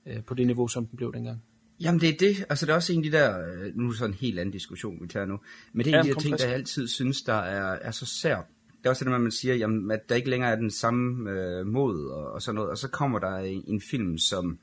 øh, 0.05 0.23
på 0.23 0.33
det 0.33 0.47
niveau, 0.47 0.67
som 0.67 0.85
den 0.87 0.97
blev 0.97 1.13
dengang. 1.13 1.43
Jamen 1.79 2.01
det 2.01 2.09
er 2.09 2.17
det, 2.19 2.45
altså 2.49 2.65
det 2.65 2.71
er 2.71 2.75
også 2.75 2.93
en 2.93 3.05
af 3.05 3.11
de 3.11 3.17
der, 3.17 3.39
øh, 3.39 3.75
nu 3.75 3.85
er 3.85 3.89
det 3.89 3.97
så 3.97 4.05
en 4.05 4.13
helt 4.13 4.39
anden 4.39 4.53
diskussion, 4.53 5.01
vi 5.01 5.07
tager 5.07 5.25
nu, 5.25 5.39
men 5.73 5.85
det 5.85 5.93
er 5.93 5.99
en 5.99 6.05
Ja, 6.05 6.09
af 6.09 6.15
de 6.15 6.23
der 6.23 6.29
ting, 6.29 6.39
der 6.39 6.45
jeg 6.45 6.53
altid 6.53 6.87
synes, 6.87 7.21
der 7.21 7.33
er, 7.33 7.79
er 7.81 7.91
så 7.91 8.05
sært. 8.05 8.45
Det 8.67 8.85
er 8.85 8.89
også 8.89 9.03
det, 9.03 9.11
når 9.11 9.17
man 9.17 9.31
siger, 9.31 9.55
jamen, 9.55 9.91
at 9.91 10.09
der 10.09 10.15
ikke 10.15 10.29
længere 10.29 10.51
er 10.51 10.55
den 10.55 10.71
samme 10.71 11.31
øh, 11.31 11.67
mod 11.67 12.05
og, 12.09 12.31
og 12.31 12.41
sådan 12.41 12.55
noget, 12.55 12.69
og 12.69 12.77
så 12.77 12.87
kommer 12.87 13.19
der 13.19 13.37
en, 13.37 13.63
en 13.67 13.81
film 13.81 14.17
som 14.17 14.59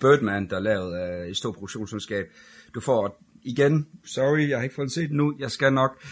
Birdman, 0.00 0.50
der 0.50 0.56
er 0.56 0.60
lavet 0.60 0.96
af 0.96 1.28
et 1.28 1.36
stort 1.36 1.54
produktionsselskab. 1.54 2.26
Du 2.74 2.80
får 2.80 3.22
igen, 3.42 3.86
sorry, 4.04 4.48
jeg 4.48 4.58
har 4.58 4.62
ikke 4.62 4.74
fået 4.74 4.84
den 4.84 4.90
set 4.90 5.10
nu, 5.10 5.34
jeg 5.38 5.50
skal 5.50 5.72
nok. 5.72 6.02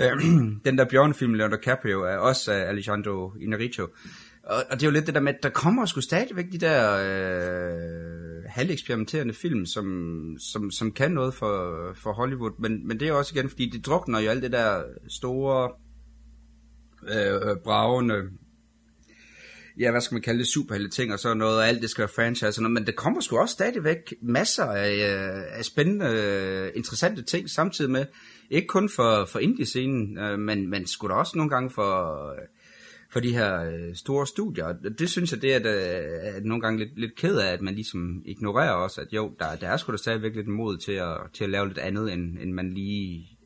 Øh, 0.00 0.22
den 0.66 0.78
der 0.78 0.84
bjørnefilm, 0.84 1.34
Leonardo 1.34 1.56
DiCaprio, 1.56 2.02
er 2.02 2.16
også 2.16 2.52
af 2.52 2.68
Alejandro 2.68 3.32
Inarritu. 3.40 3.86
Og, 4.42 4.64
og 4.70 4.80
det 4.80 4.82
er 4.82 4.86
jo 4.86 4.92
lidt 4.92 5.06
det 5.06 5.14
der 5.14 5.20
med, 5.20 5.34
at 5.34 5.42
der 5.42 5.48
kommer 5.48 5.86
sgu 5.86 6.00
stadigvæk 6.00 6.52
de 6.52 6.58
der 6.58 6.94
øh, 6.94 8.27
halveksperimenterende 8.48 9.34
film, 9.34 9.66
som, 9.66 10.36
som, 10.38 10.70
som 10.70 10.92
kan 10.92 11.10
noget 11.10 11.34
for, 11.34 11.92
for 12.02 12.12
Hollywood. 12.12 12.52
Men, 12.58 12.88
men 12.88 13.00
det 13.00 13.08
er 13.08 13.12
også 13.12 13.32
igen, 13.34 13.50
fordi 13.50 13.70
det 13.70 13.86
drukner 13.86 14.20
jo 14.20 14.30
alt 14.30 14.42
det 14.42 14.52
der 14.52 14.82
store, 15.08 15.70
øh, 17.02 17.56
bravende, 17.64 18.14
ja, 19.78 19.90
hvad 19.90 20.00
skal 20.00 20.14
man 20.14 20.22
kalde 20.22 20.38
det, 20.38 20.48
superhelte 20.48 20.90
ting 20.90 21.12
og 21.12 21.18
sådan 21.18 21.36
noget, 21.36 21.56
og 21.56 21.68
alt 21.68 21.82
det 21.82 21.90
skal 21.90 22.02
være 22.02 22.08
franchise 22.14 22.46
og 22.46 22.54
sådan 22.54 22.62
noget, 22.62 22.74
men 22.74 22.86
der 22.86 22.92
kommer 22.92 23.20
sgu 23.20 23.38
også 23.38 23.52
stadigvæk 23.52 24.14
masser 24.22 24.64
af, 24.64 24.92
øh, 24.92 25.58
af 25.58 25.64
spændende, 25.64 26.06
øh, 26.06 26.72
interessante 26.74 27.22
ting 27.22 27.50
samtidig 27.50 27.90
med, 27.90 28.06
ikke 28.50 28.66
kun 28.66 28.88
for, 28.88 29.24
for 29.24 29.38
indie-scenen, 29.38 30.18
øh, 30.18 30.38
men, 30.38 30.70
men 30.70 30.86
sgu 30.86 31.08
da 31.08 31.12
også 31.12 31.32
nogle 31.36 31.50
gange 31.50 31.70
for, 31.70 32.14
øh, 32.30 32.38
for 33.10 33.20
de 33.20 33.32
her 33.32 33.64
øh, 33.64 33.94
store 33.94 34.26
studier. 34.26 34.64
Og 34.64 34.98
Det 34.98 35.10
synes 35.10 35.32
jeg, 35.32 35.42
det 35.42 35.52
er, 35.52 35.56
at, 35.56 35.66
øh, 35.66 36.36
er 36.36 36.40
nogle 36.40 36.62
gange 36.62 36.78
lidt, 36.78 36.98
lidt 36.98 37.16
ked 37.16 37.38
af, 37.38 37.52
at 37.52 37.60
man 37.60 37.74
ligesom 37.74 38.22
ignorerer 38.24 38.72
også, 38.72 39.00
at 39.00 39.08
jo, 39.12 39.32
der, 39.38 39.56
der 39.56 39.68
er 39.68 39.76
sgu 39.76 39.92
da 39.92 39.96
stadigvæk 39.96 40.34
lidt 40.34 40.48
mod 40.48 40.76
til 40.76 40.92
at, 40.92 41.16
til 41.32 41.44
at 41.44 41.50
lave 41.50 41.68
lidt 41.68 41.78
andet, 41.78 42.12
end, 42.12 42.38
end 42.38 42.52
man 42.52 42.74
lige 42.74 43.38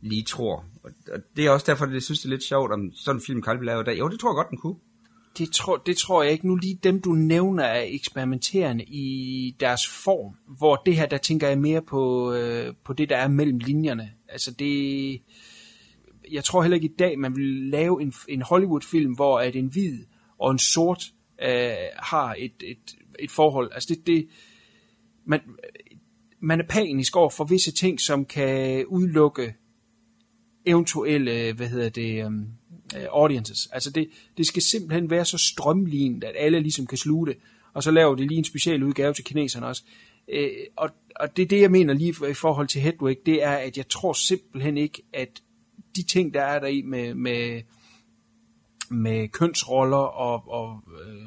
lige 0.00 0.22
tror. 0.22 0.64
Og, 0.84 0.90
og 1.12 1.20
det 1.36 1.46
er 1.46 1.50
også 1.50 1.66
derfor, 1.66 1.84
at 1.84 1.92
jeg 1.92 2.02
synes, 2.02 2.20
det 2.20 2.26
er 2.26 2.30
lidt 2.30 2.44
sjovt, 2.44 2.72
om 2.72 2.92
sådan 2.94 3.16
en 3.16 3.22
film 3.26 3.42
kan 3.42 3.52
laver 3.52 3.64
lavet 3.64 3.82
i 3.82 3.84
dag. 3.84 3.98
Jo, 3.98 4.08
det 4.08 4.20
tror 4.20 4.30
jeg 4.30 4.34
godt, 4.34 4.50
den 4.50 4.58
kunne. 4.58 4.76
Det 5.38 5.52
tror, 5.52 5.76
det 5.76 5.96
tror 5.96 6.22
jeg 6.22 6.32
ikke. 6.32 6.46
Nu 6.46 6.56
lige 6.56 6.78
dem, 6.82 7.02
du 7.02 7.12
nævner, 7.12 7.64
er 7.64 7.84
eksperimenterende 7.86 8.84
i 8.84 9.56
deres 9.60 9.88
form, 9.88 10.34
hvor 10.58 10.76
det 10.76 10.96
her, 10.96 11.06
der 11.06 11.18
tænker 11.18 11.48
jeg 11.48 11.58
mere 11.58 11.82
på, 11.82 12.32
øh, 12.32 12.74
på 12.84 12.92
det, 12.92 13.08
der 13.08 13.16
er 13.16 13.28
mellem 13.28 13.58
linjerne. 13.58 14.10
Altså 14.28 14.50
det... 14.50 15.20
Jeg 16.30 16.44
tror 16.44 16.62
heller 16.62 16.74
ikke 16.74 16.88
i 16.88 16.96
dag, 16.98 17.18
man 17.18 17.36
vil 17.36 17.68
lave 17.70 18.02
en, 18.02 18.14
en 18.28 18.42
Hollywood-film, 18.42 19.14
hvor 19.14 19.40
at 19.40 19.56
en 19.56 19.66
hvid 19.66 19.98
og 20.38 20.50
en 20.50 20.58
sort 20.58 21.04
øh, 21.42 21.72
har 21.96 22.34
et, 22.38 22.52
et, 22.64 22.96
et 23.18 23.30
forhold. 23.30 23.70
Altså 23.72 23.94
det, 23.94 24.06
det 24.06 24.28
man, 25.24 25.40
man 26.40 26.60
er 26.60 26.66
panisk 26.68 27.16
over 27.16 27.30
for 27.30 27.44
visse 27.44 27.72
ting, 27.72 28.00
som 28.00 28.24
kan 28.24 28.86
udelukke 28.86 29.54
eventuelle, 30.66 31.52
hvad 31.52 31.68
hedder 31.68 31.88
det, 31.88 32.24
um, 32.24 32.46
audiences. 33.10 33.68
Altså 33.72 33.90
det, 33.90 34.08
det 34.36 34.46
skal 34.46 34.62
simpelthen 34.62 35.10
være 35.10 35.24
så 35.24 35.38
strømlignet, 35.38 36.24
at 36.24 36.34
alle 36.38 36.60
ligesom 36.60 36.86
kan 36.86 36.98
sluge 36.98 37.26
det, 37.26 37.36
og 37.72 37.82
så 37.82 37.90
laver 37.90 38.14
de 38.14 38.26
lige 38.26 38.38
en 38.38 38.44
speciel 38.44 38.82
udgave 38.82 39.14
til 39.14 39.24
kineserne 39.24 39.66
også. 39.66 39.82
Øh, 40.32 40.50
og, 40.76 40.90
og 41.16 41.36
det 41.36 41.42
er 41.42 41.46
det, 41.46 41.60
jeg 41.60 41.70
mener 41.70 41.94
lige 41.94 42.14
i 42.30 42.34
forhold 42.34 42.68
til 42.68 42.80
Hedwig, 42.80 43.16
det 43.26 43.44
er, 43.44 43.52
at 43.52 43.76
jeg 43.76 43.88
tror 43.88 44.12
simpelthen 44.12 44.76
ikke, 44.76 45.02
at 45.12 45.42
de 45.96 46.02
ting, 46.02 46.34
der 46.34 46.42
er 46.42 46.58
der 46.58 46.66
i 46.66 46.82
med, 46.82 47.14
med, 47.14 47.62
med 48.90 49.28
kønsroller 49.28 49.96
og, 49.96 50.48
og 50.48 50.82
øh, 51.06 51.26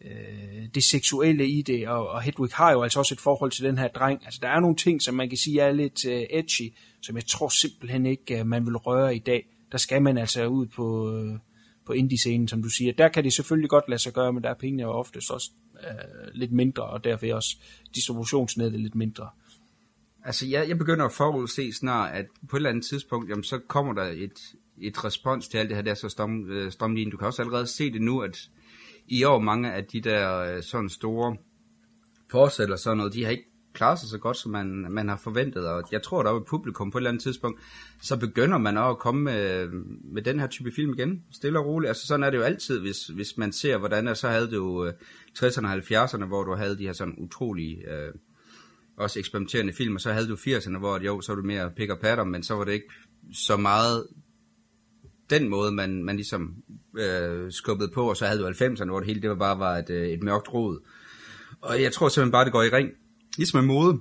øh, 0.00 0.68
det 0.74 0.84
seksuelle 0.84 1.48
i 1.48 1.62
det, 1.62 1.88
og, 1.88 2.08
og 2.08 2.22
Hedwig 2.22 2.50
har 2.54 2.72
jo 2.72 2.82
altså 2.82 2.98
også 2.98 3.14
et 3.14 3.20
forhold 3.20 3.50
til 3.50 3.64
den 3.64 3.78
her 3.78 3.88
dreng. 3.88 4.24
Altså 4.24 4.40
der 4.42 4.48
er 4.48 4.60
nogle 4.60 4.76
ting, 4.76 5.02
som 5.02 5.14
man 5.14 5.28
kan 5.28 5.38
sige 5.38 5.60
er 5.60 5.72
lidt 5.72 6.06
øh, 6.06 6.22
edgy, 6.30 6.74
som 7.02 7.16
jeg 7.16 7.26
tror 7.26 7.48
simpelthen 7.48 8.06
ikke, 8.06 8.38
øh, 8.38 8.46
man 8.46 8.66
vil 8.66 8.76
røre 8.76 9.16
i 9.16 9.18
dag. 9.18 9.46
Der 9.72 9.78
skal 9.78 10.02
man 10.02 10.18
altså 10.18 10.46
ud 10.46 10.66
på, 10.66 11.16
øh, 11.16 11.38
på 11.86 11.92
indie-scenen, 11.92 12.48
som 12.48 12.62
du 12.62 12.68
siger. 12.68 12.92
Der 12.92 13.08
kan 13.08 13.24
det 13.24 13.32
selvfølgelig 13.32 13.70
godt 13.70 13.88
lade 13.88 14.02
sig 14.02 14.12
gøre, 14.12 14.32
men 14.32 14.42
der 14.42 14.50
er 14.50 14.54
pengene 14.54 14.82
jo 14.82 14.90
oftest 14.90 15.30
også 15.30 15.50
øh, 15.80 16.28
lidt 16.34 16.52
mindre, 16.52 16.82
og 16.82 17.04
derfor 17.04 17.26
er 17.26 17.34
også 17.34 17.56
distributionsnettet 17.94 18.80
lidt 18.80 18.94
mindre. 18.94 19.28
Altså, 20.26 20.46
jeg, 20.46 20.68
jeg 20.68 20.78
begynder 20.78 21.04
at 21.04 21.12
forudse 21.12 21.72
snart, 21.72 22.14
at 22.14 22.26
på 22.48 22.56
et 22.56 22.58
eller 22.58 22.70
andet 22.70 22.84
tidspunkt, 22.84 23.30
jamen, 23.30 23.44
så 23.44 23.58
kommer 23.68 23.92
der 23.92 24.04
et, 24.04 24.40
et 24.78 25.04
respons 25.04 25.48
til 25.48 25.58
alt 25.58 25.68
det 25.68 25.76
her, 25.76 25.82
der 25.82 25.94
så 25.94 26.08
strøm, 26.08 26.50
øh. 26.50 26.72
Du 27.12 27.16
kan 27.16 27.26
også 27.26 27.42
allerede 27.42 27.66
se 27.66 27.92
det 27.92 28.02
nu, 28.02 28.20
at 28.20 28.50
i 29.06 29.24
år 29.24 29.38
mange 29.38 29.72
af 29.72 29.84
de 29.84 30.00
der 30.00 30.38
øh, 30.38 30.62
sådan 30.62 30.88
store 30.88 31.36
forsæt 32.30 32.64
eller 32.64 32.76
sådan 32.76 32.96
noget, 32.96 33.12
de 33.12 33.24
har 33.24 33.30
ikke 33.30 33.50
klaret 33.74 33.98
sig 33.98 34.08
så 34.08 34.18
godt, 34.18 34.36
som 34.36 34.52
man, 34.52 34.86
man 34.90 35.08
har 35.08 35.16
forventet, 35.16 35.68
og 35.68 35.82
jeg 35.92 36.02
tror, 36.02 36.22
der 36.22 36.32
er 36.32 36.40
publikum 36.40 36.90
på 36.90 36.98
et 36.98 37.00
eller 37.00 37.10
andet 37.10 37.22
tidspunkt, 37.22 37.60
så 38.02 38.16
begynder 38.16 38.58
man 38.58 38.76
også 38.76 38.90
at 38.90 38.98
komme 38.98 39.22
med, 39.22 39.68
med 40.14 40.22
den 40.22 40.40
her 40.40 40.46
type 40.46 40.72
film 40.72 40.94
igen, 40.94 41.24
stille 41.32 41.58
og 41.58 41.66
roligt. 41.66 41.88
Altså 41.88 42.06
sådan 42.06 42.22
er 42.22 42.30
det 42.30 42.38
jo 42.38 42.42
altid, 42.42 42.80
hvis, 42.80 43.06
hvis 43.06 43.36
man 43.36 43.52
ser, 43.52 43.78
hvordan 43.78 44.08
er, 44.08 44.14
så 44.14 44.28
havde 44.28 44.50
du 44.50 44.86
øh, 44.86 44.92
60'erne 45.38 45.66
og 45.66 45.74
70'erne, 45.74 46.24
hvor 46.24 46.44
du 46.44 46.54
havde 46.54 46.78
de 46.78 46.86
her 46.86 46.92
sådan 46.92 47.14
utrolige, 47.18 47.92
øh, 47.92 48.12
også 48.96 49.18
eksperimenterende 49.18 49.72
film, 49.72 49.94
og 49.94 50.00
så 50.00 50.12
havde 50.12 50.28
du 50.28 50.34
80'erne, 50.34 50.78
hvor 50.78 51.00
jo, 51.00 51.20
så 51.20 51.32
var 51.32 51.36
det 51.36 51.44
mere 51.44 51.70
pick 51.76 51.90
og 51.90 51.98
patter, 51.98 52.24
men 52.24 52.42
så 52.42 52.54
var 52.54 52.64
det 52.64 52.72
ikke 52.72 52.88
så 53.32 53.56
meget 53.56 54.06
den 55.30 55.48
måde, 55.48 55.72
man, 55.72 56.04
man 56.04 56.16
ligesom 56.16 56.54
øh, 56.98 57.52
skubbede 57.52 57.90
på, 57.94 58.08
og 58.08 58.16
så 58.16 58.26
havde 58.26 58.40
du 58.40 58.48
90'erne, 58.48 58.84
hvor 58.84 58.98
det 58.98 59.06
hele 59.06 59.22
det 59.22 59.30
var 59.30 59.36
bare 59.36 59.58
var 59.58 59.76
et, 59.76 59.90
øh, 59.90 60.08
et 60.08 60.22
mørkt 60.22 60.54
rod. 60.54 60.78
Og 61.60 61.82
jeg 61.82 61.92
tror 61.92 62.08
simpelthen 62.08 62.32
bare, 62.32 62.44
det 62.44 62.52
går 62.52 62.62
i 62.62 62.68
ring. 62.68 62.90
Ligesom 63.36 63.64
med 63.64 63.74
mode 63.74 64.00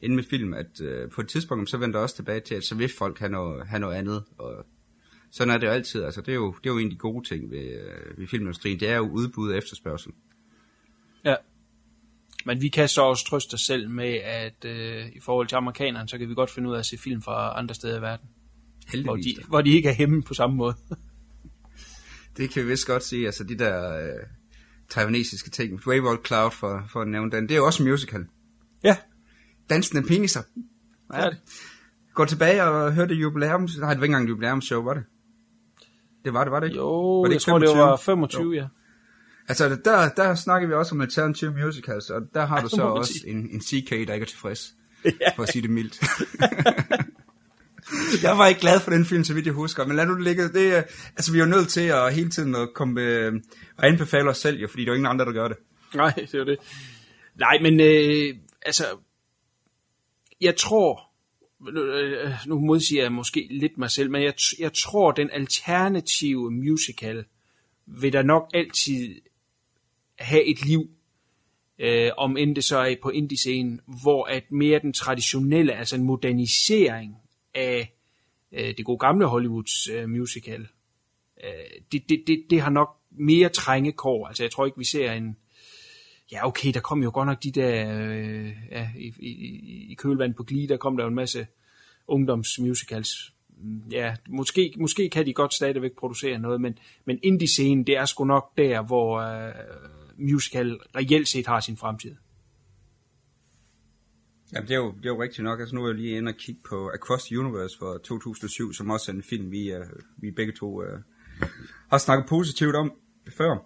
inden 0.00 0.16
med 0.16 0.24
film, 0.24 0.54
at 0.54 0.80
øh, 0.80 1.10
på 1.10 1.20
et 1.20 1.28
tidspunkt, 1.28 1.70
så 1.70 1.76
vender 1.76 1.98
det 1.98 2.02
også 2.02 2.16
tilbage 2.16 2.40
til, 2.40 2.54
at 2.54 2.64
så 2.64 2.74
vil 2.74 2.90
folk 2.98 3.18
have 3.18 3.30
noget, 3.30 3.66
have 3.66 3.80
noget 3.80 3.94
andet. 3.94 4.24
Og 4.38 4.66
sådan 5.30 5.54
er 5.54 5.58
det 5.58 5.66
jo 5.66 5.72
altid. 5.72 6.02
Altså, 6.02 6.20
det, 6.20 6.28
er 6.28 6.34
jo, 6.34 6.54
det 6.62 6.70
er 6.70 6.74
jo 6.74 6.78
en 6.78 6.86
af 6.86 6.90
de 6.90 6.98
gode 6.98 7.28
ting 7.28 7.50
ved, 7.50 7.58
øh, 7.58 8.18
ved 8.18 8.26
filmindustrien. 8.26 8.80
Det 8.80 8.88
er 8.88 8.96
jo 8.96 9.08
udbud 9.08 9.50
og 9.50 9.56
efterspørgsel. 9.56 10.12
Ja. 11.24 11.34
Men 12.46 12.60
vi 12.60 12.68
kan 12.68 12.88
så 12.88 13.02
også 13.02 13.24
trøste 13.24 13.54
os 13.54 13.60
selv 13.60 13.90
med, 13.90 14.14
at 14.14 14.64
øh, 14.64 15.06
i 15.06 15.20
forhold 15.20 15.48
til 15.48 15.56
amerikanerne, 15.56 16.08
så 16.08 16.18
kan 16.18 16.28
vi 16.28 16.34
godt 16.34 16.50
finde 16.50 16.68
ud 16.68 16.74
af 16.74 16.78
at 16.78 16.86
se 16.86 16.98
film 16.98 17.22
fra 17.22 17.58
andre 17.58 17.74
steder 17.74 17.98
i 17.98 18.02
verden. 18.02 18.28
Hvor 19.04 19.16
de, 19.16 19.36
hvor 19.48 19.60
de 19.60 19.70
ikke 19.70 19.88
er 19.88 19.94
hjemme 19.94 20.22
på 20.22 20.34
samme 20.34 20.56
måde. 20.56 20.74
Det 22.36 22.50
kan 22.50 22.62
vi 22.62 22.68
vist 22.68 22.86
godt 22.86 23.02
sige. 23.04 23.26
Altså 23.26 23.44
de 23.44 23.58
der 23.58 24.02
øh, 24.06 24.12
taiwanesiske 24.90 25.50
ting. 25.50 25.86
Wayward 25.86 26.26
Cloud, 26.26 26.50
for, 26.50 26.82
for 26.92 27.00
at 27.00 27.08
nævne 27.08 27.30
den. 27.30 27.42
Det 27.42 27.50
er 27.50 27.56
jo 27.56 27.66
også 27.66 27.82
musical. 27.82 28.26
Ja. 28.84 28.96
Dansende 29.70 30.08
peniser. 30.08 30.42
Ja. 31.14 31.30
det. 31.30 31.38
Gå 32.14 32.24
tilbage 32.24 32.62
og 32.64 32.92
hør 32.92 33.06
det 33.06 33.14
jubilæums... 33.14 33.78
Nej, 33.78 33.90
det 33.90 34.00
var 34.00 34.04
ikke 34.04 34.12
engang 34.12 34.28
jubilæumsshow, 34.28 34.82
var 34.82 34.94
det? 34.94 35.04
Det 36.24 36.32
var 36.34 36.44
det, 36.44 36.52
var 36.52 36.60
det 36.60 36.66
ikke? 36.66 36.78
Jo, 36.78 37.20
var 37.20 37.28
jeg 37.28 37.32
ikke 37.34 37.42
tror, 37.42 37.58
det 37.58 37.68
25? 37.68 37.82
var 37.82 37.96
25, 37.96 38.42
Jo. 38.42 38.52
ja. 38.52 38.68
Altså, 39.48 39.78
der, 39.84 40.08
der 40.08 40.34
snakker 40.34 40.68
vi 40.68 40.74
også 40.74 40.94
om 40.94 41.00
alternative 41.00 41.50
musicals, 41.64 42.10
og 42.10 42.22
der 42.34 42.46
har 42.46 42.56
Ja, 42.56 42.62
du 42.62 42.68
så 42.68 42.82
også 42.82 43.12
en, 43.26 43.36
en 43.36 43.60
CK, 43.60 43.90
der 43.90 43.96
ikke 43.96 44.24
er 44.24 44.28
tilfreds. 44.28 44.74
For 45.36 45.42
at 45.42 45.48
sige 45.48 45.62
det 45.62 45.70
mildt. 45.70 46.00
jeg 48.22 48.38
var 48.38 48.46
ikke 48.46 48.60
glad 48.60 48.80
for 48.80 48.90
den 48.90 49.04
film, 49.04 49.24
så 49.24 49.34
vidt 49.34 49.46
jeg 49.46 49.54
husker, 49.54 49.86
men 49.86 49.96
lad 49.96 50.06
nu 50.06 50.14
det 50.14 50.24
ligge. 50.24 50.48
Det, 50.48 50.84
altså, 51.16 51.32
vi 51.32 51.38
er 51.38 51.44
jo 51.44 51.50
nødt 51.50 51.68
til 51.68 51.80
at 51.80 52.14
hele 52.14 52.30
tiden 52.30 52.54
at 52.54 52.68
komme, 52.74 53.00
øh, 53.00 53.32
og 53.76 53.86
anbefale 53.86 54.30
os 54.30 54.38
selv, 54.38 54.60
jo, 54.60 54.68
fordi 54.68 54.82
der 54.82 54.88
er 54.88 54.92
jo 54.92 54.96
ingen 54.96 55.10
andre, 55.10 55.24
der 55.24 55.32
gør 55.32 55.48
det. 55.48 55.56
Nej, 55.94 56.10
det 56.10 56.34
er 56.34 56.38
jo 56.38 56.44
det. 56.44 56.58
Nej, 57.34 57.58
men 57.62 57.80
øh, 57.80 58.36
altså, 58.62 58.84
jeg 60.40 60.56
tror, 60.56 61.10
øh, 61.68 62.32
nu 62.46 62.58
modsiger 62.58 63.02
jeg 63.02 63.12
måske 63.12 63.46
lidt 63.50 63.78
mig 63.78 63.90
selv, 63.90 64.10
men 64.10 64.22
jeg, 64.22 64.34
jeg 64.58 64.72
tror, 64.72 65.12
den 65.12 65.30
alternative 65.32 66.50
musical 66.50 67.24
vil 67.86 68.12
der 68.12 68.22
nok 68.22 68.50
altid 68.54 69.14
have 70.18 70.44
et 70.44 70.66
liv, 70.66 70.90
øh, 71.78 72.10
om 72.16 72.36
end 72.36 72.56
det 72.56 72.64
så 72.64 72.78
er 72.78 72.94
på 73.02 73.10
indie-scenen, 73.10 73.80
hvor 74.02 74.24
at 74.24 74.52
mere 74.52 74.78
den 74.78 74.92
traditionelle, 74.92 75.74
altså 75.74 75.96
en 75.96 76.02
modernisering 76.04 77.16
af 77.54 77.92
øh, 78.52 78.74
det 78.76 78.84
gode 78.84 78.98
gamle 78.98 79.26
Hollywoods 79.26 79.88
øh, 79.88 80.08
musical, 80.08 80.66
øh, 81.44 81.80
det, 81.92 82.08
det, 82.08 82.24
det, 82.26 82.44
det 82.50 82.60
har 82.60 82.70
nok 82.70 82.96
mere 83.10 83.48
trængekår. 83.48 84.26
Altså 84.26 84.42
jeg 84.42 84.50
tror 84.50 84.66
ikke, 84.66 84.78
vi 84.78 84.84
ser 84.84 85.12
en, 85.12 85.36
Ja, 86.32 86.46
okay, 86.46 86.72
der 86.74 86.80
kom 86.80 87.02
jo 87.02 87.10
godt 87.14 87.26
nok 87.26 87.42
de 87.42 87.50
der, 87.50 87.98
øh, 88.00 88.52
ja, 88.70 88.88
i, 88.98 89.14
i, 89.18 89.28
i- 89.90 89.94
kølvand 89.94 90.34
på 90.34 90.42
Glee, 90.42 90.68
der 90.68 90.76
kom 90.76 90.96
der 90.96 91.04
jo 91.04 91.08
en 91.08 91.14
masse 91.14 91.46
ungdomsmusicals. 92.08 93.32
Mm, 93.58 93.82
ja, 93.92 94.14
måske, 94.28 94.72
måske 94.78 95.08
kan 95.10 95.26
de 95.26 95.32
godt 95.32 95.54
stadigvæk 95.54 95.92
producere 95.98 96.38
noget, 96.38 96.60
men, 96.60 96.78
men 97.04 97.18
indie-scenen, 97.22 97.84
det 97.86 97.96
er 97.96 98.04
sgu 98.04 98.24
nok 98.24 98.56
der, 98.58 98.82
hvor 98.82 99.18
øh, 99.18 99.54
musical 100.18 100.78
reelt 100.96 101.28
set 101.28 101.46
har 101.46 101.60
sin 101.60 101.76
fremtid. 101.76 102.14
Jamen, 104.52 104.68
det 104.68 104.74
er 104.74 104.78
jo, 104.78 104.90
det 104.90 105.04
er 105.04 105.08
jo 105.08 105.22
rigtigt 105.22 105.44
nok. 105.44 105.60
Altså, 105.60 105.74
nu 105.74 105.84
er 105.84 105.88
jeg 105.88 105.96
lige 105.96 106.16
inde 106.16 106.30
og 106.30 106.36
kigge 106.36 106.60
på 106.68 106.90
Across 106.94 107.24
the 107.24 107.38
Universe 107.38 107.78
fra 107.78 107.98
2007, 107.98 108.72
som 108.72 108.90
også 108.90 109.12
er 109.12 109.16
en 109.16 109.22
film, 109.22 109.50
vi, 109.50 109.74
uh, 109.74 109.80
vi 110.16 110.30
begge 110.30 110.52
to 110.52 110.82
uh, 110.82 110.88
har 111.90 111.98
snakket 111.98 112.28
positivt 112.28 112.74
om 112.74 112.92
før. 113.36 113.50
Ej, 113.50 113.58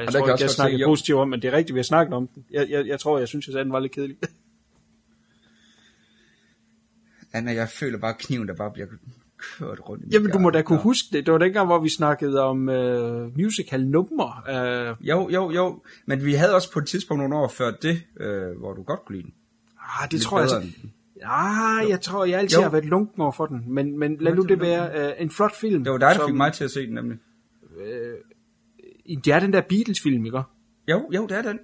jeg 0.00 0.06
Og 0.06 0.12
tror 0.12 0.28
ikke, 0.28 0.42
jeg 0.42 0.50
se, 0.50 0.62
jo. 0.62 0.86
positivt 0.86 1.18
om, 1.18 1.28
men 1.28 1.42
det 1.42 1.48
er 1.48 1.52
rigtigt, 1.52 1.74
vi 1.74 1.78
har 1.78 1.84
snakket 1.84 2.14
om 2.14 2.28
den. 2.28 2.44
Jeg, 2.50 2.70
jeg, 2.70 2.86
jeg 2.86 3.00
tror, 3.00 3.18
jeg 3.18 3.28
synes, 3.28 3.46
jeg 3.46 3.52
sagde, 3.52 3.64
den 3.64 3.72
var 3.72 3.80
lidt 3.80 3.92
kedelig. 3.92 4.16
Anna, 7.32 7.52
jeg 7.52 7.68
føler 7.68 7.98
bare 7.98 8.14
kniven, 8.18 8.48
der 8.48 8.54
bare 8.54 8.70
bliver 8.70 8.86
kørt 9.58 9.80
rundt. 9.88 10.04
i 10.04 10.08
Jamen, 10.12 10.30
du 10.30 10.38
må 10.38 10.50
da 10.50 10.62
kunne 10.62 10.78
huske 10.78 11.06
det. 11.12 11.26
Det 11.26 11.32
var 11.32 11.38
dengang, 11.38 11.66
hvor 11.66 11.78
vi 11.78 11.88
snakkede 11.88 12.42
om 12.42 12.68
øh, 12.68 13.38
musical-numre. 13.38 14.32
Øh, 14.90 14.96
Jo, 15.00 15.28
jo, 15.30 15.50
jo. 15.50 15.82
Men 16.06 16.24
vi 16.24 16.32
havde 16.34 16.54
også 16.54 16.72
på 16.72 16.78
et 16.78 16.86
tidspunkt 16.86 17.20
nogle 17.22 17.36
år 17.36 17.48
før 17.48 17.70
det, 17.82 18.02
øh, 18.20 18.58
hvor 18.58 18.72
du 18.72 18.82
godt 18.82 19.00
kunne 19.06 19.16
lide 19.16 19.22
den. 19.26 19.34
ah, 19.80 20.04
det 20.04 20.12
Lidt 20.12 20.22
tror 20.22 20.38
jeg 20.40 20.48
altså... 20.54 20.68
Ah, 21.26 21.88
jeg 21.90 22.00
tror, 22.00 22.24
jeg 22.24 22.38
altid 22.38 22.58
Jo. 22.58 22.62
har 22.62 22.70
været 22.70 22.84
lunken 22.84 23.22
over 23.22 23.32
for 23.32 23.46
den, 23.46 23.62
men, 23.68 23.98
men 23.98 24.16
lad 24.20 24.34
nu 24.34 24.42
det 24.42 24.60
være 24.60 25.08
uh, 25.16 25.22
en 25.22 25.30
flot 25.30 25.56
film. 25.56 25.84
Det 25.84 25.92
var 25.92 25.98
dig, 25.98 26.08
der 26.08 26.14
som- 26.14 26.28
fik 26.28 26.36
mig 26.36 26.52
til 26.52 26.64
at 26.64 26.70
se 26.70 26.86
den, 26.86 26.94
nemlig. 26.94 27.18
Det 29.24 29.32
er 29.32 29.40
den 29.40 29.52
der 29.52 29.60
Beatles-film, 29.68 30.26
ikke? 30.26 30.40
Jo, 30.88 31.02
jo, 31.14 31.26
det 31.26 31.36
er 31.38 31.42
den. 31.42 31.58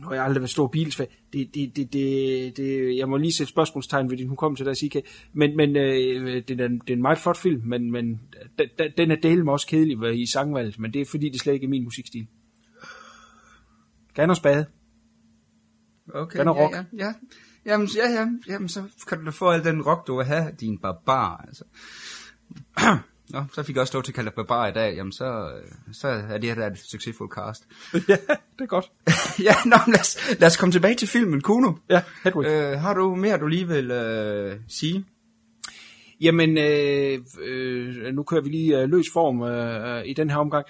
Nu 0.00 0.06
har 0.06 0.14
jeg 0.14 0.24
aldrig 0.24 0.40
været 0.40 0.50
stor 0.50 0.66
Beatles-fan. 0.66 1.06
Det, 1.32 1.54
det, 1.54 1.76
det, 1.76 1.92
det, 1.92 2.56
det, 2.56 2.96
jeg 2.96 3.08
må 3.08 3.16
lige 3.16 3.32
sætte 3.32 3.50
spørgsmålstegn 3.50 4.10
ved 4.10 4.16
din 4.16 4.28
hukommelse 4.28 4.64
der, 4.64 4.74
CK. 4.74 4.96
Men, 5.32 5.56
men 5.56 5.76
øh, 5.76 6.42
det, 6.48 6.60
er, 6.60 6.66
en- 6.66 6.78
det 6.78 6.90
er 6.90 6.96
en 6.96 7.02
meget 7.02 7.18
flot 7.18 7.36
film, 7.36 7.62
men, 7.64 7.90
men 7.92 8.20
den, 8.58 8.68
den- 8.96 9.10
er 9.10 9.16
delen 9.16 9.48
også 9.48 9.66
kedelig 9.66 10.20
i 10.22 10.26
sangvalget, 10.26 10.78
men 10.78 10.92
det 10.92 11.00
er 11.00 11.06
fordi, 11.06 11.28
det 11.28 11.40
slet 11.40 11.52
ikke 11.54 11.64
er 11.64 11.70
min 11.70 11.84
musikstil. 11.84 12.26
Gan 14.14 14.30
og 14.30 14.36
spade. 14.36 14.66
Okay, 16.14 16.38
Den 16.38 16.48
er 16.48 16.52
rock. 16.52 16.74
ja, 16.74 16.84
ja, 16.92 17.04
ja. 17.06 17.12
Jamen, 17.66 17.88
ja, 17.96 18.10
ja, 18.10 18.26
jamen, 18.48 18.68
så 18.68 18.82
kan 19.08 19.18
du 19.18 19.24
da 19.24 19.30
få 19.30 19.48
al 19.50 19.64
den 19.64 19.82
rock, 19.82 20.06
du 20.06 20.16
vil 20.16 20.24
have, 20.26 20.52
din 20.60 20.78
barbar, 20.78 21.44
altså. 21.48 21.64
Nå, 23.30 23.44
så 23.54 23.62
fik 23.62 23.74
jeg 23.76 23.80
også 23.80 23.94
lov 23.94 24.02
til 24.02 24.10
at 24.10 24.14
kalde 24.14 24.30
dig 24.30 24.34
barbar 24.34 24.66
i 24.66 24.72
dag, 24.72 24.96
jamen 24.96 25.12
så, 25.12 25.24
øh, 25.24 25.94
så 25.94 26.08
er 26.08 26.38
det 26.38 26.48
her 26.48 26.54
da 26.54 26.66
et 26.66 26.78
succesfuldt 26.78 27.32
cast. 27.32 27.66
ja, 28.08 28.16
det 28.58 28.60
er 28.60 28.66
godt. 28.66 28.92
ja, 29.48 29.54
nå, 29.66 29.76
lad 29.86 30.00
os, 30.00 30.38
lad 30.38 30.46
os 30.46 30.56
komme 30.56 30.72
tilbage 30.72 30.94
til 30.94 31.08
filmen, 31.08 31.40
Kuno. 31.40 31.72
Ja, 31.90 32.02
Hedwig. 32.24 32.46
Øh, 32.46 32.80
har 32.80 32.94
du 32.94 33.14
mere, 33.14 33.38
du 33.38 33.46
lige 33.46 33.68
vil 33.68 33.90
øh, 33.90 34.60
sige? 34.68 35.04
Jamen, 36.20 36.58
øh, 36.58 37.18
øh, 37.40 38.14
nu 38.14 38.22
kører 38.22 38.40
vi 38.40 38.48
lige 38.48 38.78
øh, 38.78 38.88
løs 38.88 39.06
form 39.12 39.42
øh, 39.42 39.98
øh, 39.98 40.06
i 40.06 40.12
den 40.12 40.30
her 40.30 40.36
omgang. 40.36 40.66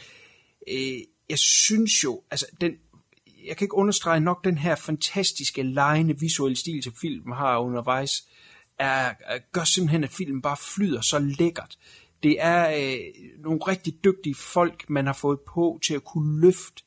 Øh, 0.71 0.99
jeg 1.31 1.39
synes 1.39 2.05
jo, 2.05 2.23
altså 2.31 2.47
den, 2.61 2.73
jeg 3.47 3.57
kan 3.57 3.65
ikke 3.65 3.75
understrege 3.75 4.21
nok 4.21 4.45
den 4.45 4.59
her 4.59 4.75
fantastiske, 4.75 5.63
lejende 5.63 6.21
visuelle 6.21 6.57
stil, 6.57 6.83
som 6.83 6.93
filmen 7.01 7.37
har 7.37 7.59
undervejs, 7.59 8.23
er, 8.79 9.15
er, 9.21 9.39
gør 9.53 9.65
simpelthen, 9.65 10.05
at 10.05 10.11
filmen 10.11 10.43
bare 10.43 10.57
flyder 10.57 11.01
så 11.01 11.19
lækkert. 11.19 11.77
Det 12.23 12.37
er 12.39 12.71
øh, 12.83 12.99
nogle 13.43 13.61
rigtig 13.69 14.05
dygtige 14.05 14.35
folk, 14.35 14.91
man 14.91 15.07
har 15.07 15.13
fået 15.13 15.41
på 15.41 15.79
til 15.87 15.95
at 15.95 16.05
kunne 16.05 16.41
løfte, 16.41 16.83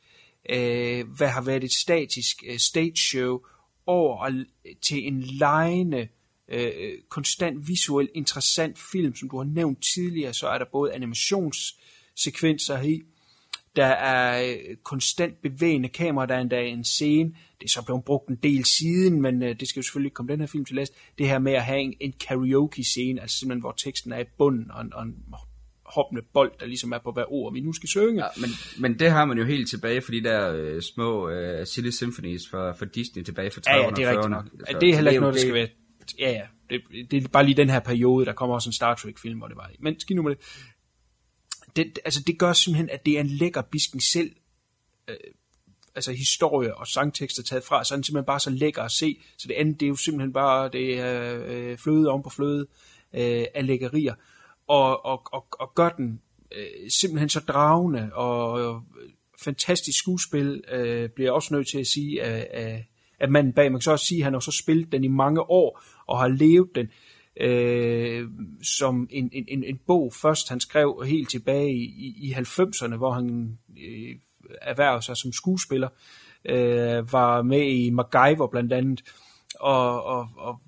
øh, 0.50 1.08
hvad 1.08 1.28
har 1.28 1.42
været 1.42 1.64
et 1.64 1.74
statisk 1.74 2.44
øh, 2.48 2.58
stage 2.60 2.96
show, 2.96 3.40
over 3.86 4.18
og- 4.18 4.46
til 4.82 5.08
en 5.08 5.22
lejende, 5.22 6.08
øh, 6.48 6.72
øh, 6.78 6.94
konstant 7.10 7.68
visuel 7.68 8.10
interessant 8.14 8.80
film, 8.92 9.16
som 9.16 9.30
du 9.30 9.38
har 9.38 9.44
nævnt 9.46 9.84
tidligere, 9.94 10.34
så 10.34 10.48
er 10.48 10.58
der 10.58 10.66
både 10.72 10.94
animationssekvenser 10.94 12.82
i, 12.82 13.02
der 13.76 13.86
er 13.86 14.50
øh, 14.52 14.76
konstant 14.84 15.42
bevægende 15.42 15.90
kamera, 15.90 16.26
der 16.26 16.36
er 16.36 16.40
endda 16.40 16.64
en 16.64 16.84
scene, 16.84 17.30
det 17.62 17.66
er 17.66 17.70
så 17.70 17.82
blevet 17.86 18.04
brugt 18.06 18.30
en 18.30 18.36
del 18.44 18.66
siden, 18.66 19.22
men 19.22 19.44
øh, 19.44 19.60
det 19.60 19.68
skal 19.68 19.80
jo 19.80 19.84
selvfølgelig 19.84 20.08
ikke 20.08 20.16
komme 20.16 20.32
den 20.32 20.40
her 20.40 20.48
film 20.48 20.66
til 20.66 20.76
last, 20.76 20.94
det 21.18 21.28
her 21.28 21.40
med 21.40 21.54
at 21.54 21.64
have 21.64 21.80
en, 21.80 21.94
en 22.00 22.14
karaoke-scene, 22.28 23.22
altså 23.22 23.38
simpelthen 23.38 23.62
hvor 23.62 23.72
teksten 23.84 24.12
er 24.12 24.20
i 24.20 24.26
bunden, 24.38 24.72
og 24.72 24.82
en, 24.82 24.94
og 24.94 25.04
en 25.04 25.16
hoppende 25.86 26.22
bold, 26.34 26.52
der 26.60 26.66
ligesom 26.66 26.92
er 26.92 26.98
på 26.98 27.12
hver 27.12 27.34
ord, 27.34 27.54
vi 27.54 27.60
nu 27.60 27.74
skal 27.74 27.90
synge. 27.90 28.24
Ja, 28.24 28.28
men, 28.38 28.50
men 28.80 29.00
det 29.00 29.12
har 29.12 29.26
man 29.26 29.38
jo 29.38 29.46
helt 29.46 29.70
tilbage 29.70 30.02
for 30.02 30.12
de 30.12 30.24
der 30.24 30.54
øh, 30.54 30.82
små 30.82 31.30
øh, 31.30 31.68
Silly 31.68 31.90
Symphonies 31.90 32.42
fra, 32.52 32.72
fra 32.72 32.86
Disney 32.86 33.24
tilbage 33.24 33.52
fra 33.52 33.62
30'erne 33.68 33.76
Ja, 33.76 33.84
ja, 33.84 33.90
det 33.90 34.04
er 34.04 34.10
rigtigt 34.10 34.26
40'erne. 34.26 34.30
nok. 34.30 34.46
Ja, 34.72 34.80
det 34.80 34.90
er 34.90 34.96
heller 34.96 35.12
ikke 35.12 35.22
noget, 35.22 35.36
der 35.36 35.42
skal 35.42 35.54
være... 35.54 35.68
Ja, 36.20 36.32
ja. 36.32 36.42
Det, 36.70 37.12
det 37.12 37.24
er 37.24 37.28
bare 37.28 37.46
lige 37.46 37.56
den 37.56 37.70
her 37.70 37.80
periode, 37.80 38.26
der 38.26 38.34
kommer 38.34 38.56
også 38.56 38.70
en 38.70 38.74
Star 38.74 38.96
Trek-film, 38.96 39.38
hvor 39.38 39.48
det 39.48 39.58
var 39.58 39.70
i. 39.74 39.76
Men 39.80 40.00
skidt 40.00 40.16
nu 40.16 40.22
med 40.22 40.32
det 40.32 40.40
det. 41.76 42.00
Altså, 42.06 42.24
det 42.28 42.40
gør 42.40 42.54
simpelthen, 42.54 42.90
at 42.90 43.06
det 43.06 43.18
er 43.18 43.22
en 43.22 43.28
lækker 43.28 43.62
bisken 43.62 44.00
selv 44.00 44.32
øh, 45.08 45.16
altså 45.96 46.12
historie 46.12 46.78
og 46.78 46.88
sangtekster 46.88 47.44
taget 47.44 47.64
fra, 47.64 47.84
så 47.84 47.94
er 47.94 47.98
den 47.98 48.04
simpelthen 48.04 48.26
bare 48.26 48.40
så 48.40 48.50
lækker 48.50 48.82
at 48.82 48.92
se. 48.92 49.18
Så 49.38 49.48
det 49.48 49.54
andet, 49.54 49.80
det 49.80 49.86
er 49.86 49.90
jo 49.90 49.96
simpelthen 49.96 50.34
bare, 50.34 50.70
det 50.70 51.00
er 51.00 51.44
øh, 51.48 51.78
fløde 51.78 52.10
om 52.10 52.24
på 52.24 52.30
fløde 52.30 52.68
øh, 53.14 53.46
af 53.56 53.66
lækkerier. 53.66 54.16
Og, 54.68 55.06
og, 55.06 55.22
og, 55.34 55.46
og 55.52 55.76
gør 55.76 55.90
den 55.90 56.22
øh, 56.52 56.90
simpelthen 56.90 57.30
så 57.30 57.40
dragende 57.40 58.10
og 58.14 58.62
øh, 58.62 58.82
fantastisk 59.44 60.00
skuespil, 60.00 60.64
øh, 60.72 61.10
bliver 61.10 61.28
jeg 61.28 61.34
også 61.34 61.54
nødt 61.54 61.68
til 61.68 61.80
at 61.80 61.88
sige, 61.88 62.24
af, 62.24 62.48
af, 62.52 62.88
af 63.20 63.30
manden 63.30 63.54
bag. 63.54 63.72
Man 63.72 63.80
kan 63.80 63.82
så 63.82 63.92
også 63.92 64.06
sige, 64.06 64.20
at 64.20 64.24
han 64.24 64.34
har 64.34 64.40
så 64.40 64.52
spillet 64.52 64.92
den 64.92 65.04
i 65.04 65.08
mange 65.08 65.42
år, 65.42 65.82
og 66.08 66.20
har 66.20 66.28
levet 66.28 66.70
den 66.76 66.86
øh, 66.86 66.92
Øh, 67.38 68.30
som 68.64 69.08
en, 69.10 69.30
en, 69.34 69.64
en, 69.64 69.80
bog 69.88 70.14
først, 70.14 70.50
han 70.50 70.60
skrev 70.60 71.04
helt 71.06 71.30
tilbage 71.30 71.74
i, 71.74 71.84
i, 71.84 72.30
i 72.30 72.34
90'erne, 72.34 72.96
hvor 72.96 73.12
han 73.12 73.58
øh, 73.78 74.16
erhvervede 74.62 75.02
sig 75.02 75.18
som 75.18 75.32
skuespiller, 75.32 75.90
øh, 76.46 77.14
var 77.14 77.42
med 77.42 77.62
i 77.62 77.90
MacGyver 77.90 78.48
blandt 78.48 78.74
andet, 78.74 79.04
og, 79.60 80.04
og, 80.04 80.30
og 80.38 80.60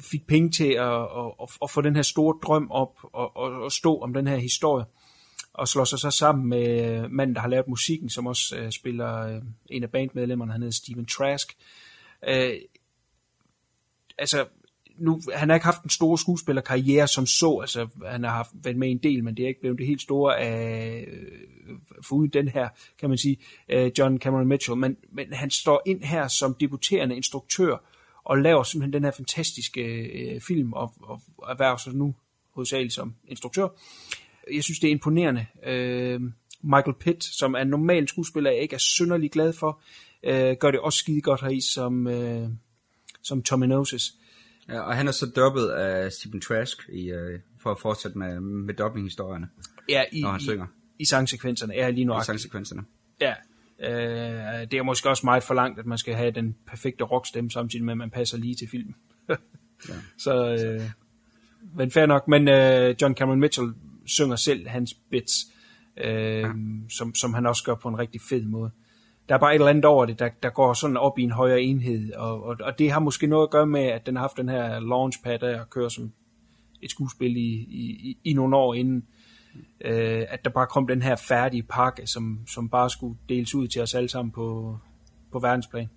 fik 0.00 0.26
penge 0.26 0.50
til 0.50 0.72
at, 0.72 1.02
at, 1.02 1.32
at, 1.42 1.48
at 1.62 1.70
få 1.70 1.80
den 1.80 1.96
her 1.96 2.02
store 2.02 2.38
drøm 2.42 2.70
op 2.70 2.98
og, 3.02 3.36
og, 3.36 3.52
og 3.52 3.72
stå 3.72 3.98
om 3.98 4.14
den 4.14 4.26
her 4.26 4.36
historie 4.36 4.84
og 5.52 5.68
slår 5.68 5.84
sig 5.84 5.98
så 5.98 6.10
sammen 6.10 6.48
med 6.48 7.08
manden, 7.08 7.34
der 7.34 7.40
har 7.40 7.48
lavet 7.48 7.68
musikken, 7.68 8.10
som 8.10 8.26
også 8.26 8.56
øh, 8.58 8.70
spiller 8.70 9.16
øh, 9.16 9.42
en 9.70 9.82
af 9.82 9.90
bandmedlemmerne, 9.90 10.52
han 10.52 10.62
hedder 10.62 10.74
Steven 10.74 11.06
Trask. 11.06 11.56
Øh, 12.28 12.54
altså, 14.18 14.46
nu, 15.00 15.20
han 15.34 15.48
har 15.48 15.56
ikke 15.56 15.64
haft 15.64 15.82
en 15.82 15.90
stor 15.90 16.16
skuespillerkarriere 16.16 17.08
som 17.08 17.26
så, 17.26 17.58
altså 17.60 17.88
han 18.06 18.24
har 18.24 18.30
haft, 18.30 18.50
været 18.54 18.76
med 18.76 18.90
en 18.90 18.98
del, 18.98 19.24
men 19.24 19.36
det 19.36 19.42
er 19.42 19.48
ikke 19.48 19.60
blevet 19.60 19.78
det 19.78 19.86
helt 19.86 20.02
store 20.02 20.38
af, 20.38 21.04
øh, 21.08 21.78
foruden 22.02 22.30
den 22.30 22.48
her, 22.48 22.68
kan 22.98 23.08
man 23.08 23.18
sige, 23.18 23.36
øh, 23.68 23.90
John 23.98 24.18
Cameron 24.18 24.46
Mitchell, 24.46 24.78
men, 24.78 24.96
men 25.12 25.32
han 25.32 25.50
står 25.50 25.82
ind 25.86 26.02
her 26.02 26.28
som 26.28 26.56
debuterende 26.60 27.16
instruktør, 27.16 27.76
og 28.24 28.38
laver 28.38 28.62
simpelthen 28.62 28.92
den 28.92 29.04
her 29.04 29.10
fantastiske 29.10 29.82
øh, 29.82 30.40
film, 30.40 30.72
og, 30.72 30.94
og 31.02 31.20
erhverver 31.48 31.76
sig 31.76 31.94
nu 31.94 32.14
hovedsageligt 32.54 32.94
som 32.94 33.14
instruktør. 33.28 33.68
jeg 34.52 34.64
synes, 34.64 34.78
det 34.78 34.88
er 34.88 34.92
imponerende. 34.92 35.46
Øh, 35.66 36.20
Michael 36.62 36.96
Pitt, 37.00 37.24
som 37.24 37.54
er 37.54 37.58
en 37.58 37.68
normal 37.68 38.08
skuespiller, 38.08 38.50
jeg 38.50 38.62
ikke 38.62 38.74
er 38.74 38.78
synderlig 38.78 39.30
glad 39.30 39.52
for, 39.52 39.80
øh, 40.22 40.56
gør 40.56 40.70
det 40.70 40.80
også 40.80 40.98
skide 40.98 41.20
godt 41.20 41.40
heri 41.40 41.60
som, 41.60 42.06
øh, 42.06 42.48
som 43.22 43.42
Tommy 43.42 43.66
Noses. 43.66 44.14
Ja, 44.70 44.80
og 44.80 44.96
han 44.96 45.08
er 45.08 45.12
så 45.12 45.26
dubbet 45.36 45.68
af 45.68 46.12
Stephen 46.12 46.40
Trask 46.40 46.78
i, 46.92 47.10
øh, 47.10 47.40
for 47.62 47.70
at 47.70 47.78
fortsætte 47.80 48.18
med, 48.18 48.40
med 48.40 48.74
dubbing-historierne, 48.74 49.48
Ja, 49.88 50.02
i, 50.12 50.20
når 50.20 50.30
han 50.30 50.40
i, 50.40 50.44
synger. 50.44 50.66
i 50.98 51.04
sangsekvenserne 51.04 51.74
er 51.74 51.90
lige 51.90 52.00
I 52.00 52.04
nu 52.04 52.14
sangsekvenserne. 52.24 52.82
Ja, 53.20 53.34
øh, 53.80 54.70
det 54.70 54.74
er 54.74 54.82
måske 54.82 55.08
også 55.08 55.26
meget 55.26 55.42
forlangt, 55.42 55.78
at 55.78 55.86
man 55.86 55.98
skal 55.98 56.14
have 56.14 56.30
den 56.30 56.56
perfekte 56.66 57.04
rockstemme, 57.04 57.50
samtidig 57.50 57.84
med, 57.84 57.92
at 57.92 57.98
man 57.98 58.10
passer 58.10 58.38
lige 58.38 58.54
til 58.54 58.68
filmen. 58.68 58.94
Ja. 59.88 59.94
Så, 60.18 60.48
øh, 60.54 60.90
men 61.76 61.90
fair 61.90 62.06
nok. 62.06 62.28
Men 62.28 62.48
øh, 62.48 62.94
John 63.02 63.14
Cameron 63.14 63.40
Mitchell 63.40 63.72
synger 64.06 64.36
selv 64.36 64.68
hans 64.68 64.94
bits, 65.10 65.32
øh, 65.96 66.14
ja. 66.14 66.52
som, 66.90 67.14
som 67.14 67.34
han 67.34 67.46
også 67.46 67.64
gør 67.64 67.74
på 67.74 67.88
en 67.88 67.98
rigtig 67.98 68.20
fed 68.28 68.44
måde. 68.44 68.70
Der 69.30 69.36
er 69.36 69.40
bare 69.40 69.54
et 69.54 69.58
eller 69.58 69.68
andet 69.68 69.84
over 69.84 70.06
det, 70.06 70.18
der, 70.18 70.28
der 70.42 70.50
går 70.50 70.72
sådan 70.72 70.96
op 70.96 71.18
i 71.18 71.22
en 71.22 71.30
højere 71.30 71.62
enhed, 71.62 72.12
og, 72.12 72.42
og, 72.42 72.56
og 72.60 72.78
det 72.78 72.90
har 72.90 73.00
måske 73.00 73.26
noget 73.26 73.46
at 73.46 73.50
gøre 73.50 73.66
med, 73.66 73.80
at 73.80 74.06
den 74.06 74.16
har 74.16 74.22
haft 74.22 74.36
den 74.36 74.48
her 74.48 74.80
launchpad 74.80 75.38
der, 75.38 75.60
og 75.60 75.70
kører 75.70 75.88
som 75.88 76.12
et 76.82 76.90
skuespil 76.90 77.36
i, 77.36 77.50
i, 77.50 78.18
i, 78.24 78.32
nogle 78.32 78.56
år 78.56 78.74
inden, 78.74 79.06
øh, 79.84 80.24
at 80.28 80.44
der 80.44 80.50
bare 80.50 80.66
kom 80.66 80.86
den 80.86 81.02
her 81.02 81.16
færdige 81.16 81.62
pakke, 81.62 82.06
som, 82.06 82.38
som 82.46 82.68
bare 82.68 82.90
skulle 82.90 83.18
deles 83.28 83.54
ud 83.54 83.68
til 83.68 83.82
os 83.82 83.94
alle 83.94 84.08
sammen 84.08 84.32
på, 84.32 84.78
på 85.32 85.38
verdensplan. 85.38 85.88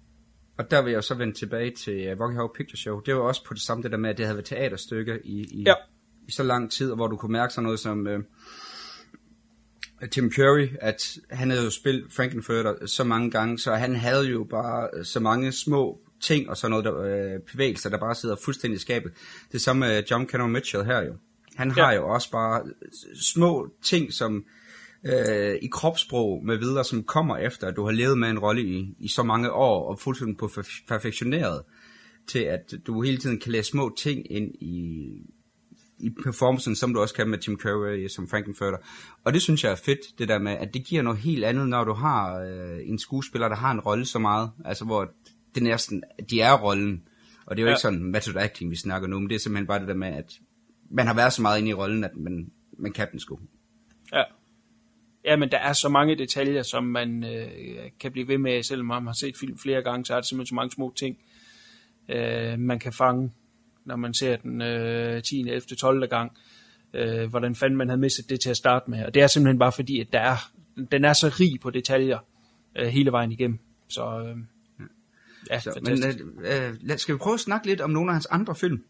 Og 0.58 0.72
der 0.72 0.82
vil 0.82 0.94
jeg 0.94 1.04
så 1.04 1.16
vende 1.16 1.34
tilbage 1.34 1.72
til 1.72 2.14
uh, 2.14 2.22
Rocky 2.22 2.36
Horror 2.36 2.54
Picture 2.58 2.78
Show. 2.78 3.00
Det 3.00 3.16
var 3.16 3.22
også 3.22 3.46
på 3.46 3.54
det 3.54 3.62
samme 3.62 3.84
det 3.84 3.92
der 3.92 3.98
med, 3.98 4.10
at 4.10 4.18
det 4.18 4.26
havde 4.26 4.36
været 4.36 4.46
teaterstykker 4.46 5.18
i, 5.24 5.42
i, 5.52 5.64
Ja. 5.68 5.74
i 6.28 6.32
så 6.32 6.44
lang 6.44 6.72
tid, 6.72 6.92
og 6.92 6.96
hvor 6.96 7.08
du 7.08 7.16
kunne 7.16 7.32
mærke 7.32 7.54
sådan 7.54 7.64
noget 7.64 7.80
som 7.80 8.08
uh, 8.08 8.20
Tim 10.12 10.32
Curry, 10.32 10.68
at 10.82 11.18
han 11.30 11.50
havde 11.50 11.64
jo 11.64 11.70
spillet 11.70 12.06
Frankenfurter 12.10 12.86
så 12.86 13.04
mange 13.04 13.32
gange, 13.32 13.60
så 13.60 13.76
han 13.76 13.96
havde 13.96 14.26
jo 14.30 14.44
bare 14.44 14.90
øh, 14.98 15.06
så 15.06 15.20
mange 15.20 15.52
små 15.52 16.00
ting 16.22 16.50
og 16.50 16.58
sådan 16.58 16.70
noget 16.70 16.86
der, 16.86 17.02
øh, 17.36 17.40
bevægelser, 17.52 17.90
der 17.90 17.98
bare 17.98 18.16
sidder 18.16 18.36
fuldstændig 18.36 18.78
i 18.78 18.82
skabet. 18.82 19.12
Det 19.52 19.62
samme 19.62 19.80
med 19.80 20.04
John 20.12 20.28
Cameron 20.30 20.52
Mitchell 20.52 20.86
her 20.86 21.02
jo. 21.02 21.14
Han 21.56 21.72
har 21.72 21.92
Ja. 21.92 21.98
jo 21.98 22.10
også 22.10 22.32
bare 22.32 22.62
små 23.22 23.70
ting, 23.84 24.14
som 24.14 24.46
øh, 25.06 25.56
i 25.62 25.68
kropssprog 25.72 26.46
med 26.46 26.58
videre, 26.58 26.84
som 26.84 27.04
kommer 27.04 27.38
efter, 27.38 27.68
at 27.68 27.76
du 27.76 27.84
har 27.86 27.92
levet 27.92 28.18
med 28.18 28.30
en 28.30 28.40
rolle 28.40 28.62
i, 28.64 28.96
i 29.00 29.08
så 29.08 29.24
mange 29.24 29.52
år, 29.52 29.90
og 29.90 30.00
fuldstændig 30.00 30.38
på 30.38 30.46
perf- 30.46 30.86
perfektioneret, 30.88 31.62
til 32.28 32.40
at 32.40 32.74
du 32.88 33.02
hele 33.02 33.18
tiden 33.18 33.40
kan 33.40 33.52
læse 33.52 33.70
små 33.70 33.96
ting 33.98 34.32
ind 34.32 34.56
i, 34.62 35.10
i 36.00 36.10
performancen, 36.24 36.76
som 36.76 36.94
du 36.94 37.02
også 37.02 37.16
kan 37.16 37.30
med 37.30 37.38
Tim 37.38 37.60
Curry 37.60 38.08
som 38.08 38.28
Frankenfurter. 38.28 38.78
Og 39.24 39.34
det 39.34 39.42
synes 39.42 39.64
jeg 39.64 39.72
er 39.72 39.76
fedt, 39.76 40.00
det 40.20 40.28
der 40.28 40.40
med, 40.40 40.52
at 40.52 40.74
det 40.74 40.84
giver 40.86 41.02
noget 41.02 41.20
helt 41.20 41.44
andet, 41.44 41.68
når 41.70 41.84
du 41.84 41.94
har 41.94 42.40
øh, 42.40 42.80
en 42.84 43.00
skuespiller, 43.00 43.48
der 43.48 43.56
har 43.56 43.72
en 43.72 43.80
rolle 43.80 44.06
så 44.06 44.20
meget, 44.20 44.52
altså 44.66 44.86
hvor 44.86 45.12
det 45.56 45.64
næsten, 45.64 46.04
de 46.30 46.42
er 46.42 46.58
rollen, 46.58 47.04
og 47.46 47.56
det 47.58 47.62
er 47.62 47.66
jo 47.66 47.68
Ja. 47.70 47.74
ikke 47.74 47.82
sådan 47.82 48.04
method 48.04 48.36
acting, 48.36 48.72
vi 48.72 48.76
snakker 48.76 49.08
nu, 49.08 49.20
men 49.20 49.30
det 49.30 49.36
er 49.36 49.40
simpelthen 49.40 49.68
bare 49.68 49.80
det 49.80 49.88
der 49.88 49.94
med, 49.94 50.08
at 50.08 50.34
man 50.92 51.08
har 51.08 51.14
været 51.14 51.34
så 51.34 51.42
meget 51.42 51.60
inde 51.60 51.70
i 51.70 51.74
rollen, 51.74 52.04
at 52.04 52.16
man, 52.16 52.52
man 52.80 52.92
kan 52.92 53.08
den 53.12 53.20
sgu. 53.20 53.40
Ja. 54.14 54.24
Ja, 55.26 55.36
men 55.36 55.52
der 55.52 55.58
er 55.58 55.74
så 55.74 55.90
mange 55.90 56.16
detaljer, 56.16 56.64
som 56.64 56.84
man 56.84 57.24
øh, 57.24 57.48
kan 58.00 58.12
blive 58.12 58.28
ved 58.28 58.38
med, 58.38 58.64
selvom 58.64 58.86
man 58.86 59.06
har 59.06 59.14
set 59.14 59.38
film 59.40 59.58
flere 59.58 59.82
gange, 59.82 60.06
så 60.06 60.14
er 60.14 60.18
der 60.18 60.24
simpelthen 60.26 60.48
så 60.48 60.56
mange 60.56 60.72
små 60.72 60.94
ting, 60.96 61.18
øh, 62.10 62.60
man 62.60 62.80
kan 62.80 62.94
fange, 62.94 63.32
når 63.86 63.96
man 63.96 64.14
ser 64.14 64.36
den 64.36 64.62
øh, 64.62 65.24
10., 65.24 65.42
11., 65.42 65.62
12. 65.62 66.08
gang. 66.08 66.32
Øh, 66.94 67.30
hvordan 67.30 67.56
fanden 67.56 67.78
man 67.78 67.90
havde 67.90 68.02
mistet 68.02 68.30
det 68.30 68.40
til 68.40 68.50
at 68.50 68.58
starte 68.58 68.92
med. 68.92 69.06
Og 69.06 69.14
det 69.14 69.22
er 69.22 69.28
simpelthen 69.28 69.60
bare 69.60 69.72
fordi, 69.72 70.00
at 70.00 70.08
der 70.14 70.20
er, 70.20 70.38
den 70.92 71.06
er 71.06 71.14
så 71.14 71.36
rig 71.40 71.60
på 71.62 71.70
detaljer 71.70 72.20
øh, 72.78 72.88
hele 72.88 73.12
vejen 73.12 73.32
igennem. 73.32 73.60
Så 73.90 74.20
øh, 74.20 74.38
ja, 75.50 75.60
Så, 75.60 75.80
men 75.84 76.04
øh, 76.04 76.68
øh, 76.68 76.76
lad, 76.82 76.98
skal 76.98 77.16
vi 77.16 77.18
prøve 77.18 77.34
at 77.34 77.40
snakke 77.40 77.68
lidt 77.68 77.82
om 77.82 77.90
nogle 77.90 78.10
af 78.10 78.16
hans 78.16 78.26
andre 78.26 78.56
film? 78.56 78.84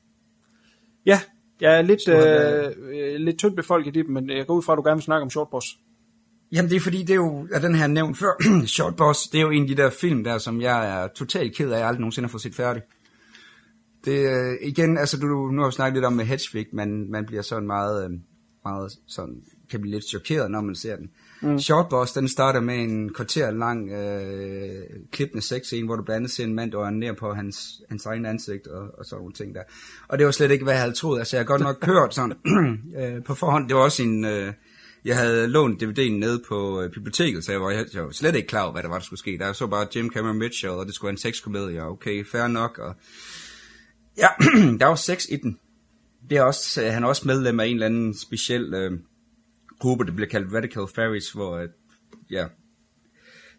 Ja, 1.05 1.19
jeg 1.61 1.77
er 1.77 1.81
lidt, 1.81 1.99
han 2.07 2.15
øh, 2.15 3.13
øh, 3.13 3.15
lidt 3.15 3.37
tyndt 3.37 3.55
befolket 3.55 3.95
i 3.95 4.01
dem, 4.01 4.11
men 4.11 4.29
jeg 4.29 4.47
går 4.47 4.55
ud 4.55 4.63
fra, 4.63 4.73
at 4.73 4.77
du 4.77 4.81
gerne 4.81 4.95
vil 4.95 5.03
snakke 5.03 5.23
om 5.23 5.29
Short 5.29 5.47
Boss. 5.51 5.67
Jamen 6.51 6.69
det 6.69 6.75
er 6.75 6.79
fordi, 6.79 7.01
det 7.01 7.09
er 7.09 7.15
jo, 7.15 7.47
at 7.51 7.61
den 7.61 7.75
her 7.75 7.87
nævnt 7.87 8.17
før, 8.17 8.31
Short 8.75 8.95
Boss, 8.95 9.27
det 9.27 9.37
er 9.37 9.41
jo 9.41 9.49
en 9.49 9.61
af 9.61 9.67
de 9.67 9.75
der 9.75 9.89
film 9.89 10.23
der, 10.23 10.37
som 10.37 10.61
jeg 10.61 11.03
er 11.03 11.07
totalt 11.07 11.55
ked 11.55 11.69
af, 11.69 11.73
at 11.73 11.79
jeg 11.79 11.87
aldrig 11.87 11.99
nogensinde 11.99 12.27
har 12.27 12.31
fået 12.31 12.41
set 12.41 12.55
færdig. 12.55 12.81
Det 14.05 14.25
er 14.25 14.57
igen, 14.61 14.97
altså 14.97 15.17
du, 15.17 15.51
nu 15.51 15.61
har 15.61 15.69
vi 15.69 15.75
snakket 15.75 15.93
lidt 15.95 16.05
om 16.05 16.13
med 16.13 16.25
Hedgevig, 16.25 16.67
man, 16.73 17.11
man 17.11 17.25
bliver 17.25 17.41
sådan 17.41 17.67
meget, 17.67 18.05
øh, 18.05 18.09
meget 18.65 18.91
sådan, 19.07 19.43
kan 19.71 19.81
blive 19.81 19.93
lidt 19.93 20.09
chokeret, 20.09 20.51
når 20.51 20.61
man 20.61 20.75
ser 20.75 20.95
den. 20.95 21.09
Mm. 21.41 21.49
Mm. 21.49 21.59
Short 21.59 21.89
Boss, 21.89 22.13
den 22.13 22.27
starter 22.27 22.59
med 22.59 22.75
en 22.75 23.13
kvarter 23.13 23.51
lang 23.51 23.91
øh, 23.91 24.83
klippende 25.11 25.45
sexscene, 25.45 25.85
hvor 25.85 25.95
du 25.95 26.03
blandt 26.03 26.17
andet 26.17 26.31
ser 26.31 26.43
en 26.43 26.55
mand, 26.55 26.71
der 26.71 26.89
ned 26.89 27.13
på 27.13 27.33
hans, 27.33 27.81
hans 27.89 28.05
egen 28.05 28.25
ansigt 28.25 28.67
og, 28.67 28.87
og 28.97 29.05
sådan 29.05 29.21
nogle 29.21 29.33
ting 29.33 29.55
der. 29.55 29.61
Og 30.07 30.17
det 30.17 30.25
var 30.25 30.31
slet 30.31 30.51
ikke, 30.51 30.63
hvad 30.63 30.73
jeg 30.73 30.81
havde 30.81 30.93
troet. 30.93 31.19
Altså 31.19 31.37
jeg 31.37 31.41
har 31.41 31.47
godt 31.47 31.61
nok 31.61 31.85
hørt 31.93 32.15
sådan 32.15 32.37
øh, 32.99 33.23
på 33.23 33.35
forhånd. 33.35 33.67
Det 33.67 33.75
var 33.75 33.81
også 33.81 34.03
en... 34.03 34.25
Øh, 34.25 34.53
jeg 35.05 35.17
havde 35.17 35.47
lånt 35.47 35.83
DVD'en 35.83 36.11
nede 36.11 36.43
på 36.47 36.81
øh, 36.81 36.91
biblioteket, 36.91 37.45
så 37.45 37.51
jeg 37.51 37.61
var, 37.61 37.71
jeg 37.71 38.05
var 38.05 38.11
slet 38.11 38.35
ikke 38.35 38.47
klar 38.47 38.63
over, 38.63 38.71
hvad 38.71 38.83
der 38.83 38.89
var, 38.89 38.97
der 38.97 39.05
skulle 39.05 39.19
ske. 39.19 39.37
Der 39.39 39.53
så 39.53 39.67
bare 39.67 39.87
Jim 39.95 40.11
Cameron 40.13 40.39
Mitchell, 40.39 40.73
og 40.73 40.85
det 40.85 40.95
skulle 40.95 41.07
være 41.07 41.13
en 41.13 41.17
sexkomedie, 41.17 41.83
og 41.83 41.91
okay, 41.91 42.25
fair 42.25 42.47
nok. 42.47 42.77
Og... 42.77 42.95
Ja, 44.17 44.27
der 44.79 44.85
var 44.85 44.95
sex 44.95 45.25
i 45.29 45.35
den. 45.35 45.59
Det 46.29 46.37
er 46.37 46.43
også, 46.43 46.83
øh, 46.83 46.93
han 46.93 47.03
er 47.03 47.07
også 47.07 47.27
medlem 47.27 47.59
af 47.59 47.65
en 47.65 47.73
eller 47.73 47.85
anden 47.85 48.17
speciel 48.17 48.73
øh, 48.73 48.99
gruppe, 49.79 50.05
der 50.05 50.11
bliver 50.11 50.29
kaldt 50.29 50.53
Radical 50.53 50.87
Fairies, 50.95 51.31
hvor, 51.31 51.57
at, 51.57 51.69
ja, 52.31 52.47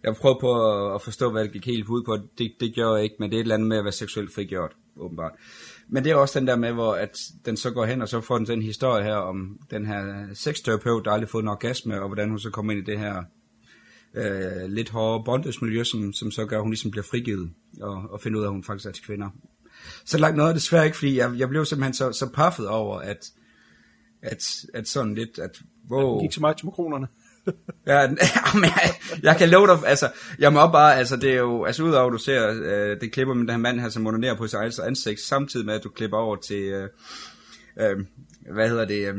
jeg 0.03 0.15
prøvede 0.15 0.39
på 0.41 0.71
at, 0.71 0.95
at 0.95 1.03
forstå, 1.03 1.31
hvad 1.31 1.45
det 1.45 1.53
gik 1.53 1.67
helt 1.67 1.89
ud 1.89 2.03
på. 2.05 2.19
Det, 2.39 2.53
det 2.61 2.75
gjorde 2.75 2.95
jeg 2.95 3.05
ikke, 3.05 3.17
men 3.19 3.31
det 3.31 3.37
er 3.37 3.41
et 3.41 3.45
eller 3.45 3.55
andet 3.55 3.69
med 3.69 3.77
at 3.79 3.85
være 3.85 3.93
seksuelt 3.93 4.35
frigjort, 4.35 4.73
åbenbart. 4.97 5.33
Men 5.89 6.05
det 6.05 6.13
er 6.13 6.17
også 6.17 6.39
den 6.39 6.47
der 6.47 6.57
med, 6.57 6.73
hvor 6.73 6.95
at 6.95 7.19
den 7.47 7.57
så 7.57 7.71
går 7.71 7.85
hen, 7.85 8.03
og 8.03 8.09
så 8.09 8.21
får 8.21 8.39
den 8.39 8.47
den 8.47 8.63
historie 8.63 9.05
her 9.05 9.15
om 9.15 9.59
den 9.71 9.87
her 9.87 10.27
sexterapeut, 10.35 11.05
der 11.05 11.11
aldrig 11.11 11.27
har 11.27 11.31
fået 11.31 11.43
en 11.43 11.49
orgasme, 11.49 12.01
og 12.01 12.09
hvordan 12.09 12.29
hun 12.29 12.39
så 12.39 12.51
kommer 12.51 12.73
ind 12.73 12.89
i 12.89 12.91
det 12.91 12.99
her 12.99 13.23
øh, 14.15 14.69
lidt 14.69 14.91
hårde 14.91 15.25
bondage-miljø, 15.25 15.85
som, 15.85 16.13
som 16.13 16.31
så 16.31 16.47
gør, 16.47 16.57
at 16.57 16.63
hun 16.63 16.71
ligesom 16.71 16.91
bliver 16.91 17.05
frigivet, 17.05 17.51
og, 17.81 18.03
og 18.11 18.21
finder 18.21 18.39
ud 18.39 18.45
af, 18.45 18.49
at 18.49 18.53
hun 18.53 18.65
faktisk 18.65 18.89
er 18.89 18.93
til 18.93 19.05
kvinder. 19.05 19.31
Så 20.05 20.19
langt 20.19 20.37
noget 20.37 20.55
desværre 20.55 20.85
ikke, 20.85 20.97
fordi 20.97 21.19
jeg, 21.19 21.33
jeg 21.37 21.49
blev 21.49 21.65
simpelthen 21.65 21.95
så, 21.95 22.13
så 22.13 22.27
puffet 22.27 22.69
over, 22.69 22.99
at, 22.99 23.31
at, 24.23 24.65
at 24.75 24.89
sådan 24.89 25.15
lidt, 25.15 25.39
at 25.39 25.59
wow. 25.91 26.21
Gik 26.21 26.33
så 26.33 26.41
meget 26.41 26.57
til 26.57 26.67
makronerne. 26.67 27.07
Ja, 27.87 28.01
jamen, 28.01 28.65
jeg, 28.65 28.95
jeg 29.23 29.37
kan 29.37 29.49
love 29.49 29.67
dig, 29.67 29.79
altså, 29.87 30.09
jeg 30.39 30.53
må 30.53 30.71
bare, 30.71 30.97
altså, 30.97 31.17
det 31.17 31.31
er 31.31 31.39
jo, 31.39 31.65
altså, 31.65 31.83
udover 31.83 32.07
at 32.07 32.13
du 32.13 32.19
ser, 32.19 32.49
øh, 32.63 33.01
det 33.01 33.13
klipper 33.13 33.35
med 33.35 33.43
den 33.43 33.51
her 33.51 33.57
mand 33.57 33.81
her, 33.81 33.89
som 33.89 34.07
onanerer 34.07 34.35
på 34.35 34.47
sit 34.47 34.55
eget 34.55 34.79
ansigt, 34.79 35.21
samtidig 35.21 35.67
med, 35.67 35.75
at 35.75 35.85
du 35.85 35.89
klipper 35.89 36.17
over 36.17 36.37
til, 36.37 36.63
øh, 36.63 36.89
øh, 37.81 37.97
hvad 38.53 38.69
hedder 38.69 38.85
det, 38.85 39.09
øh, 39.09 39.17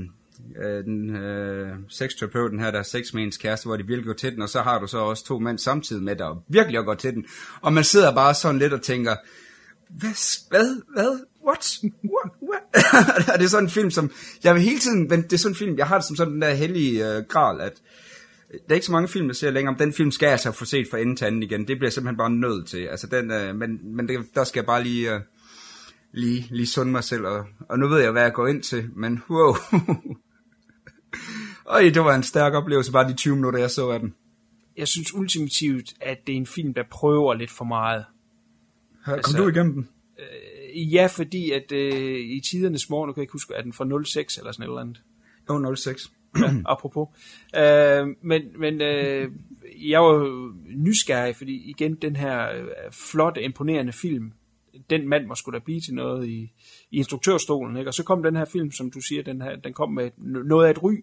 øh, 0.63 0.83
den 0.83 1.15
øh, 1.15 1.75
sexterapeuten 1.89 2.59
her, 2.59 2.71
der 2.71 2.79
er 2.79 2.83
sex 2.83 3.13
med 3.13 3.23
ens 3.23 3.37
kæreste, 3.37 3.65
hvor 3.65 3.77
de 3.77 3.87
virkelig 3.87 4.05
går 4.05 4.13
til 4.13 4.33
den, 4.33 4.41
og 4.41 4.49
så 4.49 4.61
har 4.61 4.79
du 4.79 4.87
så 4.87 4.97
også 4.97 5.25
to 5.25 5.39
mænd 5.39 5.59
samtidig 5.59 6.03
med, 6.03 6.15
der 6.15 6.43
virkelig 6.47 6.85
går 6.85 6.93
til 6.93 7.13
den, 7.13 7.25
og 7.61 7.73
man 7.73 7.83
sidder 7.83 8.15
bare 8.15 8.33
sådan 8.33 8.59
lidt 8.59 8.73
og 8.73 8.81
tænker, 8.81 9.15
hvad, 9.99 10.49
hvad, 10.49 10.81
hvad, 10.93 11.19
what, 11.45 11.79
what, 12.03 12.31
what? 12.41 12.63
Og 13.33 13.33
det 13.39 13.45
er 13.45 13.49
sådan 13.49 13.65
en 13.65 13.69
film, 13.69 13.91
som, 13.91 14.11
jeg 14.43 14.55
vil 14.55 14.63
hele 14.63 14.79
tiden, 14.79 15.07
men 15.09 15.21
det 15.21 15.33
er 15.33 15.37
sådan 15.37 15.51
en 15.51 15.55
film, 15.55 15.77
jeg 15.77 15.87
har 15.87 15.97
det 15.97 16.05
som 16.05 16.15
sådan 16.15 16.33
den 16.33 16.41
der 16.41 16.53
hellige 16.53 17.15
øh, 17.15 17.23
gral, 17.23 17.61
at 17.61 17.81
øh, 18.53 18.59
der 18.59 18.69
er 18.69 18.73
ikke 18.73 18.85
så 18.85 18.91
mange 18.91 19.07
film, 19.07 19.27
jeg 19.27 19.35
ser 19.35 19.51
længere, 19.51 19.73
men 19.73 19.79
den 19.79 19.93
film 19.93 20.11
skal 20.11 20.25
jeg 20.25 20.31
altså 20.31 20.51
få 20.51 20.65
set 20.65 20.87
fra 20.91 20.97
ende 20.97 21.15
til 21.15 21.25
anden 21.25 21.43
igen. 21.43 21.59
Det 21.59 21.77
bliver 21.77 21.87
jeg 21.87 21.93
simpelthen 21.93 22.17
bare 22.17 22.29
nødt 22.29 22.67
til. 22.67 22.85
Altså 22.85 23.07
den, 23.07 23.31
øh, 23.31 23.55
men 23.55 23.95
men 23.95 24.07
det, 24.07 24.35
der 24.35 24.43
skal 24.43 24.59
jeg 24.59 24.65
bare 24.65 24.83
lige, 24.83 25.13
øh, 25.13 25.21
lige, 26.13 26.47
lige 26.51 26.67
sunde 26.67 26.91
mig 26.91 27.03
selv, 27.03 27.25
og, 27.25 27.45
og 27.69 27.79
nu 27.79 27.87
ved 27.87 28.01
jeg, 28.01 28.11
hvad 28.11 28.21
jeg 28.21 28.33
går 28.33 28.47
ind 28.47 28.63
til, 28.63 28.89
men 28.95 29.21
wow. 29.29 29.55
Øj, 31.65 31.81
det 31.81 32.03
var 32.03 32.15
en 32.15 32.23
stærk 32.23 32.53
oplevelse, 32.53 32.91
bare 32.91 33.07
de 33.07 33.13
20 33.13 33.35
minutter, 33.35 33.59
jeg 33.59 33.71
så 33.71 33.89
af 33.89 33.99
den. 33.99 34.13
Jeg 34.77 34.87
synes 34.87 35.13
ultimativt, 35.13 35.93
at 36.01 36.17
det 36.27 36.33
er 36.33 36.37
en 36.37 36.45
film, 36.45 36.73
der 36.73 36.83
prøver 36.91 37.33
lidt 37.33 37.51
for 37.51 37.65
meget. 37.65 38.05
Kom 39.05 39.13
altså, 39.13 39.37
du 39.37 39.47
igennem 39.47 39.73
den? 39.73 39.89
Øh, 40.19 40.93
ja, 40.93 41.07
fordi 41.07 41.51
at 41.51 41.71
øh, 41.71 42.19
i 42.19 42.39
tidernes 42.39 42.89
morgen, 42.89 43.07
nu 43.07 43.13
kan 43.13 43.19
jeg 43.19 43.23
ikke 43.23 43.31
huske, 43.31 43.53
er 43.53 43.61
den 43.61 43.73
fra 43.73 44.03
06 44.05 44.37
eller 44.37 44.51
sådan 44.51 44.63
et 44.63 44.67
eller 44.67 44.81
andet. 44.81 45.01
Jo, 45.49 45.75
06. 45.75 46.11
ja, 46.39 46.53
apropos. 46.73 47.07
Øh, 47.57 48.07
men 48.21 48.41
men 48.59 48.81
øh, 48.81 49.31
jeg 49.89 50.01
var 50.01 50.13
jo 50.13 50.53
nysgerrig, 50.65 51.35
fordi 51.35 51.69
igen, 51.69 51.95
den 51.95 52.15
her 52.15 52.51
øh, 52.51 52.67
flotte, 52.91 53.41
imponerende 53.41 53.93
film, 53.93 54.31
den 54.89 55.09
mand 55.09 55.25
må 55.25 55.35
skulle 55.35 55.59
da 55.59 55.63
blive 55.63 55.81
til 55.81 55.93
noget 55.93 56.27
i, 56.27 56.51
i 56.91 56.97
instruktørstolen, 56.97 57.77
ikke? 57.77 57.89
Og 57.89 57.93
så 57.93 58.03
kom 58.03 58.23
den 58.23 58.35
her 58.35 58.45
film, 58.45 58.71
som 58.71 58.91
du 58.91 59.01
siger, 59.01 59.23
den, 59.23 59.41
her, 59.41 59.55
den 59.55 59.73
kom 59.73 59.91
med 59.91 60.11
noget 60.17 60.65
af 60.65 60.71
et 60.71 60.83
ry. 60.83 60.93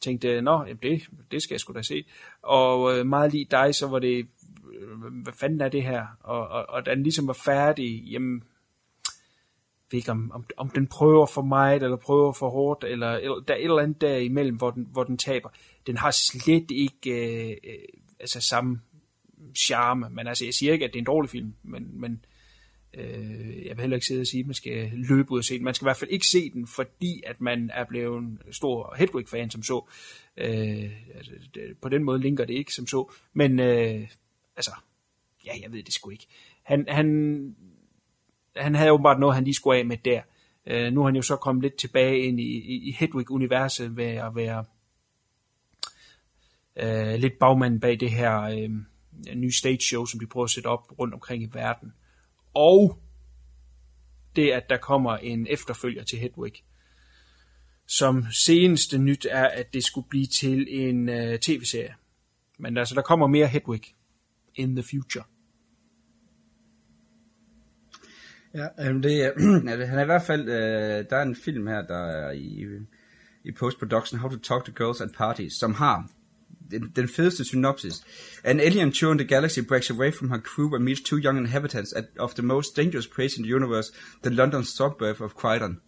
Tænkte, 0.00 0.40
nå, 0.40 0.64
jamen 0.66 0.78
det, 0.82 1.02
det 1.30 1.42
skal 1.42 1.54
jeg 1.54 1.60
sgu 1.60 1.72
da 1.72 1.82
se. 1.82 2.04
Og 2.42 2.98
øh, 2.98 3.06
meget 3.06 3.32
lige 3.32 3.46
dig, 3.50 3.74
så 3.74 3.86
var 3.86 3.98
det, 3.98 4.26
Øh, 4.72 5.22
hvad 5.22 5.32
fanden 5.32 5.60
er 5.60 5.68
det 5.68 5.82
her? 5.82 6.06
Og, 6.20 6.48
og, 6.48 6.68
og 6.68 6.86
da 6.86 6.94
den 6.94 7.02
ligesom 7.02 7.26
var 7.26 7.38
færdig, 7.44 8.02
jamen, 8.04 8.42
ved 9.90 9.98
ikke, 9.98 10.10
om, 10.10 10.30
om, 10.34 10.44
om 10.56 10.70
den 10.70 10.86
prøver 10.86 11.26
for 11.26 11.42
meget, 11.42 11.82
eller 11.82 11.96
prøver 11.96 12.32
for 12.32 12.50
hårdt, 12.50 12.84
eller, 12.84 13.10
eller 13.10 13.40
der 13.48 13.54
er 13.54 13.58
et 13.58 13.64
eller 13.64 13.82
andet 13.82 14.00
derimellem, 14.00 14.56
hvor 14.56 14.70
den, 14.70 14.88
hvor 14.92 15.04
den 15.04 15.18
taber. 15.18 15.48
Den 15.86 15.96
har 15.96 16.10
slet 16.10 16.70
ikke 16.70 17.10
øh, 17.10 17.50
øh, 17.50 17.78
altså 18.20 18.40
samme 18.40 18.80
charme, 19.56 20.10
men 20.10 20.26
altså, 20.26 20.44
jeg 20.44 20.54
siger 20.54 20.72
ikke, 20.72 20.84
at 20.84 20.90
det 20.92 20.98
er 20.98 21.02
en 21.02 21.06
dårlig 21.06 21.30
film, 21.30 21.54
men, 21.62 22.00
men 22.00 22.24
øh, 22.94 23.66
jeg 23.66 23.76
vil 23.76 23.80
heller 23.80 23.96
ikke 23.96 24.06
sidde 24.06 24.20
og 24.20 24.26
sige, 24.26 24.40
at 24.40 24.46
man 24.46 24.54
skal 24.54 24.90
løbe 24.94 25.32
ud 25.32 25.38
og 25.38 25.44
se 25.44 25.54
den. 25.54 25.64
Man 25.64 25.74
skal 25.74 25.84
i 25.84 25.88
hvert 25.88 25.96
fald 25.96 26.10
ikke 26.10 26.26
se 26.26 26.50
den, 26.50 26.66
fordi 26.66 27.22
at 27.26 27.40
man 27.40 27.70
er 27.74 27.84
blevet 27.84 28.18
en 28.18 28.38
stor 28.50 28.94
Hedwig-fan, 28.98 29.50
som 29.50 29.62
så. 29.62 29.90
Øh, 30.36 30.90
altså, 31.14 31.32
det, 31.54 31.62
på 31.82 31.88
den 31.88 32.04
måde 32.04 32.20
linker 32.20 32.44
det 32.44 32.54
ikke, 32.54 32.72
som 32.72 32.86
så. 32.86 33.12
Men 33.32 33.60
øh, 33.60 34.08
altså, 34.60 34.74
ja, 35.44 35.52
jeg 35.62 35.72
ved 35.72 35.82
det 35.82 35.94
sgu 35.94 36.10
ikke. 36.10 36.26
Han, 36.62 36.84
han, 36.88 37.56
han 38.56 38.74
havde 38.74 38.92
åbenbart 38.92 39.20
noget, 39.20 39.34
han 39.34 39.44
lige 39.44 39.54
skulle 39.54 39.78
af 39.78 39.86
med 39.86 39.96
der. 39.96 40.22
Øh, 40.66 40.92
nu 40.92 41.00
er 41.00 41.06
han 41.06 41.16
jo 41.16 41.22
så 41.22 41.36
kommet 41.36 41.62
lidt 41.62 41.78
tilbage 41.78 42.18
ind 42.18 42.40
i, 42.40 42.58
i, 42.58 42.88
i 42.88 42.92
Hedwig-universet 42.92 43.96
ved 43.96 44.04
at 44.04 44.36
være 44.36 44.64
øh, 46.76 47.20
lidt 47.20 47.38
bagmanden 47.38 47.80
bag 47.80 48.00
det 48.00 48.10
her 48.10 48.40
øh, 48.40 48.70
nye 49.36 49.52
stage 49.52 49.80
show, 49.80 50.04
som 50.04 50.20
de 50.20 50.26
prøver 50.26 50.44
at 50.44 50.50
sætte 50.50 50.66
op 50.66 50.98
rundt 50.98 51.14
omkring 51.14 51.42
i 51.42 51.48
verden. 51.52 51.92
Og 52.54 52.98
det, 54.36 54.50
at 54.50 54.70
der 54.70 54.76
kommer 54.76 55.16
en 55.16 55.46
efterfølger 55.50 56.04
til 56.04 56.18
Hedwig. 56.18 56.52
Som 57.86 58.26
seneste 58.30 58.98
nyt 58.98 59.26
er, 59.30 59.48
at 59.48 59.74
det 59.74 59.84
skulle 59.84 60.08
blive 60.08 60.26
til 60.26 60.66
en 60.68 61.08
øh, 61.08 61.38
tv-serie. 61.38 61.94
Men 62.58 62.76
altså, 62.76 62.94
der 62.94 63.02
kommer 63.02 63.26
mere 63.26 63.46
Hedwig 63.46 63.82
in 64.54 64.76
the 64.76 64.82
future. 64.82 65.24
Ja, 68.54 68.66
øh, 68.88 69.02
det, 69.02 69.24
er, 69.24 69.32
han 69.86 69.98
er 69.98 70.02
i 70.02 70.06
hvert 70.06 70.22
fald, 70.22 70.48
øh, 70.48 71.04
der 71.10 71.16
er 71.16 71.22
en 71.22 71.36
film 71.36 71.66
her, 71.66 71.82
der 71.86 71.98
er 71.98 72.30
i, 72.30 72.66
i 73.44 73.52
post-production, 73.52 74.20
How 74.20 74.30
to 74.30 74.38
Talk 74.38 74.64
to 74.64 74.72
Girls 74.76 75.00
at 75.00 75.10
Parties, 75.16 75.52
som 75.52 75.74
har 75.74 76.08
den, 76.70 76.92
den 76.96 77.08
fedeste 77.08 77.44
synopsis. 77.44 77.94
An 78.44 78.60
alien 78.60 78.92
tour 78.92 79.12
in 79.12 79.18
the 79.18 79.26
galaxy 79.26 79.60
breaks 79.68 79.90
away 79.90 80.12
from 80.12 80.30
her 80.30 80.38
crew 80.38 80.74
and 80.74 80.84
meets 80.84 81.00
two 81.00 81.18
young 81.18 81.38
inhabitants 81.38 81.92
at, 81.92 82.04
of 82.18 82.34
the 82.34 82.42
most 82.42 82.76
dangerous 82.76 83.06
place 83.06 83.38
in 83.38 83.44
the 83.44 83.56
universe, 83.56 83.92
the 84.22 84.30
London 84.30 84.64
suburb 84.64 85.20
of 85.20 85.30
Croydon. 85.30 85.80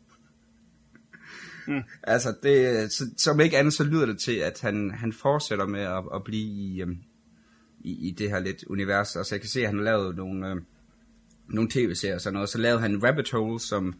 Mm. 1.66 1.82
Altså, 2.02 2.34
det, 2.42 2.92
så, 2.92 3.04
som 3.16 3.40
ikke 3.40 3.58
andet, 3.58 3.74
så 3.74 3.84
lyder 3.84 4.06
det 4.06 4.18
til, 4.18 4.36
at 4.36 4.60
han, 4.60 4.90
han 4.90 5.12
fortsætter 5.12 5.66
med 5.66 5.80
at, 5.80 6.04
at 6.14 6.24
blive 6.24 6.42
i, 6.42 6.82
um, 6.82 6.98
i, 7.84 8.08
i 8.08 8.10
det 8.10 8.30
her 8.30 8.40
lidt 8.40 8.64
univers. 8.64 9.16
Altså, 9.16 9.34
jeg 9.34 9.40
kan 9.40 9.50
se, 9.50 9.60
at 9.60 9.66
han 9.66 9.76
har 9.76 9.84
lavet 9.84 10.16
nogle, 10.16 10.50
øh, 10.50 10.56
nogle 11.48 11.70
tv-serier 11.70 12.14
og 12.14 12.20
sådan 12.20 12.34
noget. 12.34 12.48
Så 12.48 12.58
lavede 12.58 12.80
han 12.80 13.04
Rabbit 13.04 13.30
Hole, 13.30 13.60
som 13.60 13.94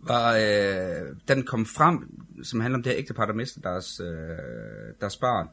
var, 0.00 0.36
øh, 0.36 1.16
den 1.28 1.42
kom 1.42 1.66
frem, 1.66 2.10
som 2.42 2.60
handler 2.60 2.78
om 2.78 2.82
det 2.82 2.92
her 2.92 2.98
ægtepar, 2.98 3.26
der 3.26 3.34
mistede 3.34 3.62
deres, 3.62 4.00
øh, 4.00 4.06
deres 5.00 5.16
barn 5.16 5.48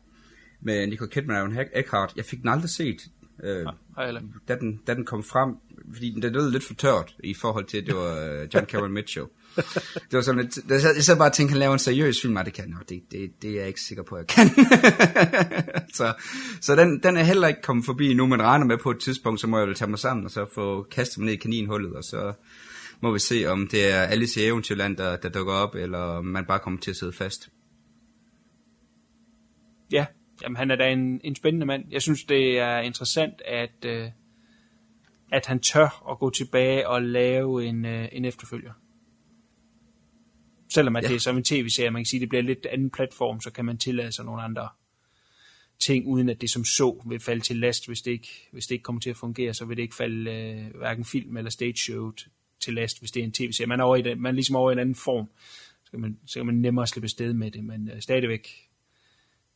med 0.61 0.87
Nicole 0.87 1.09
Kidman 1.09 1.35
og 1.35 1.41
Aaron 1.41 1.67
Eckhart. 1.75 2.13
Jeg 2.15 2.25
fik 2.25 2.41
den 2.41 2.49
aldrig 2.49 2.69
set, 2.69 3.01
øh, 3.43 3.65
ja, 3.97 4.19
da, 4.47 4.55
den, 4.55 4.81
da 4.87 4.93
den 4.93 5.05
kom 5.05 5.23
frem, 5.23 5.55
fordi 5.93 6.19
den 6.21 6.33
lød 6.33 6.51
lidt 6.51 6.63
for 6.63 6.73
tørt 6.73 7.15
i 7.23 7.33
forhold 7.33 7.65
til, 7.65 7.77
at 7.77 7.85
det 7.85 7.95
var 7.95 8.41
øh, 8.41 8.47
John 8.53 8.65
Cameron 8.65 8.91
Mitchell 8.91 9.25
det 9.55 10.13
var 10.13 10.21
sådan 10.21 10.41
lidt, 10.41 10.69
jeg 10.95 11.03
sad 11.03 11.17
bare 11.17 11.29
og 11.29 11.33
tænkte, 11.33 11.51
han 11.51 11.59
laver 11.59 11.73
en 11.73 11.79
seriøs 11.79 12.21
film, 12.21 12.35
og 12.35 12.45
det 12.45 12.53
kan 12.53 12.69
jeg, 12.69 12.89
det, 12.89 13.01
det, 13.11 13.31
det 13.41 13.51
er 13.51 13.55
jeg 13.55 13.67
ikke 13.67 13.81
sikker 13.81 14.03
på, 14.03 14.15
at 14.15 14.19
jeg 14.19 14.27
kan. 14.27 14.65
så 15.97 16.13
så 16.61 16.75
den, 16.75 17.03
den 17.03 17.17
er 17.17 17.23
heller 17.23 17.47
ikke 17.47 17.61
kommet 17.61 17.85
forbi 17.85 18.13
nu, 18.13 18.27
men 18.27 18.41
regner 18.41 18.65
med 18.65 18.77
på 18.77 18.91
et 18.91 18.99
tidspunkt, 18.99 19.41
så 19.41 19.47
må 19.47 19.57
jeg 19.57 19.67
vel 19.67 19.75
tage 19.75 19.89
mig 19.89 19.99
sammen, 19.99 20.25
og 20.25 20.31
så 20.31 20.45
få 20.55 20.83
kastet 20.91 21.17
mig 21.17 21.25
ned 21.25 21.33
i 21.33 21.37
kaninhullet, 21.37 21.93
og 21.93 22.03
så 22.03 22.33
må 23.01 23.11
vi 23.11 23.19
se, 23.19 23.45
om 23.45 23.67
det 23.67 23.93
er 23.93 24.01
Alice 24.01 24.41
i 24.41 24.45
Eventyrland, 24.45 24.97
der, 24.97 25.17
der 25.17 25.29
dukker 25.29 25.53
op, 25.53 25.75
eller 25.75 25.99
om 25.99 26.25
man 26.25 26.45
bare 26.45 26.59
kommer 26.59 26.79
til 26.79 26.91
at 26.91 26.97
sidde 26.97 27.13
fast. 27.13 27.49
Ja, 29.91 30.05
jamen 30.41 30.55
han 30.55 30.71
er 30.71 30.75
da 30.75 30.91
en, 30.91 31.21
en 31.23 31.35
spændende 31.35 31.65
mand. 31.65 31.83
Jeg 31.91 32.01
synes, 32.01 32.23
det 32.23 32.59
er 32.59 32.79
interessant, 32.79 33.41
at, 33.45 33.85
øh, 33.85 34.07
at 35.31 35.45
han 35.45 35.59
tør 35.59 36.11
at 36.11 36.19
gå 36.19 36.29
tilbage 36.29 36.87
og 36.87 37.01
lave 37.01 37.65
en, 37.65 37.85
øh, 37.85 38.07
en 38.11 38.25
efterfølger. 38.25 38.73
Selvom 40.73 40.95
at 40.95 41.03
ja. 41.03 41.07
det 41.07 41.15
er 41.15 41.19
som 41.19 41.37
en 41.37 41.43
tv-serie, 41.43 41.91
man 41.91 42.01
kan 42.01 42.05
sige, 42.05 42.19
det 42.19 42.29
bliver 42.29 42.41
lidt 42.41 42.65
anden 42.65 42.89
platform, 42.89 43.41
så 43.41 43.51
kan 43.51 43.65
man 43.65 43.77
tillade 43.77 44.11
sig 44.11 44.25
nogle 44.25 44.41
andre 44.41 44.69
ting, 45.79 46.07
uden 46.07 46.29
at 46.29 46.41
det 46.41 46.49
som 46.49 46.65
så 46.65 47.03
vil 47.05 47.19
falde 47.19 47.41
til 47.41 47.57
last, 47.57 47.87
hvis 47.87 48.01
det 48.01 48.11
ikke, 48.11 48.47
hvis 48.51 48.67
det 48.67 48.75
ikke 48.75 48.83
kommer 48.83 49.01
til 49.01 49.09
at 49.09 49.17
fungere, 49.17 49.53
så 49.53 49.65
vil 49.65 49.77
det 49.77 49.83
ikke 49.83 49.95
falde 49.95 50.31
øh, 50.31 50.77
hverken 50.77 51.05
film 51.05 51.37
eller 51.37 51.51
stage 51.51 51.77
show 51.77 52.11
til 52.59 52.73
last, 52.73 52.99
hvis 52.99 53.11
det 53.11 53.19
er 53.19 53.23
en 53.23 53.31
tv-serie. 53.31 53.67
Man 53.67 53.79
er, 53.79 53.83
over 53.83 53.95
i 53.95 54.01
den, 54.01 54.21
man 54.21 54.29
er 54.29 54.35
ligesom 54.35 54.55
over 54.55 54.71
i 54.71 54.73
en 54.73 54.79
anden 54.79 54.95
form, 54.95 55.29
så 55.83 55.91
kan 55.91 55.99
man, 55.99 56.19
så 56.25 56.39
kan 56.39 56.45
man 56.45 56.55
nemmere 56.55 56.87
slippe 56.87 57.09
sted 57.09 57.33
med 57.33 57.51
det, 57.51 57.63
men 57.63 57.89
øh, 57.89 58.01
stadigvæk 58.01 58.69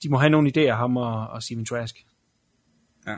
de 0.03 0.09
må 0.09 0.17
have 0.17 0.29
nogle 0.29 0.51
idéer, 0.57 0.75
ham 0.75 0.97
og, 0.97 1.27
og 1.27 1.43
Steven 1.43 1.65
Trask. 1.65 2.05
Ja. 3.07 3.17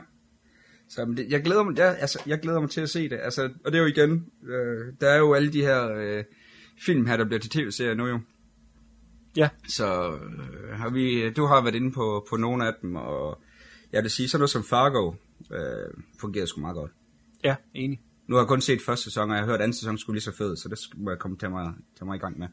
Så 0.88 1.04
men 1.04 1.16
det, 1.16 1.30
jeg, 1.30 1.42
glæder 1.42 1.62
mig, 1.62 1.78
jeg, 1.78 1.96
altså, 2.00 2.22
jeg 2.26 2.40
glæder 2.40 2.60
mig 2.60 2.70
til 2.70 2.80
at 2.80 2.90
se 2.90 3.08
det. 3.08 3.18
Altså, 3.22 3.50
og 3.64 3.72
det 3.72 3.78
er 3.78 3.82
jo 3.82 3.86
igen, 3.86 4.26
øh, 4.42 4.92
der 5.00 5.08
er 5.08 5.18
jo 5.18 5.34
alle 5.34 5.52
de 5.52 5.60
her 5.60 5.92
øh, 5.92 6.24
film 6.78 7.06
her, 7.06 7.16
der 7.16 7.24
bliver 7.24 7.40
til 7.40 7.50
tv-serier 7.50 7.94
nu 7.94 8.06
jo. 8.06 8.20
Ja. 9.36 9.48
Så 9.68 10.10
øh, 10.12 10.78
har 10.78 10.90
vi, 10.90 11.30
du 11.30 11.46
har 11.46 11.62
været 11.62 11.74
inde 11.74 11.92
på, 11.92 12.26
på 12.30 12.36
nogle 12.36 12.66
af 12.66 12.72
dem, 12.82 12.96
og 12.96 13.40
jeg 13.92 14.02
vil 14.02 14.10
sige, 14.10 14.28
sådan 14.28 14.40
noget 14.40 14.50
som 14.50 14.64
Fargo 14.64 15.14
øh, 15.52 16.02
fungerer 16.20 16.46
sgu 16.46 16.60
meget 16.60 16.74
godt. 16.74 16.90
Ja, 17.44 17.56
enig. 17.74 18.00
Nu 18.26 18.34
har 18.34 18.42
jeg 18.42 18.48
kun 18.48 18.60
set 18.60 18.82
første 18.82 19.04
sæson, 19.04 19.30
og 19.30 19.36
jeg 19.36 19.42
har 19.42 19.46
hørt, 19.46 19.60
at 19.60 19.64
anden 19.64 19.74
sæson 19.74 19.98
skulle 19.98 20.14
lige 20.14 20.22
så 20.22 20.36
fed, 20.36 20.56
så 20.56 20.68
det 20.68 20.78
må 20.96 21.10
jeg 21.10 21.18
komme 21.18 21.36
til 21.36 21.50
mig, 21.50 21.74
til 21.96 22.06
mig 22.06 22.16
i 22.16 22.18
gang 22.18 22.38
med. 22.38 22.48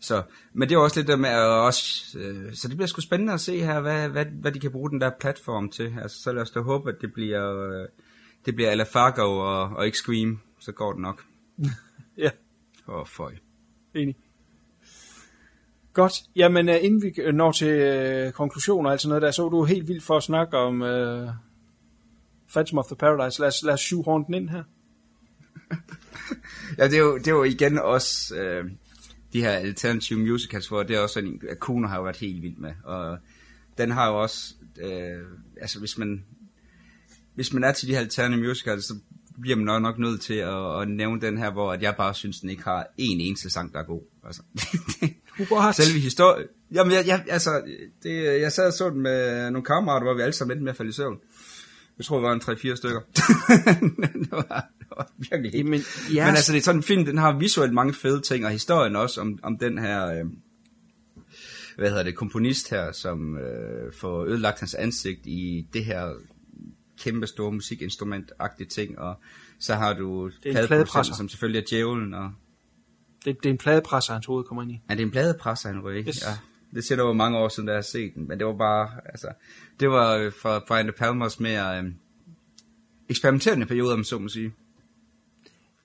Så, 0.00 0.22
men 0.52 0.68
det 0.68 0.74
er 0.74 0.78
også 0.78 1.00
lidt 1.00 1.08
der 1.08 1.16
med 1.16 1.28
at 1.28 1.40
også, 1.40 2.18
øh, 2.18 2.54
så 2.54 2.68
det 2.68 2.76
bliver 2.76 2.86
sgu 2.86 3.00
spændende 3.00 3.32
at 3.32 3.40
se 3.40 3.58
her, 3.58 3.80
hvad, 3.80 4.08
hvad, 4.08 4.24
hvad 4.24 4.52
de 4.52 4.60
kan 4.60 4.70
bruge 4.70 4.90
den 4.90 5.00
der 5.00 5.10
platform 5.20 5.70
til. 5.70 5.94
Altså, 6.02 6.22
så 6.22 6.32
lad 6.32 6.42
os 6.42 6.50
da 6.50 6.60
håbe, 6.60 6.90
at 6.90 6.96
det 7.00 7.12
bliver, 7.12 7.66
øh, 7.66 7.88
det 8.46 8.54
bliver 8.54 8.70
Ala 8.70 8.84
Fargo 8.84 9.38
og, 9.38 9.76
og 9.76 9.86
ikke 9.86 9.98
Scream, 9.98 10.40
så 10.60 10.72
går 10.72 10.92
det 10.92 11.02
nok. 11.02 11.24
ja. 12.18 12.30
Oh, 12.86 13.06
føj. 13.06 13.34
Enig. 13.94 14.16
Godt. 15.92 16.12
Jamen, 16.36 16.68
uh, 16.68 16.74
inden 16.80 17.02
vi 17.02 17.32
når 17.32 17.52
til 17.52 18.26
uh, 18.26 18.32
konklusioner 18.32 18.88
og 18.88 18.92
alt 18.92 19.00
sådan 19.00 19.08
noget 19.08 19.22
der, 19.22 19.30
så 19.30 19.48
du 19.48 19.64
helt 19.64 19.88
vildt 19.88 20.02
for 20.02 20.16
at 20.16 20.22
snakke 20.22 20.56
om 20.56 20.80
uh, 20.80 21.28
Phantom 22.52 22.78
of 22.78 22.86
the 22.86 22.96
Paradise. 22.96 23.40
Lad 23.40 23.48
os, 23.48 23.62
lad 23.62 23.74
os 23.74 23.80
shoehorn 23.80 24.26
den 24.26 24.34
ind 24.34 24.48
her. 24.48 24.62
ja, 26.78 26.84
det 26.84 26.94
er, 26.94 26.98
jo, 26.98 27.18
det 27.18 27.28
er 27.28 27.32
jo 27.32 27.44
igen 27.44 27.78
også... 27.78 28.34
Uh, 28.64 28.70
de 29.36 29.40
her 29.40 29.50
alternative 29.50 30.18
musicals, 30.18 30.68
hvor 30.68 30.82
det 30.82 30.96
er 30.96 31.00
også 31.00 31.18
en, 31.20 31.42
Kuno 31.60 31.88
har 31.88 31.96
jo 31.96 32.02
været 32.02 32.16
helt 32.16 32.42
vild 32.42 32.56
med, 32.56 32.72
og 32.84 33.18
den 33.78 33.90
har 33.90 34.08
jo 34.08 34.22
også, 34.22 34.54
øh, 34.80 35.22
altså 35.60 35.78
hvis 35.78 35.98
man, 35.98 36.24
hvis 37.34 37.52
man 37.52 37.64
er 37.64 37.72
til 37.72 37.88
de 37.88 37.92
her 37.92 38.00
alternative 38.00 38.48
musicals, 38.48 38.84
så 38.84 38.94
bliver 39.40 39.56
man 39.56 39.82
nok, 39.82 39.98
nødt 39.98 40.20
til 40.20 40.34
at, 40.34 40.80
at 40.80 40.88
nævne 40.88 41.20
den 41.20 41.38
her, 41.38 41.50
hvor 41.50 41.72
at 41.72 41.82
jeg 41.82 41.94
bare 41.96 42.14
synes, 42.14 42.40
den 42.40 42.50
ikke 42.50 42.62
har 42.62 42.86
en 42.98 43.20
eneste 43.20 43.50
sang, 43.50 43.72
der 43.72 43.78
er 43.78 43.84
god. 43.84 44.02
Altså, 44.26 44.42
What? 45.52 45.74
Selve 45.74 46.00
historien. 46.00 46.46
Jamen, 46.72 46.92
jeg, 46.92 47.06
jeg, 47.06 47.24
altså, 47.28 47.62
det, 48.02 48.40
jeg 48.40 48.52
sad 48.52 48.66
og 48.66 48.72
så 48.72 48.90
den 48.90 49.00
med 49.00 49.50
nogle 49.50 49.64
kammerater, 49.64 50.04
hvor 50.04 50.14
vi 50.14 50.22
alle 50.22 50.32
sammen 50.32 50.52
endte 50.52 50.64
med 50.64 50.70
at 50.70 50.76
falde 50.76 50.88
i 50.88 50.92
søvn. 50.92 51.18
Jeg 51.98 52.04
tror, 52.04 52.16
det 52.16 52.24
var 52.24 52.32
en 52.32 52.40
3-4 52.40 52.76
stykker. 52.76 53.00
det, 54.22 54.32
var, 54.32 54.68
det 54.78 54.86
var 54.96 55.10
virkelig. 55.16 55.66
Men, 55.66 55.80
yes. 55.80 56.08
Men 56.08 56.18
altså, 56.18 56.52
det 56.52 56.58
er 56.58 56.62
sådan 56.62 56.78
en 56.78 56.82
film, 56.82 57.04
den 57.04 57.18
har 57.18 57.38
visuelt 57.38 57.72
mange 57.72 57.94
fede 57.94 58.20
ting, 58.20 58.44
og 58.44 58.50
historien 58.50 58.96
også 58.96 59.20
om, 59.20 59.38
om 59.42 59.58
den 59.58 59.78
her, 59.78 60.06
øh, 60.06 60.24
hvad 61.76 61.88
hedder 61.88 62.02
det, 62.02 62.14
komponist 62.14 62.70
her, 62.70 62.92
som 62.92 63.38
øh, 63.38 63.92
får 63.92 64.24
ødelagt 64.24 64.60
hans 64.60 64.74
ansigt 64.74 65.26
i 65.26 65.66
det 65.72 65.84
her 65.84 66.12
kæmpe 66.98 67.26
store 67.26 67.52
musikinstrument-agtige 67.52 68.66
ting, 68.68 68.98
og 68.98 69.14
så 69.58 69.74
har 69.74 69.94
du 69.94 70.30
pladepresser, 70.42 71.14
som 71.14 71.28
selvfølgelig 71.28 71.60
er 71.60 71.66
djævlen, 71.70 72.14
og... 72.14 72.32
Det, 73.24 73.36
det 73.42 73.48
er 73.48 73.52
en 73.52 73.58
pladepresser, 73.58 74.12
hans 74.12 74.26
hoved 74.26 74.44
kommer 74.44 74.62
ind 74.62 74.72
i. 74.72 74.80
Ja, 74.88 74.94
det 74.94 75.00
er 75.00 75.06
en 75.06 75.10
pladepresser, 75.10 75.68
han 75.68 75.80
ryger 75.80 76.04
yes. 76.08 76.22
ja. 76.22 76.38
Det 76.74 76.84
siger 76.84 76.96
der 76.96 77.04
var 77.04 77.12
mange 77.12 77.38
år 77.38 77.48
siden, 77.48 77.66
da 77.66 77.72
jeg 77.72 77.76
har 77.76 77.82
set 77.82 78.14
den, 78.14 78.28
men 78.28 78.38
det 78.38 78.46
var 78.46 78.56
bare, 78.56 78.90
altså, 79.04 79.32
det 79.80 79.90
var 79.90 80.32
for 80.42 80.64
Brian 80.68 80.86
De 80.86 80.92
Palmas 80.92 81.40
mere 81.40 81.78
øh, 81.78 81.92
eksperimenterende 83.08 83.66
periode, 83.66 83.92
om 83.92 84.04
så 84.04 84.18
må 84.18 84.28
sige. 84.28 84.52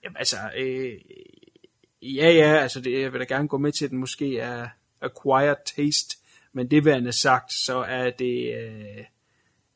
Jamen 0.03 0.17
altså, 0.17 0.37
øh, 0.57 0.91
ja 2.01 2.31
ja, 2.31 2.57
altså 2.57 2.81
det, 2.81 3.01
jeg 3.01 3.11
vil 3.13 3.19
da 3.19 3.25
gerne 3.25 3.47
gå 3.47 3.57
med 3.57 3.71
til, 3.71 3.85
at 3.85 3.91
den 3.91 3.99
måske 3.99 4.37
er 4.37 4.67
acquired 5.01 5.55
taste, 5.75 6.17
men 6.53 6.71
det 6.71 6.85
værende 6.85 7.11
sagt, 7.11 7.53
så 7.53 7.77
er 7.77 8.09
det 8.09 8.55
øh, 8.55 9.05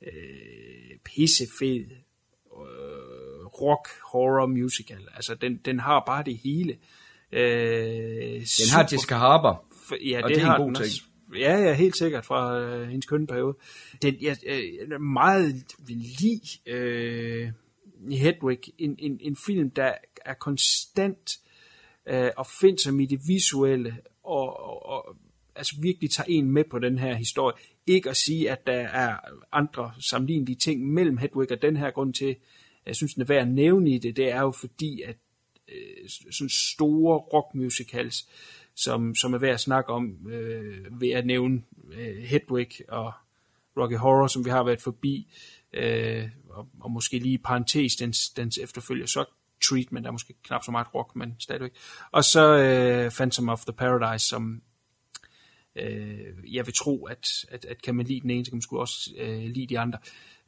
øh, 0.02 0.85
pissefed 1.06 1.86
øh, 2.56 3.46
rock 3.46 3.88
horror 4.12 4.46
musical. 4.46 5.08
Altså 5.16 5.36
den, 5.36 5.58
den 5.66 5.80
har 5.80 6.04
bare 6.06 6.24
det 6.24 6.38
hele. 6.38 6.78
Øh, 7.32 7.40
den 8.34 8.70
har 8.74 8.90
Jessica 8.92 9.16
Harper. 9.16 9.66
Ja, 10.06 10.24
og 10.24 10.30
det, 10.30 10.36
det 10.36 10.44
er 10.44 10.48
har 10.48 10.56
en 10.56 10.62
god 10.62 10.74
ting. 10.74 10.86
også. 10.86 11.02
Ja, 11.36 11.58
ja, 11.58 11.74
helt 11.74 11.98
sikkert 11.98 12.26
fra 12.26 12.60
øh, 12.60 12.88
hendes 12.88 13.06
kønne 13.06 13.28
periode. 13.28 13.58
Den, 14.02 14.18
jeg 14.22 14.38
øh, 14.46 15.02
meget 15.02 15.64
vil 15.80 15.98
lide 15.98 16.60
øh, 16.66 17.52
Hedwig, 18.12 18.60
en, 18.78 18.96
en, 19.00 19.18
en 19.22 19.38
film, 19.46 19.70
der 19.70 19.94
er 20.26 20.34
konstant 20.34 21.38
øh, 22.06 22.30
og 22.38 22.48
finder 22.48 22.82
sig 22.82 23.02
i 23.02 23.06
det 23.06 23.20
visuelle, 23.28 23.98
og, 24.24 24.60
og, 24.60 24.86
og 24.86 25.16
altså 25.56 25.76
virkelig 25.82 26.12
tager 26.12 26.28
en 26.30 26.52
med 26.52 26.64
på 26.64 26.80
den 26.80 27.00
her 27.00 27.16
historie. 27.16 27.56
Ikke 27.88 28.10
at 28.10 28.18
sige, 28.18 28.52
at 28.52 28.68
der 28.68 28.74
er 28.74 29.18
andre 29.52 29.94
sammenlignelige 30.00 30.56
ting 30.56 30.94
mellem 30.94 31.18
Hedwig 31.18 31.52
og 31.52 31.62
den 31.62 31.78
her 31.78 31.92
grund 31.92 32.14
til, 32.14 32.36
jeg 32.86 32.96
synes, 32.96 33.14
den 33.14 33.22
er 33.22 33.26
værd 33.26 33.42
at 33.42 33.48
nævne 33.48 33.90
i 33.90 33.98
det, 33.98 34.16
det 34.16 34.32
er 34.32 34.42
jo 34.42 34.52
fordi, 34.52 35.02
at 35.02 35.16
øh, 35.70 36.10
sådan 36.32 36.50
store 36.50 37.18
rockmusicals, 37.18 38.30
som, 38.76 39.16
som 39.16 39.34
er 39.34 39.38
værd 39.38 39.54
at 39.54 39.60
snakke 39.60 39.94
om, 39.94 40.28
øh, 40.30 41.02
ved 41.02 41.10
at 41.10 41.26
nævne 41.26 41.64
øh, 41.92 42.18
Hedwig 42.18 42.70
og 42.88 43.14
Rocky 43.78 43.98
Horror, 43.98 44.28
som 44.28 44.46
vi 44.46 44.50
har 44.50 44.64
været 44.64 44.82
forbi, 44.82 45.28
øh, 45.74 46.30
og, 46.50 46.68
og 46.80 46.92
måske 46.92 47.20
lige 47.20 47.34
i 47.34 47.38
parentes 47.38 47.96
dens, 47.96 48.30
dens 48.30 48.58
efterfølger, 48.58 49.06
så 49.06 49.26
Treatment 49.70 50.08
er 50.08 50.12
måske 50.12 50.34
knap 50.44 50.64
så 50.64 50.72
meget 50.72 50.96
rock, 50.96 51.16
men 51.16 51.36
stadigvæk. 51.40 51.72
Og 52.12 52.24
så 52.24 52.58
øh, 52.58 53.12
Phantom 53.12 53.50
of 53.50 53.66
the 53.66 53.74
Paradise, 53.74 54.28
som 54.28 54.62
øh, 55.76 56.56
jeg 56.56 56.66
vil 56.66 56.74
tro, 56.74 57.06
at, 57.06 57.28
at, 57.52 57.66
at 57.66 57.82
kan 57.82 57.96
man 57.96 58.06
lide 58.06 58.22
den 58.22 58.30
ene, 58.30 58.46
så 58.46 58.52
kan 58.52 58.56
man 58.56 58.62
sgu 58.62 58.80
også 58.80 59.14
øh, 59.18 59.42
lide 59.44 59.68
de 59.68 59.80
andre. 59.80 60.00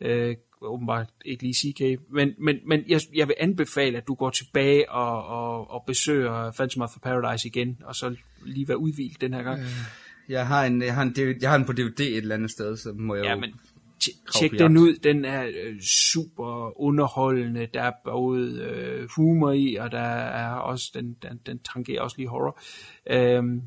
Øh, 0.01 0.35
åbenbart 0.61 1.09
ikke 1.25 1.43
lige 1.43 1.53
CK, 1.53 2.01
men, 2.11 2.33
men, 2.37 2.57
men 2.65 2.83
jeg, 2.87 3.01
jeg 3.15 3.27
vil 3.27 3.35
anbefale, 3.39 3.97
at 3.97 4.07
du 4.07 4.13
går 4.13 4.29
tilbage 4.29 4.91
og, 4.91 5.25
og, 5.25 5.71
og 5.71 5.83
besøger 5.87 6.51
Phantom 6.51 6.81
of 6.81 6.89
the 6.89 6.99
Paradise 6.99 7.47
igen, 7.47 7.77
og 7.83 7.95
så 7.95 8.15
lige 8.45 8.67
være 8.67 8.77
udvildt 8.77 9.21
den 9.21 9.33
her 9.33 9.43
gang. 9.43 9.59
Øh, 9.59 9.67
jeg, 10.29 10.47
har 10.47 10.65
en, 10.65 10.81
jeg, 10.81 10.95
har 10.95 11.01
en, 11.01 11.15
jeg 11.41 11.49
har 11.49 11.55
en 11.55 11.65
på 11.65 11.73
DVD 11.73 11.99
et 11.99 12.17
eller 12.17 12.35
andet 12.35 12.51
sted, 12.51 12.77
så 12.77 12.93
må 12.93 13.15
jeg 13.15 13.25
ja, 13.25 13.31
jo 13.31 13.39
men 13.39 13.53
tjek 14.35 14.51
den 14.51 14.77
ud, 14.77 14.93
den 14.93 15.25
er 15.25 15.43
øh, 15.63 15.81
super 15.81 16.81
underholdende, 16.81 17.67
der 17.73 17.81
er 17.81 17.91
både 18.05 18.61
øh, 18.61 19.09
humor 19.15 19.51
i, 19.51 19.75
og 19.75 19.91
der 19.91 19.99
er 19.99 20.49
også, 20.53 20.91
den, 20.93 21.17
den, 21.21 21.39
den 21.45 21.59
tangerer 21.59 22.01
også 22.01 22.17
lige 22.17 22.29
horror. 22.29 22.59
Øhm, 23.09 23.61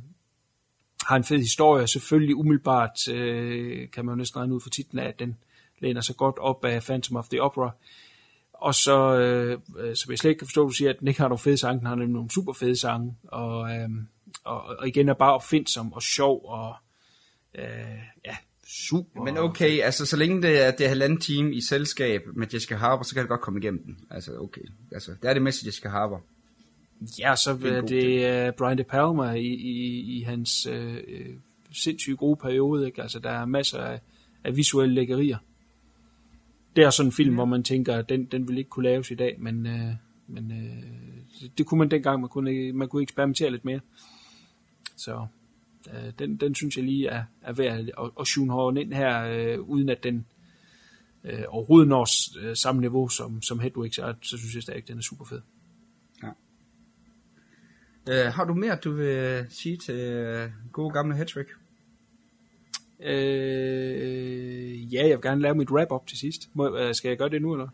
har 1.07 1.17
en 1.17 1.25
fed 1.25 1.39
historie, 1.39 1.87
selvfølgelig 1.87 2.37
umiddelbart 2.37 3.09
øh, 3.11 3.91
kan 3.91 4.05
man 4.05 4.13
jo 4.13 4.17
næsten 4.17 4.41
regne 4.41 4.55
ud 4.55 4.61
for 4.61 4.71
titlen 4.71 4.99
af, 4.99 5.09
at 5.09 5.19
den 5.19 5.37
læner 5.79 6.01
sig 6.01 6.17
godt 6.17 6.39
op 6.39 6.65
af 6.65 6.83
Phantom 6.83 7.17
of 7.17 7.29
the 7.29 7.43
Opera. 7.43 7.71
Og 8.53 8.75
så, 8.75 9.19
øh, 9.19 9.59
så 9.95 10.07
vil 10.07 10.13
jeg 10.13 10.19
slet 10.19 10.31
ikke 10.31 10.45
forstå, 10.45 10.63
at 10.63 10.69
du 10.69 10.75
siger, 10.75 10.91
at 10.91 10.97
den 11.01 11.09
ikke 11.09 11.21
har 11.21 11.29
nogle 11.29 11.39
fede 11.39 11.57
sange, 11.57 11.79
den 11.79 11.87
har 11.87 11.95
nemlig 11.95 12.13
nogle 12.13 12.31
super 12.31 12.53
fede 12.53 12.81
sange, 12.81 13.17
og, 13.25 13.71
øh, 13.71 13.89
og, 14.45 14.63
og 14.63 14.89
igen 14.89 15.09
er 15.09 15.15
bare 15.15 15.35
opfindsom 15.35 15.93
og 15.93 16.03
sjov, 16.03 16.45
og 16.45 16.75
øh, 17.55 17.65
ja, 18.25 18.37
super. 18.67 19.25
Men 19.25 19.39
okay, 19.39 19.81
altså 19.81 20.07
så 20.07 20.17
længe 20.17 20.43
det 20.43 20.67
er, 20.67 20.71
det 20.71 20.85
er 20.85 20.89
halvanden 20.89 21.21
time 21.21 21.55
i 21.55 21.61
selskab 21.61 22.23
med 22.37 22.47
Jessica 22.55 22.75
Harper, 22.75 23.05
så 23.05 23.15
kan 23.15 23.23
det 23.23 23.29
godt 23.29 23.41
komme 23.41 23.61
igennem 23.61 23.83
den. 23.85 23.99
Altså 24.11 24.39
okay, 24.39 24.65
altså 24.93 25.15
det 25.23 25.31
er 25.31 25.35
det 25.35 25.43
mest 25.43 25.67
Jessica 25.67 25.89
Harper. 25.89 26.19
Ja, 27.19 27.37
så 27.37 27.57
Det 27.57 27.73
er 27.73 27.81
det 27.81 28.49
uh, 28.49 28.55
Brian 28.55 28.79
De 28.79 28.85
Palma 28.85 29.33
i, 29.33 29.47
i, 29.47 30.01
i 30.19 30.23
hans 30.23 30.67
uh, 30.67 30.97
sindssygt 31.73 32.19
gode 32.19 32.37
periode. 32.37 32.87
Ikke? 32.87 33.03
Altså, 33.03 33.19
der 33.19 33.31
er 33.31 33.45
masser 33.45 33.79
af, 33.79 34.01
af 34.45 34.57
visuelle 34.57 34.95
lækkerier. 34.95 35.39
Det 36.77 36.85
er 36.85 36.91
sådan 36.91 37.09
en 37.09 37.13
film, 37.13 37.31
ja. 37.31 37.35
hvor 37.35 37.45
man 37.45 37.63
tænker, 37.63 37.97
at 37.97 38.09
den, 38.09 38.25
den 38.25 38.49
vil 38.49 38.59
ikke 38.59 38.71
kunne 38.71 38.85
laves 38.85 39.11
i 39.11 39.15
dag, 39.15 39.37
men, 39.39 39.67
uh, 39.67 39.93
men 40.27 40.51
uh, 40.51 40.85
det, 41.41 41.59
det 41.59 41.67
kunne 41.67 41.79
man 41.79 41.91
dengang. 41.91 42.21
Man 42.21 42.29
kunne, 42.29 42.73
man 42.73 42.89
kunne 42.89 43.03
eksperimentere 43.03 43.51
lidt 43.51 43.65
mere. 43.65 43.81
Så 44.97 45.27
uh, 45.87 46.11
den, 46.19 46.37
den 46.37 46.55
synes 46.55 46.77
jeg 46.77 46.85
lige 46.85 47.09
er, 47.09 47.25
er 47.43 47.53
værd 47.53 47.79
at, 47.79 48.11
at, 48.21 48.27
shoehorn 48.27 48.77
ind 48.77 48.93
her, 48.93 49.59
uh, 49.59 49.69
uden 49.69 49.89
at 49.89 50.03
den 50.03 50.27
uh, 51.25 51.41
overhovedet 51.49 51.89
når 51.89 52.01
uh, 52.01 52.55
samme 52.55 52.81
niveau 52.81 53.09
som, 53.09 53.43
som 53.43 53.61
Hedwig, 53.61 53.95
så, 53.95 54.15
så 54.23 54.39
synes 54.39 54.55
jeg 54.55 54.63
stadig, 54.63 54.83
at 54.83 54.89
den 54.89 54.99
er 54.99 55.03
super 55.03 55.25
fed. 55.25 55.41
Uh, 58.09 58.15
har 58.15 58.45
du 58.45 58.55
mere, 58.55 58.77
du 58.85 58.93
vil 58.93 59.47
sige 59.49 59.77
til 59.77 60.27
uh, 60.45 60.73
gode 60.73 60.91
gamle 60.93 61.17
Hedwig? 61.17 61.47
Øh, 63.03 64.95
ja, 64.95 65.07
jeg 65.09 65.17
vil 65.17 65.23
gerne 65.23 65.41
lave 65.43 65.55
mit 65.55 65.71
wrap-up 65.71 66.07
til 66.07 66.19
sidst. 66.19 66.41
Må, 66.55 66.77
øh, 66.79 66.95
skal 66.95 67.09
jeg 67.09 67.19
gøre 67.19 67.29
det 67.29 67.43
nu, 67.43 67.53
eller? 67.53 67.69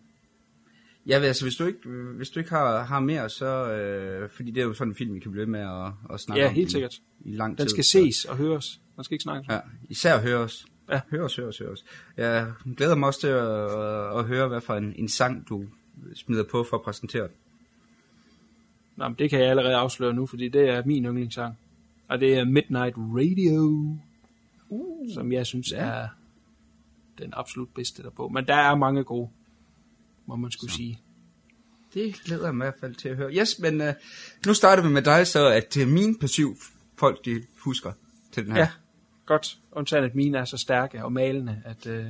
Ja, 1.07 1.19
altså 1.20 1.44
hvis 1.44 1.55
du 1.55 1.66
ikke, 1.66 1.89
hvis 2.16 2.31
du 2.31 2.39
ikke 2.40 2.51
har, 2.51 2.82
har 2.85 3.01
mere, 3.01 3.28
så... 3.31 3.47
Øh, 3.73 4.28
fordi 4.28 4.51
det 4.51 4.61
er 4.61 4.65
jo 4.65 4.73
sådan 4.74 4.90
en 4.93 4.97
film, 4.97 5.15
vi 5.15 5.20
kan 5.20 5.32
blive 5.32 5.47
med 5.47 5.61
at, 5.61 5.93
at 6.15 6.20
snakke 6.20 6.43
Ja, 6.43 6.48
om 6.48 6.55
helt 6.55 6.69
i, 6.69 6.72
sikkert. 6.72 6.95
i 7.24 7.37
lang 7.37 7.59
Den 7.59 7.66
tid. 7.66 7.71
skal 7.71 7.85
så- 7.85 7.90
ses 7.90 8.24
og 8.24 8.37
høres. 8.37 8.80
Man 8.96 9.05
skal 9.05 9.14
ikke 9.14 9.22
snakke. 9.22 9.53
Ja, 9.53 9.61
især 9.88 10.21
høres. 10.21 10.66
Ja. 10.90 11.01
Høres, 11.11 11.37
høres, 11.37 11.59
høres. 11.59 11.85
Jeg 12.16 12.53
glæder 12.77 12.95
mig 12.95 13.06
også 13.06 13.21
til 13.21 13.27
at, 13.27 13.46
at, 13.80 14.19
at 14.19 14.24
høre, 14.24 14.48
hvad 14.48 14.61
for 14.61 14.74
en, 14.74 14.93
en 14.96 15.09
sang, 15.09 15.48
du 15.48 15.64
smider 16.14 16.45
på 16.51 16.64
for 16.71 16.77
at 16.77 16.82
præsentere 16.82 17.22
den. 17.22 17.32
Nå, 18.96 19.08
men 19.08 19.18
det 19.18 19.30
kan 19.30 19.40
jeg 19.40 19.48
allerede 19.48 19.74
afsløre 19.74 20.14
nu, 20.14 20.26
fordi 20.26 20.48
det 20.48 20.68
er 20.68 20.82
min 20.84 21.04
yndlingssang. 21.04 21.58
Og 22.08 22.20
det 22.20 22.38
er 22.38 22.44
Midnight 22.44 22.94
Radio, 22.96 23.96
uh, 24.68 25.14
som 25.14 25.32
jeg 25.32 25.46
synes 25.46 25.72
ja. 25.72 25.76
er 25.76 26.08
den 27.18 27.32
absolut 27.36 27.68
bedste 27.74 28.02
derpå. 28.02 28.28
Men 28.28 28.46
der 28.46 28.54
er 28.54 28.74
mange 28.74 29.04
gode, 29.04 29.28
må 30.26 30.36
man 30.36 30.50
skulle 30.50 30.72
sige. 30.72 31.00
Det 31.94 32.14
glæder 32.24 32.44
jeg 32.44 32.54
mig 32.54 32.64
i 32.64 32.66
hvert 32.66 32.80
fald 32.80 32.94
til 32.94 33.08
at 33.08 33.16
høre. 33.16 33.32
Yes, 33.32 33.58
men 33.58 33.80
uh, 33.80 33.86
nu 34.46 34.54
starter 34.54 34.82
vi 34.82 34.88
med 34.88 35.02
dig, 35.02 35.26
så 35.26 35.48
at 35.48 35.76
uh, 35.76 35.88
mine 35.88 36.18
passiv 36.18 36.56
folk, 36.98 37.24
de 37.24 37.42
husker 37.64 37.92
til 38.32 38.44
den 38.44 38.52
her. 38.52 38.60
Ja, 38.60 38.68
godt. 39.26 39.58
Undtagen 39.72 40.04
at 40.04 40.14
mine 40.14 40.38
er 40.38 40.44
så 40.44 40.56
stærke 40.56 41.04
og 41.04 41.12
malende, 41.12 41.62
at 41.64 41.86
øh, 41.86 42.06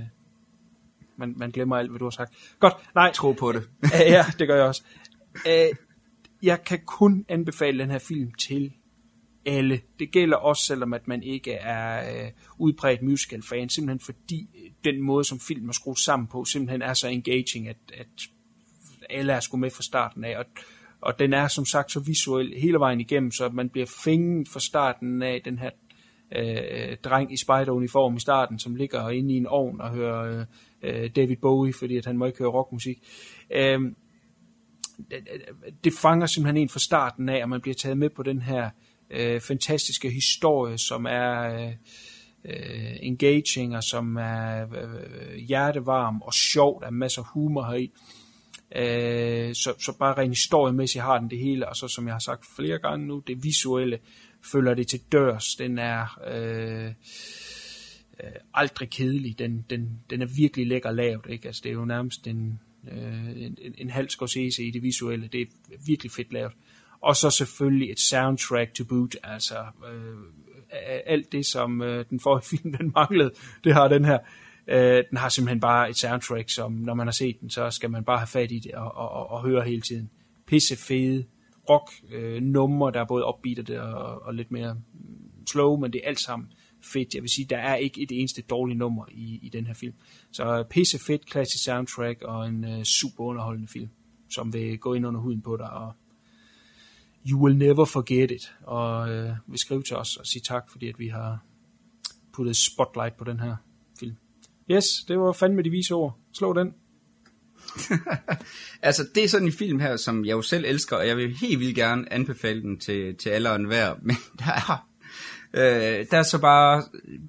man, 1.16 1.34
man 1.36 1.50
glemmer 1.50 1.76
alt, 1.76 1.90
hvad 1.90 1.98
du 1.98 2.05
har 2.05 2.10
sagt. 2.10 2.34
Godt, 2.60 2.74
nej. 2.94 3.12
Tro 3.12 3.32
på 3.32 3.52
det. 3.52 3.68
ja, 3.92 4.24
det 4.39 4.48
gør 4.48 4.56
jeg 4.56 4.65
også. 4.65 4.82
Øh, 5.47 5.68
jeg 6.47 6.65
kan 6.65 6.78
kun 6.86 7.25
anbefale 7.28 7.78
den 7.78 7.91
her 7.91 7.99
film 7.99 8.33
til 8.33 8.73
alle. 9.47 9.81
Det 9.99 10.10
gælder 10.10 10.36
også, 10.36 10.62
selvom 10.66 10.94
at 10.94 11.08
man 11.08 11.23
ikke 11.23 11.52
er 11.52 12.10
øh, 12.25 12.31
udbredt 12.58 13.02
musical-fan, 13.02 13.68
simpelthen 13.68 14.00
fordi 14.00 14.49
øh, 14.55 14.70
den 14.84 15.02
måde, 15.02 15.25
som 15.25 15.41
filmen 15.41 15.68
er 15.68 15.73
skruet 15.73 15.99
sammen 15.99 16.26
på, 16.26 16.44
simpelthen 16.44 16.83
er 16.83 16.94
så 16.94 17.08
engaging, 17.08 17.68
at, 17.68 17.76
at 17.94 18.07
alle 19.10 19.33
er 19.33 19.41
sgu 19.41 19.57
med 19.57 19.70
fra 19.70 19.83
starten 19.83 20.25
af, 20.25 20.39
og, 20.39 20.44
og 21.00 21.18
den 21.18 21.33
er 21.33 21.49
som 21.49 21.65
sagt 21.65 21.92
så 21.92 22.00
visuel 22.00 22.55
hele 22.57 22.78
vejen 22.78 23.00
igennem, 23.00 23.31
så 23.31 23.49
man 23.49 23.68
bliver 23.68 23.86
fænget 24.05 24.49
fra 24.49 24.60
starten 24.60 25.23
af 25.23 25.41
den 25.44 25.58
her 25.58 25.70
øh, 26.36 26.97
dreng 27.05 27.33
i 27.33 27.36
spideruniform 27.36 28.16
i 28.16 28.20
starten, 28.20 28.58
som 28.58 28.75
ligger 28.75 29.10
inde 29.10 29.34
i 29.34 29.36
en 29.36 29.47
ovn 29.47 29.81
og 29.81 29.91
hører 29.91 30.47
øh, 30.83 31.02
øh 31.02 31.10
David 31.16 31.36
Bowie, 31.36 31.73
fordi 31.73 31.97
at 31.97 32.07
han 32.07 32.16
må 32.16 32.26
ikke 32.26 32.39
høre 32.39 32.49
rockmusik. 32.49 32.99
Øh, 33.50 33.81
det, 35.10 35.28
det 35.84 35.92
fanger 35.92 36.26
simpelthen 36.26 36.62
en 36.62 36.68
fra 36.68 36.78
starten 36.78 37.28
af, 37.28 37.42
at 37.42 37.49
man 37.49 37.60
bliver 37.60 37.75
taget 37.75 37.99
med 37.99 38.10
på 38.10 38.23
den 38.23 38.42
her 38.42 38.70
øh, 39.10 39.41
fantastiske 39.41 40.10
historie, 40.10 40.78
som 40.78 41.07
er 41.07 41.55
øh, 41.55 41.73
øh 42.44 42.97
engaging 43.00 43.76
og 43.76 43.83
som 43.83 44.16
er 44.16 44.62
øh, 44.62 45.36
hjertevarm 45.36 46.23
og 46.23 46.34
sjov. 46.34 46.81
Der 46.81 46.86
er 46.86 46.91
masser 46.91 47.23
af 47.23 47.28
humor 47.28 47.65
heri. 47.65 47.92
Øh, 48.76 49.55
så, 49.55 49.75
så 49.78 49.92
bare 49.99 50.18
rent 50.18 50.33
historiemæssigt 50.33 51.05
har 51.05 51.18
den 51.18 51.31
det 51.31 51.39
hele, 51.39 51.68
og 51.68 51.76
så 51.76 51.89
som 51.89 52.07
jeg 52.07 52.15
har 52.15 52.20
sagt 52.20 52.47
flere 52.57 52.78
gange 52.78 53.07
nu, 53.07 53.18
det 53.18 53.44
visuelle 53.44 53.99
følger 54.52 54.75
det 54.75 54.89
til 54.89 55.00
dørs. 55.12 55.55
Den 55.58 55.78
er 55.78 56.20
øh, 56.26 56.92
øh, 58.25 58.31
aldrig 58.55 58.91
kedelig. 58.91 59.39
Den, 59.39 59.65
den, 59.70 60.00
den 60.10 60.23
er 60.23 60.26
virkelig 60.36 60.66
lækker 60.66 60.91
lavet. 60.91 61.26
Ikke? 61.28 61.47
Altså, 61.47 61.60
det 61.65 61.70
er 61.70 61.75
jo 61.75 61.84
nærmest 61.84 62.26
en, 62.26 62.60
øh, 62.92 63.42
en, 63.42 63.74
en, 63.78 63.90
halv 63.90 64.08
Scorsese 64.08 64.65
i 64.65 64.70
det 64.70 64.82
visuelle. 64.82 65.28
Det 65.28 65.40
er 65.40 65.47
virkelig 65.86 66.12
fedt 66.12 66.32
lavet. 66.32 66.52
Og 67.00 67.16
så 67.16 67.31
selvfølgelig 67.31 67.90
et 67.90 68.00
soundtrack 68.00 68.74
to 68.74 68.84
boot. 68.84 69.16
Altså 69.23 69.55
øh, 69.92 70.16
alt 71.06 71.32
det, 71.32 71.47
som 71.47 71.82
øh, 71.82 72.05
den 72.10 72.20
forrige 72.20 72.48
film 72.56 72.73
den 72.73 72.92
manglede, 72.94 73.31
det 73.65 73.74
har 73.74 73.89
den 73.89 74.05
her. 74.05 74.18
Øh, 74.68 75.05
den 75.10 75.18
har 75.18 75.28
simpelthen 75.28 75.60
bare 75.60 75.90
et 75.90 75.97
soundtrack, 75.97 76.50
som 76.50 76.73
når 76.73 76.94
man 76.94 77.06
har 77.06 77.12
set 77.12 77.40
den, 77.40 77.50
så 77.50 77.70
skal 77.70 77.90
man 77.90 78.05
bare 78.05 78.18
have 78.18 78.26
fat 78.26 78.52
i 78.52 78.58
det 78.58 78.73
og, 78.73 78.97
og, 78.97 79.10
og, 79.10 79.31
og 79.31 79.42
høre 79.42 79.65
hele 79.65 79.81
tiden. 79.81 80.10
Pisse 80.47 80.76
fede 80.76 81.24
rock 81.70 81.90
øh, 82.12 82.42
numre, 82.42 82.92
der 82.92 83.00
er 83.00 83.05
både 83.05 83.24
upbeat 83.28 83.70
og, 83.70 84.23
og 84.23 84.34
lidt 84.34 84.50
mere 84.50 84.74
mm, 84.74 85.47
slow, 85.47 85.76
men 85.76 85.92
det 85.92 86.00
er 86.05 86.08
alt 86.08 86.20
sammen 86.20 86.48
fedt. 86.92 87.15
Jeg 87.15 87.23
vil 87.23 87.31
sige, 87.31 87.47
der 87.50 87.58
er 87.58 87.76
ikke 87.76 88.02
et 88.02 88.12
eneste 88.12 88.42
dårligt 88.42 88.78
nummer 88.78 89.05
i, 89.10 89.39
i 89.42 89.48
den 89.48 89.66
her 89.66 89.74
film. 89.74 89.94
Så 90.31 90.65
pisse 90.70 90.98
fedt, 90.98 91.26
klassisk 91.26 91.65
soundtrack 91.65 92.23
og 92.23 92.48
en 92.48 92.65
øh, 92.65 92.84
super 92.84 93.24
underholdende 93.24 93.68
film, 93.68 93.89
som 94.31 94.52
vil 94.52 94.78
gå 94.78 94.94
ind 94.94 95.06
under 95.06 95.20
huden 95.20 95.40
på 95.40 95.56
dig 95.56 95.70
og 95.70 95.92
you 97.31 97.42
will 97.42 97.56
never 97.56 97.84
forget 97.84 98.31
it. 98.31 98.52
Og 98.62 99.10
øh, 99.10 99.32
vil 99.47 99.58
skrive 99.58 99.82
til 99.82 99.97
os 99.97 100.16
og 100.16 100.26
sige 100.26 100.42
tak, 100.42 100.70
fordi 100.70 100.89
at 100.89 100.98
vi 100.98 101.08
har 101.08 101.39
puttet 102.32 102.56
spotlight 102.56 103.16
på 103.16 103.24
den 103.24 103.40
her 103.40 103.56
film. 104.00 104.16
Yes, 104.70 105.05
det 105.08 105.18
var 105.18 105.32
fandme 105.32 105.62
de 105.62 105.70
vise 105.70 105.94
ord. 105.94 106.18
Slå 106.32 106.52
den. 106.52 106.74
altså, 108.82 109.08
det 109.15 109.24
er 109.24 109.28
sådan 109.28 109.47
en 109.47 109.52
film 109.52 109.81
her, 109.81 109.97
som 109.97 110.24
jeg 110.24 110.32
jo 110.32 110.42
selv 110.42 110.65
elsker, 110.66 110.97
og 110.97 111.06
jeg 111.06 111.16
vil 111.16 111.36
helt 111.36 111.60
vildt 111.60 111.76
gerne 111.76 112.12
anbefale 112.12 112.62
den 112.62 112.78
til, 112.78 113.16
til 113.16 113.31
alle 113.31 113.50
og 113.50 113.56
enhver, 113.56 113.94
men 114.02 114.16
der 114.39 114.52
er, 114.52 114.89
øh, 115.55 116.07
der 116.10 116.18
er 116.18 116.23
så 116.23 116.41
bare 116.41 116.83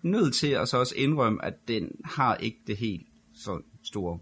nødt 0.03 0.33
til 0.33 0.47
at 0.47 0.67
så 0.67 0.77
også 0.77 0.95
indrømme, 0.97 1.45
at 1.45 1.53
den 1.67 1.91
har 2.05 2.35
ikke 2.35 2.59
det 2.67 2.77
helt 2.77 3.07
så 3.35 3.61
store 3.83 4.19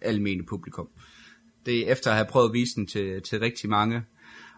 almene 0.00 0.46
publikum. 0.46 0.88
Det 1.66 1.88
er 1.88 1.92
efter 1.92 2.10
at 2.10 2.16
have 2.16 2.26
prøvet 2.26 2.48
at 2.48 2.52
vise 2.52 2.74
den 2.76 2.86
til, 2.86 3.22
til 3.22 3.40
rigtig 3.40 3.70
mange, 3.70 4.02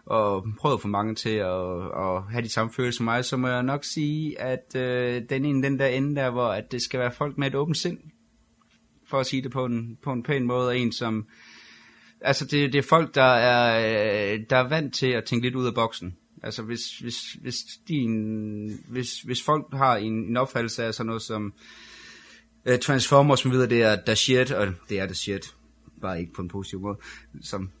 og 0.05 0.45
prøvet 0.59 0.75
at 0.75 0.81
få 0.81 0.87
mange 0.87 1.15
til 1.15 1.29
at, 1.29 1.81
at 1.97 2.23
have 2.29 2.41
de 2.43 2.49
samme 2.49 2.73
følelser 2.73 2.97
som 2.97 3.05
mig, 3.05 3.25
så 3.25 3.37
må 3.37 3.47
jeg 3.47 3.63
nok 3.63 3.83
sige, 3.83 4.41
at 4.41 4.75
øh, 4.75 5.21
den 5.29 5.45
ene, 5.45 5.63
den 5.63 5.79
der 5.79 5.87
ende 5.87 6.15
der, 6.15 6.29
hvor 6.29 6.47
at 6.47 6.71
det 6.71 6.81
skal 6.81 6.99
være 6.99 7.11
folk 7.11 7.37
med 7.37 7.47
et 7.47 7.55
åbent 7.55 7.77
sind, 7.77 7.99
for 9.09 9.19
at 9.19 9.25
sige 9.25 9.41
det 9.41 9.51
på 9.51 9.65
en, 9.65 9.97
på 10.03 10.11
en 10.11 10.23
pæn 10.23 10.43
måde, 10.43 10.67
og 10.67 10.77
en 10.77 10.91
som, 10.91 11.27
altså 12.21 12.45
det, 12.45 12.73
det 12.73 12.79
er 12.79 12.87
folk, 12.89 13.15
der 13.15 13.23
er, 13.23 13.77
øh, 14.33 14.39
der 14.49 14.57
er 14.57 14.69
vant 14.69 14.93
til 14.93 15.07
at 15.07 15.23
tænke 15.23 15.45
lidt 15.45 15.55
ud 15.55 15.67
af 15.67 15.73
boksen. 15.73 16.17
Altså 16.47 16.61
hvis, 16.61 16.97
hvis, 16.97 17.33
hvis, 17.41 17.55
din, 17.87 18.79
hvis, 18.87 19.21
hvis 19.21 19.43
folk 19.43 19.65
har 19.73 19.97
en, 19.97 20.13
en 20.13 20.37
opfattelse 20.37 20.83
af 20.83 20.93
sådan 20.93 21.07
noget 21.07 21.21
som 21.21 21.53
uh, 22.69 22.77
Transformers, 22.77 23.39
som 23.39 23.51
videre, 23.51 23.69
det 23.69 23.83
er 23.83 23.95
der 23.95 24.15
shit, 24.15 24.51
og 24.51 24.67
det 24.89 24.99
er 24.99 25.05
der 25.05 25.13
shit, 25.13 25.55
bare 26.01 26.19
ikke 26.19 26.33
på 26.33 26.41
en 26.41 26.47
positiv 26.47 26.81
måde, 26.81 26.97
som 27.41 27.71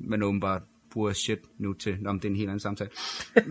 man 0.00 0.22
åbenbart 0.22 0.62
bruger 0.90 1.12
shit 1.12 1.38
nu 1.58 1.72
til, 1.72 1.98
om 2.06 2.20
det 2.20 2.28
er 2.28 2.30
en 2.30 2.36
helt 2.36 2.48
anden 2.48 2.60
samtale. 2.60 2.90
men, 3.34 3.44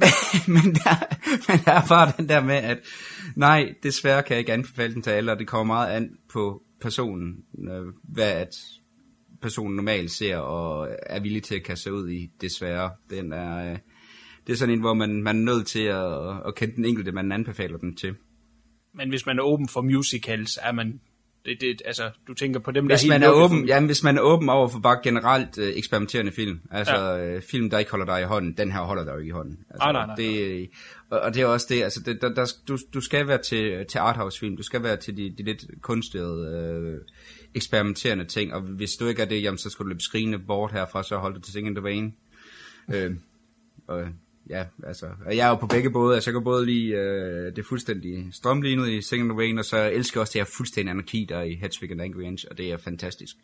men, 0.55 0.73
der, 0.75 1.15
men 1.47 1.59
der 1.65 1.71
er 1.71 1.87
bare 1.87 2.13
den 2.17 2.29
der 2.29 2.43
med, 2.43 2.55
at 2.55 2.79
nej, 3.35 3.73
desværre 3.83 4.23
kan 4.23 4.33
jeg 4.33 4.39
ikke 4.39 4.53
anbefale 4.53 4.93
den 4.93 5.01
til 5.01 5.09
alle, 5.09 5.31
og 5.31 5.39
det 5.39 5.47
kommer 5.47 5.73
meget 5.73 5.95
an 5.95 6.17
på 6.29 6.63
personen, 6.81 7.43
øh, 7.69 7.93
hvad 8.03 8.31
at 8.31 8.55
personen 9.41 9.75
normalt 9.75 10.11
ser 10.11 10.37
og 10.37 10.89
er 11.05 11.19
villig 11.19 11.43
til 11.43 11.55
at 11.55 11.63
kaste 11.63 11.83
sig 11.83 11.93
ud 11.93 12.09
i, 12.09 12.31
desværre. 12.41 12.91
Den 13.09 13.33
er, 13.33 13.71
øh, 13.71 13.77
det 14.47 14.53
er 14.53 14.57
sådan 14.57 14.73
en, 14.73 14.79
hvor 14.79 14.93
man, 14.93 15.23
man 15.23 15.37
er 15.37 15.53
nødt 15.53 15.67
til 15.67 15.79
at, 15.83 16.47
at 16.47 16.55
kende 16.55 16.75
den 16.75 16.85
enkelte, 16.85 17.11
man 17.11 17.31
anbefaler 17.31 17.77
den 17.77 17.95
til. 17.95 18.15
Men 18.93 19.09
hvis 19.09 19.25
man 19.25 19.39
er 19.39 19.43
åben 19.43 19.67
for 19.67 19.81
musicals, 19.81 20.59
er 20.63 20.71
man... 20.71 20.99
Det, 21.45 21.57
det, 21.61 21.81
altså, 21.85 22.11
du 22.27 22.33
tænker 22.33 22.59
på 22.59 22.71
dem, 22.71 22.85
hvis 22.85 23.01
der 23.01 23.07
er 23.13 23.19
man 23.19 23.23
er 23.23 23.31
åben, 23.31 23.59
for- 23.59 23.67
ja, 23.67 23.85
hvis 23.85 24.03
man 24.03 24.17
er 24.17 24.21
åben 24.21 24.49
over 24.49 24.67
for 24.67 24.79
bare 24.79 24.99
generelt 25.03 25.57
øh, 25.57 25.71
eksperimenterende 25.75 26.31
film, 26.31 26.59
altså 26.71 26.95
ja. 26.95 27.39
film, 27.39 27.69
der 27.69 27.79
ikke 27.79 27.91
holder 27.91 28.05
dig 28.05 28.21
i 28.21 28.25
hånden, 28.25 28.53
den 28.57 28.71
her 28.71 28.79
holder 28.81 29.03
dig 29.03 29.11
jo 29.13 29.17
ikke 29.17 29.27
i 29.29 29.31
hånden. 29.31 29.59
Altså, 29.69 29.87
Ah, 29.87 29.93
nej, 29.93 30.05
nej, 30.05 30.15
det, 30.15 30.69
og, 31.09 31.19
og 31.19 31.33
det 31.33 31.41
er 31.41 31.45
også 31.45 31.65
det, 31.69 31.83
altså 31.83 32.01
det, 32.05 32.21
der, 32.21 32.33
der, 32.33 32.53
du, 32.67 32.77
du 32.93 33.01
skal 33.01 33.27
være 33.27 33.37
til, 33.41 33.85
til 33.85 33.97
arthouse-film, 33.97 34.57
du 34.57 34.63
skal 34.63 34.83
være 34.83 34.97
til 34.97 35.17
de, 35.17 35.29
de 35.37 35.43
lidt 35.43 35.65
kunstige, 35.81 36.23
øh, 36.23 36.95
eksperimenterende 37.55 38.25
ting, 38.25 38.53
og 38.53 38.61
hvis 38.61 38.91
du 38.99 39.07
ikke 39.07 39.21
er 39.21 39.25
det, 39.25 39.43
jamen, 39.43 39.57
så 39.57 39.69
skal 39.69 39.83
du 39.83 39.87
løbe 39.89 40.01
skrigende 40.01 40.39
bort 40.39 40.71
herfra, 40.71 41.03
så 41.03 41.17
hold 41.17 41.33
dig 41.33 41.43
til 41.43 41.53
Singing 41.53 41.77
in 41.77 41.83
the 41.83 41.85
Rain. 41.85 42.15
øh, 42.93 43.15
og, 43.87 44.03
ja, 44.49 44.65
altså, 44.83 45.05
og 45.25 45.35
jeg 45.35 45.45
er 45.45 45.49
jo 45.49 45.55
på 45.55 45.67
begge 45.67 45.91
både, 45.91 46.15
altså 46.15 46.29
jeg 46.29 46.33
kan 46.33 46.43
både 46.43 46.65
lide 46.65 46.91
øh, 46.91 47.55
det 47.55 47.65
fuldstændig 47.65 48.27
strømlignet 48.31 48.89
i 48.89 49.01
Singing 49.01 49.29
the 49.29 49.39
Rain, 49.39 49.59
og 49.59 49.65
så 49.65 49.89
elsker 49.89 50.19
jeg 50.19 50.21
også 50.21 50.33
det 50.33 50.41
her 50.41 50.51
fuldstændig 50.57 50.91
anarki, 50.91 51.25
der 51.29 51.37
er 51.37 51.43
i 51.43 51.53
Hedwig 51.53 51.91
and 51.91 52.01
Angry 52.01 52.21
Inch, 52.21 52.45
og 52.51 52.57
det 52.57 52.71
er 52.71 52.77
fantastisk. 52.77 53.35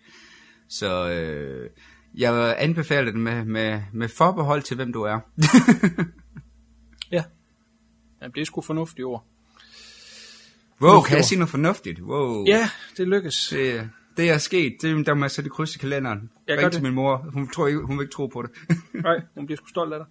Så 0.70 1.10
øh, 1.10 1.70
jeg 2.16 2.56
anbefaler 2.58 3.12
det 3.12 3.20
med, 3.20 3.46
med, 3.46 3.82
med 3.94 4.08
forbehold 4.08 4.62
til, 4.62 4.76
hvem 4.76 4.94
du 4.94 5.02
er. 5.02 5.20
Ja. 7.12 7.24
Jamen, 8.22 8.34
det 8.36 8.42
er 8.42 8.46
sgu 8.46 8.62
fornuftige 8.62 9.06
ord. 9.06 9.26
Wow, 10.82 10.90
Fornuftige 10.90 11.10
kan 11.10 11.18
jeg 11.18 11.26
sige 11.26 11.40
noget 11.40 11.50
fornuftigt? 11.50 12.02
Wow. 12.02 12.46
Ja, 12.46 12.70
det 12.98 13.08
lykkes. 13.08 13.48
Det, 13.50 13.90
det 14.18 14.30
er 14.30 14.38
sket. 14.38 14.76
Det, 14.82 15.06
der 15.06 15.14
må 15.14 15.24
jeg 15.24 15.32
sætte 15.32 15.50
kryds 15.50 15.76
i 15.76 15.80
kalenderen. 15.80 16.30
Jeg 16.48 16.58
Ring 16.58 16.72
til 16.72 16.82
det. 16.82 16.84
min 16.84 16.94
mor. 16.94 17.26
Hun, 17.34 17.50
tror 17.50 17.68
ikke, 17.68 17.80
hun 17.80 17.98
vil 17.98 18.04
ikke 18.04 18.14
tro 18.14 18.28
på 18.28 18.42
det. 18.42 18.52
Nej, 18.94 19.22
hun 19.36 19.46
bliver 19.46 19.58
sgu 19.58 19.68
stolt 19.68 19.94
af 19.94 20.00
dig. 20.00 20.08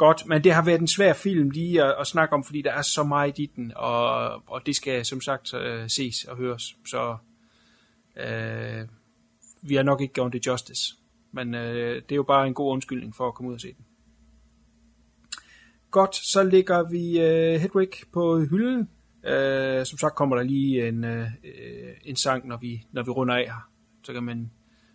Godt, 0.00 0.26
men 0.26 0.44
det 0.44 0.54
har 0.54 0.64
været 0.64 0.80
en 0.80 0.88
svær 0.88 1.12
film 1.12 1.50
lige 1.50 1.84
at, 1.84 1.94
at 2.00 2.06
snakke 2.06 2.34
om, 2.34 2.44
fordi 2.44 2.62
der 2.62 2.72
er 2.72 2.82
så 2.82 3.04
meget 3.04 3.38
i 3.38 3.46
den, 3.56 3.72
og, 3.76 4.32
og 4.46 4.66
det 4.66 4.76
skal 4.76 5.04
som 5.04 5.20
sagt 5.20 5.54
øh, 5.54 5.88
ses 5.88 6.24
og 6.24 6.36
høres. 6.36 6.76
Så 6.86 7.16
øh, 8.16 8.88
vi 9.62 9.74
har 9.74 9.82
nok 9.82 10.00
ikke 10.00 10.14
gjort 10.14 10.32
det 10.32 10.46
justice. 10.46 10.94
Men 11.32 11.54
øh, 11.54 11.94
det 11.94 12.12
er 12.12 12.16
jo 12.16 12.22
bare 12.22 12.46
en 12.46 12.54
god 12.54 12.72
undskyldning 12.72 13.16
for 13.16 13.28
at 13.28 13.34
komme 13.34 13.48
ud 13.48 13.54
og 13.54 13.60
se 13.60 13.74
den. 13.76 13.84
Godt, 15.90 16.16
så 16.16 16.42
ligger 16.42 16.90
vi 16.90 17.20
øh, 17.20 17.60
Hedwig 17.60 17.92
på 18.12 18.38
hylden. 18.38 18.88
Øh, 19.24 19.86
som 19.86 19.98
sagt 19.98 20.14
kommer 20.14 20.36
der 20.36 20.42
lige 20.42 20.88
en, 20.88 21.04
øh, 21.04 21.26
øh, 21.44 21.94
en 22.04 22.16
sang, 22.16 22.46
når 22.46 22.56
vi, 22.56 22.86
når 22.92 23.02
vi 23.02 23.10
runder 23.10 23.34
af 23.34 23.44
her. 23.44 23.70
Så 24.04 24.12
kan 24.12 24.22
man 24.22 24.50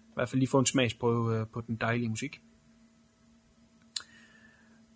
i 0.09 0.13
hvert 0.13 0.29
fald 0.29 0.39
lige 0.39 0.49
få 0.49 0.59
en 0.59 0.65
smagsprøve 0.65 1.39
øh, 1.39 1.45
på 1.53 1.61
den 1.61 1.75
dejlige 1.75 2.09
musik. 2.09 2.41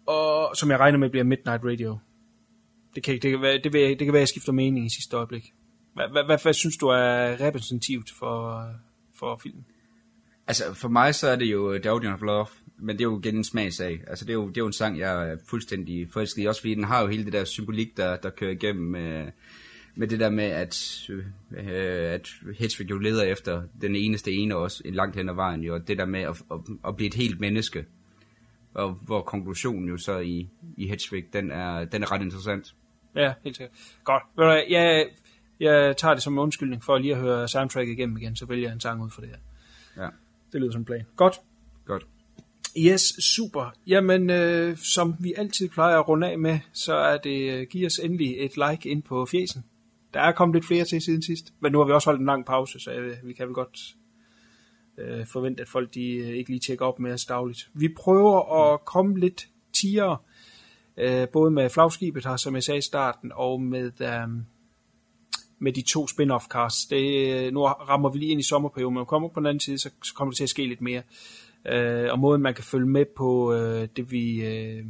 Og 0.10 0.56
som 0.56 0.72
jeg 0.72 0.80
regner 0.80 0.98
med 0.98 1.10
bliver 1.10 1.24
Midnight 1.24 1.66
Radio. 1.66 1.98
Det 2.96 3.04
kan, 3.04 3.14
det 3.14 3.32
kan, 3.32 3.42
være, 3.42 3.58
det, 3.64 3.74
vil, 3.74 3.82
det 3.82 4.00
kan 4.00 4.14
være, 4.14 4.20
jeg 4.20 4.28
skifter 4.28 4.52
mening 4.52 4.86
i 4.86 4.90
sidste 4.90 5.18
øjeblik. 5.18 5.54
Hvad, 5.94 6.06
hvad, 6.12 6.24
hvad, 6.24 6.38
hvad 6.44 6.54
synes 6.54 6.78
du 6.78 6.88
er 6.88 7.42
repræsentativt 7.42 8.12
for, 8.20 8.66
for 9.16 9.40
filmen? 9.44 9.66
Altså, 10.48 10.74
for 10.74 10.90
mig 10.90 11.16
så 11.16 11.28
er 11.28 11.36
det 11.36 11.46
jo 11.46 11.78
The 11.78 11.90
Audience 11.90 12.14
of 12.14 12.22
Love, 12.22 12.48
men 12.78 12.96
det 12.96 13.02
er 13.02 13.10
jo 13.10 13.20
igen 13.20 13.36
en 13.36 13.44
smagsag. 13.44 14.02
Altså, 14.08 14.26
det 14.26 14.32
er 14.32 14.34
jo, 14.34 14.48
det 14.48 14.58
er 14.58 14.62
jo 14.62 14.68
en 14.68 14.74
sang, 14.74 15.00
jeg 15.00 15.30
er 15.30 15.38
fuldstændig 15.48 16.08
forelsket 16.14 16.44
i, 16.44 16.46
også 16.46 16.62
fordi 16.62 16.76
den 16.76 16.84
har 16.84 17.02
jo 17.02 17.08
hele 17.08 17.26
det 17.26 17.34
der 17.34 17.44
symbolik, 17.44 17.98
der, 17.98 18.16
der 18.16 18.30
kører 18.30 18.52
igennem 18.52 18.86
med, 18.86 19.32
med 19.96 20.08
det 20.08 20.20
der 20.20 20.30
med, 20.30 20.44
at, 20.44 21.02
øh, 21.10 21.26
at 22.14 22.30
Hedwig 22.60 22.90
jo 22.90 22.98
leder 22.98 23.24
efter 23.24 23.64
den 23.82 23.96
eneste 23.96 24.32
ene 24.32 24.56
også, 24.56 24.82
en 24.86 24.94
langt 24.94 25.16
hen 25.16 25.30
ad 25.30 25.34
vejen, 25.34 25.64
jo, 25.64 25.74
og 25.74 25.88
det 25.88 25.98
der 25.98 26.06
med 26.06 26.22
at, 26.22 26.42
at, 26.52 26.60
at 26.88 26.96
blive 26.96 27.08
et 27.08 27.14
helt 27.14 27.40
menneske, 27.40 27.86
og 28.80 28.92
hvor 28.92 29.22
konklusionen 29.22 29.90
jo 29.90 29.98
så 29.98 30.18
i, 30.18 30.50
i 30.78 30.88
Hedwig, 30.88 31.34
den 31.34 31.52
er, 31.52 31.86
den 31.86 32.04
er 32.04 32.12
ret 32.12 32.22
interessant. 32.22 32.76
Ja, 33.16 33.34
helt 33.44 33.58
sikkert. 33.58 33.78
Godt. 34.04 34.24
Hvad, 34.36 34.64
Jeg, 34.70 35.06
jeg 35.60 35.98
tager 35.98 36.14
det 36.14 36.24
som 36.24 36.34
en 36.34 36.40
undskyldning 36.40 36.84
for 36.84 36.98
lige 36.98 37.16
at 37.16 37.20
høre 37.22 37.48
soundtrack 37.48 37.90
igennem 37.90 38.18
igen, 38.18 38.36
så 38.36 38.46
vælger 38.46 38.68
jeg 38.68 38.74
en 38.74 38.80
sang 38.80 39.04
ud 39.04 39.10
for 39.10 39.22
det 39.22 39.30
her. 39.30 39.38
Ja. 40.04 40.10
Det 40.52 40.62
lyder 40.62 40.72
som 40.72 40.82
en 40.82 40.86
plan. 40.86 41.06
Godt. 41.16 41.36
Godt. 41.86 42.08
Yes, 42.78 43.02
super. 43.02 43.74
Jamen, 43.88 44.30
øh, 44.30 44.78
som 44.78 45.16
vi 45.20 45.34
altid 45.38 45.70
plejer 45.70 45.98
at 45.98 46.08
runde 46.08 46.28
af 46.28 46.40
med, 46.40 46.60
så 46.74 46.96
er 46.96 47.18
det, 47.18 47.54
øh, 47.54 47.68
giv 47.70 47.86
os 47.86 48.00
endelig 48.00 48.36
et 48.38 48.52
like 48.56 48.90
ind 48.90 49.04
på 49.04 49.26
fjesen. 49.26 49.66
Der 50.14 50.20
er 50.20 50.32
kommet 50.32 50.56
lidt 50.56 50.66
flere 50.66 50.86
til 50.86 51.02
siden 51.02 51.22
sidst, 51.22 51.54
men 51.60 51.72
nu 51.72 51.78
har 51.78 51.86
vi 51.86 51.92
også 51.92 52.08
holdt 52.08 52.20
en 52.20 52.26
lang 52.26 52.46
pause, 52.46 52.80
så 52.80 52.92
øh, 52.92 53.16
vi 53.24 53.34
kan 53.34 53.48
vel 53.48 53.54
godt 53.54 53.80
øh, 55.00 55.26
forvente, 55.26 55.62
at 55.62 55.68
folk 55.68 55.94
de 55.94 56.16
øh, 56.16 56.30
ikke 56.30 56.50
lige 56.50 56.60
tjekker 56.60 56.86
op 56.86 57.00
med 57.00 57.14
os 57.14 57.26
dagligt. 57.26 57.70
Vi 57.74 57.90
prøver 57.98 58.72
at 58.74 58.86
komme 58.86 59.20
lidt 59.20 59.48
tiere, 59.74 60.18
øh, 60.98 61.28
både 61.28 61.52
med 61.52 61.70
flagskibet 61.70 62.26
her, 62.26 62.36
som 62.36 62.56
jeg 62.56 62.64
sagde 62.64 62.78
i 62.78 62.82
starten, 62.82 63.32
og 63.36 63.62
med, 63.62 63.92
øh, 64.02 64.44
med 65.60 65.74
de 65.74 65.82
to 65.82 66.08
spin-off 66.08 66.48
casts. 66.48 66.86
Det, 66.86 67.34
øh, 67.34 67.54
nu 67.54 67.64
rammer 67.64 68.10
vi 68.10 68.20
lige 68.20 68.32
ind 68.32 68.40
i 68.40 68.44
sommerperioden, 68.44 68.96
men 68.96 69.06
kommer 69.06 69.30
på 69.30 69.40
den 69.40 69.48
anden 69.48 69.60
side, 69.60 69.78
så, 69.78 69.90
så 70.04 70.14
kommer 70.14 70.32
det 70.32 70.38
til 70.38 70.44
at 70.44 70.50
ske 70.50 70.66
lidt 70.66 70.82
mere. 70.82 71.02
Øh, 71.68 72.12
og 72.12 72.20
måden 72.20 72.42
man 72.42 72.54
kan 72.54 72.64
følge 72.64 72.88
med 72.88 73.06
på 73.18 73.54
øh, 73.54 73.88
det 73.96 74.12
vi, 74.12 74.46
øh, 74.46 74.86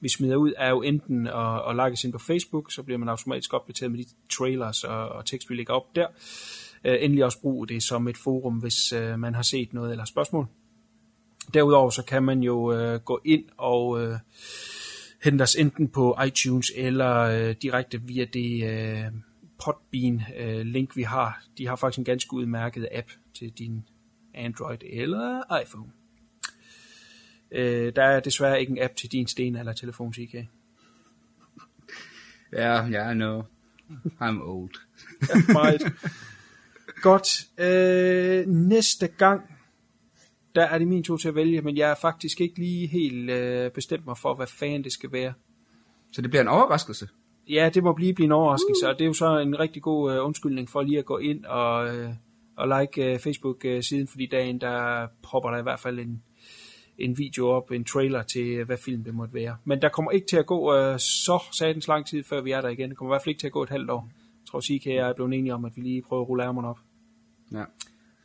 vi 0.00 0.08
smider 0.08 0.36
ud, 0.36 0.52
er 0.56 0.70
jo 0.70 0.82
enten 0.82 1.26
at, 1.26 1.68
at 1.68 1.74
like 1.74 1.92
os 1.92 2.04
ind 2.04 2.12
på 2.12 2.18
Facebook, 2.18 2.72
så 2.72 2.82
bliver 2.82 2.98
man 2.98 3.08
automatisk 3.08 3.54
opdateret 3.54 3.90
med 3.90 3.98
de 3.98 4.04
trailers 4.30 4.84
og, 4.84 5.08
og 5.08 5.26
tekst, 5.26 5.50
vi 5.50 5.54
lægger 5.54 5.74
op 5.74 5.96
der. 5.96 6.06
Øh, 6.06 6.67
endelig 6.84 7.24
også 7.24 7.40
bruge 7.40 7.68
det 7.68 7.82
som 7.82 8.08
et 8.08 8.16
forum, 8.16 8.54
hvis 8.54 8.92
øh, 8.92 9.18
man 9.18 9.34
har 9.34 9.42
set 9.42 9.72
noget 9.72 9.90
eller 9.90 10.04
spørgsmål. 10.04 10.46
Derudover 11.54 11.90
så 11.90 12.02
kan 12.04 12.22
man 12.22 12.42
jo 12.42 12.72
øh, 12.72 13.00
gå 13.00 13.20
ind 13.24 13.44
og 13.56 14.02
øh, 14.02 14.18
hente 15.24 15.42
os 15.42 15.54
enten 15.54 15.88
på 15.88 16.18
iTunes 16.26 16.72
eller 16.76 17.16
øh, 17.16 17.54
direkte 17.62 18.02
via 18.02 18.24
det 18.24 18.64
øh, 18.64 19.04
Podbean 19.64 20.22
øh, 20.38 20.60
link 20.66 20.96
vi 20.96 21.02
har. 21.02 21.42
De 21.58 21.66
har 21.66 21.76
faktisk 21.76 21.98
en 21.98 22.04
ganske 22.04 22.34
udmærket 22.34 22.88
app 22.92 23.08
til 23.34 23.50
din 23.50 23.84
Android 24.34 24.78
eller 24.82 25.60
iPhone. 25.62 25.92
Øh, 27.50 27.92
der 27.96 28.02
er 28.02 28.20
desværre 28.20 28.60
ikke 28.60 28.70
en 28.70 28.82
app 28.82 28.96
til 28.96 29.12
din 29.12 29.26
sten 29.26 29.56
eller 29.56 29.72
telefon, 29.72 30.14
CK. 30.14 30.34
Ja, 32.52 32.86
ja, 32.86 33.10
I 33.10 33.14
know. 33.14 33.42
I'm 34.20 34.42
old. 34.42 34.74
Ja, 35.28 35.52
meget. 35.52 35.82
Godt. 37.02 37.28
Øh, 37.58 38.46
næste 38.46 39.06
gang, 39.06 39.42
der 40.54 40.62
er 40.62 40.78
det 40.78 40.88
min 40.88 41.02
tur 41.02 41.16
til 41.16 41.28
at 41.28 41.34
vælge, 41.34 41.62
men 41.62 41.76
jeg 41.76 41.90
er 41.90 41.94
faktisk 41.94 42.40
ikke 42.40 42.58
lige 42.58 42.86
helt 42.86 43.30
øh, 43.30 43.70
bestemt 43.70 44.06
mig 44.06 44.18
for, 44.18 44.34
hvad 44.34 44.46
fanden 44.46 44.84
det 44.84 44.92
skal 44.92 45.12
være. 45.12 45.32
Så 46.12 46.22
det 46.22 46.30
bliver 46.30 46.42
en 46.42 46.48
overraskelse? 46.48 47.08
Ja, 47.48 47.70
det 47.74 47.82
må 47.82 47.92
blive, 47.92 48.14
blive 48.14 48.24
en 48.24 48.32
overraskelse, 48.32 48.86
uh. 48.86 48.88
og 48.88 48.98
det 48.98 49.04
er 49.04 49.06
jo 49.06 49.12
så 49.12 49.38
en 49.38 49.58
rigtig 49.58 49.82
god 49.82 50.12
øh, 50.12 50.24
undskyldning 50.24 50.70
for 50.70 50.82
lige 50.82 50.98
at 50.98 51.04
gå 51.04 51.18
ind 51.18 51.44
og, 51.44 51.96
øh, 51.96 52.10
og 52.56 52.80
like 52.80 53.12
øh, 53.12 53.18
Facebook-siden, 53.18 54.08
fordi 54.08 54.26
dagen 54.26 54.60
der 54.60 55.06
popper 55.30 55.50
der 55.50 55.58
i 55.58 55.62
hvert 55.62 55.80
fald 55.80 55.98
en, 55.98 56.22
en 56.98 57.18
video 57.18 57.48
op, 57.48 57.70
en 57.70 57.84
trailer 57.84 58.22
til, 58.22 58.46
øh, 58.46 58.66
hvad 58.66 58.76
film 58.76 59.04
det 59.04 59.14
måtte 59.14 59.34
være. 59.34 59.56
Men 59.64 59.82
der 59.82 59.88
kommer 59.88 60.10
ikke 60.10 60.26
til 60.26 60.36
at 60.36 60.46
gå 60.46 60.74
øh, 60.74 60.98
så 60.98 61.42
satans 61.58 61.88
lang 61.88 62.06
tid, 62.06 62.24
før 62.24 62.40
vi 62.40 62.50
er 62.50 62.60
der 62.60 62.68
igen. 62.68 62.88
Det 62.88 62.98
kommer 62.98 63.12
i 63.12 63.14
hvert 63.14 63.22
fald 63.22 63.30
ikke 63.30 63.40
til 63.40 63.46
at 63.46 63.52
gå 63.52 63.62
et 63.62 63.70
halvt 63.70 63.90
år. 63.90 64.08
Jeg 64.16 64.50
tror, 64.50 64.58
og 64.58 64.94
jeg 64.94 65.08
er 65.08 65.14
blevet 65.14 65.34
enige 65.34 65.54
om, 65.54 65.64
at 65.64 65.72
vi 65.76 65.80
lige 65.80 66.02
prøver 66.02 66.22
at 66.22 66.28
rulle 66.28 66.44
ærmerne 66.44 66.68
op. 66.68 66.78
Ja. 67.52 67.64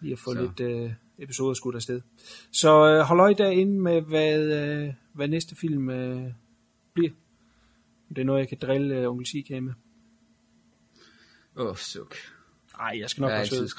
Lige 0.01 0.13
at 0.13 0.19
få 0.19 0.33
så. 0.33 0.41
lidt 0.41 0.59
øh, 0.59 0.91
episoder 1.17 1.53
skudt 1.53 1.75
afsted. 1.75 2.01
Så 2.51 2.87
øh, 2.87 2.99
hold 2.99 3.19
øje 3.19 3.33
derinde 3.33 3.81
med, 3.81 4.01
hvad, 4.01 4.39
øh, 4.39 4.93
hvad 5.13 5.27
næste 5.27 5.55
film 5.55 5.89
øh, 5.89 6.31
bliver. 6.93 7.11
Det 8.09 8.17
er 8.21 8.25
noget, 8.25 8.39
jeg 8.39 8.49
kan 8.49 8.57
drille 8.61 8.95
øh, 8.95 9.09
onkel 9.09 9.27
Sika 9.27 9.59
med. 9.59 9.73
Åh, 11.55 11.67
oh, 11.67 11.75
suk. 11.75 12.15
Ej, 12.79 12.97
jeg 12.99 13.09
skal 13.09 13.21
nok 13.21 13.31
jeg 13.31 13.37
være 13.37 13.47
sød. 13.47 13.69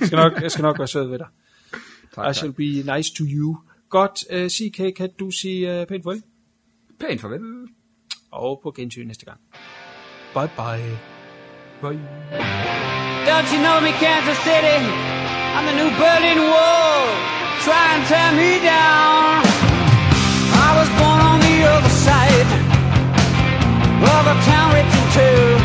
jeg, 0.00 0.06
skal 0.06 0.16
nok, 0.16 0.42
jeg 0.42 0.50
skal 0.50 0.62
nok 0.62 0.78
være 0.78 0.88
sød 0.88 1.08
ved 1.08 1.18
dig. 1.18 1.28
Tak, 2.14 2.30
I 2.30 2.34
shall 2.34 2.52
tak. 2.52 2.56
be 2.56 2.96
nice 2.96 3.14
to 3.14 3.24
you. 3.28 3.56
Godt, 3.88 4.24
øh, 4.30 4.44
uh, 4.44 4.48
CK, 4.48 4.96
kan 4.96 5.10
du 5.18 5.30
sige 5.30 5.80
uh, 5.80 5.86
pænt 5.86 6.04
farvel? 6.04 6.22
Pænt 7.00 7.20
farvel. 7.20 7.40
Og 8.30 8.60
på 8.62 8.70
gensyn 8.70 9.06
næste 9.06 9.24
gang. 9.24 9.40
Bye 10.34 10.50
bye. 10.56 10.98
Bye. 11.80 12.85
Don't 13.26 13.50
you 13.50 13.58
know 13.58 13.80
me, 13.80 13.90
Kansas 13.98 14.38
City? 14.46 14.78
I'm 15.58 15.66
the 15.66 15.74
new 15.74 15.90
Berlin 15.98 16.38
Wall. 16.46 17.02
Try 17.66 17.84
and 17.94 18.06
tear 18.06 18.30
me 18.38 18.62
down. 18.62 19.42
I 20.54 20.70
was 20.78 20.88
born 21.00 21.20
on 21.30 21.40
the 21.40 21.56
other 21.74 21.90
side 22.06 22.50
of 24.14 24.26
a 24.30 24.36
town 24.46 24.74
ripped 24.74 24.94
in 24.94 25.06
two. 25.12 25.55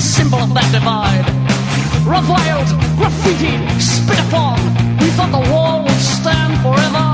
symbol 0.00 0.38
of 0.40 0.54
that 0.54 0.64
divide. 0.72 1.28
Reviled, 2.08 2.72
graffitied, 2.96 3.60
spit 3.76 4.18
upon, 4.26 4.56
we 4.96 5.12
thought 5.12 5.28
the 5.28 5.44
wall 5.52 5.84
would 5.84 6.00
stand 6.00 6.56
forever. 6.64 7.06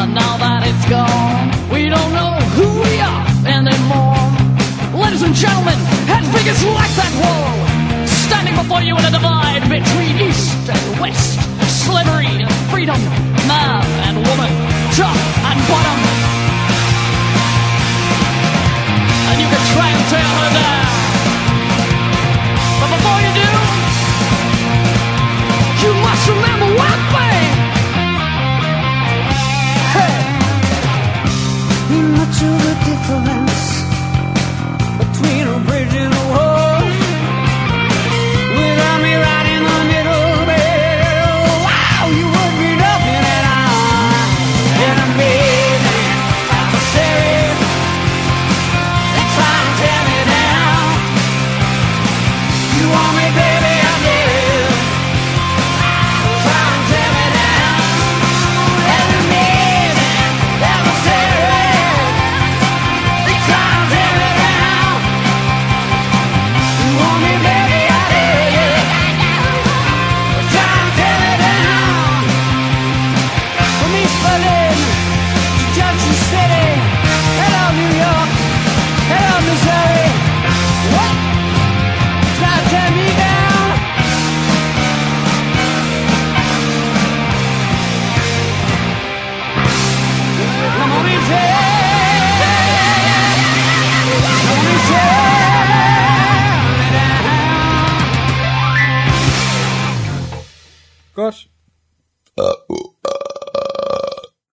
And 0.00 0.16
now 0.16 0.40
that 0.40 0.64
it's 0.64 0.86
gone, 0.88 1.52
we 1.68 1.92
don't 1.92 2.12
know 2.16 2.32
who 2.56 2.66
we 2.80 2.96
are 2.96 3.28
anymore. 3.44 4.24
Ladies 4.96 5.20
and 5.20 5.36
gentlemen, 5.36 5.76
Hedwig 6.08 6.48
is 6.48 6.64
like 6.72 6.92
that 6.96 7.12
wall, 7.20 7.52
standing 8.08 8.56
before 8.56 8.80
you 8.80 8.96
in 8.96 9.04
a 9.04 9.12
divide 9.12 9.68
between 9.68 10.16
East 10.16 10.64
and 10.64 10.84
West, 10.96 11.36
slavery 11.84 12.40
and 12.40 12.50
freedom, 12.72 13.00
man 13.44 13.84
and 14.08 14.16
woman, 14.24 14.50
top 14.96 15.16
and 15.44 15.60
bottom. 15.68 16.19
try 19.74 19.88
and 19.96 20.04
tell 20.14 20.32
her 20.40 20.50
that. 20.58 20.86
But 22.80 22.88
before 22.94 23.20
you 23.24 23.32
do, 23.40 23.50
you 25.82 25.92
must 26.06 26.24
remember 26.34 26.68
one 26.86 27.02
thing. 27.14 27.50
Hey, 29.94 30.14
difference. 32.86 33.79